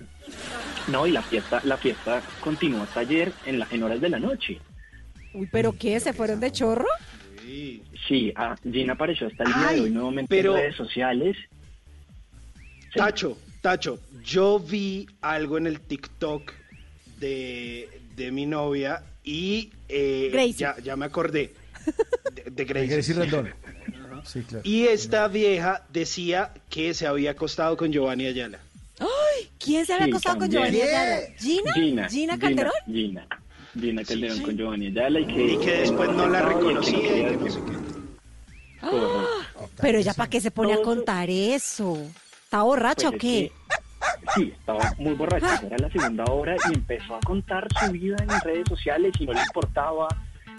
No, 1.00 1.08
y 1.08 1.12
la 1.12 1.22
fiesta, 1.22 1.62
la 1.64 1.78
fiesta 1.78 2.22
continuó 2.42 2.84
hasta 2.84 3.00
ayer 3.02 3.32
en, 3.46 3.60
la, 3.60 3.68
en 3.72 3.84
horas 3.84 4.02
de 4.02 4.10
la 4.10 4.20
noche. 4.20 4.60
Uy, 5.34 5.48
¿pero 5.52 5.74
qué? 5.78 6.00
¿Se 6.00 6.14
fueron 6.14 6.40
de 6.40 6.52
chorro? 6.52 6.86
Sí, 8.08 8.32
ah, 8.36 8.56
Gina 8.64 8.94
apareció 8.94 9.28
hasta 9.28 9.44
el 9.44 9.54
día 9.54 9.68
de 9.74 9.82
hoy 9.82 9.90
nuevamente 9.90 10.28
pero- 10.36 10.56
en 10.56 10.62
redes 10.64 10.76
sociales. 10.76 11.36
Sí. 12.94 13.00
Tacho, 13.00 13.38
Tacho, 13.62 14.00
yo 14.24 14.60
vi 14.60 15.08
algo 15.22 15.58
en 15.58 15.68
el 15.68 15.82
TikTok 15.82 16.54
de, 17.20 17.90
de 18.16 18.32
mi 18.32 18.46
novia 18.46 19.04
y 19.26 19.72
eh, 19.90 20.30
Gracie. 20.32 20.54
ya, 20.54 20.76
ya 20.82 20.96
me 20.96 21.06
acordé 21.06 21.54
de, 22.34 22.44
de 22.44 22.52
De 22.52 22.66
Gracie. 22.66 22.88
Gracie 22.88 23.14
Rendón. 23.16 23.50
Sí, 24.26 24.42
claro. 24.42 24.62
Y 24.68 24.84
esta 24.88 25.28
vieja 25.30 25.86
decía 25.94 26.52
que 26.70 26.94
se 26.94 27.08
había 27.08 27.32
acostado 27.32 27.78
con 27.78 27.94
Giovanni 27.94 28.26
Ayala. 28.26 28.60
¡Ay! 29.00 29.48
¿Quién 29.58 29.86
se 29.86 29.94
había 29.94 30.06
Sí, 30.08 30.12
acostado 30.12 30.40
con 30.40 30.50
también. 30.50 30.74
Giovanni 30.74 30.82
Ayala? 30.98 31.20
¿Gina? 31.38 31.74
Gina. 31.74 32.10
¿Gina 32.10 32.38
Calderón? 32.40 32.74
Gina. 32.88 33.28
Gina 33.80 34.04
Calderón 34.04 34.40
con 34.42 34.58
Giovanni 34.58 34.88
Ayala 34.88 35.20
y 35.20 35.26
que, 35.28 35.46
Y 35.54 35.58
que 35.58 35.72
después 35.82 36.10
no 36.12 36.28
la 36.28 36.42
reconocía 36.42 36.98
y 36.98 37.02
quería 37.02 37.30
que 37.30 37.36
no 37.38 37.44
decir- 37.46 37.52
sé 37.52 37.60
qué. 37.66 37.88
Correcto. 38.82 39.70
Pero 39.82 39.98
ella, 39.98 40.14
¿para 40.14 40.30
qué 40.30 40.40
se 40.42 40.52
pone 40.52 40.74
a 40.74 40.82
contar 40.82 41.30
eso? 41.30 41.98
¿Está 42.44 42.62
borracha 42.64 43.10
Pues 43.10 43.14
o 43.14 43.16
es 43.16 43.22
qué? 43.22 43.52
que- 43.52 43.52
sí, 44.36 44.54
estaba 44.58 44.94
muy 45.00 45.14
borracha, 45.14 45.62
era 45.66 45.78
la 45.78 45.90
segunda 45.92 46.24
hora 46.26 46.56
y 46.70 46.76
empezó 46.76 47.16
a 47.16 47.20
contar 47.22 47.68
su 47.80 47.92
vida 47.92 48.16
en 48.22 48.28
las 48.28 48.44
redes 48.44 48.64
sociales 48.70 49.14
y 49.20 49.26
no 49.26 49.34
le 49.34 49.42
importaba 49.42 50.08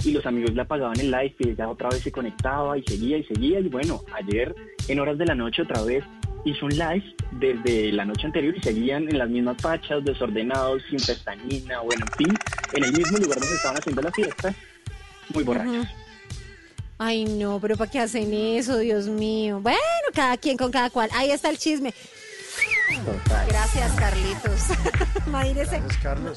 y 0.05 0.13
los 0.13 0.25
amigos 0.27 0.53
le 0.55 0.63
apagaban 0.63 0.99
el 1.01 1.11
live 1.11 1.35
y 1.39 1.49
ella 1.51 1.69
otra 1.69 1.89
vez 1.89 2.01
se 2.03 2.13
conectaba 2.13 2.77
y 2.79 2.83
seguía 2.85 3.17
y 3.19 3.25
seguía 3.25 3.61
y 3.61 3.69
bueno, 3.69 4.01
ayer 4.15 4.55
en 4.89 5.01
horas 5.01 5.19
de 5.19 5.27
la 5.27 5.35
noche 5.35 5.63
otra 5.63 5.83
vez 5.83 6.05
hizo 6.45 6.67
un 6.67 6.73
live 6.73 7.05
desde 7.33 7.93
la 7.93 8.05
noche 8.05 8.27
anterior 8.27 8.55
y 8.57 8.61
seguían 8.61 9.09
en 9.09 9.19
las 9.19 9.29
mismas 9.29 9.57
fachas, 9.61 10.05
desordenados, 10.05 10.83
sin 10.89 10.99
pestañina, 10.99 11.81
bueno, 11.81 12.05
en 12.07 12.27
fin, 12.27 12.35
en 12.73 12.85
el 12.85 12.93
mismo 12.93 13.19
lugar 13.19 13.39
donde 13.39 13.55
estaban 13.55 13.79
haciendo 13.79 14.03
la 14.03 14.13
fiesta, 14.13 14.55
muy 15.35 15.45
borrachos. 15.45 15.87
Ay, 16.99 17.25
no, 17.27 17.61
pero 17.61 17.77
¿para 17.77 17.91
qué 17.91 18.01
hacen 18.01 18.33
eso, 18.35 18.77
Dios 18.79 19.07
mío? 19.07 19.61
Bueno, 19.61 19.79
cada 20.15 20.37
quien 20.37 20.57
con 20.57 20.71
cada 20.73 20.91
cual. 20.91 21.09
Ahí 21.15 21.31
está 21.31 21.49
el 21.49 21.59
chisme. 21.59 21.95
Total. 23.05 23.47
Gracias, 23.49 23.93
Carlitos. 23.93 24.61
Imagínese, 25.27 25.79
Gracias, 25.79 26.03
Carlos. 26.03 26.37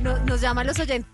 no- 0.00 0.18
nos 0.24 0.40
llaman 0.40 0.66
los 0.66 0.78
oyentes. 0.78 1.10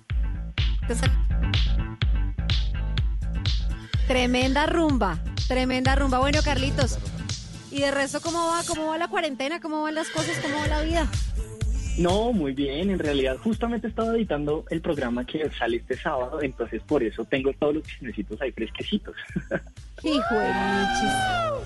Tremenda 4.06 4.66
rumba, 4.66 5.18
tremenda 5.48 5.94
rumba. 5.94 6.18
Bueno, 6.18 6.40
Carlitos. 6.42 6.98
¿Y 7.70 7.80
de 7.80 7.90
resto 7.90 8.20
cómo 8.22 8.46
va? 8.48 8.62
¿Cómo 8.66 8.86
va 8.86 8.96
la 8.96 9.08
cuarentena? 9.08 9.60
¿Cómo 9.60 9.82
van 9.82 9.94
las 9.94 10.08
cosas? 10.08 10.36
¿Cómo 10.40 10.56
va 10.58 10.66
la 10.68 10.80
vida? 10.82 11.06
No, 11.98 12.32
muy 12.32 12.52
bien. 12.52 12.90
En 12.90 12.98
realidad, 12.98 13.36
justamente 13.38 13.88
estaba 13.88 14.14
editando 14.14 14.64
el 14.70 14.80
programa 14.80 15.26
que 15.26 15.50
sale 15.58 15.78
este 15.78 15.96
sábado, 15.96 16.40
entonces 16.42 16.80
por 16.86 17.02
eso 17.02 17.24
tengo 17.24 17.52
todos 17.54 17.74
los 17.76 17.82
chismecitos 17.86 18.40
ahí 18.40 18.52
fresquecitos. 18.52 19.14
Hijo 20.04 20.34
de. 20.34 20.46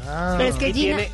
Ah, 0.06 0.34
Pero 0.38 0.48
es 0.48 0.56
que 0.56 0.72
Gina... 0.72 0.96
tiene- 0.96 1.10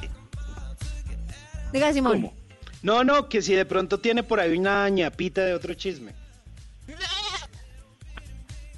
Diga, 1.72 1.92
Simón. 1.92 2.12
¿Cómo? 2.22 2.34
No, 2.82 3.02
no, 3.04 3.28
que 3.28 3.42
si 3.42 3.54
de 3.54 3.66
pronto 3.66 3.98
tiene 3.98 4.22
por 4.22 4.38
ahí 4.40 4.56
una 4.56 4.88
ñapita 4.88 5.44
de 5.44 5.52
otro 5.52 5.74
chisme. 5.74 6.12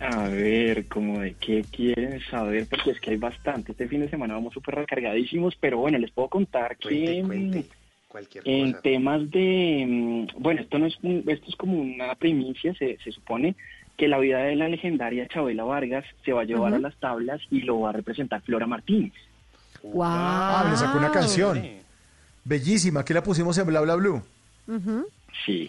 A 0.01 0.29
ver, 0.29 0.87
como 0.89 1.21
de 1.21 1.35
qué 1.35 1.63
quieren 1.71 2.19
saber, 2.31 2.67
porque 2.71 2.93
es 2.93 3.01
que 3.01 3.11
hay 3.11 3.17
bastante. 3.19 3.73
Este 3.73 3.87
fin 3.87 4.01
de 4.01 4.09
semana 4.09 4.33
vamos 4.33 4.55
súper 4.55 4.77
recargadísimos, 4.77 5.55
pero 5.61 5.77
bueno, 5.77 5.99
les 5.99 6.11
puedo 6.11 6.29
contar 6.29 6.79
que 6.79 7.23
Cuente, 7.27 7.59
mm, 7.59 7.65
Cualquier 8.11 8.43
en 8.47 8.73
cosa. 8.73 8.83
temas 8.83 9.31
de, 9.31 9.87
mm, 9.89 10.43
bueno, 10.43 10.61
esto 10.63 10.79
no 10.79 10.87
es, 10.87 10.97
un- 11.03 11.23
esto 11.29 11.47
es 11.49 11.55
como 11.57 11.81
una 11.81 12.15
primicia, 12.17 12.75
se, 12.75 12.99
se 13.05 13.13
supone 13.13 13.55
que 13.97 14.09
la 14.09 14.19
vida 14.19 14.39
de 14.41 14.57
la 14.57 14.69
legendaria 14.69 15.29
Chabela 15.29 15.63
Vargas 15.65 16.05
se 16.25 16.33
va 16.33 16.41
a 16.43 16.45
llevar 16.45 16.75
a 16.75 16.79
las 16.81 16.97
tablas 16.97 17.41
y 17.51 17.61
lo 17.61 17.81
va 17.81 17.91
a 17.91 17.93
representar 17.93 18.41
Flora 18.43 18.67
Martínez. 18.67 19.13
Wow. 19.83 20.03
Ah, 20.05 20.67
le 20.71 20.77
sacó 20.77 20.99
una 20.99 21.13
canción. 21.13 21.63
Bellísima, 22.45 23.05
que 23.05 23.15
la 23.15 23.23
pusimos 23.23 23.57
en 23.59 23.67
Bla 23.67 23.81
Bla 23.83 23.95
Blue. 23.97 24.23
Sí. 25.47 25.69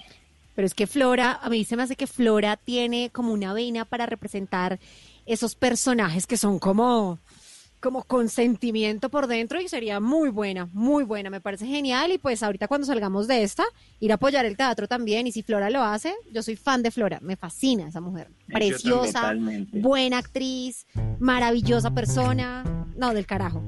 Pero 0.56 0.66
es 0.66 0.74
que 0.74 0.88
Flora, 0.88 1.40
a 1.42 1.50
mí 1.50 1.64
se 1.64 1.76
me 1.78 1.84
hace 1.84 1.96
que 1.96 2.08
Flora 2.08 2.58
tiene 2.58 3.10
como 3.12 3.32
una 3.34 3.54
vena 3.54 3.86
para 3.86 4.06
representar 4.06 4.80
esos 5.26 5.56
personajes 5.56 6.26
que 6.28 6.38
son 6.38 6.58
como 6.60 7.20
como 7.82 8.04
con 8.04 8.30
sentimiento 8.30 9.10
por 9.10 9.28
dentro 9.28 9.60
y 9.60 9.68
sería 9.68 10.00
muy 10.00 10.30
buena, 10.30 10.70
muy 10.72 11.04
buena, 11.04 11.30
me 11.30 11.42
parece 11.42 11.66
genial 11.66 12.12
y 12.12 12.18
pues 12.18 12.44
ahorita 12.44 12.68
cuando 12.68 12.86
salgamos 12.86 13.28
de 13.28 13.44
esta, 13.44 13.64
ir 14.00 14.12
a 14.12 14.16
apoyar 14.16 14.46
el 14.46 14.56
teatro 14.56 14.88
también 14.88 15.28
y 15.28 15.32
si 15.32 15.42
Flora 15.42 15.70
lo 15.70 15.84
hace, 15.84 16.14
yo 16.32 16.44
soy 16.44 16.56
fan 16.56 16.84
de 16.84 16.92
Flora, 16.92 17.20
me 17.22 17.36
fascina 17.36 17.88
esa 17.88 18.00
mujer, 18.00 18.30
preciosa, 18.48 19.34
buena 19.74 20.20
actriz, 20.20 20.86
maravillosa 21.20 21.92
persona, 21.92 22.64
no, 22.96 23.14
del 23.14 23.26
carajo. 23.26 23.64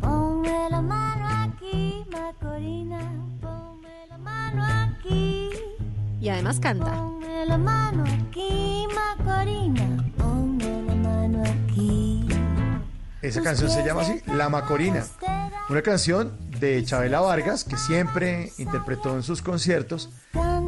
Ponme 0.00 0.70
la 0.70 0.82
mano 0.82 1.26
aquí, 1.44 2.04
Macorina. 2.10 3.00
Ponme 3.40 4.06
la 4.08 4.18
mano 4.18 4.62
aquí. 4.64 5.33
Y 6.24 6.30
además 6.30 6.58
canta. 6.58 6.90
Ponme 6.90 7.44
la 7.44 7.58
mano 7.58 8.02
aquí, 8.02 8.86
Macorina. 8.94 10.10
Ponme 10.16 10.82
la 10.86 10.94
mano 10.94 11.42
aquí. 11.42 12.26
Esa 13.20 13.42
canción 13.42 13.68
se 13.68 13.84
llama 13.84 14.00
así, 14.00 14.22
La 14.34 14.48
Macorina. 14.48 15.04
Una 15.68 15.82
canción 15.82 16.32
de 16.58 16.82
Chabela 16.82 17.20
Vargas 17.20 17.64
que 17.64 17.76
siempre 17.76 18.52
interpretó 18.56 19.14
en 19.14 19.22
sus 19.22 19.42
conciertos 19.42 20.08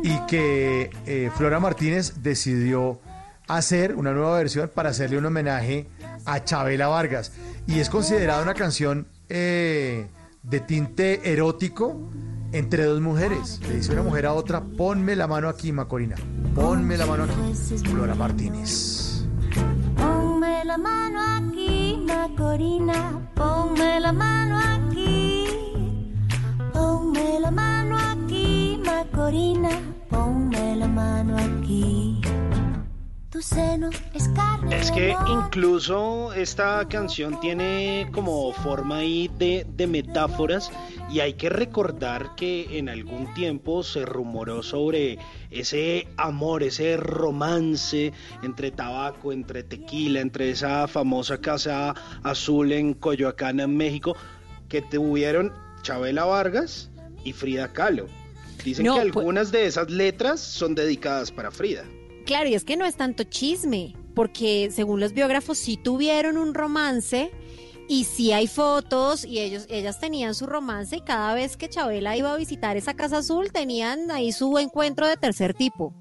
y 0.02 0.18
que 0.26 0.90
eh, 1.06 1.30
Flora 1.34 1.58
Martínez 1.58 2.22
decidió 2.22 3.00
hacer 3.48 3.94
una 3.94 4.12
nueva 4.12 4.36
versión 4.36 4.70
para 4.74 4.90
hacerle 4.90 5.16
un 5.16 5.24
homenaje 5.24 5.88
a 6.26 6.44
Chabela 6.44 6.88
Vargas. 6.88 7.32
Y 7.66 7.80
es 7.80 7.88
considerada 7.88 8.42
una 8.42 8.52
canción 8.52 9.08
eh, 9.30 10.06
de 10.42 10.60
tinte 10.60 11.32
erótico 11.32 12.10
entre 12.52 12.84
dos 12.84 13.00
mujeres. 13.00 13.60
Le 13.68 13.76
dice 13.76 13.92
una 13.92 14.02
mujer 14.02 14.26
a 14.26 14.34
otra, 14.34 14.62
ponme 14.64 15.16
la 15.16 15.26
mano 15.26 15.48
aquí, 15.48 15.72
Macorina. 15.72 16.16
Ponme 16.54 16.96
la 16.96 17.06
mano 17.06 17.24
aquí. 17.24 17.54
Flora 17.84 18.14
Martínez. 18.14 19.24
Ponme 19.96 20.64
la 20.64 20.78
mano 20.78 21.20
aquí, 21.20 22.04
Macorina. 22.06 23.30
Ponme 23.34 24.00
la 24.00 24.12
mano 24.12 24.58
aquí. 24.58 25.44
Ponme 26.72 27.40
la 27.40 27.50
mano 27.50 27.96
aquí, 27.96 28.80
Macorina. 28.84 29.70
Ponme 30.08 30.76
la 30.76 30.88
mano 30.88 31.36
aquí. 31.36 32.20
Tu 33.30 33.42
seno 33.42 33.90
es 34.14 34.28
carne. 34.28 34.78
Es 34.80 34.88
de 34.88 34.94
que 34.94 35.14
incluso 35.28 36.32
esta 36.32 36.86
canción 36.88 37.38
tiene 37.40 38.06
como 38.12 38.52
forma 38.52 38.98
ahí 38.98 39.28
de, 39.36 39.66
de 39.76 39.86
metáforas 39.86 40.70
y 41.10 41.20
hay 41.20 41.34
que 41.34 41.48
recordar 41.48 42.34
que 42.36 42.78
en 42.78 42.88
algún 42.88 43.32
tiempo 43.34 43.82
se 43.82 44.06
rumoró 44.06 44.62
sobre 44.62 45.18
ese 45.50 46.08
amor, 46.16 46.62
ese 46.62 46.96
romance 46.96 48.12
entre 48.42 48.70
tabaco, 48.70 49.32
entre 49.32 49.62
tequila, 49.64 50.20
entre 50.20 50.50
esa 50.50 50.86
famosa 50.88 51.38
casa 51.40 51.94
azul 52.22 52.72
en 52.72 52.94
Coyoacán, 52.94 53.60
en 53.60 53.76
México, 53.76 54.16
que 54.68 54.82
tuvieron 54.82 55.52
Chabela 55.82 56.24
Vargas 56.24 56.90
y 57.24 57.32
Frida 57.32 57.72
Kahlo. 57.72 58.06
Dicen 58.64 58.86
No, 58.86 58.94
que 58.94 59.00
pues- 59.12 59.16
algunas 59.16 59.52
de 59.52 59.66
esas 59.66 59.90
letras 59.90 60.40
son 60.40 60.74
dedicadas 60.74 61.30
para 61.30 61.50
Frida. 61.50 61.84
Claro, 62.26 62.48
y 62.48 62.54
es 62.54 62.64
que 62.64 62.76
no 62.76 62.84
es 62.84 62.96
tanto 62.96 63.24
chisme, 63.24 63.94
porque 64.14 64.68
según 64.72 65.00
los 65.00 65.12
biógrafos 65.14 65.56
sí 65.58 65.76
tuvieron 65.76 66.36
un 66.36 66.52
romance 66.54 67.30
y 67.88 68.04
sí 68.04 68.32
hay 68.32 68.48
fotos 68.48 69.24
y 69.24 69.38
ellos 69.38 69.66
ellas 69.70 70.00
tenían 70.00 70.34
su 70.34 70.46
romance 70.46 70.96
y 70.96 71.00
cada 71.02 71.34
vez 71.34 71.56
que 71.56 71.68
Chabela 71.68 72.16
iba 72.16 72.32
a 72.32 72.36
visitar 72.36 72.76
esa 72.76 72.94
casa 72.94 73.18
azul 73.18 73.52
tenían 73.52 74.10
ahí 74.10 74.32
su 74.32 74.58
encuentro 74.58 75.06
de 75.06 75.16
tercer 75.16 75.54
tipo. 75.54 75.94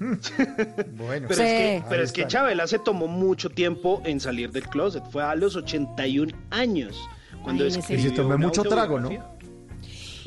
Bueno, 0.96 1.26
Pero 1.28 1.34
Sí. 1.40 1.42
es 1.42 1.52
que, 1.52 1.82
pero 1.88 2.00
Ahí 2.00 2.04
es 2.04 2.12
que 2.12 2.20
está. 2.22 2.28
Chabela 2.32 2.66
se 2.66 2.78
tomó 2.78 3.06
mucho 3.08 3.50
tiempo 3.50 4.00
en 4.04 4.20
salir 4.20 4.50
del 4.52 4.68
closet. 4.68 5.02
Fue 5.10 5.22
a 5.22 5.34
los 5.34 5.56
81 5.56 6.32
años 6.50 6.96
cuando 7.42 7.64
Imagínese. 7.64 7.92
Y 7.94 7.96
escribió 7.96 8.10
se 8.10 8.16
tomó 8.16 8.38
mucho 8.38 8.62
trago, 8.62 8.98
¿no? 9.00 9.10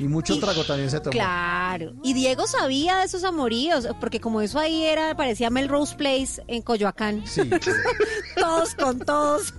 Y 0.02 0.08
mucho 0.08 0.40
trago 0.40 0.64
también 0.64 0.90
se 0.90 1.00
tomó. 1.00 1.12
Claro. 1.12 1.94
Y 2.02 2.14
Diego 2.14 2.48
sabía 2.48 2.98
de 2.98 3.06
esos 3.06 3.24
amoríos, 3.24 3.88
porque 4.00 4.20
como 4.20 4.42
eso 4.42 4.58
ahí 4.58 4.84
era, 4.84 5.16
parecía 5.16 5.52
Melrose 5.52 5.96
Place 5.96 6.42
en 6.48 6.64
Coyoacán. 6.64 7.22
Sí, 7.28 7.48
todos 8.36 8.74
con 8.74 8.98
todos. 8.98 9.54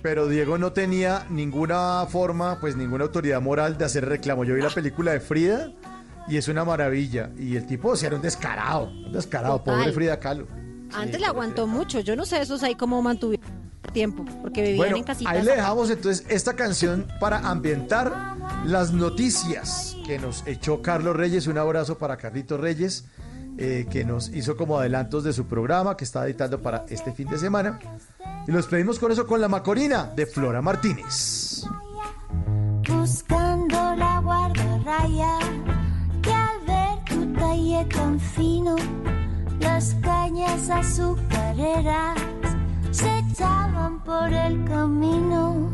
Pero 0.00 0.28
Diego 0.28 0.56
no 0.56 0.72
tenía 0.72 1.26
ninguna 1.30 2.06
forma, 2.08 2.60
pues 2.60 2.76
ninguna 2.76 3.06
autoridad 3.06 3.40
moral 3.40 3.76
de 3.76 3.84
hacer 3.84 4.08
reclamo. 4.08 4.44
Yo 4.44 4.54
vi 4.54 4.62
la 4.62 4.70
película 4.70 5.10
de 5.10 5.18
Frida 5.18 5.72
y 6.28 6.36
es 6.36 6.46
una 6.46 6.64
maravilla. 6.64 7.32
Y 7.36 7.56
el 7.56 7.66
tipo, 7.66 7.88
o 7.88 7.96
sea, 7.96 8.06
era 8.06 8.16
un 8.16 8.22
descarado, 8.22 8.84
un 8.84 9.10
descarado, 9.10 9.58
Total. 9.58 9.78
pobre 9.80 9.92
Frida 9.92 10.20
Kahlo. 10.20 10.46
Antes 10.92 11.20
le 11.20 11.26
aguantó 11.26 11.66
mucho. 11.66 11.98
Yo 11.98 12.14
no 12.14 12.24
sé 12.24 12.40
esos 12.40 12.62
ahí 12.62 12.76
cómo 12.76 13.02
mantuvieron 13.02 13.61
tiempo, 13.92 14.24
porque 14.40 14.62
vivían 14.62 14.78
Bueno, 14.78 14.96
en 14.98 15.04
casitas. 15.04 15.32
ahí 15.34 15.42
le 15.42 15.56
dejamos 15.56 15.90
entonces 15.90 16.24
esta 16.28 16.54
canción 16.54 17.06
para 17.20 17.38
ambientar 17.40 18.36
las 18.64 18.92
noticias 18.92 19.96
que 20.06 20.18
nos 20.18 20.46
echó 20.46 20.82
Carlos 20.82 21.16
Reyes. 21.16 21.46
Un 21.46 21.58
abrazo 21.58 21.98
para 21.98 22.16
Carlito 22.16 22.56
Reyes, 22.56 23.04
eh, 23.58 23.86
que 23.90 24.04
nos 24.04 24.28
hizo 24.30 24.56
como 24.56 24.78
adelantos 24.78 25.24
de 25.24 25.32
su 25.32 25.46
programa 25.46 25.96
que 25.96 26.04
está 26.04 26.24
editando 26.26 26.60
para 26.62 26.84
este 26.88 27.12
fin 27.12 27.28
de 27.28 27.38
semana. 27.38 27.78
Y 28.46 28.52
los 28.52 28.66
pedimos 28.66 28.98
con 28.98 29.12
eso 29.12 29.26
con 29.26 29.40
la 29.40 29.48
Macorina 29.48 30.04
de 30.16 30.26
Flora 30.26 30.62
Martínez. 30.62 31.64
buscando 32.88 33.94
la 33.96 34.20
guardarraya 34.20 35.38
que 36.22 36.32
al 36.32 36.60
ver 36.66 37.04
tu 37.04 37.32
talle 37.38 37.84
tan 37.86 38.18
fino 38.20 38.76
las 39.60 39.94
cañas 40.02 40.68
azucareras 40.70 42.18
se 42.92 43.18
echaban 43.18 43.98
por 44.04 44.32
el 44.32 44.64
camino 44.64 45.70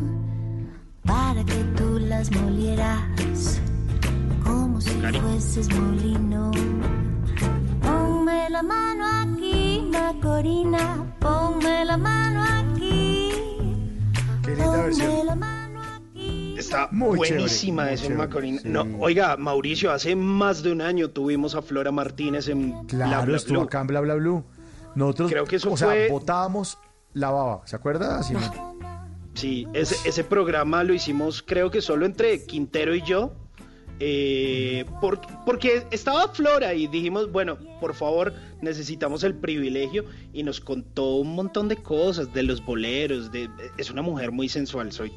para 1.05 1.43
que 1.43 1.63
tú 1.77 1.99
las 1.99 2.31
molieras 2.31 3.59
como 4.43 4.79
si 4.81 4.89
fueses 4.91 5.69
molino 5.75 6.51
ponme 7.81 8.49
la 8.49 8.63
mano 8.63 9.05
aquí 9.21 9.87
Macorina 9.91 11.05
ponme 11.19 11.85
la 11.85 11.97
mano 11.97 12.43
aquí 12.43 13.31
Qué 14.43 14.51
linda 14.51 14.65
ponme 14.65 14.83
versión. 14.83 15.25
la 15.25 15.35
mano 15.35 15.81
aquí 15.97 16.55
Está 16.57 16.87
Muy 16.91 17.17
buenísima 17.17 17.83
chévere, 17.83 17.95
muy 17.97 18.01
chévere, 18.07 18.17
Macorina. 18.27 18.61
sí. 18.61 18.69
No, 18.69 18.85
oiga, 18.99 19.37
Mauricio, 19.37 19.91
hace 19.91 20.15
más 20.15 20.61
de 20.63 20.71
un 20.71 20.81
año 20.81 21.09
tuvimos 21.09 21.55
a 21.55 21.61
Flora 21.61 21.91
Martínez 21.91 22.47
en 22.47 22.71
Bla 22.87 23.05
Claro, 23.05 23.25
Bla 23.27 23.37
estuvo 23.37 23.59
Blue. 23.59 23.65
acá 23.67 23.81
en 23.81 23.87
Bla 23.87 24.01
Bla 24.01 24.15
Blue. 24.15 24.43
Nosotros, 24.95 25.31
Creo 25.31 25.45
que 25.45 25.55
eso 25.57 25.71
o 25.71 25.77
sea, 25.77 25.87
fue- 25.87 26.09
botábamos 26.09 26.77
la 27.13 27.29
baba, 27.31 27.61
¿se 27.65 27.75
acuerda? 27.75 28.21
Sí, 29.33 29.67
ese, 29.73 29.95
ese 30.07 30.23
programa 30.23 30.83
lo 30.83 30.93
hicimos 30.93 31.41
creo 31.41 31.71
que 31.71 31.81
solo 31.81 32.05
entre 32.05 32.45
Quintero 32.45 32.93
y 32.95 33.01
yo. 33.03 33.31
eh, 34.01 34.85
por- 35.01 35.19
porque 35.45 35.85
estaba 35.91 36.29
Flora 36.29 36.73
y 36.73 36.87
dijimos, 36.87 37.29
bueno, 37.31 37.57
por 37.81 37.93
favor, 37.93 38.33
necesitamos 38.61 39.23
el 39.25 39.35
privilegio 39.35 40.05
y 40.31 40.43
nos 40.43 40.61
contó 40.61 41.15
un 41.17 41.35
montón 41.35 41.67
de 41.67 41.75
cosas, 41.75 42.33
de 42.33 42.43
los 42.43 42.63
boleros, 42.65 43.29
de, 43.31 43.49
es 43.77 43.89
una 43.91 44.01
mujer 44.01 44.31
muy 44.31 44.47
sensual, 44.47 44.93
soy 44.93 45.11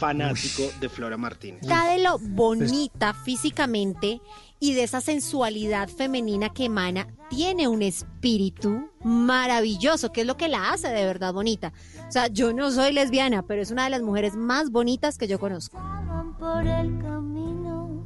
fanático 0.00 0.62
de 0.80 0.88
Flora 0.88 1.18
Martínez. 1.18 1.62
Está 1.62 1.92
de 1.92 2.02
lo 2.02 2.18
bonita 2.18 3.12
físicamente 3.12 4.20
y 4.58 4.72
de 4.72 4.82
esa 4.82 5.00
sensualidad 5.00 5.88
femenina 5.88 6.48
que 6.48 6.64
emana, 6.64 7.06
tiene 7.28 7.68
un 7.68 7.82
espíritu 7.82 8.90
maravilloso, 9.04 10.10
que 10.10 10.22
es 10.22 10.26
lo 10.26 10.36
que 10.36 10.48
la 10.48 10.72
hace 10.72 10.88
de 10.88 11.04
verdad 11.04 11.34
bonita. 11.34 11.72
O 12.08 12.12
sea, 12.12 12.28
yo 12.28 12.52
no 12.52 12.70
soy 12.70 12.92
lesbiana, 12.92 13.42
pero 13.42 13.60
es 13.62 13.70
una 13.70 13.84
de 13.84 13.90
las 13.90 14.02
mujeres 14.02 14.36
más 14.36 14.70
bonitas 14.70 15.18
que 15.18 15.28
yo 15.28 15.38
conozco. 15.38 15.78
Van 15.78 16.36
por 16.36 16.66
el 16.66 16.98
camino. 16.98 18.04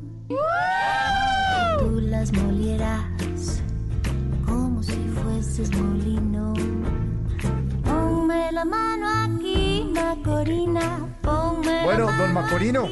Tú 1.78 2.00
las 2.00 2.32
molieras 2.32 3.62
como 4.44 4.82
si 4.82 4.92
fueses 5.22 5.70
molino. 5.76 6.54
Ponme 7.84 8.52
la 8.52 8.64
mano 8.64 9.06
aquí, 9.08 9.63
Bueno, 11.84 12.10
don 12.18 12.32
Macorino, 12.32 12.88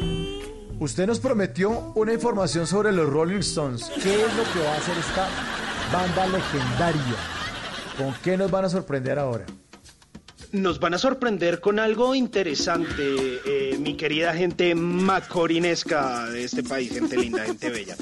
usted 0.78 1.06
nos 1.06 1.18
prometió 1.20 1.92
una 1.94 2.12
información 2.12 2.66
sobre 2.66 2.92
los 2.92 3.08
Rolling 3.08 3.40
Stones. 3.40 3.90
¿Qué 4.02 4.24
es 4.24 4.36
lo 4.36 4.42
que 4.52 4.66
va 4.66 4.74
a 4.74 4.76
hacer 4.76 4.96
esta 4.98 5.28
banda 5.92 6.26
legendaria? 6.26 7.16
¿Con 7.96 8.14
qué 8.22 8.36
nos 8.36 8.50
van 8.50 8.64
a 8.66 8.68
sorprender 8.68 9.18
ahora? 9.18 9.46
Nos 10.52 10.78
van 10.78 10.92
a 10.92 10.98
sorprender 10.98 11.60
con 11.60 11.78
algo 11.78 12.14
interesante, 12.14 12.94
eh, 12.98 13.78
mi 13.78 13.96
querida 13.96 14.34
gente 14.34 14.74
macorinesca 14.74 16.26
de 16.26 16.44
este 16.44 16.62
país, 16.62 16.92
gente 16.92 17.16
linda, 17.16 17.44
gente 17.44 17.70
bella. 17.70 17.96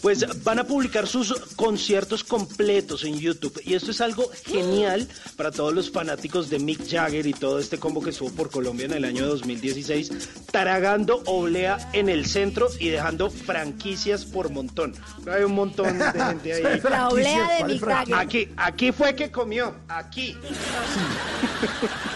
Pues 0.00 0.26
van 0.42 0.58
a 0.58 0.64
publicar 0.64 1.06
sus 1.06 1.32
conciertos 1.54 2.24
completos 2.24 3.04
en 3.04 3.18
YouTube 3.18 3.60
y 3.64 3.74
esto 3.74 3.92
es 3.92 4.00
algo 4.00 4.28
genial 4.44 5.06
para 5.36 5.52
todos 5.52 5.72
los 5.72 5.92
fanáticos 5.92 6.50
de 6.50 6.58
Mick 6.58 6.90
Jagger 6.90 7.24
y 7.26 7.32
todo 7.32 7.60
este 7.60 7.78
combo 7.78 8.02
que 8.02 8.10
estuvo 8.10 8.30
por 8.32 8.50
Colombia 8.50 8.86
en 8.86 8.94
el 8.94 9.04
año 9.04 9.24
2016, 9.26 10.10
taragando 10.50 11.22
oblea 11.26 11.90
en 11.92 12.08
el 12.08 12.26
centro 12.26 12.68
y 12.80 12.88
dejando 12.88 13.30
franquicias 13.30 14.24
por 14.24 14.50
montón. 14.50 14.94
Hay 15.32 15.44
un 15.44 15.54
montón 15.54 15.98
de 15.98 16.10
gente 16.12 16.52
ahí. 16.52 16.80
La 16.92 17.08
oblea 17.08 17.58
de 17.58 17.64
Mick 17.64 17.84
Jagger. 17.84 18.14
Aquí, 18.16 18.48
aquí 18.56 18.90
fue 18.90 19.14
que 19.14 19.30
comió, 19.30 19.76
aquí. 19.88 20.36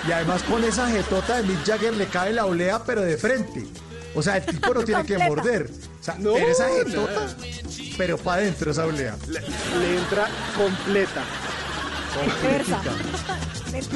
Y 0.09 0.13
además 0.13 0.43
con 0.45 0.63
esa 0.65 0.89
jetota 0.89 1.37
de 1.37 1.43
Mick 1.45 1.65
Jagger 1.65 1.95
le 1.95 2.07
cae 2.07 2.33
la 2.33 2.47
olea, 2.47 2.83
pero 2.85 3.03
de 3.03 3.17
frente. 3.17 3.67
O 4.15 4.23
sea, 4.23 4.39
el 4.39 4.47
tipo 4.47 4.73
no 4.73 4.83
tiene 4.85 5.05
que 5.05 5.19
morder. 5.19 5.69
O 6.01 6.05
sea, 6.05 6.15
No, 6.19 6.35
pero 6.35 6.49
esa 6.49 6.69
no. 6.69 6.75
jetota, 6.75 7.27
pero 7.99 8.17
para 8.19 8.43
adentro 8.43 8.71
esa 8.71 8.87
olea. 8.87 9.17
Le, 9.29 9.41
le 9.41 9.99
entra 9.99 10.27
completa. 10.57 11.23
Reversa. 12.17 12.83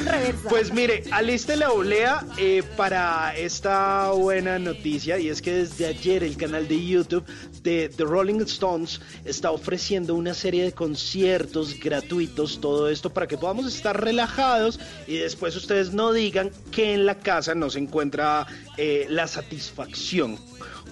Reversa. 0.05 0.49
Pues 0.49 0.71
mire, 0.71 1.03
aliste 1.11 1.55
la 1.55 1.71
olea 1.71 2.23
eh, 2.37 2.61
para 2.77 3.35
esta 3.35 4.11
buena 4.11 4.59
noticia 4.59 5.17
y 5.17 5.29
es 5.29 5.41
que 5.41 5.53
desde 5.53 5.87
ayer 5.87 6.23
el 6.23 6.37
canal 6.37 6.67
de 6.67 6.85
YouTube 6.85 7.25
de 7.63 7.89
The 7.89 8.03
Rolling 8.03 8.41
Stones 8.41 9.01
está 9.25 9.51
ofreciendo 9.51 10.13
una 10.13 10.35
serie 10.35 10.63
de 10.63 10.71
conciertos 10.71 11.79
gratuitos, 11.79 12.61
todo 12.61 12.89
esto 12.89 13.11
para 13.11 13.27
que 13.27 13.37
podamos 13.37 13.65
estar 13.73 13.99
relajados 13.99 14.79
y 15.07 15.17
después 15.17 15.55
ustedes 15.55 15.91
no 15.91 16.13
digan 16.13 16.51
que 16.71 16.93
en 16.93 17.07
la 17.07 17.15
casa 17.15 17.55
no 17.55 17.69
se 17.71 17.79
encuentra 17.79 18.45
eh, 18.77 19.07
la 19.09 19.27
satisfacción. 19.27 20.37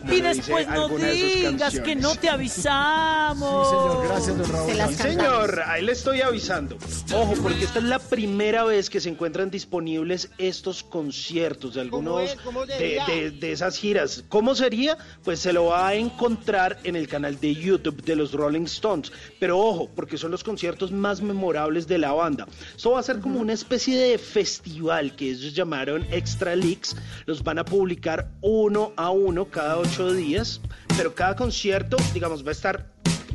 Y 0.07 0.21
después 0.21 0.67
no 0.67 0.87
digas 0.89 1.79
que 1.79 1.95
no 1.95 2.15
te 2.15 2.29
avisamos. 2.29 3.67
Sí, 3.67 3.75
señor, 3.75 4.07
gracias, 4.07 4.37
don 4.37 4.51
Raúl. 4.51 4.71
Sí, 4.89 4.95
señor, 4.95 5.61
ahí 5.67 5.83
le 5.83 5.91
estoy 5.91 6.21
avisando. 6.21 6.77
Ojo, 7.13 7.33
porque 7.41 7.63
esta 7.63 7.79
es 7.79 7.85
la 7.85 7.99
primera 7.99 8.63
vez 8.63 8.89
que 8.89 8.99
se 9.01 9.09
encuentran 9.09 9.49
disponibles 9.49 10.29
estos 10.37 10.83
conciertos 10.83 11.73
de 11.75 11.81
algunos 11.81 12.21
es? 12.21 12.35
¿Cómo 12.43 12.65
de, 12.65 12.99
de- 13.07 13.31
de 13.31 13.51
esas 13.51 13.77
giras. 13.77 14.23
¿Cómo 14.29 14.55
sería? 14.55 14.97
Pues 15.23 15.39
se 15.39 15.53
lo 15.53 15.65
va 15.65 15.87
a 15.89 15.95
encontrar 15.95 16.79
en 16.83 16.95
el 16.95 17.07
canal 17.07 17.39
de 17.39 17.53
YouTube 17.55 18.01
de 18.03 18.15
los 18.15 18.31
Rolling 18.33 18.63
Stones. 18.65 19.11
Pero 19.39 19.59
ojo, 19.59 19.89
porque 19.95 20.17
son 20.17 20.31
los 20.31 20.43
conciertos 20.43 20.91
más 20.91 21.21
memorables 21.21 21.87
de 21.87 21.97
la 21.97 22.11
banda. 22.13 22.47
Esto 22.75 22.91
va 22.91 22.99
a 22.99 23.03
ser 23.03 23.19
como 23.19 23.39
una 23.39 23.53
especie 23.53 23.97
de 23.99 24.17
festival 24.17 25.15
que 25.15 25.29
ellos 25.31 25.53
llamaron 25.53 26.05
Extra 26.11 26.55
Leaks. 26.55 26.95
Los 27.25 27.43
van 27.43 27.59
a 27.59 27.65
publicar 27.65 28.29
uno 28.41 28.93
a 28.95 29.09
uno 29.11 29.45
cada 29.45 29.75
ocho 29.89 30.13
días, 30.13 30.61
pero 30.95 31.15
cada 31.15 31.35
concierto, 31.35 31.97
digamos, 32.13 32.45
va 32.45 32.49
a 32.49 32.51
estar 32.51 32.85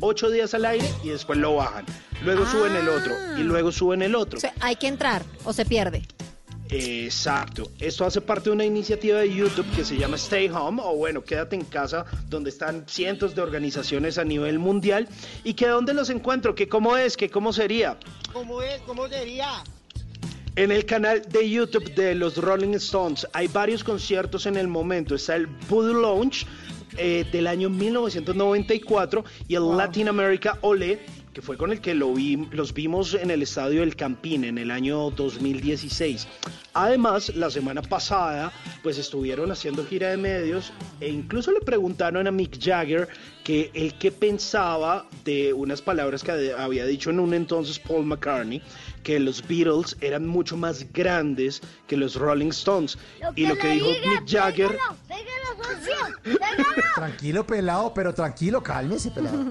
ocho 0.00 0.30
días 0.30 0.54
al 0.54 0.64
aire 0.64 0.88
y 1.02 1.08
después 1.08 1.38
lo 1.38 1.56
bajan. 1.56 1.84
Luego 2.22 2.46
suben 2.46 2.76
el 2.76 2.88
otro 2.88 3.12
y 3.36 3.42
luego 3.42 3.72
suben 3.72 4.02
el 4.02 4.14
otro. 4.14 4.38
O 4.38 4.40
sea, 4.40 4.54
hay 4.60 4.76
que 4.76 4.86
entrar 4.86 5.24
o 5.44 5.52
se 5.52 5.64
pierde. 5.64 6.02
Exacto. 6.70 7.70
Esto 7.80 8.06
hace 8.06 8.20
parte 8.20 8.50
de 8.50 8.54
una 8.54 8.64
iniciativa 8.64 9.18
de 9.18 9.34
YouTube 9.34 9.66
que 9.74 9.84
se 9.84 9.96
llama 9.96 10.16
Stay 10.16 10.48
Home 10.48 10.80
o 10.84 10.96
bueno, 10.96 11.22
quédate 11.22 11.56
en 11.56 11.64
casa, 11.64 12.04
donde 12.28 12.50
están 12.50 12.84
cientos 12.88 13.34
de 13.34 13.42
organizaciones 13.42 14.16
a 14.18 14.24
nivel 14.24 14.58
mundial 14.58 15.08
y 15.42 15.54
que 15.54 15.66
dónde 15.66 15.92
los 15.92 16.08
encuentro, 16.08 16.54
que 16.54 16.68
cómo 16.68 16.96
es, 16.96 17.16
que 17.16 17.30
cómo 17.30 17.52
sería. 17.52 17.98
¿Cómo 18.32 18.62
es? 18.62 18.80
¿Cómo 18.82 19.08
sería? 19.08 19.64
En 20.56 20.70
el 20.70 20.84
canal 20.86 21.22
de 21.22 21.48
YouTube 21.50 21.94
de 21.94 22.14
los 22.14 22.36
Rolling 22.36 22.74
Stones 22.74 23.26
hay 23.32 23.48
varios 23.48 23.82
conciertos 23.82 24.46
en 24.46 24.56
el 24.56 24.68
momento. 24.68 25.14
Está 25.16 25.34
el 25.34 25.46
Voodoo 25.68 25.94
Lounge 26.00 26.46
eh, 26.96 27.24
del 27.32 27.48
año 27.48 27.68
1994 27.70 29.24
y 29.48 29.56
el 29.56 29.76
Latin 29.76 30.08
America 30.08 30.56
Ole, 30.60 31.00
que 31.32 31.42
fue 31.42 31.56
con 31.56 31.72
el 31.72 31.80
que 31.80 31.92
lo 31.94 32.14
vi- 32.14 32.48
los 32.52 32.72
vimos 32.72 33.14
en 33.14 33.32
el 33.32 33.42
estadio 33.42 33.80
del 33.80 33.96
Campín 33.96 34.44
en 34.44 34.58
el 34.58 34.70
año 34.70 35.10
2016. 35.10 36.28
Además, 36.74 37.34
la 37.34 37.50
semana 37.50 37.82
pasada, 37.82 38.52
pues 38.84 38.98
estuvieron 38.98 39.50
haciendo 39.50 39.84
gira 39.84 40.10
de 40.10 40.16
medios 40.16 40.72
e 41.00 41.08
incluso 41.08 41.50
le 41.50 41.60
preguntaron 41.60 42.28
a 42.28 42.30
Mick 42.30 42.58
Jagger 42.60 43.08
que 43.42 43.70
el 43.74 43.94
que 43.94 44.12
pensaba 44.12 45.06
de 45.24 45.52
unas 45.52 45.82
palabras 45.82 46.22
que 46.22 46.52
había 46.56 46.86
dicho 46.86 47.10
en 47.10 47.18
un 47.18 47.34
entonces 47.34 47.78
Paul 47.80 48.06
McCartney, 48.06 48.62
que 49.04 49.20
los 49.20 49.46
Beatles 49.46 49.96
eran 50.00 50.26
mucho 50.26 50.56
más 50.56 50.84
grandes 50.92 51.60
que 51.86 51.96
los 51.96 52.16
Rolling 52.16 52.48
Stones. 52.48 52.98
y 53.36 53.46
lo 53.46 53.56
que 53.56 53.68
dijo 53.68 53.86
Mick 54.08 54.24
Jagger, 54.28 54.76
Tranquilo, 56.94 57.46
pelado, 57.46 57.92
pero 57.94 58.12
tranquilo, 58.14 58.62
cálmese, 58.62 59.10
pelado. 59.10 59.44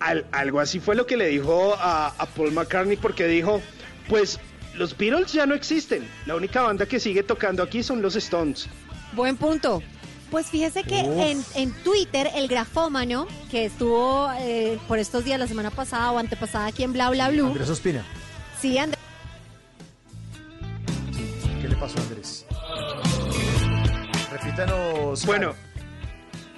al- 0.00 0.26
algo 0.32 0.60
así 0.60 0.80
fue 0.80 0.94
lo 0.94 1.06
que 1.06 1.16
le 1.16 1.26
dijo 1.28 1.74
a, 1.78 2.08
a 2.18 2.26
Paul 2.26 2.52
McCartney, 2.52 2.96
porque 2.96 3.26
dijo, 3.26 3.60
pues 4.08 4.38
los 4.74 4.96
Beatles 4.96 5.32
ya 5.32 5.46
no 5.46 5.54
existen. 5.54 6.06
La 6.26 6.34
única 6.36 6.62
banda 6.62 6.86
que 6.86 6.98
sigue 7.00 7.22
tocando 7.22 7.62
aquí 7.62 7.82
son 7.82 8.02
los 8.02 8.16
Stones. 8.16 8.68
Buen 9.14 9.36
punto. 9.36 9.82
Pues 10.30 10.46
fíjese 10.46 10.82
que 10.84 11.00
en, 11.00 11.44
en 11.54 11.72
Twitter 11.82 12.30
el 12.34 12.48
grafómano 12.48 13.26
que 13.50 13.66
estuvo 13.66 14.30
eh, 14.38 14.78
por 14.88 14.98
estos 14.98 15.24
días 15.26 15.38
la 15.38 15.46
semana 15.46 15.70
pasada 15.70 16.10
o 16.10 16.18
antepasada 16.18 16.66
aquí 16.66 16.82
en 16.84 16.94
Bla 16.94 17.10
Bla 17.10 17.28
Blue. 17.28 17.48
Andrés 17.48 17.68
Ospina. 17.68 18.02
Sí, 18.62 18.78
Andrés. 18.78 18.98
¿Qué 21.60 21.68
le 21.68 21.74
pasó 21.74 21.98
a 21.98 22.02
Andrés? 22.02 22.46
Repítanos. 24.30 25.26
Bueno, 25.26 25.54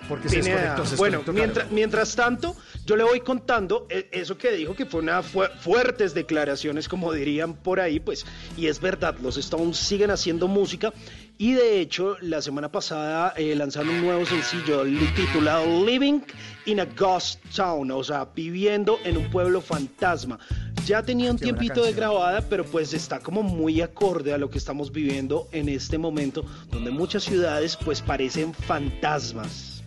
porque 0.06 0.28
se 0.28 0.36
desconectó, 0.42 0.84
se 0.84 0.96
bueno, 0.96 1.22
mientras, 1.32 1.70
mientras 1.70 2.14
tanto, 2.14 2.54
yo 2.84 2.96
le 2.96 3.04
voy 3.04 3.20
contando 3.20 3.86
eh, 3.88 4.10
eso 4.12 4.36
que 4.36 4.52
dijo 4.52 4.74
que 4.76 4.84
fue 4.84 5.00
una 5.00 5.22
fu- 5.22 5.48
fuertes 5.60 6.12
declaraciones, 6.12 6.90
como 6.90 7.10
dirían 7.10 7.54
por 7.54 7.80
ahí, 7.80 8.00
pues, 8.00 8.26
y 8.58 8.66
es 8.66 8.80
verdad, 8.82 9.16
los 9.22 9.38
Stones 9.38 9.78
siguen 9.78 10.10
haciendo 10.10 10.46
música 10.46 10.92
y 11.38 11.52
de 11.54 11.80
hecho 11.80 12.16
la 12.20 12.40
semana 12.40 12.70
pasada 12.70 13.34
eh, 13.36 13.54
lanzaron 13.54 13.90
un 13.90 14.02
nuevo 14.02 14.24
sencillo 14.24 14.84
titulado 15.16 15.84
Living 15.84 16.20
in 16.66 16.80
a 16.80 16.84
Ghost 16.84 17.40
Town, 17.54 17.90
o 17.90 18.04
sea, 18.04 18.28
viviendo 18.34 18.98
en 19.04 19.16
un 19.16 19.30
pueblo 19.30 19.60
fantasma. 19.60 20.38
Ya 20.86 21.02
tenía 21.02 21.30
un 21.30 21.38
tiempito 21.38 21.82
de 21.82 21.92
grabada, 21.92 22.42
pero 22.42 22.64
pues 22.64 22.94
está 22.94 23.18
como 23.18 23.42
muy 23.42 23.80
acorde 23.80 24.32
a 24.32 24.38
lo 24.38 24.50
que 24.50 24.58
estamos 24.58 24.92
viviendo 24.92 25.48
en 25.50 25.68
este 25.68 25.98
momento, 25.98 26.44
donde 26.70 26.90
muchas 26.90 27.24
ciudades 27.24 27.76
pues 27.76 28.00
parecen 28.00 28.54
fantasmas. 28.54 29.82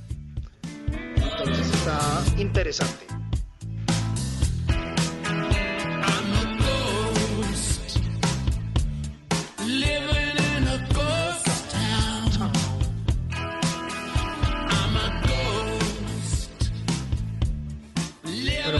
Entonces 1.16 1.68
está 1.68 2.24
interesante. 2.38 3.07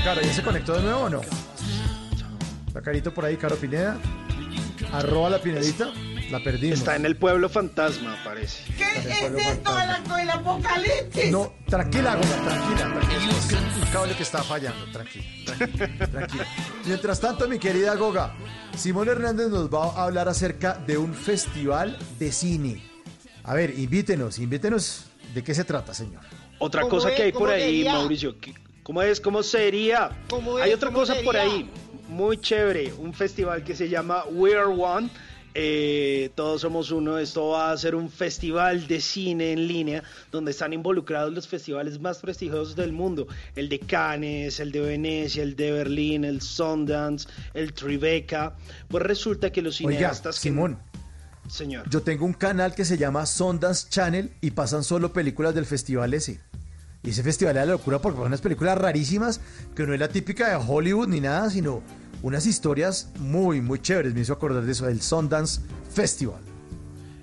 Claro, 0.08 0.22
¿ya 0.22 0.34
se 0.34 0.42
conectó 0.42 0.74
de 0.74 0.84
nuevo 0.84 1.02
o 1.02 1.10
no? 1.10 1.22
Está 2.68 2.82
carito 2.82 3.14
por 3.14 3.26
ahí, 3.26 3.36
Caro 3.36 3.58
Pineda. 3.58 3.98
Arroba 4.94 5.30
la 5.32 5.40
Pinedita. 5.42 5.92
La 6.32 6.42
perdimos. 6.42 6.80
Está 6.80 6.96
en 6.96 7.06
el 7.06 7.18
pueblo 7.18 7.50
fantasma, 7.50 8.16
parece. 8.24 8.64
¿Qué 8.78 8.86
es 9.00 9.06
esto 9.06 9.76
del 10.16 10.30
apocalipsis? 10.30 11.30
No, 11.30 11.56
tranquila, 11.68 12.16
Goga, 12.16 12.26
tranquila. 12.42 13.00
tranquila. 13.02 13.38
Es 13.38 13.84
un 13.84 13.92
cable 13.92 14.16
que 14.16 14.24
está 14.24 14.44
fallando. 14.44 14.86
Tranquila, 14.94 15.26
tranquila, 15.58 16.08
tranquila. 16.08 16.46
Mientras 16.86 17.20
tanto, 17.20 17.46
mi 17.50 17.60
querida 17.60 17.94
Goga, 17.96 18.34
Simón 18.78 19.10
Hernández 19.10 19.50
nos 19.50 19.68
va 19.70 19.88
a 19.92 20.04
hablar 20.06 20.30
acerca 20.30 20.76
de 20.88 20.98
un 20.98 21.14
festival 21.14 21.98
de 22.18 22.32
cine. 22.32 22.82
A 23.44 23.54
ver, 23.56 23.78
invítenos, 23.78 24.40
invítenos. 24.40 25.08
¿De 25.34 25.44
qué 25.44 25.54
se 25.54 25.66
trata, 25.66 25.94
señor? 25.94 26.22
Otra 26.60 26.84
¿Cómo 26.84 26.92
cosa 26.96 27.10
es? 27.10 27.16
que 27.18 27.24
hay 27.24 27.32
¿Cómo 27.34 27.48
por 27.48 27.54
ahí? 27.54 27.84
Mauricio. 27.84 28.40
que- 28.40 28.54
¿Cómo 28.88 29.02
es? 29.02 29.20
¿Cómo 29.20 29.44
sería? 29.44 30.12
¿Cómo 30.30 30.56
hay 30.56 30.72
otra 30.72 30.88
¿Cómo 30.88 31.00
cosa 31.00 31.14
por 31.26 31.36
ahí, 31.36 31.70
muy 32.08 32.38
chévere. 32.38 32.94
Un 32.94 33.14
festival 33.14 33.62
que 33.66 33.76
se 33.76 33.90
llama 33.90 34.24
We 34.32 34.56
Are 34.56 34.68
One. 34.74 35.10
Eh, 35.54 36.30
todos 36.36 36.62
somos 36.62 36.90
uno. 36.92 37.18
Esto 37.18 37.50
va 37.50 37.72
a 37.72 37.78
ser 37.78 37.96
un 37.96 38.10
festival 38.10 38.88
de 38.88 39.02
cine 39.02 39.52
en 39.52 39.68
línea 39.68 40.04
donde 40.32 40.52
están 40.52 40.72
involucrados 40.72 41.34
los 41.34 41.50
festivales 41.50 42.00
más 42.00 42.20
prestigiosos 42.20 42.78
del 42.78 42.94
mundo: 42.94 43.28
el 43.58 43.68
de 43.68 43.80
Cannes, 43.80 44.58
el 44.62 44.72
de 44.72 44.80
Venecia, 44.80 45.44
el 45.44 45.58
de 45.58 45.70
Berlín, 45.74 46.24
el 46.24 46.40
Sundance, 46.42 47.28
el 47.54 47.74
Tribeca. 47.74 48.56
Pues 48.88 49.04
resulta 49.04 49.52
que 49.52 49.62
los 49.62 49.82
Oiga, 49.82 49.92
cineastas. 49.98 50.36
que- 50.38 50.44
Simón, 50.44 50.80
Señor. 51.50 51.90
yo 51.90 52.04
tengo 52.04 52.24
un 52.24 52.32
canal 52.32 52.74
que 52.74 52.86
se 52.86 52.98
llama 52.98 53.26
Sundance 53.26 53.90
Channel 53.90 54.32
y 54.40 54.52
pasan 54.52 54.86
solo 54.86 55.12
películas 55.12 55.54
del 55.54 55.66
festival 55.66 56.14
ese. 56.14 56.40
Y 57.08 57.12
ese 57.12 57.24
festival 57.24 57.56
es 57.56 57.66
la 57.66 57.72
locura 57.72 58.00
porque 58.00 58.18
son 58.18 58.28
unas 58.28 58.42
películas 58.42 58.78
rarísimas 58.78 59.40
que 59.74 59.88
no 59.88 59.94
es 59.94 60.00
la 60.02 60.10
típica 60.10 60.50
de 60.50 60.56
Hollywood 60.58 61.08
ni 61.08 61.22
nada, 61.22 61.50
sino 61.50 61.82
unas 62.22 62.46
historias 62.46 63.10
muy, 63.18 63.62
muy 63.62 63.80
chéveres. 63.80 64.14
Me 64.14 64.20
hizo 64.20 64.34
acordar 64.34 64.66
de 64.66 64.74
eso, 64.74 64.88
del 64.88 65.02
Sundance 65.02 65.62
Festival. 65.90 66.42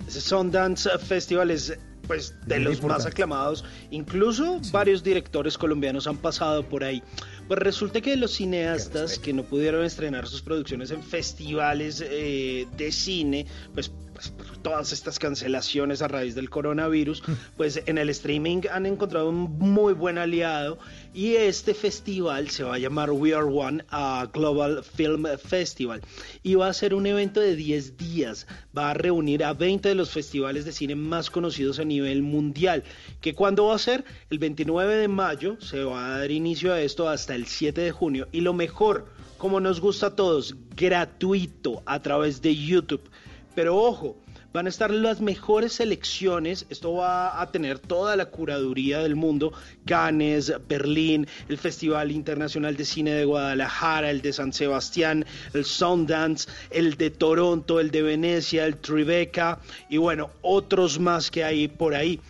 Ese 0.07 0.21
Sundance 0.21 0.89
Festival 0.97 1.51
es 1.51 1.77
pues 2.07 2.33
de 2.47 2.55
Muy 2.55 2.63
los 2.63 2.73
importante. 2.77 3.03
más 3.03 3.11
aclamados. 3.11 3.65
Incluso 3.91 4.59
varios 4.71 5.03
directores 5.03 5.55
colombianos 5.55 6.07
han 6.07 6.17
pasado 6.17 6.67
por 6.67 6.83
ahí. 6.83 7.03
Pues 7.47 7.59
resulta 7.59 8.01
que 8.01 8.15
los 8.15 8.31
cineastas 8.31 9.19
que 9.19 9.33
no 9.33 9.43
pudieron 9.43 9.85
estrenar 9.85 10.25
sus 10.25 10.41
producciones 10.41 10.89
en 10.89 11.03
festivales 11.03 12.03
eh, 12.03 12.65
de 12.75 12.91
cine, 12.91 13.45
pues, 13.75 13.91
pues, 14.15 14.33
todas 14.61 14.93
estas 14.93 15.19
cancelaciones 15.19 16.01
a 16.01 16.07
raíz 16.07 16.35
del 16.35 16.49
coronavirus, 16.49 17.21
pues 17.57 17.83
en 17.85 17.97
el 17.97 18.09
streaming 18.09 18.61
han 18.71 18.85
encontrado 18.85 19.29
un 19.29 19.59
muy 19.59 19.93
buen 19.93 20.17
aliado 20.17 20.79
y 21.13 21.35
este 21.35 21.73
festival 21.73 22.49
se 22.49 22.63
va 22.63 22.75
a 22.75 22.79
llamar 22.79 23.11
We 23.11 23.35
Are 23.35 23.45
One 23.45 23.83
a 23.89 24.29
Global 24.33 24.83
Film 24.83 25.25
Festival 25.37 26.01
y 26.43 26.55
va 26.55 26.69
a 26.69 26.73
ser 26.73 26.93
un 26.93 27.05
evento 27.05 27.41
de 27.41 27.57
10 27.57 27.97
días. 27.97 28.47
Va 28.75 28.91
a 28.91 28.93
reunir 28.93 29.43
a 29.43 29.53
20 29.53 29.89
de 29.89 29.95
los 29.95 30.11
festivales 30.11 30.63
de 30.63 30.71
cine 30.71 30.95
más 30.95 31.29
conocidos 31.29 31.79
a 31.79 31.83
nivel 31.83 32.23
mundial. 32.23 32.83
¿Que 33.19 33.35
cuándo 33.35 33.65
va 33.65 33.75
a 33.75 33.79
ser? 33.79 34.05
El 34.29 34.39
29 34.39 34.95
de 34.95 35.07
mayo 35.09 35.57
se 35.59 35.83
va 35.83 36.05
a 36.05 36.19
dar 36.19 36.31
inicio 36.31 36.73
a 36.73 36.79
esto 36.79 37.09
hasta 37.09 37.35
el 37.35 37.47
7 37.47 37.81
de 37.81 37.91
junio. 37.91 38.27
Y 38.31 38.41
lo 38.41 38.53
mejor, 38.53 39.07
como 39.37 39.59
nos 39.59 39.81
gusta 39.81 40.07
a 40.07 40.15
todos, 40.15 40.55
gratuito 40.75 41.83
a 41.85 42.01
través 42.01 42.41
de 42.41 42.55
YouTube. 42.55 43.09
Pero 43.55 43.77
ojo, 43.77 44.17
van 44.55 44.67
a 44.67 44.69
estar 44.69 44.91
las 44.91 45.19
mejores 45.19 45.73
selecciones. 45.73 46.65
Esto 46.69 46.93
va 46.93 47.41
a 47.41 47.51
tener 47.51 47.79
toda 47.79 48.15
la 48.15 48.27
curaduría 48.27 48.99
del 48.99 49.15
mundo. 49.15 49.51
Cannes, 49.85 50.53
Berlín, 50.67 51.27
el 51.49 51.57
Festival 51.57 52.11
Internacional 52.11 52.77
de 52.77 52.85
Cine 52.85 53.13
de 53.13 53.25
Guadalajara, 53.25 54.11
el 54.11 54.21
de 54.21 54.31
San 54.31 54.53
Sebastián, 54.53 55.25
el 55.53 55.65
Sundance, 55.65 56.49
el 56.69 56.95
de 56.95 57.09
Toronto, 57.09 57.79
el 57.79 57.91
de 57.91 58.01
Venecia, 58.01 58.65
el 58.65 58.77
Tribeca 58.77 59.59
y 59.89 59.97
bueno, 59.97 60.29
otros 60.41 60.99
más 60.99 61.31
que 61.31 61.43
hay 61.43 61.67
por 61.67 61.95
ahí. 61.95 62.21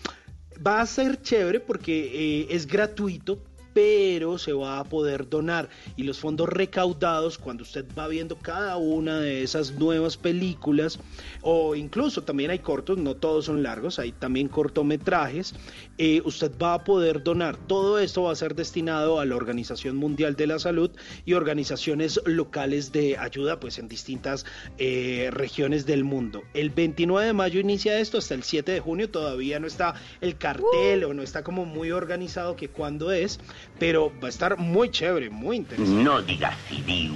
Va 0.65 0.81
a 0.81 0.85
ser 0.85 1.21
chévere 1.21 1.59
porque 1.59 2.41
eh, 2.41 2.47
es 2.49 2.65
gratuito, 2.65 3.39
pero 3.75 4.37
se 4.37 4.53
va 4.53 4.79
a 4.79 4.85
poder 4.85 5.27
donar 5.27 5.67
y 5.97 6.03
los 6.03 6.17
fondos 6.17 6.47
recaudados 6.47 7.37
cuando 7.37 7.63
usted 7.63 7.85
va 7.99 8.07
viendo 8.07 8.37
cada 8.37 8.77
una 8.77 9.19
de 9.19 9.43
esas 9.43 9.73
nuevas 9.73 10.15
películas 10.15 10.97
o 11.41 11.75
incluso 11.75 12.23
también 12.23 12.51
hay 12.51 12.59
cortos, 12.59 12.97
no 12.97 13.15
todos 13.15 13.45
son 13.45 13.63
largos, 13.63 13.99
hay 13.99 14.13
también 14.13 14.47
cortometrajes, 14.47 15.53
eh, 15.97 16.21
usted 16.23 16.53
va 16.57 16.75
a 16.75 16.83
poder 16.85 17.21
donar. 17.21 17.57
Todo 17.57 17.99
esto 17.99 18.23
va 18.23 18.31
a 18.31 18.35
ser 18.35 18.55
destinado 18.55 19.19
a 19.19 19.25
la 19.25 19.35
Organización 19.35 19.97
Mundial 19.97 20.37
de 20.37 20.47
la 20.47 20.57
Salud 20.57 20.91
y 21.25 21.33
organizaciones 21.33 22.21
locales 22.25 22.93
de 22.93 23.17
ayuda 23.17 23.59
pues 23.59 23.77
en 23.77 23.89
distintas 23.89 24.45
eh, 24.77 25.29
regiones 25.33 25.85
del 25.85 26.05
mundo. 26.05 26.43
El 26.53 26.69
29 26.69 27.27
de 27.27 27.33
mayo 27.33 27.59
inicia 27.59 27.99
esto 27.99 28.19
hasta 28.19 28.35
el 28.35 28.43
7 28.43 28.71
de 28.71 28.79
junio, 28.79 29.09
todavía 29.09 29.59
no 29.59 29.67
está 29.67 29.95
el 30.21 30.37
cartel 30.37 31.03
o 31.03 31.13
no 31.13 31.23
está 31.23 31.43
como 31.43 31.65
muy 31.65 31.91
organizado 31.91 32.55
que 32.55 32.69
cuándo 32.69 33.11
es, 33.11 33.39
pero 33.79 34.11
va 34.21 34.27
a 34.27 34.29
estar 34.29 34.57
muy 34.57 34.89
chévere, 34.89 35.29
muy 35.29 35.57
interesante. 35.57 36.03
No 36.03 36.21
digas. 36.21 36.55
Digo, 36.69 37.15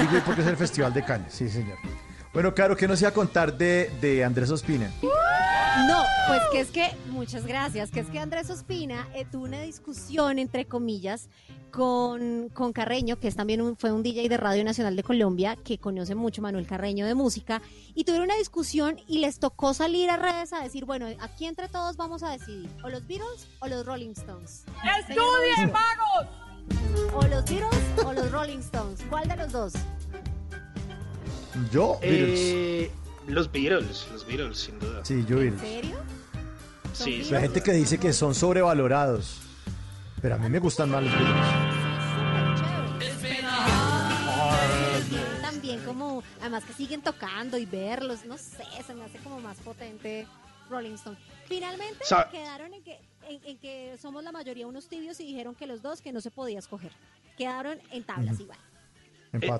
digo 0.00 0.22
porque 0.24 0.42
es 0.42 0.46
el 0.46 0.56
Festival 0.56 0.92
de 0.94 1.04
Cannes, 1.04 1.32
sí, 1.32 1.48
señor. 1.48 1.78
Bueno, 2.32 2.54
claro, 2.54 2.76
¿qué 2.76 2.86
nos 2.86 3.00
iba 3.00 3.10
a 3.10 3.14
contar 3.14 3.58
de, 3.58 3.90
de 4.00 4.24
Andrés 4.24 4.50
Ospina? 4.50 4.92
No, 5.02 6.04
pues 6.28 6.40
que 6.52 6.60
es 6.60 6.70
que, 6.70 6.96
muchas 7.10 7.44
gracias, 7.44 7.90
que 7.90 8.00
es 8.00 8.06
que 8.08 8.20
Andrés 8.20 8.50
Ospina 8.50 9.08
eh, 9.14 9.24
tuvo 9.30 9.44
una 9.44 9.60
discusión, 9.62 10.38
entre 10.38 10.64
comillas, 10.64 11.28
con, 11.72 12.48
con 12.50 12.72
Carreño, 12.72 13.18
que 13.18 13.26
es 13.26 13.34
también 13.34 13.60
un, 13.60 13.76
fue 13.76 13.90
un 13.90 14.04
DJ 14.04 14.28
de 14.28 14.36
Radio 14.36 14.62
Nacional 14.62 14.94
de 14.94 15.02
Colombia, 15.02 15.56
que 15.56 15.78
conoce 15.78 16.14
mucho 16.14 16.40
Manuel 16.40 16.66
Carreño 16.68 17.04
de 17.04 17.14
música, 17.14 17.62
y 17.94 18.04
tuvieron 18.04 18.26
una 18.28 18.36
discusión 18.36 19.00
y 19.08 19.18
les 19.18 19.40
tocó 19.40 19.74
salir 19.74 20.08
a 20.10 20.16
redes 20.16 20.52
a 20.52 20.62
decir, 20.62 20.84
bueno, 20.84 21.08
aquí 21.20 21.46
entre 21.46 21.68
todos 21.68 21.96
vamos 21.96 22.22
a 22.22 22.30
decidir, 22.30 22.70
o 22.84 22.88
los 22.88 23.06
Beatles 23.08 23.48
o 23.58 23.66
los 23.66 23.84
Rolling 23.84 24.10
Stones. 24.10 24.64
¡Estudien, 25.00 25.72
vagos! 25.72 26.28
O 27.14 27.22
los 27.26 27.44
Beatles 27.44 28.04
o 28.04 28.12
los 28.12 28.30
Rolling 28.30 28.58
Stones, 28.58 29.00
¿cuál 29.08 29.28
de 29.28 29.36
los 29.36 29.50
dos? 29.50 29.72
Yo, 31.70 31.98
Beatles. 32.00 32.38
Eh, 32.40 32.90
los 33.26 33.50
Beatles, 33.50 34.06
los 34.12 34.26
Beatles, 34.26 34.58
sin 34.58 34.78
duda. 34.78 35.04
Sí, 35.04 35.24
yo 35.28 35.36
Beatles. 35.38 35.60
serio? 35.60 35.98
Sí, 36.92 37.18
La 37.18 37.24
sin 37.24 37.40
gente 37.40 37.62
que 37.62 37.72
dice 37.72 37.98
que 37.98 38.12
son 38.12 38.34
sobrevalorados. 38.34 39.38
Pero 40.22 40.34
a 40.34 40.38
mí 40.38 40.48
me 40.48 40.58
gustan 40.58 40.90
más 40.90 41.02
los 41.02 41.12
Beatles. 41.12 41.46
También 45.42 45.80
como, 45.84 46.22
además 46.40 46.64
que 46.64 46.72
siguen 46.72 47.02
tocando 47.02 47.58
y 47.58 47.66
verlos, 47.66 48.24
no 48.24 48.36
sé, 48.38 48.64
se 48.86 48.94
me 48.94 49.04
hace 49.04 49.18
como 49.18 49.40
más 49.40 49.58
potente 49.58 50.26
Rolling 50.68 50.94
Stone. 50.94 51.18
Finalmente 51.46 52.04
quedaron 52.30 52.72
en 52.74 52.82
que, 52.82 52.98
en, 53.28 53.40
en 53.44 53.58
que 53.58 53.96
somos 54.00 54.22
la 54.22 54.32
mayoría 54.32 54.66
unos 54.66 54.88
tibios 54.88 55.18
y 55.20 55.26
dijeron 55.26 55.54
que 55.54 55.66
los 55.66 55.82
dos 55.82 56.00
que 56.00 56.12
no 56.12 56.20
se 56.20 56.30
podía 56.30 56.58
escoger. 56.58 56.92
Quedaron 57.36 57.78
en 57.90 58.04
tablas 58.04 58.38
igual. 58.40 58.58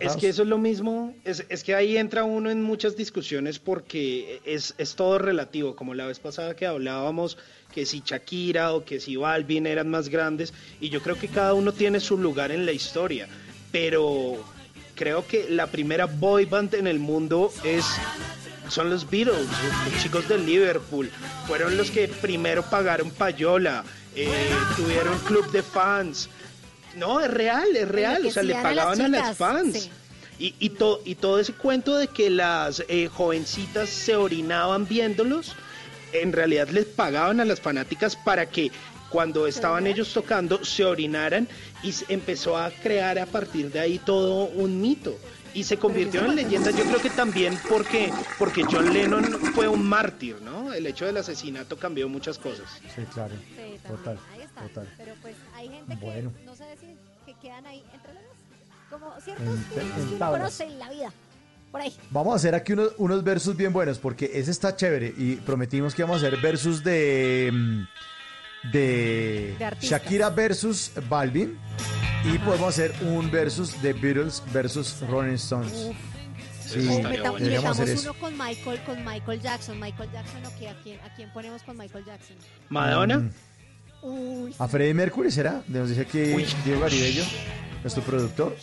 Es 0.00 0.16
que 0.16 0.28
eso 0.28 0.42
es 0.42 0.48
lo 0.48 0.58
mismo, 0.58 1.14
es, 1.24 1.44
es 1.48 1.62
que 1.62 1.76
ahí 1.76 1.96
entra 1.96 2.24
uno 2.24 2.50
en 2.50 2.60
muchas 2.60 2.96
discusiones 2.96 3.60
porque 3.60 4.40
es, 4.44 4.74
es 4.78 4.96
todo 4.96 5.18
relativo, 5.18 5.76
como 5.76 5.94
la 5.94 6.06
vez 6.06 6.18
pasada 6.18 6.56
que 6.56 6.66
hablábamos 6.66 7.38
que 7.72 7.86
si 7.86 8.02
Shakira 8.04 8.74
o 8.74 8.84
que 8.84 8.98
si 8.98 9.14
Balvin 9.14 9.68
eran 9.68 9.88
más 9.88 10.08
grandes, 10.08 10.52
y 10.80 10.88
yo 10.88 11.00
creo 11.02 11.16
que 11.16 11.28
cada 11.28 11.54
uno 11.54 11.72
tiene 11.72 12.00
su 12.00 12.18
lugar 12.18 12.50
en 12.50 12.66
la 12.66 12.72
historia, 12.72 13.28
pero 13.70 14.44
creo 14.96 15.24
que 15.24 15.48
la 15.48 15.68
primera 15.68 16.06
boy 16.06 16.46
band 16.46 16.74
en 16.74 16.88
el 16.88 16.98
mundo 16.98 17.52
es 17.62 17.84
son 18.68 18.90
los 18.90 19.08
Beatles, 19.08 19.46
los 19.84 20.02
chicos 20.02 20.28
de 20.28 20.38
Liverpool, 20.38 21.10
fueron 21.46 21.76
los 21.76 21.90
que 21.90 22.08
primero 22.08 22.62
pagaron 22.62 23.10
payola, 23.10 23.84
eh, 24.14 24.28
tuvieron 24.76 25.18
club 25.20 25.50
de 25.50 25.62
fans, 25.62 26.28
no, 26.96 27.20
es 27.20 27.30
real, 27.30 27.74
es 27.76 27.88
real, 27.88 28.24
o 28.26 28.30
sea, 28.30 28.42
le 28.42 28.52
enloquecían 28.54 28.66
a 28.66 28.74
las 28.74 28.84
pagaban 28.86 29.14
a 29.14 29.18
las 29.28 29.36
fans. 29.36 29.74
sí. 29.82 29.90
Y, 30.38 30.54
y, 30.58 30.70
to- 30.70 31.02
y 31.04 31.16
todo 31.16 31.38
ese 31.38 31.52
cuento 31.52 31.96
de 31.98 32.08
que 32.08 32.30
las 32.30 32.82
eh, 32.88 33.08
jovencitas 33.08 33.90
se 33.90 34.16
orinaban 34.16 34.88
viéndolos, 34.88 35.54
en 36.14 36.32
realidad 36.32 36.68
les 36.70 36.86
pagaban 36.86 37.40
a 37.40 37.44
las 37.44 37.60
fanáticas 37.60 38.16
para 38.16 38.46
que 38.46 38.70
cuando 39.10 39.46
estaban 39.46 39.86
ellos 39.86 40.12
tocando 40.14 40.64
se 40.64 40.84
orinaran 40.84 41.46
y 41.82 41.92
se 41.92 42.06
empezó 42.08 42.56
a 42.56 42.70
crear 42.70 43.18
a 43.18 43.26
partir 43.26 43.70
de 43.70 43.80
ahí 43.80 43.98
todo 43.98 44.44
un 44.46 44.80
mito. 44.80 45.18
Y 45.52 45.64
se 45.64 45.76
convirtió 45.78 46.24
en 46.24 46.36
leyenda, 46.36 46.70
yo 46.70 46.84
creo 46.84 47.02
que 47.02 47.10
también 47.10 47.58
porque, 47.68 48.12
porque 48.38 48.62
John 48.70 48.94
Lennon 48.94 49.24
fue 49.52 49.66
un 49.66 49.84
mártir, 49.84 50.36
¿no? 50.42 50.72
El 50.72 50.86
hecho 50.86 51.06
del 51.06 51.16
asesinato 51.16 51.76
cambió 51.76 52.08
muchas 52.08 52.38
cosas. 52.38 52.66
Sí, 52.94 53.02
claro. 53.12 53.34
Total, 53.86 54.16
ahí 54.32 54.42
está. 54.42 54.60
total. 54.62 54.88
Pero 54.96 55.12
pues 55.20 55.34
hay 55.56 55.68
gente 55.70 55.96
Bueno. 56.00 56.32
que 56.38 56.44
no 56.44 56.49
sé 56.49 56.49
decir 56.49 56.49
que 56.49 56.49
quedan 57.40 57.66
ahí 57.66 57.84
entre 57.92 58.14
los 58.14 58.22
dos. 58.22 58.30
Como 58.90 59.20
ciertos 59.20 59.58
que 59.72 59.80
uno 59.80 60.18
tablas. 60.18 60.40
conoce 60.40 60.64
en 60.64 60.78
la 60.78 60.90
vida. 60.90 61.12
Por 61.70 61.80
ahí. 61.80 61.96
Vamos 62.10 62.32
a 62.32 62.36
hacer 62.36 62.54
aquí 62.56 62.72
unos, 62.72 62.92
unos 62.98 63.22
versos 63.22 63.56
bien 63.56 63.72
buenos 63.72 63.98
porque 63.98 64.30
ese 64.34 64.50
está 64.50 64.74
chévere 64.74 65.14
y 65.16 65.36
prometimos 65.36 65.94
que 65.94 66.02
vamos 66.02 66.22
a 66.22 66.26
hacer 66.26 66.40
versos 66.40 66.82
de 66.82 67.50
mm, 67.52 67.82
de, 68.72 69.56
De. 69.58 69.76
Shakira 69.80 70.30
versus 70.30 70.90
Balvin 71.08 71.56
y 72.24 72.38
podemos 72.38 72.68
hacer 72.70 72.92
un 73.02 73.30
versus 73.30 73.80
de 73.80 73.92
Beatles 73.92 74.42
versus 74.52 75.00
Rolling 75.08 75.34
Stones. 75.34 75.90
Sí, 76.66 76.78
meta- 76.80 76.90
bueno. 77.30 77.38
y 77.38 77.42
deberíamos 77.42 77.78
metamos 77.78 77.80
hacer 77.80 77.88
eso. 77.88 78.10
uno 78.10 78.20
con 78.20 78.36
Michael, 78.38 78.80
con 78.84 79.04
Michael 79.04 79.40
Jackson. 79.40 79.80
Michael 79.80 80.10
Jackson, 80.12 80.44
¿o 80.46 80.58
qué? 80.58 80.68
¿A 80.68 80.74
quién, 80.82 81.00
¿A 81.00 81.14
quién 81.14 81.32
ponemos 81.32 81.62
con 81.62 81.76
Michael 81.78 82.04
Jackson? 82.04 82.36
¿Madonna? 82.68 83.18
Mm, 83.18 83.30
Uy, 84.02 84.54
¿A 84.58 84.66
Freddie 84.68 84.94
Mercury 84.94 85.30
será? 85.30 85.62
Nos 85.68 85.88
dice 85.88 86.02
aquí 86.02 86.18
Uy. 86.34 86.46
Diego 86.64 86.80
Garibello, 86.80 87.22
nuestro 87.82 88.02
productor. 88.02 88.56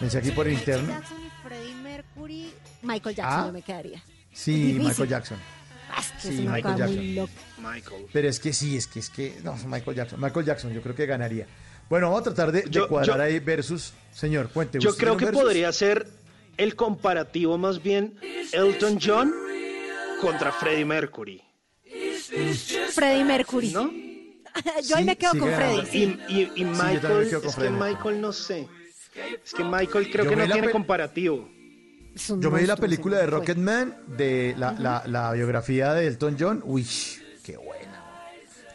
Me 0.00 0.06
dice 0.06 0.18
aquí 0.18 0.30
por 0.32 0.48
interno. 0.48 0.88
Jackson 0.88 1.18
y 1.24 1.46
Freddie 1.48 1.74
Mercury. 1.76 2.50
Michael 2.82 3.14
Jackson 3.16 3.40
Ah. 3.40 3.46
yo 3.46 3.52
me 3.52 3.62
quedaría. 3.62 4.02
Sí. 4.32 4.76
Michael 4.78 5.08
Jackson. 5.08 5.38
Ah, 5.90 6.02
que 6.20 6.28
Sí, 6.28 6.46
Michael 6.48 6.76
Jackson. 6.76 7.28
Michael. 7.58 8.06
Pero 8.12 8.28
es 8.28 8.40
que 8.40 8.52
sí, 8.52 8.76
es 8.76 8.86
que 8.86 8.98
es 8.98 9.08
que 9.08 9.38
no, 9.44 9.56
Michael 9.66 9.96
Jackson. 9.96 10.20
Michael 10.20 10.44
Jackson, 10.46 10.72
yo 10.72 10.82
creo 10.82 10.94
que 10.94 11.06
ganaría. 11.06 11.46
Bueno, 11.88 12.08
vamos 12.08 12.22
a 12.22 12.24
tratar 12.24 12.50
de, 12.50 12.62
de 12.62 12.70
Yo- 12.70 12.88
cuadrar 12.88 13.18
yo- 13.18 13.22
ahí 13.22 13.38
versus. 13.38 13.92
Señor, 14.12 14.48
cuente. 14.50 14.78
Yo 14.80 14.90
¿usted 14.90 15.00
creo 15.04 15.16
que 15.16 15.26
versus? 15.26 15.40
podría 15.42 15.72
ser 15.72 16.06
el 16.56 16.74
comparativo 16.74 17.56
más 17.56 17.80
bien 17.82 18.18
Elton 18.52 18.98
John 19.00 19.32
contra 20.20 20.50
Freddie 20.50 20.84
Mercury. 20.84 21.42
Freddie 22.92 23.24
Mercury. 23.24 23.70
¿No? 23.70 23.90
yo 24.88 24.96
ahí 24.96 25.04
me 25.04 25.16
quedo 25.16 25.32
sí 25.32 25.38
con. 25.38 25.52
Freddy. 25.52 25.88
Y, 25.92 26.02
y- 26.02 26.40
y 26.56 26.64
también 26.64 26.72
Michael, 26.72 27.30
con 27.40 27.46
es 27.48 27.56
que. 27.56 27.70
Michael 27.70 28.20
no 28.20 28.32
sé. 28.32 28.68
Es 29.44 29.54
que 29.54 29.64
Michael 29.64 30.10
creo 30.10 30.24
Yo 30.24 30.30
que 30.30 30.36
no 30.36 30.44
tiene 30.50 30.70
comparativo. 30.70 31.48
Yo 32.38 32.50
me 32.50 32.60
vi 32.60 32.66
la 32.66 32.76
película 32.76 33.18
de 33.18 33.24
man, 33.24 33.30
Rocket 33.32 33.56
Man, 33.58 33.96
de 34.16 34.54
la, 34.58 34.72
la, 34.72 35.02
la 35.06 35.32
biografía 35.32 35.92
de 35.94 36.06
Elton 36.06 36.36
John. 36.38 36.62
Uy, 36.64 36.86
qué 37.42 37.56
buena. 37.56 37.92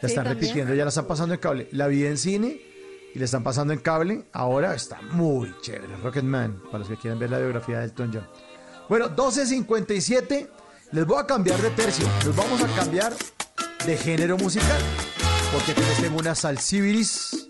Sí, 0.00 0.06
están 0.06 0.24
también. 0.24 0.34
repitiendo, 0.40 0.74
ya 0.74 0.84
la 0.84 0.88
están 0.90 1.06
pasando 1.06 1.34
en 1.34 1.40
cable. 1.40 1.68
La 1.72 1.86
vi 1.88 2.04
en 2.06 2.18
cine 2.18 2.60
y 3.14 3.18
la 3.18 3.24
están 3.24 3.42
pasando 3.44 3.72
en 3.72 3.80
cable. 3.80 4.24
Ahora 4.32 4.74
está 4.74 5.00
muy 5.02 5.52
chévere. 5.60 5.96
Rocket 6.02 6.24
Man, 6.24 6.60
para 6.66 6.78
los 6.80 6.88
que 6.88 6.96
quieran 6.96 7.18
ver 7.18 7.30
la 7.30 7.38
biografía 7.38 7.78
de 7.80 7.84
Elton 7.86 8.10
John. 8.12 8.26
Bueno, 8.88 9.08
12.57. 9.14 10.48
Les 10.92 11.06
voy 11.06 11.20
a 11.20 11.26
cambiar 11.26 11.60
de 11.60 11.70
tercio. 11.70 12.06
Nos 12.24 12.36
vamos 12.36 12.62
a 12.62 12.66
cambiar 12.76 13.12
de 13.86 13.96
género 13.96 14.36
musical. 14.36 14.80
Porque 15.52 15.72
aquí 15.72 15.82
les 15.82 16.10
una 16.10 16.34
salsibiris 16.34 17.48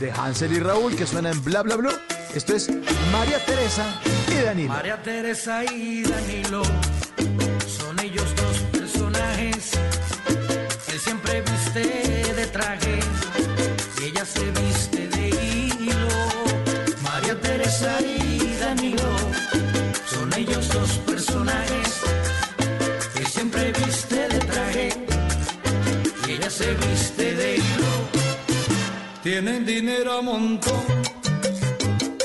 de 0.00 0.10
Hansel 0.10 0.52
y 0.52 0.58
Raúl 0.58 0.96
que 0.96 1.06
suena 1.06 1.30
en 1.30 1.42
bla 1.44 1.62
bla 1.62 1.76
bla. 1.76 1.92
Esto 2.34 2.54
es 2.54 2.68
María 3.12 3.44
Teresa 3.46 4.00
y 4.28 4.42
Danilo. 4.42 4.68
María 4.72 5.02
Teresa 5.02 5.64
y 5.64 6.02
Danilo 6.02 6.62
son 7.66 7.98
ellos 8.00 8.34
dos 8.36 8.58
personajes. 8.72 9.70
Él 10.92 10.98
siempre 10.98 11.42
viste 11.42 12.34
de 12.34 12.46
traje 12.48 12.98
y 14.00 14.04
ella 14.06 14.24
se 14.24 14.44
viste 14.50 14.73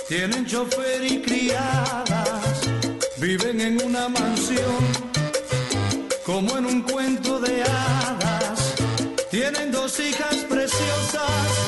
tienen 0.07 0.45
chofer 0.45 1.06
y 1.06 1.22
criadas, 1.22 2.59
viven 3.17 3.61
en 3.61 3.81
una 3.81 4.09
mansión, 4.09 4.81
como 6.25 6.57
en 6.57 6.65
un 6.65 6.81
cuento 6.81 7.39
de 7.39 7.64
hadas. 7.64 8.75
Tienen 9.31 9.72
dos 9.72 9.98
hijas 9.99 10.35
preciosas, 10.49 11.58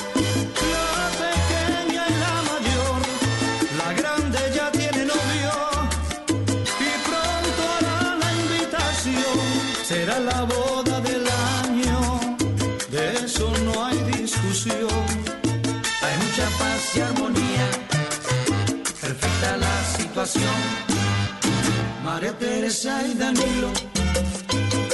María 22.03 22.37
Teresa 22.37 23.07
y 23.07 23.13
Danilo 23.13 23.69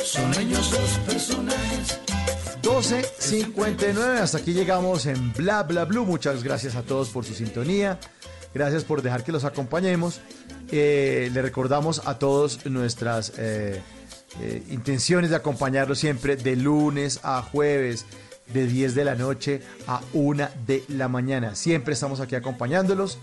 son 0.03 0.33
ellos 0.39 0.71
dos 0.71 0.99
personajes. 1.05 1.99
12.59, 2.61 4.19
hasta 4.19 4.37
aquí 4.39 4.53
llegamos 4.53 5.05
en 5.05 5.33
Bla 5.33 5.63
Bla 5.63 5.85
Blue. 5.85 6.05
Muchas 6.05 6.43
gracias 6.43 6.75
a 6.75 6.83
todos 6.83 7.09
por 7.09 7.25
su 7.25 7.33
sintonía. 7.33 7.99
Gracias 8.53 8.83
por 8.83 9.01
dejar 9.01 9.23
que 9.23 9.31
los 9.31 9.43
acompañemos. 9.45 10.21
Eh, 10.71 11.29
le 11.33 11.41
recordamos 11.41 12.01
a 12.05 12.19
todos 12.19 12.65
nuestras 12.65 13.33
eh, 13.37 13.81
eh, 14.41 14.63
intenciones 14.69 15.29
de 15.29 15.35
acompañarlos 15.35 15.99
siempre 15.99 16.35
de 16.35 16.55
lunes 16.55 17.19
a 17.23 17.41
jueves, 17.41 18.05
de 18.53 18.65
10 18.67 18.95
de 18.95 19.05
la 19.05 19.15
noche 19.15 19.61
a 19.87 20.01
1 20.13 20.49
de 20.65 20.83
la 20.89 21.07
mañana. 21.07 21.55
Siempre 21.55 21.93
estamos 21.93 22.19
aquí 22.19 22.35
acompañándolos. 22.35 23.17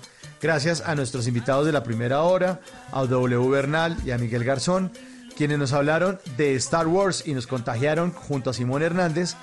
Gracias 0.44 0.82
a 0.84 0.94
nuestros 0.94 1.26
invitados 1.26 1.64
de 1.64 1.72
la 1.72 1.82
primera 1.82 2.20
hora, 2.20 2.60
a 2.92 3.06
W 3.06 3.48
Bernal 3.48 3.96
y 4.04 4.10
a 4.10 4.18
Miguel 4.18 4.44
Garzón, 4.44 4.92
quienes 5.38 5.58
nos 5.58 5.72
hablaron 5.72 6.20
de 6.36 6.54
Star 6.56 6.86
Wars 6.86 7.22
y 7.26 7.32
nos 7.32 7.46
contagiaron 7.46 8.12
junto 8.12 8.50
a 8.50 8.52
Simón 8.52 8.82
Hernández 8.82 9.36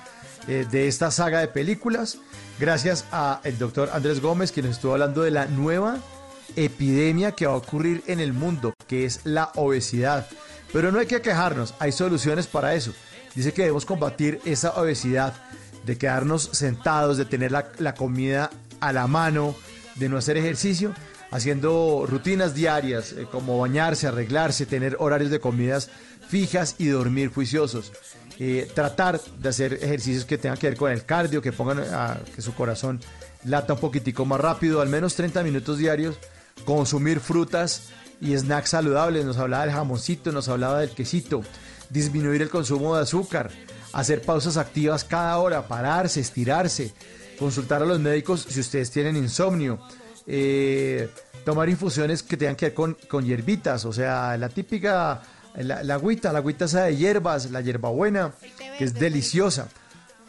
eh, 0.46 0.64
de 0.70 0.86
esta 0.86 1.10
saga 1.10 1.40
de 1.40 1.48
películas. 1.48 2.18
Gracias 2.60 3.04
a 3.10 3.40
el 3.42 3.58
doctor 3.58 3.90
Andrés 3.92 4.20
Gómez, 4.20 4.52
quien 4.52 4.66
nos 4.66 4.76
estuvo 4.76 4.92
hablando 4.92 5.22
de 5.22 5.32
la 5.32 5.46
nueva 5.46 5.96
epidemia 6.54 7.32
que 7.32 7.46
va 7.46 7.54
a 7.54 7.56
ocurrir 7.56 8.04
en 8.06 8.20
el 8.20 8.32
mundo, 8.32 8.72
que 8.86 9.04
es 9.04 9.22
la 9.24 9.50
obesidad. 9.56 10.28
Pero 10.72 10.92
no 10.92 11.00
hay 11.00 11.06
que 11.06 11.20
quejarnos, 11.20 11.74
hay 11.80 11.90
soluciones 11.90 12.46
para 12.46 12.76
eso. 12.76 12.92
Dice 13.34 13.52
que 13.52 13.62
debemos 13.62 13.86
combatir 13.86 14.40
esa 14.44 14.70
obesidad 14.80 15.34
de 15.84 15.98
quedarnos 15.98 16.50
sentados, 16.52 17.16
de 17.16 17.24
tener 17.24 17.50
la, 17.50 17.72
la 17.80 17.96
comida 17.96 18.50
a 18.78 18.92
la 18.92 19.08
mano, 19.08 19.56
de 19.96 20.08
no 20.08 20.16
hacer 20.16 20.36
ejercicio, 20.36 20.94
haciendo 21.30 22.04
rutinas 22.08 22.54
diarias 22.54 23.12
eh, 23.12 23.26
como 23.30 23.58
bañarse, 23.58 24.06
arreglarse, 24.06 24.66
tener 24.66 24.96
horarios 24.98 25.30
de 25.30 25.40
comidas 25.40 25.90
fijas 26.28 26.76
y 26.78 26.86
dormir 26.86 27.32
juiciosos. 27.32 27.92
Eh, 28.38 28.68
tratar 28.74 29.20
de 29.20 29.48
hacer 29.48 29.74
ejercicios 29.74 30.24
que 30.24 30.38
tengan 30.38 30.58
que 30.58 30.68
ver 30.68 30.76
con 30.76 30.90
el 30.90 31.04
cardio, 31.04 31.42
que 31.42 31.52
pongan 31.52 31.80
a 31.80 32.18
que 32.34 32.42
su 32.42 32.54
corazón 32.54 33.00
lata 33.44 33.74
un 33.74 33.80
poquitico 33.80 34.24
más 34.24 34.40
rápido, 34.40 34.80
al 34.80 34.88
menos 34.88 35.14
30 35.14 35.42
minutos 35.42 35.78
diarios, 35.78 36.16
consumir 36.64 37.20
frutas 37.20 37.90
y 38.20 38.36
snacks 38.36 38.70
saludables, 38.70 39.24
nos 39.24 39.36
hablaba 39.36 39.64
del 39.64 39.74
jamoncito, 39.74 40.32
nos 40.32 40.48
hablaba 40.48 40.80
del 40.80 40.90
quesito, 40.90 41.42
disminuir 41.90 42.40
el 42.40 42.50
consumo 42.50 42.96
de 42.96 43.02
azúcar, 43.02 43.50
hacer 43.92 44.22
pausas 44.22 44.56
activas 44.56 45.04
cada 45.04 45.38
hora, 45.38 45.68
pararse, 45.68 46.20
estirarse, 46.20 46.94
consultar 47.42 47.82
a 47.82 47.86
los 47.86 47.98
médicos 47.98 48.46
si 48.48 48.60
ustedes 48.60 48.90
tienen 48.92 49.16
insomnio, 49.16 49.80
eh, 50.28 51.10
tomar 51.44 51.68
infusiones 51.68 52.22
que 52.22 52.36
tengan 52.36 52.54
que 52.54 52.66
ver 52.66 52.74
con, 52.74 52.96
con 53.08 53.24
hierbitas, 53.24 53.84
o 53.84 53.92
sea, 53.92 54.36
la 54.36 54.48
típica, 54.48 55.22
la, 55.56 55.82
la 55.82 55.94
agüita, 55.94 56.32
la 56.32 56.38
agüita 56.38 56.66
esa 56.66 56.84
de 56.84 56.96
hierbas, 56.96 57.50
la 57.50 57.60
hierbabuena, 57.60 58.32
que 58.78 58.84
es 58.84 58.94
deliciosa. 58.94 59.68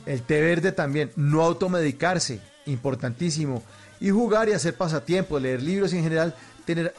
El 0.07 0.23
té 0.23 0.41
verde 0.41 0.71
también, 0.71 1.11
no 1.15 1.43
automedicarse, 1.43 2.41
importantísimo. 2.65 3.61
Y 3.99 4.09
jugar 4.09 4.49
y 4.49 4.53
hacer 4.53 4.75
pasatiempos, 4.75 5.39
leer 5.39 5.61
libros 5.61 5.93
y 5.93 5.97
en 5.97 6.03
general 6.03 6.35
tener 6.65 6.95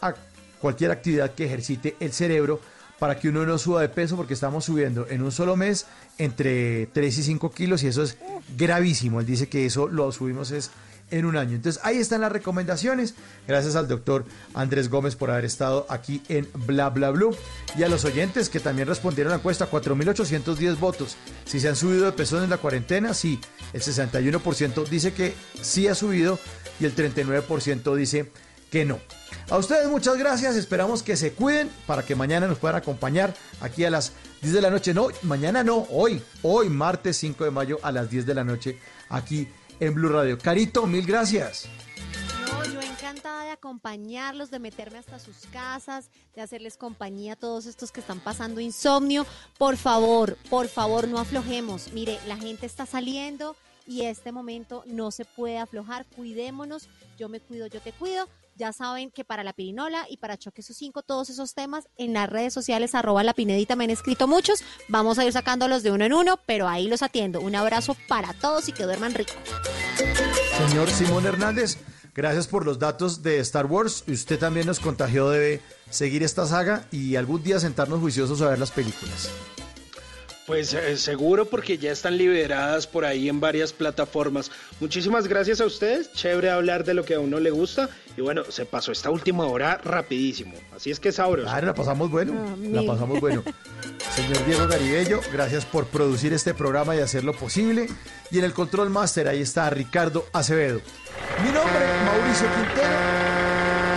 cualquier 0.60 0.93
actividad 0.93 1.34
que 1.34 1.47
ejercite 1.47 1.97
el 1.99 2.12
cerebro 2.12 2.60
para 3.05 3.20
que 3.20 3.28
uno 3.28 3.44
no 3.44 3.58
suba 3.58 3.83
de 3.83 3.91
peso 3.91 4.16
porque 4.16 4.33
estamos 4.33 4.65
subiendo 4.65 5.07
en 5.10 5.20
un 5.20 5.31
solo 5.31 5.57
mes 5.57 5.84
entre 6.16 6.86
3 6.86 7.18
y 7.18 7.23
5 7.23 7.50
kilos 7.50 7.83
y 7.83 7.89
eso 7.89 8.02
es 8.02 8.16
gravísimo. 8.57 9.20
Él 9.20 9.26
dice 9.26 9.47
que 9.47 9.66
eso 9.66 9.89
lo 9.89 10.10
subimos 10.10 10.50
es 10.52 10.70
en 11.10 11.26
un 11.26 11.36
año. 11.36 11.55
Entonces 11.55 11.83
ahí 11.84 11.99
están 11.99 12.23
las 12.23 12.33
recomendaciones. 12.33 13.15
Gracias 13.47 13.76
al 13.76 13.89
doctor 13.89 14.24
Andrés 14.55 14.89
Gómez 14.89 15.16
por 15.16 15.31
haber 15.31 15.44
estado 15.44 15.84
aquí 15.91 16.23
en 16.31 16.49
Bla. 16.55 16.91
Y 17.76 17.83
a 17.83 17.91
los 17.91 18.07
oyentes 18.07 18.49
que 18.49 18.58
también 18.58 18.89
respondieron 18.89 19.34
a 19.34 19.36
la 19.36 19.41
encuesta, 19.41 19.70
4.810 19.70 20.78
votos. 20.78 21.18
Si 21.44 21.60
se 21.60 21.68
han 21.68 21.76
subido 21.76 22.07
de 22.07 22.12
peso 22.12 22.42
en 22.42 22.49
la 22.49 22.57
cuarentena, 22.57 23.12
sí. 23.12 23.39
El 23.74 23.83
61% 23.83 24.89
dice 24.89 25.12
que 25.12 25.34
sí 25.60 25.89
ha 25.89 25.94
subido 25.94 26.39
y 26.81 26.86
el 26.86 26.97
39% 26.97 27.94
dice 27.97 28.31
que 28.70 28.86
no. 28.86 28.99
A 29.50 29.58
ustedes 29.58 29.89
muchas 29.89 30.16
gracias, 30.16 30.56
esperamos 30.56 31.02
que 31.02 31.16
se 31.16 31.34
cuiden 31.34 31.70
para 31.86 32.02
que 32.02 32.14
mañana 32.14 32.47
nos 32.47 32.58
puedan 32.58 32.76
acompañar 32.76 33.34
aquí 33.60 33.84
a 33.84 33.90
las 33.90 34.12
10 34.40 34.55
de 34.55 34.60
la 34.62 34.70
noche. 34.70 34.94
No, 34.94 35.08
mañana 35.23 35.62
no, 35.62 35.86
hoy, 35.90 36.23
hoy 36.42 36.70
martes 36.70 37.18
5 37.18 37.44
de 37.44 37.50
mayo 37.50 37.78
a 37.82 37.92
las 37.92 38.08
10 38.08 38.24
de 38.24 38.34
la 38.34 38.42
noche 38.42 38.78
aquí 39.10 39.47
en 39.81 39.94
Blue 39.94 40.08
Radio. 40.08 40.39
Carito, 40.39 40.86
mil 40.86 41.05
gracias. 41.05 41.66
No, 42.50 42.64
yo 42.64 42.81
encantada 42.81 43.44
de 43.44 43.50
acompañarlos, 43.50 44.50
de 44.50 44.60
meterme 44.60 44.97
hasta 44.97 45.18
sus 45.18 45.36
casas, 45.52 46.08
de 46.34 46.40
hacerles 46.40 46.78
compañía 46.78 47.34
a 47.34 47.36
todos 47.36 47.66
estos 47.66 47.92
que 47.92 48.00
están 48.00 48.20
pasando 48.20 48.62
insomnio. 48.62 49.26
Por 49.58 49.76
favor, 49.76 50.39
por 50.48 50.68
favor, 50.68 51.06
no 51.06 51.18
aflojemos. 51.18 51.92
Mire, 51.92 52.18
la 52.26 52.39
gente 52.39 52.64
está 52.64 52.86
saliendo 52.86 53.56
y 53.86 54.02
este 54.02 54.32
momento 54.32 54.84
no 54.86 55.10
se 55.10 55.26
puede 55.26 55.58
aflojar. 55.58 56.06
Cuidémonos, 56.16 56.89
yo 57.18 57.28
me 57.28 57.40
cuido, 57.40 57.66
yo 57.66 57.81
te 57.81 57.92
cuido. 57.92 58.26
Ya 58.57 58.73
saben 58.73 59.10
que 59.10 59.24
para 59.24 59.42
la 59.42 59.52
pirinola 59.52 60.07
y 60.08 60.18
para 60.18 60.36
Choque 60.36 60.62
sus 60.62 60.76
5, 60.76 61.02
todos 61.02 61.28
esos 61.28 61.55
temas 61.55 61.89
en 61.97 62.12
las 62.12 62.31
redes 62.31 62.52
sociales, 62.52 62.94
arroba 62.94 63.24
la 63.24 63.34
pinedita, 63.34 63.74
me 63.74 63.84
han 63.84 63.91
escrito 63.91 64.28
muchos. 64.28 64.62
Vamos 64.89 65.18
a 65.18 65.24
ir 65.24 65.33
sacándolos 65.33 65.83
de 65.83 65.91
uno 65.91 66.05
en 66.05 66.12
uno, 66.12 66.39
pero 66.47 66.68
ahí 66.68 66.86
los 66.86 67.02
atiendo. 67.02 67.41
Un 67.41 67.57
abrazo 67.57 67.97
para 68.07 68.33
todos 68.33 68.68
y 68.68 68.73
que 68.73 68.84
duerman 68.84 69.15
rico. 69.15 69.33
Señor 70.68 70.89
Simón 70.89 71.26
Hernández, 71.26 71.78
gracias 72.15 72.47
por 72.47 72.65
los 72.65 72.78
datos 72.78 73.24
de 73.24 73.41
Star 73.41 73.66
Wars. 73.66 74.05
Usted 74.07 74.39
también 74.39 74.66
nos 74.66 74.78
contagió 74.78 75.31
de 75.31 75.60
seguir 75.91 76.23
esta 76.23 76.47
saga 76.47 76.86
y 76.92 77.16
algún 77.16 77.42
día 77.42 77.58
sentarnos 77.58 77.99
juiciosos 77.99 78.41
a 78.41 78.50
ver 78.50 78.60
las 78.60 78.70
películas. 78.70 79.31
Pues 80.47 80.74
eh, 80.74 80.98
seguro 80.98 81.47
porque 81.47 81.78
ya 81.78 81.90
están 81.90 82.18
liberadas 82.18 82.86
por 82.86 83.06
ahí 83.06 83.31
en 83.31 83.40
varias 83.40 83.73
plataformas. 83.73 84.50
Muchísimas 84.78 85.26
gracias 85.26 85.60
a 85.62 85.64
ustedes. 85.64 86.12
Chévere 86.12 86.50
hablar 86.50 86.84
de 86.84 86.92
lo 86.92 87.05
que 87.05 87.14
a 87.14 87.20
uno 87.20 87.40
le 87.40 87.50
gusta. 87.50 87.89
Y 88.16 88.20
bueno, 88.20 88.44
se 88.50 88.66
pasó 88.66 88.92
esta 88.92 89.08
última 89.10 89.47
hora 89.47 89.81
rapidísimo. 89.82 90.55
Así 90.76 90.90
es 90.90 91.00
que 91.00 91.12
sabroso. 91.12 91.48
Claro, 91.48 91.68
la 91.68 91.74
pasamos 91.74 92.10
bueno. 92.10 92.56
La 92.60 92.82
pasamos 92.82 93.20
bueno. 93.20 93.42
Señor 94.14 94.44
Diego 94.44 94.68
Garibello, 94.68 95.20
gracias 95.32 95.64
por 95.64 95.86
producir 95.86 96.32
este 96.34 96.52
programa 96.52 96.94
y 96.94 97.00
hacerlo 97.00 97.32
posible. 97.32 97.89
Y 98.31 98.39
en 98.39 98.44
el 98.44 98.52
control 98.52 98.90
master 98.90 99.28
ahí 99.28 99.40
está 99.40 99.68
Ricardo 99.70 100.26
Acevedo. 100.32 100.81
Mi 101.42 101.50
nombre, 101.50 101.81
Mauricio 102.05 102.47
Quintero. 102.55 103.34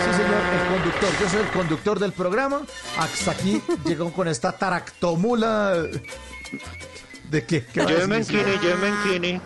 Sí, 0.04 0.12
señor, 0.16 0.42
el 0.54 0.68
conductor. 0.74 1.10
Yo 1.20 1.28
soy 1.28 1.40
el 1.40 1.48
conductor 1.48 1.98
del 1.98 2.12
programa. 2.12 2.62
Hasta 2.96 3.32
aquí 3.32 3.62
llegó 3.84 4.12
con 4.12 4.28
esta 4.28 4.52
taractomula. 4.52 5.84
¿De 7.30 7.44
qué? 7.44 7.64
¿Qué 7.64 7.80
va 7.80 7.86
a 7.86 7.90
Yo 7.90 7.94
decir, 7.96 8.08
me 8.08 8.24
señor? 8.24 8.48
enquine, 8.48 8.68
yo 8.70 8.76
me 8.78 8.88
enquine. 8.88 9.40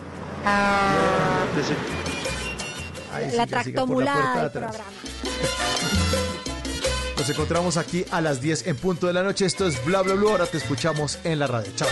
Ay, 3.12 3.28
sí, 3.28 3.36
la 3.36 3.44
ya 3.46 3.62
siga 3.62 3.84
por 3.86 4.02
la 4.04 4.12
tractomulada 4.14 4.42
del 4.42 4.50
programa. 4.52 4.84
Nos 7.16 7.30
encontramos 7.30 7.76
aquí 7.76 8.04
a 8.10 8.20
las 8.20 8.40
10 8.40 8.66
en 8.66 8.76
punto 8.76 9.06
de 9.06 9.12
la 9.12 9.22
noche. 9.22 9.46
Esto 9.46 9.66
es 9.66 9.84
Bla 9.84 10.02
Bla 10.02 10.14
Bla. 10.14 10.30
Ahora 10.30 10.46
te 10.46 10.58
escuchamos 10.58 11.18
en 11.24 11.38
la 11.38 11.46
radio. 11.46 11.70
Chao. 11.76 11.88